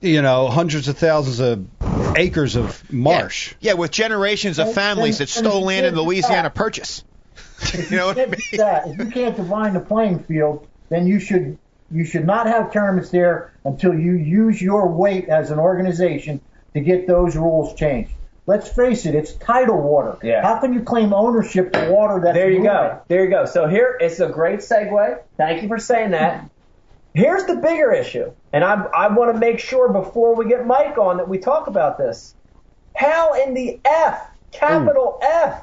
You 0.00 0.20
know, 0.22 0.48
hundreds 0.48 0.88
of 0.88 0.98
thousands 0.98 1.40
of 1.40 1.64
acres 2.16 2.56
of 2.56 2.82
marsh. 2.92 3.54
Yeah, 3.60 3.74
with 3.74 3.90
generations 3.92 4.58
of 4.58 4.72
families 4.74 5.20
and- 5.20 5.28
that 5.28 5.32
stole 5.32 5.58
and 5.58 5.66
land 5.66 5.86
in 5.86 5.94
Louisiana 5.94 6.42
that. 6.44 6.54
Purchase. 6.54 7.04
You 7.90 7.96
know 7.96 8.06
what 8.08 8.18
I 8.18 8.26
mean? 8.26 8.36
that, 8.58 8.88
if 8.88 8.98
you 8.98 9.06
can't 9.06 9.36
define 9.36 9.72
the 9.74 9.80
playing 9.80 10.18
field, 10.24 10.66
then 10.90 11.06
you 11.06 11.18
should 11.20 11.56
you 11.94 12.04
should 12.04 12.26
not 12.26 12.46
have 12.46 12.72
tournaments 12.72 13.10
there 13.10 13.52
until 13.64 13.94
you 13.94 14.12
use 14.14 14.60
your 14.60 14.88
weight 14.88 15.28
as 15.28 15.50
an 15.50 15.58
organization 15.58 16.40
to 16.74 16.80
get 16.80 17.06
those 17.06 17.36
rules 17.36 17.74
changed. 17.74 18.10
Let's 18.46 18.68
face 18.68 19.06
it, 19.06 19.14
it's 19.14 19.32
tidal 19.34 19.80
water. 19.80 20.18
Yeah. 20.22 20.42
How 20.42 20.58
can 20.60 20.74
you 20.74 20.82
claim 20.82 21.14
ownership 21.14 21.72
to 21.72 21.90
water 21.90 22.20
that's 22.22 22.34
There 22.34 22.50
you 22.50 22.58
moving? 22.58 22.72
go. 22.72 23.00
There 23.08 23.24
you 23.24 23.30
go. 23.30 23.46
So 23.46 23.68
here, 23.68 23.96
it's 24.00 24.20
a 24.20 24.28
great 24.28 24.58
segue. 24.58 25.20
Thank 25.38 25.62
you 25.62 25.68
for 25.68 25.78
saying 25.78 26.10
that. 26.10 26.50
Here's 27.14 27.44
the 27.44 27.54
bigger 27.56 27.92
issue, 27.92 28.32
and 28.52 28.64
I, 28.64 28.74
I 28.74 29.08
want 29.14 29.32
to 29.32 29.38
make 29.38 29.60
sure 29.60 29.88
before 29.92 30.34
we 30.34 30.48
get 30.48 30.66
Mike 30.66 30.98
on 30.98 31.18
that 31.18 31.28
we 31.28 31.38
talk 31.38 31.68
about 31.68 31.96
this. 31.96 32.34
How 32.96 33.40
in 33.40 33.54
the 33.54 33.78
F, 33.84 34.26
capital 34.50 35.20
F, 35.22 35.62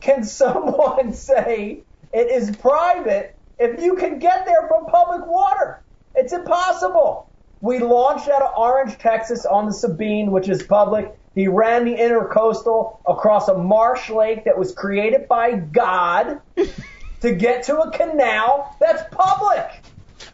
can 0.00 0.24
someone 0.40 1.12
say 1.12 1.82
it 2.12 2.30
is 2.30 2.56
private 2.56 3.35
if 3.58 3.80
you 3.80 3.96
can 3.96 4.18
get 4.18 4.46
there 4.46 4.68
from 4.68 4.86
public 4.86 5.26
water? 5.26 5.82
It's 6.14 6.32
impossible. 6.32 7.30
We 7.60 7.78
launched 7.78 8.28
out 8.28 8.42
of 8.42 8.52
Orange, 8.56 8.98
Texas 8.98 9.46
on 9.46 9.66
the 9.66 9.72
Sabine, 9.72 10.30
which 10.30 10.48
is 10.48 10.62
public. 10.62 11.18
He 11.34 11.48
ran 11.48 11.84
the 11.84 11.94
intercoastal 11.94 13.00
across 13.06 13.48
a 13.48 13.56
marsh 13.56 14.08
lake 14.08 14.44
that 14.44 14.58
was 14.58 14.72
created 14.72 15.28
by 15.28 15.52
God 15.52 16.40
to 17.20 17.34
get 17.34 17.64
to 17.64 17.78
a 17.80 17.90
canal 17.90 18.74
that's 18.80 19.02
public. 19.14 19.82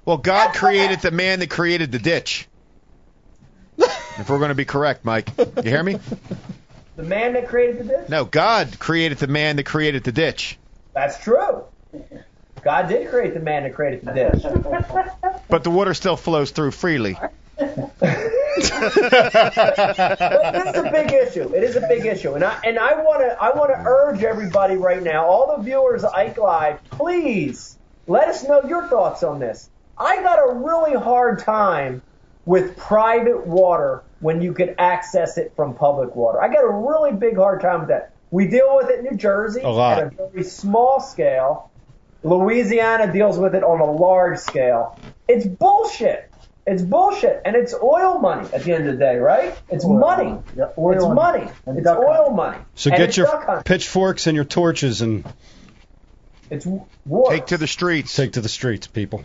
Well, 0.04 0.18
God 0.18 0.54
created 0.54 1.00
the 1.00 1.10
man 1.10 1.40
that 1.40 1.50
created 1.50 1.92
the 1.92 1.98
ditch. 1.98 2.48
if 3.78 4.28
we're 4.28 4.38
going 4.38 4.50
to 4.50 4.54
be 4.54 4.64
correct, 4.64 5.04
Mike. 5.04 5.30
You 5.38 5.70
hear 5.70 5.82
me? 5.82 5.98
The 6.96 7.02
man 7.02 7.32
that 7.34 7.48
created 7.48 7.78
the 7.78 7.84
ditch? 7.84 8.08
No, 8.08 8.24
God 8.24 8.78
created 8.78 9.18
the 9.18 9.26
man 9.26 9.56
that 9.56 9.64
created 9.64 10.04
the 10.04 10.12
ditch. 10.12 10.58
That's 10.92 11.22
true. 11.22 11.64
God 12.64 12.88
did 12.88 13.08
create 13.10 13.34
the 13.34 13.40
man 13.40 13.64
that 13.64 13.74
created 13.74 14.04
the 14.04 14.12
dish. 14.12 14.42
But 15.48 15.64
the 15.64 15.70
water 15.70 15.92
still 15.92 16.16
flows 16.16 16.50
through 16.50 16.70
freely. 16.70 17.18
This 17.58 17.90
is 18.56 18.70
a 20.76 20.90
big 20.90 21.12
issue. 21.12 21.52
It 21.54 21.62
is 21.62 21.76
a 21.76 21.86
big 21.88 22.06
issue, 22.06 22.34
and 22.34 22.44
I 22.44 22.58
and 22.64 22.78
I 22.78 22.94
want 23.02 23.20
to 23.20 23.36
I 23.42 23.54
want 23.56 23.70
to 23.70 23.82
urge 23.86 24.22
everybody 24.22 24.76
right 24.76 25.02
now, 25.02 25.26
all 25.26 25.54
the 25.56 25.62
viewers 25.62 26.04
of 26.04 26.14
Ike 26.14 26.38
Live, 26.38 26.82
please, 26.90 27.78
let 28.06 28.28
us 28.28 28.44
know 28.44 28.62
your 28.64 28.86
thoughts 28.88 29.22
on 29.22 29.40
this. 29.40 29.68
I 29.98 30.22
got 30.22 30.38
a 30.38 30.52
really 30.54 30.94
hard 30.94 31.40
time 31.40 32.02
with 32.44 32.76
private 32.76 33.46
water 33.46 34.02
when 34.20 34.40
you 34.40 34.52
could 34.52 34.74
access 34.78 35.36
it 35.38 35.52
from 35.54 35.74
public 35.74 36.16
water. 36.16 36.42
I 36.42 36.48
got 36.48 36.64
a 36.64 36.70
really 36.70 37.12
big 37.12 37.36
hard 37.36 37.60
time 37.60 37.80
with 37.80 37.88
that. 37.90 38.12
We 38.30 38.46
deal 38.48 38.74
with 38.76 38.88
it 38.88 39.00
in 39.00 39.04
New 39.04 39.16
Jersey 39.16 39.60
A 39.60 39.68
lot. 39.68 39.98
at 39.98 40.12
a 40.12 40.28
very 40.28 40.44
small 40.44 41.00
scale. 41.00 41.70
Louisiana 42.22 43.12
deals 43.12 43.38
with 43.38 43.54
it 43.54 43.62
on 43.64 43.80
a 43.80 43.90
large 43.90 44.38
scale. 44.38 44.98
It's 45.28 45.46
bullshit. 45.46 46.28
It's 46.64 46.82
bullshit, 46.82 47.42
and 47.44 47.56
it's 47.56 47.74
oil 47.74 48.18
money 48.20 48.48
at 48.52 48.62
the 48.62 48.72
end 48.72 48.86
of 48.86 48.92
the 48.92 48.98
day, 48.98 49.16
right? 49.16 49.52
It's 49.68 49.84
Oil 49.84 49.98
money. 49.98 50.24
money. 50.30 50.42
Yeah, 50.56 50.64
oil 50.78 50.92
it's 50.94 51.04
and- 51.04 51.14
money. 51.14 51.48
and 51.66 51.78
It's 51.78 51.88
oil 51.88 52.14
hunting. 52.14 52.36
money. 52.36 52.58
So 52.76 52.90
And 52.90 52.98
get 52.98 53.16
your 53.16 53.62
pitchforks 53.64 54.28
and 54.28 54.36
your 54.36 54.44
torches 54.44 55.02
and 55.02 55.24
It's 56.50 56.64
war. 57.04 57.30
Take 57.30 57.46
to 57.46 57.58
the 57.58 57.66
streets. 57.66 58.14
take 58.14 58.34
to 58.34 58.40
the 58.40 58.48
streets, 58.48 58.86
people. 58.86 59.24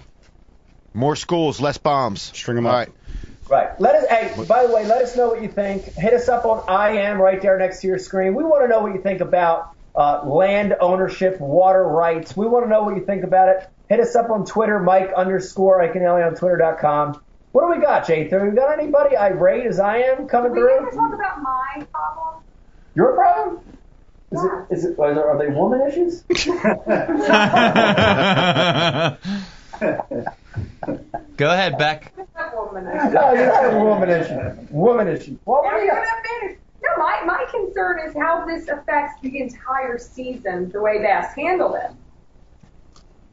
More 0.95 1.15
schools, 1.15 1.61
less 1.61 1.77
bombs. 1.77 2.21
String 2.23 2.57
'em 2.57 2.65
All 2.65 2.71
up. 2.71 2.77
right. 2.79 2.89
Right. 3.49 3.79
Let 3.79 3.95
us. 3.95 4.05
Hey, 4.09 4.43
by 4.45 4.65
the 4.65 4.73
way, 4.73 4.85
let 4.85 5.03
us 5.03 5.15
know 5.15 5.27
what 5.29 5.41
you 5.43 5.47
think. 5.47 5.83
Hit 5.93 6.13
us 6.13 6.27
up 6.27 6.45
on 6.45 6.63
I 6.67 6.97
am 7.03 7.21
right 7.21 7.39
there 7.41 7.57
next 7.59 7.81
to 7.81 7.87
your 7.87 7.99
screen. 7.99 8.33
We 8.33 8.43
want 8.43 8.63
to 8.63 8.67
know 8.67 8.79
what 8.81 8.93
you 8.95 9.01
think 9.01 9.21
about 9.21 9.69
uh, 9.97 10.23
land 10.25 10.75
ownership, 10.79 11.39
water 11.41 11.83
rights. 11.83 12.37
We 12.37 12.47
want 12.47 12.65
to 12.65 12.69
know 12.69 12.83
what 12.83 12.95
you 12.95 13.03
think 13.05 13.23
about 13.23 13.49
it. 13.49 13.67
Hit 13.89 13.99
us 13.99 14.15
up 14.15 14.29
on 14.29 14.45
Twitter, 14.45 14.79
Mike 14.79 15.11
underscore 15.15 15.79
Iaconelli 15.81 16.25
on 16.25 16.35
Twitter.com. 16.35 17.19
What 17.51 17.61
do 17.63 17.69
we 17.79 17.83
got, 17.83 18.05
Jathan? 18.05 18.49
We 18.49 18.55
got 18.55 18.77
anybody 18.77 19.17
irate 19.17 19.65
as 19.65 19.79
I 19.79 19.97
am 19.99 20.27
coming 20.27 20.51
We 20.51 20.59
through? 20.59 20.83
need 20.85 20.91
to 20.91 20.95
talk 20.97 21.13
about 21.13 21.41
my 21.41 21.85
problem. 21.91 22.43
Your 22.95 23.13
problem? 23.13 23.59
Is 24.31 24.43
it? 24.43 24.51
Is 24.75 24.85
it? 24.85 24.99
Are, 24.99 25.13
there, 25.13 25.29
are 25.29 25.37
they 25.37 25.47
woman 25.47 25.81
issues? 25.87 26.23
Go 31.37 31.51
ahead, 31.51 31.77
Beck. 31.77 32.13
That 32.35 32.55
woman. 32.55 32.83
no, 32.85 33.33
you 33.33 33.45
don't 33.45 33.73
a 33.75 33.79
woman 33.83 34.09
issue. 34.09 34.67
Woman 34.71 35.07
issue. 35.07 35.37
Well, 35.45 35.61
what 35.63 35.71
Now 35.71 35.77
do 35.77 35.79
you 35.79 35.85
you're 35.85 35.95
got? 35.95 36.05
gonna 36.05 36.39
finish. 36.41 36.57
No, 36.81 36.89
my, 37.03 37.23
my 37.25 37.45
concern 37.51 37.96
is 38.07 38.15
how 38.15 38.45
this 38.45 38.67
affects 38.67 39.21
the 39.21 39.39
entire 39.39 39.97
season, 39.97 40.69
the 40.71 40.81
way 40.81 40.99
Bass 40.99 41.35
handled 41.35 41.75
it. 41.75 41.91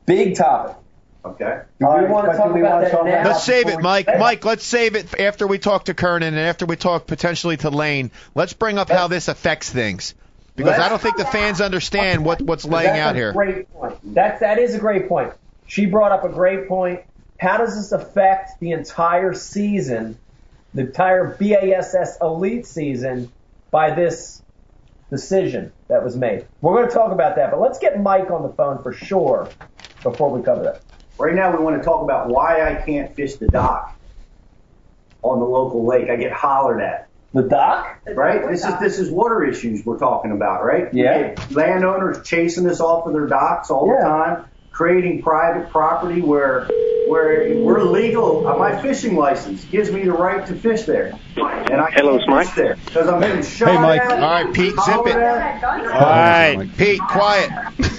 Big 0.06 0.36
topic. 0.36 0.76
Okay. 1.24 1.62
Do 1.80 1.86
we 1.86 1.92
right, 1.92 2.08
want 2.08 2.30
to 2.30 2.36
talk 2.36 2.52
we 2.52 2.60
about 2.60 2.82
that 2.82 2.90
talk 2.90 3.06
now? 3.06 3.24
Let's 3.24 3.44
save 3.44 3.68
it, 3.68 3.76
we- 3.76 3.82
Mike. 3.82 4.06
Mike, 4.18 4.44
let's 4.44 4.64
save 4.64 4.94
it 4.94 5.18
after 5.18 5.46
we 5.46 5.58
talk 5.58 5.86
to 5.86 5.94
Kernan 5.94 6.28
and 6.34 6.38
after 6.38 6.66
we 6.66 6.76
talk 6.76 7.06
potentially 7.06 7.56
to 7.58 7.70
Lane. 7.70 8.10
Let's 8.34 8.52
bring 8.52 8.76
up 8.76 8.90
how 8.90 9.08
this 9.08 9.28
affects 9.28 9.70
things. 9.70 10.14
Because 10.56 10.78
I 10.78 10.88
don't 10.88 11.00
think 11.00 11.16
the 11.16 11.24
fans 11.24 11.60
understand 11.60 12.24
what, 12.24 12.40
what's 12.40 12.64
laying 12.64 12.86
That's 12.86 12.98
out 13.00 13.14
a 13.16 13.18
here. 13.18 13.32
Great 13.32 13.72
point. 13.72 14.14
That 14.14 14.38
that 14.40 14.58
is 14.58 14.74
a 14.74 14.78
great 14.78 15.08
point. 15.08 15.32
She 15.66 15.86
brought 15.86 16.12
up 16.12 16.22
a 16.24 16.28
great 16.28 16.68
point. 16.68 17.00
How 17.40 17.56
does 17.56 17.74
this 17.74 17.90
affect 17.90 18.60
the 18.60 18.70
entire 18.70 19.34
season, 19.34 20.16
the 20.72 20.82
entire 20.82 21.36
BASS 21.36 22.18
elite 22.22 22.66
season, 22.66 23.32
by 23.72 23.94
this 23.94 24.42
decision 25.14 25.72
that 25.88 26.02
was 26.02 26.16
made? 26.16 26.46
We're 26.60 26.74
going 26.74 26.88
to 26.88 26.94
talk 26.94 27.12
about 27.12 27.36
that, 27.36 27.50
but 27.50 27.60
let's 27.60 27.78
get 27.78 28.00
Mike 28.00 28.30
on 28.30 28.42
the 28.42 28.48
phone 28.50 28.82
for 28.82 28.92
sure 28.92 29.48
before 30.02 30.30
we 30.30 30.42
cover 30.42 30.64
that. 30.64 30.82
Right 31.18 31.34
now, 31.34 31.56
we 31.56 31.62
want 31.62 31.78
to 31.78 31.84
talk 31.84 32.02
about 32.02 32.28
why 32.28 32.68
I 32.68 32.82
can't 32.84 33.14
fish 33.14 33.36
the 33.36 33.46
dock 33.46 33.96
on 35.22 35.38
the 35.38 35.44
local 35.44 35.86
lake. 35.86 36.10
I 36.10 36.16
get 36.16 36.32
hollered 36.32 36.80
at. 36.80 37.08
The 37.32 37.42
dock? 37.42 38.00
Right? 38.06 38.48
This 38.48 38.64
is 38.64 38.78
this 38.78 38.98
is 39.00 39.10
water 39.10 39.44
issues 39.44 39.84
we're 39.84 39.98
talking 39.98 40.30
about, 40.30 40.64
right? 40.64 40.92
Yeah. 40.94 41.34
Landowners 41.50 42.24
chasing 42.24 42.68
us 42.68 42.80
off 42.80 43.06
of 43.06 43.12
their 43.12 43.26
docks 43.26 43.70
all 43.70 43.88
the 43.88 44.00
time, 44.00 44.44
creating 44.74 45.22
private 45.22 45.70
property 45.70 46.20
where 46.20 46.68
where 47.08 47.54
we're 47.56 47.82
legal. 47.82 48.46
Uh, 48.46 48.56
my 48.58 48.80
fishing 48.82 49.14
license 49.16 49.64
gives 49.66 49.90
me 49.90 50.04
the 50.04 50.12
right 50.12 50.44
to 50.46 50.54
fish 50.54 50.82
there, 50.82 51.18
and 51.36 51.80
I 51.80 51.90
Hello, 51.92 52.18
can't 52.18 52.28
Mike. 52.30 52.46
fish 52.48 52.54
there 52.56 52.76
because 52.84 53.08
I'm 53.08 53.20
getting 53.20 53.42
shot 53.42 53.68
Hey, 53.68 53.78
Mike. 53.78 54.00
at. 54.00 54.12
All 54.22 54.44
right, 54.44 54.52
Pete, 54.54 54.74
zip 54.84 55.06
it. 55.06 55.16
at. 55.16 55.64
All 55.64 56.00
right, 56.00 56.68
Pete, 56.76 57.00
quiet. 57.00 57.50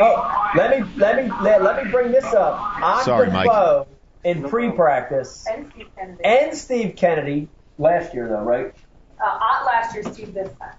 Oh, 0.00 0.50
let 0.56 0.78
me 0.78 0.86
let 0.96 1.16
me 1.24 1.32
let, 1.42 1.60
let 1.62 1.84
me 1.84 1.90
bring 1.90 2.12
this 2.12 2.24
up. 2.26 2.60
On 2.82 3.02
Sorry, 3.04 3.26
the 3.26 3.32
Mike. 3.32 3.48
foe 3.50 3.88
in 4.22 4.48
pre-practice 4.48 5.44
And 5.50 5.68
Steve 5.72 5.86
Kennedy. 5.96 6.24
and 6.24 6.56
Steve 6.56 6.96
Kennedy 6.96 7.48
last 7.78 8.14
year 8.14 8.28
though, 8.28 8.42
right? 8.42 8.72
Uh, 9.20 9.24
Ott 9.26 9.66
last 9.66 9.94
year, 9.94 10.04
Steve 10.04 10.34
this 10.34 10.50
time. 10.60 10.74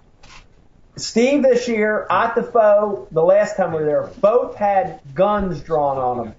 Steve 1.00 1.42
this 1.42 1.68
year, 1.68 2.06
at 2.10 2.34
the 2.34 2.42
foe, 2.42 3.08
the 3.10 3.22
last 3.22 3.56
time 3.56 3.72
we 3.72 3.78
were 3.78 3.84
there, 3.84 4.10
both 4.20 4.56
had 4.56 5.00
guns 5.14 5.60
drawn 5.60 5.96
on 5.96 6.16
them. 6.18 6.34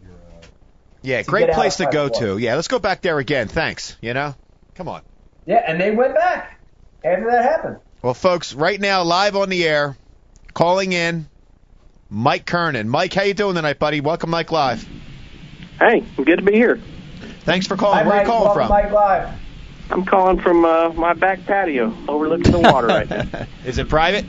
Yeah, 1.02 1.24
great 1.24 1.52
place 1.52 1.78
to 1.78 1.90
go 1.92 2.10
to. 2.10 2.38
Yeah, 2.38 2.56
let's 2.56 2.68
go 2.68 2.80
back 2.80 3.02
there 3.02 3.18
again. 3.18 3.48
Thanks. 3.48 3.98
You 4.02 4.14
know? 4.14 4.36
Come 4.76 4.88
on. 4.88 5.02
Yeah, 5.46 5.64
and 5.66 5.82
they 5.82 5.92
went 5.92 6.14
back 6.14 6.60
after 7.04 7.26
that 7.32 7.44
happened. 7.44 7.78
Well, 8.02 8.14
folks, 8.14 8.54
right 8.54 8.80
now, 8.80 9.04
live 9.04 9.36
on 9.36 9.50
the 9.50 9.64
air, 9.64 9.98
calling 10.54 10.94
in, 10.94 11.28
Mike 12.10 12.46
Kernan. 12.46 12.90
Mike, 12.90 13.14
how 13.14 13.24
you 13.24 13.34
doing 13.34 13.56
tonight, 13.56 13.80
buddy? 13.80 14.02
Welcome, 14.02 14.30
Mike 14.30 14.52
Live. 14.52 14.88
Hey, 15.80 16.02
good 16.18 16.38
to 16.38 16.42
be 16.44 16.54
here. 16.54 16.80
Thanks 17.42 17.66
for 17.66 17.76
calling. 17.76 18.00
Hi, 18.00 18.08
Where 18.08 18.18
are 18.18 18.22
you 18.22 18.28
calling 18.28 18.54
from? 18.54 18.70
Mike 18.70 18.92
Live. 18.92 19.40
I'm 19.90 20.06
calling 20.06 20.40
from 20.40 20.64
uh, 20.64 20.90
my 20.90 21.14
back 21.14 21.46
patio 21.46 21.94
overlooking 22.08 22.52
the 22.52 22.60
water 22.60 22.88
right 22.88 23.10
now. 23.10 23.46
Is 23.66 23.78
it 23.78 23.90
private? 23.90 24.26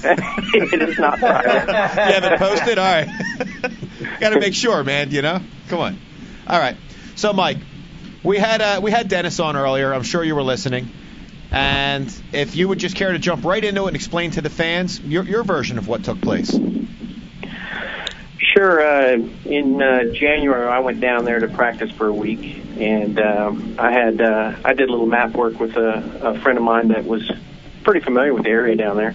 it 0.04 0.88
is 0.88 0.98
not 0.98 1.18
private. 1.18 1.66
you 1.68 2.14
haven't 2.14 2.38
posted? 2.38 2.78
All 2.78 2.84
right. 2.84 3.08
Got 4.20 4.30
to 4.30 4.40
make 4.40 4.54
sure, 4.54 4.82
man. 4.84 5.10
You 5.10 5.22
know. 5.22 5.40
Come 5.68 5.80
on. 5.80 5.98
All 6.46 6.58
right. 6.58 6.76
So, 7.16 7.32
Mike, 7.32 7.58
we 8.22 8.38
had 8.38 8.60
uh, 8.60 8.80
we 8.82 8.90
had 8.90 9.08
Dennis 9.08 9.40
on 9.40 9.56
earlier. 9.56 9.92
I'm 9.92 10.02
sure 10.02 10.22
you 10.22 10.34
were 10.34 10.42
listening. 10.42 10.90
And 11.50 12.14
if 12.32 12.56
you 12.56 12.68
would 12.68 12.78
just 12.78 12.94
care 12.94 13.12
to 13.12 13.18
jump 13.18 13.44
right 13.44 13.64
into 13.64 13.84
it 13.84 13.88
and 13.88 13.96
explain 13.96 14.32
to 14.32 14.42
the 14.42 14.50
fans 14.50 15.00
your 15.00 15.24
your 15.24 15.44
version 15.44 15.78
of 15.78 15.88
what 15.88 16.04
took 16.04 16.20
place. 16.20 16.56
Sure. 18.58 18.80
Uh, 18.80 19.18
in 19.44 19.80
uh, 19.80 20.04
January, 20.12 20.68
I 20.68 20.80
went 20.80 21.00
down 21.00 21.24
there 21.24 21.38
to 21.38 21.48
practice 21.48 21.90
for 21.92 22.06
a 22.06 22.12
week, 22.12 22.62
and 22.78 23.18
um, 23.20 23.76
I 23.78 23.92
had 23.92 24.20
uh, 24.20 24.56
I 24.64 24.74
did 24.74 24.88
a 24.88 24.92
little 24.92 25.06
map 25.06 25.32
work 25.34 25.58
with 25.58 25.76
a, 25.76 26.20
a 26.22 26.40
friend 26.40 26.58
of 26.58 26.64
mine 26.64 26.88
that 26.88 27.04
was 27.04 27.30
pretty 27.84 28.00
familiar 28.00 28.34
with 28.34 28.44
the 28.44 28.50
area 28.50 28.76
down 28.76 28.96
there, 28.96 29.14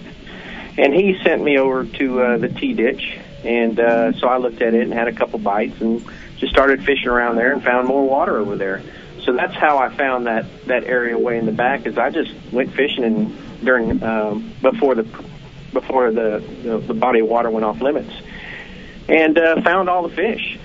and 0.76 0.92
he 0.94 1.18
sent 1.22 1.42
me 1.42 1.58
over 1.58 1.84
to 1.84 2.20
uh, 2.20 2.38
the 2.38 2.48
T 2.48 2.74
ditch, 2.74 3.18
and 3.44 3.78
uh, 3.78 4.12
so 4.14 4.28
I 4.28 4.38
looked 4.38 4.62
at 4.62 4.74
it 4.74 4.82
and 4.82 4.92
had 4.92 5.08
a 5.08 5.12
couple 5.12 5.38
bites, 5.38 5.80
and 5.80 6.04
just 6.38 6.52
started 6.52 6.84
fishing 6.84 7.08
around 7.08 7.36
there 7.36 7.52
and 7.52 7.62
found 7.62 7.88
more 7.88 8.06
water 8.08 8.36
over 8.36 8.56
there. 8.56 8.82
So 9.24 9.32
that's 9.32 9.54
how 9.54 9.78
I 9.78 9.94
found 9.96 10.26
that 10.26 10.46
that 10.66 10.84
area 10.84 11.18
way 11.18 11.38
in 11.38 11.46
the 11.46 11.52
back. 11.52 11.86
Is 11.86 11.96
I 11.96 12.10
just 12.10 12.32
went 12.52 12.74
fishing 12.74 13.04
and 13.04 13.64
during 13.64 14.02
um, 14.02 14.52
before 14.60 14.94
the 14.94 15.04
before 15.72 16.10
the, 16.12 16.44
the 16.62 16.78
the 16.78 16.94
body 16.94 17.20
of 17.20 17.28
water 17.28 17.50
went 17.50 17.64
off 17.64 17.80
limits 17.80 18.12
and 19.08 19.38
uh, 19.38 19.62
found 19.62 19.88
all 19.88 20.08
the 20.08 20.14
fish. 20.14 20.58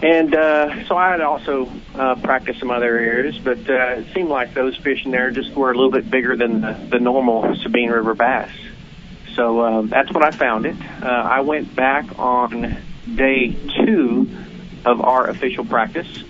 And 0.00 0.32
uh, 0.32 0.86
so 0.86 0.96
I 0.96 1.10
had 1.10 1.20
also 1.20 1.68
uh, 1.94 2.14
practiced 2.16 2.60
some 2.60 2.70
other 2.70 2.96
areas, 2.98 3.36
but 3.38 3.58
uh, 3.68 3.98
it 3.98 4.14
seemed 4.14 4.28
like 4.28 4.54
those 4.54 4.76
fish 4.76 5.04
in 5.04 5.10
there 5.10 5.32
just 5.32 5.52
were 5.54 5.72
a 5.72 5.74
little 5.74 5.90
bit 5.90 6.08
bigger 6.08 6.36
than 6.36 6.60
the, 6.60 6.88
the 6.90 7.00
normal 7.00 7.56
Sabine 7.56 7.90
River 7.90 8.14
bass. 8.14 8.50
So 9.38 9.64
um, 9.64 9.88
that's 9.88 10.10
what 10.12 10.24
I 10.24 10.32
found 10.32 10.66
it. 10.66 10.74
Uh, 11.00 11.06
I 11.06 11.42
went 11.42 11.76
back 11.76 12.18
on 12.18 12.76
day 13.14 13.56
two 13.76 14.28
of 14.84 15.00
our 15.00 15.30
official 15.30 15.64
practice 15.64 16.24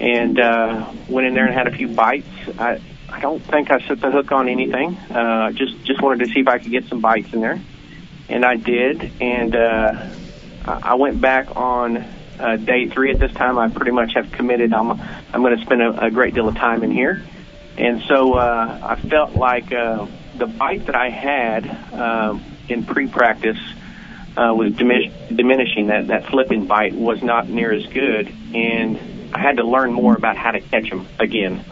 and 0.00 0.40
uh, 0.40 0.90
went 1.06 1.26
in 1.26 1.34
there 1.34 1.44
and 1.44 1.52
had 1.52 1.66
a 1.66 1.76
few 1.76 1.86
bites. 1.88 2.26
I, 2.58 2.80
I 3.10 3.20
don't 3.20 3.40
think 3.40 3.70
I 3.70 3.86
set 3.86 4.00
the 4.00 4.10
hook 4.10 4.32
on 4.32 4.48
anything. 4.48 4.96
Uh, 4.96 5.52
just 5.52 5.84
just 5.84 6.00
wanted 6.00 6.24
to 6.24 6.32
see 6.32 6.40
if 6.40 6.48
I 6.48 6.56
could 6.56 6.70
get 6.70 6.86
some 6.86 7.02
bites 7.02 7.30
in 7.34 7.42
there, 7.42 7.60
and 8.30 8.42
I 8.42 8.56
did. 8.56 9.12
And 9.20 9.54
uh, 9.54 10.08
I 10.64 10.80
I 10.82 10.94
went 10.94 11.20
back 11.20 11.54
on 11.56 11.98
uh, 12.38 12.56
day 12.56 12.88
three. 12.88 13.10
At 13.10 13.18
this 13.18 13.32
time, 13.32 13.58
I 13.58 13.68
pretty 13.68 13.92
much 13.92 14.14
have 14.14 14.32
committed. 14.32 14.72
I'm 14.72 14.92
I'm 14.92 15.42
going 15.42 15.58
to 15.58 15.62
spend 15.62 15.82
a, 15.82 16.06
a 16.06 16.10
great 16.10 16.32
deal 16.32 16.48
of 16.48 16.54
time 16.56 16.82
in 16.82 16.90
here, 16.90 17.22
and 17.76 18.02
so 18.08 18.32
uh, 18.32 18.80
I 18.82 18.96
felt 18.96 19.34
like 19.34 19.72
uh, 19.72 20.06
the 20.38 20.46
bite 20.46 20.86
that 20.86 20.94
I 20.94 21.10
had 21.10 21.68
um, 21.92 22.44
in 22.68 22.84
pre-practice 22.84 23.58
uh, 24.36 24.54
was 24.54 24.72
diminish- 24.74 25.12
diminishing. 25.28 25.88
That 25.88 26.08
that 26.08 26.26
flipping 26.26 26.66
bite 26.66 26.94
was 26.94 27.22
not 27.22 27.48
near 27.48 27.72
as 27.72 27.86
good, 27.86 28.32
and 28.54 29.34
I 29.34 29.40
had 29.40 29.56
to 29.56 29.64
learn 29.64 29.92
more 29.92 30.14
about 30.14 30.36
how 30.36 30.52
to 30.52 30.60
catch 30.60 30.90
them 30.90 31.06
again. 31.18 31.64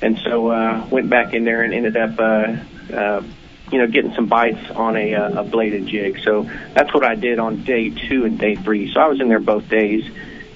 And 0.00 0.18
so 0.18 0.48
uh, 0.48 0.86
went 0.90 1.08
back 1.10 1.32
in 1.32 1.44
there 1.44 1.62
and 1.62 1.72
ended 1.72 1.96
up. 1.96 2.18
Uh, 2.18 2.56
uh, 2.92 3.22
you 3.70 3.78
know, 3.78 3.86
getting 3.86 4.12
some 4.12 4.26
bites 4.26 4.70
on 4.70 4.96
a, 4.96 5.14
uh, 5.14 5.40
a 5.40 5.44
bladed 5.44 5.86
jig. 5.86 6.20
So 6.22 6.42
that's 6.74 6.92
what 6.92 7.06
I 7.06 7.14
did 7.14 7.38
on 7.38 7.64
day 7.64 7.88
two 7.88 8.26
and 8.26 8.38
day 8.38 8.54
three. 8.54 8.92
So 8.92 9.00
I 9.00 9.06
was 9.06 9.18
in 9.18 9.28
there 9.28 9.40
both 9.40 9.66
days, 9.70 10.04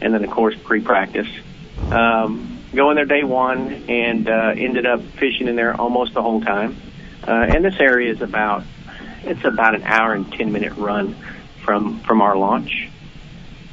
and 0.03 0.13
then 0.13 0.23
of 0.23 0.31
course 0.31 0.55
pre-practice. 0.63 1.29
Um, 1.91 2.59
go 2.75 2.91
in 2.91 2.97
there 2.97 3.07
day 3.07 3.25
one 3.25 3.85
and 3.89 4.29
uh, 4.29 4.53
ended 4.55 4.85
up 4.85 5.03
fishing 5.03 5.49
in 5.49 5.57
there 5.57 5.75
almost 5.75 6.13
the 6.13 6.21
whole 6.21 6.43
time. 6.43 6.77
Uh, 7.27 7.31
and 7.31 7.65
this 7.65 7.79
area 7.81 8.13
is 8.13 8.21
about 8.21 8.65
it's 9.25 9.45
about 9.45 9.75
an 9.75 9.83
hour 9.83 10.13
and 10.13 10.31
ten 10.33 10.53
minute 10.53 10.75
run 10.77 11.17
from 11.65 12.01
from 12.01 12.23
our 12.23 12.37
launch. 12.37 12.89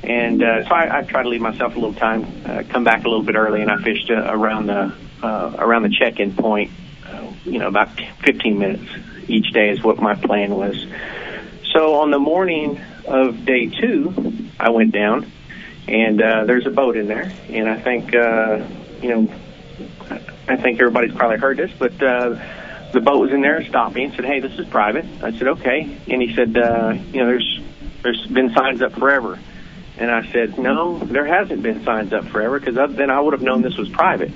And 0.04 0.44
uh, 0.44 0.68
so 0.68 0.76
I, 0.76 1.00
I 1.00 1.02
try 1.04 1.24
to 1.24 1.30
leave 1.30 1.42
myself 1.42 1.76
a 1.76 1.80
little 1.80 1.94
time, 1.94 2.26
uh, 2.46 2.64
come 2.68 2.84
back 2.84 3.06
a 3.06 3.08
little 3.08 3.24
bit 3.24 3.36
early, 3.36 3.62
and 3.62 3.72
I 3.72 3.82
fished 3.82 4.10
uh, 4.10 4.16
around 4.16 4.68
the 4.68 4.94
uh, 5.22 5.56
around 5.58 5.84
the 5.84 5.96
check-in 5.98 6.36
point. 6.36 6.72
Uh, 7.08 7.32
you 7.46 7.60
know, 7.60 7.68
about 7.68 7.90
15 8.24 8.58
minutes 8.58 8.92
each 9.28 9.52
day 9.52 9.70
is 9.70 9.82
what 9.84 10.00
my 10.00 10.16
plan 10.16 10.56
was. 10.56 10.86
So 11.72 11.96
on 11.96 12.12
the 12.12 12.20
morning 12.20 12.82
of 13.06 13.46
day 13.46 13.68
two, 13.68 14.50
I 14.60 14.72
went 14.72 14.92
down, 14.92 15.32
and 15.88 16.22
uh, 16.22 16.46
there's 16.46 16.66
a 16.66 16.72
boat 16.72 16.98
in 16.98 17.08
there, 17.08 17.32
and 17.50 17.70
I 17.70 17.80
think 17.80 18.14
uh, 18.14 18.68
you 19.02 19.10
know, 19.10 19.34
I 20.48 20.58
think 20.58 20.80
everybody's 20.80 21.16
probably 21.16 21.38
heard 21.38 21.58
this, 21.58 21.72
but 21.78 22.02
uh, 22.02 22.36
the 22.94 23.02
boat 23.02 23.20
was 23.20 23.32
in 23.32 23.42
there 23.42 23.60
me 23.60 24.04
and 24.06 24.14
said, 24.14 24.26
"Hey, 24.26 24.40
this 24.40 24.58
is 24.58 24.68
private." 24.68 25.06
I 25.22 25.32
said, 25.32 25.48
"Okay," 25.48 25.98
and 26.10 26.22
he 26.22 26.34
said, 26.34 26.56
uh, 26.58 26.96
"You 27.12 27.20
know, 27.20 27.28
there's 27.28 27.62
there's 28.02 28.26
been 28.28 28.54
signs 28.54 28.82
up 28.82 28.94
forever." 28.94 29.38
And 29.98 30.10
I 30.10 30.30
said, 30.32 30.58
no, 30.58 30.98
there 30.98 31.26
hasn't 31.26 31.62
been 31.62 31.84
signs 31.84 32.14
up 32.14 32.26
forever 32.26 32.60
because 32.60 32.96
then 32.96 33.12
I 33.12 33.20
would 33.20 33.34
have 33.34 33.44
known 33.44 33.62
this 33.62 33.78
was 33.78 33.90
private. 33.90 34.32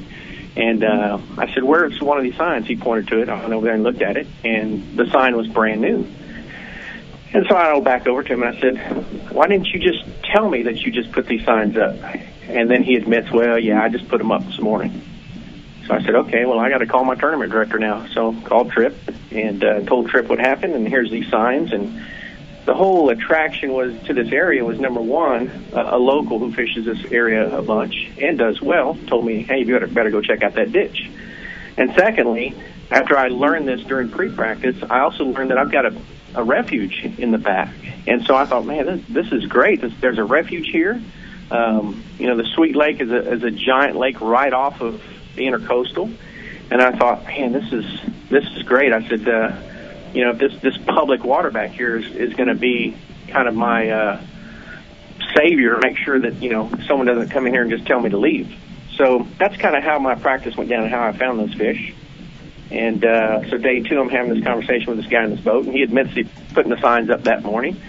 And 0.55 0.83
uh, 0.83 1.19
I 1.37 1.51
said, 1.53 1.63
where's 1.63 1.99
one 2.01 2.17
of 2.17 2.23
these 2.23 2.35
signs? 2.35 2.67
He 2.67 2.75
pointed 2.75 3.07
to 3.09 3.21
it. 3.21 3.29
I 3.29 3.39
went 3.41 3.53
over 3.53 3.65
there 3.65 3.75
and 3.75 3.83
looked 3.83 4.01
at 4.01 4.17
it, 4.17 4.27
and 4.43 4.97
the 4.97 5.09
sign 5.11 5.35
was 5.35 5.47
brand 5.47 5.81
new. 5.81 6.07
And 7.33 7.45
so 7.49 7.55
I 7.55 7.73
went 7.73 7.85
back 7.85 8.07
over 8.07 8.23
to 8.23 8.33
him 8.33 8.43
and 8.43 8.55
I 8.55 8.61
said, 8.61 9.31
why 9.31 9.47
didn't 9.47 9.67
you 9.67 9.79
just 9.79 10.05
tell 10.23 10.49
me 10.49 10.63
that 10.63 10.81
you 10.81 10.91
just 10.91 11.11
put 11.11 11.27
these 11.27 11.43
signs 11.43 11.75
up? 11.75 11.95
And 12.47 12.69
then 12.71 12.83
he 12.83 12.95
admits, 12.95 13.29
well, 13.31 13.59
yeah, 13.59 13.83
I 13.83 13.89
just 13.89 14.07
put 14.07 14.19
them 14.19 14.31
up 14.31 14.45
this 14.45 14.59
morning. 14.59 15.03
So 15.87 15.93
I 15.93 16.01
said, 16.01 16.15
okay, 16.15 16.45
well, 16.45 16.59
I 16.59 16.69
got 16.69 16.79
to 16.79 16.85
call 16.85 17.05
my 17.05 17.15
tournament 17.15 17.51
director 17.51 17.79
now. 17.79 18.07
So 18.07 18.35
called 18.41 18.71
Trip 18.71 18.95
and 19.31 19.63
uh, 19.63 19.79
told 19.81 20.09
Trip 20.09 20.27
what 20.27 20.39
happened, 20.39 20.73
and 20.73 20.85
here's 20.85 21.09
these 21.09 21.29
signs. 21.29 21.71
And 21.71 22.05
the 22.65 22.73
whole 22.73 23.09
attraction 23.09 23.71
was 23.71 23.97
to 24.03 24.13
this 24.13 24.33
area 24.33 24.65
was 24.65 24.79
number 24.79 24.99
one, 24.99 25.49
a, 25.71 25.95
a 25.95 25.97
local 25.97 26.39
who 26.39 26.51
fishes 26.51 26.83
this 26.83 27.09
area 27.09 27.57
a 27.57 27.61
bunch 27.61 28.11
and 28.21 28.37
does 28.37 28.61
well 28.61 28.97
told 29.07 29.25
me, 29.25 29.43
hey, 29.43 29.59
you 29.59 29.73
better, 29.73 29.87
better 29.87 30.09
go 30.09 30.19
check 30.19 30.43
out 30.43 30.55
that 30.55 30.73
ditch. 30.73 31.09
And 31.77 31.93
secondly, 31.95 32.53
after 32.91 33.17
I 33.17 33.29
learned 33.29 33.65
this 33.65 33.81
during 33.83 34.09
pre-practice, 34.09 34.75
I 34.89 34.99
also 34.99 35.23
learned 35.23 35.51
that 35.51 35.57
I've 35.57 35.71
got 35.71 35.85
a, 35.85 35.95
a 36.35 36.43
refuge 36.43 37.05
in 37.17 37.31
the 37.31 37.37
back. 37.37 37.73
And 38.05 38.25
so 38.25 38.35
I 38.35 38.45
thought, 38.45 38.65
man, 38.65 38.85
this, 38.85 39.01
this 39.07 39.31
is 39.31 39.45
great. 39.45 39.79
This, 39.79 39.93
there's 40.01 40.17
a 40.17 40.25
refuge 40.25 40.67
here. 40.67 41.01
Um, 41.49 42.03
you 42.19 42.27
know, 42.27 42.35
the 42.35 42.47
Sweet 42.55 42.75
Lake 42.75 42.99
is 42.99 43.09
a, 43.09 43.31
is 43.31 43.43
a 43.43 43.51
giant 43.51 43.95
lake 43.95 44.19
right 44.19 44.51
off 44.51 44.81
of 44.81 45.01
the 45.37 45.45
intercoastal. 45.45 46.13
And 46.69 46.81
I 46.81 46.91
thought, 46.91 47.25
man, 47.25 47.53
this 47.53 47.71
is 47.71 47.85
this 48.29 48.43
is 48.55 48.63
great. 48.63 48.91
I 48.91 49.07
said, 49.07 49.27
uh, 49.27 49.55
you 50.13 50.25
know, 50.25 50.33
this 50.33 50.53
this 50.61 50.77
public 50.77 51.23
water 51.23 51.49
back 51.49 51.71
here 51.71 51.97
is, 51.97 52.13
is 52.13 52.33
going 52.33 52.49
to 52.49 52.55
be 52.55 52.97
kind 53.29 53.47
of 53.47 53.55
my 53.55 53.89
uh, 53.89 54.21
savior. 55.37 55.77
Make 55.81 55.97
sure 55.97 56.19
that 56.19 56.41
you 56.41 56.49
know 56.49 56.69
someone 56.87 57.07
doesn't 57.07 57.29
come 57.29 57.47
in 57.47 57.53
here 57.53 57.61
and 57.61 57.71
just 57.71 57.85
tell 57.85 58.01
me 58.01 58.09
to 58.09 58.17
leave. 58.17 58.53
So 58.97 59.27
that's 59.37 59.55
kind 59.57 59.75
of 59.75 59.83
how 59.83 59.99
my 59.99 60.15
practice 60.15 60.57
went 60.57 60.69
down 60.69 60.83
and 60.83 60.91
how 60.91 61.07
I 61.07 61.11
found 61.13 61.39
those 61.39 61.53
fish. 61.53 61.93
And 62.69 63.05
uh, 63.05 63.49
so 63.49 63.57
day 63.57 63.81
two, 63.81 63.99
I'm 64.01 64.09
having 64.09 64.33
this 64.33 64.43
conversation 64.43 64.87
with 64.87 64.97
this 64.97 65.07
guy 65.07 65.23
in 65.23 65.29
this 65.29 65.39
boat, 65.39 65.65
and 65.65 65.73
he 65.73 65.83
admits 65.83 66.11
he 66.11 66.25
putting 66.53 66.69
the 66.69 66.81
signs 66.81 67.09
up 67.09 67.23
that 67.23 67.43
morning. 67.43 67.79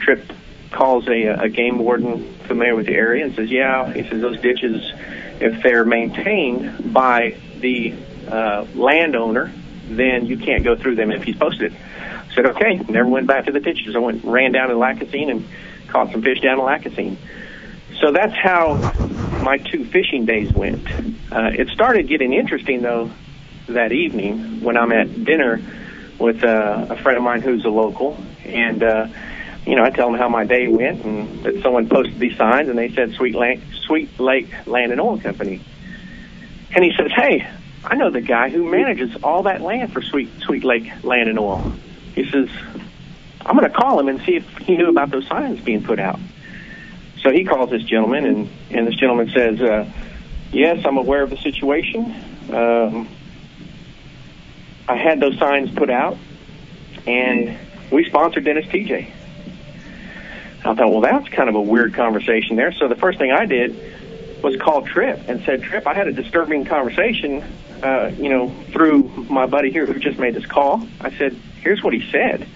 Trip 0.00 0.32
calls 0.72 1.06
a, 1.08 1.26
a 1.26 1.48
game 1.48 1.78
warden 1.78 2.34
familiar 2.48 2.74
with 2.74 2.86
the 2.86 2.94
area 2.94 3.24
and 3.24 3.34
says, 3.34 3.50
"Yeah," 3.50 3.92
he 3.92 4.02
says 4.08 4.20
those 4.20 4.40
ditches, 4.40 4.92
if 5.40 5.62
they're 5.62 5.84
maintained 5.84 6.92
by 6.92 7.36
the 7.60 7.94
uh, 8.28 8.66
landowner, 8.74 9.52
then 9.88 10.26
you 10.26 10.36
can't 10.36 10.64
go 10.64 10.76
through 10.76 10.96
them 10.96 11.10
if 11.10 11.22
he's 11.22 11.36
posted 11.36 11.72
it. 11.72 11.80
Said, 12.34 12.46
okay, 12.46 12.76
never 12.88 13.08
went 13.08 13.26
back 13.26 13.46
to 13.46 13.52
the 13.52 13.60
ditches. 13.60 13.96
I 13.96 13.98
went 13.98 14.24
ran 14.24 14.52
down 14.52 14.68
to 14.68 14.74
Lacassine 14.74 15.30
and 15.30 15.46
caught 15.88 16.10
some 16.12 16.22
fish 16.22 16.40
down 16.40 16.58
in 16.58 16.64
Lacassine. 16.64 17.16
So 18.00 18.12
that's 18.12 18.34
how 18.34 18.74
my 19.42 19.58
two 19.58 19.84
fishing 19.86 20.26
days 20.26 20.52
went. 20.52 20.86
Uh, 21.32 21.50
it 21.52 21.68
started 21.68 22.08
getting 22.08 22.32
interesting 22.32 22.82
though 22.82 23.10
that 23.68 23.92
evening 23.92 24.60
when 24.60 24.76
I'm 24.76 24.92
at 24.92 25.24
dinner 25.24 25.60
with 26.18 26.44
uh, 26.44 26.86
a 26.90 26.96
friend 26.96 27.16
of 27.16 27.24
mine 27.24 27.42
who's 27.42 27.64
a 27.64 27.68
local, 27.68 28.18
and 28.44 28.82
uh, 28.82 29.08
you 29.64 29.76
know 29.76 29.84
I 29.84 29.90
tell 29.90 30.08
him 30.08 30.14
how 30.14 30.28
my 30.28 30.44
day 30.44 30.68
went 30.68 31.04
and 31.04 31.42
that 31.44 31.62
someone 31.62 31.88
posted 31.88 32.18
these 32.18 32.36
signs 32.36 32.68
and 32.68 32.78
they 32.78 32.90
said 32.92 33.12
Sweet 33.12 33.34
Lake, 33.34 33.60
Sweet 33.86 34.18
Lake 34.18 34.66
Land 34.66 34.92
and 34.92 35.00
Oil 35.00 35.18
Company, 35.18 35.62
and 36.74 36.84
he 36.84 36.92
says, 36.96 37.10
hey, 37.14 37.48
I 37.84 37.94
know 37.94 38.10
the 38.10 38.20
guy 38.20 38.50
who 38.50 38.68
manages 38.68 39.16
all 39.22 39.44
that 39.44 39.60
land 39.60 39.92
for 39.92 40.02
Sweet 40.02 40.30
Sweet 40.40 40.64
Lake 40.64 41.04
Land 41.04 41.28
and 41.28 41.38
Oil. 41.38 41.72
He 42.14 42.28
says, 42.30 42.48
I'm 43.44 43.56
going 43.56 43.70
to 43.70 43.76
call 43.76 44.00
him 44.00 44.08
and 44.08 44.20
see 44.22 44.36
if 44.36 44.58
he 44.58 44.76
knew 44.76 44.88
about 44.88 45.10
those 45.10 45.26
signs 45.28 45.60
being 45.60 45.84
put 45.84 46.00
out. 46.00 46.18
So 47.20 47.30
he 47.30 47.44
calls 47.44 47.70
this 47.70 47.82
gentleman, 47.82 48.24
and, 48.24 48.50
and 48.70 48.86
this 48.86 48.96
gentleman 48.96 49.30
says, 49.30 49.60
uh, 49.60 49.90
Yes, 50.52 50.84
I'm 50.84 50.96
aware 50.96 51.22
of 51.22 51.30
the 51.30 51.36
situation. 51.36 52.14
Um, 52.50 53.08
I 54.88 54.96
had 54.96 55.20
those 55.20 55.38
signs 55.38 55.70
put 55.70 55.90
out, 55.90 56.16
and 57.06 57.58
we 57.90 58.04
sponsored 58.04 58.44
Dennis 58.44 58.66
Tietje. 58.66 59.10
I 60.68 60.74
thought, 60.74 60.90
well, 60.90 61.00
that's 61.00 61.28
kind 61.28 61.48
of 61.48 61.54
a 61.54 61.60
weird 61.60 61.94
conversation 61.94 62.56
there. 62.56 62.72
So 62.72 62.88
the 62.88 62.96
first 62.96 63.18
thing 63.18 63.30
I 63.30 63.46
did 63.46 64.42
was 64.42 64.56
call 64.56 64.82
Trip 64.82 65.20
and 65.28 65.42
said, 65.44 65.62
Trip, 65.62 65.86
I 65.86 65.94
had 65.94 66.08
a 66.08 66.12
disturbing 66.12 66.64
conversation, 66.64 67.42
uh, 67.82 68.12
you 68.16 68.28
know, 68.28 68.54
through 68.72 69.04
my 69.30 69.46
buddy 69.46 69.70
here 69.70 69.86
who 69.86 69.98
just 69.98 70.18
made 70.18 70.34
this 70.34 70.46
call. 70.46 70.86
I 71.00 71.16
said, 71.16 71.34
here's 71.60 71.82
what 71.82 71.92
he 71.92 72.10
said. 72.10 72.46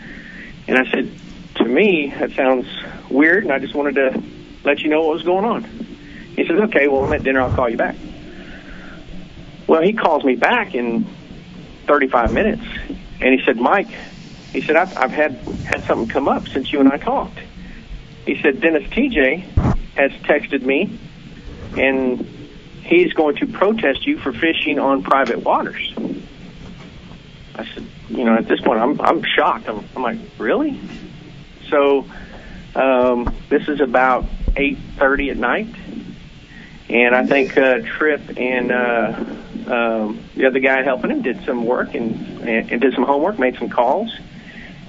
And 0.69 0.79
I 0.79 0.91
said, 0.91 1.11
to 1.57 1.65
me, 1.65 2.13
that 2.19 2.33
sounds 2.33 2.67
weird, 3.11 3.45
and 3.45 3.53
I 3.53 3.59
just 3.59 3.75
wanted 3.75 3.95
to 3.97 4.23
let 4.65 4.81
you 4.81 4.89
know 4.89 5.03
what 5.03 5.15
was 5.15 5.23
going 5.23 5.45
on. 5.45 5.65
He 6.37 6.47
says, 6.47 6.61
okay, 6.61 6.89
well, 6.89 7.05
I'm 7.05 7.13
at 7.13 7.23
dinner. 7.23 7.41
I'll 7.41 7.55
call 7.55 7.69
you 7.69 7.77
back. 7.77 7.97
Well, 9.67 9.83
he 9.83 9.93
calls 9.93 10.25
me 10.25 10.37
back 10.37 10.75
in 10.75 11.07
35 11.87 12.33
minutes, 12.33 12.63
and 13.21 13.39
he 13.39 13.45
said, 13.45 13.57
Mike, 13.57 13.91
he 14.53 14.63
said, 14.63 14.77
I've, 14.77 14.97
I've 14.97 15.11
had, 15.11 15.33
had 15.65 15.85
something 15.85 16.09
come 16.09 16.29
up 16.29 16.49
since 16.49 16.73
you 16.73 16.81
and 16.81 16.91
I 16.91 16.97
talked. 16.97 17.39
He 18.31 18.41
said, 18.43 18.61
Dennis 18.61 18.85
Tietje 18.85 19.43
has 19.97 20.13
texted 20.23 20.63
me, 20.63 20.97
and 21.77 22.21
he's 22.81 23.13
going 23.13 23.35
to 23.39 23.47
protest 23.49 24.07
you 24.07 24.19
for 24.19 24.33
fishing 24.33 24.79
on 24.79 25.03
private 25.03 25.39
waters. 25.39 25.93
I 27.57 27.65
said, 27.75 27.85
you 28.09 28.23
know, 28.25 28.37
at 28.37 28.47
this 28.47 28.61
point, 28.61 28.79
I'm 28.79 29.01
I'm 29.01 29.25
shocked. 29.25 29.69
I'm, 29.69 29.85
I'm 29.97 30.03
like, 30.05 30.19
really? 30.39 30.79
So 31.71 32.07
um, 32.77 33.35
this 33.49 33.67
is 33.67 33.81
about 33.81 34.27
8:30 34.55 35.33
at 35.33 35.37
night, 35.37 35.75
and 36.89 37.17
I 37.17 37.27
think 37.27 37.59
uh, 37.59 37.81
Trip 37.81 38.39
and 38.39 38.71
uh, 38.71 39.25
um, 39.67 40.21
the 40.37 40.47
other 40.47 40.61
guy 40.61 40.85
helping 40.85 41.11
him 41.11 41.23
did 41.23 41.45
some 41.45 41.65
work 41.65 41.97
and, 41.97 42.15
and, 42.49 42.71
and 42.71 42.81
did 42.81 42.95
some 42.95 43.03
homework, 43.03 43.41
made 43.41 43.59
some 43.59 43.71
calls, 43.71 44.17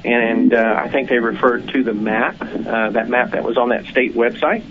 and 0.03 0.53
uh, 0.53 0.75
I 0.77 0.89
think 0.89 1.09
they 1.09 1.19
referred 1.19 1.69
to 1.69 1.83
the 1.83 1.93
map, 1.93 2.41
uh, 2.41 2.89
that 2.91 3.07
map 3.07 3.31
that 3.31 3.43
was 3.43 3.57
on 3.57 3.69
that 3.69 3.85
state 3.85 4.13
website, 4.15 4.63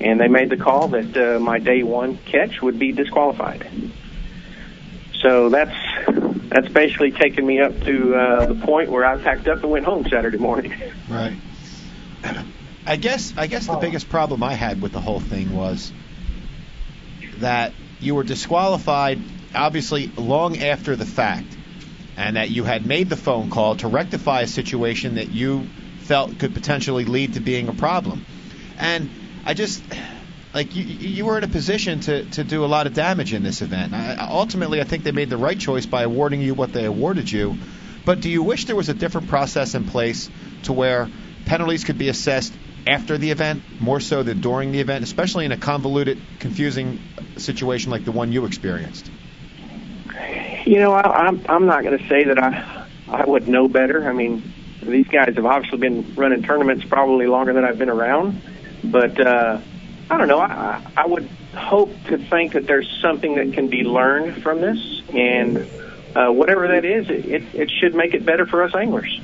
and 0.00 0.20
they 0.20 0.28
made 0.28 0.50
the 0.50 0.56
call 0.56 0.88
that 0.88 1.16
uh, 1.16 1.40
my 1.40 1.58
day 1.58 1.82
one 1.82 2.16
catch 2.16 2.62
would 2.62 2.78
be 2.78 2.92
disqualified. 2.92 3.68
So 5.20 5.48
that's 5.48 5.74
that's 6.48 6.68
basically 6.68 7.10
taken 7.10 7.44
me 7.44 7.60
up 7.60 7.80
to 7.80 8.14
uh, 8.14 8.46
the 8.46 8.54
point 8.54 8.90
where 8.90 9.04
I 9.04 9.20
packed 9.20 9.48
up 9.48 9.62
and 9.62 9.70
went 9.70 9.84
home 9.84 10.08
Saturday 10.08 10.38
morning. 10.38 10.74
Right. 11.08 11.38
I 12.84 12.96
guess 12.96 13.32
I 13.36 13.46
guess 13.46 13.66
the 13.66 13.76
biggest 13.76 14.10
problem 14.10 14.42
I 14.42 14.52
had 14.52 14.82
with 14.82 14.92
the 14.92 15.00
whole 15.00 15.20
thing 15.20 15.54
was 15.54 15.90
that 17.38 17.72
you 18.00 18.14
were 18.14 18.24
disqualified 18.24 19.20
obviously 19.54 20.08
long 20.16 20.58
after 20.58 20.96
the 20.96 21.06
fact 21.06 21.46
and 22.18 22.36
that 22.36 22.50
you 22.50 22.64
had 22.64 22.84
made 22.84 23.08
the 23.08 23.16
phone 23.16 23.48
call 23.48 23.76
to 23.76 23.86
rectify 23.86 24.40
a 24.40 24.46
situation 24.48 25.14
that 25.14 25.30
you 25.30 25.68
felt 26.00 26.36
could 26.40 26.52
potentially 26.52 27.04
lead 27.04 27.34
to 27.34 27.40
being 27.40 27.68
a 27.68 27.72
problem. 27.72 28.26
And 28.76 29.08
I 29.44 29.54
just 29.54 29.84
like 30.52 30.74
you, 30.74 30.82
you 30.82 31.24
were 31.26 31.38
in 31.38 31.44
a 31.44 31.48
position 31.48 32.00
to, 32.00 32.24
to 32.24 32.42
do 32.42 32.64
a 32.64 32.66
lot 32.66 32.88
of 32.88 32.94
damage 32.94 33.32
in 33.32 33.44
this 33.44 33.62
event. 33.62 33.94
I, 33.94 34.16
ultimately, 34.28 34.80
I 34.80 34.84
think 34.84 35.04
they 35.04 35.12
made 35.12 35.30
the 35.30 35.36
right 35.36 35.58
choice 35.58 35.86
by 35.86 36.02
awarding 36.02 36.40
you 36.40 36.54
what 36.54 36.72
they 36.72 36.86
awarded 36.86 37.30
you. 37.30 37.56
But 38.04 38.20
do 38.20 38.28
you 38.28 38.42
wish 38.42 38.64
there 38.64 38.74
was 38.74 38.88
a 38.88 38.94
different 38.94 39.28
process 39.28 39.76
in 39.76 39.84
place 39.84 40.28
to 40.64 40.72
where 40.72 41.08
penalties 41.46 41.84
could 41.84 41.98
be 41.98 42.08
assessed 42.08 42.52
after 42.84 43.16
the 43.16 43.30
event 43.30 43.62
more 43.80 44.00
so 44.00 44.24
than 44.24 44.40
during 44.40 44.72
the 44.72 44.80
event, 44.80 45.04
especially 45.04 45.44
in 45.44 45.52
a 45.52 45.56
convoluted, 45.56 46.20
confusing 46.40 46.98
situation 47.36 47.92
like 47.92 48.04
the 48.04 48.12
one 48.12 48.32
you 48.32 48.44
experienced? 48.44 49.08
You 50.64 50.78
know, 50.80 50.92
I, 50.92 51.26
I'm 51.26 51.44
I'm 51.48 51.66
not 51.66 51.82
going 51.84 51.98
to 51.98 52.08
say 52.08 52.24
that 52.24 52.38
I 52.38 52.86
I 53.08 53.24
would 53.24 53.48
know 53.48 53.68
better. 53.68 54.08
I 54.08 54.12
mean, 54.12 54.52
these 54.82 55.08
guys 55.08 55.34
have 55.36 55.46
obviously 55.46 55.78
been 55.78 56.14
running 56.14 56.42
tournaments 56.42 56.84
probably 56.84 57.26
longer 57.26 57.52
than 57.52 57.64
I've 57.64 57.78
been 57.78 57.90
around, 57.90 58.40
but. 58.84 59.20
uh 59.20 59.60
I 60.10 60.16
don't 60.16 60.28
know. 60.28 60.40
I, 60.40 60.80
I 60.96 61.06
would 61.06 61.28
hope 61.54 61.90
to 62.06 62.16
think 62.16 62.54
that 62.54 62.66
there's 62.66 62.88
something 63.02 63.34
that 63.34 63.52
can 63.52 63.68
be 63.68 63.84
learned 63.84 64.42
from 64.42 64.62
this, 64.62 65.02
and 65.12 65.68
uh, 66.16 66.30
whatever 66.30 66.68
that 66.68 66.86
is, 66.86 67.10
it, 67.10 67.26
it, 67.26 67.54
it 67.54 67.70
should 67.70 67.94
make 67.94 68.14
it 68.14 68.24
better 68.24 68.46
for 68.46 68.62
us 68.62 68.74
anglers. 68.74 69.20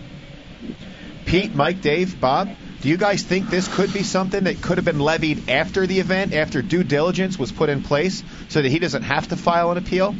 Pete, 1.24 1.54
Mike, 1.54 1.80
Dave, 1.80 2.20
Bob, 2.20 2.54
Do 2.84 2.90
you 2.90 2.98
guys 2.98 3.22
think 3.22 3.48
this 3.48 3.66
could 3.74 3.94
be 3.94 4.02
something 4.02 4.44
that 4.44 4.60
could 4.60 4.76
have 4.76 4.84
been 4.84 4.98
levied 5.00 5.48
after 5.48 5.86
the 5.86 6.00
event, 6.00 6.34
after 6.34 6.60
due 6.60 6.84
diligence 6.84 7.38
was 7.38 7.50
put 7.50 7.70
in 7.70 7.82
place, 7.82 8.22
so 8.50 8.60
that 8.60 8.68
he 8.68 8.78
doesn't 8.78 9.04
have 9.04 9.28
to 9.28 9.38
file 9.38 9.70
an 9.70 9.78
appeal? 9.78 10.14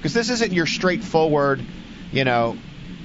Because 0.00 0.14
this 0.14 0.30
isn't 0.30 0.52
your 0.52 0.64
straightforward, 0.64 1.62
you 2.10 2.24
know, 2.24 2.56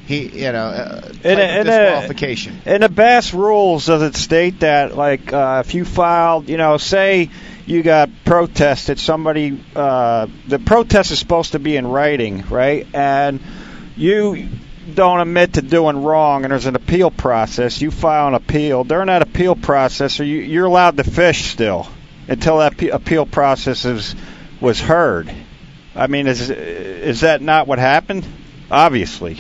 he, 0.08 0.28
you 0.28 0.52
know, 0.54 0.66
uh, 0.66 1.12
In, 1.24 1.40
a, 1.40 1.60
in, 1.60 1.66
disqualification. 1.66 2.62
a, 2.66 2.76
in 2.76 2.82
the 2.82 2.90
Bass 2.90 3.34
rules, 3.34 3.88
does 3.88 4.02
it 4.02 4.16
state 4.16 4.62
that, 4.62 4.96
like, 4.96 5.34
uh, 5.34 5.64
if 5.66 5.74
you 5.74 5.84
filed, 5.84 6.48
you 6.48 6.58
know, 6.58 6.78
say 6.78 7.30
you 7.66 7.84
got 7.84 8.10
protested, 8.24 8.98
somebody, 9.00 9.62
uh, 9.76 10.28
the 10.48 10.60
protest 10.60 11.12
is 11.12 11.20
supposed 11.20 11.52
to 11.52 11.60
be 11.60 11.76
in 11.76 11.86
writing, 11.88 12.46
right? 12.50 12.88
And 12.94 13.42
you 13.98 14.48
don't 14.94 15.20
admit 15.20 15.54
to 15.54 15.62
doing 15.62 16.04
wrong, 16.04 16.46
and 16.46 16.52
there's 16.52 16.68
an 16.68 16.76
appeal 16.76 17.12
process. 17.12 17.82
You 17.82 17.92
file 17.92 18.28
an 18.30 18.36
appeal. 18.36 18.84
During 18.84 19.08
that 19.08 19.24
appeal 19.24 19.56
process, 19.56 20.20
you, 20.20 20.26
you're 20.26 20.66
allowed 20.66 20.98
to 20.98 21.04
fish 21.04 21.46
still 21.46 21.88
until 22.28 22.60
that 22.60 22.78
pe- 22.78 22.88
appeal 22.90 23.26
process 23.26 23.84
is 23.86 24.16
was 24.62 24.80
heard. 24.80 25.30
I 25.96 26.08
mean, 26.08 26.28
is 26.28 26.50
is 26.50 27.22
that 27.22 27.42
not 27.42 27.68
what 27.68 27.80
happened? 27.80 28.26
Obviously. 28.70 29.38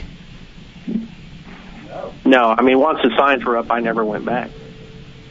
No, 2.24 2.56
I 2.58 2.62
mean 2.62 2.80
once 2.80 3.00
the 3.04 3.16
signs 3.18 3.44
were 3.44 3.58
up, 3.58 3.72
I 3.72 3.80
never 3.80 4.04
went 4.04 4.26
back. 4.26 4.50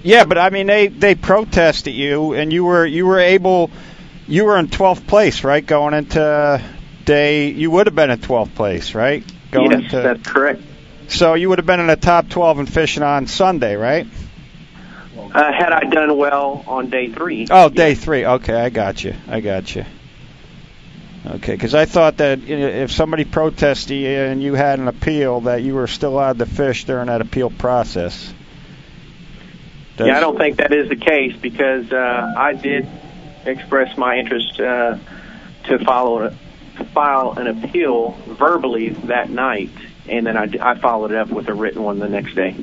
Yeah, 0.03 0.25
but 0.25 0.39
I 0.39 0.51
mean 0.51 0.67
they 0.67 0.89
they 0.89 1.15
protested 1.15 1.95
you, 1.95 2.35
and 2.35 2.53
you 2.53 2.65
were 2.65 2.85
you 2.85 3.07
were 3.07 3.19
able, 3.19 3.71
you 4.29 4.45
were 4.45 4.59
in 4.59 4.69
12th 4.69 5.07
place, 5.07 5.45
right? 5.45 5.65
Going 5.65 5.95
into 5.95 6.63
day, 7.05 7.51
you 7.51 7.71
would 7.71 7.87
have 7.87 7.95
been 7.95 8.11
in 8.11 8.19
12th 8.19 8.55
place, 8.55 8.95
right? 8.95 9.25
Going 9.51 9.71
yes, 9.71 9.83
into, 9.85 9.97
that's 9.97 10.27
correct. 10.27 10.63
so 11.09 11.35
you 11.35 11.49
would 11.49 11.59
have 11.59 11.67
been 11.67 11.81
in 11.81 11.87
the 11.87 11.97
top 11.97 12.29
12 12.29 12.61
and 12.61 12.73
fishing 12.73 13.03
on 13.03 13.27
Sunday, 13.27 13.77
right? 13.77 14.07
Uh, 15.17 15.53
had 15.53 15.73
I 15.73 15.85
done 15.91 16.17
well 16.17 16.65
on 16.67 16.91
day 16.91 17.09
three, 17.11 17.47
Oh, 17.51 17.69
day 17.69 17.95
three. 17.95 18.25
Okay, 18.25 18.55
I 18.55 18.69
got 18.71 19.03
you. 19.03 19.15
I 19.29 19.41
got 19.41 19.75
you. 19.75 19.85
Okay, 21.27 21.53
because 21.53 21.75
I 21.75 21.87
thought 21.87 22.19
that 22.19 22.41
if 22.43 22.93
somebody 22.93 23.25
protested 23.25 23.97
you 23.97 24.09
and 24.09 24.43
you 24.43 24.55
had 24.55 24.79
an 24.79 24.89
appeal, 24.89 25.43
that 25.43 25.63
you 25.63 25.75
were 25.75 25.87
still 25.87 26.13
allowed 26.13 26.39
to 26.39 26.47
fish 26.47 26.85
during 26.85 27.07
that 27.07 27.23
appeal 27.23 27.49
process. 27.49 28.33
yeah, 29.99 30.19
I 30.19 30.21
don't 30.21 30.37
think 30.37 30.59
that 30.59 30.73
is 30.73 30.91
the 30.91 30.97
case 30.97 31.35
because 31.35 31.91
uh, 31.91 32.35
I 32.37 32.53
did 32.53 32.87
express 33.47 33.97
my 33.97 34.19
interest 34.19 34.61
uh, 34.61 34.99
to 35.65 35.79
follow 35.85 36.29
to 36.77 36.85
file 36.87 37.33
an 37.39 37.47
appeal 37.47 38.11
verbally 38.27 38.91
that 38.91 39.31
night, 39.31 39.71
and 40.07 40.27
then 40.27 40.37
I, 40.37 40.49
I 40.61 40.79
followed 40.79 41.13
it 41.13 41.17
up 41.17 41.29
with 41.29 41.49
a 41.49 41.55
written 41.55 41.83
one 41.83 42.01
the 42.01 42.09
next 42.09 42.35
day. 42.35 42.55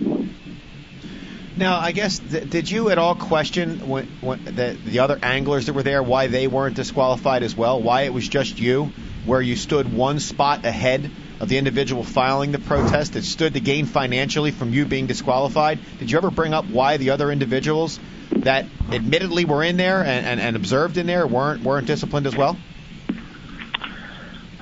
Now, 1.55 1.79
I 1.79 1.91
guess 1.91 2.19
th- 2.19 2.49
did 2.49 2.71
you 2.71 2.89
at 2.89 2.97
all 2.97 3.13
question 3.13 3.79
when, 3.79 4.05
when 4.21 4.39
the 4.45 4.77
the 4.85 4.99
other 4.99 5.19
anglers 5.21 5.65
that 5.65 5.73
were 5.73 5.83
there 5.83 6.01
why 6.01 6.27
they 6.27 6.47
weren't 6.47 6.75
disqualified 6.75 7.43
as 7.43 7.55
well? 7.55 7.81
Why 7.81 8.03
it 8.03 8.13
was 8.13 8.27
just 8.27 8.59
you, 8.59 8.85
where 9.25 9.41
you 9.41 9.57
stood 9.57 9.91
one 9.91 10.19
spot 10.19 10.65
ahead 10.65 11.11
of 11.41 11.49
the 11.49 11.57
individual 11.57 12.03
filing 12.03 12.51
the 12.51 12.59
protest 12.59 13.13
that 13.13 13.23
stood 13.23 13.55
to 13.55 13.59
gain 13.59 13.85
financially 13.85 14.51
from 14.51 14.73
you 14.73 14.85
being 14.85 15.07
disqualified? 15.07 15.79
Did 15.99 16.09
you 16.11 16.17
ever 16.17 16.31
bring 16.31 16.53
up 16.53 16.65
why 16.65 16.97
the 16.97 17.09
other 17.09 17.29
individuals 17.29 17.99
that 18.43 18.65
admittedly 18.91 19.43
were 19.43 19.63
in 19.63 19.75
there 19.75 20.03
and, 20.05 20.25
and, 20.25 20.39
and 20.39 20.55
observed 20.55 20.97
in 20.97 21.05
there 21.05 21.27
weren't 21.27 21.63
weren't 21.63 21.85
disciplined 21.85 22.27
as 22.27 22.35
well? 22.35 22.57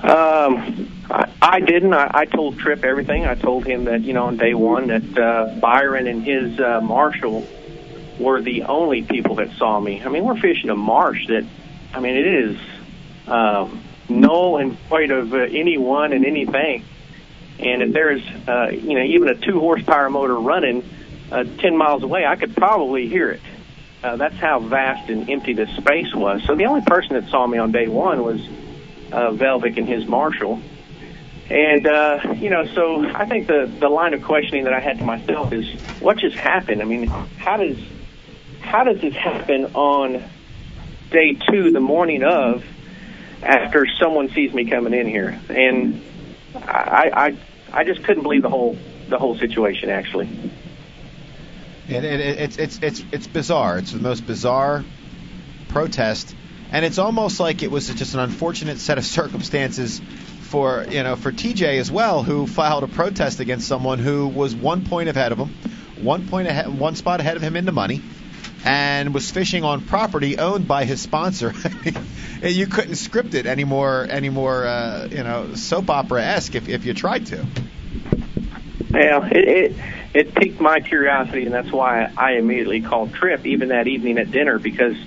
Um, 0.04 0.90
I, 1.10 1.32
I 1.42 1.60
didn't. 1.60 1.94
I, 1.94 2.10
I 2.14 2.26
told 2.26 2.60
Trip 2.60 2.84
everything. 2.84 3.26
I 3.26 3.36
told 3.36 3.66
him 3.66 3.86
that 3.86 4.02
you 4.02 4.14
know 4.14 4.26
on 4.26 4.38
day 4.38 4.54
one 4.54 4.88
that 4.88 5.18
uh, 5.18 5.60
Byron 5.60 6.08
and 6.08 6.24
his 6.24 6.60
uh, 6.60 6.82
marshal 6.82 7.46
were 8.20 8.42
the 8.42 8.64
only 8.64 9.02
people 9.02 9.36
that 9.36 9.52
saw 9.58 9.80
me. 9.80 10.04
I 10.04 10.10
mean, 10.10 10.26
we're 10.26 10.40
fishing 10.40 10.70
a 10.70 10.76
marsh 10.76 11.28
that, 11.28 11.46
I 11.94 12.00
mean, 12.00 12.16
it 12.16 12.28
is 12.28 12.58
um, 13.28 13.82
null 14.10 14.58
and 14.58 14.78
void 14.90 15.12
of 15.12 15.34
uh, 15.34 15.38
anyone 15.38 16.12
and 16.14 16.26
anything. 16.26 16.84
And 17.60 17.82
if 17.82 17.94
there's, 17.94 18.22
uh, 18.48 18.70
you 18.72 18.96
know, 18.96 19.04
even 19.04 19.30
a 19.30 19.36
two 19.36 19.60
horsepower 19.60 20.10
motor 20.10 20.36
running 20.36 20.88
uh, 21.32 21.44
10 21.44 21.78
miles 21.78 22.04
away, 22.04 22.26
I 22.26 22.36
could 22.36 22.56
probably 22.56 23.08
hear 23.08 23.32
it. 23.32 23.42
Uh, 24.04 24.16
that's 24.16 24.36
how 24.36 24.60
vast 24.60 25.10
and 25.10 25.30
empty 25.30 25.54
this 25.54 25.70
space 25.76 26.14
was. 26.14 26.42
So 26.46 26.56
the 26.56 26.66
only 26.66 26.82
person 26.82 27.14
that 27.14 27.30
saw 27.30 27.46
me 27.46 27.58
on 27.58 27.72
day 27.72 27.88
one 27.88 28.24
was 28.24 28.46
uh, 29.11 29.31
Velvick 29.31 29.77
and 29.77 29.88
his 29.88 30.06
marshal. 30.06 30.61
And 31.49 31.88
uh, 31.88 32.36
you 32.38 32.49
know, 32.52 32.65
so 32.76 33.06
I 33.07 33.26
think 33.26 33.48
the 33.48 33.72
the 33.80 33.90
line 33.90 34.14
of 34.14 34.23
questioning 34.23 34.65
that 34.65 34.73
I 34.73 34.80
had 34.80 34.99
to 34.99 35.03
myself 35.03 35.52
is, 35.52 35.68
what 35.99 36.19
just 36.19 36.36
happened? 36.36 36.81
I 36.81 36.86
mean, 36.86 37.07
how 37.07 37.57
does 37.57 37.77
how 38.61 38.84
does 38.84 39.02
this 39.02 39.15
happen 39.15 39.65
on 39.73 40.23
day 41.10 41.34
two, 41.49 41.72
the 41.72 41.80
morning 41.80 42.23
of, 42.23 42.64
after 43.41 43.88
someone 43.99 44.30
sees 44.30 44.53
me 44.53 44.65
coming 44.65 44.94
in 44.94 45.07
here? 45.07 45.40
And 45.49 46.03
I 46.56 47.10
I 47.73 47.80
I 47.80 47.84
just 47.84 48.03
couldn't 48.03 48.23
believe 48.23 48.44
the 48.44 48.49
whole 48.49 48.77
the 49.07 49.18
whole 49.18 49.36
situation 49.38 49.90
actually. 49.90 50.30
It, 51.88 52.03
it, 52.03 52.19
it's 52.19 52.57
it's 52.57 52.80
it's 52.84 53.03
it's 53.11 53.26
bizarre. 53.26 53.80
It's 53.80 53.91
the 53.91 53.99
most 53.99 54.27
bizarre 54.27 54.86
protest, 55.69 56.36
and 56.72 56.86
it's 56.86 56.98
almost 56.98 57.40
like 57.40 57.64
it 57.64 57.72
was 57.72 57.88
just 57.88 58.14
an 58.14 58.20
unfortunate 58.20 58.80
set 58.80 58.98
of 58.98 59.06
circumstances 59.06 60.02
for 60.41 60.86
you 60.90 61.04
know 61.04 61.16
for 61.16 61.32
Tietje 61.32 61.80
as 61.80 61.91
well, 61.91 62.24
who 62.24 62.48
filed 62.48 62.84
a 62.84 62.88
protest 62.88 63.40
against 63.40 63.68
someone 63.68 64.00
who 64.00 64.28
was 64.28 64.56
one 64.56 64.86
point 64.86 65.10
ahead 65.10 65.32
of 65.32 65.38
him, 65.38 65.50
one 66.02 66.28
point 66.28 66.48
ahead, 66.48 66.68
one 66.68 66.96
spot 66.96 67.20
ahead 67.20 67.38
of 67.38 67.44
him 67.44 67.56
in 67.56 67.66
the 67.66 67.72
money, 67.72 68.02
and 68.66 69.14
was 69.14 69.30
fishing 69.30 69.64
on 69.64 69.82
property 69.82 70.38
owned 70.38 70.68
by 70.68 70.86
his 70.86 71.02
sponsor. 71.02 71.54
you 72.44 72.68
couldn't 72.68 72.96
script 72.96 73.34
it 73.34 73.46
any 73.46 73.64
more 73.64 74.08
any 74.10 74.30
more 74.30 74.66
uh, 74.66 75.08
you 75.12 75.24
know 75.24 75.54
soap 75.56 75.90
opera 75.90 76.24
esque 76.24 76.56
if 76.56 76.68
if 76.68 76.86
you 76.86 76.94
tried 76.94 77.28
to. 77.28 77.46
Yeah, 78.91 79.28
it, 79.32 79.48
it 79.48 79.76
it 80.14 80.36
piqued 80.36 80.60
my 80.60 80.80
curiosity, 80.80 81.46
and 81.46 81.54
that's 81.54 81.72
why 81.72 82.12
I 82.18 82.34
immediately 82.34 82.82
called 82.82 83.14
Trip 83.14 83.46
even 83.46 83.70
that 83.70 83.88
evening 83.88 84.18
at 84.18 84.32
dinner 84.32 84.58
because, 84.58 84.98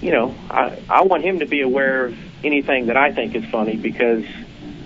you 0.00 0.12
know, 0.12 0.34
I 0.50 0.78
I 0.88 1.02
want 1.02 1.24
him 1.24 1.40
to 1.40 1.46
be 1.46 1.62
aware 1.62 2.06
of 2.06 2.18
anything 2.44 2.86
that 2.86 2.96
I 2.96 3.12
think 3.12 3.34
is 3.34 3.44
funny 3.46 3.76
because 3.76 4.24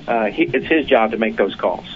uh, 0.06 0.26
he, 0.26 0.44
it's 0.44 0.66
his 0.66 0.86
job 0.86 1.12
to 1.12 1.18
make 1.18 1.36
those 1.36 1.54
calls. 1.54 1.86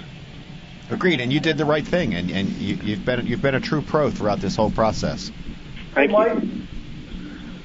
Agreed, 0.90 1.20
and 1.20 1.32
you 1.32 1.40
did 1.40 1.58
the 1.58 1.64
right 1.64 1.86
thing, 1.86 2.14
and 2.14 2.30
and 2.30 2.48
you, 2.52 2.76
you've 2.82 3.04
been 3.04 3.26
you've 3.26 3.42
been 3.42 3.54
a 3.54 3.60
true 3.60 3.82
pro 3.82 4.10
throughout 4.10 4.40
this 4.40 4.56
whole 4.56 4.70
process. 4.70 5.30
Thank 5.94 6.10
Hey, 6.10 6.16
Mike. 6.16 6.42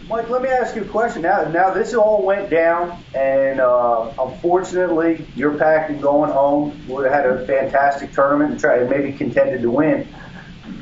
Mike, 0.07 0.29
let 0.29 0.41
me 0.41 0.49
ask 0.49 0.75
you 0.75 0.81
a 0.81 0.85
question. 0.85 1.21
Now, 1.21 1.43
now 1.43 1.73
this 1.73 1.93
all 1.93 2.21
went 2.21 2.49
down, 2.49 3.01
and 3.13 3.61
uh, 3.61 4.11
unfortunately, 4.19 5.25
your 5.35 5.57
pack 5.57 5.89
and 5.89 6.01
going 6.01 6.31
home 6.31 6.85
would 6.89 7.05
have 7.05 7.13
had 7.13 7.25
a 7.25 7.45
fantastic 7.45 8.11
tournament 8.11 8.51
and 8.51 8.59
try 8.59 8.79
and 8.79 8.89
maybe 8.89 9.13
contended 9.13 9.61
to 9.61 9.71
win. 9.71 10.07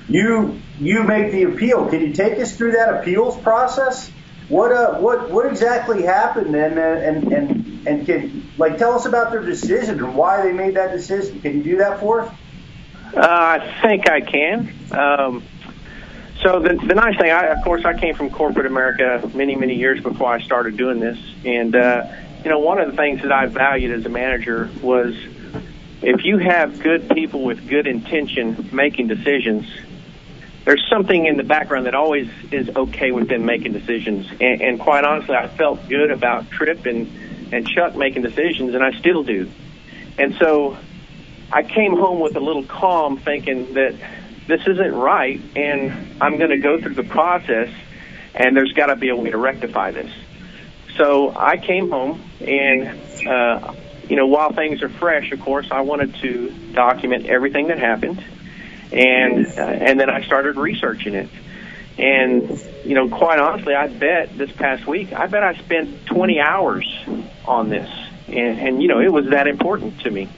You 0.08 0.60
you 0.80 1.04
make 1.04 1.32
the 1.32 1.44
appeal. 1.44 1.88
Can 1.90 2.02
you 2.02 2.14
take 2.14 2.40
us 2.40 2.56
through 2.56 2.72
that 2.72 3.02
appeals 3.02 3.38
process? 3.38 4.10
What 4.50 4.72
uh 4.72 4.96
what 4.96 5.30
what 5.30 5.46
exactly 5.46 6.04
happened 6.04 6.56
and 6.56 6.78
uh, 6.78 6.82
and 6.82 7.32
and 7.32 7.88
and 7.88 8.06
can 8.06 8.50
like 8.58 8.78
tell 8.78 8.94
us 8.94 9.06
about 9.06 9.32
their 9.32 9.44
decision 9.44 10.04
and 10.04 10.16
why 10.16 10.42
they 10.42 10.52
made 10.52 10.76
that 10.76 10.92
decision? 10.92 11.40
Can 11.42 11.58
you 11.58 11.64
do 11.64 11.78
that 11.78 12.00
for 12.00 12.22
us? 12.22 12.36
Uh, 13.16 13.20
I 13.22 13.80
think 13.82 14.10
I 14.10 14.22
can. 14.22 14.74
Um, 14.92 15.44
so 16.42 16.60
the, 16.60 16.76
the 16.76 16.96
nice 16.96 17.18
thing, 17.18 17.32
I, 17.32 17.48
of 17.48 17.64
course, 17.64 17.84
I 17.84 18.00
came 18.00 18.16
from 18.16 18.30
corporate 18.30 18.66
America 18.66 19.30
many, 19.34 19.56
many 19.56 19.76
years 19.76 20.02
before 20.02 20.32
I 20.32 20.42
started 20.42 20.78
doing 20.78 21.00
this, 21.00 21.20
and 21.44 21.76
uh, 21.76 22.08
you 22.44 22.50
know, 22.50 22.60
one 22.60 22.80
of 22.80 22.90
the 22.90 22.96
things 22.96 23.22
that 23.24 23.32
I 23.32 23.48
valued 23.48 23.92
as 23.92 24.06
a 24.06 24.10
manager 24.10 24.70
was 24.82 25.16
if 26.02 26.24
you 26.24 26.38
have 26.38 26.80
good 26.80 27.10
people 27.10 27.44
with 27.44 27.68
good 27.68 27.88
intention 27.88 28.70
making 28.72 29.08
decisions, 29.08 29.68
there's 30.66 30.86
something 30.90 31.26
in 31.26 31.38
the 31.38 31.44
background 31.44 31.86
that 31.86 31.96
always 31.96 32.30
is 32.52 32.70
okay 32.76 33.12
with 33.12 33.30
them 33.30 33.46
making 33.46 33.74
decisions. 33.74 34.28
And, 34.40 34.62
and 34.62 34.80
quite 34.80 35.04
honestly, 35.04 35.36
I 35.36 35.48
felt 35.48 35.88
good 35.88 36.12
about 36.12 36.50
Trip 36.52 36.86
and 36.86 37.10
and 37.52 37.68
Chuck 37.68 37.96
making 37.96 38.22
decisions, 38.22 38.76
and 38.76 38.84
I 38.84 38.92
still 39.00 39.24
do. 39.24 39.50
And 40.18 40.36
so 40.36 40.78
I 41.52 41.64
came 41.64 41.98
home 41.98 42.20
with 42.20 42.36
a 42.36 42.40
little 42.40 42.64
calm, 42.64 43.18
thinking 43.18 43.74
that 43.74 43.96
this 44.48 44.62
isn't 44.68 44.94
right, 44.94 45.42
and 45.56 46.22
I'm 46.22 46.38
going 46.38 46.52
to 46.52 46.58
go 46.58 46.80
through 46.80 46.96
the 46.96 47.04
process, 47.04 47.70
and 48.36 48.56
there's 48.56 48.74
got 48.74 48.88
to 48.88 48.96
be 48.96 49.10
a 49.10 49.16
way 49.16 49.32
to 49.32 49.38
rectify 49.38 49.92
this. 49.92 50.12
So 50.96 51.34
I 51.36 51.58
came 51.58 51.90
home, 51.90 52.22
and 52.42 53.28
uh, 53.28 53.74
you 54.08 54.16
know, 54.16 54.28
while 54.28 54.52
things 54.52 54.84
are 54.84 54.90
fresh, 54.90 55.32
of 55.32 55.40
course, 55.40 55.68
I 55.72 55.82
wanted 55.82 56.16
to 56.16 56.50
document 56.74 57.28
everything 57.28 57.68
that 57.68 57.80
happened, 57.80 58.24
and 58.92 59.46
uh, 59.48 59.62
and 59.62 60.00
then 60.00 60.10
I 60.10 60.24
started 60.24 60.58
researching 60.58 61.14
it. 61.14 61.30
And 61.98 62.50
you 62.86 62.96
know, 62.96 63.10
quite 63.10 63.40
honestly, 63.40 63.76
I 63.76 63.88
bet 63.88 64.38
this 64.38 64.52
past 64.52 64.88
week, 64.88 65.12
I 65.14 65.28
bet 65.28 65.44
I 65.44 65.56
spent 65.56 66.06
20 66.06 66.40
hours 66.40 66.88
on 67.46 67.70
this, 67.70 67.90
and, 68.28 68.60
and 68.60 68.82
you 68.82 68.88
know, 68.88 69.02
it 69.02 69.12
was 69.12 69.30
that 69.30 69.48
important 69.48 70.00
to 70.02 70.12
me. 70.12 70.30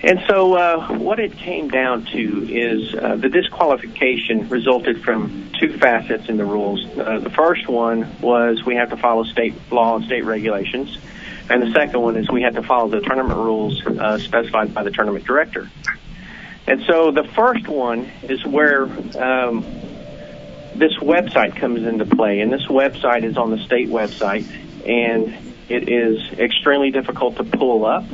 And 0.00 0.20
so, 0.28 0.54
uh, 0.54 0.98
what 0.98 1.18
it 1.18 1.36
came 1.36 1.68
down 1.68 2.04
to 2.06 2.48
is 2.48 2.94
uh, 2.94 3.16
the 3.16 3.28
disqualification 3.28 4.48
resulted 4.48 5.02
from 5.02 5.50
two 5.58 5.76
facets 5.76 6.28
in 6.28 6.36
the 6.36 6.44
rules. 6.44 6.84
Uh, 6.96 7.18
the 7.18 7.30
first 7.30 7.66
one 7.66 8.08
was 8.20 8.64
we 8.64 8.76
have 8.76 8.90
to 8.90 8.96
follow 8.96 9.24
state 9.24 9.54
law 9.72 9.96
and 9.96 10.04
state 10.04 10.24
regulations, 10.24 10.98
and 11.50 11.62
the 11.62 11.72
second 11.72 12.00
one 12.00 12.16
is 12.16 12.30
we 12.30 12.42
have 12.42 12.54
to 12.54 12.62
follow 12.62 12.88
the 12.88 13.00
tournament 13.00 13.38
rules 13.38 13.84
uh, 13.86 14.18
specified 14.18 14.72
by 14.72 14.84
the 14.84 14.92
tournament 14.92 15.24
director. 15.24 15.68
And 16.68 16.82
so, 16.86 17.10
the 17.12 17.24
first 17.24 17.66
one 17.66 18.10
is 18.24 18.44
where 18.44 18.82
um, 18.82 19.62
this 20.74 20.94
website 20.98 21.56
comes 21.56 21.86
into 21.86 22.04
play, 22.04 22.40
and 22.40 22.52
this 22.52 22.66
website 22.66 23.24
is 23.24 23.38
on 23.38 23.50
the 23.50 23.56
state 23.64 23.88
website, 23.88 24.46
and 24.86 25.34
it 25.70 25.88
is 25.88 26.38
extremely 26.38 26.90
difficult 26.90 27.36
to 27.36 27.44
pull 27.44 27.86
up. 27.86 28.04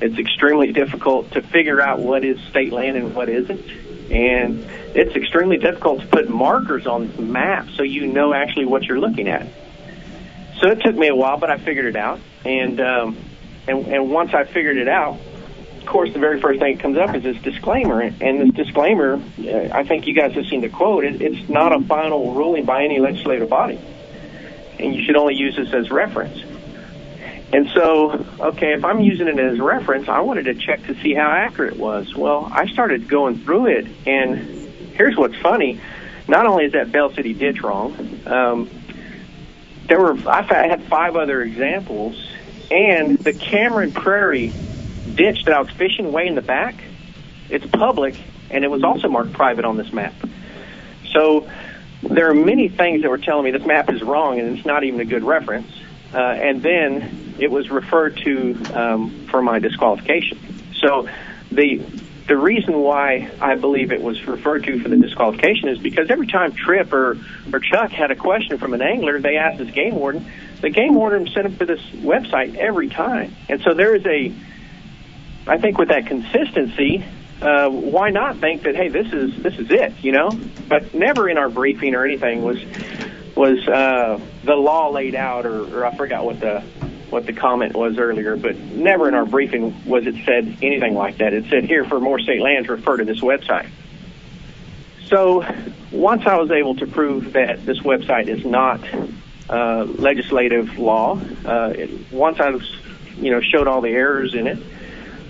It's 0.00 0.18
extremely 0.18 0.72
difficult 0.72 1.30
to 1.34 1.42
figure 1.42 1.80
out 1.80 2.00
what 2.00 2.24
is 2.24 2.40
state 2.50 2.72
land 2.72 2.96
and 2.96 3.14
what 3.14 3.28
isn't. 3.28 3.70
And 4.10 4.64
it's 4.96 5.14
extremely 5.14 5.58
difficult 5.58 6.00
to 6.00 6.06
put 6.08 6.28
markers 6.28 6.88
on 6.88 7.14
the 7.14 7.22
map 7.22 7.68
so 7.76 7.84
you 7.84 8.08
know 8.08 8.34
actually 8.34 8.66
what 8.66 8.82
you're 8.82 8.98
looking 8.98 9.28
at. 9.28 9.46
So 10.58 10.72
it 10.72 10.80
took 10.80 10.96
me 10.96 11.06
a 11.06 11.14
while, 11.14 11.38
but 11.38 11.50
I 11.50 11.58
figured 11.58 11.86
it 11.86 11.96
out. 11.96 12.18
And 12.44 12.80
um, 12.80 13.16
and, 13.68 13.86
and 13.86 14.10
once 14.10 14.34
I 14.34 14.44
figured 14.44 14.76
it 14.76 14.88
out, 14.88 15.18
course, 15.86 16.12
the 16.12 16.18
very 16.18 16.40
first 16.40 16.60
thing 16.60 16.76
that 16.76 16.82
comes 16.82 16.98
up 16.98 17.14
is 17.14 17.22
this 17.22 17.40
disclaimer. 17.42 18.00
And 18.00 18.40
this 18.40 18.50
disclaimer, 18.54 19.14
uh, 19.14 19.68
I 19.72 19.84
think 19.84 20.06
you 20.06 20.14
guys 20.14 20.32
have 20.34 20.46
seen 20.46 20.60
the 20.60 20.68
quote. 20.68 21.04
It, 21.04 21.22
it's 21.22 21.48
not 21.48 21.72
a 21.72 21.80
final 21.84 22.34
ruling 22.34 22.64
by 22.64 22.84
any 22.84 22.98
legislative 22.98 23.48
body, 23.48 23.80
and 24.78 24.94
you 24.94 25.04
should 25.04 25.16
only 25.16 25.34
use 25.34 25.56
this 25.56 25.72
as 25.72 25.90
reference. 25.90 26.42
And 27.52 27.68
so, 27.74 28.26
okay, 28.40 28.72
if 28.74 28.84
I'm 28.84 29.00
using 29.00 29.28
it 29.28 29.38
as 29.38 29.60
reference, 29.60 30.08
I 30.08 30.20
wanted 30.20 30.46
to 30.46 30.54
check 30.54 30.84
to 30.86 31.00
see 31.00 31.14
how 31.14 31.30
accurate 31.30 31.74
it 31.74 31.78
was. 31.78 32.14
Well, 32.14 32.48
I 32.50 32.66
started 32.66 33.08
going 33.08 33.38
through 33.38 33.66
it, 33.66 33.86
and 34.04 34.36
here's 34.94 35.16
what's 35.16 35.36
funny. 35.36 35.80
Not 36.28 36.46
only 36.46 36.64
is 36.64 36.72
that 36.72 36.90
Bell 36.90 37.14
City 37.14 37.34
ditch 37.34 37.62
wrong, 37.62 38.20
um, 38.26 38.70
there 39.88 40.00
were 40.00 40.18
I 40.28 40.42
had 40.42 40.82
five 40.84 41.14
other 41.14 41.40
examples, 41.40 42.20
and 42.70 43.16
the 43.18 43.32
Cameron 43.32 43.92
Prairie 43.92 44.52
ditch 45.14 45.44
that 45.44 45.54
I 45.54 45.60
was 45.60 45.70
fishing 45.70 46.12
way 46.12 46.26
in 46.26 46.34
the 46.34 46.42
back, 46.42 46.82
it's 47.48 47.66
public, 47.66 48.20
and 48.50 48.64
it 48.64 48.68
was 48.68 48.82
also 48.82 49.08
marked 49.08 49.32
private 49.32 49.64
on 49.64 49.76
this 49.76 49.92
map. 49.92 50.14
So 51.12 51.48
there 52.02 52.30
are 52.30 52.34
many 52.34 52.68
things 52.68 53.02
that 53.02 53.08
were 53.08 53.18
telling 53.18 53.44
me 53.44 53.50
this 53.50 53.66
map 53.66 53.90
is 53.90 54.02
wrong, 54.02 54.38
and 54.38 54.56
it's 54.56 54.66
not 54.66 54.84
even 54.84 55.00
a 55.00 55.04
good 55.04 55.24
reference. 55.24 55.70
Uh, 56.12 56.18
and 56.18 56.62
then 56.62 57.34
it 57.38 57.50
was 57.50 57.70
referred 57.70 58.16
to 58.18 58.54
um, 58.74 59.26
for 59.26 59.42
my 59.42 59.58
disqualification. 59.58 60.38
So 60.80 61.08
the 61.50 61.82
the 62.28 62.36
reason 62.36 62.80
why 62.80 63.30
I 63.40 63.54
believe 63.54 63.92
it 63.92 64.02
was 64.02 64.26
referred 64.26 64.64
to 64.64 64.80
for 64.80 64.88
the 64.88 64.96
disqualification 64.96 65.68
is 65.68 65.78
because 65.78 66.10
every 66.10 66.26
time 66.26 66.52
Trip 66.52 66.92
or 66.92 67.18
or 67.52 67.60
Chuck 67.60 67.90
had 67.90 68.10
a 68.10 68.16
question 68.16 68.58
from 68.58 68.74
an 68.74 68.82
angler, 68.82 69.20
they 69.20 69.36
asked 69.36 69.58
this 69.58 69.70
game 69.70 69.94
warden. 69.94 70.26
The 70.60 70.70
game 70.70 70.94
warden 70.94 71.28
sent 71.28 71.44
them 71.44 71.56
to 71.58 71.66
this 71.66 71.80
website 71.90 72.56
every 72.56 72.88
time, 72.88 73.34
and 73.48 73.60
so 73.62 73.74
there 73.74 73.94
is 73.94 74.04
a. 74.06 74.32
I 75.46 75.58
think 75.58 75.78
with 75.78 75.88
that 75.88 76.06
consistency, 76.06 77.04
uh, 77.40 77.68
why 77.68 78.10
not 78.10 78.38
think 78.38 78.62
that 78.62 78.74
hey, 78.74 78.88
this 78.88 79.12
is 79.12 79.42
this 79.42 79.58
is 79.58 79.70
it, 79.70 79.92
you 80.02 80.12
know? 80.12 80.30
But 80.68 80.94
never 80.94 81.28
in 81.28 81.38
our 81.38 81.48
briefing 81.48 81.94
or 81.94 82.04
anything 82.04 82.42
was 82.42 82.58
was 83.36 83.66
uh, 83.68 84.18
the 84.44 84.54
law 84.54 84.88
laid 84.88 85.14
out, 85.14 85.46
or, 85.46 85.78
or 85.78 85.86
I 85.86 85.94
forgot 85.94 86.24
what 86.24 86.40
the 86.40 86.64
what 87.10 87.26
the 87.26 87.32
comment 87.32 87.74
was 87.74 87.98
earlier, 87.98 88.36
but 88.36 88.56
never 88.58 89.06
in 89.06 89.14
our 89.14 89.26
briefing 89.26 89.84
was 89.84 90.06
it 90.06 90.16
said 90.24 90.58
anything 90.62 90.94
like 90.94 91.18
that. 91.18 91.32
It 91.32 91.44
said 91.48 91.64
here 91.64 91.84
for 91.84 92.00
more 92.00 92.18
state 92.18 92.40
lands, 92.40 92.68
refer 92.68 92.96
to 92.96 93.04
this 93.04 93.20
website. 93.20 93.68
So 95.06 95.46
once 95.92 96.26
I 96.26 96.36
was 96.36 96.50
able 96.50 96.74
to 96.76 96.86
prove 96.86 97.34
that 97.34 97.64
this 97.64 97.78
website 97.80 98.26
is 98.26 98.44
not 98.44 98.80
uh, 99.48 99.84
legislative 99.84 100.78
law, 100.78 101.20
uh, 101.44 101.72
it, 101.76 102.12
once 102.12 102.40
I 102.40 102.50
was, 102.50 102.68
you 103.18 103.30
know, 103.30 103.40
showed 103.40 103.68
all 103.68 103.80
the 103.80 103.90
errors 103.90 104.34
in 104.34 104.48
it, 104.48 104.58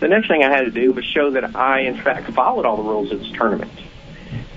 the 0.01 0.09
next 0.09 0.29
thing 0.29 0.43
I 0.43 0.51
had 0.51 0.65
to 0.65 0.71
do 0.71 0.93
was 0.93 1.05
show 1.05 1.31
that 1.33 1.57
I, 1.57 1.81
in 1.81 1.97
fact, 1.97 2.33
followed 2.33 2.67
all 2.67 2.77
the 2.77 2.83
rules 2.83 3.13
of 3.13 3.21
this 3.21 3.31
tournament. 3.33 3.73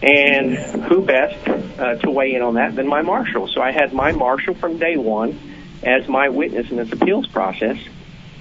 And 0.02 0.56
who 0.56 1.02
best 1.02 1.48
uh, 1.48 1.96
to 1.96 2.12
weigh 2.12 2.34
in 2.34 2.42
on 2.42 2.56
that 2.56 2.76
than 2.76 2.88
my 2.88 3.02
marshal? 3.02 3.48
So 3.48 3.62
I 3.62 3.72
had 3.72 3.94
my 3.94 4.12
marshal 4.14 4.54
from 4.54 4.78
day 4.78 4.96
one 4.96 5.38
as 5.84 6.08
my 6.08 6.30
witness 6.30 6.70
in 6.70 6.78
this 6.78 6.92
appeals 6.92 7.28
process, 7.28 7.78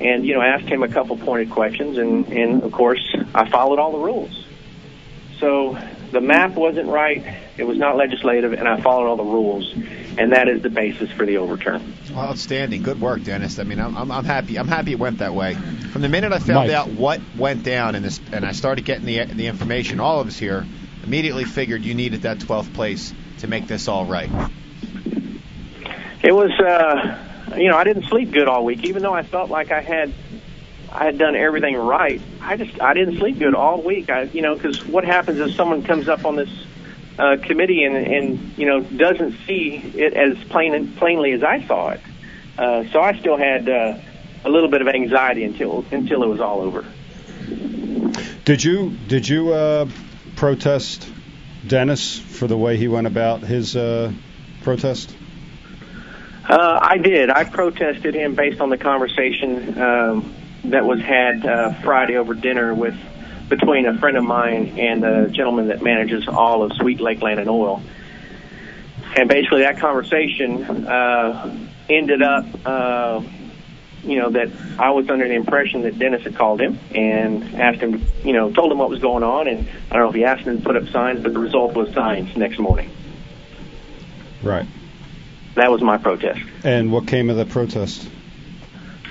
and 0.00 0.24
you 0.24 0.34
know 0.34 0.40
asked 0.40 0.66
him 0.66 0.82
a 0.82 0.88
couple 0.88 1.16
pointed 1.16 1.50
questions, 1.50 1.98
and 1.98 2.28
and 2.28 2.62
of 2.62 2.72
course 2.72 3.02
I 3.34 3.48
followed 3.48 3.78
all 3.78 3.92
the 3.92 3.98
rules. 3.98 4.44
So 5.40 5.78
the 6.10 6.20
map 6.20 6.54
wasn't 6.54 6.88
right, 6.88 7.24
it 7.56 7.64
was 7.64 7.78
not 7.78 7.96
legislative, 7.96 8.52
and 8.52 8.66
I 8.66 8.80
followed 8.80 9.08
all 9.08 9.16
the 9.16 9.24
rules, 9.24 9.72
and 10.18 10.32
that 10.32 10.48
is 10.48 10.62
the 10.62 10.70
basis 10.70 11.10
for 11.12 11.24
the 11.24 11.38
overturn. 11.38 11.94
Well, 12.10 12.26
outstanding, 12.26 12.82
good 12.82 13.00
work, 13.00 13.22
Dennis. 13.22 13.58
I 13.58 13.62
mean, 13.62 13.78
I'm, 13.78 13.96
I'm, 13.96 14.10
I'm 14.10 14.24
happy. 14.24 14.58
I'm 14.58 14.66
happy 14.66 14.92
it 14.92 14.98
went 14.98 15.18
that 15.18 15.32
way. 15.32 15.54
From 15.54 16.02
the 16.02 16.08
minute 16.08 16.32
I 16.32 16.40
found 16.40 16.68
Mike. 16.68 16.70
out 16.76 16.88
what 16.88 17.20
went 17.36 17.62
down 17.62 17.94
in 17.94 18.02
this, 18.02 18.20
and 18.32 18.44
I 18.44 18.52
started 18.52 18.84
getting 18.84 19.06
the 19.06 19.24
the 19.24 19.46
information, 19.46 20.00
all 20.00 20.20
of 20.20 20.26
us 20.26 20.36
here 20.36 20.66
immediately 21.04 21.44
figured 21.44 21.84
you 21.84 21.94
needed 21.94 22.22
that 22.22 22.38
12th 22.38 22.74
place 22.74 23.14
to 23.38 23.46
make 23.46 23.66
this 23.68 23.88
all 23.88 24.04
right. 24.04 24.28
It 26.22 26.32
was, 26.32 26.50
uh, 26.50 27.56
you 27.56 27.70
know, 27.70 27.76
I 27.76 27.84
didn't 27.84 28.08
sleep 28.08 28.32
good 28.32 28.48
all 28.48 28.64
week, 28.64 28.84
even 28.84 29.02
though 29.02 29.14
I 29.14 29.22
felt 29.22 29.48
like 29.48 29.70
I 29.70 29.80
had, 29.80 30.12
I 30.92 31.04
had 31.04 31.16
done 31.16 31.36
everything 31.36 31.76
right. 31.76 32.20
I 32.42 32.56
just, 32.56 32.80
I 32.82 32.92
didn't 32.92 33.18
sleep 33.18 33.38
good 33.38 33.54
all 33.54 33.80
week. 33.80 34.10
I, 34.10 34.22
you 34.22 34.42
know, 34.42 34.54
because 34.54 34.84
what 34.84 35.04
happens 35.04 35.38
is 35.38 35.54
someone 35.54 35.84
comes 35.84 36.08
up 36.08 36.24
on 36.26 36.34
this 36.34 36.50
uh, 37.18 37.36
committee 37.42 37.84
and, 37.84 37.96
and 37.96 38.58
you 38.58 38.66
know 38.66 38.80
doesn't 38.80 39.36
see 39.46 39.76
it 39.76 40.14
as 40.14 40.38
plain 40.48 40.92
plainly 40.92 41.32
as 41.32 41.42
I 41.42 41.66
saw 41.66 41.90
it. 41.90 42.00
Uh, 42.56 42.84
so 42.90 43.00
I 43.00 43.18
still 43.18 43.36
had 43.36 43.68
uh, 43.68 43.98
a 44.44 44.50
little 44.50 44.68
bit 44.68 44.82
of 44.82 44.88
anxiety 44.88 45.44
until 45.44 45.84
until 45.90 46.22
it 46.22 46.28
was 46.28 46.40
all 46.40 46.60
over. 46.60 46.84
Did 48.44 48.64
you 48.64 48.96
did 49.08 49.28
you 49.28 49.52
uh, 49.52 49.88
protest 50.36 51.08
Dennis 51.66 52.18
for 52.18 52.46
the 52.46 52.56
way 52.56 52.76
he 52.76 52.88
went 52.88 53.06
about 53.06 53.40
his 53.40 53.76
uh, 53.76 54.12
protest? 54.62 55.14
Uh, 56.48 56.78
I 56.80 56.96
did. 56.96 57.28
I 57.28 57.44
protested 57.44 58.14
him 58.14 58.34
based 58.34 58.60
on 58.60 58.70
the 58.70 58.78
conversation 58.78 59.78
um, 59.78 60.34
that 60.64 60.86
was 60.86 61.00
had 61.00 61.44
uh, 61.44 61.74
Friday 61.82 62.16
over 62.16 62.32
dinner 62.32 62.74
with 62.74 62.96
between 63.48 63.86
a 63.86 63.98
friend 63.98 64.16
of 64.16 64.24
mine 64.24 64.78
and 64.78 65.04
a 65.04 65.28
gentleman 65.28 65.68
that 65.68 65.82
manages 65.82 66.28
all 66.28 66.62
of 66.62 66.72
Sweet 66.74 67.00
Lake 67.00 67.22
Land 67.22 67.40
and 67.40 67.48
Oil. 67.48 67.82
And 69.16 69.28
basically, 69.28 69.62
that 69.62 69.78
conversation 69.78 70.86
uh, 70.86 71.68
ended 71.88 72.22
up, 72.22 72.44
uh, 72.66 73.22
you 74.04 74.18
know, 74.18 74.30
that 74.30 74.50
I 74.78 74.90
was 74.90 75.08
under 75.08 75.26
the 75.26 75.34
impression 75.34 75.82
that 75.82 75.98
Dennis 75.98 76.22
had 76.22 76.36
called 76.36 76.60
him 76.60 76.78
and 76.94 77.54
asked 77.54 77.80
him, 77.80 78.04
you 78.22 78.32
know, 78.32 78.52
told 78.52 78.70
him 78.70 78.78
what 78.78 78.90
was 78.90 79.00
going 79.00 79.22
on, 79.22 79.48
and 79.48 79.66
I 79.90 79.94
don't 79.94 80.02
know 80.02 80.08
if 80.10 80.14
he 80.14 80.24
asked 80.24 80.42
him 80.42 80.58
to 80.58 80.62
put 80.62 80.76
up 80.76 80.88
signs, 80.88 81.22
but 81.22 81.32
the 81.32 81.38
result 81.38 81.74
was 81.74 81.92
signs 81.94 82.36
next 82.36 82.58
morning. 82.58 82.90
Right. 84.42 84.66
That 85.54 85.70
was 85.70 85.82
my 85.82 85.98
protest. 85.98 86.40
And 86.62 86.92
what 86.92 87.08
came 87.08 87.30
of 87.30 87.36
the 87.36 87.46
protest? 87.46 88.08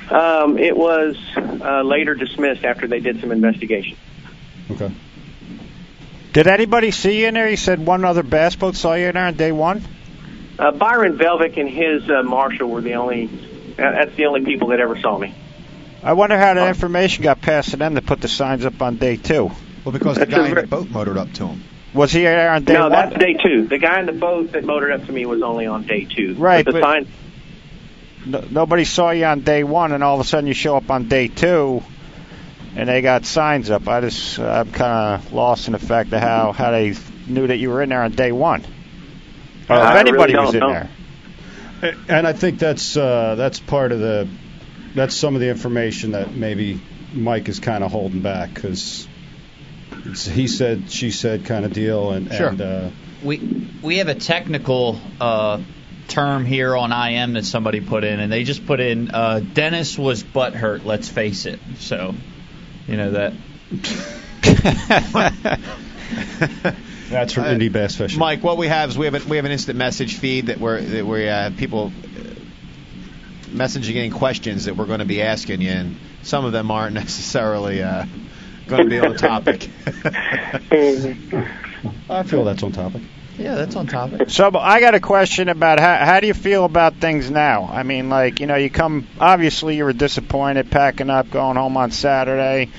Um, 0.09 0.57
it 0.57 0.77
was 0.77 1.17
uh, 1.35 1.81
later 1.81 2.15
dismissed 2.15 2.63
after 2.63 2.87
they 2.87 3.01
did 3.01 3.19
some 3.19 3.31
investigation. 3.31 3.97
Okay. 4.71 4.91
Did 6.33 6.47
anybody 6.47 6.91
see 6.91 7.21
you 7.21 7.27
in 7.27 7.33
there? 7.33 7.47
He 7.47 7.55
said 7.55 7.83
one 7.85 8.05
other 8.05 8.23
bass 8.23 8.55
boat 8.55 8.75
saw 8.75 8.93
you 8.93 9.07
in 9.07 9.13
there 9.15 9.25
on 9.25 9.33
day 9.35 9.51
one. 9.51 9.83
Uh, 10.59 10.71
Byron 10.71 11.17
Velvick 11.17 11.57
and 11.59 11.69
his 11.69 12.09
uh, 12.09 12.23
marshal 12.23 12.69
were 12.69 12.81
the 12.81 12.93
only. 12.95 13.25
Uh, 13.25 13.91
that's 13.91 14.15
the 14.15 14.25
only 14.25 14.43
people 14.43 14.69
that 14.69 14.79
ever 14.79 14.99
saw 14.99 15.17
me. 15.17 15.33
I 16.03 16.13
wonder 16.13 16.37
how 16.37 16.53
the 16.53 16.67
information 16.67 17.23
got 17.23 17.41
passed 17.41 17.71
to 17.71 17.77
them 17.77 17.95
to 17.95 18.01
put 18.01 18.21
the 18.21 18.27
signs 18.27 18.65
up 18.65 18.81
on 18.81 18.97
day 18.97 19.17
two. 19.17 19.51
Well, 19.83 19.91
because 19.91 20.15
the 20.17 20.25
That's 20.25 20.31
guy 20.37 20.47
in 20.49 20.55
ver- 20.55 20.61
the 20.61 20.67
boat 20.67 20.89
motored 20.89 21.17
up 21.17 21.31
to 21.33 21.47
him. 21.47 21.63
Was 21.93 22.11
he 22.11 22.21
there 22.21 22.51
on 22.51 22.63
day 22.65 22.73
no, 22.73 22.83
one? 22.83 22.91
that's 22.91 23.17
day 23.17 23.33
two. 23.33 23.67
The 23.67 23.77
guy 23.77 23.99
in 23.99 24.05
the 24.05 24.11
boat 24.13 24.51
that 24.51 24.63
motored 24.63 24.91
up 24.91 25.05
to 25.05 25.11
me 25.11 25.25
was 25.25 25.41
only 25.41 25.65
on 25.65 25.83
day 25.87 26.05
two. 26.05 26.35
Right, 26.35 26.63
But 26.65 26.73
the 26.73 26.79
but- 26.81 26.85
sign. 26.85 27.07
No, 28.25 28.43
nobody 28.49 28.83
saw 28.83 29.11
you 29.11 29.23
on 29.25 29.41
day 29.41 29.63
one, 29.63 29.93
and 29.93 30.03
all 30.03 30.15
of 30.19 30.25
a 30.25 30.27
sudden 30.27 30.47
you 30.47 30.53
show 30.53 30.75
up 30.75 30.91
on 30.91 31.07
day 31.07 31.29
two, 31.29 31.81
and 32.75 32.87
they 32.89 33.01
got 33.01 33.25
signs 33.25 33.69
up. 33.69 33.87
I 33.87 34.01
just 34.01 34.39
I'm 34.39 34.71
kind 34.71 35.21
of 35.21 35.33
lost 35.33 35.67
in 35.67 35.73
the 35.73 35.79
fact 35.79 36.13
of 36.13 36.21
how 36.21 36.51
how 36.51 36.71
they 36.71 36.93
knew 37.27 37.47
that 37.47 37.57
you 37.57 37.69
were 37.69 37.81
in 37.81 37.89
there 37.89 38.03
on 38.03 38.11
day 38.11 38.31
one, 38.31 38.61
or 39.69 39.75
if 39.75 39.81
I 39.81 40.01
really 40.01 40.09
anybody 40.09 40.35
was 40.35 40.53
in 40.53 40.59
know. 40.59 40.69
there. 40.71 40.89
And 42.09 42.25
I 42.25 42.33
think 42.33 42.57
that's 42.59 42.97
uh, 42.97 43.35
that's 43.35 43.59
part 43.59 43.91
of 43.91 43.99
the 43.99 44.27
that's 44.95 45.15
some 45.15 45.35
of 45.35 45.41
the 45.41 45.49
information 45.49 46.11
that 46.11 46.33
maybe 46.33 46.81
Mike 47.13 47.49
is 47.49 47.59
kind 47.59 47.83
of 47.83 47.91
holding 47.91 48.21
back 48.21 48.53
because 48.53 49.07
he 50.03 50.47
said 50.47 50.89
she 50.89 51.11
said 51.11 51.45
kind 51.45 51.65
of 51.65 51.73
deal 51.73 52.11
and, 52.11 52.31
Sure. 52.33 52.49
and 52.49 52.61
uh, 52.61 52.89
we 53.23 53.69
we 53.81 53.97
have 53.97 54.07
a 54.07 54.15
technical 54.15 54.99
uh, 55.19 55.61
term 56.07 56.45
here 56.45 56.75
on 56.75 56.91
IM 56.91 57.33
that 57.33 57.45
somebody 57.45 57.81
put 57.81 58.03
in, 58.03 58.19
and 58.19 58.31
they 58.31 58.43
just 58.43 58.65
put 58.65 58.79
in 58.79 59.11
uh, 59.11 59.39
Dennis 59.39 59.97
was 59.97 60.23
butthurt. 60.23 60.85
Let's 60.85 61.09
face 61.09 61.45
it. 61.45 61.59
So, 61.79 62.15
you 62.87 62.97
know 62.97 63.11
that 63.11 63.33
That's 67.09 67.33
from 67.33 67.45
Uh, 67.45 67.47
Indie 67.47 67.71
Bass 67.71 67.95
Fishing. 67.95 68.19
Mike, 68.19 68.43
what 68.43 68.57
we 68.57 68.67
have 68.67 68.89
is 68.89 68.97
we 68.97 69.05
have 69.05 69.15
a, 69.15 69.27
we 69.29 69.37
have 69.37 69.45
an 69.45 69.51
instant 69.51 69.77
message 69.77 70.17
feed 70.17 70.47
that 70.47 70.59
we're 70.59 70.81
that 70.81 71.05
we 71.05 71.27
uh, 71.29 71.51
people 71.51 71.91
uh, 71.95 72.19
messaging 73.49 73.95
in 73.95 74.11
questions 74.11 74.65
that 74.65 74.75
we're 74.75 74.85
going 74.85 74.99
to 74.99 75.05
be 75.05 75.21
asking 75.21 75.61
you, 75.61 75.71
and 75.71 75.95
some 76.23 76.43
of 76.45 76.51
them 76.51 76.69
aren't 76.71 76.93
necessarily 76.95 77.81
uh, 77.81 78.05
going 78.67 78.83
to 78.83 78.89
be 78.89 78.99
on 78.99 79.15
topic. 79.15 79.69
I 82.09 82.23
feel 82.23 82.43
that's 82.43 82.63
on 82.63 82.71
topic. 82.73 83.01
Yeah, 83.37 83.55
that's 83.55 83.75
on 83.75 83.87
topic. 83.87 84.29
So 84.29 84.51
I 84.57 84.79
got 84.79 84.95
a 84.95 84.99
question 84.99 85.49
about 85.49 85.79
how 85.79 85.95
how 85.97 86.19
do 86.19 86.27
you 86.27 86.33
feel 86.33 86.65
about 86.65 86.95
things 86.95 87.29
now? 87.31 87.69
I 87.71 87.83
mean, 87.83 88.09
like 88.09 88.39
you 88.39 88.47
know, 88.47 88.55
you 88.55 88.69
come 88.69 89.07
obviously 89.19 89.75
you 89.77 89.83
were 89.85 89.93
disappointed 89.93 90.71
packing 90.71 91.09
up, 91.09 91.29
going 91.29 91.55
home 91.57 91.77
on 91.77 91.91
Saturday. 91.91 92.71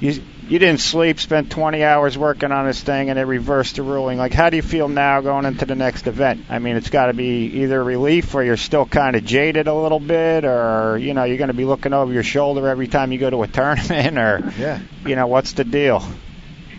You 0.00 0.22
you 0.48 0.58
didn't 0.58 0.80
sleep, 0.80 1.20
spent 1.20 1.50
20 1.50 1.84
hours 1.84 2.16
working 2.16 2.52
on 2.52 2.64
this 2.66 2.80
thing, 2.82 3.10
and 3.10 3.18
it 3.18 3.24
reversed 3.24 3.76
the 3.76 3.82
ruling. 3.82 4.16
Like, 4.16 4.32
how 4.32 4.48
do 4.48 4.56
you 4.56 4.62
feel 4.62 4.88
now 4.88 5.20
going 5.20 5.44
into 5.44 5.66
the 5.66 5.74
next 5.74 6.06
event? 6.06 6.46
I 6.48 6.58
mean, 6.58 6.76
it's 6.76 6.88
got 6.88 7.06
to 7.06 7.12
be 7.12 7.44
either 7.64 7.84
relief 7.84 8.34
or 8.34 8.42
you're 8.42 8.56
still 8.56 8.86
kind 8.86 9.14
of 9.14 9.26
jaded 9.26 9.66
a 9.68 9.74
little 9.74 10.00
bit, 10.00 10.46
or 10.46 10.96
you 10.96 11.12
know, 11.12 11.24
you're 11.24 11.36
going 11.36 11.48
to 11.48 11.54
be 11.54 11.66
looking 11.66 11.92
over 11.92 12.10
your 12.10 12.22
shoulder 12.22 12.66
every 12.66 12.88
time 12.88 13.12
you 13.12 13.18
go 13.18 13.28
to 13.28 13.42
a 13.42 13.46
tournament, 13.58 14.16
or 14.16 14.50
Yeah. 14.58 14.80
you 15.04 15.16
know, 15.16 15.26
what's 15.26 15.52
the 15.52 15.64
deal? 15.64 16.02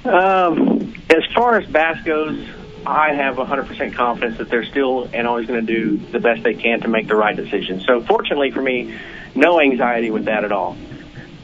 Um, 0.04 0.96
as 1.10 1.24
far 1.36 1.60
as 1.60 1.68
bass 1.70 2.04
goes, 2.04 2.48
I 2.86 3.14
have 3.14 3.36
100% 3.36 3.96
confidence 3.96 4.38
that 4.38 4.50
they're 4.50 4.66
still 4.66 5.10
and 5.14 5.28
always 5.28 5.48
going 5.48 5.66
to 5.66 5.74
do 5.74 5.98
the 5.98 6.20
best 6.20 6.44
they 6.44 6.56
can 6.56 6.82
to 6.82 6.88
make 6.88 7.08
the 7.08 7.16
right 7.16 7.36
decision. 7.36 7.82
So, 7.82 8.04
fortunately 8.04 8.52
for 8.52 8.62
me, 8.62 8.98
no 9.36 9.60
anxiety 9.60 10.12
with 10.12 10.26
that 10.26 10.44
at 10.44 10.52
all. 10.52 10.78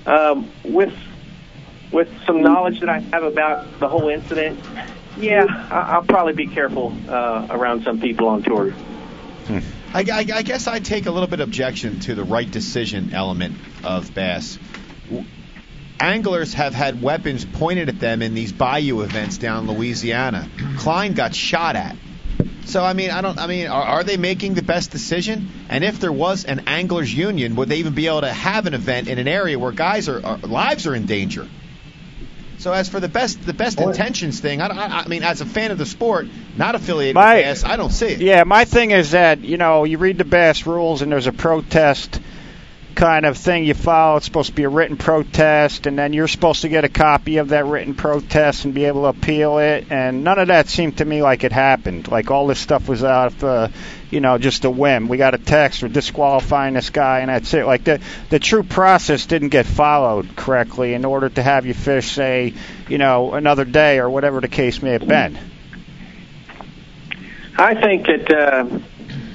Um, 0.05 0.51
with 0.63 0.93
with 1.91 2.09
some 2.25 2.41
knowledge 2.41 2.81
that 2.81 2.89
I 2.89 2.99
have 2.99 3.23
about 3.23 3.79
the 3.79 3.87
whole 3.87 4.09
incident, 4.09 4.59
yeah, 5.17 5.45
I, 5.47 5.93
I'll 5.93 6.03
probably 6.03 6.33
be 6.33 6.47
careful 6.47 6.95
uh, 7.07 7.47
around 7.49 7.83
some 7.83 7.99
people 7.99 8.27
on 8.27 8.43
tour. 8.43 8.73
I, 9.93 9.99
I, 10.11 10.25
I 10.33 10.41
guess 10.41 10.67
I 10.67 10.79
take 10.79 11.05
a 11.05 11.11
little 11.11 11.27
bit 11.27 11.39
of 11.39 11.47
objection 11.47 11.99
to 12.01 12.15
the 12.15 12.23
right 12.23 12.49
decision 12.49 13.13
element 13.13 13.55
of 13.83 14.13
bass. 14.13 14.59
Anglers 15.99 16.53
have 16.53 16.73
had 16.73 17.01
weapons 17.01 17.45
pointed 17.45 17.89
at 17.89 17.99
them 17.99 18.21
in 18.21 18.33
these 18.33 18.51
bayou 18.51 19.01
events 19.01 19.37
down 19.37 19.67
in 19.67 19.75
Louisiana. 19.75 20.49
Klein 20.77 21.13
got 21.13 21.33
shot 21.33 21.75
at. 21.75 21.95
So 22.65 22.83
I 22.83 22.93
mean, 22.93 23.11
I 23.11 23.21
don't. 23.21 23.37
I 23.37 23.47
mean, 23.47 23.67
are, 23.67 23.83
are 23.83 24.03
they 24.03 24.17
making 24.17 24.55
the 24.55 24.63
best 24.63 24.91
decision? 24.91 25.49
And 25.69 25.83
if 25.83 25.99
there 25.99 26.11
was 26.11 26.45
an 26.45 26.63
anglers 26.67 27.13
union, 27.13 27.55
would 27.57 27.69
they 27.69 27.77
even 27.77 27.93
be 27.93 28.07
able 28.07 28.21
to 28.21 28.33
have 28.33 28.65
an 28.65 28.73
event 28.73 29.07
in 29.07 29.19
an 29.19 29.27
area 29.27 29.57
where 29.57 29.71
guys 29.71 30.09
are, 30.09 30.25
are 30.25 30.37
lives 30.37 30.87
are 30.87 30.95
in 30.95 31.05
danger? 31.05 31.47
So 32.57 32.73
as 32.73 32.89
for 32.89 32.99
the 32.99 33.07
best 33.07 33.45
the 33.45 33.53
best 33.53 33.79
intentions 33.79 34.39
thing, 34.39 34.61
I, 34.61 34.67
I, 34.67 34.99
I 35.01 35.07
mean, 35.07 35.23
as 35.23 35.41
a 35.41 35.45
fan 35.45 35.69
of 35.69 35.77
the 35.77 35.85
sport, 35.85 36.27
not 36.57 36.73
affiliated 36.73 37.15
My- 37.15 37.35
with 37.35 37.45
bass, 37.45 37.63
I 37.63 37.75
don't 37.77 37.91
see 37.91 38.07
it. 38.07 38.19
Yeah, 38.19 38.43
my 38.43 38.65
thing 38.65 38.91
is 38.91 39.11
that 39.11 39.41
you 39.41 39.57
know 39.57 39.83
you 39.83 39.99
read 39.99 40.17
the 40.17 40.25
bass 40.25 40.65
rules 40.65 41.03
and 41.03 41.11
there's 41.11 41.27
a 41.27 41.33
protest 41.33 42.19
kind 42.95 43.25
of 43.25 43.37
thing 43.37 43.65
you 43.65 43.73
file. 43.73 44.17
It's 44.17 44.25
supposed 44.25 44.49
to 44.49 44.55
be 44.55 44.63
a 44.63 44.69
written 44.69 44.97
protest, 44.97 45.85
and 45.85 45.99
then 45.99 46.13
you're 46.13 46.27
supposed 46.27 46.61
to 46.61 46.69
get 46.69 46.85
a 46.85 46.89
copy 46.89 47.37
of 47.37 47.49
that 47.49 47.65
written 47.65 47.93
protest 47.93 48.65
and 48.65 48.73
be 48.73 48.85
able 48.85 49.03
to 49.03 49.07
appeal 49.09 49.59
it. 49.59 49.87
And 49.91 50.23
none 50.23 50.39
of 50.39 50.47
that 50.47 50.69
seemed 50.69 50.97
to 50.97 51.05
me 51.05 51.21
like 51.21 51.43
it 51.43 51.51
happened. 51.51 52.07
Like 52.07 52.31
all 52.31 52.47
this 52.47 52.59
stuff 52.59 52.87
was 52.87 53.03
out 53.03 53.33
of, 53.33 53.43
uh, 53.43 53.67
you 54.09 54.21
know, 54.21 54.37
just 54.37 54.65
a 54.65 54.71
whim. 54.71 55.07
We 55.07 55.17
got 55.17 55.33
a 55.33 55.37
text 55.37 55.81
for 55.81 55.87
disqualifying 55.87 56.73
this 56.73 56.89
guy, 56.89 57.19
and 57.19 57.29
that's 57.29 57.53
it. 57.53 57.65
Like 57.65 57.83
the 57.83 57.99
the 58.29 58.39
true 58.39 58.63
process 58.63 59.25
didn't 59.25 59.49
get 59.49 59.65
followed 59.65 60.35
correctly 60.35 60.93
in 60.93 61.05
order 61.05 61.29
to 61.29 61.43
have 61.43 61.65
you 61.65 61.73
fish, 61.73 62.11
say, 62.11 62.53
you 62.87 62.97
know, 62.97 63.33
another 63.33 63.65
day 63.65 63.99
or 63.99 64.09
whatever 64.09 64.41
the 64.41 64.47
case 64.47 64.81
may 64.81 64.91
have 64.91 65.07
been. 65.07 65.37
I 67.57 67.73
think 67.73 68.07
that 68.07 68.31
uh, 68.31 68.79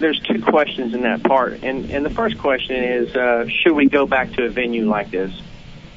there's 0.01 0.19
two 0.21 0.43
questions 0.43 0.95
in 0.95 1.03
that 1.03 1.23
part, 1.23 1.63
and 1.63 1.91
and 1.91 2.05
the 2.05 2.11
first 2.11 2.39
question 2.39 2.83
is, 2.83 3.15
uh, 3.15 3.47
should 3.49 3.75
we 3.75 3.89
go 3.89 4.07
back 4.07 4.33
to 4.33 4.47
a 4.47 4.49
venue 4.49 4.89
like 4.89 5.11
this? 5.11 5.33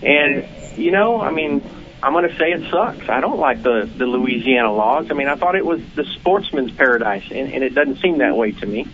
And 0.02 0.48
you 0.78 0.92
know, 0.92 1.20
I 1.22 1.32
mean, 1.32 1.64
I'm 2.04 2.14
going 2.14 2.30
to 2.30 2.38
say 2.38 2.52
it 2.52 2.70
sucks. 2.70 3.10
I 3.10 3.22
don't 3.22 3.40
like 3.40 3.64
the 3.64 3.90
the 3.98 4.06
Louisiana 4.06 4.72
laws. 4.72 5.08
I 5.10 5.14
mean, 5.14 5.28
I 5.28 5.36
thought 5.36 5.56
it 5.56 5.66
was 5.66 5.82
the 5.96 6.04
sportsman's 6.20 6.72
paradise, 6.72 7.26
and, 7.32 7.52
and 7.52 7.64
it 7.64 7.74
doesn't 7.74 8.02
seem 8.02 8.20
that 8.20 8.36
way 8.36 8.52
to 8.52 8.66
me. 8.66 8.88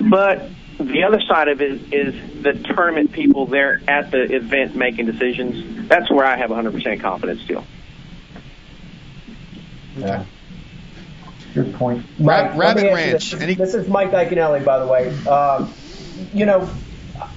But 0.00 0.50
the 0.78 1.04
other 1.04 1.20
side 1.20 1.48
of 1.48 1.60
it 1.60 1.92
is 1.94 2.42
the 2.42 2.52
tournament 2.74 3.12
people 3.12 3.46
there 3.46 3.80
at 3.86 4.10
the 4.10 4.34
event 4.34 4.74
making 4.74 5.06
decisions. 5.06 5.88
That's 5.88 6.10
where 6.10 6.26
I 6.26 6.36
have 6.36 6.50
100% 6.50 7.00
confidence 7.00 7.42
still. 7.42 7.64
Yeah. 9.96 10.24
Good 11.54 11.74
point. 11.74 12.04
Rab- 12.18 12.50
Mike, 12.50 12.58
Rabbit 12.58 12.82
me 12.82 12.88
ask 12.88 12.98
you 13.06 13.12
Ranch. 13.12 13.30
This. 13.30 13.40
Any- 13.42 13.54
this 13.54 13.74
is 13.74 13.88
Mike 13.88 14.10
Iaconelli, 14.10 14.64
by 14.64 14.80
the 14.80 14.86
way. 14.86 15.16
Um, 15.26 15.72
you 16.32 16.46
know, 16.46 16.68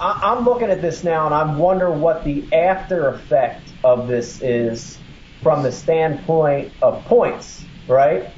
I, 0.00 0.34
I'm 0.34 0.44
looking 0.44 0.70
at 0.70 0.82
this 0.82 1.04
now, 1.04 1.26
and 1.26 1.34
I 1.34 1.54
wonder 1.56 1.90
what 1.90 2.24
the 2.24 2.52
after 2.52 3.08
effect 3.08 3.68
of 3.84 4.08
this 4.08 4.42
is 4.42 4.98
from 5.42 5.62
the 5.62 5.70
standpoint 5.70 6.72
of 6.82 7.04
points, 7.04 7.64
right? 7.86 8.28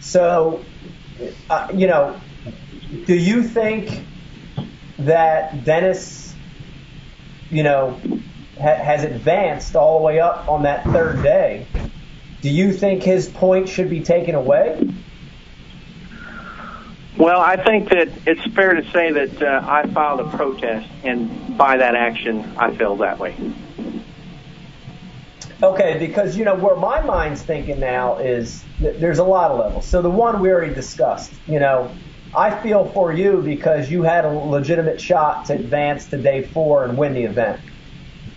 So, 0.00 0.64
uh, 1.50 1.68
you 1.74 1.86
know, 1.88 2.18
do 3.04 3.14
you 3.14 3.42
think 3.42 4.02
that 5.00 5.64
Dennis, 5.64 6.34
you 7.50 7.62
know, 7.62 8.00
ha- 8.58 8.82
has 8.82 9.04
advanced 9.04 9.76
all 9.76 9.98
the 9.98 10.04
way 10.04 10.20
up 10.20 10.48
on 10.48 10.62
that 10.62 10.84
third 10.84 11.22
day? 11.22 11.66
Do 12.40 12.48
you 12.48 12.72
think 12.72 13.02
his 13.02 13.28
point 13.28 13.68
should 13.68 13.90
be 13.90 14.00
taken 14.00 14.34
away? 14.34 14.88
Well, 17.18 17.40
I 17.40 17.56
think 17.62 17.90
that 17.90 18.08
it's 18.26 18.46
fair 18.54 18.74
to 18.74 18.90
say 18.92 19.10
that 19.12 19.42
uh, 19.42 19.64
I 19.66 19.88
filed 19.88 20.20
a 20.20 20.36
protest, 20.36 20.88
and 21.02 21.58
by 21.58 21.78
that 21.78 21.96
action, 21.96 22.54
I 22.56 22.74
feel 22.76 22.96
that 22.98 23.18
way. 23.18 23.36
Okay, 25.60 25.98
because 25.98 26.36
you 26.36 26.44
know 26.44 26.54
where 26.54 26.76
my 26.76 27.00
mind's 27.00 27.42
thinking 27.42 27.80
now 27.80 28.18
is 28.18 28.62
th- 28.78 28.96
there's 28.98 29.18
a 29.18 29.24
lot 29.24 29.50
of 29.50 29.58
levels. 29.58 29.84
So 29.88 30.00
the 30.00 30.10
one 30.10 30.40
we 30.40 30.50
already 30.50 30.72
discussed, 30.72 31.32
you 31.48 31.58
know, 31.58 31.90
I 32.36 32.62
feel 32.62 32.88
for 32.90 33.12
you 33.12 33.42
because 33.42 33.90
you 33.90 34.02
had 34.04 34.24
a 34.24 34.28
legitimate 34.28 35.00
shot 35.00 35.46
to 35.46 35.54
advance 35.54 36.06
to 36.10 36.18
day 36.18 36.42
four 36.44 36.84
and 36.84 36.96
win 36.96 37.14
the 37.14 37.24
event. 37.24 37.60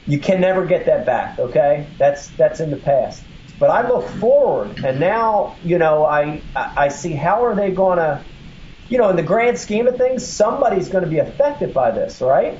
You 0.07 0.19
can 0.19 0.41
never 0.41 0.65
get 0.65 0.87
that 0.87 1.05
back. 1.05 1.37
Okay, 1.37 1.85
that's 1.99 2.29
that's 2.29 2.59
in 2.59 2.71
the 2.71 2.77
past. 2.77 3.21
But 3.59 3.69
I 3.69 3.87
look 3.87 4.07
forward, 4.07 4.83
and 4.83 4.99
now 4.99 5.55
you 5.63 5.77
know 5.77 6.03
I 6.03 6.41
I 6.55 6.73
I 6.75 6.87
see 6.87 7.13
how 7.13 7.45
are 7.45 7.55
they 7.55 7.69
gonna, 7.69 8.25
you 8.91 8.97
know, 8.97 9.09
in 9.09 9.15
the 9.15 9.23
grand 9.23 9.57
scheme 9.57 9.87
of 9.87 9.95
things, 9.95 10.27
somebody's 10.27 10.89
going 10.89 11.05
to 11.05 11.09
be 11.09 11.19
affected 11.19 11.73
by 11.73 11.91
this, 11.91 12.19
right? 12.19 12.59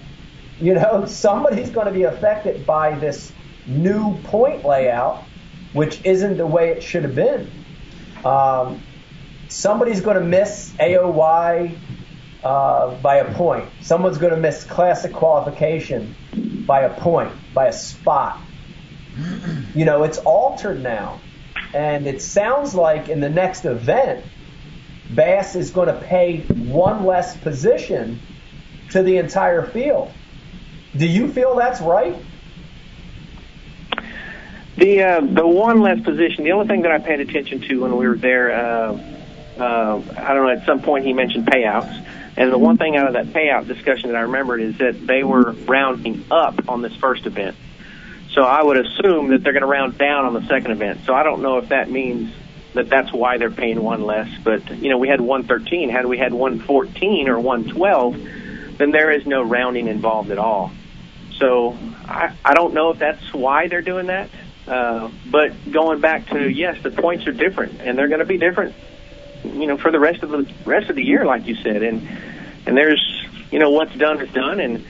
You 0.62 0.76
know, 0.76 1.06
somebody's 1.08 1.70
going 1.70 1.88
to 1.88 1.94
be 1.94 2.04
affected 2.04 2.66
by 2.66 2.98
this 2.98 3.34
new 3.68 4.18
point 4.24 4.64
layout, 4.64 5.26
which 5.74 6.04
isn't 6.06 6.38
the 6.38 6.48
way 6.48 6.70
it 6.70 6.84
should 6.84 7.04
have 7.04 7.16
been. 7.16 7.52
Um, 8.24 8.82
somebody's 9.50 10.00
going 10.00 10.20
to 10.20 10.24
miss 10.24 10.72
AOY 10.80 11.78
uh, 12.46 12.96
by 13.02 13.18
a 13.18 13.34
point. 13.34 13.70
Someone's 13.82 14.18
going 14.18 14.34
to 14.34 14.40
miss 14.40 14.64
classic 14.64 15.12
qualification 15.12 16.16
by 16.66 16.84
a 16.84 17.02
point, 17.02 17.34
by 17.54 17.66
a 17.66 17.74
spot. 17.74 18.40
You 19.76 19.84
know, 19.84 20.04
it's 20.04 20.18
altered 20.20 20.82
now. 20.82 21.20
And 21.74 22.08
it 22.08 22.22
sounds 22.22 22.74
like 22.74 23.10
in 23.10 23.20
the 23.20 23.30
next 23.30 23.66
event, 23.66 24.24
Bass 25.16 25.56
is 25.56 25.72
going 25.72 25.88
to 25.88 26.00
pay 26.00 26.42
one 26.42 27.06
less 27.06 27.36
position 27.38 28.20
to 28.92 29.04
the 29.04 29.18
entire 29.18 29.66
field. 29.66 30.12
Do 30.96 31.06
you 31.06 31.28
feel 31.32 31.56
that's 31.56 31.82
right? 31.82 32.16
The 34.78 35.04
uh, 35.04 35.22
the 35.22 35.48
one 35.48 35.82
less 35.82 36.00
position. 36.00 36.44
The 36.44 36.52
only 36.52 36.68
thing 36.68 36.82
that 36.84 36.92
I 36.92 37.00
paid 37.00 37.20
attention 37.20 37.62
to 37.62 37.82
when 37.82 37.98
we 37.98 38.08
were 38.08 38.18
there, 38.18 38.52
uh, 38.52 38.94
uh, 39.58 40.02
I 40.18 40.34
don't 40.34 40.46
know. 40.46 40.50
At 40.50 40.66
some 40.66 40.82
point, 40.82 41.06
he 41.06 41.14
mentioned 41.14 41.46
payouts, 41.46 42.06
and 42.38 42.52
the 42.52 42.58
one 42.58 42.78
thing 42.78 42.96
out 42.96 43.08
of 43.08 43.14
that 43.14 43.28
payout 43.28 43.68
discussion 43.68 44.10
that 44.10 44.18
I 44.18 44.22
remembered 44.22 44.62
is 44.62 44.78
that 44.78 45.06
they 45.06 45.24
were 45.24 45.52
rounding 45.52 46.26
up 46.32 46.70
on 46.70 46.82
this 46.82 46.96
first 46.96 47.26
event. 47.26 47.56
So 48.32 48.44
I 48.44 48.64
would 48.64 48.78
assume 48.78 49.30
that 49.30 49.44
they're 49.44 49.54
going 49.54 49.62
to 49.62 49.68
round 49.68 49.98
down 49.98 50.26
on 50.26 50.34
the 50.34 50.48
second 50.48 50.72
event. 50.72 51.02
So 51.06 51.14
I 51.14 51.24
don't 51.24 51.42
know 51.42 51.58
if 51.58 51.70
that 51.70 51.92
means 51.92 52.34
that 52.74 52.90
that's 52.90 53.12
why 53.12 53.38
they're 53.38 53.52
paying 53.52 53.82
one 53.82 54.04
less. 54.04 54.30
But 54.44 54.70
you 54.78 54.90
know, 54.90 54.98
we 54.98 55.08
had 55.08 55.22
113. 55.22 55.90
Had 55.90 56.06
we 56.06 56.18
had 56.18 56.34
114 56.34 57.30
or 57.30 57.40
112, 57.40 58.78
then 58.78 58.92
there 58.92 59.12
is 59.12 59.26
no 59.26 59.44
rounding 59.44 59.88
involved 59.88 60.32
at 60.32 60.38
all. 60.38 60.72
So 61.38 61.78
I, 62.06 62.36
I 62.44 62.54
don't 62.54 62.74
know 62.74 62.92
if 62.92 63.00
that's 63.00 63.34
why 63.34 63.68
they're 63.68 63.82
doing 63.82 64.08
that. 64.08 64.30
Uh, 64.68 65.10
but 65.30 65.72
going 65.72 66.00
back 66.02 66.28
to 66.30 66.50
yes, 66.50 66.82
the 66.84 66.92
points 66.92 67.28
are 67.28 67.32
different, 67.32 67.82
and 67.82 67.98
they're 67.98 68.08
going 68.08 68.20
to 68.20 68.26
be 68.26 68.38
different. 68.38 68.76
You 69.44 69.66
know, 69.66 69.78
for 69.78 69.92
the 69.92 70.00
rest 70.00 70.24
of 70.24 70.30
the 70.30 70.48
rest 70.66 70.90
of 70.90 70.96
the 70.96 71.04
year, 71.04 71.26
like 71.26 71.48
you 71.48 71.56
said, 71.56 71.82
and 71.82 72.08
and 72.66 72.78
there's 72.78 73.28
you 73.50 73.60
know 73.60 73.72
what's 73.72 73.96
done 73.96 74.22
is 74.22 74.32
done, 74.32 74.60
and 74.60 74.86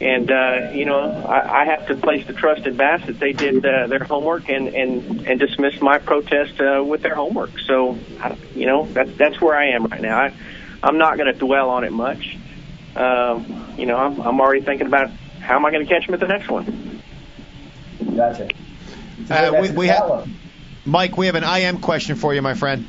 and 0.00 0.30
uh, 0.30 0.70
you 0.72 0.84
know 0.84 1.00
I, 1.00 1.62
I 1.62 1.64
have 1.66 1.86
to 1.88 1.96
place 1.96 2.26
the 2.26 2.32
trust 2.32 2.66
in 2.66 2.76
Bass 2.76 3.06
that 3.06 3.18
they 3.18 3.32
did 3.32 3.64
uh, 3.64 3.86
their 3.86 4.04
homework 4.04 4.48
and 4.48 4.68
and 4.68 5.26
and 5.26 5.40
dismissed 5.40 5.80
my 5.80 5.98
protest 5.98 6.60
uh, 6.60 6.82
with 6.84 7.02
their 7.02 7.14
homework. 7.14 7.58
So 7.60 7.98
I, 8.20 8.36
you 8.54 8.66
know 8.66 8.86
that's 8.86 9.16
that's 9.16 9.40
where 9.40 9.56
I 9.56 9.70
am 9.70 9.86
right 9.86 10.00
now. 10.00 10.18
I 10.18 10.34
I'm 10.82 10.98
not 10.98 11.16
going 11.16 11.32
to 11.32 11.38
dwell 11.38 11.70
on 11.70 11.84
it 11.84 11.92
much. 11.92 12.36
Um, 12.96 13.74
you 13.78 13.86
know 13.86 13.96
I'm 13.96 14.20
I'm 14.20 14.40
already 14.40 14.64
thinking 14.64 14.86
about 14.86 15.10
how 15.40 15.56
am 15.56 15.64
I 15.64 15.70
going 15.70 15.86
to 15.86 15.92
catch 15.92 16.06
them 16.06 16.14
at 16.14 16.20
the 16.20 16.28
next 16.28 16.48
one. 16.48 17.02
Gotcha. 18.16 18.48
Uh, 19.30 19.58
we, 19.60 19.70
we 19.70 19.86
have, 19.88 20.28
Mike, 20.84 21.16
we 21.16 21.26
have 21.26 21.34
an 21.34 21.44
IM 21.44 21.80
question 21.80 22.16
for 22.16 22.34
you, 22.34 22.42
my 22.42 22.54
friend. 22.54 22.86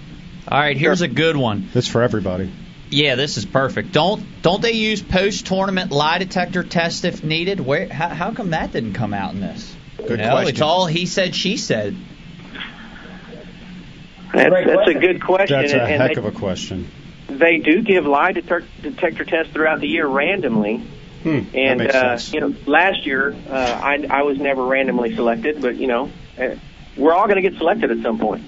All 0.48 0.60
right, 0.60 0.76
here's 0.76 1.02
a 1.02 1.08
good 1.08 1.38
one. 1.38 1.70
That's 1.74 1.88
for 1.88 2.02
everybody. 2.02 2.52
Yeah, 2.90 3.16
this 3.16 3.38
is 3.38 3.46
perfect. 3.46 3.92
Don't 3.92 4.24
don't 4.42 4.62
they 4.62 4.74
use 4.74 5.02
post 5.02 5.48
tournament 5.48 5.92
lie 5.92 6.20
detector 6.20 6.64
tests 6.64 7.04
if 7.04 7.24
needed? 7.24 7.60
Where 7.60 7.92
how, 7.92 8.10
how 8.10 8.32
come 8.32 8.52
that 8.52 8.72
didn't 8.72 8.94
come 8.94 9.14
out 9.14 9.34
in 9.34 9.42
this? 9.42 9.76
Good 9.98 10.20
no, 10.20 10.32
question. 10.32 10.50
it's 10.50 10.62
all 10.62 10.86
he 10.86 11.06
said, 11.06 11.36
she 11.36 11.58
said. 11.58 11.96
That's, 14.34 14.68
that's 14.68 14.90
a 14.90 14.94
good 14.94 15.24
question. 15.24 15.62
That's 15.62 15.74
a 15.74 15.82
and 15.82 16.02
heck 16.02 16.16
they, 16.16 16.20
of 16.20 16.26
a 16.26 16.32
question. 16.32 16.90
they 17.28 17.58
do 17.58 17.82
give 17.82 18.06
lie 18.06 18.34
detector, 18.34 18.68
detector 18.82 19.24
tests 19.24 19.54
throughout 19.54 19.80
the 19.80 19.88
year 19.88 20.06
randomly. 20.06 20.78
Hmm, 21.24 21.40
that 21.40 21.56
And 21.56 21.80
makes 21.80 21.96
uh, 21.96 22.20
you 22.34 22.40
know, 22.42 22.56
last 22.68 23.06
year 23.06 23.36
uh, 23.50 23.80
I 23.84 24.06
I 24.10 24.22
was 24.24 24.38
never 24.38 24.64
randomly 24.64 25.16
selected, 25.16 25.62
but 25.62 25.78
you 25.78 25.88
know, 25.88 26.12
uh, 26.38 26.56
we're 26.98 27.14
all 27.14 27.28
going 27.28 27.42
to 27.42 27.50
get 27.50 27.58
selected 27.58 27.92
at 27.92 28.04
some 28.04 28.20
point. 28.20 28.44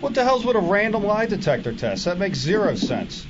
What 0.00 0.14
the 0.14 0.24
hell's 0.24 0.44
with 0.44 0.56
a 0.56 0.60
random 0.60 1.04
lie 1.04 1.26
detector 1.26 1.72
test? 1.74 2.06
That 2.06 2.18
makes 2.18 2.38
zero 2.38 2.74
sense. 2.74 3.26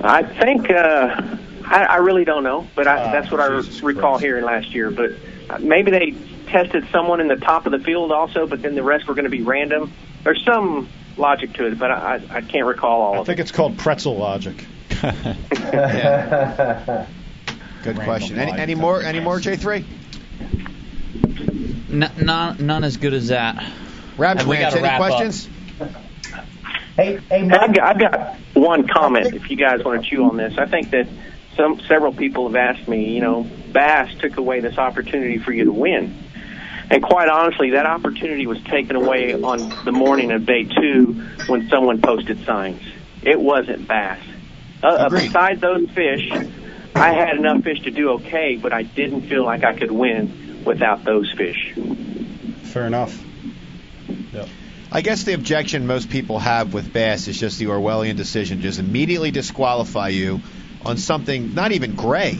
I 0.00 0.22
think 0.22 0.70
uh, 0.70 1.36
I, 1.64 1.84
I 1.84 1.96
really 1.96 2.24
don't 2.24 2.42
know, 2.44 2.66
but 2.74 2.86
I, 2.88 2.98
Ah, 2.98 3.12
that's 3.12 3.30
what 3.30 3.40
I 3.40 3.46
recall 3.46 4.12
Christ. 4.12 4.24
hearing 4.24 4.44
last 4.44 4.74
year. 4.74 4.90
But 4.90 5.12
uh, 5.50 5.58
maybe 5.58 5.90
they 5.90 6.14
tested 6.48 6.86
someone 6.90 7.20
in 7.20 7.28
the 7.28 7.36
top 7.36 7.66
of 7.66 7.72
the 7.72 7.78
field 7.78 8.12
also, 8.12 8.46
but 8.46 8.62
then 8.62 8.74
the 8.74 8.82
rest 8.82 9.06
were 9.06 9.14
going 9.14 9.24
to 9.24 9.30
be 9.30 9.42
random. 9.42 9.92
There's 10.24 10.42
some 10.44 10.88
logic 11.16 11.52
to 11.54 11.66
it, 11.66 11.78
but 11.78 11.90
I, 11.90 12.16
I, 12.30 12.36
I 12.36 12.40
can't 12.42 12.66
recall 12.66 13.02
all 13.02 13.14
I 13.14 13.18
of 13.18 13.18
it. 13.18 13.20
I 13.22 13.24
think 13.26 13.40
it's 13.40 13.52
called 13.52 13.78
pretzel 13.78 14.16
logic. 14.16 14.64
Good 15.02 15.04
Random 17.98 18.04
question. 18.04 18.38
Any, 18.38 18.52
any 18.52 18.74
more? 18.74 19.02
Any 19.02 19.20
more? 19.20 19.40
J 19.40 19.56
three. 19.56 19.84
N- 21.90 22.10
none 22.20 22.64
none 22.64 22.84
as 22.84 22.96
good 22.96 23.12
as 23.12 23.28
that. 23.28 23.56
Rabbit 24.16 24.42
And 24.42 24.50
Ranch. 24.50 24.74
Any 24.74 24.82
wrap 24.82 25.00
up. 25.00 25.20
Hey, 26.96 27.16
hey, 27.16 27.42
Mike. 27.42 27.60
I've 27.60 27.74
got, 27.74 27.84
I've 27.84 27.98
got 27.98 28.36
one 28.54 28.86
comment. 28.86 29.34
If 29.34 29.50
you 29.50 29.56
guys 29.56 29.82
want 29.82 30.04
to 30.04 30.10
chew 30.10 30.24
on 30.24 30.36
this, 30.36 30.58
I 30.58 30.66
think 30.66 30.90
that 30.90 31.08
some 31.56 31.80
several 31.88 32.12
people 32.12 32.48
have 32.48 32.56
asked 32.56 32.86
me. 32.86 33.14
You 33.14 33.20
know, 33.20 33.42
Bass 33.72 34.14
took 34.18 34.36
away 34.36 34.60
this 34.60 34.76
opportunity 34.76 35.38
for 35.38 35.52
you 35.52 35.64
to 35.64 35.72
win, 35.72 36.22
and 36.90 37.02
quite 37.02 37.28
honestly, 37.28 37.70
that 37.70 37.86
opportunity 37.86 38.46
was 38.46 38.62
taken 38.64 38.96
away 38.96 39.32
on 39.32 39.84
the 39.84 39.92
morning 39.92 40.32
of 40.32 40.44
day 40.44 40.64
two 40.64 41.28
when 41.46 41.68
someone 41.70 42.02
posted 42.02 42.44
signs. 42.44 42.82
It 43.22 43.40
wasn't 43.40 43.88
Bass. 43.88 44.20
Uh, 44.82 44.86
uh, 44.86 45.08
besides 45.08 45.60
those 45.62 45.88
fish, 45.90 46.30
I 46.94 47.14
had 47.14 47.38
enough 47.38 47.62
fish 47.62 47.80
to 47.82 47.90
do 47.90 48.10
okay, 48.14 48.56
but 48.56 48.74
I 48.74 48.82
didn't 48.82 49.22
feel 49.22 49.44
like 49.44 49.64
I 49.64 49.78
could 49.78 49.92
win 49.92 50.62
without 50.66 51.04
those 51.04 51.32
fish. 51.32 51.72
Fair 52.64 52.86
enough. 52.86 53.18
Yep. 54.32 54.48
I 54.94 55.00
guess 55.00 55.22
the 55.22 55.32
objection 55.32 55.86
most 55.86 56.10
people 56.10 56.38
have 56.38 56.74
with 56.74 56.92
Bass 56.92 57.26
is 57.26 57.40
just 57.40 57.58
the 57.58 57.64
Orwellian 57.64 58.14
decision, 58.14 58.60
just 58.60 58.78
immediately 58.78 59.30
disqualify 59.30 60.08
you 60.08 60.42
on 60.84 60.98
something 60.98 61.54
not 61.54 61.72
even 61.72 61.94
gray. 61.94 62.38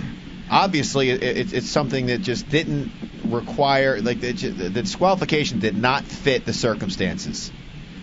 Obviously, 0.50 1.08
it, 1.08 1.22
it, 1.22 1.54
it's 1.54 1.70
something 1.70 2.06
that 2.06 2.20
just 2.20 2.46
didn't 2.50 2.92
require, 3.24 4.02
like 4.02 4.20
the, 4.20 4.32
the 4.32 4.68
disqualification 4.68 5.60
did 5.60 5.78
not 5.78 6.04
fit 6.04 6.44
the 6.44 6.52
circumstances. 6.52 7.50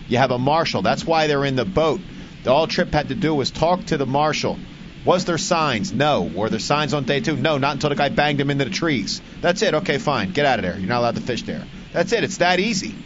You 0.08 0.18
have 0.18 0.32
a 0.32 0.38
marshal. 0.38 0.82
That's 0.82 1.06
why 1.06 1.28
they're 1.28 1.44
in 1.44 1.54
the 1.54 1.64
boat. 1.64 2.00
All 2.44 2.66
Trip 2.66 2.92
had 2.92 3.10
to 3.10 3.14
do 3.14 3.32
was 3.32 3.52
talk 3.52 3.84
to 3.86 3.98
the 3.98 4.06
marshal. 4.06 4.58
Was 5.04 5.26
there 5.26 5.38
signs? 5.38 5.92
No. 5.92 6.22
Were 6.22 6.50
there 6.50 6.58
signs 6.58 6.92
on 6.92 7.04
day 7.04 7.20
two? 7.20 7.36
No, 7.36 7.58
not 7.58 7.74
until 7.74 7.90
the 7.90 7.94
guy 7.94 8.08
banged 8.08 8.40
him 8.40 8.50
into 8.50 8.64
the 8.64 8.72
trees. 8.72 9.22
That's 9.42 9.62
it. 9.62 9.74
Okay, 9.74 9.98
fine. 9.98 10.32
Get 10.32 10.44
out 10.44 10.58
of 10.58 10.64
there. 10.64 10.76
You're 10.76 10.88
not 10.88 10.98
allowed 10.98 11.14
to 11.14 11.20
fish 11.20 11.44
there. 11.44 11.64
That's 11.92 12.10
it. 12.10 12.24
It's 12.24 12.38
that 12.38 12.58
easy. 12.58 12.96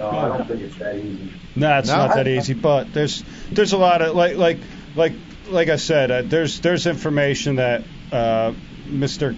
No, 0.00 0.08
I 0.08 0.38
don't 0.38 0.48
think 0.48 0.62
it's 0.62 0.76
that 0.76 0.96
easy. 0.96 1.32
No, 1.56 1.78
it's 1.78 1.88
No? 1.88 1.96
not 1.96 2.14
that 2.14 2.26
easy, 2.26 2.54
but 2.54 2.92
there's 2.92 3.22
there's 3.52 3.72
a 3.72 3.78
lot 3.78 4.00
of 4.02 4.14
like 4.16 4.36
like 4.36 4.58
like 4.96 5.12
like 5.48 5.68
I 5.68 5.76
said, 5.76 6.10
uh, 6.10 6.22
there's 6.22 6.60
there's 6.60 6.86
information 6.86 7.56
that 7.56 7.82
uh, 8.10 8.52
Mr. 8.88 9.36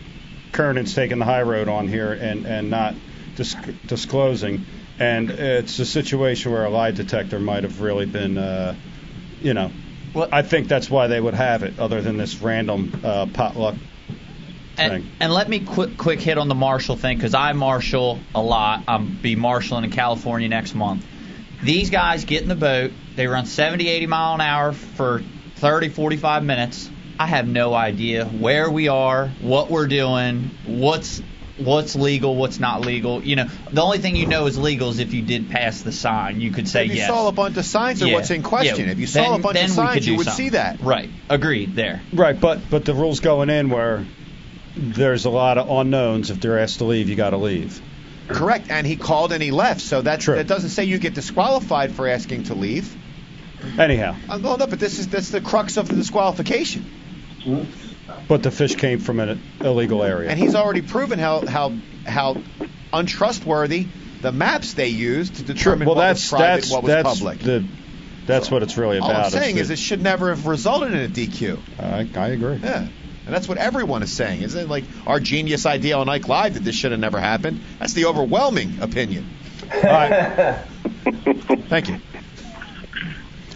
Kernan's 0.53 0.95
taking 0.95 1.19
the 1.19 1.25
high 1.25 1.43
road 1.43 1.69
on 1.69 1.89
here 1.89 2.13
and 2.13 2.47
and 2.47 2.71
not 2.71 2.95
dis- 3.37 3.57
disclosing, 3.87 4.65
and 4.99 5.31
it's 5.31 5.79
a 5.79 5.87
situation 5.87 6.53
where 6.53 6.65
a 6.65 6.71
lie 6.71 6.93
detector 6.93 7.41
might 7.41 7.65
have 7.65 7.81
really 7.81 8.07
been, 8.07 8.39
uh, 8.39 8.75
you 9.43 9.55
know. 9.55 9.71
Well- 10.15 10.29
I 10.31 10.43
think 10.43 10.69
that's 10.69 10.89
why 10.91 11.07
they 11.09 11.21
would 11.21 11.35
have 11.35 11.63
it, 11.65 11.79
other 11.81 12.03
than 12.03 12.19
this 12.19 12.37
random 12.41 13.01
uh, 13.03 13.27
potluck 13.27 13.75
And, 14.79 15.11
and 15.21 15.33
let 15.33 15.49
me 15.49 15.61
quick 15.61 15.97
quick 15.99 16.21
hit 16.21 16.39
on 16.39 16.49
the 16.49 16.55
Marshall 16.55 16.97
thing 16.97 17.17
because 17.19 17.35
I 17.35 17.53
marshal 17.53 18.19
a 18.35 18.43
lot. 18.43 18.85
I'll 18.89 19.01
be 19.01 19.37
marshaling 19.37 19.85
in 19.85 19.91
California 19.91 20.49
next 20.49 20.75
month. 20.75 21.05
These 21.63 21.91
guys 21.91 22.25
get 22.25 22.43
in 22.43 22.49
the 22.49 22.55
boat. 22.55 22.93
They 23.15 23.27
run 23.27 23.47
70, 23.47 23.87
80 23.89 24.07
mile 24.07 24.35
an 24.35 24.41
hour 24.41 24.73
for 24.73 25.23
30, 25.57 25.91
45 25.91 26.43
minutes. 26.43 26.91
I 27.19 27.27
have 27.27 27.47
no 27.47 27.75
idea 27.75 28.25
where 28.25 28.71
we 28.71 28.89
are, 28.89 29.29
what 29.41 29.71
we're 29.71 29.87
doing, 29.87 30.51
what's 30.67 31.23
what's 31.59 31.95
legal, 31.95 32.35
what's 32.35 32.59
not 32.59 32.81
legal. 32.81 33.23
You 33.23 33.37
know, 33.37 33.49
the 33.71 33.83
only 33.83 33.99
thing 33.99 34.17
you 34.17 34.27
know 34.27 34.47
is 34.47 34.59
legal 34.59 34.89
is 34.89 34.99
if 34.99 35.13
you 35.13 35.23
did 35.23 35.51
pass 35.51 35.83
the 35.83 35.93
sign. 35.93 36.41
You 36.41 36.51
could 36.51 36.67
say 36.67 36.87
if 36.87 36.93
you 36.93 36.97
yes. 36.97 37.09
saw 37.09 37.29
a 37.29 37.33
bunch 37.33 37.57
of 37.59 37.65
signs 37.67 38.03
or 38.03 38.07
Yeah. 38.07 38.15
what's 38.15 38.31
in 38.31 38.43
question. 38.43 38.87
Yeah. 38.87 38.93
If 38.93 38.99
you 38.99 39.07
saw 39.07 39.23
Then- 39.31 39.41
a 39.41 39.43
bunch 39.43 39.63
of 39.63 39.71
signs, 39.71 40.07
you 40.07 40.17
would 40.17 40.27
something. 40.27 40.47
see 40.47 40.51
that. 40.51 40.81
Right. 40.81 41.11
Agreed. 41.29 41.77
There. 41.77 42.01
Right, 42.13 42.41
but 42.41 42.69
but 42.71 42.85
the 42.87 42.95
rules 42.95 43.21
going 43.21 43.51
in 43.51 43.69
where 43.69 44.05
there's 44.77 45.25
a 45.25 45.31
lot 45.31 45.59
of 45.59 45.69
unknowns. 45.71 46.31
If 46.31 46.41
they're 46.41 46.59
asked 46.59 46.79
to 46.79 46.85
leave, 46.85 47.09
you 47.09 47.17
got 47.17 47.31
to 47.31 47.37
leave. 47.37 47.81
Correct. 48.29 48.67
And 48.71 48.87
he 48.87 48.97
called 48.97 49.33
and 49.33 49.43
he 49.43 49.51
left. 49.51 49.81
So 49.81 50.01
that 50.03 50.21
True. 50.21 50.37
that 50.37 50.47
doesn't 50.47 50.71
say 50.71 50.85
you 50.85 50.99
get 50.99 51.15
disqualified 51.15 51.93
for 51.93 52.09
asking 52.09 52.45
to 52.45 52.55
leave. 52.55 52.97
Anyhow, 53.79 54.17
Uh, 54.29 54.39
no, 54.39 54.57
no, 54.57 54.67
but 54.67 54.81
this 54.81 54.99
is 54.99 55.09
that's 55.09 55.29
the 55.31 55.41
crux 55.41 55.77
of 55.77 55.89
the 55.89 55.95
disqualification. 55.97 56.85
but 58.29 58.43
the 58.43 58.51
fish 58.51 58.75
came 58.77 58.99
from 58.99 59.21
an 59.21 59.41
illegal 59.61 60.03
area. 60.03 60.31
And 60.31 60.39
he's 60.39 60.55
already 60.55 60.83
proven 60.83 61.19
how 61.19 61.47
how 61.47 61.73
how 62.07 62.37
untrustworthy 62.93 63.87
the 64.21 64.33
maps 64.33 64.75
they 64.75 64.89
used 64.89 65.37
to 65.37 65.43
determine 65.43 65.87
well, 65.87 65.97
what 65.97 66.03
that's 66.03 66.23
was 66.23 66.39
private, 66.39 66.61
that's 66.63 66.71
what 66.71 66.83
was 66.85 66.93
that's 66.93 67.19
public. 67.19 67.39
the 67.41 67.65
that's 68.27 68.51
what 68.51 68.63
it's 68.63 68.77
really 68.79 68.99
about. 68.99 69.11
All. 69.11 69.25
I'm 69.25 69.31
saying 69.31 69.57
the- 69.57 69.61
is 69.63 69.71
it 69.71 69.79
should 69.79 70.01
never 70.03 70.29
have 70.31 70.47
resulted 70.47 70.93
in 70.93 71.01
a 71.01 71.09
DQ. 71.09 71.59
I, 71.79 72.09
I 72.17 72.29
agree. 72.29 72.59
Yeah. 72.63 72.87
And 73.25 73.35
that's 73.35 73.49
what 73.49 73.59
everyone 73.59 74.03
is 74.03 74.13
saying. 74.13 74.43
Isn't 74.43 74.61
it 74.61 74.69
like 74.69 74.85
our 75.07 75.21
genius 75.21 75.65
idea 75.67 75.97
on 75.97 76.09
Ike 76.09 76.29
Live 76.29 76.55
that 76.55 76.65
this 76.65 76.75
should 76.75 76.91
have 76.91 77.01
never 77.01 77.21
happened? 77.21 77.61
That's 77.79 77.93
the 77.93 78.07
overwhelming 78.07 78.81
opinion. 78.81 79.29
All 79.73 79.81
right, 79.83 80.59
Thank 81.69 81.89
you. 81.89 81.95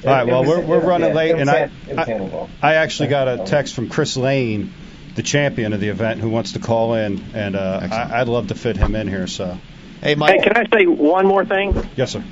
all 0.04 0.10
right. 0.12 0.26
Well, 0.26 0.44
we're 0.44 0.60
we're 0.60 0.80
running 0.80 1.08
yeah, 1.08 1.14
late, 1.14 1.34
and 1.34 1.50
I, 1.50 1.58
hand- 1.58 1.72
it 1.88 2.20
was 2.20 2.48
I. 2.62 2.70
I 2.70 2.74
actually 2.74 3.08
got 3.08 3.28
a 3.28 3.44
text 3.44 3.74
from 3.74 3.88
Chris 3.88 4.16
Lane, 4.16 4.72
the 5.14 5.22
champion 5.22 5.72
of 5.72 5.80
the 5.80 5.88
event, 5.88 6.20
who 6.20 6.30
wants 6.30 6.52
to 6.52 6.58
call 6.60 6.94
in, 6.94 7.22
and 7.34 7.56
uh, 7.56 7.88
I, 7.90 8.20
I'd 8.20 8.28
love 8.28 8.48
to 8.48 8.54
fit 8.54 8.76
him 8.76 8.94
in 8.94 9.08
here. 9.08 9.26
So, 9.26 9.58
Hey, 10.02 10.14
Mike. 10.14 10.40
Hey, 10.40 10.48
can 10.48 10.56
I 10.56 10.64
say 10.76 10.86
one 10.86 11.26
more 11.26 11.44
thing? 11.44 11.88
yes, 11.96 12.12
sir. 12.12 12.22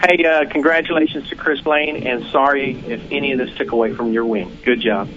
Hey, 0.00 0.24
uh, 0.24 0.48
congratulations 0.50 1.28
to 1.28 1.36
Chris 1.36 1.64
Lane, 1.66 2.06
and 2.06 2.24
sorry 2.26 2.72
if 2.86 3.10
any 3.10 3.32
of 3.32 3.38
this 3.38 3.54
took 3.56 3.72
away 3.72 3.94
from 3.94 4.12
your 4.12 4.24
win. 4.24 4.56
Good 4.64 4.80
job. 4.80 5.08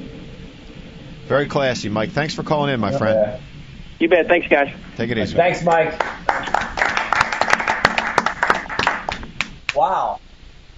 Very 1.28 1.48
classy, 1.48 1.90
Mike. 1.90 2.12
Thanks 2.12 2.34
for 2.34 2.44
calling 2.44 2.74
in, 2.74 2.80
my 2.80 2.98
friend. 2.98 3.42
You 4.00 4.08
bet. 4.10 4.28
Thanks, 4.28 4.48
guys. 4.48 4.74
Take 4.96 5.10
it 5.12 5.18
easy. 5.18 5.36
Thanks, 5.36 5.64
Mike. 5.64 6.00
Wow, 9.76 10.20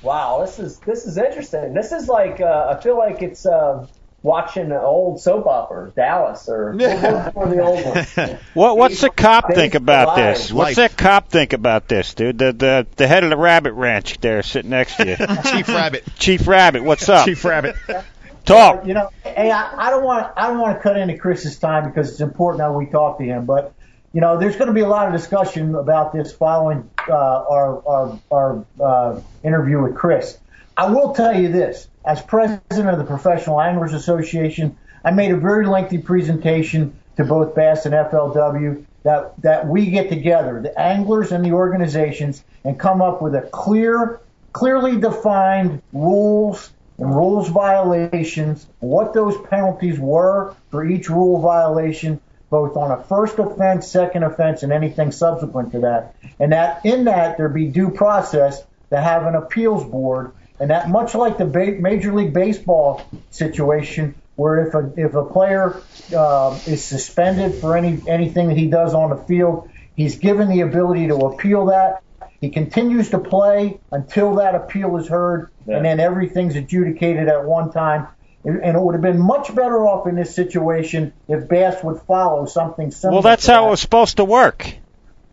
wow, 0.02 0.42
this 0.46 0.60
is 0.60 0.80
this 0.80 1.06
is 1.06 1.18
interesting. 1.18 1.74
This 1.74 1.94
is 1.94 2.10
like 2.10 2.42
uh, 2.42 2.76
I 2.78 2.82
feel 2.82 2.98
like 2.98 3.22
it's 3.22 3.46
uh, 3.46 3.88
watching 4.22 4.66
an 4.66 4.74
old 4.74 5.22
soap 5.22 5.46
opera, 5.48 5.92
Dallas, 5.96 6.50
or 6.50 6.76
Yeah. 6.80 7.32
or 7.34 7.48
the 7.48 7.62
old 7.62 7.86
one. 7.86 8.38
What 8.54 8.78
what's 8.78 9.00
the 9.00 9.10
cop 9.10 9.54
think 9.54 9.76
about 9.76 10.18
this? 10.18 10.52
Life. 10.52 10.54
What's 10.58 10.76
that 10.76 10.98
cop 10.98 11.30
think 11.30 11.54
about 11.54 11.88
this, 11.88 12.14
dude? 12.14 12.38
The 12.40 12.52
the 12.52 12.88
the 12.98 13.08
head 13.08 13.24
of 13.24 13.30
the 13.30 13.38
rabbit 13.38 13.72
ranch 13.72 14.20
there 14.20 14.44
sitting 14.44 14.72
next 14.72 14.98
to 14.98 15.08
you. 15.08 15.16
Chief 15.52 15.68
Rabbit. 15.70 16.04
Chief 16.18 16.46
Rabbit, 16.46 16.84
what's 16.84 17.08
up? 17.08 17.26
Chief 17.26 17.44
Rabbit. 17.46 17.76
Talk. 18.46 18.86
You 18.86 18.94
know, 18.94 19.10
hey, 19.24 19.52
I, 19.52 19.88
I 19.88 19.90
don't 19.90 20.04
want 20.04 20.32
I 20.36 20.48
don't 20.48 20.60
want 20.60 20.78
to 20.78 20.82
cut 20.82 20.98
into 20.98 21.18
Chris's 21.18 21.58
time 21.58 21.90
because 21.90 22.12
it's 22.12 22.22
important 22.22 22.60
that 22.60 22.74
we 22.74 22.86
talk 22.86 23.18
to 23.20 23.24
him. 23.24 23.46
But 23.46 23.74
you 24.14 24.22
know, 24.22 24.40
there's 24.40 24.56
going 24.56 24.68
to 24.68 24.74
be 24.74 24.82
a 24.82 24.88
lot 24.88 25.08
of 25.08 25.14
discussion 25.14 25.76
about 25.76 26.14
this 26.14 26.32
following 26.32 26.90
uh, 27.08 27.14
our 27.14 27.88
our, 27.88 28.20
our 28.32 28.66
uh, 28.82 29.22
interview 29.44 29.82
with 29.82 29.96
Chris. 29.96 30.38
I 30.76 30.90
will 30.90 31.14
tell 31.14 31.40
you 31.40 31.50
this: 31.50 31.88
as 32.06 32.22
president 32.22 32.90
of 32.90 32.98
the 32.98 33.06
Professional 33.06 33.62
Anglers 33.62 33.94
Association, 33.94 34.78
I 35.04 35.12
made 35.12 35.32
a 35.32 35.38
very 35.38 35.68
lengthy 35.68 36.00
presentation 36.00 36.98
to 37.18 37.26
both 37.26 37.54
Bass 37.54 37.86
and 37.86 37.94
FLW 37.94 38.86
that 39.04 39.40
that 39.42 39.68
we 39.68 39.88
get 39.88 40.10
together, 40.10 40.62
the 40.62 40.78
anglers 40.80 41.32
and 41.32 41.44
the 41.46 41.52
organizations, 41.52 42.44
and 42.64 42.80
come 42.80 43.02
up 43.02 43.22
with 43.22 43.36
a 43.36 43.42
clear, 43.42 44.22
clearly 44.54 45.00
defined 45.00 45.82
rules 45.94 46.72
and 47.00 47.16
rules 47.16 47.48
violations, 47.50 48.68
what 48.80 49.14
those 49.14 49.36
penalties 49.50 50.00
were 50.00 50.56
for 50.70 50.86
each 50.86 51.10
rule 51.10 51.42
violation, 51.42 52.20
both 52.50 52.76
on 52.76 52.92
a 52.92 53.04
first 53.04 53.40
offense, 53.40 53.88
second 53.88 54.24
offense, 54.24 54.64
and 54.64 54.74
anything 54.74 55.12
subsequent 55.12 55.72
to 55.72 55.80
that. 55.82 56.16
And 56.40 56.52
that 56.52 56.86
in 56.86 57.06
that 57.06 57.38
there 57.38 57.50
be 57.50 57.68
due 57.68 57.90
process 57.90 58.62
to 58.90 59.00
have 59.00 59.26
an 59.26 59.36
appeals 59.36 59.86
board, 59.86 60.34
and 60.60 60.72
that 60.72 60.90
much 60.90 61.16
like 61.16 61.38
the 61.38 61.46
ba- 61.46 61.80
Major 61.80 62.14
League 62.14 62.34
Baseball 62.34 63.02
situation, 63.30 64.16
where 64.36 64.68
if 64.68 64.74
a 64.74 64.92
if 64.98 65.14
a 65.14 65.24
player 65.24 65.82
uh, 66.16 66.60
is 66.66 66.84
suspended 66.84 67.56
for 67.62 67.78
any 67.78 68.02
anything 68.08 68.48
that 68.48 68.58
he 68.58 68.68
does 68.68 68.94
on 68.94 69.10
the 69.10 69.18
field, 69.24 69.70
he's 69.96 70.18
given 70.18 70.50
the 70.50 70.62
ability 70.62 71.08
to 71.08 71.16
appeal 71.16 71.68
that. 71.68 72.02
He 72.42 72.50
continues 72.50 73.10
to 73.10 73.20
play 73.20 73.80
until 73.92 74.36
that 74.36 74.56
appeal 74.56 74.96
is 74.98 75.08
heard, 75.08 75.50
and 75.68 75.84
then 75.84 76.00
everything's 76.00 76.56
adjudicated 76.56 77.28
at 77.28 77.44
one 77.44 77.72
time. 77.72 78.08
And 78.46 78.64
and 78.64 78.78
it 78.78 78.82
would 78.82 78.94
have 78.96 79.02
been 79.02 79.20
much 79.20 79.54
better 79.54 79.86
off 79.86 80.08
in 80.08 80.16
this 80.16 80.34
situation 80.34 81.12
if 81.28 81.50
Bass 81.50 81.84
would 81.84 82.02
follow 82.04 82.46
something 82.46 82.92
similar. 82.92 83.16
Well, 83.16 83.22
that's 83.22 83.46
to 83.48 83.52
how 83.52 83.62
that. 83.64 83.68
it 83.68 83.72
was 83.72 83.82
supposed 83.82 84.18
to 84.18 84.24
work. 84.26 84.74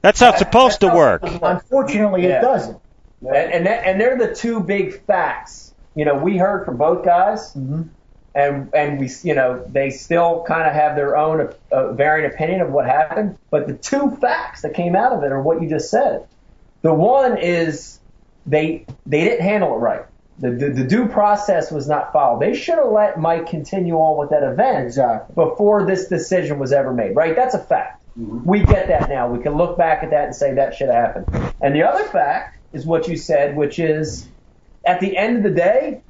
That's 0.02 0.18
how 0.18 0.31
it's 0.31 0.39
supposed 0.41 0.81
to 0.81 0.89
work. 0.89 1.23
Unfortunately, 1.25 2.25
Yeah. 2.25 2.39
it 2.39 2.43
doesn't. 2.43 2.78
And 3.20 3.36
and, 3.36 3.67
that, 3.67 3.86
and 3.86 4.01
they're 4.01 4.18
the 4.18 4.35
two 4.35 4.60
big 4.60 5.05
facts. 5.05 5.73
You 5.94 6.05
know, 6.05 6.17
we 6.17 6.36
heard 6.36 6.65
from 6.65 6.76
both 6.76 7.05
guys, 7.05 7.55
and 7.55 7.91
and 8.35 8.99
we, 9.01 9.09
you 9.23 9.35
know, 9.36 9.65
they 9.68 9.91
still 9.91 10.44
kind 10.47 10.67
of 10.68 10.75
have 10.75 10.97
their 10.97 11.17
own 11.17 11.49
uh, 11.70 11.93
varying 11.93 12.31
opinion 12.31 12.60
of 12.60 12.70
what 12.73 12.86
happened. 12.86 13.39
But 13.51 13.68
the 13.68 13.75
two 13.75 14.17
facts 14.20 14.62
that 14.62 14.75
came 14.75 14.97
out 14.97 15.12
of 15.12 15.23
it 15.23 15.31
are 15.31 15.41
what 15.41 15.62
you 15.62 15.68
just 15.68 15.91
said. 15.91 16.26
The 16.86 16.94
one 16.94 17.36
is 17.36 17.98
they 18.47 18.86
they 19.06 19.24
didn't 19.24 19.40
handle 19.40 19.74
it 19.74 19.78
right. 19.78 20.06
The, 20.39 20.52
the, 20.52 20.70
the 20.70 20.84
due 20.84 21.08
process 21.08 21.73
was 21.73 21.89
not 21.89 22.12
followed. 22.12 22.40
They 22.40 22.55
should 22.55 22.76
have 22.78 22.92
let 22.92 23.18
Mike 23.18 23.48
continue 23.48 23.94
on 23.94 24.20
with 24.20 24.31
that 24.31 24.44
event 24.44 24.84
Exactly. 24.84 25.34
before 25.34 25.84
this 25.84 26.06
decision 26.06 26.60
was 26.60 26.73
ever 26.73 26.92
made, 26.92 27.16
right? 27.16 27.34
That's 27.34 27.56
a 27.56 27.58
fact. 27.58 28.05
Mm-hmm. 28.16 28.44
We 28.44 28.60
get 28.60 28.86
that 28.86 29.08
now. 29.08 29.28
We 29.28 29.42
can 29.42 29.56
look 29.56 29.76
back 29.76 30.05
at 30.05 30.10
that 30.10 30.26
and 30.26 30.36
say 30.36 30.55
that 30.55 30.76
should 30.76 30.89
have 30.89 31.16
happened. 31.16 31.55
And 31.60 31.74
the 31.74 31.82
other 31.82 32.05
fact 32.05 32.56
is 32.73 32.86
what 32.86 33.08
you 33.08 33.16
said, 33.16 33.56
which 33.56 33.81
is 33.81 34.28
at 34.84 35.00
the 35.00 35.16
end 35.16 35.39
of 35.39 35.42
the 35.42 35.50
day, 35.50 36.02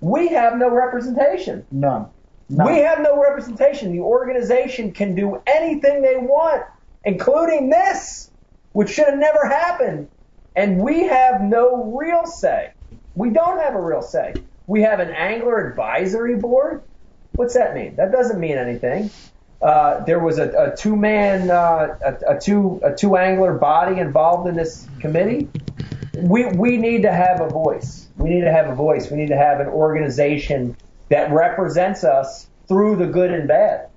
we 0.00 0.28
have 0.28 0.56
no 0.56 0.70
representation. 0.70 1.66
None. 1.70 2.06
None. 2.48 2.72
We 2.72 2.78
have 2.78 3.00
no 3.00 3.20
representation. 3.20 3.92
The 3.92 4.00
organization 4.00 4.92
can 4.92 5.14
do 5.14 5.42
anything 5.46 6.00
they 6.00 6.16
want, 6.16 6.62
including 7.04 7.68
this, 7.68 8.30
which 8.72 8.88
should 8.88 9.08
have 9.08 9.18
never 9.18 9.46
happened. 9.46 10.08
And 10.54 10.78
we 10.78 11.04
have 11.04 11.40
no 11.40 11.92
real 11.96 12.26
say. 12.26 12.72
We 13.14 13.30
don't 13.30 13.60
have 13.60 13.74
a 13.74 13.80
real 13.80 14.02
say. 14.02 14.34
We 14.66 14.82
have 14.82 15.00
an 15.00 15.10
angler 15.10 15.68
advisory 15.68 16.36
board. 16.36 16.82
What's 17.32 17.54
that 17.54 17.74
mean? 17.74 17.96
That 17.96 18.12
doesn't 18.12 18.38
mean 18.38 18.58
anything. 18.58 19.10
Uh, 19.60 20.04
there 20.04 20.18
was 20.18 20.38
a, 20.38 20.72
a 20.72 20.76
two-man, 20.76 21.50
uh, 21.50 21.96
a, 22.04 22.36
a 22.36 22.40
two 22.40 22.80
a 22.82 22.94
two 22.94 23.16
angler 23.16 23.54
body 23.54 24.00
involved 24.00 24.48
in 24.48 24.56
this 24.56 24.86
committee. 25.00 25.48
We 26.16 26.46
we 26.46 26.76
need 26.76 27.02
to 27.02 27.12
have 27.12 27.40
a 27.40 27.48
voice. 27.48 28.08
We 28.16 28.30
need 28.30 28.42
to 28.42 28.52
have 28.52 28.68
a 28.68 28.74
voice. 28.74 29.10
We 29.10 29.16
need 29.18 29.28
to 29.28 29.36
have 29.36 29.60
an 29.60 29.68
organization 29.68 30.76
that 31.08 31.30
represents 31.30 32.04
us 32.04 32.48
through 32.66 32.96
the 32.96 33.06
good 33.06 33.30
and 33.30 33.46
bad 33.48 33.88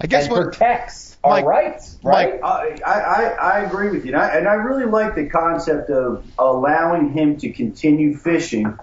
I 0.00 0.06
guess 0.06 0.24
and 0.24 0.32
what 0.32 0.44
protects 0.44 1.13
our 1.24 1.30
Mike- 1.30 1.44
rights. 1.44 1.98
Right? 2.02 2.40
I, 2.42 2.78
I, 2.84 2.92
I 2.92 3.22
I 3.22 3.58
agree 3.60 3.90
with 3.90 4.04
you, 4.04 4.12
and 4.12 4.20
I, 4.20 4.36
and 4.36 4.46
I 4.46 4.54
really 4.54 4.84
like 4.84 5.14
the 5.14 5.28
concept 5.28 5.90
of 5.90 6.24
allowing 6.38 7.12
him 7.12 7.38
to 7.38 7.50
continue 7.50 8.16
fishing 8.16 8.78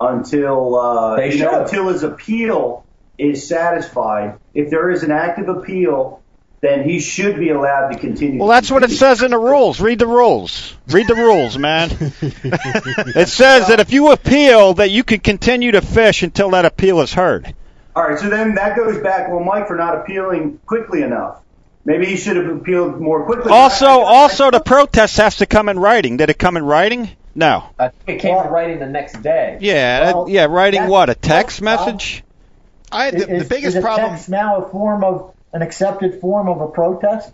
until 0.00 0.76
uh, 0.76 1.16
They 1.16 1.34
you 1.34 1.44
know, 1.44 1.62
until 1.62 1.88
his 1.88 2.02
appeal 2.02 2.84
is 3.16 3.48
satisfied. 3.48 4.38
If 4.54 4.70
there 4.70 4.90
is 4.90 5.02
an 5.02 5.10
active 5.10 5.48
appeal, 5.48 6.22
then 6.60 6.88
he 6.88 6.98
should 6.98 7.38
be 7.38 7.50
allowed 7.50 7.90
to 7.90 7.98
continue. 7.98 8.40
Well, 8.40 8.48
that's 8.48 8.70
what 8.70 8.82
it 8.82 8.90
says 8.90 9.22
in 9.22 9.30
the 9.30 9.38
rules. 9.38 9.80
Read 9.80 9.98
the 9.98 10.06
rules. 10.06 10.74
Read 10.88 11.06
the 11.06 11.14
rules, 11.14 11.56
man. 11.56 11.90
it 12.20 13.28
says 13.28 13.68
that 13.68 13.78
if 13.80 13.92
you 13.92 14.10
appeal, 14.10 14.74
that 14.74 14.90
you 14.90 15.04
can 15.04 15.20
continue 15.20 15.72
to 15.72 15.80
fish 15.80 16.22
until 16.22 16.50
that 16.50 16.64
appeal 16.64 17.00
is 17.00 17.12
heard. 17.12 17.54
All 17.94 18.04
right, 18.04 18.18
so 18.18 18.28
then 18.28 18.54
that 18.56 18.76
goes 18.76 19.00
back. 19.02 19.28
Well, 19.28 19.40
Mike, 19.40 19.66
for 19.66 19.76
not 19.76 19.96
appealing 19.96 20.58
quickly 20.66 21.02
enough. 21.02 21.40
Maybe 21.84 22.06
he 22.06 22.16
should 22.16 22.36
have 22.36 22.48
appealed 22.48 23.00
more 23.00 23.24
quickly. 23.24 23.50
Also, 23.50 23.86
I- 23.86 23.90
I- 23.90 24.16
also 24.22 24.50
the 24.50 24.60
protest 24.60 25.16
has 25.18 25.36
to 25.36 25.46
come 25.46 25.68
in 25.68 25.78
writing. 25.78 26.16
Did 26.18 26.30
it 26.30 26.38
come 26.38 26.56
in 26.56 26.64
writing? 26.64 27.10
No. 27.34 27.64
I 27.78 27.88
think 27.88 28.18
it 28.18 28.22
came 28.22 28.36
in 28.36 28.46
writing 28.48 28.78
the 28.78 28.86
next 28.86 29.22
day. 29.22 29.58
Yeah, 29.60 30.04
that- 30.04 30.14
Well, 30.14 30.28
yeah. 30.28 30.46
Writing 30.46 30.88
what? 30.88 31.08
A 31.08 31.14
text 31.14 31.60
well, 31.60 31.76
message? 31.86 32.24
I 32.90 33.10
the, 33.10 33.18
the 33.18 33.34
is, 33.36 33.48
biggest 33.48 33.68
is 33.68 33.76
a 33.76 33.80
problem. 33.80 34.10
text 34.10 34.28
now 34.28 34.56
a 34.64 34.68
form 34.68 35.04
of 35.04 35.32
an 35.52 35.62
accepted 35.62 36.20
form 36.20 36.48
of 36.48 36.60
a 36.60 36.68
protest? 36.68 37.32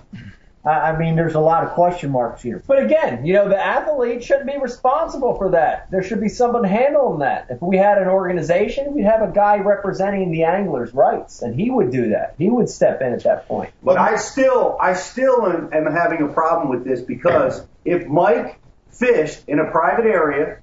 I, 0.65 0.70
I 0.70 0.99
mean, 0.99 1.17
there's 1.17 1.34
a 1.34 1.41
lot 1.41 1.65
of 1.65 1.70
question 1.70 2.10
marks 2.10 2.43
here. 2.43 2.62
But 2.67 2.83
again, 2.83 3.25
you 3.26 3.34
know, 3.34 3.49
the 3.49 3.59
athlete 3.59 4.25
shouldn't 4.25 4.47
be 4.47 4.59
responsible 4.59 5.36
for 5.36 5.51
that. 5.51 5.91
There 5.91 6.02
should 6.02 6.20
be 6.20 6.28
someone 6.28 6.65
handling 6.65 7.20
that. 7.20 7.49
If 7.51 7.60
we 7.60 7.76
had 7.76 7.99
an 7.99 8.09
organization, 8.09 8.94
we'd 8.94 9.05
have 9.05 9.23
a 9.23 9.33
guy 9.33 9.59
representing 9.59 10.31
the 10.31 10.44
anglers' 10.44 10.94
rights, 10.94 11.43
and 11.43 11.59
he 11.59 11.70
would 11.70 11.91
do 11.91 12.10
that. 12.10 12.34
He 12.39 12.49
would 12.49 12.68
step 12.68 13.01
in 13.01 13.12
at 13.12 13.25
that 13.25 13.47
point. 13.49 13.73
But 13.83 13.99
I 13.99 14.17
still, 14.17 14.76
I 14.81 14.94
still 14.94 15.47
am, 15.47 15.73
am 15.73 15.93
having 15.93 16.23
a 16.23 16.28
problem 16.28 16.68
with 16.68 16.84
this 16.84 17.01
because 17.01 17.65
if 17.84 18.07
Mike 18.07 18.60
fished 18.91 19.43
in 19.49 19.59
a 19.59 19.70
private 19.70 20.07
area, 20.07 20.59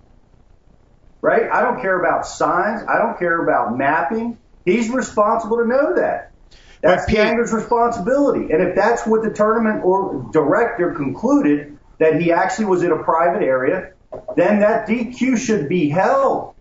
right? 1.22 1.50
I 1.52 1.62
don't 1.62 1.82
care 1.82 2.00
about 2.00 2.26
signs. 2.26 2.82
I 2.88 2.98
don't 2.98 3.20
care 3.20 3.44
about 3.44 3.78
mapping. 3.78 4.38
He's 4.66 4.90
responsible 4.90 5.58
to 5.58 5.66
know 5.66 5.96
that. 5.96 6.31
That's 6.82 7.14
angler's 7.14 7.54
responsibility. 7.54 8.52
And 8.52 8.62
if 8.62 8.76
that's 8.76 9.06
what 9.06 9.24
the 9.24 9.30
tournament 9.30 9.86
or 9.86 10.30
director 10.32 10.94
concluded 10.94 11.78
that 12.00 12.20
he 12.20 12.32
actually 12.32 12.66
was 12.66 12.82
in 12.82 12.92
a 12.92 13.04
private 13.04 13.44
area, 13.44 13.94
then 14.36 14.60
that 14.62 14.88
DQ 14.88 15.38
should 15.38 15.70
be 15.70 15.90
held. 15.90 16.56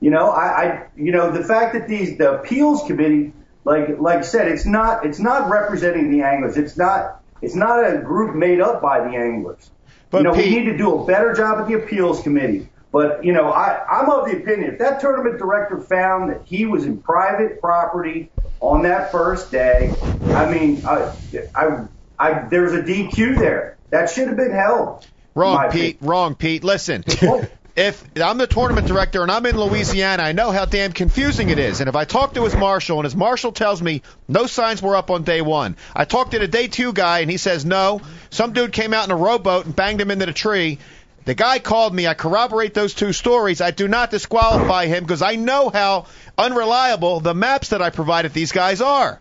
You 0.00 0.10
know, 0.10 0.30
I, 0.30 0.44
I 0.44 0.86
you 0.96 1.12
know, 1.12 1.30
the 1.30 1.44
fact 1.44 1.74
that 1.74 1.86
these 1.86 2.16
the 2.18 2.40
appeals 2.40 2.82
committee, 2.86 3.32
like 3.64 4.00
like 4.00 4.18
I 4.18 4.22
said, 4.22 4.48
it's 4.48 4.64
not 4.64 5.04
it's 5.04 5.20
not 5.20 5.50
representing 5.50 6.10
the 6.10 6.24
anglers. 6.24 6.56
It's 6.56 6.76
not 6.76 7.22
it's 7.42 7.54
not 7.54 7.86
a 7.86 7.98
group 7.98 8.34
made 8.34 8.60
up 8.60 8.80
by 8.80 9.00
the 9.00 9.16
anglers. 9.16 9.70
But 10.10 10.18
you 10.18 10.24
know, 10.24 10.32
we 10.32 10.50
need 10.50 10.64
to 10.64 10.76
do 10.76 11.02
a 11.02 11.06
better 11.06 11.34
job 11.34 11.58
at 11.60 11.68
the 11.68 11.74
appeals 11.74 12.22
committee. 12.22 12.68
But 12.92 13.24
you 13.24 13.32
know, 13.32 13.50
I 13.50 13.84
I'm 13.90 14.10
of 14.10 14.26
the 14.26 14.36
opinion 14.36 14.74
if 14.74 14.78
that 14.78 15.00
tournament 15.00 15.38
director 15.38 15.80
found 15.80 16.30
that 16.30 16.42
he 16.44 16.66
was 16.66 16.84
in 16.84 16.98
private 16.98 17.60
property 17.60 18.30
on 18.60 18.82
that 18.82 19.10
first 19.10 19.50
day, 19.50 19.92
I 20.26 20.50
mean, 20.52 20.84
I 20.84 21.12
I, 21.56 21.86
I 22.18 22.48
there's 22.48 22.74
a 22.74 22.82
DQ 22.82 23.38
there 23.38 23.78
that 23.90 24.10
should 24.10 24.28
have 24.28 24.36
been 24.36 24.52
held. 24.52 25.06
Wrong, 25.34 25.70
Pete. 25.70 25.96
Wrong, 26.02 26.34
Pete. 26.34 26.62
Listen. 26.62 27.04
If 27.74 28.04
I'm 28.20 28.36
the 28.36 28.46
tournament 28.46 28.86
director 28.86 29.22
and 29.22 29.30
I'm 29.30 29.46
in 29.46 29.56
Louisiana, 29.58 30.22
I 30.24 30.32
know 30.32 30.50
how 30.50 30.66
damn 30.66 30.92
confusing 30.92 31.48
it 31.48 31.58
is. 31.58 31.80
And 31.80 31.88
if 31.88 31.96
I 31.96 32.04
talk 32.04 32.34
to 32.34 32.44
his 32.44 32.54
marshal 32.54 32.98
and 32.98 33.04
his 33.04 33.16
marshal 33.16 33.50
tells 33.50 33.80
me 33.80 34.02
no 34.28 34.44
signs 34.44 34.82
were 34.82 34.94
up 34.94 35.10
on 35.10 35.22
day 35.22 35.40
one, 35.40 35.78
I 35.96 36.04
talk 36.04 36.32
to 36.32 36.38
the 36.38 36.46
day 36.46 36.68
two 36.68 36.92
guy 36.92 37.20
and 37.20 37.30
he 37.30 37.38
says 37.38 37.64
no. 37.64 38.02
Some 38.28 38.52
dude 38.52 38.74
came 38.74 38.92
out 38.92 39.06
in 39.06 39.10
a 39.10 39.16
rowboat 39.16 39.64
and 39.64 39.74
banged 39.74 40.02
him 40.02 40.10
into 40.10 40.26
the 40.26 40.34
tree. 40.34 40.80
The 41.24 41.34
guy 41.34 41.58
called 41.58 41.94
me. 41.94 42.06
I 42.06 42.14
corroborate 42.14 42.74
those 42.74 42.94
two 42.94 43.12
stories. 43.12 43.60
I 43.60 43.70
do 43.70 43.86
not 43.86 44.10
disqualify 44.10 44.86
him 44.86 45.04
because 45.04 45.22
I 45.22 45.36
know 45.36 45.70
how 45.70 46.06
unreliable 46.36 47.20
the 47.20 47.34
maps 47.34 47.68
that 47.68 47.80
I 47.80 47.90
provided 47.90 48.32
these 48.32 48.52
guys 48.52 48.80
are. 48.80 49.20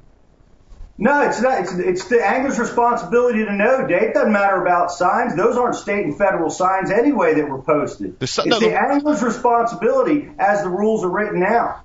No, 0.98 1.22
it's 1.22 1.42
not. 1.42 1.62
It's, 1.62 1.74
it's 1.74 2.08
the 2.10 2.24
angler's 2.24 2.60
responsibility 2.60 3.44
to 3.46 3.52
know. 3.54 3.88
Dave 3.88 4.14
doesn't 4.14 4.32
matter 4.32 4.62
about 4.62 4.92
signs. 4.92 5.36
Those 5.36 5.58
aren't 5.58 5.76
state 5.76 6.06
and 6.06 6.16
federal 6.18 6.50
signs 6.50 6.92
anyway 6.92 7.34
that 7.36 7.48
were 7.50 7.62
posted. 7.62 8.20
The 8.20 8.24
it's 8.26 8.46
no, 8.46 8.60
the 8.60 8.68
the- 8.68 8.80
angler's 8.80 9.24
responsibility 9.24 10.30
as 10.38 10.62
the 10.64 10.70
rules 10.70 11.04
are 11.04 11.10
written 11.10 11.40
now. 11.40 11.84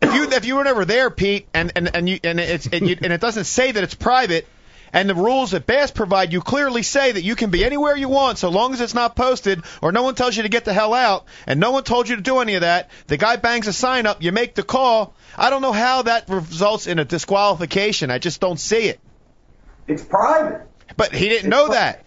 if 0.00 0.14
you 0.14 0.24
if 0.30 0.44
you 0.46 0.56
were 0.56 0.64
never 0.64 0.84
there, 0.84 1.10
Pete, 1.10 1.46
and 1.52 1.72
and 1.76 1.94
and 1.94 2.08
you 2.08 2.20
and 2.24 2.40
it's 2.40 2.66
and, 2.66 2.88
you, 2.88 2.96
and 3.02 3.12
it 3.12 3.20
doesn't 3.20 3.44
say 3.44 3.72
that 3.72 3.84
it's 3.84 3.94
private, 3.94 4.46
and 4.94 5.10
the 5.10 5.14
rules 5.14 5.50
that 5.50 5.66
Bass 5.66 5.90
provide 5.90 6.32
you 6.32 6.40
clearly 6.40 6.82
say 6.82 7.12
that 7.12 7.22
you 7.22 7.36
can 7.36 7.50
be 7.50 7.64
anywhere 7.64 7.96
you 7.96 8.08
want 8.08 8.38
so 8.38 8.48
long 8.48 8.72
as 8.72 8.80
it's 8.80 8.94
not 8.94 9.16
posted 9.16 9.62
or 9.82 9.92
no 9.92 10.04
one 10.04 10.14
tells 10.14 10.36
you 10.36 10.44
to 10.44 10.48
get 10.48 10.64
the 10.64 10.72
hell 10.72 10.94
out, 10.94 11.26
and 11.46 11.60
no 11.60 11.72
one 11.72 11.82
told 11.82 12.08
you 12.08 12.16
to 12.16 12.22
do 12.22 12.38
any 12.38 12.54
of 12.54 12.62
that. 12.62 12.90
The 13.08 13.16
guy 13.16 13.36
bangs 13.36 13.66
a 13.66 13.72
sign 13.72 14.06
up, 14.06 14.22
you 14.22 14.32
make 14.32 14.54
the 14.54 14.62
call. 14.62 15.14
I 15.36 15.50
don't 15.50 15.62
know 15.62 15.72
how 15.72 16.02
that 16.02 16.30
results 16.30 16.86
in 16.86 16.98
a 17.00 17.04
disqualification. 17.04 18.10
I 18.10 18.18
just 18.18 18.40
don't 18.40 18.58
see 18.58 18.86
it. 18.86 19.00
It's 19.88 20.02
private. 20.02 20.62
But 20.96 21.12
he 21.12 21.28
didn't 21.28 21.50
know 21.50 21.68
that. 21.70 22.04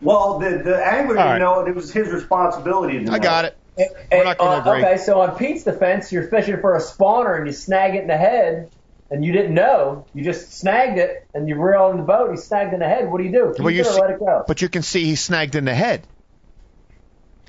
Well, 0.00 0.38
the 0.40 0.62
the 0.64 0.84
angler 0.84 1.16
All 1.16 1.24
didn't 1.24 1.26
right. 1.26 1.38
know 1.38 1.60
it. 1.60 1.68
It 1.68 1.74
was 1.74 1.92
his 1.92 2.08
responsibility 2.08 2.98
to 2.98 3.04
know. 3.04 3.12
I 3.12 3.18
got 3.18 3.46
it. 3.46 3.56
We're 4.10 4.24
not 4.24 4.38
gonna 4.38 4.56
uh, 4.56 4.60
agree. 4.60 4.84
Okay, 4.84 4.96
so 4.98 5.20
on 5.20 5.36
Pete's 5.36 5.64
defense, 5.64 6.10
you're 6.10 6.28
fishing 6.28 6.60
for 6.60 6.76
a 6.76 6.80
spawner 6.80 7.36
and 7.36 7.46
you 7.46 7.52
snag 7.52 7.94
it 7.94 8.02
in 8.02 8.08
the 8.08 8.16
head. 8.16 8.70
And 9.10 9.24
you 9.24 9.32
didn't 9.32 9.54
know, 9.54 10.04
you 10.14 10.24
just 10.24 10.52
snagged 10.58 10.98
it, 10.98 11.26
and 11.34 11.48
you 11.48 11.54
reel 11.60 11.90
in 11.90 11.96
the 11.98 12.02
boat. 12.02 12.30
He 12.30 12.36
snagged 12.36 12.72
in 12.74 12.80
the 12.80 12.88
head. 12.88 13.10
What 13.10 13.18
do 13.18 13.24
you 13.24 13.32
do? 13.32 13.52
Keep 13.56 13.64
Well, 13.64 13.70
you 13.74 13.80
it 13.82 13.86
or 13.86 13.92
see- 13.92 14.00
let 14.00 14.10
it 14.10 14.18
go? 14.18 14.44
But 14.46 14.62
you 14.62 14.68
can 14.68 14.82
see 14.82 15.04
he 15.04 15.14
snagged 15.16 15.54
in 15.54 15.64
the 15.64 15.74
head. 15.74 16.06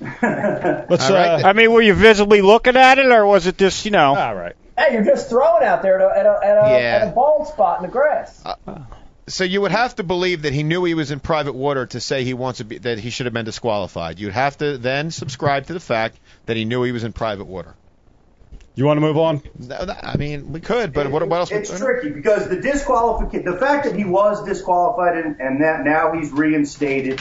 Let's. 0.00 0.22
All 0.22 1.16
right. 1.16 1.42
Uh, 1.44 1.48
I 1.48 1.52
mean, 1.54 1.72
were 1.72 1.82
you 1.82 1.94
visibly 1.94 2.40
looking 2.40 2.76
at 2.76 2.98
it, 2.98 3.06
or 3.06 3.26
was 3.26 3.46
it 3.46 3.58
just, 3.58 3.84
you 3.84 3.90
know? 3.90 4.14
all 4.14 4.34
right. 4.34 4.54
Hey, 4.76 4.92
you're 4.94 5.04
just 5.04 5.28
throwing 5.28 5.64
out 5.64 5.82
there 5.82 5.98
at 6.00 6.06
a, 6.06 6.18
at 6.20 6.26
a, 6.26 6.46
at 6.46 6.56
a, 6.56 6.70
Yeah. 6.80 6.98
at 7.02 7.08
a 7.08 7.10
bald 7.10 7.48
spot 7.48 7.78
in 7.78 7.82
the 7.82 7.92
grass. 7.92 8.44
So 9.26 9.42
you 9.44 9.60
would 9.60 9.72
have 9.72 9.96
to 9.96 10.04
believe 10.04 10.42
that 10.42 10.52
he 10.52 10.62
knew 10.62 10.84
he 10.84 10.94
was 10.94 11.10
in 11.10 11.18
private 11.20 11.54
water 11.54 11.84
to 11.86 12.00
say 12.00 12.22
he 12.24 12.32
wants 12.32 12.58
to 12.58 12.64
be 12.64 12.78
that 12.78 12.98
he 13.00 13.10
should 13.10 13.26
have 13.26 13.32
been 13.34 13.44
disqualified. 13.44 14.18
You'd 14.20 14.32
have 14.32 14.56
to 14.58 14.78
then 14.78 15.10
subscribe 15.10 15.66
to 15.66 15.74
the 15.74 15.80
fact 15.80 16.18
that 16.46 16.56
he 16.56 16.64
knew 16.64 16.82
he 16.84 16.92
was 16.92 17.02
in 17.04 17.12
private 17.12 17.44
water. 17.46 17.74
You 18.78 18.84
want 18.84 18.98
to 18.98 19.00
move 19.00 19.18
on? 19.18 19.42
No, 19.58 19.84
no, 19.86 19.96
I 20.00 20.16
mean, 20.16 20.52
we 20.52 20.60
could, 20.60 20.92
but 20.92 21.10
what, 21.10 21.28
what 21.28 21.40
else? 21.40 21.50
It's 21.50 21.76
tricky 21.76 22.10
because 22.10 22.48
the 22.48 22.60
disqualification, 22.60 23.44
the 23.44 23.58
fact 23.58 23.86
that 23.86 23.96
he 23.96 24.04
was 24.04 24.44
disqualified 24.44 25.18
and, 25.18 25.40
and 25.40 25.62
that 25.62 25.84
now 25.84 26.12
he's 26.12 26.30
reinstated. 26.30 27.20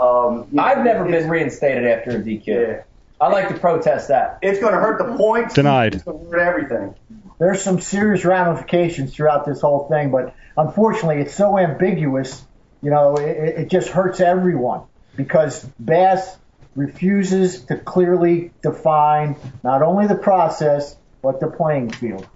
Um, 0.00 0.48
I've 0.58 0.82
never 0.82 1.04
been 1.04 1.28
reinstated 1.28 1.84
after 1.84 2.12
a 2.12 2.20
DQ. 2.20 2.46
Yeah. 2.46 2.82
I'd 3.20 3.32
like 3.34 3.48
to 3.48 3.58
protest 3.58 4.08
that. 4.08 4.38
It's 4.40 4.60
going 4.60 4.72
to 4.72 4.80
hurt 4.80 4.96
the 4.96 5.14
points. 5.18 5.52
Denied. 5.52 5.96
It's 5.96 6.04
going 6.04 6.24
to 6.24 6.30
hurt 6.30 6.40
everything. 6.40 6.94
There's 7.38 7.60
some 7.60 7.82
serious 7.82 8.24
ramifications 8.24 9.14
throughout 9.14 9.44
this 9.44 9.60
whole 9.60 9.86
thing, 9.90 10.10
but 10.10 10.34
unfortunately, 10.56 11.20
it's 11.20 11.34
so 11.34 11.58
ambiguous. 11.58 12.42
You 12.80 12.88
know, 12.88 13.16
it, 13.16 13.28
it 13.28 13.58
it 13.58 13.68
just 13.68 13.90
hurts 13.90 14.20
everyone 14.20 14.84
because 15.16 15.62
Bass 15.78 16.34
refuses 16.74 17.62
to 17.64 17.76
clearly 17.76 18.52
define 18.62 19.36
not 19.62 19.82
only 19.82 20.06
the 20.06 20.14
process 20.14 20.96
but 21.22 21.40
the 21.40 21.46
playing 21.48 21.90
field. 21.90 22.26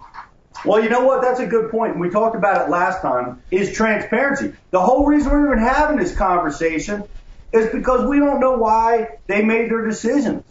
Well, 0.65 0.83
you 0.83 0.89
know 0.89 1.05
what? 1.05 1.21
That's 1.21 1.39
a 1.39 1.45
good 1.45 1.71
point. 1.71 1.93
And 1.93 2.01
we 2.01 2.09
talked 2.09 2.35
about 2.35 2.67
it 2.67 2.69
last 2.69 3.01
time. 3.01 3.41
Is 3.49 3.73
transparency. 3.73 4.53
The 4.71 4.81
whole 4.81 5.05
reason 5.05 5.31
we're 5.31 5.53
even 5.53 5.59
having 5.59 5.97
this 5.97 6.15
conversation 6.15 7.03
is 7.53 7.69
because 7.71 8.07
we 8.07 8.19
don't 8.19 8.39
know 8.39 8.57
why 8.57 9.17
they 9.27 9.43
made 9.43 9.71
their 9.71 9.85
decisions. 9.85 10.43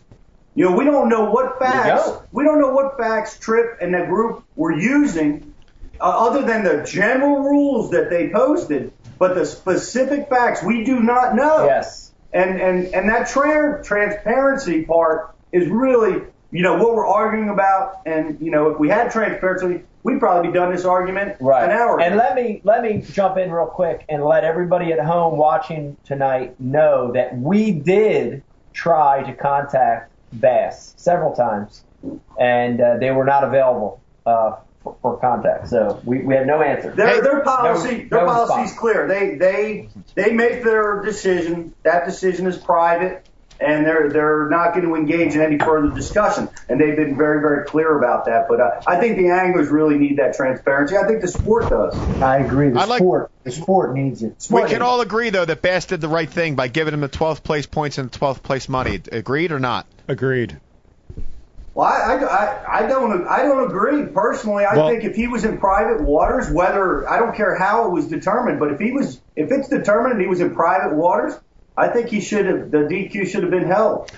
You 0.55 0.65
know, 0.65 0.76
we 0.76 0.84
don't 0.84 1.08
know 1.08 1.31
what 1.31 1.58
facts. 1.58 2.10
We 2.33 2.42
don't 2.42 2.58
know 2.58 2.73
what 2.73 2.97
facts 2.97 3.39
Trip 3.39 3.78
and 3.81 3.94
the 3.94 4.07
group 4.07 4.44
were 4.57 4.73
using, 4.73 5.55
uh, 6.00 6.05
other 6.05 6.42
than 6.42 6.65
the 6.65 6.84
general 6.84 7.41
rules 7.41 7.91
that 7.91 8.10
they 8.10 8.31
posted. 8.31 8.92
But 9.18 9.34
the 9.34 9.44
specific 9.47 10.28
facts 10.28 10.62
we 10.62 10.84
do 10.84 11.00
not 11.00 11.34
know. 11.34 11.67
Yes. 11.67 12.08
And 12.32 12.60
and 12.60 12.94
and 12.94 13.08
that 13.08 13.28
tra- 13.28 13.82
transparency 13.82 14.84
part 14.84 15.34
is 15.52 15.68
really, 15.68 16.23
you 16.50 16.62
know, 16.62 16.76
what 16.76 16.94
we're 16.94 17.07
arguing 17.07 17.48
about. 17.48 18.00
And 18.07 18.40
you 18.40 18.50
know, 18.50 18.70
if 18.70 18.78
we 18.78 18.89
had 18.89 19.10
transparency, 19.10 19.82
we'd 20.02 20.20
probably 20.20 20.50
be 20.50 20.55
done 20.55 20.73
this 20.74 20.84
argument 20.84 21.36
Right. 21.40 21.65
an 21.65 21.70
hour 21.70 22.00
And 22.00 22.16
let 22.16 22.34
me 22.34 22.60
let 22.65 22.82
me 22.82 23.02
jump 23.12 23.39
in 23.39 23.50
real 23.50 23.66
quick 23.66 24.05
and 24.08 24.24
let 24.24 24.44
everybody 24.44 24.92
at 24.92 25.00
home 25.00 25.39
watching 25.39 25.97
tonight 26.05 26.58
know 26.60 27.12
that 27.12 27.36
we 27.36 27.73
did 27.73 28.42
try 28.73 29.23
to 29.23 29.32
contact 29.34 30.12
Bass 30.34 30.92
several 30.98 31.34
times, 31.34 31.84
and 32.39 32.81
uh, 32.81 32.98
they 32.98 33.10
were 33.10 33.24
not 33.24 33.44
available 33.44 34.02
uh, 34.26 34.57
for, 34.82 34.97
for 35.02 35.16
contact. 35.18 35.68
So 35.68 36.00
we, 36.05 36.20
we 36.20 36.34
had 36.34 36.47
no 36.47 36.62
answer. 36.62 36.90
Their, 36.94 37.20
their 37.23 37.40
policy, 37.40 38.05
No- 38.05 38.08
their 38.08 38.20
no 38.20 38.26
policy 38.26 38.52
response. 38.62 38.70
is 38.73 38.78
clear. 38.78 39.08
They 39.08 39.34
they 39.36 39.89
they 40.15 40.32
make 40.32 40.62
their 40.65 41.02
decision. 41.02 41.74
That 41.82 42.05
decision 42.07 42.47
is 42.47 42.57
private, 42.57 43.26
and 43.60 43.84
they're 43.84 44.08
they're 44.10 44.48
not 44.48 44.74
going 44.74 44.86
to 44.86 44.94
engage 44.94 45.34
in 45.34 45.40
any 45.40 45.58
further 45.58 45.94
discussion. 45.94 46.48
And 46.68 46.81
they've 46.81 46.97
been 46.97 47.16
very 47.16 47.40
very 47.40 47.65
clear 47.66 47.98
about 47.98 48.26
that. 48.26 48.47
But 48.48 48.60
uh, 48.60 48.81
I 48.86 49.00
think 49.00 49.16
the 49.16 49.28
anglers 49.31 49.68
really 49.68 49.98
need 49.98 50.18
that 50.18 50.34
transparency. 50.34 50.97
I 50.97 51.07
think 51.07 51.20
the 51.23 51.28
sport 51.28 51.68
does. 51.70 51.94
I 52.23 52.39
agree. 52.39 52.70
The 52.70 52.81
I 52.81 52.84
like- 52.84 52.98
sport, 52.98 53.31
the 53.44 53.50
sport 53.50 53.94
needs 53.94 54.23
it. 54.23 54.28
We 54.28 54.34
Sport 54.39 54.70
can 54.70 54.82
all 54.82 55.00
agree 55.00 55.31
though 55.31 55.44
that 55.44 55.60
Bass 55.62 55.86
did 55.86 56.00
the 56.00 56.08
right 56.08 56.28
thing 56.31 56.55
by 56.55 56.68
giving 56.68 56.94
him 56.94 57.00
the 57.00 57.08
12th 57.08 57.42
place 57.42 57.66
points 57.66 57.98
and 57.98 58.10
the 58.10 58.18
12th 58.18 58.42
place 58.42 58.68
money. 58.68 59.00
Agreed 59.10 59.50
or 59.52 59.58
not? 59.58 59.86
Agreed. 60.07 60.58
Well, 61.78 61.86
I, 61.86 62.15
I, 62.15 62.24
I, 62.26 62.84
I 62.84 62.89
don't 62.89 63.24
I 63.28 63.42
don't 63.44 63.65
agree 63.70 64.05
personally. 64.07 64.65
I 64.65 64.76
Well- 64.76 64.89
think 64.89 65.05
if 65.05 65.15
he 65.15 65.28
was 65.28 65.44
in 65.44 65.58
private 65.58 66.02
waters, 66.02 66.50
whether 66.50 67.08
I 67.08 67.20
don't 67.20 67.36
care 67.36 67.55
how 67.57 67.86
it 67.86 67.92
was 67.92 68.08
determined, 68.08 68.58
but 68.58 68.73
if 68.73 68.81
he 68.81 68.90
was 68.90 69.20
if 69.36 69.52
it's 69.52 69.68
determined 69.68 70.15
and 70.15 70.20
he 70.20 70.26
was 70.26 70.40
in 70.40 70.57
private 70.57 70.97
waters, 70.97 71.34
I 71.76 71.86
think 71.86 72.08
he 72.08 72.20
should 72.20 72.47
have 72.47 72.73
the 72.73 72.78
DQ 72.78 73.28
should 73.28 73.42
have 73.44 73.52
been 73.52 73.66
held. 73.68 74.10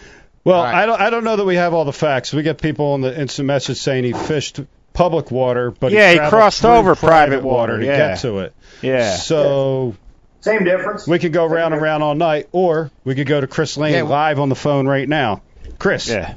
Well, 0.42 0.56
All 0.56 0.64
right. 0.64 0.74
I 0.74 0.86
don't. 0.86 1.00
I 1.02 1.10
don't 1.10 1.22
know 1.24 1.36
that 1.36 1.44
we 1.44 1.56
have 1.56 1.74
all 1.74 1.84
the 1.84 1.92
facts. 1.92 2.32
We 2.32 2.42
get 2.42 2.62
people 2.62 2.94
in 2.94 3.02
the 3.02 3.20
instant 3.20 3.44
message 3.46 3.76
saying 3.76 4.04
he 4.04 4.14
fished 4.14 4.60
public 4.94 5.30
water, 5.30 5.70
but 5.70 5.92
Yeah, 5.92 6.12
he 6.12 6.16
traveled 6.16 6.30
crossed 6.32 6.64
over 6.64 6.94
private 6.94 7.06
private 7.08 7.42
water 7.44 7.72
water, 7.74 7.80
to 7.80 7.84
get 7.86 8.18
to 8.20 8.38
it. 8.38 8.54
Yeah. 8.80 9.16
So 9.16 9.96
Same 10.40 10.64
difference. 10.64 11.06
we 11.06 11.18
could 11.18 11.34
go 11.34 11.44
round 11.44 11.74
and 11.74 11.82
round 11.82 12.02
all 12.02 12.14
night, 12.14 12.48
or 12.52 12.90
we 13.04 13.14
could 13.14 13.26
go 13.26 13.38
to 13.38 13.46
Chris 13.46 13.76
Lane 13.76 13.92
Yeah. 13.92 14.02
live 14.04 14.40
on 14.40 14.48
the 14.48 14.54
phone 14.56 14.86
right 14.88 15.06
now. 15.06 15.42
Chris. 15.78 16.08
Yeah. 16.08 16.36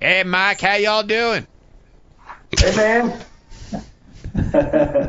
Hey, 0.00 0.22
Mike, 0.24 0.60
how 0.60 0.74
y'all 0.76 1.02
doing? 1.02 1.46
Hey 2.56 2.74
man, 2.76 3.10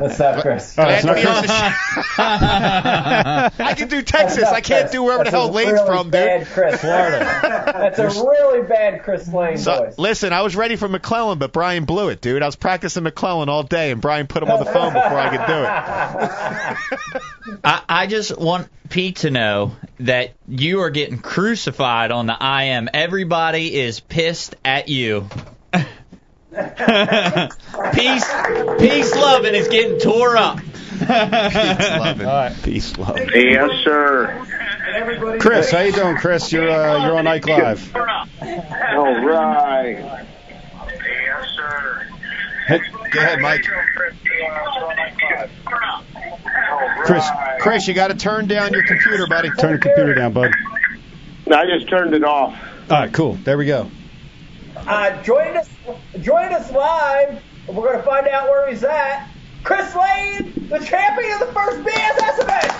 What's 0.00 0.18
up, 0.20 0.42
Chris? 0.42 0.74
Oh, 0.76 0.82
Glad 0.84 1.00
to 1.02 1.14
be 1.14 1.24
on 1.26 1.42
the 1.42 1.46
show. 1.46 2.14
I 2.18 3.74
can 3.76 3.88
do 3.88 4.02
Texas. 4.02 4.44
I 4.44 4.60
can't 4.60 4.90
do 4.90 5.02
wherever 5.04 5.22
the 5.24 5.30
hell 5.30 5.50
Lane's 5.50 5.72
really 5.72 5.86
from, 5.86 6.04
dude. 6.06 6.12
bad 6.12 6.46
Chris. 6.48 6.80
Florida. 6.80 7.18
That's 7.72 7.98
a 7.98 8.06
really 8.08 8.66
bad 8.66 9.02
Chris 9.04 9.28
Lane 9.32 9.56
So, 9.58 9.84
voice. 9.84 9.98
listen, 9.98 10.32
I 10.32 10.42
was 10.42 10.56
ready 10.56 10.74
for 10.76 10.88
McClelland, 10.88 11.38
but 11.38 11.52
Brian 11.52 11.84
blew 11.84 12.08
it, 12.08 12.20
dude. 12.20 12.42
I 12.42 12.46
was 12.46 12.56
practicing 12.56 13.04
McClelland 13.04 13.48
all 13.48 13.62
day, 13.62 13.90
and 13.92 14.00
Brian 14.00 14.26
put 14.26 14.42
him 14.42 14.50
on 14.50 14.58
the 14.58 14.66
phone 14.70 14.92
before 14.92 15.18
I 15.18 15.28
could 15.36 15.46
do 15.46 17.16
it. 17.16 17.22
I, 17.64 17.82
I 17.88 18.06
just 18.06 18.38
want 18.38 18.68
Pete 18.88 19.16
to 19.16 19.30
know 19.30 19.72
that 20.00 20.32
you 20.48 20.80
are 20.80 20.90
getting 20.90 21.18
crucified 21.18 22.10
on 22.10 22.26
the 22.26 22.36
IM. 22.40 22.88
Everybody 22.92 23.74
is 23.74 24.00
pissed 24.00 24.56
at 24.64 24.88
you. 24.88 25.28
peace, 25.72 25.84
peace, 28.78 29.14
loving 29.14 29.54
is 29.54 29.68
getting 29.68 30.00
tore 30.00 30.36
up. 30.36 30.58
All 31.00 31.06
right. 31.06 32.52
Peace, 32.62 32.98
love. 32.98 33.18
Yes, 33.34 33.70
sir. 33.84 34.46
Chris, 35.40 35.70
how 35.70 35.80
you 35.80 35.92
doing, 35.92 36.16
Chris? 36.16 36.52
You're 36.52 36.68
uh, 36.68 37.06
you're 37.06 37.16
on 37.16 37.26
Ike 37.26 37.46
Live. 37.46 37.94
All 37.94 38.04
right. 38.04 38.28
Yes, 38.42 38.66
Hey, 42.66 42.80
Go 43.10 43.20
ahead, 43.20 43.40
Mike. 43.40 43.64
Chris, 47.04 47.26
Chris, 47.60 47.88
you 47.88 47.94
got 47.94 48.08
to 48.08 48.14
turn 48.14 48.46
down 48.46 48.72
your 48.72 48.84
computer, 48.84 49.26
buddy. 49.26 49.50
turn 49.58 49.70
your 49.70 49.78
computer 49.78 50.14
down, 50.14 50.32
bud. 50.32 50.50
I 51.52 51.66
just 51.66 51.88
turned 51.88 52.14
it 52.14 52.22
off. 52.24 52.54
All 52.90 53.00
right, 53.00 53.12
cool. 53.12 53.34
There 53.34 53.58
we 53.58 53.66
go. 53.66 53.90
Uh, 54.76 55.22
join 55.22 55.56
us, 55.56 55.68
join 56.20 56.52
us 56.52 56.70
live. 56.72 57.42
We're 57.66 57.92
going 57.92 57.96
to 57.96 58.02
find 58.02 58.26
out 58.28 58.48
where 58.48 58.68
he's 58.68 58.84
at. 58.84 59.28
Chris 59.62 59.94
Lane, 59.94 60.68
the 60.68 60.78
champion 60.78 61.32
of 61.34 61.40
the 61.40 61.52
first 61.52 61.80
BSS 61.82 62.40
event. 62.40 62.72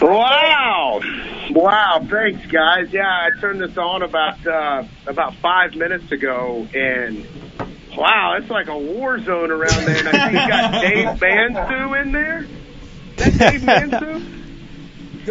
Woo! 0.00 0.08
Wow! 0.08 1.00
Wow! 1.50 2.06
Thanks, 2.08 2.46
guys. 2.46 2.92
Yeah, 2.92 3.08
I 3.08 3.30
turned 3.40 3.60
this 3.60 3.76
on 3.78 4.02
about 4.02 4.46
uh, 4.46 4.84
about 5.06 5.36
five 5.36 5.74
minutes 5.74 6.10
ago, 6.12 6.66
and 6.74 7.26
wow, 7.96 8.36
it's 8.38 8.50
like 8.50 8.68
a 8.68 8.76
war 8.78 9.18
zone 9.22 9.50
around 9.50 9.84
there. 9.84 9.98
And 9.98 10.08
I 10.08 10.12
think 10.12 10.32
you 10.32 10.48
got 10.48 10.80
Dave 10.82 11.20
Mansue 11.20 12.02
in 12.02 12.12
there. 12.12 12.46
Is 13.18 13.38
that 13.38 13.52
Dave 13.52 13.62
Mansue? 13.62 14.38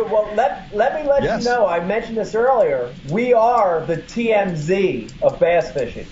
Well, 0.10 0.34
let, 0.36 0.74
let 0.74 0.96
me 0.96 1.10
let 1.10 1.24
Yes. 1.24 1.44
you 1.44 1.50
know, 1.50 1.68
I 1.68 1.84
mentioned 1.86 2.18
this 2.18 2.34
earlier. 2.34 2.94
We 3.10 3.34
are 3.34 3.86
the 3.86 3.98
TMZ 3.98 5.22
of 5.22 5.38
bass 5.40 5.72
fishing. 5.72 6.08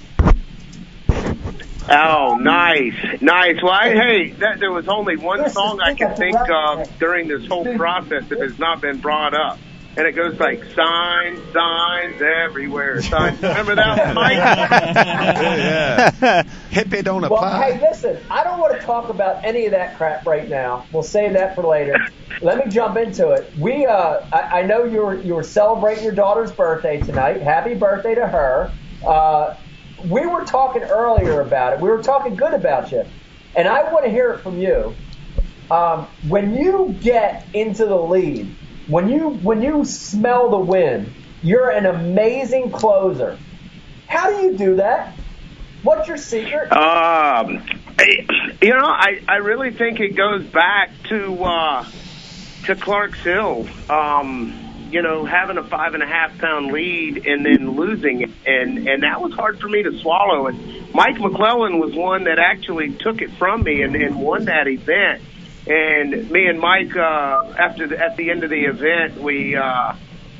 Oh, 1.92 2.38
nice, 2.40 2.94
nice. 3.22 3.56
Well, 3.64 3.72
I, 3.72 3.90
hey, 3.94 4.30
that, 4.34 4.60
there 4.60 4.72
was 4.72 4.88
only 4.88 5.16
one 5.18 5.50
song 5.50 5.80
I 5.82 5.96
can 5.96 6.16
think 6.16 6.38
of 6.38 7.00
during 7.00 7.28
this 7.28 7.48
whole 7.48 7.66
process 7.78 8.28
that 8.30 8.40
has 8.42 8.60
not 8.60 8.80
been 8.82 9.00
brought 9.00 9.34
up. 9.34 9.58
And 9.98 10.08
it 10.08 10.14
goes 10.14 10.40
like 10.40 10.64
signs, 10.76 11.40
signs 11.52 12.22
everywhere. 12.22 13.02
Signs. 13.02 13.42
Remember 13.42 13.76
that 13.76 14.16
Mike? 14.16 14.38
yeah. 14.38 16.44
Hip 16.70 16.94
it 16.94 17.04
don't 17.04 17.22
Well, 17.22 17.36
apply. 17.36 17.72
hey, 17.74 17.82
listen, 17.82 18.18
I 18.30 18.44
don't 18.44 18.60
want 18.60 18.80
to 18.80 18.86
talk 18.86 19.10
about 19.10 19.44
any 19.44 19.66
of 19.66 19.72
that 19.72 19.98
crap 19.98 20.26
right 20.26 20.48
now. 20.48 20.86
We'll 20.94 21.04
save 21.04 21.34
that 21.34 21.56
for 21.56 21.64
later. 21.66 21.96
Let 22.42 22.64
me 22.64 22.72
jump 22.72 22.98
into 22.98 23.32
it. 23.32 23.52
We, 23.58 23.86
uh, 23.88 24.22
I, 24.32 24.60
I 24.60 24.62
know 24.66 24.86
you 24.86 25.04
were 25.06 25.20
you 25.20 25.36
were 25.36 25.44
celebrating 25.44 26.04
your 26.04 26.14
daughter's 26.14 26.52
birthday 26.52 27.02
tonight. 27.02 27.42
Happy 27.42 27.74
birthday 27.74 28.16
to 28.16 28.28
her. 28.28 28.72
Uh, 29.06 29.56
we 30.08 30.26
were 30.26 30.46
talking 30.46 30.84
earlier 30.84 31.42
about 31.42 31.74
it. 31.74 31.82
We 31.82 31.90
were 31.90 32.02
talking 32.04 32.36
good 32.36 32.54
about 32.54 32.92
you, 32.92 33.04
and 33.56 33.68
I 33.68 33.92
want 33.92 34.06
to 34.06 34.12
hear 34.12 34.32
it 34.32 34.40
from 34.40 34.60
you. 34.60 34.96
Um, 35.70 36.08
when 36.30 36.56
you 36.56 36.96
get 37.02 37.46
into 37.54 37.86
the 37.86 37.98
lead, 38.00 38.56
when 38.90 39.08
you 39.08 39.30
when 39.30 39.62
you 39.62 39.86
smell 39.86 40.50
the 40.50 40.58
wind, 40.58 41.14
you're 41.42 41.70
an 41.70 41.86
amazing 41.86 42.72
closer. 42.72 43.38
How 44.08 44.32
do 44.32 44.44
you 44.44 44.58
do 44.58 44.76
that? 44.78 45.14
What's 45.84 46.08
your 46.08 46.18
secret? 46.18 46.72
Um, 46.74 47.64
you 48.62 48.72
know, 48.72 48.86
I 48.86 49.22
I 49.28 49.38
really 49.38 49.72
think 49.72 50.00
it 50.00 50.16
goes 50.16 50.44
back 50.46 50.92
to 51.10 51.44
uh, 51.44 51.86
to 52.66 52.76
Clark's 52.76 53.20
Hill. 53.20 53.68
Um, 53.90 54.66
you 54.92 55.04
know, 55.04 55.24
having 55.24 55.58
a 55.58 55.64
five 55.64 55.94
and 55.94 56.02
a 56.02 56.08
half 56.08 56.38
pound 56.40 56.72
lead 56.72 57.28
and 57.28 57.46
then 57.46 57.72
losing 57.76 58.22
it, 58.22 58.32
and 58.48 58.88
and 58.88 59.04
that 59.04 59.22
was 59.22 59.34
hard 59.34 59.60
for 59.60 59.70
me 59.70 59.84
to 59.84 59.98
swallow. 60.00 60.48
And 60.48 60.92
Mike 60.94 61.18
McClelland 61.18 61.80
was 61.80 61.94
one 61.94 62.24
that 62.24 62.40
actually 62.40 62.94
took 62.94 63.22
it 63.22 63.32
from 63.34 63.64
me 63.64 63.84
and, 63.84 63.96
and 63.96 64.20
won 64.20 64.46
that 64.46 64.68
event. 64.68 65.22
And 65.68 66.30
me 66.32 66.48
and 66.48 66.60
Mike, 66.60 66.96
uh, 66.96 67.54
after 67.58 67.88
the, 67.88 68.00
at 68.00 68.18
the 68.18 68.32
end 68.32 68.44
of 68.44 68.50
the 68.50 68.66
event, 68.66 69.18
we 69.18 69.56
uh, 69.56 69.94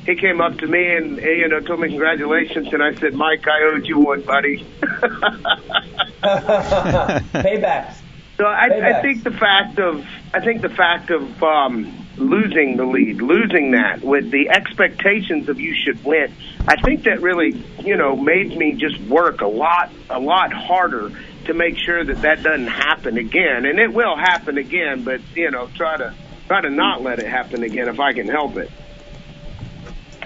he 0.06 0.16
came 0.16 0.40
up 0.40 0.58
to 0.58 0.66
me 0.66 0.96
and 0.96 1.18
you 1.18 1.48
know 1.48 1.60
told 1.60 1.80
me 1.80 1.88
congratulations, 1.88 2.72
and 2.72 2.82
I 2.82 2.94
said, 2.94 3.14
Mike, 3.14 3.46
I 3.46 3.62
owed 3.72 3.86
you 3.86 3.98
one, 4.00 4.22
buddy. 4.22 4.66
Paybacks. 6.22 7.96
So 8.40 8.46
I, 8.46 8.96
I 8.96 9.02
think 9.02 9.22
the 9.22 9.32
fact 9.32 9.78
of 9.78 10.02
I 10.32 10.40
think 10.40 10.62
the 10.62 10.70
fact 10.70 11.10
of 11.10 11.42
um, 11.42 12.06
losing 12.16 12.78
the 12.78 12.86
lead, 12.86 13.20
losing 13.20 13.72
that 13.72 14.02
with 14.02 14.30
the 14.30 14.48
expectations 14.48 15.50
of 15.50 15.60
you 15.60 15.74
should 15.74 16.02
win, 16.02 16.32
I 16.66 16.80
think 16.80 17.04
that 17.04 17.20
really 17.20 17.62
you 17.84 17.98
know 17.98 18.16
made 18.16 18.56
me 18.56 18.72
just 18.72 18.98
work 19.02 19.42
a 19.42 19.46
lot 19.46 19.92
a 20.08 20.18
lot 20.18 20.54
harder 20.54 21.12
to 21.50 21.54
make 21.54 21.76
sure 21.78 22.04
that 22.04 22.22
that 22.22 22.42
doesn't 22.42 22.68
happen 22.68 23.18
again, 23.18 23.66
and 23.66 23.78
it 23.78 23.92
will 23.92 24.16
happen 24.16 24.56
again. 24.56 25.02
But 25.02 25.20
you 25.34 25.50
know, 25.50 25.68
try 25.74 25.96
to 25.96 26.14
try 26.46 26.60
to 26.60 26.70
not 26.70 27.02
let 27.02 27.18
it 27.18 27.26
happen 27.26 27.62
again 27.62 27.88
if 27.88 27.98
I 27.98 28.12
can 28.12 28.28
help 28.28 28.56
it. 28.56 28.70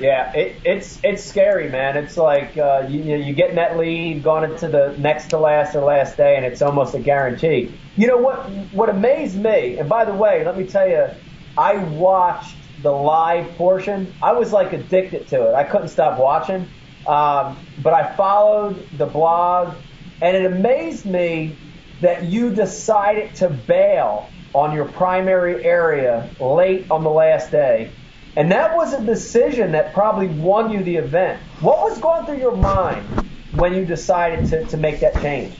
Yeah, 0.01 0.33
it, 0.35 0.61
it's 0.65 1.01
it's 1.03 1.25
scary, 1.25 1.71
man. 1.71 1.97
It's 1.97 2.17
like 2.17 2.59
uh, 2.59 2.87
you 2.89 3.17
you 3.17 3.33
get 3.33 3.51
in 3.51 3.57
that 3.57 3.79
lead, 3.79 4.23
going 4.23 4.51
into 4.51 4.69
the 4.69 4.95
next 4.99 5.31
to 5.31 5.39
last 5.39 5.75
or 5.75 5.85
last 5.85 6.17
day, 6.17 6.37
and 6.37 6.45
it's 6.45 6.63
almost 6.63 6.95
a 6.95 6.99
guarantee. 6.99 7.73
You 7.97 8.09
know 8.09 8.19
what? 8.19 8.51
What 8.73 8.89
amazed 8.91 9.37
me, 9.37 9.79
and 9.79 9.89
by 9.89 10.05
the 10.05 10.15
way, 10.15 10.45
let 10.45 10.59
me 10.59 10.67
tell 10.67 10.89
you, 10.89 11.07
I 11.57 11.77
watched 11.77 12.57
the 12.83 12.93
live 12.93 13.55
portion. 13.57 14.13
I 14.23 14.33
was 14.33 14.53
like 14.53 14.73
addicted 14.73 15.29
to 15.29 15.49
it. 15.49 15.55
I 15.55 15.65
couldn't 15.65 15.89
stop 15.89 16.19
watching. 16.19 16.69
Um, 17.07 17.59
but 17.83 17.93
I 17.93 18.17
followed 18.17 18.89
the 18.97 19.07
blog, 19.07 19.77
and 20.25 20.35
it 20.35 20.47
amazed 20.47 21.05
me 21.05 21.55
that 22.01 22.25
you 22.25 22.49
decided 22.55 23.35
to 23.35 23.51
bail 23.51 24.27
on 24.55 24.75
your 24.75 24.87
primary 24.87 25.63
area 25.63 26.31
late 26.41 26.91
on 26.91 27.05
the 27.05 27.11
last 27.11 27.51
day. 27.51 27.91
And 28.35 28.51
that 28.51 28.75
was 28.75 28.95
a 28.95 29.05
decision 29.05 29.73
that 29.73 29.93
probably 29.93 30.29
won 30.29 30.71
you 30.71 30.83
the 30.83 30.97
event. 30.97 31.43
What 31.61 31.79
was 31.81 31.99
going 31.99 32.25
through 32.25 32.39
your 32.39 32.57
mind 32.57 33.07
when 33.55 33.75
you 33.75 33.85
decided 33.85 34.47
to, 34.47 34.65
to 34.65 34.79
make 34.79 35.01
that 35.01 35.15
change? 35.21 35.55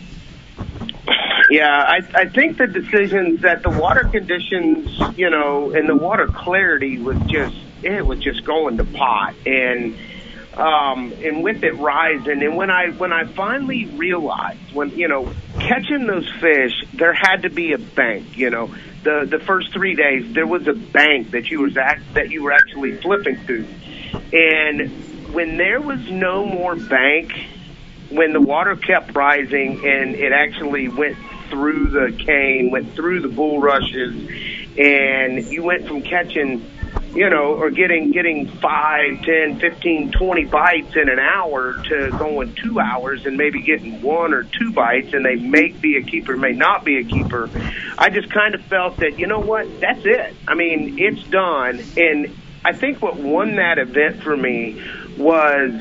Yeah, 1.51 1.69
I, 1.71 2.01
I 2.15 2.29
think 2.31 2.57
the 2.57 2.67
decisions 2.67 3.43
that 3.43 3.63
the 3.63 3.69
water 3.69 4.09
conditions, 4.11 4.99
you 5.19 5.29
know, 5.29 5.73
and 5.73 5.87
the 5.87 5.95
water 5.95 6.27
clarity 6.27 6.99
was 6.99 7.19
just 7.27 7.55
it 7.83 8.07
was 8.07 8.19
just 8.21 8.47
going 8.47 8.79
to 8.79 8.85
pot 8.85 9.35
and 9.45 9.95
um 10.57 11.13
and 11.23 11.43
with 11.43 11.63
it 11.65 11.77
rising 11.79 12.43
and 12.43 12.57
when 12.57 12.71
I 12.71 12.91
when 12.91 13.13
I 13.13 13.25
finally 13.25 13.87
realized 13.87 14.73
when 14.73 14.91
you 14.91 15.09
know 15.09 15.33
catching 15.59 16.07
those 16.07 16.31
fish 16.41 16.73
there 16.93 17.13
had 17.13 17.43
to 17.43 17.51
be 17.51 17.73
a 17.73 17.79
bank, 17.79 18.37
you 18.37 18.51
know. 18.51 18.75
The 19.03 19.27
the 19.29 19.39
first 19.39 19.73
3 19.75 19.95
days 19.97 20.33
there 20.33 20.47
was 20.47 20.67
a 20.67 20.73
bank 20.73 21.33
that 21.33 21.51
you 21.51 21.61
was 21.61 21.77
act, 21.77 22.15
that 22.15 22.31
you 22.31 22.43
were 22.43 22.53
actually 22.53 22.97
flipping 22.97 23.45
to. 23.47 23.67
And 24.33 25.35
when 25.35 25.59
there 25.59 25.81
was 25.81 26.09
no 26.09 26.47
more 26.47 26.75
bank, 26.75 27.33
when 28.09 28.33
the 28.33 28.41
water 28.41 28.77
kept 28.77 29.15
rising 29.15 29.85
and 29.85 30.15
it 30.15 30.33
actually 30.33 30.89
went 30.89 31.19
through 31.51 31.89
the 31.89 32.17
cane, 32.25 32.71
went 32.71 32.95
through 32.95 33.21
the 33.21 33.29
bulrushes, 33.29 34.15
and 34.79 35.45
you 35.47 35.63
went 35.63 35.87
from 35.87 36.03
catching, 36.03 36.65
you 37.15 37.31
know, 37.31 37.55
or 37.55 37.71
getting 37.71 38.11
getting 38.11 38.49
five, 38.49 39.23
ten, 39.23 39.61
fifteen, 39.61 40.11
twenty 40.11 40.45
bites 40.45 40.97
in 40.97 41.09
an 41.09 41.21
hour 41.21 41.75
to 41.75 42.13
going 42.19 42.55
two 42.55 42.81
hours 42.81 43.25
and 43.25 43.37
maybe 43.37 43.63
getting 43.63 44.03
one 44.03 44.35
or 44.35 44.43
two 44.43 44.73
bites, 44.73 45.13
and 45.13 45.25
they 45.25 45.37
may 45.37 45.69
be 45.69 45.97
a 45.97 46.03
keeper, 46.03 46.37
may 46.37 46.53
not 46.53 46.85
be 46.85 46.99
a 46.99 47.05
keeper. 47.05 47.49
I 47.97 48.11
just 48.11 48.31
kind 48.31 48.55
of 48.55 48.63
felt 48.63 48.99
that, 48.99 49.19
you 49.19 49.29
know 49.29 49.41
what, 49.41 49.81
that's 49.81 50.05
it. 50.05 50.35
I 50.49 50.55
mean, 50.55 50.99
it's 50.99 51.23
done, 51.29 51.85
and 51.97 52.37
I 52.65 52.73
think 52.73 53.01
what 53.01 53.17
won 53.17 53.57
that 53.57 53.79
event 53.79 54.23
for 54.23 54.37
me 54.37 54.83
was 55.17 55.73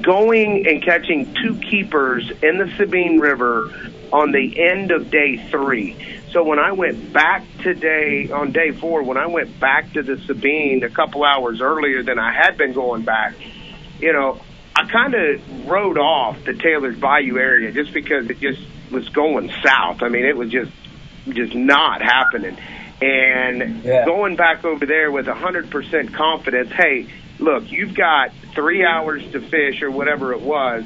going 0.00 0.66
and 0.68 0.82
catching 0.84 1.34
two 1.34 1.56
keepers 1.56 2.30
in 2.42 2.58
the 2.58 2.72
Sabine 2.76 3.18
River 3.18 3.68
on 4.12 4.30
the 4.30 4.60
end 4.60 4.92
of 4.92 5.10
day 5.10 5.48
three. 5.50 5.96
So 6.32 6.42
when 6.44 6.58
I 6.58 6.72
went 6.72 7.12
back 7.12 7.44
today 7.62 8.30
on 8.30 8.52
day 8.52 8.72
four, 8.72 9.02
when 9.02 9.18
I 9.18 9.26
went 9.26 9.60
back 9.60 9.92
to 9.92 10.02
the 10.02 10.16
Sabine 10.26 10.82
a 10.82 10.88
couple 10.88 11.24
hours 11.24 11.60
earlier 11.60 12.02
than 12.02 12.18
I 12.18 12.32
had 12.32 12.56
been 12.56 12.72
going 12.72 13.02
back, 13.02 13.34
you 14.00 14.14
know, 14.14 14.40
I 14.74 14.88
kind 14.88 15.14
of 15.14 15.68
rode 15.68 15.98
off 15.98 16.42
the 16.44 16.54
Taylor's 16.54 16.98
Bayou 16.98 17.36
area 17.36 17.70
just 17.72 17.92
because 17.92 18.30
it 18.30 18.40
just 18.40 18.62
was 18.90 19.08
going 19.10 19.52
south. 19.62 20.02
I 20.02 20.08
mean, 20.08 20.24
it 20.24 20.36
was 20.36 20.50
just 20.50 20.72
just 21.28 21.54
not 21.54 22.00
happening. 22.00 22.56
And 23.02 23.82
going 23.82 24.36
back 24.36 24.64
over 24.64 24.86
there 24.86 25.10
with 25.10 25.28
a 25.28 25.32
100% 25.32 26.14
confidence, 26.14 26.70
hey, 26.72 27.08
look, 27.38 27.70
you've 27.70 27.94
got 27.94 28.30
three 28.54 28.84
hours 28.84 29.22
to 29.32 29.40
fish 29.40 29.82
or 29.82 29.90
whatever 29.90 30.32
it 30.32 30.40
was. 30.40 30.84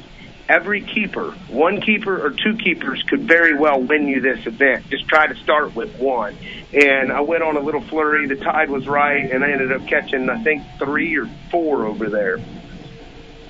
Every 0.49 0.83
keeper, 0.83 1.33
one 1.49 1.81
keeper 1.81 2.25
or 2.25 2.31
two 2.31 2.57
keepers 2.57 3.03
could 3.03 3.23
very 3.23 3.59
well 3.59 3.81
win 3.81 4.07
you 4.07 4.21
this 4.21 4.47
event. 4.47 4.89
Just 4.91 5.09
try 5.09 5.27
to 5.27 5.35
start 5.37 5.75
with 5.75 5.97
one. 5.99 6.37
And 6.73 7.13
I 7.13 7.21
went 7.23 7.43
on 7.43 7.57
a 7.57 7.61
little 7.61 7.81
flurry. 7.81 8.29
The 8.29 8.37
tide 8.37 8.71
was 8.71 8.87
right, 8.87 9.29
and 9.31 9.43
I 9.43 9.51
ended 9.51 9.73
up 9.73 9.87
catching, 9.89 10.31
I 10.31 10.43
think, 10.45 10.63
three 10.79 11.17
or 11.17 11.29
four 11.51 11.87
over 11.87 12.09
there. 12.09 12.41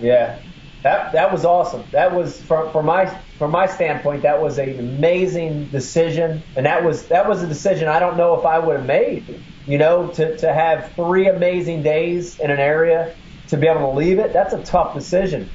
Yeah, 0.00 0.38
that 0.82 1.12
that 1.12 1.32
was 1.32 1.44
awesome. 1.44 1.84
That 1.90 2.14
was 2.14 2.40
from 2.42 2.72
from 2.72 2.86
my 2.86 3.06
from 3.38 3.50
my 3.50 3.66
standpoint, 3.66 4.22
that 4.22 4.40
was 4.40 4.58
an 4.58 4.78
amazing 4.78 5.66
decision, 5.66 6.42
and 6.56 6.64
that 6.64 6.84
was 6.84 7.08
that 7.08 7.28
was 7.28 7.42
a 7.42 7.46
decision 7.46 7.88
I 7.88 7.98
don't 7.98 8.16
know 8.16 8.38
if 8.38 8.46
I 8.46 8.58
would 8.58 8.76
have 8.76 8.86
made. 8.86 9.42
You 9.66 9.78
know, 9.78 10.08
to 10.08 10.36
to 10.38 10.52
have 10.52 10.92
three 10.92 11.28
amazing 11.28 11.82
days 11.82 12.38
in 12.40 12.50
an 12.50 12.58
area 12.58 13.14
to 13.48 13.56
be 13.56 13.66
able 13.66 13.92
to 13.92 13.96
leave 13.96 14.18
it, 14.18 14.32
that's 14.32 14.54
a 14.54 14.62
tough 14.62 14.94
decision. 14.94 15.50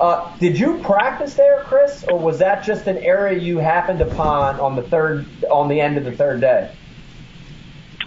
Uh, 0.00 0.36
did 0.38 0.58
you 0.58 0.78
practice 0.78 1.34
there, 1.34 1.64
Chris, 1.64 2.04
or 2.04 2.18
was 2.18 2.38
that 2.38 2.64
just 2.64 2.86
an 2.86 2.98
area 2.98 3.38
you 3.38 3.58
happened 3.58 4.00
upon 4.00 4.60
on 4.60 4.76
the 4.76 4.82
third 4.82 5.26
on 5.50 5.68
the 5.68 5.80
end 5.80 5.96
of 5.98 6.04
the 6.04 6.12
third 6.12 6.40
day? 6.40 6.72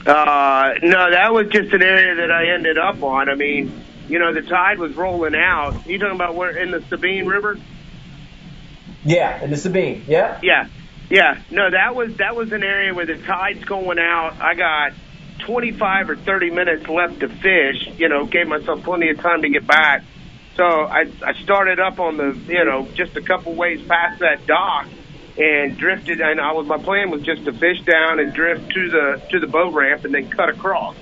Uh, 0.06 0.74
no, 0.82 1.12
that 1.12 1.34
was 1.34 1.48
just 1.50 1.74
an 1.74 1.84
area 1.84 2.16
that 2.16 2.32
I 2.32 2.54
ended 2.54 2.78
up 2.78 3.04
on. 3.04 3.30
I 3.30 3.36
mean, 3.36 3.84
you 4.08 4.20
know, 4.20 4.34
the 4.34 4.42
tide 4.42 4.80
was 4.80 4.96
rolling 4.96 5.36
out. 5.36 5.86
You 5.88 6.00
talking 6.00 6.16
about 6.16 6.36
where 6.36 6.58
in 6.58 6.72
the 6.72 6.82
Sabine 6.90 7.26
River? 7.26 7.60
Yeah, 9.04 9.44
in 9.44 9.52
the 9.52 9.58
Sabine. 9.58 10.06
Yeah. 10.08 10.40
Yeah, 10.42 10.68
yeah. 11.10 11.42
No, 11.52 11.70
that 11.70 11.94
was 11.94 12.16
that 12.18 12.36
was 12.36 12.52
an 12.52 12.64
area 12.64 12.94
where 12.94 13.06
the 13.06 13.18
tide's 13.18 13.66
going 13.66 14.00
out. 14.00 14.40
I 14.40 14.56
got 14.56 14.94
25 15.40 16.10
or 16.10 16.16
30 16.16 16.52
minutes 16.52 16.88
left 16.88 17.20
to 17.20 17.28
fish. 17.28 17.90
You 17.98 18.10
know, 18.10 18.26
gave 18.26 18.48
myself 18.48 18.84
plenty 18.84 19.10
of 19.10 19.20
time 19.20 19.42
to 19.42 19.50
get 19.50 19.68
back. 19.68 20.04
So 20.56 20.64
I 20.64 21.10
I 21.24 21.34
started 21.44 21.80
up 21.80 22.00
on 22.00 22.18
the 22.18 22.38
you 22.48 22.66
know 22.66 22.88
just 22.94 23.16
a 23.16 23.22
couple 23.22 23.54
ways 23.54 23.82
past 23.88 24.20
that 24.20 24.46
dock 24.46 24.88
and 25.38 25.78
drifted. 25.78 26.22
And 26.22 26.40
I 26.40 26.52
was 26.52 26.68
my 26.68 26.78
plan 26.78 27.10
was 27.10 27.22
just 27.22 27.46
to 27.46 27.54
fish 27.54 27.82
down 27.82 28.20
and 28.20 28.34
drift 28.34 28.72
to 28.72 28.90
the 28.90 29.22
to 29.32 29.40
the 29.40 29.48
boat 29.48 29.74
ramp 29.74 30.06
and 30.06 30.14
then 30.14 30.30
cut 30.30 30.50
across. 30.50 30.96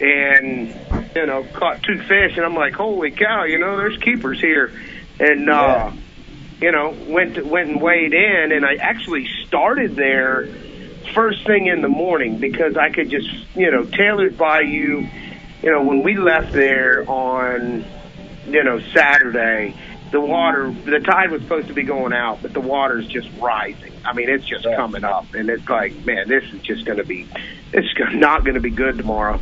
And 0.00 0.74
you 1.14 1.26
know 1.26 1.44
caught 1.52 1.82
two 1.82 2.00
fish 2.02 2.36
and 2.36 2.44
I'm 2.44 2.54
like 2.54 2.74
holy 2.74 3.10
cow 3.12 3.44
you 3.44 3.58
know 3.58 3.76
there's 3.76 3.96
keepers 3.98 4.40
here 4.40 4.72
and 5.20 5.48
uh 5.48 5.92
you 6.60 6.72
know 6.72 6.96
went 7.08 7.36
to, 7.36 7.42
went 7.42 7.70
and 7.70 7.80
weighed 7.80 8.12
in 8.12 8.52
and 8.52 8.64
I 8.66 8.74
actually 8.74 9.28
started 9.46 9.94
there 9.96 10.48
first 11.14 11.46
thing 11.46 11.66
in 11.66 11.82
the 11.82 11.88
morning 11.88 12.38
because 12.38 12.76
I 12.76 12.90
could 12.90 13.10
just 13.10 13.28
you 13.54 13.70
know 13.70 13.84
tailored 13.84 14.36
by 14.36 14.60
you 14.60 15.08
you 15.62 15.70
know 15.70 15.82
when 15.82 16.02
we 16.02 16.16
left 16.16 16.52
there 16.52 17.08
on 17.08 17.84
you 18.46 18.62
know 18.64 18.80
Saturday 18.92 19.74
the 20.10 20.20
water 20.20 20.70
the 20.70 21.00
tide 21.00 21.30
was 21.30 21.42
supposed 21.42 21.68
to 21.68 21.74
be 21.74 21.82
going 21.82 22.12
out 22.12 22.40
but 22.42 22.52
the 22.52 22.60
water's 22.60 23.06
just 23.06 23.28
rising. 23.38 23.92
I 24.04 24.12
mean 24.12 24.28
it's 24.28 24.44
just 24.44 24.64
coming 24.64 25.04
up 25.04 25.34
and 25.34 25.48
it's 25.48 25.68
like 25.68 26.04
man 26.04 26.28
this 26.28 26.44
is 26.52 26.60
just 26.62 26.84
going 26.84 26.98
to 26.98 27.04
be 27.04 27.26
it's 27.72 27.88
not 28.14 28.44
going 28.44 28.54
to 28.54 28.60
be 28.60 28.70
good 28.70 28.98
tomorrow. 28.98 29.40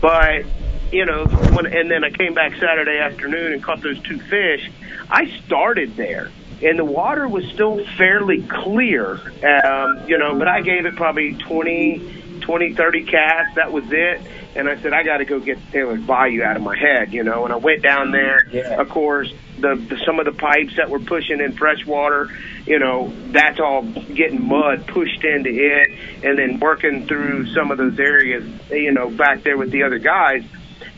But 0.00 0.44
you 0.92 1.06
know 1.06 1.26
when 1.26 1.66
and 1.66 1.90
then 1.90 2.04
I 2.04 2.10
came 2.10 2.34
back 2.34 2.54
Saturday 2.54 2.98
afternoon 2.98 3.52
and 3.52 3.62
caught 3.62 3.80
those 3.80 4.00
two 4.00 4.18
fish 4.18 4.70
I 5.10 5.26
started 5.46 5.96
there 5.96 6.30
and 6.62 6.78
the 6.78 6.84
water 6.84 7.26
was 7.26 7.44
still 7.46 7.84
fairly 7.96 8.42
clear 8.42 9.14
um 9.44 10.08
you 10.08 10.18
know 10.18 10.38
but 10.38 10.48
I 10.48 10.60
gave 10.60 10.86
it 10.86 10.94
probably 10.96 11.34
20 11.34 12.21
20 12.42 12.74
30 12.74 13.04
casts 13.04 13.54
that 13.56 13.72
was 13.72 13.84
it. 13.90 14.20
And 14.54 14.68
I 14.68 14.80
said 14.80 14.92
I 14.92 15.02
got 15.02 15.18
to 15.18 15.24
go 15.24 15.40
get 15.40 15.58
Taylor's 15.70 16.02
Bayou 16.02 16.42
out 16.42 16.56
of 16.56 16.62
my 16.62 16.76
head 16.76 17.12
you 17.12 17.24
know? 17.24 17.44
And 17.44 17.52
I 17.52 17.56
went 17.56 17.82
down 17.82 18.10
there. 18.10 18.46
Of 18.78 18.88
course 18.88 19.32
the, 19.62 19.76
the 19.76 19.96
some 20.04 20.18
of 20.18 20.26
the 20.26 20.32
pipes 20.32 20.76
that 20.76 20.90
were 20.90 20.98
pushing 20.98 21.40
in 21.40 21.52
fresh 21.52 21.86
water, 21.86 22.28
you 22.66 22.78
know, 22.78 23.12
that's 23.30 23.60
all 23.60 23.82
getting 23.82 24.46
mud 24.46 24.86
pushed 24.86 25.24
into 25.24 25.50
it, 25.50 26.24
and 26.24 26.38
then 26.38 26.60
working 26.60 27.06
through 27.06 27.46
some 27.54 27.70
of 27.70 27.78
those 27.78 27.98
areas, 27.98 28.44
you 28.70 28.92
know, 28.92 29.08
back 29.10 29.42
there 29.42 29.56
with 29.56 29.70
the 29.70 29.84
other 29.84 29.98
guys. 29.98 30.44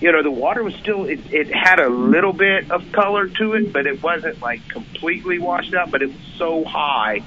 You 0.01 0.13
know, 0.13 0.23
the 0.23 0.31
water 0.31 0.63
was 0.63 0.75
still 0.75 1.05
it, 1.05 1.21
it 1.33 1.55
had 1.55 1.79
a 1.79 1.89
little 1.89 2.33
bit 2.33 2.71
of 2.71 2.91
color 2.93 3.29
to 3.29 3.53
it, 3.55 3.73
but 3.73 3.87
it 3.87 4.03
wasn't 4.03 4.41
like 4.41 4.67
completely 4.69 5.39
washed 5.39 5.75
out. 5.75 5.91
But 5.91 6.03
it 6.03 6.07
was 6.09 6.21
so 6.37 6.65
high, 6.65 7.23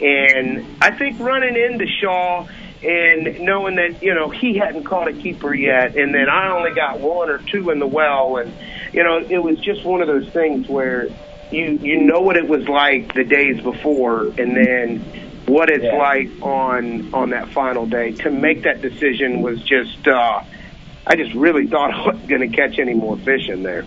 and 0.00 0.64
I 0.80 0.96
think 0.96 1.18
running 1.18 1.56
into 1.56 1.86
Shaw 2.00 2.46
and 2.82 3.40
knowing 3.40 3.76
that 3.76 4.02
you 4.02 4.14
know 4.14 4.28
he 4.30 4.56
hadn't 4.56 4.84
caught 4.84 5.08
a 5.08 5.12
keeper 5.12 5.54
yet, 5.54 5.96
and 5.96 6.14
then 6.14 6.28
I 6.28 6.56
only 6.56 6.72
got 6.74 7.00
one 7.00 7.30
or 7.30 7.38
two 7.38 7.70
in 7.70 7.78
the 7.78 7.86
well, 7.86 8.36
and 8.38 8.52
you 8.92 9.02
know 9.04 9.18
it 9.18 9.38
was 9.42 9.58
just 9.58 9.84
one 9.84 10.00
of 10.00 10.06
those 10.08 10.28
things 10.30 10.68
where 10.68 11.08
you 11.50 11.78
you 11.82 12.02
know 12.02 12.20
what 12.20 12.36
it 12.36 12.48
was 12.48 12.66
like 12.68 13.14
the 13.14 13.24
days 13.24 13.60
before, 13.62 14.26
and 14.26 14.56
then 14.56 14.98
what 15.46 15.70
it's 15.70 15.84
Yeah. 15.84 15.96
like 15.96 16.30
on 16.42 17.12
on 17.14 17.30
that 17.30 17.50
final 17.50 17.86
day. 17.86 18.12
To 18.12 18.30
make 18.30 18.62
that 18.62 18.80
decision 18.82 19.42
was 19.42 19.60
just 19.62 20.06
uh, 20.08 20.42
I 21.06 21.16
just 21.16 21.34
really 21.34 21.66
thought 21.72 21.92
I 21.92 22.06
wasn't 22.06 22.28
going 22.28 22.50
to 22.50 22.56
catch 22.56 22.78
any 22.78 22.94
more 22.94 23.16
fish 23.18 23.48
in 23.48 23.62
there. 23.62 23.84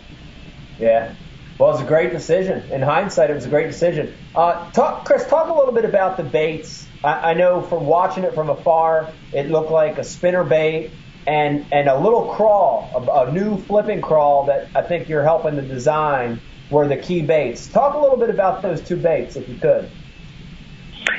Yeah. 0.79 1.13
Well, 1.57 1.69
it 1.69 1.73
was 1.73 1.81
a 1.83 1.85
great 1.85 2.11
decision. 2.11 2.69
In 2.69 2.81
hindsight, 2.81 3.29
it 3.29 3.33
was 3.33 3.45
a 3.45 3.49
great 3.49 3.67
decision. 3.67 4.13
Uh, 4.35 4.69
talk, 4.71 5.05
Chris, 5.05 5.25
talk 5.25 5.49
a 5.49 5.53
little 5.53 5.73
bit 5.73 5.85
about 5.85 6.17
the 6.17 6.23
baits. 6.23 6.84
I, 7.05 7.31
I 7.31 7.33
know 7.33 7.61
from 7.61 7.85
watching 7.85 8.23
it 8.23 8.33
from 8.33 8.49
afar, 8.49 9.11
it 9.31 9.49
looked 9.49 9.71
like 9.71 9.97
a 9.97 10.03
spinner 10.03 10.43
bait 10.43 10.91
and 11.27 11.65
and 11.71 11.87
a 11.87 11.97
little 11.97 12.33
crawl, 12.33 12.89
a, 12.93 13.27
a 13.27 13.31
new 13.31 13.57
flipping 13.57 14.01
crawl 14.01 14.45
that 14.45 14.69
I 14.75 14.81
think 14.81 15.09
you're 15.09 15.23
helping 15.23 15.55
to 15.55 15.61
design 15.61 16.39
were 16.69 16.87
the 16.87 16.97
key 16.97 17.21
baits. 17.21 17.67
Talk 17.67 17.95
a 17.95 17.99
little 17.99 18.17
bit 18.17 18.29
about 18.29 18.61
those 18.61 18.81
two 18.81 18.97
baits, 18.97 19.35
if 19.35 19.47
you 19.47 19.55
could. 19.55 19.89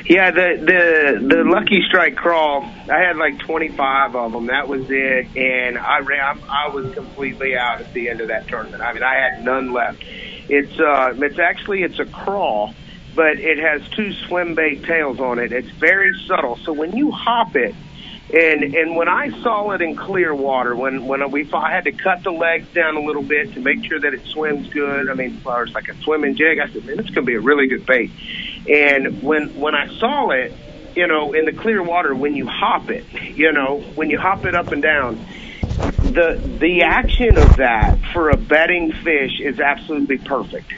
Yeah, 0.05 0.31
the 0.31 1.19
the 1.19 1.35
the 1.35 1.43
Lucky 1.43 1.81
Strike 1.87 2.15
crawl. 2.15 2.63
I 2.63 2.99
had 2.99 3.17
like 3.17 3.39
25 3.39 4.15
of 4.15 4.31
them. 4.31 4.47
That 4.47 4.67
was 4.67 4.85
it, 4.89 5.35
and 5.35 5.77
I 5.77 5.99
ran. 5.99 6.39
I 6.49 6.69
was 6.69 6.93
completely 6.93 7.57
out 7.57 7.81
at 7.81 7.93
the 7.93 8.09
end 8.09 8.21
of 8.21 8.29
that 8.29 8.47
tournament. 8.47 8.81
I 8.81 8.93
mean, 8.93 9.03
I 9.03 9.15
had 9.15 9.43
none 9.43 9.73
left. 9.73 10.03
It's 10.49 10.79
uh, 10.79 11.13
it's 11.17 11.39
actually 11.39 11.83
it's 11.83 11.99
a 11.99 12.05
crawl, 12.05 12.73
but 13.17 13.39
it 13.39 13.57
has 13.57 13.81
two 13.89 14.13
swim 14.13 14.53
bait 14.53 14.83
tails 14.83 15.19
on 15.19 15.39
it. 15.39 15.51
It's 15.51 15.71
very 15.71 16.13
subtle. 16.27 16.55
So 16.57 16.71
when 16.71 16.95
you 16.95 17.09
hop 17.09 17.55
it, 17.55 17.73
and 18.31 18.75
and 18.75 18.95
when 18.95 19.09
I 19.09 19.29
saw 19.41 19.71
it 19.71 19.81
in 19.81 19.95
clear 19.95 20.35
water, 20.35 20.75
when 20.75 21.07
when 21.07 21.31
we 21.31 21.51
I 21.51 21.71
had 21.71 21.85
to 21.85 21.91
cut 21.93 22.21
the 22.21 22.31
legs 22.31 22.67
down 22.73 22.95
a 22.95 23.01
little 23.01 23.23
bit 23.23 23.53
to 23.55 23.59
make 23.59 23.83
sure 23.85 23.99
that 23.99 24.13
it 24.13 24.23
swims 24.27 24.69
good. 24.69 25.09
I 25.09 25.15
mean, 25.15 25.41
well, 25.43 25.63
it's 25.63 25.73
like 25.73 25.87
a 25.87 25.95
swimming 26.03 26.35
jig. 26.35 26.59
I 26.59 26.69
said, 26.69 26.85
man, 26.85 26.97
going 26.97 27.13
to 27.13 27.21
be 27.23 27.33
a 27.33 27.39
really 27.39 27.67
good 27.67 27.87
bait. 27.87 28.11
And 28.69 29.23
when 29.23 29.59
when 29.59 29.73
I 29.73 29.87
saw 29.97 30.29
it, 30.29 30.53
you 30.95 31.07
know, 31.07 31.33
in 31.33 31.45
the 31.45 31.53
clear 31.53 31.81
water, 31.81 32.13
when 32.13 32.35
you 32.35 32.45
hop 32.45 32.91
it, 32.91 33.11
you 33.13 33.51
know, 33.51 33.79
when 33.95 34.11
you 34.11 34.19
hop 34.19 34.45
it 34.45 34.53
up 34.53 34.71
and 34.71 34.83
down, 34.83 35.25
the 36.03 36.39
the 36.59 36.83
action 36.83 37.37
of 37.37 37.55
that 37.55 37.97
for 38.13 38.29
a 38.29 38.37
bedding 38.37 38.91
fish 38.91 39.39
is 39.39 39.59
absolutely 39.59 40.19
perfect. 40.19 40.71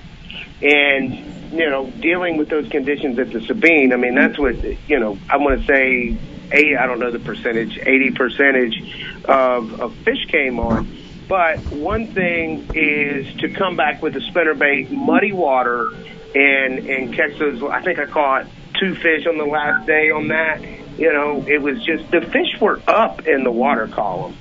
And 0.62 1.39
you 1.52 1.70
know, 1.70 1.90
dealing 1.90 2.38
with 2.38 2.50
those 2.50 2.70
conditions 2.70 3.18
at 3.20 3.32
the 3.32 3.42
Sabine, 3.42 3.94
I 3.94 3.98
mean, 3.98 4.16
that's 4.16 4.38
what 4.38 4.64
you 4.88 5.00
know. 5.00 5.18
I 5.30 5.38
want 5.38 5.62
to 5.62 5.66
say, 5.66 6.18
eight. 6.52 6.78
I 6.78 6.86
don't 6.86 7.00
know 7.00 7.12
the 7.12 7.20
percentage, 7.20 7.78
eighty 7.80 8.12
percentage 8.12 8.76
of 9.26 9.80
of 9.82 9.96
fish 9.98 10.26
came 10.28 10.60
on. 10.60 10.98
But 11.28 11.60
one 11.72 12.08
thing 12.08 12.72
is 12.74 13.34
to 13.42 13.50
come 13.50 13.76
back 13.76 14.02
with 14.02 14.16
a 14.16 14.20
spinnerbait, 14.20 14.90
muddy 14.90 15.32
water, 15.32 15.92
and 16.36 16.80
and 16.80 17.14
catch 17.14 17.38
those. 17.38 17.62
I 17.64 17.82
think 17.82 18.00
I 18.00 18.06
caught 18.06 18.48
two 18.80 18.96
fish 18.96 19.28
on 19.28 19.38
the 19.38 19.46
last 19.46 19.86
day 19.86 20.10
on 20.12 20.30
that. 20.30 20.62
You 20.98 21.14
know, 21.14 21.46
it 21.48 21.62
was 21.62 21.84
just 21.84 22.12
the 22.12 22.22
fish 22.22 22.60
were 22.60 22.82
up 22.88 23.28
in 23.28 23.44
the 23.44 23.52
water 23.52 23.88
column. 23.88 24.36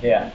Yeah. 0.00 0.32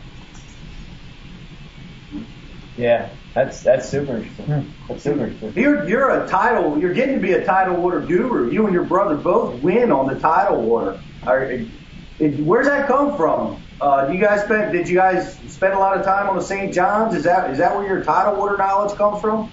Yeah, 2.78 3.10
that's 3.38 3.62
that's 3.62 3.88
super 3.88 4.18
interesting. 4.18 4.74
That's 4.88 5.04
super 5.04 5.28
interesting. 5.28 5.62
You're 5.62 5.88
you're 5.88 6.24
a 6.24 6.28
title. 6.28 6.80
You're 6.80 6.94
getting 6.94 7.16
to 7.16 7.22
be 7.22 7.34
a 7.34 7.46
tidal 7.46 7.76
water 7.76 8.00
guru. 8.00 8.52
You 8.52 8.66
and 8.66 8.74
your 8.74 8.86
brother 8.86 9.16
both 9.16 9.62
win 9.62 9.92
on 9.92 10.08
the 10.08 10.20
tidal 10.20 10.64
water. 10.64 11.00
Are, 11.22 11.44
it, 11.44 12.40
where's 12.40 12.66
that 12.66 12.88
come 12.88 13.16
from? 13.16 13.62
Uh, 13.80 14.08
do 14.08 14.14
you 14.14 14.20
guys 14.20 14.42
spend? 14.42 14.72
Did 14.72 14.90
you 14.90 14.96
guys 14.96 15.38
spend 15.50 15.76
a 15.76 15.78
lot 15.78 15.96
of 15.96 16.04
time 16.04 16.28
on 16.28 16.36
the 16.36 16.42
St. 16.42 16.74
John's? 16.74 17.14
Is 17.14 17.26
that 17.26 17.52
is 17.52 17.60
that 17.60 17.76
where 17.76 17.86
your 17.86 18.04
tidal 18.04 18.40
water 18.40 18.58
knowledge 18.58 18.98
comes 18.98 19.22
from? 19.22 19.52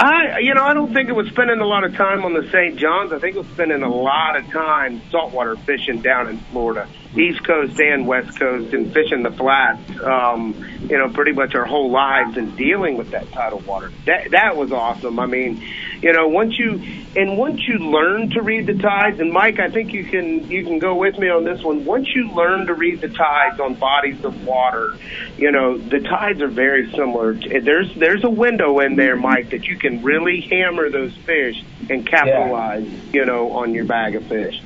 I, 0.00 0.38
you 0.38 0.54
know, 0.54 0.62
I 0.62 0.74
don't 0.74 0.92
think 0.92 1.08
it 1.08 1.16
was 1.16 1.26
spending 1.28 1.58
a 1.58 1.66
lot 1.66 1.82
of 1.82 1.94
time 1.96 2.24
on 2.24 2.32
the 2.32 2.48
St. 2.52 2.76
John's. 2.76 3.12
I 3.12 3.18
think 3.18 3.34
it 3.34 3.40
was 3.40 3.48
spending 3.48 3.82
a 3.82 3.92
lot 3.92 4.36
of 4.36 4.48
time 4.52 5.02
saltwater 5.10 5.56
fishing 5.56 6.02
down 6.02 6.28
in 6.28 6.38
Florida, 6.52 6.88
East 7.16 7.42
Coast 7.44 7.80
and 7.80 8.06
West 8.06 8.38
Coast, 8.38 8.72
and 8.74 8.92
fishing 8.92 9.24
the 9.24 9.32
flats. 9.32 9.90
Um, 10.00 10.54
you 10.88 10.96
know, 10.96 11.08
pretty 11.08 11.32
much 11.32 11.56
our 11.56 11.64
whole 11.64 11.90
lives 11.90 12.36
and 12.36 12.56
dealing 12.56 12.96
with 12.96 13.10
that 13.10 13.32
tidal 13.32 13.58
water. 13.58 13.90
That 14.06 14.30
that 14.30 14.56
was 14.56 14.70
awesome. 14.70 15.18
I 15.18 15.26
mean, 15.26 15.66
you 16.02 16.12
know, 16.12 16.28
once 16.28 16.58
you 16.58 16.80
and 17.16 17.36
once 17.36 17.60
you 17.66 17.78
learn 17.78 18.30
to 18.30 18.42
read 18.42 18.66
the 18.66 18.74
tides, 18.74 19.18
and 19.20 19.32
Mike, 19.32 19.58
I 19.58 19.68
think 19.68 19.92
you 19.92 20.04
can 20.04 20.48
you 20.50 20.64
can 20.64 20.78
go 20.78 20.94
with 20.94 21.18
me 21.18 21.28
on 21.28 21.44
this 21.44 21.62
one. 21.62 21.84
Once 21.84 22.08
you 22.14 22.30
learn 22.32 22.66
to 22.66 22.74
read 22.74 23.00
the 23.00 23.08
tides 23.08 23.58
on 23.60 23.74
bodies 23.74 24.22
of 24.24 24.46
water, 24.46 24.96
you 25.36 25.50
know, 25.50 25.76
the 25.76 26.00
tides 26.00 26.40
are 26.40 26.48
very 26.48 26.90
similar. 26.92 27.34
There's 27.34 27.94
there's 27.96 28.22
a 28.24 28.30
window 28.30 28.78
in 28.80 28.96
there, 28.96 29.16
Mike, 29.16 29.50
that 29.50 29.64
you 29.64 29.76
can 29.76 30.02
really 30.02 30.40
hammer 30.42 30.88
those 30.90 31.16
fish 31.16 31.64
and 31.90 32.06
capitalize, 32.06 32.86
you 33.12 33.24
know, 33.26 33.52
on 33.52 33.74
your 33.74 33.84
bag 33.84 34.14
of 34.14 34.24
fish. 34.26 34.62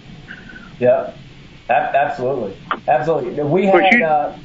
Yeah, 0.79 1.13
absolutely, 1.69 2.57
absolutely. 2.87 3.43
We 3.43 3.67
had 3.67 3.93
you- 3.93 4.05
uh, 4.05 4.37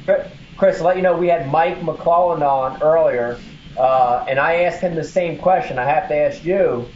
Chris. 0.56 0.78
To 0.78 0.84
let 0.84 0.96
you 0.96 1.02
know, 1.02 1.16
we 1.16 1.28
had 1.28 1.50
Mike 1.52 1.80
McClelland 1.82 2.42
on 2.42 2.82
earlier, 2.82 3.38
uh, 3.78 4.24
and 4.28 4.38
I 4.38 4.64
asked 4.64 4.80
him 4.80 4.94
the 4.94 5.04
same 5.04 5.38
question. 5.38 5.78
I 5.78 5.84
have 5.84 6.08
to 6.08 6.14
ask 6.14 6.44
you. 6.44 6.86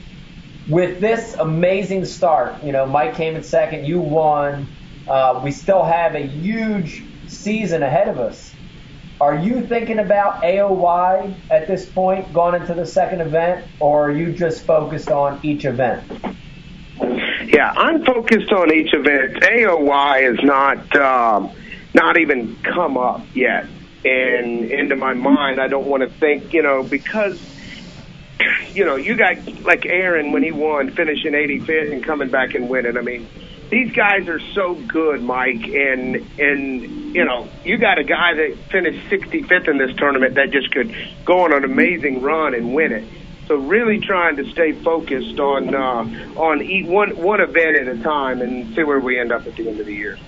With 0.69 1.01
this 1.01 1.35
amazing 1.35 2.05
start, 2.05 2.63
you 2.63 2.71
know, 2.71 2.87
Mike 2.87 3.17
came 3.17 3.35
in 3.35 3.43
second, 3.43 3.85
you 3.85 4.01
won. 4.01 4.69
Uh, 5.09 5.41
we 5.43 5.51
still 5.51 5.83
have 5.83 6.15
a 6.15 6.25
huge 6.25 7.03
season 7.27 7.83
ahead 7.83 8.07
of 8.07 8.21
us. 8.21 8.53
Are 9.21 9.37
you 9.37 9.67
thinking 9.67 9.99
about 9.99 10.43
AOY 10.43 11.35
at 11.51 11.69
this 11.69 11.89
point, 11.89 12.33
going 12.33 12.61
into 12.61 12.75
the 12.75 12.87
second 12.87 13.21
event, 13.21 13.65
or 13.79 14.09
are 14.09 14.11
you 14.11 14.33
just 14.33 14.65
focused 14.65 15.11
on 15.11 15.39
each 15.45 15.65
event? 15.65 16.03
Yeah, 17.45 17.73
I'm 17.77 18.05
focused 18.05 18.51
on 18.51 18.73
each 18.73 18.93
event. 18.93 19.43
AOY 19.43 20.33
is 20.33 20.41
not 20.43 20.97
um, 20.97 21.53
not 21.95 22.19
even 22.19 22.57
come 22.65 22.97
up 22.97 23.23
yet, 23.35 23.67
and 24.05 24.71
into 24.71 24.97
my 24.97 25.15
mind, 25.15 25.61
I 25.61 25.69
don't 25.69 25.87
want 25.87 26.03
to 26.03 26.09
think, 26.09 26.53
you 26.53 26.63
know, 26.63 26.83
because 26.83 27.41
you 28.75 28.85
know, 28.85 28.97
you 28.97 29.17
got 29.17 29.37
like 29.65 29.87
Aaron 29.87 30.33
when 30.33 30.43
he 30.43 30.51
won, 30.51 30.91
finishing 30.91 31.33
85th 31.33 31.93
and 31.93 32.05
coming 32.05 32.31
back 32.31 32.55
and 32.55 32.69
winning. 32.69 32.97
I 32.97 33.03
mean, 33.03 33.29
these 33.71 33.93
guys 33.93 34.29
are 34.29 34.41
so 34.55 34.75
good, 34.75 35.23
Mike, 35.23 35.65
and 35.65 36.17
and 36.39 37.15
you 37.15 37.25
know, 37.25 37.49
you 37.65 37.79
got 37.79 37.99
a 37.99 38.05
guy 38.05 38.35
that 38.35 38.59
finished 38.71 39.09
65th 39.11 39.69
in 39.69 39.79
this 39.79 39.97
tournament 39.97 40.35
that 40.35 40.51
just 40.51 40.71
could 40.71 40.95
go 41.25 41.45
on 41.45 41.53
an 41.53 41.65
amazing 41.65 42.23
run 42.23 42.55
and 42.55 42.75
win 42.75 42.93
it. 42.93 43.09
So 43.49 43.57
really 43.57 43.99
trying 44.01 44.37
to 44.37 44.51
stay 44.51 44.73
focused 44.73 45.39
on 45.39 45.75
uh, 45.75 46.41
on 46.41 46.63
each 46.63 46.87
one 46.87 47.17
one 47.17 47.41
event 47.41 47.77
at 47.77 47.89
a 47.89 48.03
time 48.03 48.41
and 48.41 48.75
see 48.75 48.85
where 48.85 49.01
we 49.01 49.19
end 49.19 49.33
up 49.33 49.47
at 49.47 49.57
the 49.57 49.69
end 49.69 49.81
of 49.81 49.87
the 49.87 49.95
year. 49.95 50.19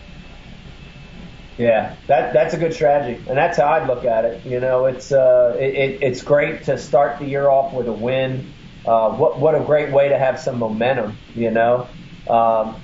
Yeah, 1.57 1.95
that 2.09 2.33
that's 2.33 2.53
a 2.55 2.57
good 2.57 2.75
strategy, 2.75 3.23
and 3.29 3.39
that's 3.39 3.59
how 3.59 3.67
I'd 3.67 3.87
look 3.87 4.05
at 4.05 4.25
it. 4.25 4.45
You 4.45 4.59
know, 4.59 4.87
it's 4.87 5.13
uh, 5.13 5.57
it, 5.59 5.75
it, 5.75 6.03
it's 6.03 6.23
great 6.23 6.65
to 6.65 6.77
start 6.77 7.21
the 7.21 7.27
year 7.27 7.49
off 7.49 7.73
with 7.73 7.87
a 7.87 7.93
win. 7.93 8.53
Uh, 8.85 9.11
what 9.17 9.39
what 9.39 9.55
a 9.55 9.61
great 9.61 9.93
way 9.93 10.09
to 10.09 10.19
have 10.19 10.41
some 10.41 10.59
momentum. 10.59 11.17
You 11.35 11.53
know, 11.53 11.89
um, 12.29 12.75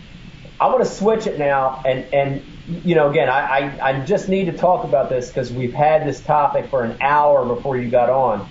I'm 0.60 0.70
going 0.70 0.84
to 0.84 0.90
switch 0.90 1.26
it 1.26 1.36
now, 1.36 1.82
and 1.84 2.06
and 2.14 2.44
you 2.84 2.94
know, 2.94 3.10
again, 3.10 3.28
I 3.28 3.40
I, 3.40 3.88
I 3.90 4.00
just 4.04 4.28
need 4.28 4.44
to 4.44 4.52
talk 4.56 4.84
about 4.84 5.08
this 5.08 5.28
because 5.28 5.52
we've 5.52 5.74
had 5.74 6.06
this 6.06 6.20
topic 6.20 6.70
for 6.70 6.84
an 6.84 6.96
hour 7.00 7.44
before 7.44 7.76
you 7.76 7.90
got 7.90 8.08
on. 8.08 8.48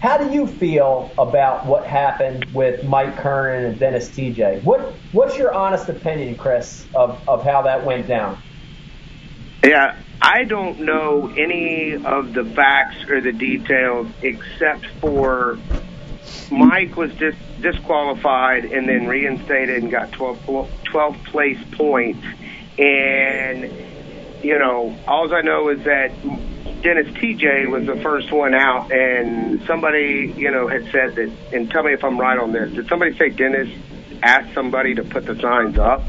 How 0.00 0.18
do 0.18 0.30
you 0.30 0.46
feel 0.46 1.10
about 1.16 1.64
what 1.64 1.86
happened 1.86 2.44
with 2.52 2.84
Mike 2.84 3.16
Kernan 3.16 3.64
and 3.64 3.78
Dennis 3.78 4.10
Tietje? 4.10 4.62
What 4.62 4.94
what's 5.12 5.38
your 5.38 5.54
honest 5.54 5.88
opinion, 5.88 6.36
Chris, 6.36 6.84
of 6.94 7.18
of 7.26 7.44
how 7.44 7.62
that 7.62 7.86
went 7.86 8.06
down? 8.06 8.36
Yeah, 9.64 9.96
I 10.20 10.44
don't 10.44 10.80
know 10.80 11.32
any 11.36 11.94
of 11.94 12.32
the 12.32 12.44
facts 12.44 13.04
or 13.08 13.20
the 13.20 13.32
details 13.32 14.08
except 14.20 14.86
for 15.00 15.58
Mike 16.50 16.96
was 16.96 17.14
dis- 17.14 17.34
disqualified 17.60 18.64
and 18.64 18.88
then 18.88 19.06
reinstated 19.06 19.82
and 19.82 19.90
got 19.90 20.12
12, 20.12 20.42
pl- 20.44 20.70
12 20.84 21.24
place 21.24 21.58
points. 21.72 22.26
And, 22.78 23.70
you 24.42 24.58
know, 24.58 24.96
all 25.06 25.32
I 25.32 25.42
know 25.42 25.68
is 25.68 25.84
that 25.84 26.12
Dennis 26.82 27.06
Tietje 27.14 27.68
was 27.68 27.86
the 27.86 27.96
first 28.02 28.32
one 28.32 28.54
out, 28.54 28.90
and 28.90 29.62
somebody, 29.66 30.34
you 30.36 30.50
know, 30.50 30.66
had 30.66 30.90
said 30.90 31.14
that. 31.14 31.30
And 31.52 31.70
tell 31.70 31.84
me 31.84 31.92
if 31.92 32.02
I'm 32.02 32.18
right 32.18 32.38
on 32.38 32.50
this. 32.52 32.72
Did 32.72 32.88
somebody 32.88 33.16
say 33.16 33.28
Dennis 33.28 33.68
asked 34.22 34.54
somebody 34.54 34.96
to 34.96 35.04
put 35.04 35.24
the 35.26 35.38
signs 35.40 35.78
up? 35.78 36.02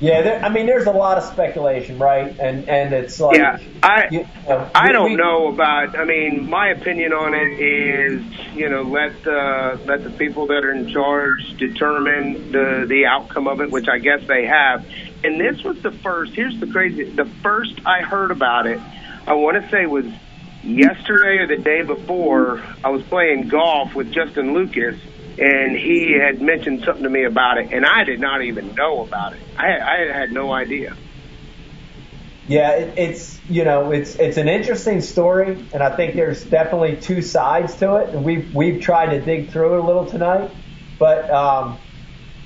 Yeah, 0.00 0.22
there, 0.22 0.42
I 0.42 0.48
mean, 0.48 0.64
there's 0.64 0.86
a 0.86 0.92
lot 0.92 1.18
of 1.18 1.24
speculation, 1.24 1.98
right? 1.98 2.34
And 2.40 2.66
and 2.70 2.94
it's 2.94 3.20
like, 3.20 3.36
yeah, 3.36 3.58
I 3.82 4.08
you 4.10 4.26
know, 4.48 4.70
I 4.74 4.86
we- 4.86 4.92
don't 4.94 5.10
we- 5.10 5.16
know 5.16 5.48
about. 5.48 5.94
I 5.98 6.04
mean, 6.06 6.48
my 6.48 6.68
opinion 6.70 7.12
on 7.12 7.34
it 7.34 7.60
is, 7.60 8.22
you 8.54 8.70
know, 8.70 8.80
let 8.82 9.22
the 9.24 9.78
let 9.84 10.02
the 10.02 10.08
people 10.10 10.46
that 10.46 10.64
are 10.64 10.72
in 10.72 10.88
charge 10.88 11.54
determine 11.58 12.50
the 12.50 12.86
the 12.88 13.04
outcome 13.06 13.46
of 13.46 13.60
it, 13.60 13.70
which 13.70 13.88
I 13.88 13.98
guess 13.98 14.26
they 14.26 14.46
have. 14.46 14.86
And 15.22 15.38
this 15.38 15.62
was 15.62 15.82
the 15.82 15.90
first. 15.92 16.32
Here's 16.32 16.58
the 16.58 16.66
crazy. 16.66 17.04
The 17.04 17.26
first 17.42 17.78
I 17.84 18.00
heard 18.00 18.30
about 18.30 18.66
it, 18.66 18.80
I 19.26 19.34
want 19.34 19.62
to 19.62 19.68
say 19.70 19.84
was 19.84 20.06
yesterday 20.62 21.38
or 21.40 21.46
the 21.46 21.58
day 21.58 21.82
before. 21.82 22.62
I 22.82 22.88
was 22.88 23.02
playing 23.02 23.48
golf 23.48 23.94
with 23.94 24.10
Justin 24.12 24.54
Lucas, 24.54 24.98
and 25.38 25.76
he 25.76 26.12
had 26.12 26.40
mentioned 26.40 26.84
something 26.84 27.02
to 27.02 27.10
me 27.10 27.24
about 27.24 27.58
it, 27.58 27.72
and 27.72 27.84
I 27.86 28.04
did 28.04 28.20
not 28.20 28.42
even 28.42 28.74
know 28.74 29.02
about 29.02 29.34
it. 29.34 29.40
I 29.56 29.78
I 29.78 30.18
had 30.18 30.32
no 30.32 30.52
idea. 30.52 30.96
Yeah, 32.48 32.72
it, 32.72 32.98
it's 32.98 33.40
you 33.48 33.64
know 33.64 33.92
it's 33.92 34.16
it's 34.16 34.36
an 34.36 34.48
interesting 34.48 35.00
story, 35.00 35.64
and 35.72 35.82
I 35.82 35.94
think 35.94 36.14
there's 36.14 36.44
definitely 36.44 36.96
two 36.96 37.22
sides 37.22 37.76
to 37.76 37.96
it, 37.96 38.10
and 38.10 38.24
we've 38.24 38.52
we've 38.54 38.80
tried 38.80 39.10
to 39.10 39.20
dig 39.20 39.50
through 39.50 39.74
it 39.74 39.80
a 39.80 39.86
little 39.86 40.06
tonight. 40.06 40.50
But 40.98 41.30
um, 41.30 41.78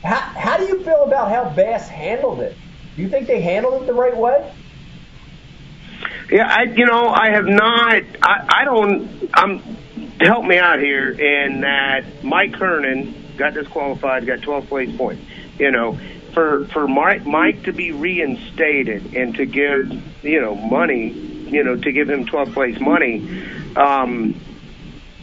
how 0.02 0.16
how 0.16 0.56
do 0.58 0.64
you 0.64 0.82
feel 0.84 1.04
about 1.04 1.30
how 1.30 1.48
Bass 1.48 1.88
handled 1.88 2.40
it? 2.40 2.56
Do 2.96 3.02
you 3.02 3.08
think 3.08 3.26
they 3.26 3.40
handled 3.40 3.82
it 3.82 3.86
the 3.86 3.94
right 3.94 4.16
way? 4.16 4.52
Yeah, 6.30 6.48
I 6.48 6.64
you 6.64 6.86
know 6.86 7.08
I 7.08 7.30
have 7.30 7.46
not. 7.46 8.02
I, 8.22 8.60
I 8.60 8.64
don't. 8.64 9.30
I'm 9.32 9.76
help 10.20 10.44
me 10.44 10.58
out 10.58 10.78
here 10.78 11.10
in 11.10 11.60
that 11.60 12.24
Mike 12.24 12.54
Kernan 12.54 13.14
got 13.36 13.54
disqualified, 13.54 14.26
got 14.26 14.42
12 14.42 14.68
place 14.68 14.96
points. 14.96 15.22
You 15.58 15.70
know, 15.70 15.98
for 16.32 16.66
for 16.66 16.88
Mike 16.88 17.24
Mike 17.24 17.64
to 17.64 17.72
be 17.72 17.92
reinstated 17.92 19.14
and 19.14 19.34
to 19.36 19.46
give 19.46 19.90
you 20.24 20.40
know 20.40 20.54
money, 20.54 21.10
you 21.10 21.62
know, 21.62 21.76
to 21.76 21.92
give 21.92 22.10
him 22.10 22.26
12 22.26 22.52
place 22.52 22.80
money. 22.80 23.42
Um, 23.76 24.40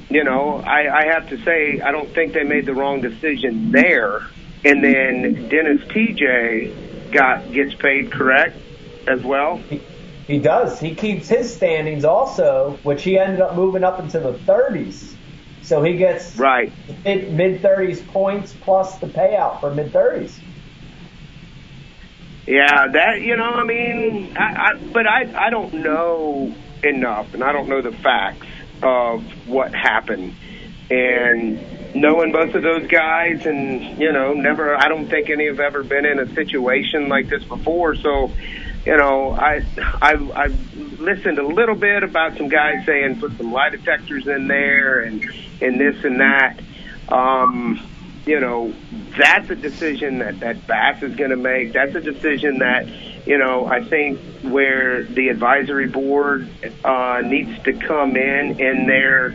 you 0.09 0.23
know, 0.25 0.57
I, 0.57 1.03
I 1.03 1.05
have 1.13 1.29
to 1.29 1.41
say 1.43 1.79
I 1.79 1.91
don't 1.91 2.09
think 2.13 2.33
they 2.33 2.43
made 2.43 2.65
the 2.65 2.73
wrong 2.73 3.01
decision 3.01 3.71
there. 3.71 4.21
And 4.63 4.83
then 4.83 5.49
Dennis 5.49 5.81
Tietje 5.87 7.11
got 7.11 7.51
gets 7.51 7.73
paid 7.73 8.11
correct 8.11 8.57
as 9.07 9.23
well. 9.23 9.61
He, 10.27 10.39
does. 10.39 10.79
He 10.79 10.95
keeps 10.95 11.27
his 11.27 11.53
standings 11.53 12.05
also, 12.05 12.79
which 12.83 13.03
he 13.03 13.17
ended 13.17 13.41
up 13.41 13.55
moving 13.55 13.83
up 13.83 13.99
into 13.99 14.19
the 14.19 14.33
30s. 14.33 15.15
So 15.63 15.81
he 15.83 15.95
gets 15.95 16.35
right 16.37 16.73
mid 17.05 17.61
30s 17.61 18.05
points 18.07 18.53
plus 18.61 18.97
the 18.97 19.07
payout 19.07 19.59
for 19.59 19.73
mid 19.73 19.93
30s. 19.93 20.37
Yeah, 22.47 22.87
that 22.87 23.21
you 23.21 23.37
know, 23.37 23.51
I 23.51 23.63
mean, 23.63 24.35
I, 24.35 24.41
I 24.43 24.73
but 24.91 25.07
I 25.07 25.47
I 25.47 25.49
don't 25.49 25.75
know 25.75 26.53
enough, 26.83 27.33
and 27.33 27.43
I 27.43 27.51
don't 27.51 27.69
know 27.69 27.81
the 27.81 27.91
facts 27.91 28.47
of 28.81 29.23
what 29.47 29.73
happened, 29.73 30.35
and 30.89 31.95
knowing 31.95 32.31
both 32.31 32.55
of 32.55 32.63
those 32.63 32.87
guys, 32.87 33.45
and 33.45 33.99
you 33.99 34.11
know, 34.11 34.33
never, 34.33 34.75
I 34.75 34.89
don't 34.89 35.07
think 35.07 35.29
any 35.29 35.45
have 35.45 35.59
ever 35.59 35.83
been 35.83 36.05
in 36.05 36.19
a 36.19 36.33
situation 36.33 37.07
like 37.07 37.29
this 37.29 37.43
before, 37.43 37.95
so. 37.95 38.31
You 38.85 38.97
know, 38.97 39.31
I 39.31 39.63
I've, 40.01 40.31
I've 40.31 40.99
listened 40.99 41.37
a 41.37 41.45
little 41.45 41.75
bit 41.75 42.03
about 42.03 42.37
some 42.37 42.49
guys 42.49 42.85
saying 42.85 43.19
put 43.19 43.37
some 43.37 43.51
lie 43.51 43.69
detectors 43.69 44.27
in 44.27 44.47
there 44.47 45.01
and 45.01 45.23
and 45.61 45.79
this 45.79 46.03
and 46.03 46.19
that. 46.19 46.59
Um, 47.09 47.87
you 48.25 48.39
know, 48.39 48.73
that's 49.17 49.49
a 49.49 49.55
decision 49.55 50.19
that 50.19 50.39
that 50.39 50.65
Bass 50.67 51.01
is 51.03 51.15
going 51.15 51.31
to 51.31 51.37
make. 51.37 51.73
That's 51.73 51.95
a 51.95 52.01
decision 52.01 52.59
that, 52.59 52.87
you 53.27 53.37
know, 53.37 53.65
I 53.65 53.83
think 53.83 54.19
where 54.43 55.03
the 55.03 55.29
advisory 55.29 55.87
board 55.87 56.47
uh, 56.83 57.21
needs 57.23 57.63
to 57.63 57.73
come 57.73 58.15
in 58.15 58.61
and 58.61 58.87
their 58.87 59.31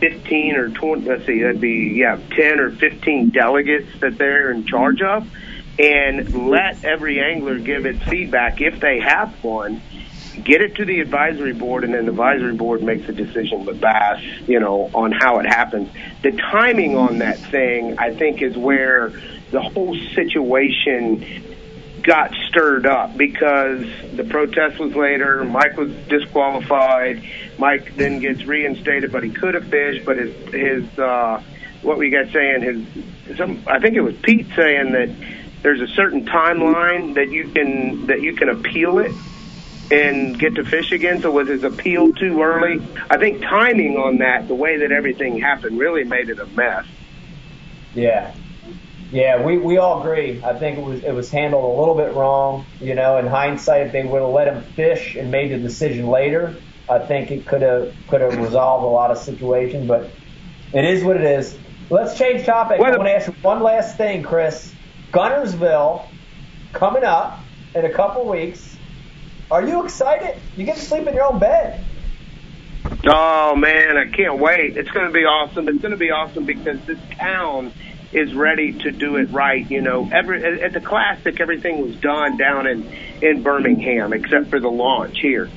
15 0.00 0.56
or 0.56 0.68
20, 0.70 1.08
let's 1.08 1.26
see, 1.26 1.42
that'd 1.42 1.60
be, 1.60 1.94
yeah, 1.96 2.18
10 2.36 2.60
or 2.60 2.70
15 2.70 3.30
delegates 3.30 3.88
that 4.00 4.16
they're 4.16 4.50
in 4.50 4.64
charge 4.64 5.02
of 5.02 5.28
and 5.78 6.48
let 6.48 6.84
every 6.84 7.20
angler 7.20 7.58
give 7.58 7.86
its 7.86 8.02
feedback 8.04 8.60
if 8.60 8.80
they 8.80 9.00
have 9.00 9.42
one 9.44 9.80
get 10.44 10.60
it 10.60 10.76
to 10.76 10.84
the 10.84 11.00
advisory 11.00 11.52
board, 11.52 11.84
and 11.84 11.94
then 11.94 12.04
the 12.04 12.10
advisory 12.12 12.54
board 12.54 12.82
makes 12.82 13.08
a 13.08 13.12
decision 13.12 13.64
with 13.64 13.80
Bass, 13.80 14.22
you 14.46 14.60
know, 14.60 14.90
on 14.94 15.12
how 15.12 15.38
it 15.38 15.46
happens. 15.46 15.90
The 16.22 16.32
timing 16.32 16.96
on 16.96 17.18
that 17.18 17.38
thing, 17.38 17.98
I 17.98 18.14
think, 18.14 18.42
is 18.42 18.56
where 18.56 19.10
the 19.50 19.60
whole 19.60 19.96
situation 20.14 21.44
got 22.02 22.32
stirred 22.48 22.86
up 22.86 23.16
because 23.16 23.84
the 24.14 24.24
protest 24.24 24.78
was 24.78 24.94
later. 24.94 25.44
Mike 25.44 25.76
was 25.76 25.90
disqualified. 26.08 27.22
Mike 27.58 27.96
then 27.96 28.20
gets 28.20 28.44
reinstated, 28.44 29.12
but 29.12 29.22
he 29.22 29.30
could 29.30 29.54
have 29.54 29.66
fished. 29.68 30.04
But 30.04 30.18
his 30.18 30.34
his 30.52 30.98
uh, 30.98 31.42
what 31.82 31.98
we 31.98 32.10
got 32.10 32.32
saying 32.32 32.62
his 32.62 33.36
some 33.36 33.62
I 33.66 33.80
think 33.80 33.96
it 33.96 34.00
was 34.00 34.14
Pete 34.22 34.46
saying 34.54 34.92
that 34.92 35.10
there's 35.62 35.80
a 35.80 35.88
certain 35.88 36.24
timeline 36.26 37.14
that 37.14 37.30
you 37.30 37.48
can 37.48 38.06
that 38.06 38.20
you 38.20 38.34
can 38.34 38.48
appeal 38.48 38.98
it 38.98 39.12
and 39.90 40.38
get 40.38 40.54
to 40.56 40.64
fish 40.64 40.92
again. 40.92 41.22
So 41.22 41.30
was 41.30 41.48
his 41.48 41.64
appeal 41.64 42.12
too 42.12 42.42
early? 42.42 42.80
I 43.10 43.18
think 43.18 43.42
timing 43.42 43.96
on 43.96 44.18
that, 44.18 44.48
the 44.48 44.54
way 44.54 44.78
that 44.78 44.92
everything 44.92 45.38
happened, 45.38 45.78
really 45.78 46.04
made 46.04 46.28
it 46.28 46.38
a 46.38 46.46
mess. 46.46 46.86
Yeah. 47.94 48.34
Yeah, 49.10 49.42
we, 49.42 49.56
we 49.56 49.78
all 49.78 50.00
agree. 50.00 50.42
I 50.44 50.58
think 50.58 50.78
it 50.78 50.84
was 50.84 51.02
it 51.02 51.12
was 51.12 51.30
handled 51.30 51.64
a 51.64 51.80
little 51.80 51.94
bit 51.94 52.14
wrong. 52.14 52.66
You 52.78 52.94
know, 52.94 53.16
in 53.16 53.26
hindsight, 53.26 53.86
if 53.86 53.92
they 53.92 54.04
would 54.04 54.20
have 54.20 54.30
let 54.30 54.48
him 54.48 54.62
fish 54.74 55.16
and 55.16 55.30
made 55.30 55.50
the 55.50 55.58
decision 55.58 56.06
later, 56.08 56.56
I 56.88 56.98
think 56.98 57.30
it 57.30 57.46
could 57.46 57.62
have 57.62 57.94
could 58.08 58.20
have 58.20 58.36
resolved 58.36 58.84
a 58.84 58.88
lot 58.88 59.10
of 59.10 59.16
situations. 59.16 59.88
But 59.88 60.10
it 60.74 60.84
is 60.84 61.02
what 61.02 61.16
it 61.16 61.24
is. 61.24 61.56
Let's 61.88 62.18
change 62.18 62.44
topic. 62.44 62.80
I 62.80 62.90
want 62.90 63.04
to 63.04 63.14
ask 63.14 63.28
you 63.28 63.34
one 63.40 63.62
last 63.62 63.96
thing, 63.96 64.22
Chris. 64.22 64.74
Guntersville 65.12 66.06
coming 66.72 67.04
up 67.04 67.40
in 67.74 67.84
a 67.84 67.92
couple 67.92 68.28
weeks. 68.28 68.76
Are 69.50 69.66
you 69.66 69.84
excited? 69.84 70.40
You 70.56 70.64
get 70.64 70.76
to 70.76 70.82
sleep 70.82 71.06
in 71.06 71.14
your 71.14 71.32
own 71.32 71.38
bed. 71.38 71.84
Oh 73.06 73.56
man, 73.56 73.96
I 73.96 74.06
can't 74.10 74.38
wait. 74.38 74.76
It's 74.76 74.90
going 74.90 75.06
to 75.06 75.12
be 75.12 75.24
awesome. 75.24 75.68
It's 75.68 75.80
going 75.80 75.92
to 75.92 75.98
be 75.98 76.10
awesome 76.10 76.44
because 76.44 76.80
this 76.84 76.98
town 77.18 77.72
is 78.12 78.34
ready 78.34 78.72
to 78.72 78.90
do 78.90 79.16
it 79.16 79.30
right. 79.30 79.68
You 79.70 79.80
know, 79.80 80.08
every 80.12 80.62
at 80.62 80.72
the 80.72 80.80
classic, 80.80 81.40
everything 81.40 81.82
was 81.82 81.96
done 81.96 82.36
down 82.36 82.66
in 82.66 82.90
in 83.22 83.42
Birmingham 83.42 84.12
except 84.12 84.50
for 84.50 84.60
the 84.60 84.70
launch 84.70 85.18
here, 85.20 85.50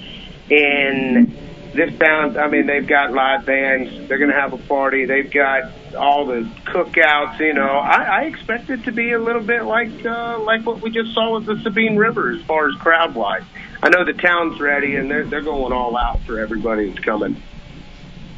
and 0.50 1.38
this 1.74 1.98
town. 1.98 2.38
I 2.38 2.48
mean, 2.48 2.66
they've 2.66 2.86
got 2.86 3.12
live 3.12 3.46
bands. 3.46 4.08
They're 4.08 4.18
going 4.18 4.32
to 4.32 4.40
have 4.40 4.54
a 4.54 4.58
party. 4.58 5.06
They've 5.06 5.32
got 5.32 5.72
all 5.96 6.26
the 6.26 6.50
cookouts. 6.66 7.40
You 7.40 7.54
know, 7.54 7.78
I, 7.78 8.04
I 8.04 8.22
expect 8.24 8.70
it 8.70 8.84
to 8.86 8.92
be 8.92 9.12
a 9.14 9.20
little 9.20 9.42
bit 9.42 9.64
like 9.64 10.06
uh, 10.06 10.40
like 10.40 10.66
what 10.66 10.82
we 10.82 10.92
just 10.92 11.14
saw 11.14 11.36
with 11.36 11.46
the 11.46 11.62
Sabine 11.64 11.98
River 11.98 12.32
as 12.32 12.42
far 12.44 12.70
as 12.70 12.76
crowd 12.76 13.16
wise. 13.16 13.44
I 13.84 13.90
know 13.90 14.06
the 14.06 14.14
town's 14.14 14.60
ready 14.60 14.96
and 14.96 15.10
they're 15.10 15.26
they're 15.26 15.42
going 15.42 15.74
all 15.74 15.98
out 15.98 16.22
for 16.24 16.40
everybody 16.40 16.90
that's 16.90 17.04
coming. 17.04 17.42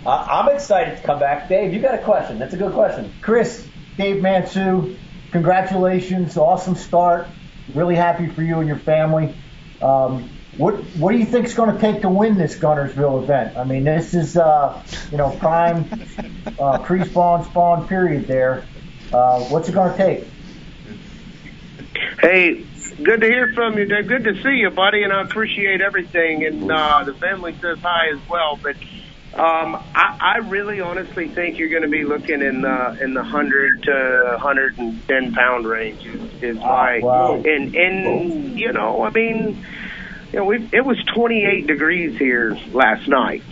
Uh, 0.05 0.09
I'm 0.09 0.53
excited 0.53 0.97
to 0.97 1.03
come 1.03 1.19
back. 1.19 1.47
Dave, 1.47 1.73
you 1.73 1.81
got 1.81 1.95
a 1.95 2.03
question? 2.03 2.37
That's 2.37 2.53
a 2.53 2.57
good 2.57 2.73
question. 2.73 3.11
Chris, 3.21 3.65
Dave 3.97 4.21
Mansue, 4.21 4.97
congratulations, 5.31 6.35
awesome 6.35 6.75
start. 6.75 7.27
Really 7.73 7.95
happy 7.95 8.27
for 8.27 8.41
you 8.41 8.59
and 8.59 8.67
your 8.67 8.79
family. 8.79 9.33
Um, 9.81 10.29
what 10.57 10.75
what 10.97 11.11
do 11.11 11.17
you 11.17 11.25
think 11.25 11.45
is 11.45 11.53
going 11.53 11.73
to 11.73 11.79
take 11.79 12.01
to 12.01 12.09
win 12.09 12.37
this 12.37 12.55
Guntersville 12.55 13.23
event? 13.23 13.57
I 13.57 13.63
mean, 13.63 13.83
this 13.83 14.13
is 14.13 14.37
uh, 14.37 14.83
you 15.11 15.17
know 15.17 15.31
prime 15.31 15.89
uh, 16.59 16.79
pre-spawn 16.79 17.45
spawn 17.45 17.87
period 17.87 18.27
there. 18.27 18.65
Uh, 19.11 19.43
what's 19.45 19.69
it 19.69 19.73
going 19.73 19.91
to 19.91 19.97
take? 19.97 20.27
Hey, 22.19 22.65
good 23.01 23.21
to 23.21 23.27
hear 23.27 23.51
from 23.53 23.77
you, 23.77 23.85
Dave. 23.85 24.07
Good 24.07 24.23
to 24.25 24.41
see 24.41 24.55
you, 24.55 24.69
buddy, 24.69 25.03
and 25.03 25.11
I 25.11 25.21
appreciate 25.21 25.81
everything. 25.81 26.45
And 26.45 26.71
uh, 26.71 27.03
the 27.03 27.13
family 27.13 27.55
says 27.59 27.79
hi 27.79 28.09
as 28.09 28.19
well. 28.29 28.59
But 28.61 28.75
um, 29.33 29.75
I, 29.95 30.17
I 30.19 30.37
really, 30.47 30.79
honestly 30.79 31.27
think 31.27 31.57
you're 31.57 31.69
going 31.69 31.81
to 31.81 31.87
be 31.87 32.03
looking 32.03 32.41
in 32.43 32.61
the 32.61 32.97
in 33.01 33.15
the 33.15 33.23
hundred 33.23 33.83
to 33.83 34.37
hundred 34.39 34.77
and 34.77 35.07
ten 35.07 35.33
pound 35.33 35.65
range. 35.65 36.05
Is, 36.05 36.43
is 36.43 36.57
my 36.57 36.99
wow. 36.99 37.35
and 37.35 37.75
and 37.75 38.59
you 38.59 38.71
know, 38.71 39.03
I 39.03 39.09
mean, 39.09 39.65
you 40.33 40.39
know, 40.39 40.45
we 40.45 40.67
it 40.73 40.83
was 40.83 40.97
28 41.13 41.67
degrees 41.67 42.17
here 42.17 42.57
last 42.71 43.07
night, 43.07 43.43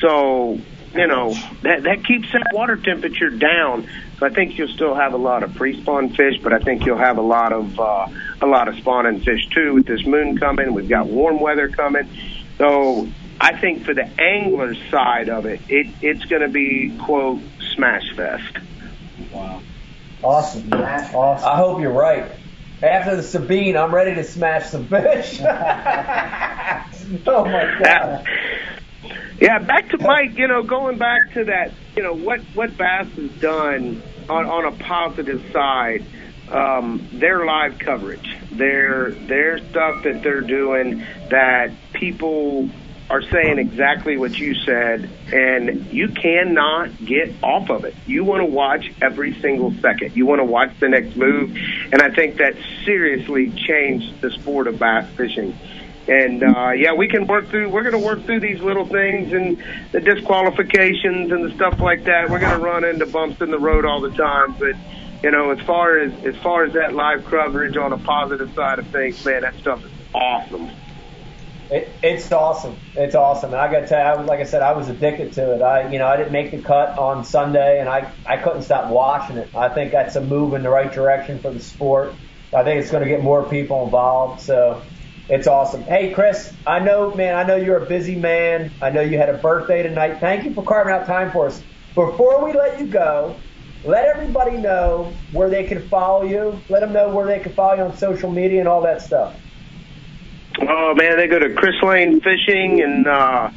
so 0.00 0.58
you 0.94 1.06
know 1.06 1.34
that 1.62 1.82
that 1.82 2.04
keeps 2.06 2.32
that 2.32 2.52
water 2.52 2.76
temperature 2.76 3.28
down. 3.28 3.86
So 4.18 4.26
I 4.26 4.30
think 4.30 4.56
you'll 4.56 4.68
still 4.68 4.94
have 4.94 5.12
a 5.12 5.18
lot 5.18 5.42
of 5.42 5.54
pre-spawn 5.54 6.10
fish, 6.10 6.38
but 6.42 6.54
I 6.54 6.58
think 6.58 6.86
you'll 6.86 6.96
have 6.96 7.18
a 7.18 7.22
lot 7.22 7.52
of 7.52 7.78
uh, 7.78 8.08
a 8.40 8.46
lot 8.46 8.68
of 8.68 8.76
spawning 8.76 9.20
fish 9.20 9.46
too 9.54 9.74
with 9.74 9.86
this 9.86 10.06
moon 10.06 10.38
coming. 10.38 10.72
We've 10.72 10.88
got 10.88 11.06
warm 11.06 11.38
weather 11.38 11.68
coming. 11.68 12.08
So 12.56 13.08
I 13.38 13.60
think 13.60 13.84
for 13.84 13.92
the 13.92 14.08
angler 14.18 14.74
side 14.90 15.28
of 15.28 15.44
it, 15.44 15.60
it 15.68 15.86
it's 16.00 16.24
going 16.24 16.42
to 16.42 16.48
be 16.48 16.96
quote 16.98 17.42
smash 17.74 18.10
fest. 18.16 18.56
Wow. 19.32 19.60
Awesome. 20.22 20.72
Awesome. 20.72 21.48
I 21.48 21.56
hope 21.56 21.80
you're 21.82 21.92
right. 21.92 22.30
After 22.82 23.14
the 23.16 23.22
Sabine, 23.22 23.76
I'm 23.76 23.94
ready 23.94 24.14
to 24.16 24.24
smash 24.24 24.70
some 24.70 24.86
fish. 24.86 25.40
oh 27.26 27.44
my 27.44 27.78
god. 27.82 28.26
Yeah, 29.40 29.58
back 29.58 29.90
to 29.90 29.98
Mike. 29.98 30.36
You 30.36 30.48
know, 30.48 30.62
going 30.62 30.98
back 30.98 31.32
to 31.34 31.44
that. 31.44 31.72
You 31.96 32.02
know 32.02 32.14
what 32.14 32.40
what 32.54 32.76
Bass 32.76 33.08
has 33.08 33.30
done 33.32 34.02
on 34.28 34.46
on 34.46 34.64
a 34.66 34.76
positive 34.76 35.44
side. 35.52 36.04
Um, 36.50 37.08
their 37.12 37.46
live 37.46 37.78
coverage, 37.78 38.36
their 38.50 39.10
their 39.10 39.58
stuff 39.58 40.02
that 40.04 40.22
they're 40.22 40.42
doing 40.42 41.04
that 41.30 41.72
people 41.92 42.68
are 43.12 43.20
saying 43.20 43.58
exactly 43.58 44.16
what 44.16 44.38
you 44.38 44.54
said, 44.54 45.10
and 45.30 45.92
you 45.92 46.08
cannot 46.08 46.96
get 47.04 47.30
off 47.42 47.68
of 47.68 47.84
it. 47.84 47.94
You 48.06 48.24
want 48.24 48.40
to 48.40 48.46
watch 48.46 48.90
every 49.02 49.38
single 49.42 49.70
second. 49.82 50.16
You 50.16 50.24
want 50.24 50.38
to 50.38 50.46
watch 50.46 50.72
the 50.80 50.88
next 50.88 51.14
move, 51.14 51.54
and 51.92 52.00
I 52.00 52.08
think 52.08 52.38
that 52.38 52.54
seriously 52.86 53.50
changed 53.50 54.22
the 54.22 54.30
sport 54.30 54.66
of 54.66 54.78
bass 54.78 55.10
fishing. 55.14 55.54
And 56.08 56.42
uh, 56.42 56.70
yeah, 56.70 56.94
we 56.94 57.06
can 57.06 57.26
work 57.26 57.48
through. 57.50 57.68
We're 57.68 57.82
going 57.82 58.00
to 58.00 58.06
work 58.06 58.24
through 58.24 58.40
these 58.40 58.60
little 58.60 58.86
things 58.86 59.34
and 59.34 59.62
the 59.92 60.00
disqualifications 60.00 61.30
and 61.32 61.44
the 61.44 61.54
stuff 61.54 61.80
like 61.80 62.04
that. 62.04 62.30
We're 62.30 62.40
going 62.40 62.58
to 62.58 62.64
run 62.64 62.82
into 62.82 63.04
bumps 63.04 63.42
in 63.42 63.50
the 63.50 63.58
road 63.58 63.84
all 63.84 64.00
the 64.00 64.10
time, 64.10 64.56
but 64.58 64.74
you 65.22 65.30
know, 65.30 65.50
as 65.50 65.60
far 65.66 65.98
as 65.98 66.14
as 66.24 66.36
far 66.36 66.64
as 66.64 66.72
that 66.72 66.94
live 66.94 67.26
coverage 67.26 67.76
on 67.76 67.92
a 67.92 67.98
positive 67.98 68.54
side 68.54 68.78
of 68.78 68.86
things, 68.86 69.22
man, 69.22 69.42
that 69.42 69.54
stuff 69.56 69.84
is 69.84 69.92
awesome. 70.14 70.70
It, 71.72 71.88
it's 72.02 72.30
awesome. 72.30 72.76
It's 72.94 73.14
awesome. 73.14 73.52
And 73.52 73.60
I 73.60 73.72
got 73.72 73.80
to 73.80 73.86
tell 73.86 73.98
you, 73.98 74.22
I 74.22 74.24
like 74.24 74.40
I 74.40 74.44
said, 74.44 74.60
I 74.60 74.72
was 74.72 74.90
addicted 74.90 75.32
to 75.34 75.54
it. 75.54 75.62
I, 75.62 75.90
you 75.90 75.98
know, 75.98 76.06
I 76.06 76.18
didn't 76.18 76.32
make 76.32 76.50
the 76.50 76.60
cut 76.60 76.98
on 76.98 77.24
Sunday, 77.24 77.80
and 77.80 77.88
I, 77.88 78.12
I 78.26 78.36
couldn't 78.36 78.62
stop 78.62 78.90
watching 78.90 79.38
it. 79.38 79.48
I 79.54 79.70
think 79.70 79.92
that's 79.92 80.14
a 80.16 80.20
move 80.20 80.52
in 80.52 80.62
the 80.62 80.68
right 80.68 80.92
direction 80.92 81.38
for 81.38 81.50
the 81.50 81.60
sport. 81.60 82.14
I 82.54 82.62
think 82.62 82.82
it's 82.82 82.90
going 82.90 83.02
to 83.02 83.08
get 83.08 83.22
more 83.22 83.48
people 83.48 83.84
involved. 83.84 84.42
So 84.42 84.82
it's 85.30 85.46
awesome. 85.46 85.82
Hey, 85.84 86.12
Chris, 86.12 86.52
I 86.66 86.80
know, 86.80 87.14
man, 87.14 87.34
I 87.36 87.44
know 87.44 87.56
you're 87.56 87.82
a 87.82 87.86
busy 87.86 88.16
man. 88.16 88.70
I 88.82 88.90
know 88.90 89.00
you 89.00 89.16
had 89.16 89.30
a 89.30 89.38
birthday 89.38 89.82
tonight. 89.82 90.20
Thank 90.20 90.44
you 90.44 90.52
for 90.52 90.62
carving 90.62 90.92
out 90.92 91.06
time 91.06 91.32
for 91.32 91.46
us. 91.46 91.62
Before 91.94 92.44
we 92.44 92.52
let 92.52 92.80
you 92.80 92.86
go, 92.86 93.34
let 93.84 94.04
everybody 94.04 94.58
know 94.58 95.10
where 95.32 95.48
they 95.48 95.64
can 95.64 95.88
follow 95.88 96.24
you. 96.24 96.60
Let 96.68 96.80
them 96.80 96.92
know 96.92 97.08
where 97.08 97.26
they 97.26 97.40
can 97.40 97.54
follow 97.54 97.76
you 97.76 97.82
on 97.84 97.96
social 97.96 98.30
media 98.30 98.60
and 98.60 98.68
all 98.68 98.82
that 98.82 99.00
stuff. 99.00 99.34
Oh 100.68 100.94
man, 100.94 101.16
they 101.16 101.26
go 101.26 101.38
to 101.38 101.54
Chris 101.54 101.74
Lane 101.82 102.20
Fishing, 102.20 102.82
and 102.82 103.06
uh, 103.06 103.50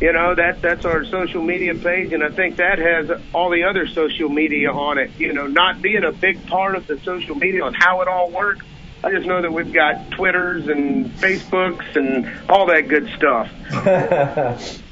you 0.00 0.12
know 0.12 0.34
that 0.34 0.62
that's 0.62 0.84
our 0.84 1.04
social 1.04 1.42
media 1.42 1.74
page, 1.74 2.12
and 2.12 2.24
I 2.24 2.30
think 2.30 2.56
that 2.56 2.78
has 2.78 3.10
all 3.34 3.50
the 3.50 3.64
other 3.64 3.86
social 3.86 4.28
media 4.28 4.72
on 4.72 4.98
it. 4.98 5.10
You 5.18 5.32
know, 5.32 5.46
not 5.46 5.82
being 5.82 6.04
a 6.04 6.12
big 6.12 6.46
part 6.46 6.74
of 6.74 6.86
the 6.86 6.98
social 7.00 7.34
media 7.34 7.64
on 7.64 7.74
how 7.74 8.00
it 8.00 8.08
all 8.08 8.30
works. 8.30 8.64
I 9.04 9.12
just 9.12 9.26
know 9.26 9.42
that 9.42 9.52
we've 9.52 9.72
got 9.72 10.10
Twitters 10.10 10.66
and 10.66 11.06
Facebooks 11.06 11.94
and 11.94 12.50
all 12.50 12.66
that 12.66 12.88
good 12.88 13.08
stuff. 13.16 13.48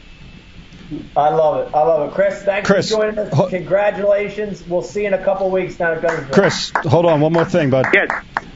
I 1.16 1.30
love 1.30 1.66
it. 1.68 1.74
I 1.74 1.82
love 1.82 2.10
it. 2.10 2.14
Chris, 2.14 2.42
thanks 2.42 2.68
Chris, 2.68 2.90
for 2.90 2.96
joining 2.98 3.18
us. 3.18 3.50
Congratulations. 3.50 4.62
We'll 4.66 4.82
see 4.82 5.00
you 5.02 5.08
in 5.08 5.14
a 5.14 5.24
couple 5.24 5.50
weeks 5.50 5.76
down 5.76 5.96
at 5.96 6.02
Guntersville. 6.02 6.32
Chris, 6.32 6.70
hold 6.74 7.06
on, 7.06 7.20
one 7.20 7.32
more 7.32 7.44
thing, 7.44 7.70
bud. 7.70 7.86
Yes. 7.92 8.10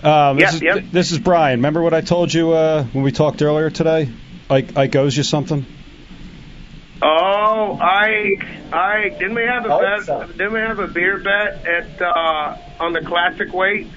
Um, 0.05 0.37
this, 0.39 0.53
Yep, 0.55 0.55
is, 0.55 0.63
yep. 0.63 0.85
this 0.93 1.11
is 1.13 1.19
Brian. 1.19 1.59
Remember 1.59 1.83
what 1.83 1.93
I 1.95 2.01
told 2.03 2.33
you 2.33 2.53
uh, 2.53 2.85
when 2.85 3.03
we 3.03 3.11
talked 3.13 3.43
earlier 3.43 3.69
today? 3.71 4.09
Ike, 4.49 4.77
Ike 4.77 4.97
owes 4.97 5.17
you 5.17 5.23
something. 5.23 5.67
Oh, 7.03 7.79
I, 7.81 8.37
I 8.73 9.09
didn't 9.09 9.35
we 9.35 9.43
have 9.43 9.65
a 9.65 9.71
Hope 9.71 9.81
bet? 9.83 10.07
so. 10.07 10.27
Didn't 10.27 10.53
we 10.53 10.59
have 10.61 10.79
a 10.79 10.87
beer 10.89 11.19
bet 11.19 11.67
at 11.67 12.03
uh, 12.03 12.57
on 12.79 12.93
the 12.93 13.01
classic 13.01 13.53
weight? 13.53 13.89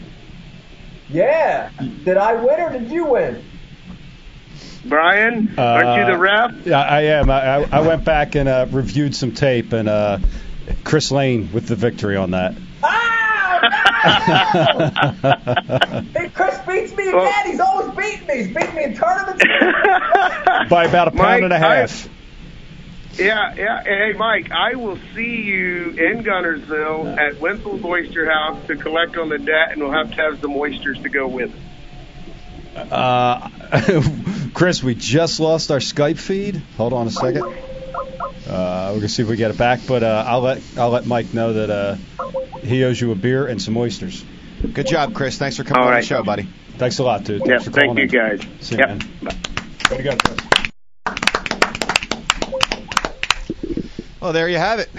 Yeah. 1.09 1.69
Did 2.05 2.17
I 2.17 2.35
win 2.35 2.59
or 2.61 2.71
did 2.71 2.89
you 2.89 3.05
win? 3.07 3.43
Brian, 4.85 5.53
aren't 5.57 5.99
you 5.99 6.13
the 6.13 6.17
ref? 6.17 6.65
Yeah, 6.65 6.81
I 6.81 7.01
am. 7.03 7.29
I, 7.29 7.55
I, 7.55 7.69
I 7.71 7.81
went 7.81 8.03
back 8.03 8.35
and 8.35 8.49
uh, 8.49 8.65
reviewed 8.69 9.15
some 9.15 9.33
tape, 9.33 9.71
and 9.71 9.87
uh, 9.87 10.19
Chris 10.83 11.11
Lane 11.11 11.49
with 11.53 11.67
the 11.67 11.75
victory 11.75 12.17
on 12.17 12.31
that. 12.31 12.55
Oh 12.83 13.59
Hey, 16.13 16.29
Chris 16.29 16.59
beats 16.67 16.95
me 16.95 17.07
again. 17.07 17.45
He's 17.45 17.59
always 17.59 17.95
beating 17.95 18.27
me. 18.27 18.43
He's 18.43 18.55
beating 18.55 18.75
me 18.75 18.83
in 18.83 18.95
tournaments. 18.95 19.43
By 20.69 20.85
about 20.85 21.07
a 21.07 21.11
pound 21.11 21.17
Mike, 21.17 21.43
and 21.43 21.53
a 21.53 21.59
half. 21.59 22.09
Yeah, 23.13 23.53
yeah. 23.55 23.83
Hey, 23.83 24.13
Mike, 24.13 24.51
I 24.51 24.75
will 24.75 24.97
see 25.15 25.43
you 25.43 25.91
in 25.91 26.23
Guntersville 26.23 27.17
at 27.17 27.39
Winfield's 27.39 27.85
Oyster 27.85 28.29
House 28.29 28.65
to 28.67 28.75
collect 28.75 29.17
on 29.17 29.29
the 29.29 29.37
debt, 29.37 29.71
and 29.71 29.81
we'll 29.81 29.91
have 29.91 30.09
to 30.09 30.15
have 30.15 30.41
some 30.41 30.55
oysters 30.55 30.99
to 31.03 31.09
go 31.09 31.27
with 31.27 31.53
it. 31.53 31.61
Uh, 32.75 33.49
Chris, 34.53 34.83
we 34.83 34.95
just 34.95 35.39
lost 35.39 35.71
our 35.71 35.79
Skype 35.79 36.17
feed. 36.17 36.61
Hold 36.77 36.93
on 36.93 37.07
a 37.07 37.11
second. 37.11 37.43
Uh, 37.43 38.89
we're 38.91 38.95
gonna 38.99 39.09
see 39.09 39.23
if 39.23 39.29
we 39.29 39.35
get 39.35 39.51
it 39.51 39.57
back, 39.57 39.79
but 39.87 40.03
uh, 40.03 40.23
I'll 40.27 40.41
let 40.41 40.61
I'll 40.77 40.89
let 40.89 41.05
Mike 41.05 41.33
know 41.33 41.53
that 41.53 41.69
uh, 41.69 41.95
he 42.61 42.83
owes 42.83 42.99
you 42.99 43.11
a 43.11 43.15
beer 43.15 43.47
and 43.47 43.61
some 43.61 43.77
oysters. 43.77 44.23
Good 44.73 44.87
job, 44.87 45.13
Chris. 45.13 45.37
Thanks 45.37 45.57
for 45.57 45.63
coming 45.63 45.81
All 45.81 45.87
on 45.87 45.93
right. 45.93 46.01
the 46.01 46.07
show, 46.07 46.23
buddy. 46.23 46.47
Thanks 46.77 46.99
a 46.99 47.03
lot, 47.03 47.23
dude. 47.23 47.41
Yeah, 47.45 47.59
Thanks 47.59 47.65
for 47.65 47.71
thank 47.71 47.97
you, 47.97 48.03
in. 48.03 48.09
guys. 48.09 48.41
See 48.61 48.75
you, 48.75 48.85
man. 48.85 48.99
Bye. 49.21 49.35
Way 49.91 49.97
to 49.97 50.03
go, 50.03 50.17
Chris. 50.17 50.39
Well, 54.19 54.33
there 54.33 54.47
you 54.49 54.57
have 54.57 54.79
it. 54.79 54.89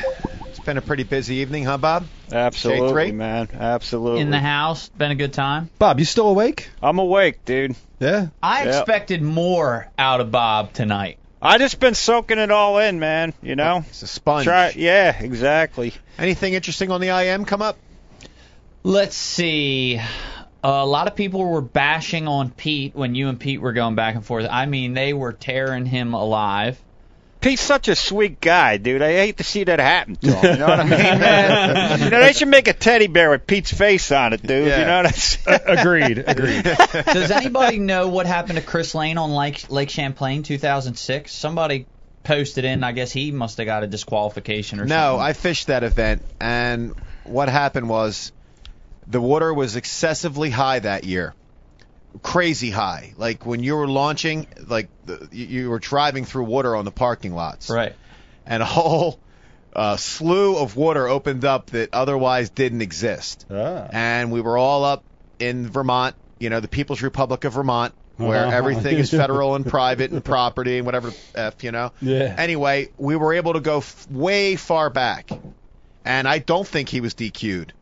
It's 0.65 0.67
been 0.70 0.78
a 0.78 0.81
pretty 0.81 1.02
busy 1.02 1.34
evening, 1.36 1.65
huh, 1.67 1.76
Bob? 1.76 2.07
Absolutely, 2.33 3.10
J3? 3.10 3.15
man. 3.17 3.49
Absolutely. 3.52 4.23
In 4.23 4.31
the 4.31 4.41
house, 4.41 4.89
been 4.89 5.10
a 5.10 5.15
good 5.15 5.34
time. 5.34 5.68
Bob, 5.78 5.99
you 5.99 6.07
still 6.07 6.28
awake? 6.28 6.70
I'm 6.83 6.99
awake, 6.99 7.44
dude. 7.44 7.76
Yeah. 8.01 8.28
I 8.43 8.65
Yep. 8.65 8.68
expected 8.75 9.20
more 9.20 9.89
out 9.99 10.23
of 10.23 10.31
Bob 10.31 10.73
tonight. 10.73 11.18
I 11.43 11.59
just 11.59 11.81
been 11.81 11.93
soaking 11.93 12.39
it 12.39 12.51
all 12.51 12.78
in, 12.78 12.99
man. 12.99 13.34
You 13.43 13.57
know. 13.57 13.84
It's 13.91 14.01
a 14.01 14.07
sponge. 14.07 14.44
Try. 14.44 14.73
Yeah, 14.75 15.15
exactly. 15.23 15.93
Anything 16.18 16.55
interesting 16.55 16.91
on 16.91 17.02
the 17.02 17.09
IM 17.10 17.44
come 17.44 17.60
up? 17.60 17.76
Let's 18.84 19.17
see. 19.17 20.01
A 20.62 20.86
lot 20.86 21.09
of 21.09 21.15
people 21.15 21.44
were 21.44 21.60
bashing 21.60 22.26
on 22.26 22.49
Pete 22.51 22.94
when 22.97 23.15
you 23.15 23.28
and 23.28 23.39
Pete 23.39 23.60
were 23.60 23.75
going 23.75 23.97
back 23.97 24.15
and 24.15 24.25
forth. 24.25 24.47
I 24.51 24.65
mean, 24.65 24.94
they 24.94 25.12
were 25.12 25.34
tearing 25.34 25.84
him 25.84 26.15
alive. 26.15 26.81
Pete's 27.45 27.61
such 27.61 27.89
a 27.89 27.95
sweet 27.95 28.41
guy, 28.41 28.79
dude. 28.79 29.03
I 29.03 29.13
hate 29.13 29.37
to 29.37 29.45
see 29.45 29.65
that 29.65 29.79
happen 29.79 30.17
to 30.17 30.33
him. 30.33 30.53
You 30.53 30.59
know 30.61 30.67
what 30.67 30.81
I 30.81 30.85
mean, 30.85 30.91
man? 30.91 32.01
you 32.05 32.09
know, 32.09 32.21
they 32.21 32.33
should 32.33 32.49
make 32.49 32.69
a 32.69 32.73
teddy 32.73 33.07
bear 33.07 33.29
with 33.29 33.47
Pete's 33.47 33.71
face 33.71 34.11
on 34.13 34.33
it, 34.33 34.41
dude. 34.41 34.67
Yeah. 34.67 34.81
You 34.81 34.87
know 34.87 34.97
what 34.97 35.07
I'm 35.07 35.13
saying? 35.13 35.61
Agreed. 35.67 36.25
Agreed. 36.27 36.63
Does 37.05 37.31
anybody 37.31 37.79
know 37.79 38.09
what 38.09 38.25
happened 38.25 38.57
to 38.57 38.65
Chris 38.65 38.95
Lane 38.95 39.19
on 39.19 39.31
Lake 39.33 39.71
Lake 39.71 39.91
Champlain 39.91 40.43
2006? 40.43 41.31
Somebody 41.31 41.85
posted 42.23 42.65
in. 42.65 42.83
I 42.83 42.93
guess 42.93 43.13
he 43.13 43.31
must 43.31 43.59
have 43.59 43.67
got 43.67 43.83
a 43.83 43.87
disqualification 43.87 44.81
or 44.81 44.87
No, 44.87 44.95
something. 44.95 45.19
No, 45.19 45.23
I 45.23 45.35
fished 45.35 45.67
that 45.67 45.85
event, 45.85 46.23
and 46.41 46.95
what 47.25 47.51
happened 47.51 47.91
was 47.91 48.33
the 49.07 49.21
water 49.21 49.53
was 49.53 49.77
excessively 49.77 50.49
high 50.49 50.79
that 50.79 51.05
year. 51.05 51.35
Crazy 52.23 52.70
high. 52.70 53.15
Like 53.17 53.44
when 53.44 53.62
you 53.62 53.76
were 53.76 53.89
launching, 53.89 54.47
like 54.67 54.89
the, 55.05 55.28
you 55.33 55.70
were 55.70 55.78
driving 55.81 56.25
through 56.25 56.44
water 56.44 56.75
on 56.76 56.84
the 56.84 56.91
parking 56.93 57.34
lots. 57.34 57.68
Right. 57.68 57.94
And 58.47 58.62
a 58.62 58.67
whole 58.67 59.18
uh, 59.75 59.97
slew 59.97 60.57
of 60.57 60.76
water 60.76 61.09
opened 61.09 61.44
up 61.44 61.67
that 61.70 61.91
otherwise 61.93 62.51
didn't 62.51 62.83
exist. 62.83 63.47
Ah. 63.51 63.89
And 63.91 64.31
we 64.31 64.41
were 64.41 64.57
all 64.57 64.84
up 64.84 65.02
in 65.41 65.68
Vermont, 65.68 66.15
you 66.39 66.51
know, 66.51 66.60
the 66.60 66.68
People's 66.68 67.02
Republic 67.02 67.44
of 67.44 67.55
Vermont, 67.55 67.93
where 68.17 68.47
Uh-huh. 68.47 68.57
everything 68.57 68.97
is 68.99 69.10
federal 69.10 69.57
and 69.57 69.67
private 69.78 70.12
and 70.12 70.25
property 70.25 70.76
and 70.78 70.86
whatever 70.86 71.12
f, 71.34 71.65
you 71.65 71.73
know. 71.73 71.91
Yeah. 72.01 72.34
Anyway, 72.39 72.91
we 72.97 73.17
were 73.17 73.33
able 73.34 73.55
to 73.55 73.60
go 73.60 73.78
f- 73.78 74.07
way 74.09 74.55
far 74.55 74.89
back, 74.91 75.31
and 76.05 76.28
I 76.28 76.39
don't 76.39 76.67
think 76.67 76.89
he 76.89 77.01
was 77.01 77.15
DQ'd, 77.15 77.73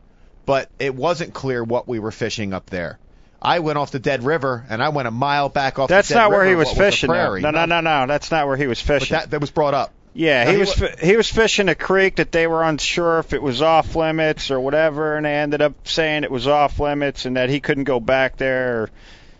but 0.47 0.69
it 0.79 0.95
wasn't 0.95 1.35
clear 1.35 1.63
what 1.63 1.87
we 1.87 1.99
were 1.99 2.11
fishing 2.11 2.53
up 2.53 2.71
there. 2.71 2.97
I 3.43 3.59
went 3.59 3.77
off 3.77 3.91
the 3.91 3.99
Dead 3.99 4.23
River, 4.23 4.65
and 4.69 4.81
I 4.81 4.89
went 4.89 5.07
a 5.07 5.11
mile 5.11 5.49
back 5.49 5.77
off. 5.77 5.89
That's 5.89 6.07
the 6.07 6.13
Dead 6.13 6.19
not 6.21 6.29
where 6.31 6.39
River, 6.39 6.49
he 6.51 6.55
was 6.55 6.71
fishing. 6.71 7.09
prairie. 7.09 7.41
No, 7.41 7.51
no, 7.51 7.65
no, 7.65 7.81
no. 7.81 8.07
That's 8.07 8.31
not 8.31 8.47
where 8.47 8.55
he 8.57 8.67
was 8.67 8.81
But 8.81 9.01
fishing. 9.01 9.15
that 9.17 9.31
that 9.31 9.41
was 9.41 9.51
brought 9.51 9.73
up. 9.73 9.91
Yeah, 10.15 10.43
No, 10.43 10.49
he 10.51 10.55
he 10.55 10.59
was 10.61 10.79
wa- 10.79 10.87
fi- 10.87 11.05
he 11.07 11.17
was 11.17 11.27
fishing 11.29 11.69
a 11.69 11.75
creek 11.75 12.17
that 12.17 12.31
they 12.31 12.45
were 12.47 12.63
unsure 12.63 13.19
if 13.19 13.33
it 13.33 13.41
was 13.41 13.61
off 13.63 13.95
limits 13.95 14.51
or 14.51 14.59
whatever, 14.59 15.15
and 15.17 15.25
they 15.25 15.33
ended 15.33 15.61
up 15.61 15.87
saying 15.87 16.23
it 16.23 16.29
was 16.31 16.47
off 16.47 16.79
limits 16.79 17.25
and 17.25 17.35
that 17.35 17.49
he 17.49 17.59
couldn't 17.59 17.85
go 17.85 17.99
back 17.99 18.37
there. 18.37 18.83
Or, 18.83 18.89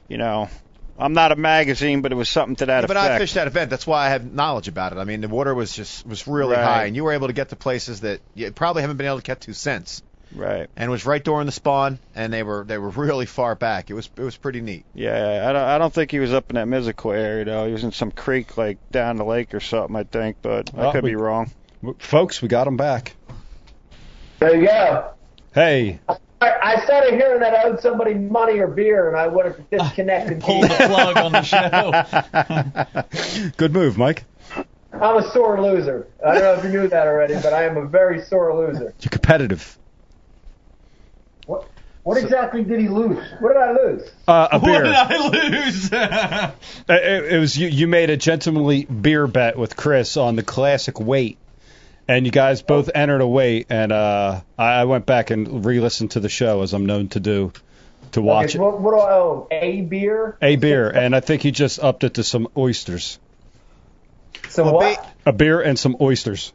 you 0.07 0.17
know, 0.17 0.49
I'm 0.97 1.13
not 1.13 1.31
a 1.31 1.35
magazine, 1.35 2.01
but 2.01 2.11
it 2.11 2.15
was 2.15 2.27
something 2.27 2.55
to 2.57 2.65
that 2.65 2.81
Yeah, 2.81 2.87
but. 2.87 2.97
I 2.97 3.17
fished 3.19 3.35
that 3.35 3.45
event. 3.47 3.69
That's 3.69 3.85
why 3.85 4.07
I 4.07 4.09
have 4.09 4.33
knowledge 4.33 4.67
about 4.67 4.93
it. 4.93 4.97
I 4.97 5.03
mean, 5.03 5.21
the 5.21 5.27
water 5.29 5.53
was 5.53 5.73
just 5.75 6.05
was 6.07 6.27
really 6.27 6.55
Right. 6.55 6.63
high, 6.65 6.85
and 6.85 6.95
you 6.95 7.03
were 7.03 7.13
able 7.13 7.27
to 7.27 7.33
get 7.33 7.49
to 7.49 7.55
places 7.55 8.01
that 8.01 8.21
you 8.33 8.51
probably 8.51 8.81
haven't 8.81 8.97
been 8.97 9.05
able 9.07 9.17
to 9.17 9.23
get 9.23 9.41
to 9.41 9.53
since. 9.53 10.01
Right. 10.35 10.69
and 10.75 10.87
it 10.87 10.91
was 10.91 11.05
right 11.05 11.23
during 11.23 11.45
the 11.45 11.51
spawn, 11.51 11.99
and 12.15 12.33
they 12.33 12.43
were 12.43 12.63
they 12.65 12.77
were 12.77 12.89
really 12.89 13.25
far 13.25 13.55
back. 13.55 13.89
It 13.89 13.93
was 13.93 14.09
it 14.17 14.23
was 14.23 14.37
pretty 14.37 14.61
neat. 14.61 14.85
Yeah, 14.93 15.45
I 15.47 15.53
don't, 15.53 15.61
I 15.61 15.77
don't 15.77 15.93
think 15.93 16.11
he 16.11 16.19
was 16.19 16.33
up 16.33 16.49
in 16.49 16.55
that 16.55 16.67
Missisquoi 16.67 17.17
area 17.17 17.45
though. 17.45 17.67
He 17.67 17.73
was 17.73 17.83
in 17.83 17.91
some 17.91 18.11
creek 18.11 18.57
like 18.57 18.77
down 18.91 19.17
the 19.17 19.25
lake 19.25 19.53
or 19.53 19.59
something, 19.59 19.95
I 19.95 20.03
think, 20.03 20.37
but 20.41 20.77
I 20.77 20.91
could 20.91 21.03
we- 21.03 21.11
be 21.11 21.15
wrong. 21.15 21.51
Folks, 21.99 22.41
we 22.41 22.47
got 22.47 22.65
him 22.65 22.77
back. 22.77 23.13
There 24.39 24.55
you 24.55 24.67
go. 24.67 25.11
Hey, 25.53 25.99
I, 26.07 26.17
I 26.41 26.85
started 26.85 27.13
hearing 27.13 27.39
that 27.41 27.53
I 27.53 27.63
owed 27.63 27.81
somebody 27.81 28.13
money 28.13 28.59
or 28.59 28.67
beer, 28.67 29.07
and 29.07 29.17
I 29.17 29.27
would 29.27 29.45
have 29.45 29.69
disconnected. 29.69 30.39
Pull 30.41 30.61
the 30.61 30.67
plug 30.67 31.17
on 31.17 31.31
the 31.31 31.43
show. 31.43 33.51
good 33.57 33.73
move, 33.73 33.97
Mike. 33.97 34.25
I'm 34.91 35.17
a 35.17 35.31
sore 35.31 35.61
loser. 35.61 36.07
I 36.25 36.33
don't 36.33 36.43
know 36.43 36.53
if 36.53 36.63
you 36.63 36.69
knew 36.69 36.87
that 36.87 37.07
already, 37.07 37.35
but 37.35 37.53
I 37.53 37.65
am 37.65 37.77
a 37.77 37.85
very 37.85 38.21
sore 38.21 38.55
loser. 38.55 38.93
You're 38.99 39.09
competitive. 39.09 39.77
What 42.03 42.15
what 42.15 42.23
exactly 42.23 42.63
did 42.63 42.81
he 42.81 42.89
lose? 42.89 43.17
What 43.39 43.53
did 43.53 43.61
I 43.61 43.71
lose? 43.71 44.11
Uh, 44.27 44.47
a 44.51 44.59
What 44.59 44.83
did 44.83 44.93
I 44.93 45.27
lose? 45.27 45.89
Uh, 45.93 46.51
It, 46.89 47.33
it 47.35 47.39
was 47.39 47.57
you. 47.57 47.69
You 47.69 47.87
made 47.87 48.09
a 48.09 48.17
gentlemanly 48.17 48.83
beer 48.85 49.25
bet 49.25 49.57
with 49.57 49.77
Chris 49.77 50.17
on 50.17 50.35
the 50.35 50.43
classic 50.43 50.99
weight, 50.99 51.37
and 52.09 52.25
you 52.25 52.31
guys 52.31 52.61
both 52.61 52.89
entered 52.93 53.21
a 53.21 53.27
weight. 53.27 53.67
And 53.69 53.93
uh, 53.93 54.41
I 54.57 54.81
I 54.81 54.83
went 54.83 55.05
back 55.05 55.29
and 55.29 55.65
re-listened 55.65 56.11
to 56.11 56.19
the 56.19 56.27
show 56.29 56.61
as 56.61 56.73
I'm 56.73 56.85
known 56.85 57.07
to 57.09 57.21
do, 57.21 57.53
to 58.11 58.21
watch 58.21 58.45
Okay, 58.47 58.57
so 58.57 58.63
what, 58.63 58.81
what 58.81 58.91
do 58.91 58.99
I 58.99 59.13
owe? 59.13 59.47
A 59.51 59.81
beer? 59.81 60.37
a 60.41 60.57
beer, 60.57 60.89
and 60.89 61.15
I 61.15 61.21
think 61.21 61.41
he 61.41 61.51
just 61.51 61.79
upped 61.81 62.03
it 62.03 62.15
to 62.15 62.23
some 62.23 62.49
oysters, 62.57 63.17
So 64.49 64.65
Well, 64.65 64.73
what? 64.73 65.09
a 65.25 65.31
beer 65.31 65.61
and 65.61 65.79
some 65.79 65.95
oysters. 66.01 66.51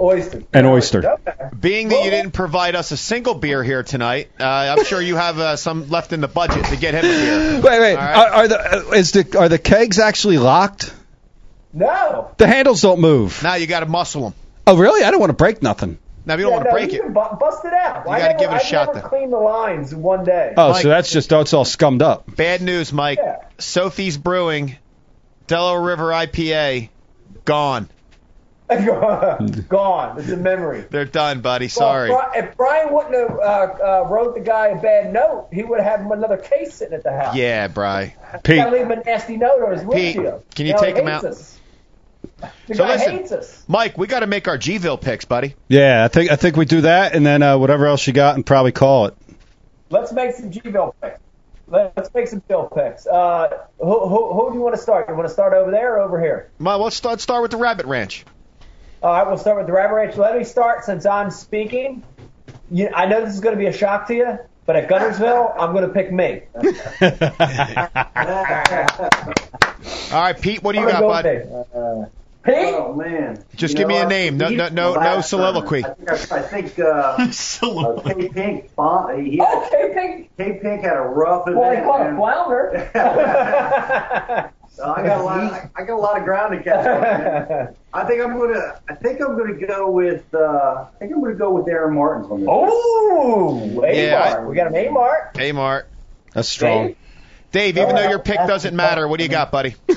Oyster. 0.00 0.42
An 0.52 0.66
oyster. 0.66 1.16
Being 1.58 1.88
that 1.88 2.04
you 2.04 2.10
didn't 2.10 2.32
provide 2.32 2.74
us 2.76 2.90
a 2.92 2.96
single 2.98 3.34
beer 3.34 3.62
here 3.64 3.82
tonight, 3.82 4.28
uh, 4.38 4.44
I'm 4.44 4.84
sure 4.84 5.00
you 5.00 5.16
have 5.16 5.38
uh, 5.38 5.56
some 5.56 5.88
left 5.88 6.12
in 6.12 6.20
the 6.20 6.28
budget 6.28 6.66
to 6.66 6.76
get 6.76 6.92
him 6.94 7.04
a 7.04 7.08
beer. 7.08 7.54
Wait, 7.62 7.80
wait. 7.80 7.96
All 7.96 8.02
right. 8.02 8.16
Are, 8.16 8.28
are 8.34 8.48
the 8.48 8.88
uh, 8.88 8.90
is 8.92 9.12
the 9.12 9.38
are 9.38 9.48
the 9.48 9.58
kegs 9.58 9.98
actually 9.98 10.36
locked? 10.38 10.92
No. 11.72 12.30
The 12.36 12.46
handles 12.46 12.82
don't 12.82 13.00
move. 13.00 13.42
Now 13.42 13.54
you 13.54 13.66
got 13.66 13.80
to 13.80 13.86
muscle 13.86 14.22
them. 14.22 14.34
Oh, 14.66 14.76
really? 14.76 15.02
I 15.04 15.10
don't 15.10 15.20
want 15.20 15.30
to 15.30 15.34
break 15.36 15.62
nothing. 15.62 15.98
Now 16.26 16.34
you 16.34 16.42
don't 16.42 16.50
Yeah, 16.50 16.56
want 16.56 16.64
to 16.64 16.70
no, 16.70 16.74
break 16.76 16.92
you 16.92 16.98
it, 16.98 17.02
can 17.02 17.12
bu- 17.12 17.36
bust 17.38 17.64
it 17.64 17.72
out. 17.72 18.04
You 18.06 18.16
gotta 18.18 18.34
give 18.34 18.50
it 18.50 18.54
a 18.54 18.56
I 18.56 18.58
shot 18.58 18.86
never 18.88 19.00
then. 19.00 19.08
cleaned 19.08 19.32
the 19.32 19.38
lines 19.38 19.94
one 19.94 20.24
day. 20.24 20.52
Oh, 20.56 20.72
Mike- 20.72 20.82
so 20.82 20.88
that's 20.88 21.10
just 21.10 21.32
oh, 21.32 21.40
it's 21.40 21.54
all 21.54 21.64
scummed 21.64 22.02
up. 22.02 22.34
bad 22.36 22.60
news, 22.62 22.92
Mike. 22.92 23.18
Yeah. 23.22 23.36
Sophie's 23.58 24.18
Brewing, 24.18 24.76
Delaware 25.46 25.80
River 25.80 26.08
IPA, 26.10 26.88
gone. 27.44 27.88
Gone. 29.68 30.18
It's 30.18 30.28
a 30.30 30.36
memory. 30.36 30.84
They're 30.90 31.04
done, 31.04 31.40
buddy. 31.40 31.68
Sorry. 31.68 32.10
Well, 32.10 32.30
if 32.34 32.42
Bri- 32.42 32.50
if 32.50 32.56
Brian 32.56 32.92
wouldn't 32.92 33.14
have 33.14 33.38
uh, 33.38 33.42
uh, 34.02 34.08
wrote 34.08 34.34
the 34.34 34.40
guy 34.40 34.68
a 34.68 34.80
bad 34.80 35.12
note, 35.12 35.48
he 35.52 35.62
would 35.62 35.80
have 35.80 36.00
had 36.00 36.10
another 36.10 36.36
case 36.36 36.74
sitting 36.74 36.94
at 36.94 37.04
the 37.04 37.12
house. 37.12 37.36
Yeah, 37.36 37.68
Bry. 37.68 38.14
Pete, 38.42 38.56
Gotta 38.56 38.72
leave 38.72 38.82
him 38.82 38.90
a 38.92 38.96
nasty 39.04 39.36
note 39.36 39.62
on 39.62 39.72
his 39.72 39.82
Pete, 39.82 40.16
windshield. 40.16 40.44
can 40.54 40.66
you 40.66 40.72
know, 40.72 40.80
take 40.80 40.96
him 40.96 41.06
out? 41.08 41.24
Us. 41.24 41.58
The 42.66 42.74
So 42.74 42.84
guy 42.84 42.96
listen. 42.96 43.12
hates 43.12 43.32
us. 43.32 43.64
Mike, 43.68 43.96
we 43.96 44.06
got 44.08 44.20
to 44.20 44.26
make 44.26 44.48
our 44.48 44.58
Gville 44.58 45.00
picks, 45.00 45.24
buddy. 45.24 45.54
yeah, 45.68 46.04
I 46.04 46.08
think 46.08 46.30
I 46.32 46.36
think 46.36 46.56
we 46.56 46.64
do 46.64 46.80
that, 46.82 47.14
and 47.14 47.24
then 47.24 47.42
uh, 47.42 47.56
whatever 47.58 47.86
else 47.86 48.06
you 48.06 48.12
got, 48.12 48.34
and 48.34 48.44
probably 48.44 48.72
call 48.72 49.06
it. 49.06 49.14
Let's 49.90 50.12
make 50.12 50.34
some 50.34 50.50
Gville 50.50 50.94
picks. 51.00 51.20
Let's 51.68 52.12
make 52.14 52.28
some 52.28 52.40
Bill 52.46 52.64
picks. 52.72 53.06
Uh, 53.06 53.48
who, 53.78 54.08
who, 54.08 54.32
who 54.34 54.50
do 54.50 54.56
you 54.56 54.62
want 54.62 54.74
to 54.76 54.80
start? 54.80 55.08
You 55.08 55.14
want 55.16 55.26
to 55.28 55.32
start 55.32 55.52
over 55.52 55.70
there 55.72 55.94
or 55.96 56.00
over 56.00 56.20
here? 56.20 56.48
Well, 56.60 56.78
let's 56.78 56.94
start 56.96 57.20
start 57.20 57.42
with 57.42 57.50
the 57.52 57.56
Rabbit 57.56 57.86
Ranch. 57.86 58.24
All 59.02 59.12
right, 59.12 59.26
we'll 59.26 59.36
start 59.36 59.58
with 59.58 59.66
the 59.66 59.72
Rabbit 59.72 59.94
Ranch. 59.94 60.16
Let 60.16 60.36
me 60.36 60.44
start 60.44 60.84
since 60.84 61.06
I'm 61.06 61.30
speaking. 61.30 62.02
You, 62.70 62.88
I 62.94 63.06
know 63.06 63.24
this 63.24 63.34
is 63.34 63.40
going 63.40 63.54
to 63.54 63.58
be 63.58 63.66
a 63.66 63.72
shock 63.72 64.08
to 64.08 64.14
you, 64.14 64.38
but 64.64 64.74
at 64.74 64.88
Guntersville, 64.88 65.54
I'm 65.58 65.72
going 65.72 65.86
to 65.86 65.92
pick 65.92 66.10
me. 66.10 66.42
All 70.12 70.22
right, 70.22 70.40
Pete, 70.40 70.62
what 70.62 70.72
do 70.72 70.80
you 70.80 70.86
I'm 70.86 71.00
got, 71.00 71.22
gonna 71.22 72.04
bud? 72.04 72.10
Go 72.46 72.52
with 72.52 72.58
me. 72.58 72.64
Pete? 72.64 72.74
Oh 72.74 72.94
man. 72.94 73.44
Just 73.54 73.74
You 73.74 73.78
give 73.78 73.88
know, 73.88 73.94
me 73.94 74.00
a 74.00 74.04
I- 74.04 74.08
name. 74.08 74.36
No, 74.36 74.48
no, 74.48 74.68
no, 74.68 74.94
no 74.94 75.20
soliloquy. 75.20 75.82
time, 75.82 75.94
I 76.08 76.16
think, 76.16 76.32
I, 76.32 76.38
I 76.38 76.42
think 76.42 76.78
uh, 76.78 76.84
uh, 76.86 78.12
K 78.14 78.28
Pink, 78.28 78.74
Bon- 78.76 79.24
he 79.24 79.38
had, 79.38 79.46
Oh, 79.48 79.68
K 79.70 79.90
Pink. 79.94 80.30
K 80.36 80.58
Pink 80.62 80.82
had 80.82 80.96
a 80.96 81.00
rough 81.00 81.48
event. 81.48 81.56
Boy, 81.56 81.76
he 81.76 81.82
caught 81.82 82.00
a 82.02 82.08
and- 82.08 82.18
flounder. 82.18 82.90
So 84.76 84.92
I 84.92 85.02
got 85.06 85.20
a 85.20 85.24
lot. 85.24 85.70
I 85.74 85.84
got 85.84 85.94
a 85.94 85.96
lot 85.96 86.18
of 86.18 86.24
ground 86.24 86.52
to 86.58 86.62
catch 86.62 86.86
up. 86.86 87.00
man. 87.00 87.74
I 87.94 88.04
think 88.04 88.20
I'm 88.22 88.36
gonna. 88.38 88.78
I 88.90 88.94
think 88.94 89.22
I'm 89.22 89.34
gonna 89.38 89.54
go 89.66 89.90
with. 89.90 90.22
Uh, 90.34 90.84
I 90.84 90.86
think 90.98 91.12
I'm 91.14 91.22
gonna 91.22 91.34
go 91.34 91.50
with 91.52 91.66
Aaron 91.66 91.94
Martens 91.94 92.30
on 92.30 92.40
this. 92.40 92.48
oh, 92.50 93.82
A 93.82 94.06
Yeah, 94.08 94.34
I- 94.36 94.40
We 94.44 94.54
got 94.54 94.66
an 94.66 94.76
A 94.76 94.90
Mart. 94.90 95.30
Hey, 95.34 95.52
Mart. 95.52 95.88
That's 96.34 96.50
strong. 96.50 96.88
Dave? 96.88 96.96
Dave, 97.52 97.78
even 97.78 97.96
Uh, 97.96 98.02
though 98.02 98.08
your 98.10 98.18
pick 98.18 98.36
doesn't 98.36 98.76
matter, 98.76 99.08
what 99.08 99.16
do 99.16 99.24
you 99.24 99.30
got, 99.30 99.50
buddy? 99.50 99.76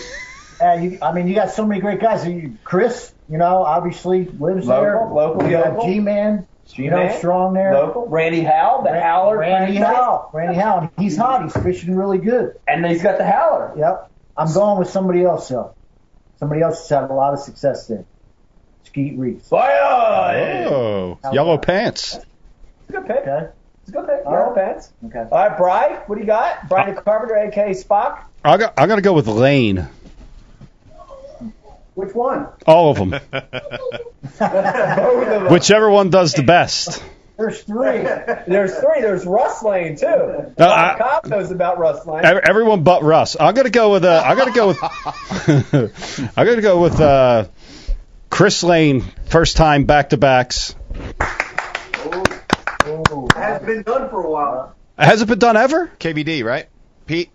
Uh, 0.62 0.74
you, 0.74 0.98
I 1.02 1.14
mean, 1.14 1.28
you 1.28 1.36
got 1.36 1.52
so 1.52 1.66
many 1.66 1.82
great 1.82 2.00
guys. 2.00 2.28
You, 2.28 2.58
Chris, 2.64 3.14
you 3.30 3.38
know, 3.38 3.64
obviously 3.64 4.26
lives 4.26 4.68
Local, 4.68 4.82
there. 4.82 5.08
local, 5.12 5.44
you 5.46 5.52
got 5.52 5.74
local. 5.74 5.86
G-Man, 5.90 6.48
you 6.74 6.90
know, 6.90 6.98
G-Man, 6.98 7.18
strong 7.20 7.54
there. 7.54 7.74
Local. 7.74 8.08
Randy 8.08 8.42
Howell, 8.42 8.84
the 8.84 9.00
Howler. 9.00 9.38
Randy 9.40 9.78
franchise. 9.78 9.96
Howell. 9.96 10.30
Randy 10.34 10.60
Howell. 10.60 10.92
He's 10.98 11.18
hot. 11.18 11.44
He's 11.44 11.64
fishing 11.64 11.96
really 11.96 12.18
good. 12.18 12.60
And 12.68 12.86
he's 12.86 13.02
got 13.02 13.18
the 13.18 13.26
Howler. 13.26 13.74
Yep. 13.78 14.12
I'm 14.38 14.54
going 14.54 14.80
with 14.80 14.90
somebody 14.90 15.24
else, 15.24 15.48
though. 15.48 15.74
Somebody 16.40 16.62
else 16.62 16.80
has 16.80 16.90
had 16.90 17.10
a 17.10 17.14
lot 17.14 17.34
of 17.34 17.40
success 17.40 17.88
there. 17.88 18.06
Skeet 18.86 19.18
Reese. 19.18 19.48
Fire! 19.48 20.66
Oh, 20.68 21.20
yellow 21.34 21.58
pants. 21.58 22.16
It's 22.16 22.26
a 22.90 22.92
good 22.94 23.06
pick. 23.08 23.18
Okay. 23.18 23.48
It's 23.82 23.90
a 23.90 23.92
good 23.92 24.08
pick. 24.08 24.26
All 24.26 24.32
Yellow 24.34 24.54
right. 24.54 24.66
pants. 24.68 24.92
Okay. 25.06 25.20
All 25.32 25.48
right, 25.48 25.58
Brian, 25.58 25.96
what 26.08 26.16
do 26.16 26.22
you 26.22 26.28
got? 26.28 26.70
Brian 26.70 26.96
Carpenter, 26.96 27.36
aka 27.38 27.72
Spock. 27.72 28.24
I 28.44 28.58
got, 28.58 28.74
I'm 28.78 28.88
gonna 28.88 29.02
go 29.02 29.14
with 29.14 29.28
Lane. 29.28 29.88
Which 32.00 32.16
one? 32.16 32.48
All 32.66 32.92
of 32.92 32.98
them. 32.98 33.10
Both 33.32 34.42
of 34.42 34.42
them. 34.42 35.52
Whichever 35.52 35.90
one 35.90 36.10
does 36.10 36.32
the 36.32 36.44
best. 36.44 37.04
There's 37.36 37.62
three. 37.62 37.98
There's 38.48 38.74
three. 38.74 39.02
There's 39.02 39.26
Russ 39.26 39.62
Lane 39.64 39.98
too. 39.98 40.54
Bob 40.58 40.60
I- 40.60 40.98
Cobb 40.98 41.26
knows 41.26 41.52
about 41.52 41.78
Russ 41.78 42.06
Lane. 42.06 42.24
Everyone 42.24 42.84
but 42.84 43.04
Russ. 43.04 43.36
I'm 43.38 43.54
gonna 43.54 43.70
go 43.70 43.92
with. 43.92 44.06
Uh, 44.06 44.24
I'm 44.26 44.38
gonna 44.38 44.54
go 44.54 44.68
with. 44.70 44.78
I'm 46.38 46.46
gonna 46.46 46.62
go 46.62 46.82
with 46.82 47.02
uh, 47.02 47.48
Chris 48.30 48.64
Lane. 48.64 49.02
First 49.26 49.58
time 49.58 49.84
back 49.84 50.12
to 50.12 50.18
backs. 50.18 50.76
It 52.06 53.34
has 53.36 53.62
been 53.62 53.84
done 53.84 54.10
for 54.10 54.24
a 54.24 54.30
while. 54.30 54.74
Has 54.98 55.22
it 55.22 55.28
been 55.28 55.40
done 55.40 55.58
ever? 55.58 55.92
KBD, 56.00 56.46
right? 56.46 56.70
Pete? 57.08 57.30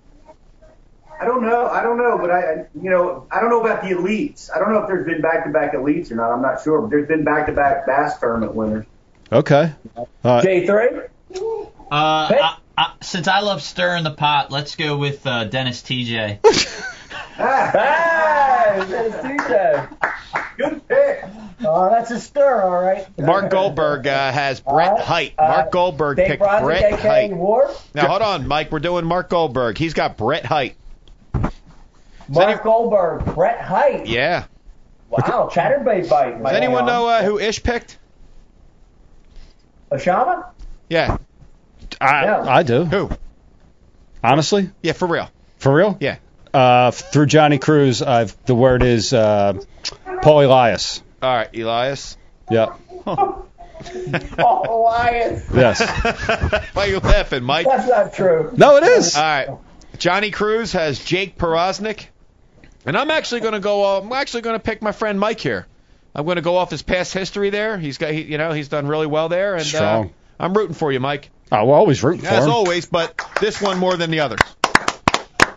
I 1.20 1.24
don't 1.24 1.42
know. 1.42 1.66
I 1.66 1.82
don't 1.82 1.96
know, 1.98 2.18
but 2.18 2.30
I, 2.30 2.40
I- 2.40 2.66
you 2.80 2.90
know, 2.90 3.26
I 3.30 3.40
don't 3.40 3.50
know 3.50 3.60
about 3.60 3.82
the 3.82 3.90
elites. 3.90 4.50
I 4.54 4.58
don't 4.58 4.72
know 4.72 4.80
if 4.82 4.88
there's 4.88 5.06
been 5.06 5.20
back-to-back 5.20 5.72
elites 5.74 6.10
or 6.10 6.16
not. 6.16 6.32
I'm 6.32 6.42
not 6.42 6.62
sure. 6.62 6.80
But 6.80 6.90
there's 6.90 7.08
been 7.08 7.24
back-to-back 7.24 7.86
bass 7.86 8.18
tournament 8.18 8.54
winners. 8.54 8.86
Okay. 9.32 9.72
Uh, 10.22 10.42
J 10.42 10.66
three. 10.66 10.88
Uh, 11.34 11.90
I, 11.90 12.56
I, 12.76 12.92
since 13.02 13.26
I 13.28 13.40
love 13.40 13.62
stirring 13.62 14.04
the 14.04 14.10
pot, 14.10 14.50
let's 14.50 14.76
go 14.76 14.96
with 14.98 15.26
uh, 15.26 15.44
Dennis 15.44 15.82
Tietje. 15.82 16.38
Hey, 17.36 18.84
there's 18.86 19.12
Tietje. 19.14 19.88
Good 20.56 20.86
pick. 20.88 21.24
Oh, 21.64 21.90
that's 21.90 22.10
a 22.12 22.20
stir, 22.20 22.62
all 22.62 22.70
right. 22.80 23.06
Mark 23.18 23.50
Goldberg 23.50 24.06
uh, 24.06 24.30
has 24.30 24.60
Brett 24.60 24.90
All 24.90 24.96
right. 24.98 25.04
Hite. 25.04 25.34
Uh, 25.38 25.48
Mark 25.48 25.72
Goldberg 25.72 26.16
Dave 26.16 26.26
picked 26.28 26.42
Broderick, 26.42 26.80
Brett 26.80 26.92
aka 27.00 27.28
Hite. 27.30 27.94
Now, 27.94 28.06
hold 28.08 28.22
on, 28.22 28.46
Mike. 28.46 28.70
We're 28.70 28.78
doing 28.78 29.04
Mark 29.04 29.30
Goldberg. 29.30 29.78
He's 29.78 29.94
got 29.94 30.16
Brett 30.16 30.44
Hite. 30.46 30.76
Mark 32.28 32.62
Goldberg, 32.62 33.24
Brett 33.34 33.60
Hite. 33.60 34.06
Yeah. 34.06 34.44
Wow, 35.10 35.48
chatterbait 35.52 36.08
bite. 36.08 36.42
Does 36.42 36.52
anyone 36.52 36.86
know 36.86 37.06
uh, 37.06 37.22
who 37.22 37.38
Ish 37.38 37.62
picked? 37.62 37.98
Oshama? 39.92 40.46
Yeah. 40.88 41.18
I, 42.00 42.24
Yeah. 42.24 42.44
I 42.48 42.62
do. 42.62 42.84
Who? 42.84 43.10
Honestly, 44.22 44.70
Yeah, 44.82 44.92
for 44.92 45.06
real. 45.06 45.30
for 45.58 45.72
real. 45.74 45.96
Yeah. 46.00 46.16
Uh, 46.52 46.90
through 46.90 47.26
Johnny 47.26 47.58
Cruz, 47.58 48.00
I've 48.00 48.36
the 48.46 48.54
word 48.54 48.82
is 48.82 49.12
uh, 49.12 49.54
Paul 50.22 50.42
Elias. 50.44 51.02
All 51.22 51.34
right, 51.34 51.54
Elias. 51.56 52.16
Yeah. 52.50 52.74
Oh, 53.06 53.46
Elias. 54.38 55.44
Yes. 55.54 55.80
Why 56.74 56.84
are 56.84 56.88
you 56.88 57.00
laughing, 57.00 57.42
Mike? 57.42 57.66
That's 57.66 57.88
not 57.88 58.14
true. 58.14 58.52
No, 58.56 58.76
it 58.76 58.84
is. 58.84 59.16
All 59.16 59.22
right. 59.22 59.48
Johnny 59.98 60.30
Cruz 60.30 60.72
has 60.72 60.98
Jake 61.04 61.36
Powroznik, 61.38 62.06
and 62.84 62.96
I'm 62.96 63.10
actually 63.10 63.40
going 63.40 63.54
to 63.54 63.60
go. 63.60 63.84
Uh, 63.84 64.00
I'm 64.00 64.12
actually 64.12 64.42
going 64.42 64.56
to 64.56 64.62
pick 64.62 64.82
my 64.82 64.92
friend 64.92 65.18
Mike 65.18 65.40
here. 65.40 65.66
I'm 66.14 66.24
going 66.24 66.36
to 66.36 66.42
go 66.42 66.56
off 66.56 66.70
his 66.70 66.82
past 66.82 67.12
history 67.12 67.50
there. 67.50 67.76
He's 67.76 67.98
got, 67.98 68.12
he, 68.12 68.22
you 68.22 68.38
know, 68.38 68.52
he's 68.52 68.68
done 68.68 68.86
really 68.86 69.06
well 69.08 69.28
there, 69.28 69.56
and 69.56 69.66
Strong. 69.66 70.06
Uh, 70.06 70.08
I'm 70.38 70.54
rooting 70.54 70.74
for 70.74 70.92
you, 70.92 71.00
Mike, 71.00 71.30
I 71.50 71.62
will 71.62 71.72
always 71.72 72.02
root 72.02 72.20
for 72.20 72.26
as 72.26 72.44
him. 72.44 72.50
always. 72.50 72.86
But 72.86 73.20
this 73.40 73.60
one 73.60 73.78
more 73.78 73.96
than 73.96 74.10
the 74.10 74.20
others. 74.20 74.40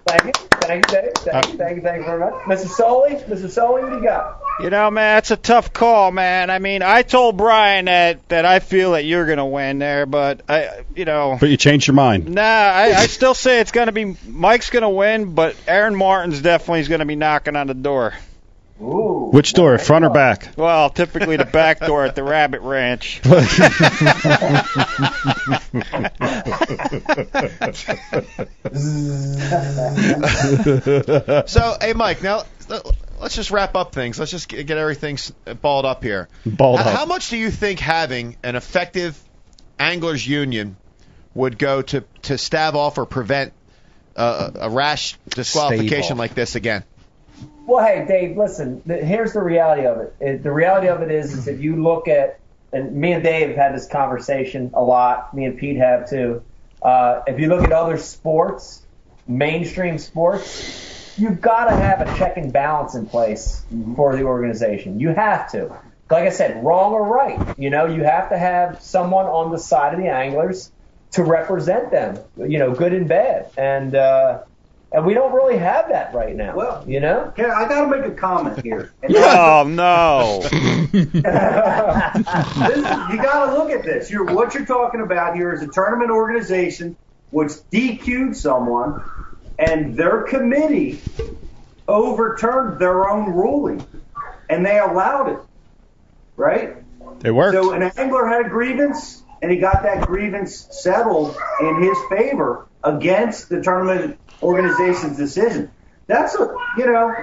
Thank 0.08 0.26
you. 0.26 0.32
Thank 0.62 0.92
you, 0.92 1.02
Dave. 1.02 1.12
Thank 1.16 1.48
you. 1.48 1.58
Thank 1.58 1.76
you. 1.78 1.82
Thank 1.82 1.98
you 2.00 2.06
very 2.06 2.20
much. 2.20 2.34
Mrs. 2.46 2.70
Soley, 2.70 3.16
Mrs. 3.16 3.52
Soley, 3.52 3.84
what 3.84 3.92
do 3.92 3.98
you 3.98 4.04
got? 4.04 4.42
You 4.60 4.72
know, 4.72 4.90
man, 4.90 5.20
it's 5.20 5.30
a 5.30 5.38
tough 5.38 5.72
call, 5.72 6.12
man. 6.12 6.50
I 6.50 6.58
mean, 6.58 6.82
I 6.82 7.04
told 7.04 7.38
Brian 7.38 7.86
that 7.86 8.28
that 8.30 8.44
I 8.44 8.58
feel 8.60 8.94
that 8.94 9.06
you're 9.06 9.28
gonna 9.28 9.46
win 9.46 9.78
there, 9.78 10.08
but 10.08 10.42
I, 10.50 10.84
you 10.96 11.06
know, 11.06 11.38
But 11.40 11.50
you 11.50 11.58
changed 11.58 11.86
your 11.86 11.94
mind. 11.94 12.34
nah, 12.34 12.42
I, 12.42 12.94
I 12.96 13.06
still 13.06 13.36
say 13.36 13.60
it's 13.60 13.72
gonna 13.72 13.92
be 13.92 14.18
Mike's 14.28 14.72
gonna 14.72 14.90
win, 14.90 15.36
but 15.36 15.56
Aaron 15.68 15.96
Martens 15.96 16.42
definitely 16.42 16.80
is 16.80 16.88
gonna 16.88 17.06
be 17.06 17.16
knocking 17.16 17.56
on 17.56 17.68
the 17.68 17.76
door. 17.76 18.14
Ooh. 18.82 19.30
Which 19.32 19.54
door, 19.54 19.78
front 19.80 20.06
or 20.06 20.12
back? 20.12 20.50
Well, 20.56 20.90
typically 20.92 21.38
the 21.38 21.46
back 21.46 21.80
door 21.80 22.06
at 22.06 22.16
the 22.16 22.24
Rabbit 22.24 22.62
Ranch. 22.62 23.22
So, 31.48 31.78
hey, 31.82 31.94
Mike, 31.94 32.22
now 32.22 32.44
let's 33.20 33.36
just 33.36 33.52
wrap 33.52 33.76
up 33.76 33.94
things. 33.94 34.20
Let's 34.20 34.32
just 34.32 34.48
get 34.50 34.66
get 34.68 34.78
everything 34.78 35.18
balled 35.62 35.86
up 35.86 36.04
here. 36.04 36.28
Balled 36.46 36.80
H- 36.80 36.86
up. 36.86 36.94
How 36.94 37.06
much 37.06 37.30
do 37.30 37.38
you 37.38 37.52
think 37.52 37.80
having 37.80 38.38
an 38.44 38.56
effective 38.56 39.22
anglers 39.80 40.28
union 40.28 40.78
would 41.34 41.58
go 41.58 41.82
to 41.82 42.04
to 42.24 42.38
stave 42.38 42.76
off 42.76 42.98
or 42.98 43.06
prevent 43.06 43.54
uh, 44.16 44.52
a 44.56 44.70
rash 44.70 45.18
disqualification 45.30 46.18
like 46.18 46.34
this 46.34 46.56
again? 46.56 46.84
Well, 47.66 47.86
hey, 47.86 48.06
Dave, 48.08 48.38
listen. 48.38 48.82
th- 48.88 49.04
Here's 49.04 49.34
the 49.34 49.42
reality 49.42 49.86
of 49.86 50.00
it. 50.00 50.16
it. 50.20 50.44
The 50.44 50.52
reality 50.52 50.88
of 50.88 51.02
it 51.02 51.12
is, 51.12 51.34
is 51.34 51.48
if 51.50 51.60
you 51.60 51.84
look 51.84 52.08
at, 52.08 52.40
and 52.72 52.96
me 52.96 53.12
and 53.12 53.24
Dave 53.24 53.50
have 53.50 53.58
had 53.58 53.76
this 53.76 53.88
conversation 53.88 54.72
a 54.74 54.82
lot. 54.82 55.34
Me 55.34 55.44
and 55.46 55.58
Pete 55.58 55.78
have 55.78 56.10
too. 56.10 56.44
Uh, 56.82 57.22
if 57.28 57.40
you 57.40 57.50
look 57.50 57.64
at 57.64 57.74
other 57.74 57.98
sports, 57.98 58.82
mainstream 59.28 59.98
sports, 59.98 60.97
you've 61.18 61.42
got 61.42 61.66
to 61.66 61.76
have 61.76 62.02
a 62.02 62.18
check 62.18 62.38
and 62.38 62.52
balance 62.52 62.96
in 62.96 63.06
place 63.06 63.64
for 63.96 64.16
the 64.16 64.24
organization. 64.24 65.00
You 65.00 65.10
have 65.10 65.52
to. 65.52 65.78
Like 66.10 66.24
I 66.24 66.30
said, 66.30 66.64
wrong 66.64 66.94
or 66.94 67.06
right, 67.06 67.60
you 67.60 67.70
know, 67.70 67.86
you 67.86 68.04
have 68.04 68.30
to 68.30 68.38
have 68.38 68.82
someone 68.82 69.26
on 69.26 69.52
the 69.52 69.60
side 69.60 69.94
of 69.94 70.00
the 70.00 70.08
anglers 70.08 70.72
to 71.12 71.24
represent 71.24 71.92
them. 71.92 72.18
You 72.38 72.60
know, 72.60 72.74
good 72.74 72.94
and 72.94 73.10
bad, 73.10 73.52
and 73.58 73.94
uh, 73.94 74.44
and 74.92 75.06
we 75.06 75.14
don't 75.14 75.34
really 75.34 75.58
have 75.58 75.90
that 75.90 76.14
right 76.14 76.34
now. 76.34 76.56
Well, 76.56 76.86
you 76.88 77.02
know. 77.02 77.34
Okay, 77.38 77.44
I 77.44 77.68
got 77.68 77.82
to 77.82 77.88
make 77.88 78.10
a 78.10 78.16
comment 78.16 78.64
here. 78.64 78.94
And 79.04 79.16
Oh 79.18 79.66
no! 79.68 80.40
this, 80.94 81.12
you 81.12 81.22
got 81.22 82.14
to 83.48 83.58
look 83.58 83.70
at 83.70 83.84
this. 83.84 84.10
You're, 84.10 84.34
what 84.34 84.54
you're 84.54 84.66
talking 84.66 85.02
about 85.02 85.36
here 85.36 85.54
is 85.54 85.62
a 85.62 85.68
tournament 85.68 86.12
organization 86.12 86.96
which 87.32 87.52
DQ'd 87.72 88.38
someone, 88.38 89.02
and 89.60 89.96
their 89.96 90.24
committee 90.24 91.00
overturned 91.88 92.80
their 92.80 93.10
own 93.10 93.32
ruling, 93.32 93.86
and 94.50 94.66
they 94.66 94.80
allowed 94.80 95.30
it. 95.30 95.40
Right? 96.36 96.78
It 97.24 97.32
worked. 97.32 97.56
So 97.56 97.72
an 97.72 97.84
angler 97.84 98.28
had 98.28 98.46
a 98.46 98.50
grievance, 98.50 99.24
and 99.42 99.52
he 99.52 99.58
got 99.58 99.84
that 99.84 100.06
grievance 100.06 100.68
settled 100.72 101.36
in 101.62 101.82
his 101.82 101.98
favor 102.10 102.68
against 102.84 103.50
the 103.50 103.62
tournament 103.62 104.20
organization's 104.42 105.18
decision. 105.18 105.72
That's 106.06 106.36
a, 106.36 106.56
you 106.78 106.86
know, 106.86 107.14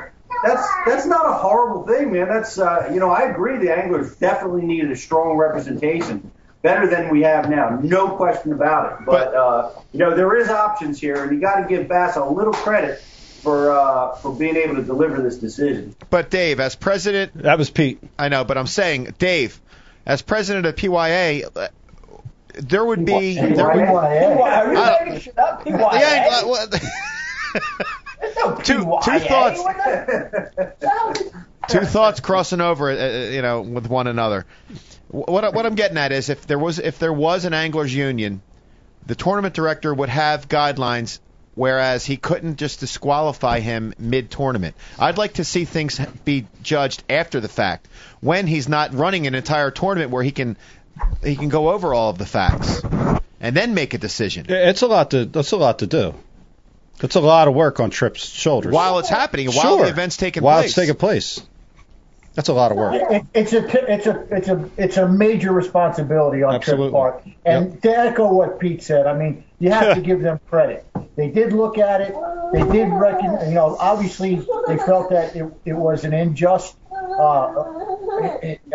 that's 0.45 0.69
that's 0.85 1.07
not 1.07 1.27
a 1.27 1.33
horrible 1.33 1.87
thing, 1.87 2.13
man. 2.13 2.29
That's, 2.29 2.59
uh, 2.59 2.91
you 2.93 3.01
know, 3.01 3.11
I 3.11 3.23
agree. 3.23 3.59
The 3.59 3.77
anglers 3.77 4.17
definitely 4.17 4.63
needed 4.63 4.91
a 4.91 4.97
strong 4.97 5.37
representation, 5.37 6.31
better 6.65 6.87
than 6.89 7.11
we 7.11 7.21
have 7.21 7.49
now, 7.49 7.79
no 7.81 8.17
question 8.17 8.53
about 8.53 8.93
it. 8.93 9.05
But, 9.05 9.35
uh, 9.35 9.71
you 9.93 9.99
know, 9.99 10.17
there 10.17 10.35
is 10.41 10.49
options 10.49 10.99
here, 10.99 11.23
and 11.23 11.33
you 11.33 11.41
got 11.41 11.61
to 11.61 11.69
give 11.69 11.87
Bass 11.87 12.17
a 12.17 12.25
little 12.25 12.55
credit 12.55 13.01
for 13.01 13.71
uh, 13.71 14.15
for 14.17 14.35
being 14.35 14.57
able 14.57 14.77
to 14.77 14.83
deliver 14.83 15.23
this 15.23 15.37
decision. 15.37 15.95
But 16.09 16.31
Dave, 16.31 16.59
as 16.59 16.75
president, 16.75 17.35
That 17.35 17.59
was 17.59 17.71
Pete. 17.71 18.03
I 18.19 18.31
know, 18.31 18.43
but 18.45 18.57
I'm 18.57 18.67
saying, 18.67 19.15
Dave, 19.19 19.61
as 20.07 20.23
president 20.23 20.65
of 20.65 20.77
PYA, 20.77 21.43
uh, 21.55 21.69
there 22.55 22.85
would 22.85 23.05
be. 23.05 23.35
There 23.35 23.49
would, 23.49 23.57
PYA. 23.57 24.41
Are 24.41 24.73
you 24.73 25.05
making 25.05 25.21
shit 25.21 25.39
up? 25.39 25.63
PYA? 25.65 25.71
the 25.71 26.47
well, 26.47 26.69
no 28.37 28.57
two- 28.57 28.99
two 29.05 29.19
thoughts. 29.21 29.63
Two 31.69 31.81
thoughts 31.81 32.21
crossing 32.21 32.61
over, 32.61 32.91
uh, 32.91 32.95
uh, 32.95 33.31
you 33.31 33.43
know, 33.43 33.61
with 33.63 33.87
one 33.89 34.07
another. 34.07 34.47
Wh- 35.15 35.29
What 35.29 35.55
what 35.55 35.67
I'm 35.67 35.75
getting 35.77 35.99
at 35.99 36.13
is 36.13 36.29
if 36.29 36.47
there 36.47 36.59
was 36.59 36.79
if 36.79 36.99
there 36.99 37.13
was 37.13 37.45
an 37.45 37.55
anglers 37.55 37.95
union, 37.95 38.43
the 39.07 39.15
tournament 39.15 39.55
director 39.55 39.93
would 39.95 40.09
have 40.09 40.49
guidelines, 40.49 41.19
whereas 41.55 42.05
he 42.05 42.17
couldn't 42.17 42.57
just 42.57 42.81
disqualify 42.81 43.61
him 43.61 43.95
mid 43.99 44.31
tournament. 44.31 44.75
I'd 44.99 45.19
like 45.19 45.35
to 45.35 45.45
see 45.45 45.65
things 45.65 46.01
be 46.25 46.47
judged 46.63 47.03
after 47.09 47.41
the 47.41 47.49
fact, 47.49 47.87
when 48.21 48.47
he's 48.47 48.69
not 48.69 48.95
running 48.95 49.27
an 49.27 49.35
entire 49.35 49.71
tournament 49.71 50.11
where 50.11 50.23
he 50.23 50.33
can 50.33 50.57
he 51.23 51.37
can 51.37 51.49
go 51.49 51.71
over 51.71 51.93
all 51.95 52.11
of 52.11 52.19
the 52.19 52.27
facts 52.27 52.81
and 53.41 53.57
then 53.57 53.75
make 53.75 53.95
a 53.95 53.99
decision. 53.99 54.47
It's 54.49 54.83
a 54.83 54.87
lot 54.87 55.11
to. 55.13 55.25
That's 55.27 55.53
a 55.53 55.57
lot 55.57 55.79
to 55.81 55.87
do. 55.87 56.15
It's 57.03 57.17
a 57.17 57.21
lot 57.21 57.49
of 57.49 57.55
work 57.55 57.81
on 57.81 57.91
Trip's 57.91 58.25
shoulders. 58.25 58.73
While 58.73 59.01
it's 59.01 59.09
happening, 59.09 59.49
while 59.49 59.77
Sure. 59.79 59.85
the 59.85 59.91
event's 59.91 60.17
taking 60.17 60.43
While 60.45 60.55
place. 60.61 60.63
While 60.63 60.65
it's 60.67 60.75
taking 60.75 60.95
place. 60.95 61.41
That's 62.35 62.49
a 62.49 62.53
lot 62.53 62.73
of 62.73 62.77
work. 62.77 62.95
It, 62.95 63.27
it's 63.33 63.53
a 63.53 63.93
it's 63.93 64.07
a 64.07 64.27
it's 64.31 64.49
a 64.49 64.71
it's 64.77 64.97
a 64.97 65.09
major 65.09 65.53
responsibility 65.53 66.43
on 66.43 66.57
Absolutely. 66.57 66.87
Trip 66.87 66.93
Park. 66.93 67.25
And 67.45 67.81
to 67.83 67.97
echo 67.97 68.33
what 68.33 68.59
Pete 68.59 68.83
said, 68.83 69.07
I 69.07 69.17
mean, 69.17 69.45
you 69.61 69.71
have 69.71 69.95
to 69.95 70.01
give 70.09 70.21
them 70.21 70.41
credit. 70.51 70.85
They 71.17 71.31
did 71.31 71.53
look 71.53 71.79
at 71.79 72.01
it. 72.01 72.15
They 72.53 72.63
did 72.63 72.89
reckon, 72.93 73.49
you 73.49 73.55
know, 73.55 73.77
obviously 73.79 74.37
they 74.67 74.77
felt 74.79 75.11
that 75.11 75.37
it, 75.37 75.53
it 75.65 75.75
was 75.75 76.05
an 76.05 76.13
unjust 76.13 76.77
uh, 76.93 77.65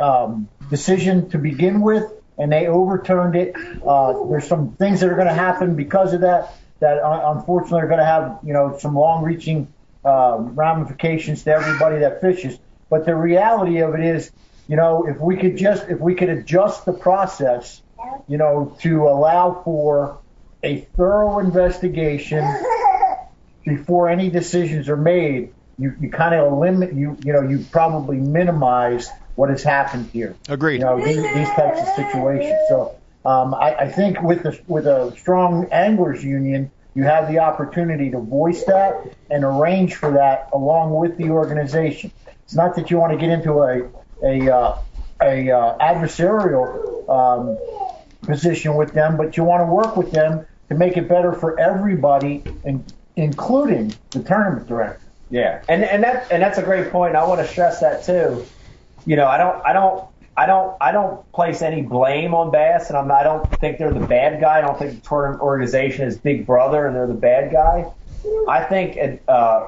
um, 0.02 0.48
decision 0.70 1.30
to 1.32 1.38
begin 1.38 1.82
with, 1.82 2.10
and 2.38 2.52
they 2.52 2.68
overturned 2.68 3.36
it. 3.36 3.56
Uh, 3.86 4.26
there's 4.30 4.48
some 4.48 4.72
things 4.74 5.02
that 5.02 5.10
are 5.10 5.16
going 5.16 5.28
to 5.28 5.34
happen 5.34 5.76
because 5.76 6.14
of 6.14 6.22
that 6.22 6.54
that 6.80 7.00
uh, 7.00 7.34
unfortunately 7.36 7.82
are 7.82 7.88
going 7.88 8.00
to 8.00 8.06
have, 8.06 8.40
you 8.42 8.54
know, 8.54 8.78
some 8.78 8.96
long-reaching 8.96 9.68
um, 10.06 10.56
ramifications 10.56 11.44
to 11.44 11.52
everybody 11.52 12.00
that 12.00 12.22
fishes. 12.22 12.58
But 12.90 13.06
the 13.06 13.16
reality 13.16 13.80
of 13.80 13.94
it 13.94 14.02
is, 14.02 14.32
you 14.68 14.76
know, 14.76 15.08
if 15.08 15.20
we 15.20 15.38
could 15.38 15.58
just 15.58 15.88
if 15.90 16.00
we 16.00 16.16
could 16.16 16.30
adjust 16.30 16.86
the 16.86 16.94
process, 16.94 17.82
you 18.28 18.38
know, 18.38 18.76
to 18.82 19.04
allow 19.08 19.62
for 19.64 20.20
a 20.64 20.82
thorough 20.98 21.40
investigation 21.40 22.44
before 23.66 24.10
any 24.10 24.30
decisions 24.30 24.90
are 24.90 24.98
made, 24.98 25.54
you, 25.78 25.96
you 26.02 26.10
kind 26.10 26.36
of 26.36 26.58
limit 26.58 26.94
you 26.94 27.18
you 27.24 27.32
know 27.32 27.42
you 27.42 27.66
probably 27.72 28.18
minimize 28.18 29.10
what 29.36 29.50
has 29.50 29.64
happened 29.64 30.10
here. 30.12 30.36
Agreed. 30.50 30.80
You 30.80 30.86
know 30.86 31.04
these, 31.04 31.22
these 31.22 31.50
types 31.50 31.80
of 31.80 31.88
situations. 31.96 32.60
So 32.68 32.96
um, 33.26 33.54
I, 33.54 33.76
I 33.76 33.92
think 33.92 34.22
with 34.22 34.44
the, 34.44 34.60
with 34.68 34.88
a 34.88 35.16
strong 35.18 35.66
anglers 35.72 36.24
union, 36.24 36.72
you 36.96 37.04
have 37.04 37.32
the 37.32 37.40
opportunity 37.40 38.12
to 38.12 38.20
voice 38.20 38.64
that 38.66 39.16
and 39.30 39.44
arrange 39.44 39.96
for 39.96 40.12
that 40.12 40.50
along 40.54 40.94
with 40.94 41.18
the 41.18 41.30
organization. 41.30 42.12
It's 42.50 42.56
not 42.56 42.76
that 42.78 42.90
you 42.90 42.98
want 42.98 43.14
to 43.14 43.18
get 43.20 43.30
into 43.30 43.62
a 43.62 43.88
a 44.24 44.52
uh, 44.52 44.80
a 45.22 45.52
uh, 45.52 45.78
adversarial 45.78 47.08
um, 47.08 47.56
position 48.24 48.74
with 48.74 48.92
them, 48.92 49.18
but 49.18 49.38
you 49.38 49.44
want 49.44 49.62
to 49.62 49.72
work 49.72 49.96
with 49.96 50.10
them 50.12 50.48
to 50.70 50.74
make 50.74 50.98
it 50.98 51.08
better 51.08 51.32
for 51.32 51.60
everybody, 51.60 52.44
in, 52.66 52.84
including 53.16 53.94
the 54.10 54.24
tournament 54.24 54.68
director. 54.68 55.00
Yeah, 55.30 55.62
and 55.70 55.84
and 55.84 56.04
that 56.04 56.32
and 56.32 56.42
that's 56.42 56.58
a 56.58 56.64
great 56.64 56.92
point. 56.92 57.16
I 57.16 57.24
want 57.28 57.40
to 57.40 57.48
stress 57.48 57.82
that 57.82 58.04
too. 58.04 58.44
You 59.06 59.16
know, 59.16 59.28
I 59.28 59.38
don't, 59.38 59.64
I 59.64 59.72
don't, 59.74 60.10
I 60.36 60.48
don't, 60.48 60.76
I 60.82 60.92
don't 60.92 61.32
place 61.32 61.62
any 61.62 61.84
blame 61.84 62.34
on 62.34 62.50
Bass, 62.50 62.90
and 62.90 62.98
I'm, 62.98 63.12
I 63.12 63.22
don't 63.22 63.48
think 63.60 63.78
they're 63.78 63.94
the 63.94 64.08
bad 64.08 64.42
guy. 64.42 64.58
I 64.58 64.62
don't 64.62 64.80
think 64.80 65.04
the 65.04 65.08
tournament 65.08 65.44
organization 65.44 66.08
is 66.08 66.18
Big 66.18 66.48
Brother 66.48 66.88
and 66.88 66.96
they're 66.96 67.06
the 67.06 67.14
bad 67.14 67.52
guy. 67.52 67.86
I 68.48 68.64
think 68.64 69.22
uh, 69.28 69.68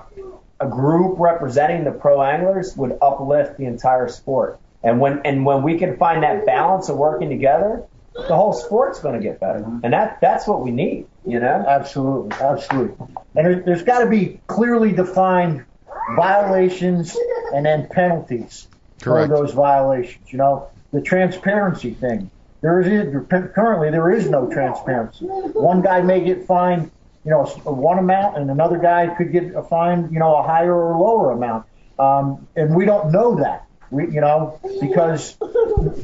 a 0.61 0.67
group 0.67 1.19
representing 1.19 1.83
the 1.83 1.91
pro 1.91 2.21
anglers 2.21 2.77
would 2.77 2.97
uplift 3.01 3.57
the 3.57 3.65
entire 3.65 4.07
sport. 4.07 4.59
And 4.83 4.99
when 4.99 5.21
and 5.25 5.45
when 5.45 5.63
we 5.63 5.77
can 5.77 5.97
find 5.97 6.23
that 6.23 6.45
balance 6.45 6.89
of 6.89 6.97
working 6.97 7.29
together, 7.29 7.83
the 8.13 8.35
whole 8.35 8.53
sport's 8.53 8.99
going 8.99 9.19
to 9.19 9.21
get 9.21 9.39
better. 9.39 9.59
Mm-hmm. 9.59 9.79
And 9.83 9.93
that 9.93 10.19
that's 10.21 10.47
what 10.47 10.61
we 10.61 10.71
need. 10.71 11.07
You 11.25 11.39
know. 11.39 11.65
Absolutely, 11.67 12.35
absolutely. 12.39 13.05
And 13.35 13.45
there, 13.45 13.61
there's 13.61 13.83
got 13.83 13.99
to 13.99 14.09
be 14.09 14.39
clearly 14.47 14.91
defined 14.91 15.65
violations 16.15 17.15
and 17.53 17.65
then 17.65 17.87
penalties 17.89 18.67
Correct. 19.01 19.29
for 19.29 19.37
those 19.37 19.53
violations. 19.53 20.31
You 20.31 20.39
know, 20.39 20.69
the 20.91 21.01
transparency 21.01 21.93
thing. 21.93 22.31
There 22.61 22.79
is 22.79 23.25
currently 23.29 23.89
there 23.89 24.11
is 24.11 24.29
no 24.29 24.51
transparency. 24.51 25.25
One 25.25 25.81
guy 25.81 26.01
may 26.01 26.23
get 26.23 26.45
fined, 26.45 26.91
you 27.23 27.31
know, 27.31 27.45
one 27.65 27.99
amount, 27.99 28.37
and 28.37 28.49
another 28.49 28.77
guy 28.77 29.07
could 29.15 29.31
get 29.31 29.55
a 29.55 29.61
fine, 29.61 30.09
you 30.11 30.19
know, 30.19 30.35
a 30.35 30.43
higher 30.43 30.73
or 30.73 30.97
lower 30.97 31.31
amount. 31.31 31.65
Um, 31.99 32.47
and 32.55 32.75
we 32.75 32.85
don't 32.85 33.11
know 33.11 33.35
that. 33.35 33.67
We, 33.91 34.05
you 34.05 34.21
know, 34.21 34.59
because 34.79 35.37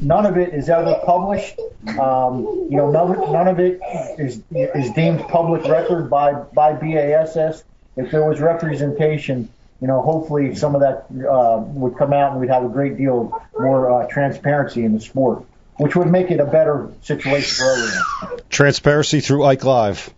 none 0.02 0.26
of 0.26 0.36
it 0.36 0.52
is 0.52 0.68
ever 0.68 1.00
published. 1.06 1.58
Um, 1.98 2.42
you 2.70 2.76
know, 2.76 2.90
none, 2.90 3.32
none 3.32 3.48
of 3.48 3.58
it 3.58 3.80
is 4.18 4.42
is 4.52 4.92
deemed 4.92 5.20
public 5.28 5.64
record 5.64 6.10
by 6.10 6.34
by 6.34 6.74
BASS. 6.74 7.64
if 7.96 8.10
there 8.10 8.28
was 8.28 8.40
representation, 8.40 9.48
you 9.80 9.86
know, 9.88 10.02
hopefully 10.02 10.54
some 10.54 10.74
of 10.74 10.82
that 10.82 11.06
uh, 11.26 11.60
would 11.60 11.96
come 11.96 12.12
out 12.12 12.32
and 12.32 12.40
we'd 12.40 12.50
have 12.50 12.64
a 12.64 12.68
great 12.68 12.98
deal 12.98 13.42
more 13.58 13.90
uh, 13.90 14.06
transparency 14.06 14.84
in 14.84 14.92
the 14.92 15.00
sport, 15.00 15.44
which 15.78 15.96
would 15.96 16.08
make 16.08 16.30
it 16.30 16.40
a 16.40 16.46
better 16.46 16.92
situation 17.02 17.64
for 17.64 17.72
everyone. 17.72 18.40
Transparency 18.50 19.20
through 19.20 19.44
Ike 19.44 19.64
Live. 19.64 20.12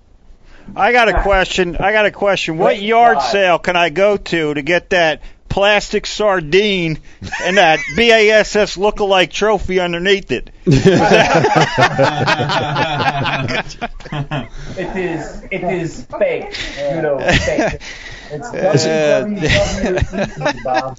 I 0.77 0.93
got 0.93 1.09
a 1.09 1.23
question. 1.23 1.77
I 1.77 1.93
got 1.93 2.07
a 2.07 2.11
question. 2.11 2.59
What 2.59 2.81
yard 2.81 3.23
sale 3.23 3.59
can 3.59 3.77
I 3.77 3.91
go 3.91 4.17
to 4.17 4.55
to 4.55 4.63
get 4.63 4.91
that 4.91 5.23
plastic 5.49 6.07
sardine 6.07 6.99
and 7.43 7.57
that 7.57 7.81
BASS 7.97 8.77
lookalike 8.77 9.31
trophy 9.31 9.81
underneath 9.81 10.31
it? 10.31 10.51
It 14.77 14.97
is 14.97 15.43
it 15.51 15.65
is 15.65 16.05
fake. 16.05 16.57
You 16.79 17.03
know, 17.03 17.19
fake. 17.19 17.81
It's 18.33 18.87
Uh, 18.87 19.25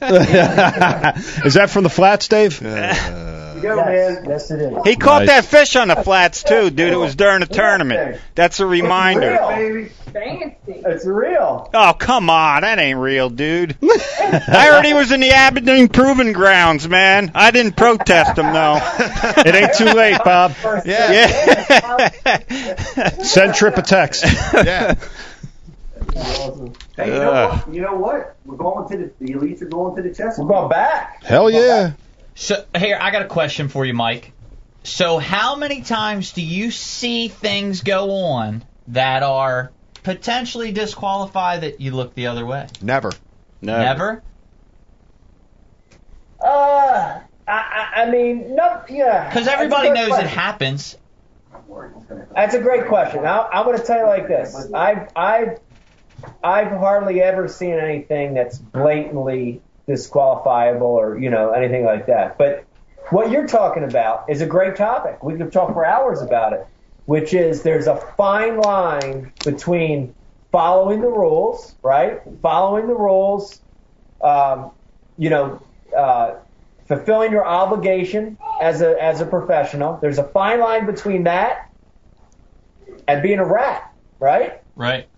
WWEC, 0.02 1.46
Is 1.46 1.54
that 1.56 1.70
from 1.70 1.84
the 1.84 1.90
flats, 1.90 2.28
Dave? 2.28 2.62
You 2.62 2.68
go, 2.68 3.76
Yes, 3.92 4.26
yes, 4.28 4.52
it 4.52 4.60
is. 4.62 4.74
He 4.86 4.96
caught 4.96 5.20
Nice. 5.26 5.28
that 5.30 5.46
fish 5.46 5.76
on 5.76 5.88
the 5.90 5.96
flats 5.98 6.42
too, 6.44 6.70
dude. 6.72 6.92
It 6.94 6.98
was 6.98 7.16
during 7.16 7.42
the 7.42 7.46
tournament. 7.46 8.20
That's 8.34 8.60
a 8.60 8.66
reminder. 8.66 9.34
It's 9.34 9.40
Real, 9.42 9.50
baby. 9.50 9.92
Fancy. 10.12 10.56
It's 10.68 11.06
real. 11.06 11.70
Oh 11.74 11.94
come 11.98 12.30
on, 12.30 12.64
that 12.64 12.80
ain't 12.80 13.00
real, 13.00 13.30
dude. 13.30 13.78
I 13.82 14.68
heard 14.70 14.84
he 14.86 14.94
was 14.94 15.12
in 15.12 15.20
the 15.22 15.30
Aberdeen 15.30 15.88
Proving 15.90 16.34
Grounds, 16.34 16.88
man. 16.90 17.32
I 17.36 17.52
didn't 17.52 17.78
protest 17.78 18.38
him 18.38 18.52
though. 18.52 18.80
It 19.46 19.56
ain't 19.56 19.74
too 19.76 19.86
late, 19.86 20.18
Bob. 20.24 20.54
Yeah. 20.86 22.10
Send 23.24 23.54
Trip 23.56 23.78
a 23.78 23.82
text. 23.82 24.26
Yeah. 24.54 24.96
Hey, 26.16 27.08
you 27.08 27.20
know 27.20 27.32
what? 27.32 27.74
You 27.74 27.82
know 27.82 27.96
what? 27.96 28.36
We're 28.46 28.58
going 28.58 28.90
to 28.90 28.98
the 28.98 29.12
the 29.20 29.34
elites 29.34 29.62
are 29.62 29.66
going 29.66 29.96
to 29.96 30.02
the 30.02 30.14
chess. 30.14 30.38
We're 30.38 30.48
going 30.48 30.70
back. 30.70 31.24
Hell 31.24 31.50
yeah. 31.50 31.94
So 32.36 32.66
here, 32.78 32.98
I 33.00 33.12
got 33.12 33.22
a 33.22 33.28
question 33.28 33.68
for 33.68 33.86
you, 33.86 33.94
Mike. 33.94 34.34
So 34.84 35.20
how 35.20 35.56
many 35.56 35.82
times 35.82 36.34
do 36.34 36.42
you 36.42 36.72
see 36.72 37.28
things 37.28 37.82
go 37.82 38.12
on 38.12 38.64
that 38.88 39.24
are 39.24 39.72
potentially 40.04 40.72
disqualify 40.72 41.60
that 41.60 41.80
you 41.80 41.92
look 41.92 42.16
the 42.16 42.28
other 42.28 42.46
way? 42.46 42.68
Never. 42.82 43.12
Never. 43.62 44.24
Uh, 46.40 47.20
I, 47.48 47.52
I, 47.52 48.02
I 48.02 48.10
mean, 48.10 48.56
no, 48.56 48.82
yeah. 48.90 49.30
Because 49.30 49.48
everybody 49.48 49.92
knows 49.92 50.08
question. 50.08 50.26
it 50.26 50.30
happens. 50.30 50.98
That's 52.34 52.56
a 52.56 52.60
great 52.62 52.88
question. 52.88 53.26
I, 53.26 53.48
I'm 53.54 53.66
going 53.66 53.78
to 53.78 53.84
tell 53.84 54.00
you 54.00 54.08
like 54.08 54.28
this. 54.28 54.56
I've, 54.74 55.10
I've, 55.16 55.60
I've 56.44 56.72
hardly 56.72 57.22
ever 57.22 57.48
seen 57.48 57.74
anything 57.74 58.34
that's 58.34 58.58
blatantly 58.58 59.62
disqualifiable 59.88 60.82
or, 60.82 61.18
you 61.18 61.30
know, 61.30 61.52
anything 61.52 61.86
like 61.86 62.08
that. 62.08 62.38
But 62.38 62.66
what 63.10 63.32
you're 63.32 63.48
talking 63.48 63.84
about 63.84 64.30
is 64.30 64.42
a 64.42 64.46
great 64.46 64.76
topic. 64.76 65.24
We 65.24 65.36
could 65.38 65.52
talk 65.52 65.74
for 65.74 65.86
hours 65.86 66.22
about 66.22 66.54
it, 66.54 66.66
which 67.06 67.34
is 67.34 67.64
there's 67.64 67.88
a 67.88 67.98
fine 68.18 68.58
line 68.58 69.34
between 69.44 70.16
following 70.52 71.02
the 71.02 71.10
rules, 71.10 71.76
right? 71.84 72.22
Following 72.42 72.88
the 72.88 72.96
rules, 72.96 73.60
um, 74.22 74.72
you 75.18 75.30
know, 75.30 75.62
uh, 75.96 76.36
fulfilling 76.88 77.32
your 77.32 77.46
obligation 77.46 78.38
as 78.60 78.82
a 78.82 79.02
as 79.02 79.22
a 79.22 79.26
professional. 79.26 79.98
There's 80.02 80.20
a 80.20 80.24
fine 80.24 80.60
line 80.60 80.86
between 80.86 81.24
that 81.24 81.70
and 83.08 83.22
being 83.22 83.40
a 83.40 83.46
rat, 83.46 83.94
right? 84.20 84.62
Right. 84.76 85.10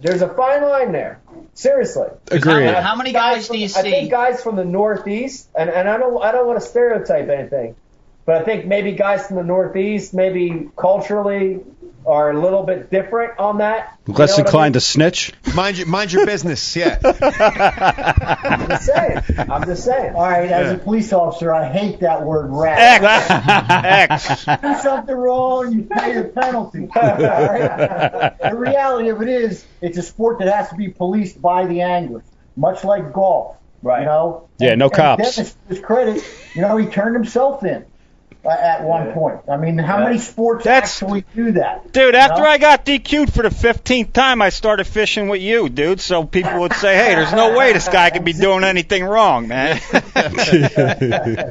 There's 0.00 0.22
a 0.22 0.28
fine 0.28 0.62
line 0.62 0.92
there. 0.92 1.20
Seriously. 1.54 2.08
Agreed. 2.30 2.66
How, 2.66 2.80
how 2.80 2.96
many 2.96 3.12
guys 3.12 3.48
do 3.48 3.58
you 3.58 3.68
see? 3.68 3.78
I 3.78 3.82
think 3.82 4.06
see? 4.06 4.10
guys 4.10 4.42
from 4.42 4.56
the 4.56 4.64
Northeast, 4.64 5.48
and, 5.56 5.68
and 5.68 5.88
I 5.88 5.98
don't 5.98 6.22
I 6.22 6.32
don't 6.32 6.46
want 6.46 6.60
to 6.60 6.66
stereotype 6.66 7.28
anything, 7.28 7.76
but 8.24 8.40
I 8.40 8.44
think 8.44 8.66
maybe 8.66 8.92
guys 8.92 9.26
from 9.26 9.36
the 9.36 9.44
Northeast, 9.44 10.14
maybe 10.14 10.70
culturally, 10.76 11.60
are 12.06 12.30
a 12.30 12.40
little 12.40 12.62
bit 12.62 12.90
different 12.90 13.38
on 13.38 13.58
that. 13.58 13.98
You 14.06 14.14
Less 14.14 14.30
know 14.30 14.34
what 14.36 14.46
I 14.46 14.48
inclined 14.48 14.66
mean? 14.66 14.72
to 14.74 14.80
snitch. 14.80 15.32
Mind 15.54 15.78
your 15.78 15.86
mind 15.86 16.12
your 16.12 16.26
business. 16.26 16.74
Yeah. 16.74 16.98
I'm 17.04 18.68
just 18.68 18.84
saying. 18.86 19.18
I'm 19.38 19.64
just 19.64 19.84
saying. 19.84 20.14
All 20.14 20.22
right, 20.22 20.50
as 20.50 20.72
a 20.72 20.78
police 20.78 21.12
officer, 21.12 21.52
I 21.52 21.70
hate 21.70 22.00
that 22.00 22.24
word 22.24 22.48
rat. 22.50 23.02
X. 24.10 24.26
X. 24.44 24.44
do 24.62 24.74
something 24.82 25.14
wrong, 25.14 25.72
you 25.72 25.82
pay 25.82 26.14
your 26.14 26.24
penalty. 26.24 26.88
The 26.94 28.56
reality 28.56 29.08
of 29.10 29.22
it 29.22 29.28
is, 29.28 29.64
it's 29.80 29.98
a 29.98 30.02
sport 30.02 30.38
that 30.40 30.48
has 30.52 30.68
to 30.70 30.74
be 30.76 30.88
policed 30.88 31.40
by 31.40 31.66
the 31.66 31.82
anglers, 31.82 32.24
much 32.56 32.84
like 32.84 33.12
golf. 33.12 33.56
Right. 33.82 34.00
You 34.00 34.06
know. 34.06 34.48
Yeah, 34.58 34.74
no 34.74 34.86
And 34.86 34.94
cops. 34.94 35.36
Dennis, 35.36 35.56
his 35.68 35.80
credit, 35.80 36.22
you 36.54 36.60
know, 36.62 36.76
he 36.76 36.86
turned 36.86 37.14
himself 37.14 37.64
in 37.64 37.84
at 38.44 38.82
one 38.82 39.12
point. 39.12 39.40
I 39.50 39.56
mean, 39.56 39.78
how 39.78 40.04
many 40.04 40.18
sports 40.18 40.64
That's- 40.64 40.92
actually 40.94 41.24
do 41.34 41.52
that? 41.52 41.92
Dude, 41.92 42.14
after 42.14 42.42
know? 42.42 42.48
I 42.48 42.58
got 42.58 42.86
DQ'd 42.86 43.32
for 43.32 43.42
the 43.42 43.50
15th 43.50 44.12
time, 44.12 44.42
I 44.42 44.48
started 44.50 44.84
fishing 44.84 45.28
with 45.28 45.40
you, 45.40 45.68
dude. 45.68 46.00
So 46.00 46.24
people 46.24 46.60
would 46.60 46.72
say, 46.74 46.96
hey, 46.96 47.14
there's 47.14 47.32
no 47.32 47.56
way 47.56 47.72
this 47.72 47.88
guy 47.88 48.10
could 48.10 48.24
be 48.24 48.32
doing 48.32 48.64
anything 48.64 49.04
wrong, 49.04 49.48
man. 49.48 49.80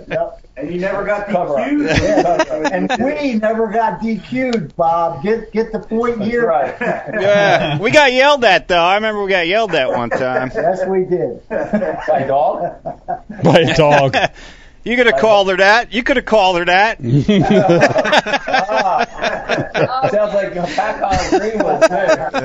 Yep. 0.10 0.46
And 0.58 0.74
you 0.74 0.80
never 0.82 1.06
got 1.06 1.28
Cover. 1.28 1.54
DQ'd. 1.56 2.72
And 2.72 2.92
we 3.04 3.36
never 3.36 3.68
got 3.68 4.02
DQ'd, 4.02 4.76
Bob. 4.76 5.24
Get 5.24 5.54
get 5.54 5.72
the 5.72 5.80
point 5.80 6.22
here. 6.22 6.48
Right. 6.48 6.76
yeah. 6.82 7.80
We 7.80 7.92
got 7.92 8.12
yelled 8.12 8.44
at, 8.44 8.68
though. 8.68 8.84
I 8.84 8.96
remember 8.96 9.24
we 9.24 9.30
got 9.30 9.48
yelled 9.48 9.74
at 9.74 9.90
one 9.90 10.10
time. 10.10 10.52
Yes, 10.54 10.86
we 10.86 11.06
did. 11.06 11.48
By 11.48 11.56
a 11.56 12.28
dog. 12.28 12.84
By 13.44 13.60
a 13.60 13.76
dog. 13.76 14.18
You 14.84 14.96
could 14.96 15.08
have 15.08 15.20
called 15.20 15.50
her 15.50 15.58
that. 15.58 15.94
You 15.94 16.04
could 16.04 16.16
have 16.18 16.26
called 16.26 16.58
her 16.60 16.66
that. 16.66 17.00
Ah. 18.72 20.08
Sounds 20.12 20.34
like 20.34 20.52
a 20.56 20.62
back 20.76 21.02
on 21.02 21.40
Greenwood 21.40 21.82
too. 21.84 21.90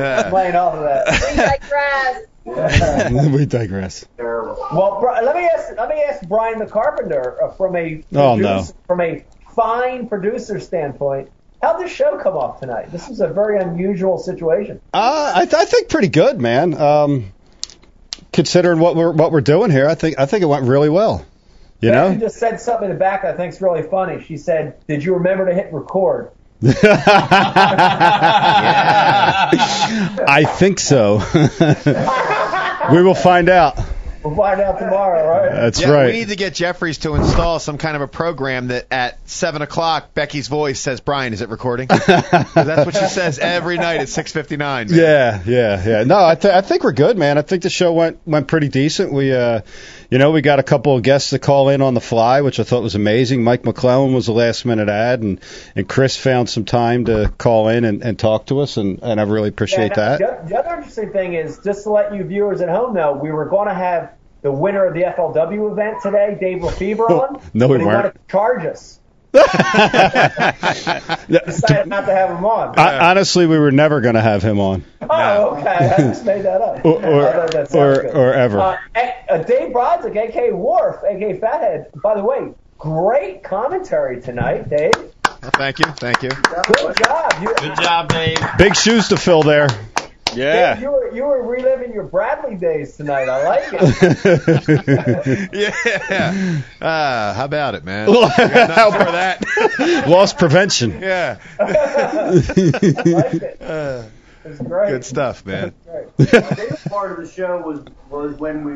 Yeah. 0.00 0.30
Playing 0.30 0.56
off 0.56 0.74
of 0.74 0.82
that. 0.84 2.26
We 2.44 2.46
digress. 2.50 3.32
we 3.32 3.46
digress. 3.46 4.04
Well, 4.18 5.00
let 5.22 5.34
me 5.36 5.48
ask 5.54 5.76
let 5.76 5.88
me 5.88 6.02
ask 6.02 6.26
Brian 6.28 6.58
the 6.58 6.66
Carpenter 6.66 7.42
uh, 7.42 7.50
from 7.52 7.76
a 7.76 8.02
Oh, 8.14 8.36
produce- 8.36 8.70
no. 8.70 8.76
from 8.86 9.00
a 9.00 9.24
fine 9.54 10.08
producer 10.08 10.60
standpoint. 10.60 11.30
How'd 11.62 11.80
this 11.80 11.90
show 11.92 12.18
come 12.18 12.36
off 12.36 12.60
tonight? 12.60 12.90
This 12.92 13.08
was 13.08 13.20
a 13.20 13.28
very 13.28 13.58
unusual 13.58 14.18
situation. 14.18 14.80
Uh, 14.92 15.32
I, 15.36 15.44
th- 15.46 15.54
I 15.54 15.64
think 15.64 15.88
pretty 15.88 16.08
good, 16.08 16.38
man. 16.40 16.74
Um, 16.74 17.32
considering 18.32 18.80
what 18.80 18.96
we're 18.96 19.12
what 19.12 19.32
we're 19.32 19.40
doing 19.40 19.70
here, 19.70 19.88
I 19.88 19.94
think 19.94 20.18
I 20.18 20.26
think 20.26 20.42
it 20.42 20.46
went 20.46 20.66
really 20.66 20.90
well. 20.90 21.24
You 21.84 21.92
know. 21.92 22.14
just 22.16 22.36
said 22.36 22.60
something 22.60 22.90
in 22.90 22.94
the 22.94 22.98
back 22.98 23.22
that 23.22 23.34
I 23.34 23.36
think's 23.36 23.60
really 23.60 23.82
funny. 23.82 24.22
She 24.22 24.36
said, 24.36 24.76
"Did 24.86 25.04
you 25.04 25.14
remember 25.14 25.46
to 25.46 25.54
hit 25.54 25.72
record?" 25.72 26.30
I 26.62 26.70
think 30.56 30.78
so. 30.80 31.18
we 32.92 33.02
will 33.02 33.14
find 33.14 33.48
out. 33.48 33.78
We'll 34.24 34.34
find 34.34 34.58
out 34.58 34.78
tomorrow, 34.78 35.28
right? 35.28 35.52
That's 35.52 35.82
yeah, 35.82 35.90
right. 35.90 36.06
We 36.06 36.12
need 36.12 36.28
to 36.28 36.36
get 36.36 36.54
Jeffries 36.54 36.96
to 36.98 37.14
install 37.14 37.58
some 37.58 37.76
kind 37.76 37.94
of 37.94 38.00
a 38.00 38.08
program 38.08 38.68
that 38.68 38.86
at 38.90 39.18
seven 39.28 39.60
o'clock 39.60 40.14
Becky's 40.14 40.48
voice 40.48 40.80
says, 40.80 41.00
"Brian, 41.00 41.34
is 41.34 41.42
it 41.42 41.50
recording?" 41.50 41.88
that's 42.06 42.86
what 42.86 42.96
she 42.96 43.06
says 43.06 43.38
every 43.38 43.76
night 43.76 44.00
at 44.00 44.08
six 44.08 44.32
fifty 44.32 44.56
nine. 44.56 44.88
Yeah, 44.88 45.42
yeah, 45.44 45.86
yeah. 45.86 46.04
No, 46.04 46.24
I, 46.24 46.36
th- 46.36 46.54
I 46.54 46.62
think 46.62 46.84
we're 46.84 46.92
good, 46.92 47.18
man. 47.18 47.36
I 47.36 47.42
think 47.42 47.64
the 47.64 47.70
show 47.70 47.92
went 47.92 48.18
went 48.26 48.48
pretty 48.48 48.68
decent. 48.68 49.12
We, 49.12 49.30
uh, 49.34 49.60
you 50.10 50.16
know, 50.16 50.30
we 50.30 50.40
got 50.40 50.58
a 50.58 50.62
couple 50.62 50.96
of 50.96 51.02
guests 51.02 51.30
to 51.30 51.38
call 51.38 51.68
in 51.68 51.82
on 51.82 51.92
the 51.92 52.00
fly, 52.00 52.40
which 52.40 52.58
I 52.58 52.62
thought 52.62 52.82
was 52.82 52.94
amazing. 52.94 53.44
Mike 53.44 53.62
McClelland 53.64 54.14
was 54.14 54.24
the 54.24 54.32
last 54.32 54.64
minute 54.64 54.88
ad, 54.88 55.20
and 55.20 55.38
and 55.76 55.86
Chris 55.86 56.16
found 56.16 56.48
some 56.48 56.64
time 56.64 57.04
to 57.06 57.30
call 57.36 57.68
in 57.68 57.84
and, 57.84 58.02
and 58.02 58.18
talk 58.18 58.46
to 58.46 58.60
us, 58.60 58.78
and, 58.78 59.00
and 59.02 59.20
I 59.20 59.24
really 59.24 59.50
appreciate 59.50 59.92
Yeah, 59.96 60.16
that. 60.16 60.44
The, 60.44 60.48
the 60.48 60.58
other 60.58 60.76
interesting 60.76 61.12
thing 61.12 61.34
is, 61.34 61.58
just 61.58 61.82
to 61.82 61.90
let 61.90 62.14
you 62.14 62.24
viewers 62.24 62.62
at 62.62 62.70
home 62.70 62.94
know, 62.94 63.12
we 63.12 63.30
were 63.30 63.44
going 63.44 63.68
to 63.68 63.74
have 63.74 64.13
the 64.44 64.52
winner 64.52 64.84
of 64.84 64.92
the 64.92 65.00
FLW 65.00 65.72
event 65.72 66.02
today, 66.02 66.36
Dave 66.38 66.60
Lefebre, 66.60 67.08
on. 67.08 67.40
No, 67.54 67.66
we 67.66 67.78
but 67.78 67.86
weren't. 67.86 67.96
wanted 67.96 68.12
to 68.12 68.20
charge 68.28 68.66
us. 68.66 69.00
Decided 71.46 71.88
not 71.88 72.02
to 72.02 72.12
have 72.12 72.36
him 72.36 72.44
on. 72.44 72.78
I, 72.78 73.10
honestly, 73.10 73.46
we 73.46 73.58
were 73.58 73.72
never 73.72 74.02
going 74.02 74.16
to 74.16 74.20
have 74.20 74.42
him 74.42 74.60
on, 74.60 74.84
oh, 75.00 75.56
okay. 75.56 75.66
I 75.66 75.96
just 75.96 76.26
made 76.26 76.42
that 76.42 76.60
up. 76.60 76.84
or 76.84 77.04
or, 77.04 77.48
that 77.48 77.74
or, 77.74 78.06
or 78.14 78.34
ever. 78.34 78.60
Uh, 78.60 78.76
uh, 79.30 79.38
Dave 79.38 79.72
Brodzik, 79.72 80.14
aka 80.14 80.52
Wharf, 80.52 81.02
aka 81.02 81.40
Fathead. 81.40 81.90
By 82.02 82.14
the 82.14 82.22
way, 82.22 82.52
great 82.78 83.42
commentary 83.42 84.20
tonight, 84.20 84.68
Dave. 84.68 84.92
Thank 85.54 85.78
you, 85.78 85.86
thank 85.86 86.22
you. 86.22 86.28
Good 86.28 86.96
job. 87.02 87.32
You, 87.40 87.54
Good 87.58 87.76
job, 87.76 88.08
Dave. 88.10 88.38
Big 88.58 88.76
shoes 88.76 89.08
to 89.08 89.16
fill 89.16 89.42
there. 89.42 89.68
Dave, 90.34 90.44
Yeah. 90.54 90.78
you 90.80 90.90
were 90.90 91.10
you 91.14 91.24
were 91.24 91.42
reliving 91.42 91.92
your 91.92 92.04
Bradley 92.04 92.56
days 92.56 92.96
tonight. 92.96 93.28
I 93.28 93.44
like 93.44 93.68
it. 93.72 95.50
Yeah. 95.52 96.60
Uh, 96.80 97.34
how 97.34 97.44
about 97.44 97.74
it, 97.74 97.84
man? 97.84 98.08
You 98.12 98.14
got 98.14 98.68
nothing 98.68 99.06
for 99.06 99.12
that. 99.12 100.08
Loss 100.08 100.34
prevention. 100.34 101.00
Yeah. 101.00 101.38
I 101.58 101.64
like 102.30 103.34
it. 103.42 103.62
Uh, 103.62 104.04
It's 104.44 104.60
great. 104.60 104.88
Good 104.90 105.04
stuff, 105.04 105.46
man. 105.46 105.72
The 106.18 106.26
favorite 106.26 106.84
part 106.90 107.12
of 107.12 107.24
the 107.24 107.30
show 107.32 107.60
was 107.60 107.80
was 108.10 108.36
when 108.38 108.64
we, 108.64 108.74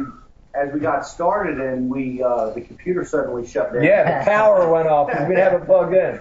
as 0.54 0.72
we 0.72 0.80
got 0.80 1.06
started 1.06 1.60
and 1.60 1.90
we 1.90 2.22
uh, 2.22 2.50
the 2.50 2.62
computer 2.62 3.04
suddenly 3.04 3.46
shut 3.46 3.72
down. 3.74 3.82
Yeah, 3.84 4.20
the 4.20 4.24
power 4.24 4.70
went 4.72 4.88
off 4.88 5.08
because 5.08 5.28
we 5.28 5.34
didn't 5.34 5.52
have 5.52 5.62
it 5.62 5.66
plugged 5.66 5.94
in. 5.94 6.20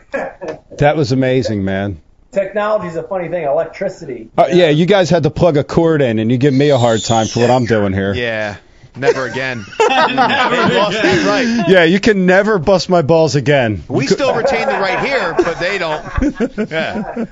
That 0.80 0.98
was 0.98 1.11
amazing, 1.14 1.64
man. 1.64 2.01
Technology's 2.31 2.95
a 2.95 3.03
funny 3.03 3.30
thing. 3.30 3.45
Electricity. 3.45 4.30
Uh, 4.38 4.47
yeah, 4.51 4.69
you 4.69 4.85
guys 4.85 5.09
had 5.09 5.23
to 5.23 5.30
plug 5.30 5.57
a 5.57 5.64
cord 5.64 6.01
in, 6.01 6.19
and 6.19 6.31
you 6.31 6.38
give 6.38 6.53
me 6.53 6.69
a 6.69 6.77
hard 6.77 7.03
time 7.03 7.27
for 7.27 7.39
what 7.39 7.49
I'm 7.49 7.65
doing 7.65 7.93
here. 7.93 8.14
Yeah. 8.27 8.57
Never 8.95 9.27
again. 9.27 9.64
Lost 9.80 10.97
his 10.97 11.23
right. 11.23 11.65
Yeah, 11.67 11.83
you 11.83 11.99
can 11.99 12.25
never 12.25 12.57
bust 12.57 12.89
my 12.89 13.03
balls 13.03 13.35
again. 13.35 13.83
We 13.88 14.07
still 14.07 14.33
retain 14.33 14.65
the 14.65 14.73
right 14.73 15.06
here, 15.06 15.35
but 15.35 15.59
they 15.59 15.77
don't. 15.77 16.69
Yeah. 16.69 17.25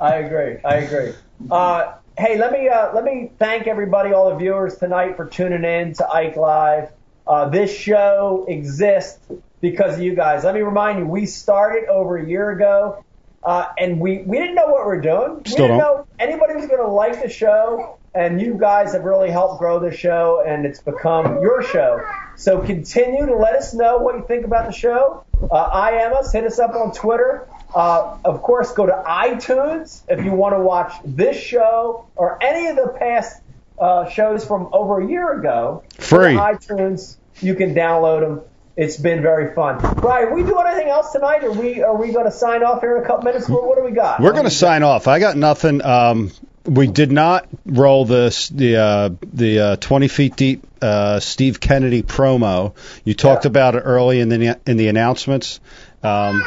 I 0.00 0.14
agree. 0.16 0.56
I 0.64 0.76
agree. 0.76 1.12
Uh, 1.50 1.92
hey, 2.16 2.38
let 2.38 2.50
me 2.50 2.68
uh, 2.68 2.94
let 2.94 3.04
me 3.04 3.30
thank 3.38 3.66
everybody, 3.66 4.12
all 4.14 4.30
the 4.30 4.36
viewers 4.36 4.76
tonight 4.78 5.16
for 5.16 5.26
tuning 5.26 5.64
in 5.64 5.92
to 5.94 6.08
Ike 6.08 6.36
Live. 6.36 6.88
Uh, 7.26 7.48
this 7.50 7.76
show 7.76 8.46
exists 8.48 9.18
because 9.60 9.96
of 9.96 10.00
you 10.00 10.14
guys. 10.14 10.44
Let 10.44 10.54
me 10.54 10.62
remind 10.62 10.98
you, 11.00 11.06
we 11.06 11.26
started 11.26 11.88
over 11.88 12.16
a 12.16 12.26
year 12.26 12.50
ago, 12.50 13.04
uh, 13.46 13.68
and 13.78 14.00
we 14.00 14.18
we 14.18 14.38
didn't 14.38 14.56
know 14.56 14.66
what 14.66 14.80
we 14.82 14.86
were 14.96 15.00
doing. 15.00 15.36
we 15.44 15.50
Still 15.50 15.68
didn't 15.68 15.78
don't. 15.78 15.98
know 15.98 16.06
anybody 16.18 16.54
was 16.54 16.66
going 16.66 16.80
to 16.80 16.88
like 16.88 17.22
the 17.22 17.28
show, 17.30 17.96
and 18.14 18.40
you 18.40 18.54
guys 18.54 18.92
have 18.92 19.04
really 19.04 19.30
helped 19.30 19.58
grow 19.60 19.78
the 19.78 19.96
show, 19.96 20.42
and 20.46 20.66
it's 20.66 20.80
become 20.82 21.40
your 21.40 21.62
show. 21.62 22.00
So 22.36 22.60
continue 22.60 23.24
to 23.24 23.36
let 23.36 23.54
us 23.54 23.72
know 23.72 23.98
what 23.98 24.16
you 24.16 24.24
think 24.26 24.44
about 24.44 24.66
the 24.66 24.72
show. 24.72 25.24
Uh, 25.50 25.54
I 25.54 25.92
am 26.02 26.12
us. 26.14 26.32
Hit 26.32 26.44
us 26.44 26.58
up 26.58 26.74
on 26.74 26.92
Twitter. 26.92 27.48
Uh, 27.74 28.18
of 28.24 28.42
course, 28.42 28.72
go 28.72 28.86
to 28.86 29.02
iTunes 29.06 30.02
if 30.08 30.24
you 30.24 30.32
want 30.32 30.54
to 30.54 30.60
watch 30.60 30.92
this 31.04 31.36
show 31.38 32.06
or 32.16 32.42
any 32.42 32.66
of 32.68 32.76
the 32.76 32.88
past 32.98 33.42
uh, 33.78 34.08
shows 34.08 34.44
from 34.44 34.68
over 34.72 35.00
a 35.00 35.06
year 35.08 35.38
ago. 35.38 35.82
Go 35.96 36.02
Free. 36.04 36.34
iTunes. 36.34 37.16
You 37.40 37.54
can 37.54 37.74
download 37.74 38.20
them. 38.20 38.40
It's 38.76 38.98
been 38.98 39.22
very 39.22 39.54
fun. 39.54 39.78
Brian, 39.96 40.34
we 40.34 40.42
do 40.42 40.58
anything 40.58 40.88
else 40.88 41.12
tonight? 41.12 41.42
Or 41.44 41.50
we 41.50 41.82
are 41.82 41.96
we 41.96 42.12
going 42.12 42.26
to 42.26 42.30
sign 42.30 42.62
off 42.62 42.82
here 42.82 42.98
in 42.98 43.04
a 43.04 43.06
couple 43.06 43.24
minutes? 43.24 43.48
What, 43.48 43.66
what 43.66 43.78
do 43.78 43.84
we 43.84 43.92
got? 43.92 44.20
We're 44.20 44.32
going 44.32 44.44
to 44.44 44.50
sign 44.50 44.82
off. 44.82 45.08
I 45.08 45.18
got 45.18 45.36
nothing. 45.36 45.82
Um, 45.82 46.30
we 46.64 46.86
did 46.86 47.10
not 47.10 47.48
roll 47.64 48.04
this 48.04 48.48
the 48.48 48.76
uh, 48.76 49.10
the 49.32 49.60
uh, 49.60 49.76
20 49.76 50.08
feet 50.08 50.36
deep 50.36 50.66
uh, 50.82 51.20
Steve 51.20 51.58
Kennedy 51.58 52.02
promo. 52.02 52.74
You 53.04 53.14
talked 53.14 53.46
about 53.46 53.76
it 53.76 53.80
early 53.80 54.20
in 54.20 54.28
the 54.28 54.60
in 54.66 54.76
the 54.76 54.88
announcements. 54.88 55.60
Um, 56.02 56.44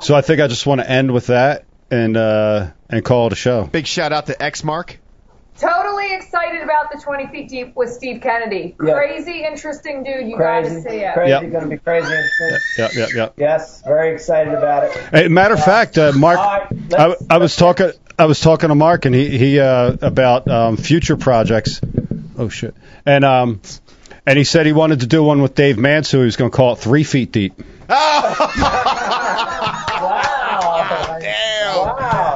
so 0.00 0.14
I 0.14 0.22
think 0.22 0.40
I 0.40 0.48
just 0.48 0.66
want 0.66 0.80
to 0.80 0.90
end 0.90 1.12
with 1.12 1.28
that 1.28 1.66
and 1.90 2.16
uh, 2.16 2.70
and 2.88 3.04
call 3.04 3.28
it 3.28 3.32
a 3.32 3.36
show. 3.36 3.64
Big 3.64 3.86
shout 3.86 4.12
out 4.12 4.26
to 4.26 4.34
Exmark. 4.34 4.96
Totally 5.60 6.14
excited 6.14 6.62
about 6.62 6.90
the 6.90 6.98
20 6.98 7.26
feet 7.28 7.48
deep 7.50 7.76
with 7.76 7.92
Steve 7.92 8.20
Kennedy. 8.22 8.74
Yeah. 8.82 8.94
Crazy, 8.94 9.44
interesting 9.44 10.02
dude. 10.02 10.26
You 10.28 10.38
gotta 10.38 10.70
see 10.80 11.00
it. 11.00 11.12
crazy, 11.14 11.30
Yep. 11.30 11.50
going 11.52 11.64
to 11.64 11.70
be 11.70 11.76
crazy. 11.76 12.06
interesting. 12.06 12.58
Yep, 12.78 12.92
yep, 12.94 13.08
yep. 13.14 13.34
Yes, 13.36 13.82
very 13.82 14.14
excited 14.14 14.54
about 14.54 14.84
it. 14.84 14.96
Hey, 15.12 15.28
matter 15.28 15.54
of 15.54 15.62
fact, 15.62 15.98
uh, 15.98 16.12
Mark, 16.16 16.38
All 16.38 16.44
right, 16.46 16.68
I, 16.98 17.34
I 17.34 17.38
was 17.38 17.54
talking. 17.56 17.90
I 18.18 18.24
was 18.26 18.40
talking 18.40 18.68
to 18.70 18.74
Mark, 18.74 19.04
and 19.04 19.14
he 19.14 19.36
he 19.38 19.60
uh, 19.60 19.96
about 20.02 20.48
um, 20.48 20.76
future 20.76 21.16
projects. 21.16 21.80
Oh 22.38 22.48
shit! 22.48 22.74
And 23.06 23.24
um, 23.24 23.60
and 24.26 24.36
he 24.38 24.44
said 24.44 24.66
he 24.66 24.72
wanted 24.72 25.00
to 25.00 25.06
do 25.06 25.22
one 25.22 25.40
with 25.42 25.54
Dave 25.54 25.76
Mansue. 25.76 26.18
He 26.20 26.24
was 26.24 26.36
going 26.36 26.50
to 26.50 26.56
call 26.56 26.72
it 26.74 26.76
Three 26.80 27.04
Feet 27.04 27.32
Deep. 27.32 27.54
Oh. 27.92 28.46
Wow. 30.00 31.18
Damn. 31.20 31.76
Wow. 31.76 32.29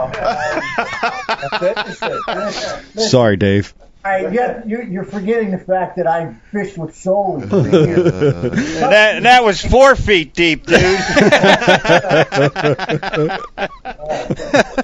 That's 1.29 1.63
interesting. 1.63 3.03
Sorry, 3.09 3.37
Dave. 3.37 3.75
I 4.05 4.31
get 4.31 4.69
you, 4.69 4.83
you're 4.83 5.05
forgetting 5.05 5.51
the 5.51 5.59
fact 5.59 5.97
that 5.97 6.07
I 6.07 6.35
fished 6.53 6.77
with 6.77 6.95
shoals 6.95 7.49
for 7.49 7.67
years. 7.67 8.13
That 8.85 9.23
that 9.23 9.45
was 9.45 9.63
four 9.63 9.97
feet 9.97 10.35
deep, 10.35 10.67
dude. 10.67 10.79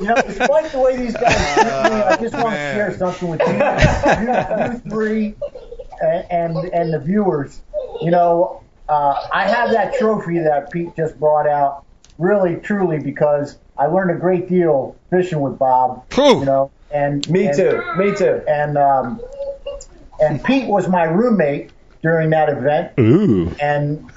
You 0.01 0.07
know, 0.07 0.15
despite 0.15 0.73
the 0.73 0.79
way 0.79 0.97
these 0.97 1.13
guys 1.15 1.55
treat 1.55 1.65
me, 1.67 1.71
I 1.71 2.17
just 2.19 2.35
want 2.35 2.55
to 2.55 2.73
share 2.73 2.97
something 2.97 3.29
with 3.29 3.41
you, 3.41 3.47
you, 3.47 4.73
you 4.73 4.79
three, 4.91 5.35
and 6.01 6.25
and, 6.31 6.57
and 6.73 6.95
the 6.95 6.99
viewers. 7.01 7.61
You 8.01 8.11
know, 8.11 8.63
uh, 8.89 9.27
I 9.33 9.47
have 9.49 9.71
that 9.73 9.95
trophy 9.99 10.39
that 10.39 10.71
Pete 10.71 10.97
just 10.97 11.19
brought 11.21 11.47
out, 11.47 11.85
really 12.19 12.57
truly 12.57 12.99
because 12.99 13.59
I 13.81 13.87
learned 13.87 14.11
a 14.11 14.21
great 14.21 14.49
deal 14.49 14.95
fishing 15.11 15.41
with 15.41 15.59
Bob. 15.59 16.05
You 16.41 16.45
know, 16.45 16.71
and 16.93 17.29
Me 17.31 17.47
and- 17.47 17.57
too. 17.57 17.83
Me 17.97 18.15
too. 18.15 18.43
And 18.47 18.77
um, 18.79 19.21
and 20.21 20.45
Pete 20.45 20.69
was 20.69 20.87
my 20.89 21.05
roommate 21.05 21.71
during 22.03 22.31
that 22.31 22.49
event 22.51 22.93
Ooh. 22.99 23.51
and 23.61 24.11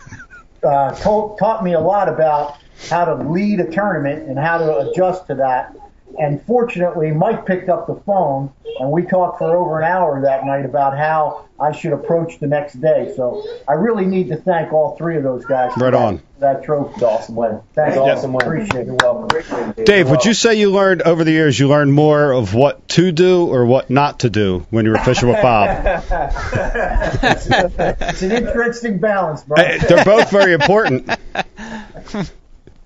uh, 0.63 0.93
told, 0.95 1.37
taught 1.37 1.63
me 1.63 1.73
a 1.73 1.79
lot 1.79 2.07
about 2.09 2.57
how 2.89 3.05
to 3.05 3.15
lead 3.15 3.59
a 3.59 3.69
tournament 3.71 4.27
and 4.29 4.37
how 4.37 4.57
to 4.57 4.77
adjust 4.89 5.27
to 5.27 5.35
that. 5.35 5.75
And 6.19 6.41
fortunately, 6.45 7.11
Mike 7.11 7.45
picked 7.45 7.69
up 7.69 7.87
the 7.87 7.95
phone 7.95 8.51
and 8.79 8.91
we 8.91 9.03
talked 9.03 9.39
for 9.39 9.55
over 9.55 9.79
an 9.79 9.85
hour 9.85 10.21
that 10.21 10.45
night 10.45 10.65
about 10.65 10.97
how 10.97 11.45
I 11.59 11.71
should 11.71 11.93
approach 11.93 12.39
the 12.39 12.47
next 12.47 12.81
day. 12.81 13.13
So 13.15 13.43
I 13.67 13.73
really 13.73 14.05
need 14.05 14.29
to 14.29 14.35
thank 14.35 14.73
all 14.73 14.95
three 14.97 15.17
of 15.17 15.23
those 15.23 15.45
guys. 15.45 15.71
Right 15.77 15.91
that, 15.91 15.95
on. 15.95 16.17
for 16.17 16.23
That 16.39 16.63
trophy. 16.63 17.05
Awesome 17.05 17.35
win. 17.35 17.61
Thanks. 17.73 17.97
Awesome 17.97 18.33
win. 18.33 18.45
Appreciate 18.45 18.81
it. 18.81 18.87
You're 18.87 18.97
welcome. 19.01 19.83
Dave, 19.85 20.09
would 20.09 20.25
you 20.25 20.33
say 20.33 20.55
you 20.55 20.71
learned 20.71 21.03
over 21.03 21.23
the 21.23 21.31
years 21.31 21.59
you 21.59 21.67
learned 21.67 21.93
more 21.93 22.31
of 22.31 22.53
what 22.53 22.87
to 22.89 23.11
do 23.11 23.47
or 23.47 23.65
what 23.65 23.89
not 23.89 24.19
to 24.19 24.29
do 24.29 24.65
when 24.69 24.85
you 24.85 24.91
were 24.91 24.97
fishing 24.99 25.29
with 25.29 25.41
Bob? 25.41 25.69
It's 28.13 28.21
an 28.21 28.31
interesting 28.31 28.99
balance, 28.99 29.43
bro. 29.43 29.61
Eh, 29.61 29.77
They're 29.87 30.05
both 30.05 30.29
very 30.29 30.53
important. 30.53 31.09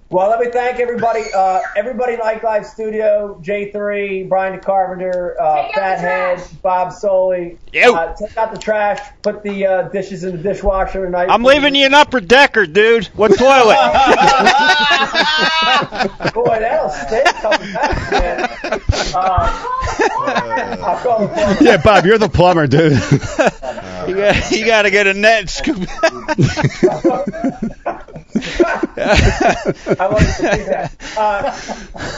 Well, 0.09 0.29
let 0.29 0.39
me 0.39 0.49
thank 0.49 0.79
everybody. 0.79 1.23
Uh, 1.35 1.59
everybody 1.75 2.13
in 2.13 2.21
Ike 2.21 2.41
Live 2.41 2.65
Studio, 2.65 3.37
J3, 3.43 4.29
Brian 4.29 4.57
DeCarpenter, 4.57 5.33
uh, 5.37 5.67
Take 5.67 5.77
out 5.77 5.97
the 5.97 6.01
Fathead, 6.01 6.61
Bob 6.61 6.93
Soley. 6.93 7.57
Yo. 7.73 7.93
Uh, 7.93 8.15
take 8.15 8.37
out 8.37 8.53
the 8.53 8.57
trash. 8.57 9.01
Put 9.21 9.43
the 9.43 9.65
uh, 9.65 9.81
dishes 9.89 10.23
in 10.23 10.37
the 10.37 10.41
dishwasher 10.41 11.03
tonight. 11.03 11.27
I'm 11.29 11.43
leaving 11.43 11.75
you 11.75 11.87
an 11.87 11.93
upper 11.93 12.21
decker, 12.21 12.65
dude. 12.65 13.07
What 13.07 13.37
toilet? 13.37 13.75
Boy, 16.33 16.57
that'll 16.57 16.89
stay 16.89 17.23
coming 17.41 17.73
back, 17.73 18.11
man. 18.11 18.49
Uh, 19.13 19.65
I'll 20.83 20.97
call 20.99 21.19
the 21.19 21.27
plumber. 21.33 21.63
Yeah, 21.63 21.77
Bob, 21.83 22.05
you're 22.05 22.17
the 22.17 22.29
plumber, 22.29 22.65
dude. 22.65 22.93
you 24.07 24.15
got 24.15 24.51
you 24.51 24.65
got 24.65 24.83
to 24.83 24.89
get 24.89 25.05
a 25.07 25.13
net 25.13 25.49
scoop. 25.49 25.85
I 28.97 30.07
wanted 30.11 30.25
to 30.25 30.33
see 30.33 30.63
that. 30.69 30.93
Uh, 31.17 31.41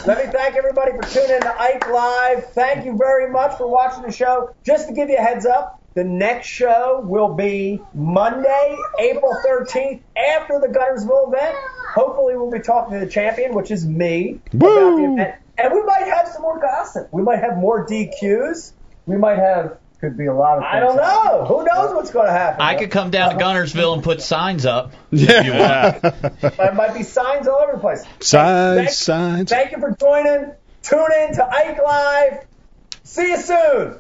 let 0.06 0.26
me 0.26 0.30
thank 0.30 0.58
everybody 0.58 0.92
for 0.92 1.04
tuning 1.04 1.38
in 1.38 1.42
to 1.42 1.62
Ike 1.62 1.90
Live. 1.90 2.52
Thank 2.52 2.84
you 2.84 2.98
very 2.98 3.32
much 3.32 3.58
for 3.58 3.66
watching 3.66 4.04
the 4.04 4.12
show. 4.12 4.54
Just 4.66 4.90
to 4.90 4.94
give 4.94 5.08
you 5.08 5.16
a 5.16 5.22
heads 5.22 5.46
up, 5.46 5.82
the 5.94 6.04
next 6.04 6.48
show 6.48 7.02
will 7.04 7.34
be 7.34 7.82
Monday, 7.94 8.78
April 9.00 9.34
13th, 9.46 10.02
after 10.18 10.60
the 10.60 10.68
Guntersville 10.68 11.34
event. 11.34 11.56
Hopefully, 11.94 12.36
we'll 12.36 12.52
be 12.52 12.60
talking 12.60 13.00
to 13.00 13.06
the 13.06 13.10
champion, 13.10 13.54
which 13.56 13.72
is 13.72 13.86
me, 13.86 14.42
about 14.54 14.98
the 14.98 15.14
event. 15.14 15.36
And 15.58 15.74
we 15.74 15.82
might 15.84 16.04
have 16.04 16.28
some 16.28 16.42
more 16.42 16.60
gossip. 16.60 17.08
We 17.12 17.22
might 17.22 17.40
have 17.40 17.58
more 17.58 17.86
DQs. 17.88 18.74
We 19.06 19.18
might 19.18 19.40
have, 19.40 19.78
Could 20.02 20.18
be 20.18 20.28
a 20.28 20.34
lot 20.34 20.58
of 20.60 20.64
things. 20.64 20.74
I 20.74 20.80
don't 20.80 20.96
know. 20.96 21.44
Who 21.46 21.66
knows 21.66 21.94
what's 21.94 22.12
going 22.12 22.28
to 22.28 22.32
happen? 22.32 22.62
I 22.62 22.76
could 22.76 22.90
come 22.90 23.12
down 23.12 23.38
to 23.38 23.44
Guntersville 23.44 23.96
and 23.96 24.02
put 24.04 24.22
signs 24.22 24.66
up. 24.66 24.94
Yeah. 25.12 26.00
There 26.00 26.74
might 26.74 26.94
be 26.94 27.04
signs 27.04 27.50
all 27.50 27.60
over 27.62 27.74
the 27.74 27.80
place. 27.80 28.06
Signs, 28.22 28.78
Thank- 28.78 28.90
signs. 28.92 29.50
Thank 29.50 29.72
you 29.74 29.80
for 29.80 29.92
joining. 30.00 30.54
Tune 30.84 31.10
in 31.22 31.34
to 31.36 31.46
Ike 31.46 31.80
Live. 31.84 32.46
See 33.04 33.28
you 33.32 33.42
soon. 33.42 34.00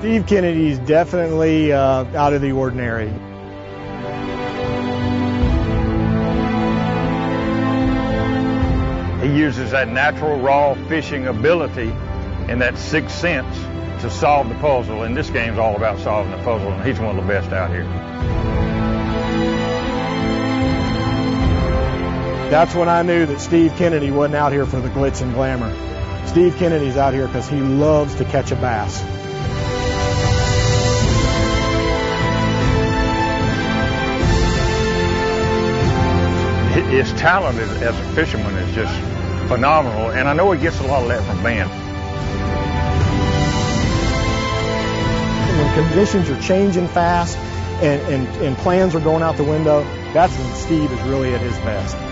Steve 0.00 0.26
Kennedy 0.26 0.68
is 0.70 0.78
definitely 0.78 1.74
uh, 1.74 2.06
out 2.16 2.32
of 2.32 2.40
the 2.40 2.52
ordinary. 2.52 3.10
He 9.20 9.38
uses 9.38 9.72
that 9.72 9.88
natural 9.88 10.40
raw 10.40 10.72
fishing 10.88 11.26
ability 11.26 11.90
and 12.48 12.62
that 12.62 12.78
sixth 12.78 13.14
sense 13.14 13.54
to 14.00 14.08
solve 14.08 14.48
the 14.48 14.54
puzzle. 14.54 15.02
And 15.02 15.14
this 15.14 15.28
game's 15.28 15.58
all 15.58 15.76
about 15.76 15.98
solving 15.98 16.32
the 16.32 16.42
puzzle, 16.44 16.72
and 16.72 16.82
he's 16.82 16.98
one 16.98 17.18
of 17.18 17.22
the 17.22 17.28
best 17.30 17.52
out 17.52 17.68
here. 17.68 17.84
That's 22.50 22.74
when 22.74 22.88
I 22.88 23.02
knew 23.02 23.26
that 23.26 23.38
Steve 23.38 23.74
Kennedy 23.76 24.10
wasn't 24.10 24.36
out 24.36 24.52
here 24.52 24.64
for 24.64 24.80
the 24.80 24.88
glitz 24.88 25.20
and 25.20 25.34
glamour. 25.34 25.70
Steve 26.26 26.56
Kennedy's 26.56 26.96
out 26.96 27.12
here 27.12 27.26
because 27.26 27.50
he 27.50 27.60
loves 27.60 28.14
to 28.14 28.24
catch 28.24 28.50
a 28.50 28.56
bass. 28.56 29.19
His 36.70 37.12
talent 37.14 37.58
as, 37.58 37.98
a 37.98 38.14
fisherman 38.14 38.54
is 38.54 38.74
just 38.74 38.94
phenomenal, 39.48 40.10
and 40.10 40.28
I 40.28 40.32
know 40.32 40.52
he 40.52 40.60
gets 40.60 40.78
a 40.80 40.86
lot 40.86 41.02
of 41.02 41.08
that 41.08 41.24
from 41.24 41.42
Ben. 41.42 41.68
When 45.58 45.88
conditions 45.88 46.30
are 46.30 46.40
changing 46.40 46.88
fast 46.88 47.36
and, 47.82 48.00
and, 48.12 48.44
and 48.44 48.56
plans 48.58 48.94
are 48.94 49.00
going 49.00 49.22
out 49.22 49.36
the 49.36 49.44
window, 49.44 49.82
that's 50.12 50.36
when 50.36 50.54
Steve 50.54 50.90
is 50.90 51.00
really 51.02 51.34
at 51.34 51.40
his 51.40 51.56
best. 51.58 52.09